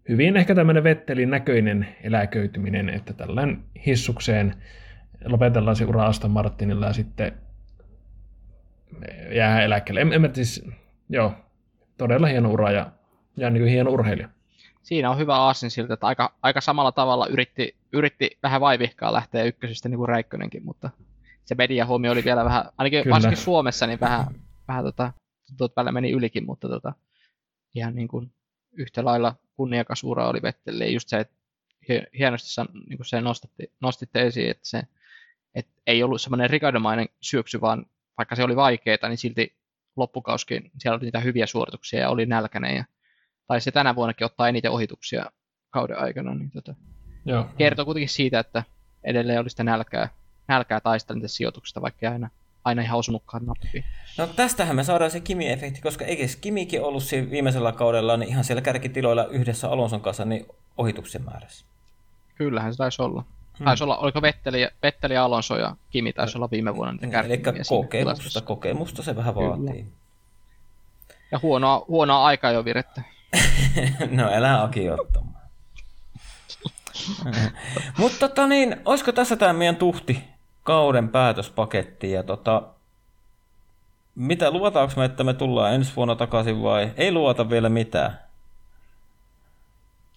hyvin 0.09 0.37
ehkä 0.37 0.55
tämmöinen 0.55 0.85
Vettelin 0.85 1.31
näköinen 1.31 1.87
eläköityminen, 2.03 2.89
että 2.89 3.13
tällainen 3.13 3.59
hissukseen 3.87 4.55
lopetellaan 5.25 5.77
se 5.77 5.85
ura 5.85 6.07
Aston 6.07 6.31
Martinilla 6.31 6.87
ja 6.87 6.93
sitten 6.93 7.33
jää 9.33 9.63
eläkkeelle. 9.63 10.01
En, 10.01 10.13
en 10.13 10.35
siis, 10.35 10.65
joo, 11.09 11.33
todella 11.99 12.27
hieno 12.27 12.53
ura 12.53 12.71
ja, 12.71 12.93
ja 13.37 13.51
niin 13.51 13.63
kuin 13.63 13.73
hieno 13.73 13.91
urheilija. 13.91 14.29
Siinä 14.83 15.11
on 15.11 15.19
hyvä 15.19 15.37
aasin 15.37 15.71
siltä, 15.71 15.95
että 15.95 16.07
aika, 16.07 16.35
aika 16.43 16.61
samalla 16.61 16.93
tavalla 16.93 17.27
yritti, 17.27 17.77
yritti 17.93 18.39
vähän 18.43 18.61
vaivihkaa 18.61 19.13
lähteä 19.13 19.45
ykkösestä 19.45 19.89
niin 19.89 19.99
kuin 19.99 20.09
Räikkönenkin, 20.09 20.65
mutta 20.65 20.91
se 21.45 21.55
mediahuomio 21.55 22.13
oli 22.13 22.25
vielä 22.25 22.45
vähän, 22.45 22.65
ainakin 22.79 23.03
Kyllä. 23.03 23.15
varsinkin 23.15 23.39
Suomessa, 23.39 23.87
niin 23.87 24.01
vähän, 24.01 24.27
vähän 24.69 24.85
tota, 24.85 25.13
tuntuu, 25.47 25.69
välillä 25.77 25.93
meni 25.93 26.11
ylikin, 26.11 26.47
mutta 26.47 26.69
tota, 26.69 26.93
ihan 27.75 27.95
niin 27.95 28.09
kuin 28.09 28.33
yhtä 28.73 29.05
lailla 29.05 29.35
kunniakas 29.57 30.05
ura 30.05 30.29
oli 30.29 30.43
Vettelle. 30.43 30.87
Just 30.87 31.09
se, 31.09 31.21
että 31.21 31.35
hienosti 32.19 32.63
niin 32.89 32.99
kuin 32.99 33.07
se 33.07 33.21
nostitte, 33.21 33.65
nostitte 33.81 34.27
esiin, 34.27 34.51
että 34.51 34.69
se 34.69 34.83
et 35.55 35.69
ei 35.87 36.03
ollut 36.03 36.21
semmoinen 36.21 36.51
rikaidomainen 36.51 37.09
syöksy, 37.21 37.61
vaan 37.61 37.87
vaikka 38.19 38.37
se 38.37 38.45
oli 38.45 38.57
vaikeaa, 38.57 39.09
niin 39.09 39.19
silti 39.19 39.57
loppukauskin 39.97 40.71
siellä 40.79 40.97
oli 40.97 41.05
niitä 41.05 41.21
hyviä 41.21 41.47
suorituksia 41.47 42.01
ja 42.01 42.11
oli 42.11 42.27
nälkäinen. 42.27 42.77
Ja, 42.77 42.85
tai 43.47 43.61
se 43.61 43.71
tänä 43.71 43.95
vuonnakin 43.95 44.25
ottaa 44.25 44.49
eniten 44.49 44.71
ohituksia 44.71 45.25
kauden 45.71 45.99
aikana. 45.99 46.35
Niin 46.35 46.51
tota, 46.51 46.75
Joo. 47.25 47.47
Kertoo 47.59 47.85
kuitenkin 47.85 48.09
siitä, 48.09 48.39
että 48.39 48.65
edelleen 49.05 49.41
oli 49.41 49.51
sitä 49.51 49.65
nälkää, 49.65 50.09
nälkää 50.49 50.81
taistella 50.81 51.17
niitä 51.17 51.29
sijoituksista, 51.29 51.83
vaikka 51.83 52.11
aina, 52.11 52.31
aina 52.65 52.83
ihan 52.83 52.99
osunutkaan 52.99 53.47
nappiin. 53.47 53.85
No 54.19 54.27
tästähän 54.27 54.77
me 54.77 54.85
saadaan 54.85 55.11
se 55.11 55.19
Kimi-efekti, 55.19 55.81
koska 55.83 56.05
eikö 56.05 56.27
Kimikin 56.41 56.83
ollut 56.83 57.03
siinä 57.03 57.31
viimeisellä 57.31 57.73
kaudella 57.73 58.17
niin 58.17 58.29
ihan 58.29 58.45
siellä 58.45 58.63
kärkitiloilla 58.63 59.27
yhdessä 59.27 59.71
Alonson 59.71 60.01
kanssa 60.01 60.25
niin 60.25 60.47
ohituksen 60.77 61.25
määrässä. 61.25 61.67
Kyllähän 62.35 62.73
se 62.73 62.77
taisi 62.77 63.03
olla. 63.03 63.25
Hmm. 63.61 63.65
Taisi 63.65 63.85
olla, 63.85 63.99
oliko 63.99 64.23
Vetteli, 64.23 64.69
Vetteli, 64.83 65.17
Alonso 65.17 65.57
ja 65.57 65.77
Kimi 65.91 66.13
taisi 66.13 66.39
olla 66.39 66.51
viime 66.51 66.77
vuonna 66.77 66.99
niitä 67.03 67.21
Eli 67.21 67.39
kokemusta, 67.69 68.41
kokemusta 68.41 69.03
se 69.03 69.17
vähän 69.17 69.35
vaatii. 69.35 69.87
Ja 71.33 71.39
huonoa, 71.43 71.85
huonoa 71.89 72.25
aikaa 72.25 72.51
jo 72.51 72.65
virettä. 72.65 73.03
no 74.11 74.31
älä 74.33 74.63
Aki 74.63 74.91
ottamaan. 74.91 75.41
Mutta 77.99 78.29
tota 78.29 78.47
niin, 78.47 78.77
olisiko 78.85 79.13
tässä 79.13 79.37
tämä 79.37 79.53
meidän 79.53 79.77
tuhti 79.77 80.25
kauden 80.63 81.09
päätöspaketti 81.09 82.11
ja 82.11 82.23
tota, 82.23 82.63
mitä 84.15 84.51
luvataanko 84.51 84.95
me, 84.97 85.05
että 85.05 85.25
me 85.25 85.35
tullaan 85.35 85.75
ensi 85.75 85.93
vuonna 85.97 86.17
takaisin 86.17 86.63
vai 86.63 86.91
ei 86.97 87.13
luota 87.13 87.51
vielä 87.51 87.69
mitään? 87.69 88.19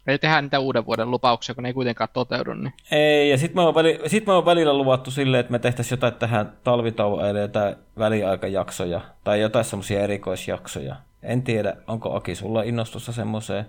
Ei 0.08 0.20
tehdä 0.20 0.42
niitä 0.42 0.60
uuden 0.60 0.86
vuoden 0.86 1.12
lupauksia, 1.12 1.56
kun 1.56 1.64
ne 1.64 1.70
ei 1.70 1.74
kuitenkaan 1.74 2.10
toteudu. 2.14 2.54
Niin. 2.54 2.74
Ei, 2.92 3.30
ja 3.30 3.38
sitten 3.38 3.58
me, 3.58 3.68
on 3.68 3.76
väli, 3.76 4.00
sit 4.08 4.26
me 4.26 4.34
on 4.34 4.46
välillä 4.46 4.74
luvattu 4.74 5.12
silleen, 5.12 5.40
että 5.40 5.52
me 5.52 5.60
tehtäisiin 5.60 5.98
jotain 5.98 6.14
tähän 6.14 6.54
talvitauon 6.64 7.28
eli 7.28 7.40
jotain 7.40 7.76
väliaikajaksoja, 7.98 9.02
tai 9.24 9.42
jotain 9.42 9.66
semmoisia 9.66 10.00
erikoisjaksoja. 10.00 10.96
En 11.24 11.44
tiedä, 11.44 11.76
onko 11.88 12.16
Aki 12.16 12.36
sulla 12.36 12.64
innostusta 12.64 13.12
semmoiseen? 13.12 13.66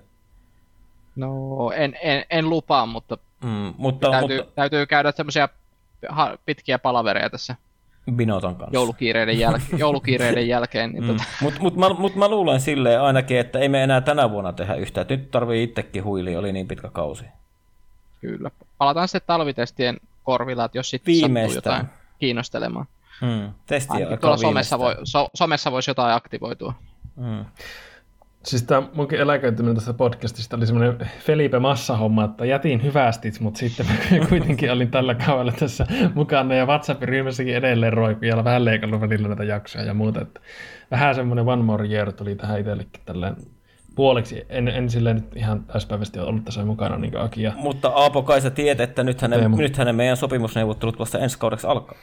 No, 1.17 1.71
en, 1.71 1.97
en, 2.03 2.25
en 2.31 2.51
lupaa, 2.51 2.87
mutta, 2.87 3.19
mm, 3.45 3.75
mutta, 3.79 4.11
täytyy, 4.11 4.37
mutta... 4.37 4.53
täytyy 4.55 4.87
käydä 4.87 5.13
semmoisia 5.13 5.49
pitkiä 6.47 6.79
palavereja 6.79 7.31
tässä 7.31 7.55
Binoton 8.13 8.57
kanssa. 8.57 8.75
Joulukiireiden, 8.75 9.37
jäl- 9.37 9.61
joulukiireiden 9.79 10.49
jälkeen. 10.49 10.93
Niin 10.93 11.05
mm. 11.05 11.09
tota... 11.09 11.25
Mutta 11.41 11.61
mut, 11.61 11.77
mä, 11.77 11.89
mut 11.89 12.17
mä 12.17 12.29
luulen 12.29 12.61
silleen 12.61 13.01
ainakin, 13.01 13.39
että 13.39 13.59
ei 13.59 13.69
me 13.69 13.83
enää 13.83 14.01
tänä 14.01 14.31
vuonna 14.31 14.53
tehdä 14.53 14.75
yhtään. 14.75 15.07
Nyt 15.11 15.31
tarvii 15.31 15.63
itsekin 15.63 16.05
huili, 16.05 16.37
oli 16.37 16.53
niin 16.53 16.69
pitkä 16.69 16.89
kausi. 16.89 17.25
Kyllä. 18.21 18.51
Palataan 18.79 19.09
sitten 19.09 19.27
talvitestien 19.27 19.97
korvilla, 20.25 20.65
että 20.65 20.79
jos 20.79 20.91
sitten 20.91 21.15
sattuu 21.15 21.55
jotain 21.55 21.87
kiinnostelemaan. 22.19 22.87
Mm. 23.21 23.53
Testiä 23.67 24.17
tuolla 24.17 24.37
somessa, 24.37 24.79
voi, 24.79 24.97
so, 25.05 25.29
somessa 25.35 25.73
voisi 25.73 25.91
jotain 25.91 26.15
aktivoitua. 26.15 26.75
Mm. 27.17 27.45
Siis 28.47 28.63
tämä 28.63 28.83
munkin 28.95 29.21
eläköityminen 29.21 29.75
tästä 29.75 29.95
podcastista 29.95 30.57
oli 30.57 30.67
semmoinen 30.67 31.11
Felipe 31.19 31.59
Massa-homma, 31.59 32.25
että 32.25 32.45
jätin 32.45 32.83
hyvästit, 32.83 33.41
mutta 33.41 33.59
sitten 33.59 33.87
mä 33.87 33.93
kuitenkin 34.29 34.73
olin 34.73 34.91
tällä 34.91 35.15
kaudella 35.15 35.53
tässä 35.53 35.87
mukana 36.15 36.55
ja 36.55 36.67
WhatsAppin 36.67 37.09
ryhmässäkin 37.09 37.57
edelleen 37.57 37.93
roikujalla 37.93 38.45
vähän 38.45 38.65
leikannut 38.65 39.01
välillä 39.01 39.29
näitä 39.29 39.45
jaksoja 39.45 39.85
ja 39.85 39.95
muuta. 39.95 40.21
Että 40.21 40.41
vähän 40.91 41.15
semmoinen 41.15 41.49
one 41.49 41.63
more 41.63 41.89
year 41.89 42.13
tuli 42.13 42.35
tähän 42.35 42.61
itsellekin 42.61 43.03
tälleen 43.07 43.37
puoliksi. 43.95 44.47
En, 44.49 44.69
en 44.69 44.91
silleen 44.91 45.17
nyt 45.17 45.37
ihan 45.37 45.65
täyspäiväisesti 45.65 46.19
ole 46.19 46.29
ollut 46.29 46.45
tässä 46.45 46.65
mukana 46.65 46.97
niin 46.97 47.19
Akia. 47.19 47.53
Mutta 47.57 47.89
Aapo 47.89 48.23
kai 48.23 48.41
sä 48.41 48.51
tiedät, 48.51 48.81
että 48.91 49.05
nythän 49.05 49.31
ne, 49.31 49.39
Teemu. 49.39 49.57
nythän 49.57 49.87
ne 49.87 49.93
meidän 49.93 50.17
sopimusneuvottelut 50.17 50.99
vasta 50.99 51.19
ensi 51.19 51.39
kaudeksi 51.39 51.67
alkaa. 51.67 51.99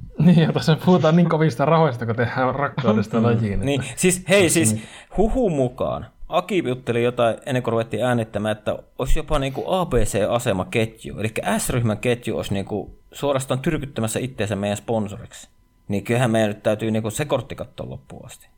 Niin, 0.24 0.38
ja 0.38 0.52
tässä 0.52 0.76
puhutaan 0.84 1.16
niin 1.16 1.28
kovista 1.28 1.64
rahoista, 1.64 2.06
kun 2.06 2.16
tehdään 2.16 2.54
rakkaudesta 2.54 3.22
lajiin. 3.22 3.52
että- 3.52 3.64
Niin, 3.64 3.84
siis 3.96 4.24
hei, 4.28 4.50
siis 4.50 4.76
huhun 5.16 5.52
mukaan. 5.52 6.06
Aki 6.28 6.62
jutteli 6.66 7.02
jotain 7.04 7.36
ennen 7.46 7.62
kuin 7.62 7.72
ruvettiin 7.72 8.04
äänittämään, 8.04 8.56
että 8.58 8.78
olisi 8.98 9.18
jopa 9.18 9.38
niin 9.38 9.52
kuin 9.52 9.66
ABC-asema 9.68 10.64
ketju. 10.64 11.18
Eli 11.18 11.32
S-ryhmän 11.58 11.98
ketju 11.98 12.36
olisi 12.36 12.54
niin 12.54 12.64
kuin 12.64 12.90
suorastaan 13.12 13.60
tyrkyttämässä 13.60 14.18
itseensä 14.20 14.56
meidän 14.56 14.76
sponsoriksi. 14.76 15.48
Niin 15.88 16.04
kyllähän 16.04 16.30
meidän 16.30 16.48
nyt 16.48 16.62
täytyy 16.62 16.90
niin 16.90 17.02
kuin 17.02 17.12
se 17.12 17.24
kortti 17.24 17.54
katsoa 17.54 17.90
loppuun 17.90 18.26
asti. 18.26 18.48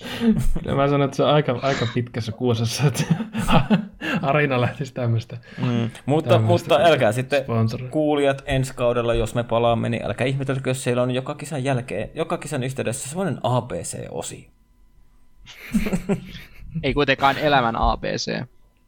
Kyllä 0.62 0.76
mä 0.76 0.88
sanon, 0.88 1.02
että 1.02 1.16
se 1.16 1.22
on 1.22 1.30
aika, 1.30 1.58
aika 1.62 1.86
pitkässä 1.94 2.32
kuusessa, 2.32 2.82
että 2.86 3.04
Arina 4.22 4.60
lähtisi 4.60 4.94
tämmöistä. 4.94 5.38
Mm. 5.58 5.90
Mutta, 6.06 6.38
mutta 6.38 6.78
älkää 6.78 7.12
sitten 7.12 7.42
sponsoria. 7.42 7.88
kuulijat 7.88 8.42
ensi 8.46 8.74
kaudella, 8.74 9.14
jos 9.14 9.34
me 9.34 9.44
palaamme, 9.44 9.88
niin 9.88 10.04
älkää 10.06 10.26
ihmetelkö, 10.26 10.70
jos 10.70 10.84
siellä 10.84 11.02
on 11.02 11.10
joka 11.10 11.34
kisan 11.34 11.64
jälkeen, 11.64 12.10
joka 12.14 12.38
kisan 12.38 12.62
yhteydessä 12.62 13.08
semmoinen 13.08 13.38
ABC-osio. 13.42 14.50
Ei 16.82 16.94
kuitenkaan 16.94 17.38
elämän 17.38 17.76
ABC. 17.76 18.44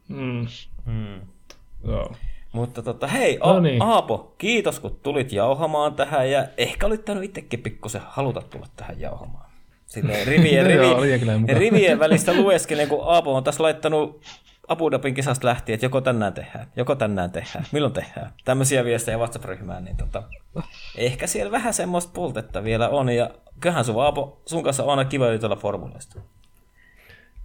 Mm. 0.08 0.46
Mm. 0.84 1.20
Joo. 1.84 2.12
Mutta 2.52 2.82
tota, 2.82 3.06
hei, 3.06 3.38
No 3.44 3.60
niin. 3.60 3.82
Aapo, 3.82 4.34
kiitos 4.38 4.80
kun 4.80 4.98
tulit 5.02 5.32
jauhamaan 5.32 5.94
tähän 5.94 6.30
ja 6.30 6.46
ehkä 6.56 6.86
olit 6.86 7.04
tainnut 7.04 7.24
itsekin 7.24 7.62
pikkusen 7.62 8.02
haluta 8.06 8.40
tulla 8.40 8.66
tähän 8.76 9.00
jauhamaan. 9.00 9.41
Silleen 9.92 10.26
rivien, 10.26 10.64
No 10.64 10.70
joo, 11.04 11.58
rivien 11.58 11.98
välistä 11.98 12.34
lueskelin, 12.34 12.88
kun 12.88 13.00
Aapo 13.04 13.34
on 13.34 13.44
tässä 13.44 13.62
laittanut 13.62 14.22
Abu 14.68 14.90
Dhabin 14.90 15.14
kisasta 15.14 15.46
lähtien, 15.46 15.74
että 15.74 15.86
joko 15.86 16.00
tänään 16.00 16.32
tehdään, 16.32 16.66
joko 16.76 16.94
tänään 16.94 17.30
tehdään, 17.30 17.64
milloin 17.72 17.92
tehdään. 17.92 18.32
Tämmöisiä 18.44 18.84
viestejä 18.84 19.18
WhatsApp-ryhmään, 19.18 19.84
niin 19.84 19.96
tota, 19.96 20.22
ehkä 20.96 21.26
siellä 21.26 21.52
vähän 21.52 21.74
semmoista 21.74 22.12
poltetta 22.14 22.64
vielä 22.64 22.88
on. 22.88 23.08
Ja 23.08 23.30
kyllähän 23.60 23.84
sun 23.84 24.02
Aapo, 24.02 24.42
sun 24.46 24.62
kanssa 24.62 24.82
on 24.82 24.90
aina 24.90 25.04
kiva 25.04 25.32
jutella 25.32 25.56
formuloista. 25.56 26.20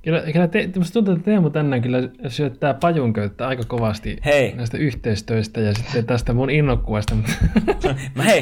Kyllä, 0.07 0.21
kyllä 0.33 0.47
te, 0.47 0.69
tuntuu, 0.93 1.13
että 1.13 1.25
Teemu 1.25 1.49
tänään 1.49 1.81
kyllä 1.81 1.97
syöttää 2.27 2.73
pajunköyttä 2.73 3.47
aika 3.47 3.63
kovasti 3.67 4.17
Hei. 4.25 4.55
näistä 4.55 4.77
yhteistöistä 4.77 5.61
ja 5.61 5.73
sitten 5.73 6.05
tästä 6.05 6.33
mun 6.33 6.49
innokkuudesta. 6.49 7.15
mutta- 7.15 7.95
Mä 8.15 8.23
hei, 8.23 8.41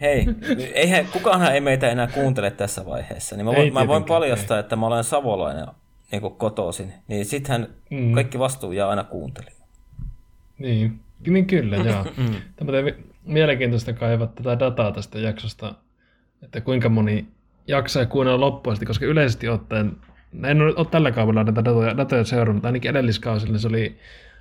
hei, 0.00 0.26
eihän, 0.74 1.06
kukaanhan 1.12 1.54
ei 1.54 1.60
meitä 1.60 1.90
enää 1.90 2.06
kuuntele 2.06 2.50
tässä 2.50 2.86
vaiheessa. 2.86 3.36
Niin 3.36 3.46
mä, 3.46 3.52
voin, 3.52 3.72
mä 3.74 3.86
voin 3.86 4.04
paljastaa, 4.04 4.58
että 4.58 4.76
mä 4.76 4.86
olen 4.86 5.04
savolainen 5.04 5.66
niin 6.12 6.22
kotoisin. 6.36 6.92
Niin 7.08 7.24
sittenhän 7.24 7.68
Mm. 7.90 7.98
mm. 7.98 8.12
kaikki 8.12 8.38
vastuu 8.38 8.72
jää 8.72 8.88
aina 8.88 9.04
kuuntelijoille. 9.04 9.66
niin, 10.58 11.00
niin 11.26 11.46
kyllä, 11.46 11.76
joo. 11.76 12.04
Tämä 12.56 12.72
on 12.78 12.92
mielenkiintoista 13.24 13.92
kaivaa 13.92 14.26
tätä 14.26 14.58
dataa 14.58 14.92
tästä 14.92 15.18
jaksosta, 15.18 15.74
että 16.42 16.60
kuinka 16.60 16.88
moni 16.88 17.26
jaksaa 17.68 18.06
kuunnella 18.06 18.40
loppuun 18.40 18.72
asti, 18.72 18.86
koska 18.86 19.06
yleisesti 19.06 19.48
ottaen, 19.48 19.92
en 20.44 20.62
ole 20.62 20.86
tällä 20.90 21.12
kaudella 21.12 21.44
näitä 21.44 21.64
datoja, 21.64 21.96
datoja 21.96 22.24
seurannut, 22.24 22.56
mutta 22.56 22.68
ainakin 22.68 22.90
edelliskausilla 22.90 23.58
se 23.58 23.68
oli 23.68 23.98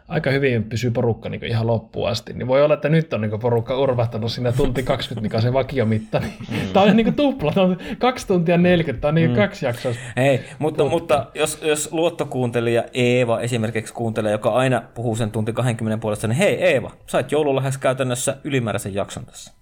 aika 0.07 0.29
hyvin 0.29 0.63
pysyy 0.63 0.91
porukka 0.91 1.29
niin 1.29 1.45
ihan 1.45 1.67
loppuun 1.67 2.09
asti. 2.09 2.33
Niin 2.33 2.47
voi 2.47 2.63
olla, 2.63 2.73
että 2.73 2.89
nyt 2.89 3.13
on 3.13 3.21
niin 3.21 3.39
porukka 3.39 3.77
urvahtanut 3.77 4.31
siinä 4.31 4.51
tunti 4.51 4.83
20, 4.83 5.21
mikä 5.21 5.37
on 5.37 5.43
se 5.43 5.53
vakiomitta. 5.53 6.19
Niin 6.19 6.33
mm. 6.51 6.73
Tämä 6.73 6.85
on 6.85 6.95
niin 6.95 7.13
tupla, 7.13 7.51
tämä 7.51 7.65
on 7.65 7.77
kaksi 7.97 8.27
tuntia 8.27 8.57
40, 8.57 9.01
tämä 9.01 9.09
on 9.09 9.15
niin 9.15 9.29
mm. 9.29 9.35
kaksi 9.35 9.65
jaksoa. 9.65 9.93
Hei, 10.17 10.39
mutta, 10.59 10.83
mutta 10.83 11.25
jos, 11.33 11.61
jos 11.61 11.91
luottokuuntelija 11.91 12.83
Eeva 12.93 13.39
esimerkiksi 13.39 13.93
kuuntelee, 13.93 14.31
joka 14.31 14.49
aina 14.49 14.81
puhuu 14.93 15.15
sen 15.15 15.31
tunti 15.31 15.53
20 15.53 16.01
puolesta, 16.01 16.27
niin 16.27 16.37
hei 16.37 16.63
Eeva, 16.63 16.91
sait 17.07 17.31
joululahjaksi 17.31 17.79
käytännössä 17.79 18.37
ylimääräisen 18.43 18.93
jakson 18.93 19.25
tässä. 19.25 19.53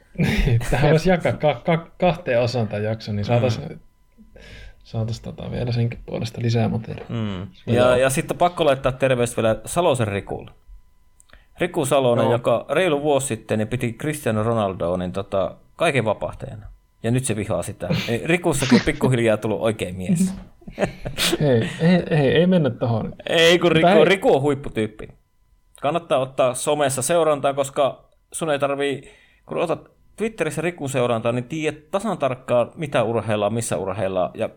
Tähän 0.70 0.90
voisi 0.90 1.10
jakaa 1.10 1.32
ka- 1.32 1.62
ka- 1.64 1.90
kahteen 2.00 2.40
osaan 2.40 2.68
tämän 2.68 2.84
jakson, 2.84 3.16
niin 3.16 3.24
saataisiin 3.24 3.68
mm. 3.68 3.78
Saatais 4.86 5.20
tota 5.20 5.50
vielä 5.50 5.72
senkin 5.72 5.98
puolesta 6.06 6.42
lisää 6.42 6.68
materiaalia. 6.68 7.06
Mm. 7.08 7.46
Ja, 7.66 7.96
ja 7.96 8.10
sitten 8.10 8.34
on 8.34 8.38
pakko 8.38 8.64
laittaa 8.64 8.92
terveys 8.92 9.36
vielä 9.36 9.60
Salosen 9.64 10.08
Rikulle. 10.08 10.50
Riku 11.60 11.86
Salonen, 11.86 12.24
Joo. 12.24 12.32
joka 12.32 12.66
reilu 12.68 13.02
vuosi 13.02 13.26
sitten 13.26 13.58
niin 13.58 13.68
piti 13.68 13.92
Cristiano 13.92 14.42
Ronaldoa 14.42 14.96
niin 14.96 15.12
tota, 15.12 15.56
kaiken 15.76 16.04
vapahtajana. 16.04 16.66
Ja 17.02 17.10
nyt 17.10 17.24
se 17.24 17.36
vihaa 17.36 17.62
sitä. 17.62 17.88
Rikussakin 18.24 18.78
on 18.80 18.84
pikkuhiljaa 18.84 19.36
tullut 19.36 19.60
oikein 19.60 19.96
mies. 19.96 20.34
Hei, 21.40 21.68
ei, 21.80 22.02
ei, 22.10 22.28
ei 22.28 22.46
mennä 22.46 22.70
tohon. 22.70 23.14
Ei 23.28 23.58
kun 23.58 23.72
Riku, 23.72 24.04
Riku 24.04 24.34
on 24.36 24.42
huipputyyppi. 24.42 25.08
Kannattaa 25.82 26.18
ottaa 26.18 26.54
somessa 26.54 27.02
seurantaa, 27.02 27.54
koska 27.54 28.04
sun 28.32 28.50
ei 28.50 28.58
tarvii, 28.58 29.12
kun 29.46 29.58
otat 29.58 29.90
Twitterissä 30.16 30.62
Rikun 30.62 30.88
seurantaa, 30.88 31.32
niin 31.32 31.44
tiedät 31.44 31.90
tasan 31.90 32.18
tarkkaan, 32.18 32.72
mitä 32.74 33.02
urheillaan, 33.02 33.54
missä 33.54 33.76
urheillaan 33.76 34.30
ja 34.34 34.48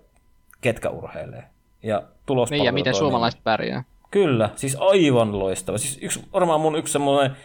ketkä 0.62 0.90
urheilee. 0.90 1.44
Ja 1.84 2.04
Niin, 2.50 2.66
ja 2.66 2.72
miten 2.72 2.96
suomalaiset 2.96 3.44
pärjää. 3.44 3.84
Kyllä, 4.12 4.50
siis 4.56 4.78
aivan 4.80 5.40
loistava. 5.40 5.78
Siis 5.78 6.00
yksi, 6.02 6.28
varmaan 6.34 6.62
mun 6.62 6.76
yksi 6.76 6.92
semmoinen, 6.92 7.36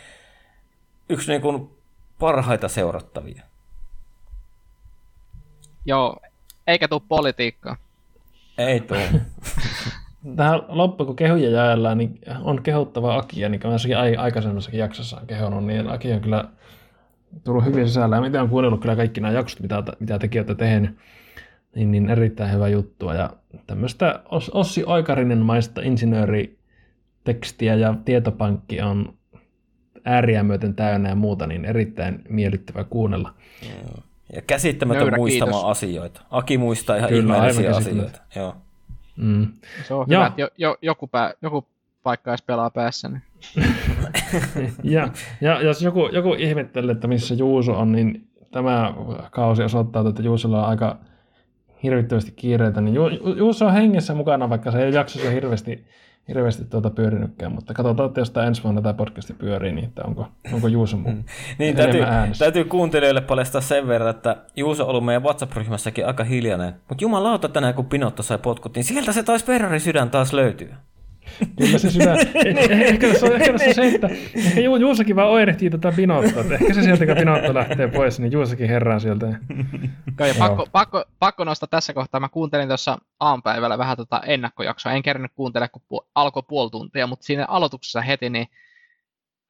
yksi 1.08 1.30
niin 1.30 1.42
kuin 1.42 1.70
parhaita 2.18 2.68
seurattavia. 2.68 3.42
Joo, 5.84 6.16
eikä 6.66 6.88
tuu 6.88 7.00
politiikkaa. 7.00 7.76
Ei 8.58 8.80
tuo. 8.80 8.96
Tähän 10.36 10.62
loppuun, 10.68 11.06
kun 11.06 11.16
kehuja 11.16 11.50
jaellaan, 11.50 11.98
niin 11.98 12.20
on 12.42 12.62
kehuttava 12.62 13.16
Akia, 13.16 13.48
niin 13.48 13.60
kuin 13.60 13.70
mä 13.70 14.22
aikaisemmassakin 14.22 14.80
jaksossa 14.80 15.16
on 15.20 15.26
kehunut, 15.26 15.64
niin 15.64 15.90
Aki 15.90 16.12
on 16.12 16.20
kyllä 16.20 16.44
tullut 17.44 17.64
hyvin 17.64 17.88
sisällä. 17.88 18.16
Ja 18.16 18.22
mitä 18.22 18.42
on 18.42 18.48
kuunnellut 18.48 18.80
kyllä 18.80 18.96
kaikki 18.96 19.20
nämä 19.20 19.34
jaksot, 19.34 19.60
mitä, 19.60 19.82
mitä 20.00 20.18
tekin 20.18 20.38
olette 20.40 20.54
tehnyt, 20.54 20.98
niin, 21.74 21.90
niin 21.90 22.10
erittäin 22.10 22.52
hyvä 22.52 22.68
juttua. 22.68 23.14
Ja 23.14 23.30
tämmöistä 23.66 24.20
Os- 24.26 24.50
Ossi 24.52 24.84
Oikarinen 24.86 25.38
maista 25.38 25.80
insinööritekstiä 25.82 27.74
ja 27.74 27.94
tietopankki 28.04 28.80
on 28.80 29.14
ääriä 30.04 30.42
myöten 30.42 30.74
täynnä 30.74 31.08
ja 31.08 31.14
muuta, 31.14 31.46
niin 31.46 31.64
erittäin 31.64 32.22
miellyttävä 32.28 32.84
kuunnella. 32.84 33.34
Ja 34.34 34.42
käsittämätön 34.46 35.02
Nöyrä 35.02 35.16
muistamaan 35.16 35.62
kiitos. 35.62 35.70
asioita. 35.70 36.20
Aki 36.30 36.58
muistaa 36.58 36.96
ihan 36.96 37.08
Kyllä, 37.10 37.34
ihmeellisiä 37.34 37.76
asioita. 37.76 38.20
Joo. 38.36 38.56
Mm. 39.16 39.46
Se 39.88 39.94
on 39.94 40.06
Joo. 40.08 40.20
hyvä, 40.20 40.26
että 40.26 40.40
jo, 40.40 40.48
jo, 40.58 40.76
joku, 40.82 41.06
pää, 41.06 41.32
joku 41.42 41.64
paikka 42.02 42.30
edes 42.30 42.42
pelaa 42.42 42.70
päässä. 42.70 43.08
Niin. 43.08 43.22
Ja, 44.82 45.08
ja 45.40 45.62
jos 45.62 45.82
joku, 45.82 46.08
joku 46.12 46.34
ihmettelee, 46.38 46.92
että 46.92 47.06
missä 47.06 47.34
Juuso 47.34 47.78
on, 47.78 47.92
niin 47.92 48.28
tämä 48.50 48.94
kausi 49.30 49.62
osoittaa, 49.62 50.08
että 50.08 50.22
Juusolla 50.22 50.62
on 50.62 50.68
aika 50.68 50.98
hirvittävästi 51.84 52.32
kiireitä, 52.32 52.80
niin 52.80 52.94
Ju, 52.94 53.08
Ju- 53.08 53.34
Juuso 53.36 53.66
on 53.66 53.72
hengessä 53.72 54.14
mukana, 54.14 54.50
vaikka 54.50 54.70
se 54.70 54.84
ei 54.84 54.94
jaksossa 54.94 55.30
hirveästi, 55.30 55.84
hirveästi 56.28 56.64
tuota 56.64 56.90
pyörinytkään, 56.90 57.52
mutta 57.52 57.74
katsotaan, 57.74 58.08
että 58.08 58.20
jos 58.20 58.30
tämä 58.30 58.46
ensi 58.46 58.62
vuonna 58.62 58.82
tämä 58.82 58.94
podcasti 58.94 59.32
pyörii, 59.32 59.72
niin 59.72 59.84
että 59.84 60.02
onko, 60.04 60.28
onko 60.52 60.68
Juuso 60.68 60.96
muu. 60.96 61.12
Niin, 61.58 61.76
täytyy, 61.76 62.02
äänessä. 62.02 62.44
täytyy 62.44 62.64
kuuntelijoille 62.64 63.20
paljastaa 63.20 63.60
sen 63.60 63.88
verran, 63.88 64.10
että 64.10 64.36
Juuso 64.56 64.82
on 64.84 64.90
ollut 64.90 65.04
meidän 65.04 65.22
WhatsApp-ryhmässäkin 65.22 66.06
aika 66.06 66.24
hiljainen. 66.24 66.74
Mutta 66.88 67.04
jumalauta 67.04 67.48
tänään, 67.48 67.74
kun 67.74 67.86
Pinotto 67.86 68.22
sai 68.22 68.38
potkut, 68.38 68.74
niin 68.74 68.84
sieltä 68.84 69.12
se 69.12 69.22
taisi 69.22 69.44
Ferrari 69.46 69.80
sydän 69.80 70.10
taas 70.10 70.32
löytyä. 70.32 70.76
Kyllä 71.58 71.78
se 71.78 71.90
sydän, 71.90 72.18
eh- 72.18 72.72
ehkä 72.72 73.08
tässä 73.08 73.26
on, 73.26 73.32
ehkä 73.32 73.52
tässä 73.52 73.68
on 73.68 73.74
se, 73.74 73.94
että 73.94 74.08
ehkä 74.34 74.60
Ju, 74.60 74.76
Juusokin 74.76 75.16
vaan 75.16 75.28
oirehtii 75.28 75.70
tätä 75.70 75.92
Pinottoa, 75.96 76.40
että 76.40 76.54
ehkä 76.54 76.74
se 76.74 76.82
sieltä, 76.82 77.06
kun 77.06 77.16
Pinotto 77.16 77.54
lähtee 77.54 77.88
pois, 77.88 78.20
niin 78.20 78.32
Juusokin 78.32 78.68
herää 78.68 78.98
sieltä. 78.98 79.26
Joo, 79.26 79.36
ja 80.18 80.26
Joo. 80.26 80.34
pakko, 80.38 80.66
pakko, 80.72 81.04
pakko 81.18 81.44
nostaa 81.44 81.66
tässä 81.66 81.92
kohtaa. 81.92 82.20
Mä 82.20 82.28
kuuntelin 82.28 82.68
tuossa 82.68 82.98
aamupäivällä 83.20 83.78
vähän 83.78 83.96
tota 83.96 84.20
ennakkojaksoa. 84.26 84.92
En 84.92 85.02
kerännyt 85.02 85.32
kuuntelemaan, 85.34 85.70
kun 85.70 85.82
pu- 85.82 86.06
alkoi 86.14 86.42
puoli 86.48 86.70
tuntia, 86.70 87.06
mutta 87.06 87.26
siinä 87.26 87.44
aloituksessa 87.48 88.00
heti, 88.00 88.30
niin 88.30 88.46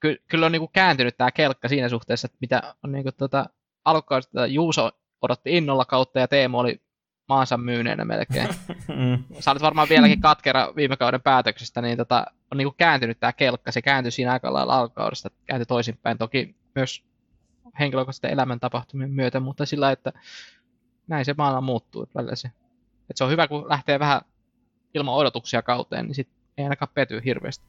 ky- 0.00 0.22
kyllä 0.28 0.46
on 0.46 0.52
niinku 0.52 0.70
kääntynyt 0.72 1.16
tämä 1.16 1.30
kelkka 1.30 1.68
siinä 1.68 1.88
suhteessa, 1.88 2.26
että 2.26 2.38
mitä 2.40 2.74
on 2.84 2.92
niinku 2.92 3.12
tota, 3.12 3.46
alkukaudesta 3.84 4.46
Juuso 4.46 4.90
odotti 5.22 5.56
innolla 5.56 5.84
kautta 5.84 6.18
ja 6.20 6.28
Teemu 6.28 6.58
oli 6.58 6.80
maansa 7.28 7.56
myyneenä 7.56 8.04
melkein. 8.04 8.48
Mm. 8.88 9.24
Sä 9.40 9.50
olet 9.50 9.62
varmaan 9.62 9.88
vieläkin 9.88 10.20
katkera 10.20 10.72
viime 10.76 10.96
kauden 10.96 11.22
päätöksestä, 11.22 11.82
niin 11.82 11.96
tota, 11.96 12.26
on 12.50 12.58
niinku 12.58 12.74
kääntynyt 12.78 13.20
tämä 13.20 13.32
kelkka. 13.32 13.72
Se 13.72 13.82
kääntyi 13.82 14.10
siinä 14.10 14.32
aika 14.32 14.52
lailla 14.52 14.78
alkukaudesta, 14.78 15.30
kääntyi 15.46 15.66
toisinpäin. 15.66 16.18
Toki 16.18 16.54
myös 16.74 17.04
henkilökohtaisten 17.80 18.30
elämäntapahtumien 18.30 19.10
myötä, 19.10 19.40
mutta 19.40 19.66
sillä, 19.66 19.92
että 19.92 20.12
näin 21.06 21.24
se 21.24 21.34
maailma 21.38 21.60
muuttuu 21.60 22.02
että 22.02 22.14
välillä 22.18 22.36
se. 22.36 22.48
Että 23.00 23.14
se 23.14 23.24
on 23.24 23.30
hyvä, 23.30 23.48
kun 23.48 23.68
lähtee 23.68 23.98
vähän 23.98 24.20
ilman 24.94 25.14
odotuksia 25.14 25.62
kauteen, 25.62 26.06
niin 26.06 26.14
sit 26.14 26.28
ei 26.58 26.64
ainakaan 26.64 26.90
pety 26.94 27.22
hirveästi. 27.24 27.64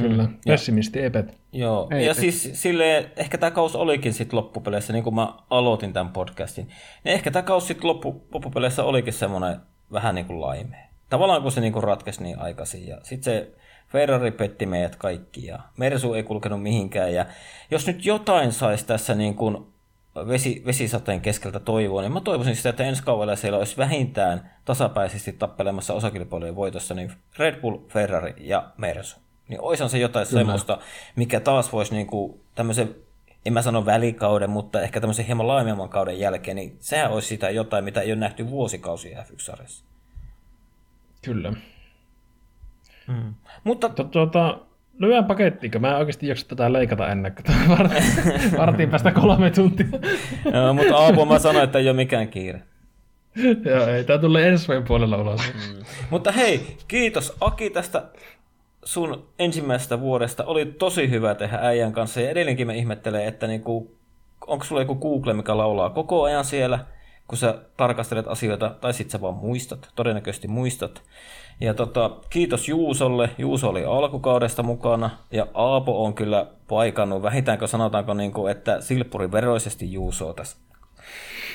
Kyllä, 0.00 0.22
Ja, 0.22 0.52
pessimisti 0.52 1.00
ei 1.00 1.10
petä. 1.10 1.32
joo. 1.52 1.88
Ei 1.90 2.06
ja 2.06 2.14
siis 2.14 2.50
silleen, 2.52 3.10
ehkä 3.16 3.38
tämä 3.38 3.50
kaus 3.50 3.76
olikin 3.76 4.12
sitten 4.12 4.36
loppupeleissä, 4.36 4.92
niin 4.92 5.04
kuin 5.04 5.14
mä 5.14 5.34
aloitin 5.50 5.92
tämän 5.92 6.12
podcastin, 6.12 6.66
niin 7.04 7.14
ehkä 7.14 7.30
tämä 7.30 7.42
kaus 7.42 7.66
sitten 7.66 7.88
loppu, 7.88 8.26
loppupeleissä 8.34 8.84
olikin 8.84 9.12
semmoinen 9.12 9.56
vähän 9.92 10.14
niin 10.14 10.26
kuin 10.26 10.40
laimea. 10.40 10.88
tavallaan 11.10 11.42
kun 11.42 11.52
se 11.52 11.60
niinku 11.60 11.80
ratkesi 11.80 12.22
niin 12.22 12.38
aikaisin. 12.38 12.86
Ja 12.86 12.98
sitten 13.02 13.32
se 13.32 13.52
Ferrari 13.88 14.30
petti 14.30 14.66
meidät 14.66 14.96
kaikki 14.96 15.46
ja 15.46 15.58
Mersu 15.76 16.14
ei 16.14 16.22
kulkenut 16.22 16.62
mihinkään. 16.62 17.14
Ja 17.14 17.26
jos 17.70 17.86
nyt 17.86 18.06
jotain 18.06 18.52
saisi 18.52 18.86
tässä 18.86 19.14
niin 19.14 19.34
kuin 19.34 19.66
vesi, 20.28 20.62
vesisateen 20.66 21.20
keskeltä 21.20 21.60
toivoa, 21.60 22.02
niin 22.02 22.12
mä 22.12 22.20
toivoisin 22.20 22.56
sitä, 22.56 22.68
että 22.68 22.84
ensi 22.84 23.02
kaudella 23.02 23.36
siellä 23.36 23.58
olisi 23.58 23.76
vähintään 23.76 24.50
tasapäisesti 24.64 25.32
tappelemassa 25.32 25.94
osakilpailujen 25.94 26.56
voitossa 26.56 26.94
niin 26.94 27.12
Red 27.38 27.60
Bull, 27.60 27.78
Ferrari 27.88 28.34
ja 28.38 28.70
Mersu. 28.76 29.18
Niin 29.48 29.60
oishan 29.60 29.90
se 29.90 29.98
jotain 29.98 30.26
Kyllä. 30.28 30.40
semmoista, 30.40 30.78
mikä 31.16 31.40
taas 31.40 31.72
voisi 31.72 31.94
niin 31.94 32.06
kuin 32.06 32.40
tämmöisen 32.54 32.94
en 33.46 33.52
mä 33.52 33.62
sano 33.62 33.86
välikauden, 33.86 34.50
mutta 34.50 34.80
ehkä 34.80 35.00
tämmöisen 35.00 35.26
hieman 35.26 35.48
laajemman 35.48 35.88
kauden 35.88 36.18
jälkeen, 36.18 36.56
niin 36.56 36.76
sehän 36.80 37.10
olisi 37.10 37.28
sitä 37.28 37.50
jotain, 37.50 37.84
mitä 37.84 38.00
ei 38.00 38.12
ole 38.12 38.20
nähty 38.20 38.50
vuosikausia 38.50 39.22
F1-sarjassa. 39.22 39.84
Kyllä. 41.24 41.52
Mm. 43.06 43.34
Mutta... 43.64 43.88
Tuota, 43.88 44.58
lyhyen 44.98 45.24
pakettiin, 45.24 45.80
mä 45.80 45.90
en 45.90 45.96
oikeasti 45.96 46.28
jaksa 46.28 46.48
tätä 46.48 46.72
leikata 46.72 47.08
ennen 47.08 47.34
kuin 47.34 47.78
vartiin 48.58 48.90
päästä 48.90 49.10
kolme 49.10 49.50
tuntia. 49.50 49.86
Joo, 50.52 50.74
mutta 50.74 50.96
Aapo 50.96 51.24
mä 51.24 51.38
sanoin, 51.38 51.64
että 51.64 51.78
ei 51.78 51.88
ole 51.88 51.96
mikään 51.96 52.28
kiire. 52.28 52.62
Joo, 53.64 53.86
ei, 53.86 54.04
tää 54.04 54.18
tulee 54.18 54.48
ensi 54.48 54.68
vuoden 54.68 54.84
puolella 54.84 55.16
ulos. 55.16 55.40
Mm. 55.54 55.84
Mutta 56.10 56.32
hei, 56.32 56.76
kiitos 56.88 57.36
Aki 57.40 57.70
tästä 57.70 58.04
sun 58.88 59.28
ensimmäisestä 59.38 60.00
vuodesta. 60.00 60.44
Oli 60.44 60.66
tosi 60.66 61.10
hyvä 61.10 61.34
tehdä 61.34 61.58
äijän 61.62 61.92
kanssa 61.92 62.20
ja 62.20 62.30
edelleenkin 62.30 62.66
me 62.66 62.76
ihmettelee, 62.76 63.26
että 63.26 63.46
niinku, 63.46 63.96
onko 64.46 64.64
sulla 64.64 64.82
joku 64.82 64.94
Google, 64.94 65.32
mikä 65.32 65.56
laulaa 65.56 65.90
koko 65.90 66.22
ajan 66.22 66.44
siellä, 66.44 66.78
kun 67.28 67.38
sä 67.38 67.58
tarkastelet 67.76 68.28
asioita, 68.28 68.74
tai 68.80 68.92
sit 68.92 69.10
sä 69.10 69.20
vaan 69.20 69.34
muistat, 69.34 69.88
todennäköisesti 69.94 70.48
muistat. 70.48 71.02
Ja 71.60 71.74
tota, 71.74 72.10
kiitos 72.30 72.68
Juusolle. 72.68 73.30
Juuso 73.38 73.68
oli 73.68 73.84
alkukaudesta 73.84 74.62
mukana 74.62 75.10
ja 75.30 75.46
Aapo 75.54 76.04
on 76.04 76.14
kyllä 76.14 76.46
paikannut, 76.68 77.22
vähintäänkö 77.22 77.66
sanotaanko, 77.66 78.14
niin 78.14 78.32
kuin, 78.32 78.52
että 78.52 78.80
silppuri 78.80 79.32
veroisesti 79.32 79.92
Juusoa 79.92 80.34
tässä 80.34 80.56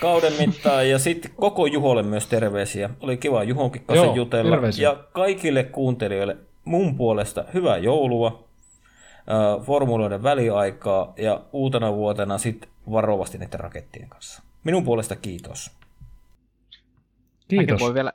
kauden 0.02 0.34
mittaan. 0.40 0.90
Ja 0.90 1.00
sitten 1.00 1.32
koko 1.36 1.66
Juholle 1.66 2.04
myös 2.04 2.28
terveisiä. 2.28 2.90
Oli 3.02 3.18
kiva 3.18 3.44
Juhonkin 3.44 3.84
kanssa 3.86 4.06
Joo, 4.06 4.16
jutella. 4.16 4.52
Terveisiä. 4.52 4.90
Ja 4.90 4.98
kaikille 5.12 5.64
kuuntelijoille 5.64 6.38
mun 6.66 6.98
puolesta 6.98 7.46
hyvää 7.54 7.78
joulua, 7.78 8.48
formuloiden 9.66 10.24
väliaikaa 10.24 11.14
ja 11.18 11.42
uutena 11.52 11.94
vuotena 11.94 12.38
sitten 12.38 12.70
varovasti 12.92 13.38
näiden 13.38 13.60
rakettien 13.60 14.10
kanssa. 14.10 14.44
Minun 14.64 14.84
puolesta 14.84 15.16
kiitos. 15.16 15.72
Kiitos. 17.48 17.68
Mäkin 17.68 17.80
voi 17.80 17.94
vielä, 17.94 18.12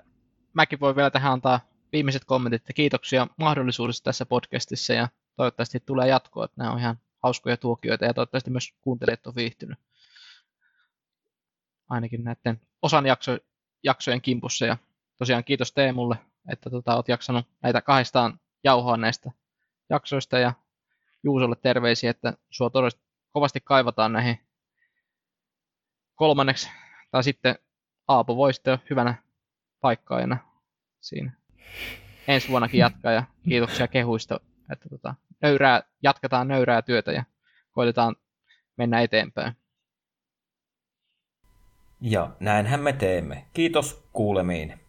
mäkin 0.52 0.80
voi 0.80 0.96
vielä 0.96 1.10
tähän 1.10 1.32
antaa 1.32 1.60
viimeiset 1.92 2.24
kommentit 2.24 2.62
ja 2.68 2.74
kiitoksia 2.74 3.26
mahdollisuudesta 3.36 4.04
tässä 4.04 4.26
podcastissa 4.26 4.92
ja 4.92 5.08
toivottavasti 5.36 5.80
tulee 5.80 6.08
jatkoa, 6.08 6.44
että 6.44 6.54
nämä 6.58 6.72
on 6.72 6.78
ihan 6.78 6.98
hauskoja 7.22 7.56
tuokioita 7.56 8.04
ja 8.04 8.14
toivottavasti 8.14 8.50
myös 8.50 8.74
kuuntelijat 8.80 9.26
on 9.26 9.34
viihtynyt 9.36 9.78
ainakin 11.88 12.24
näiden 12.24 12.60
osan 12.82 13.06
jakso, 13.06 13.38
jaksojen 13.82 14.20
kimpussa 14.20 14.66
ja 14.66 14.76
tosiaan 15.18 15.44
kiitos 15.44 15.72
Teemulle, 15.72 16.16
että 16.48 16.70
tota, 16.70 16.96
olet 16.96 17.08
jaksanut 17.08 17.46
näitä 17.62 17.80
kahdestaan 17.80 18.40
jauhaa 18.64 18.96
näistä 18.96 19.30
jaksoista 19.90 20.38
ja 20.38 20.52
Juusolle 21.22 21.56
terveisiä, 21.56 22.10
että 22.10 22.32
sua 22.50 22.70
todella 22.70 22.98
kovasti 23.32 23.60
kaivataan 23.64 24.12
näihin 24.12 24.38
kolmanneksi, 26.14 26.70
tai 27.10 27.24
sitten 27.24 27.58
Aapo 28.08 28.36
voi 28.36 28.54
sitten 28.54 28.78
hyvänä 28.90 29.14
paikkaajana 29.80 30.36
siinä 31.00 31.32
ensi 32.28 32.48
vuonnakin 32.48 32.80
jatkaa 32.80 33.12
ja 33.12 33.22
kiitoksia 33.48 33.88
kehuista, 33.88 34.40
että 34.72 34.88
tota, 34.88 35.14
nöyrää, 35.42 35.82
jatketaan 36.02 36.48
nöyrää 36.48 36.82
työtä 36.82 37.12
ja 37.12 37.24
koitetaan 37.72 38.16
mennä 38.76 39.00
eteenpäin. 39.00 39.52
Ja 42.00 42.30
näinhän 42.40 42.80
me 42.80 42.92
teemme. 42.92 43.44
Kiitos 43.52 44.08
kuulemiin. 44.12 44.80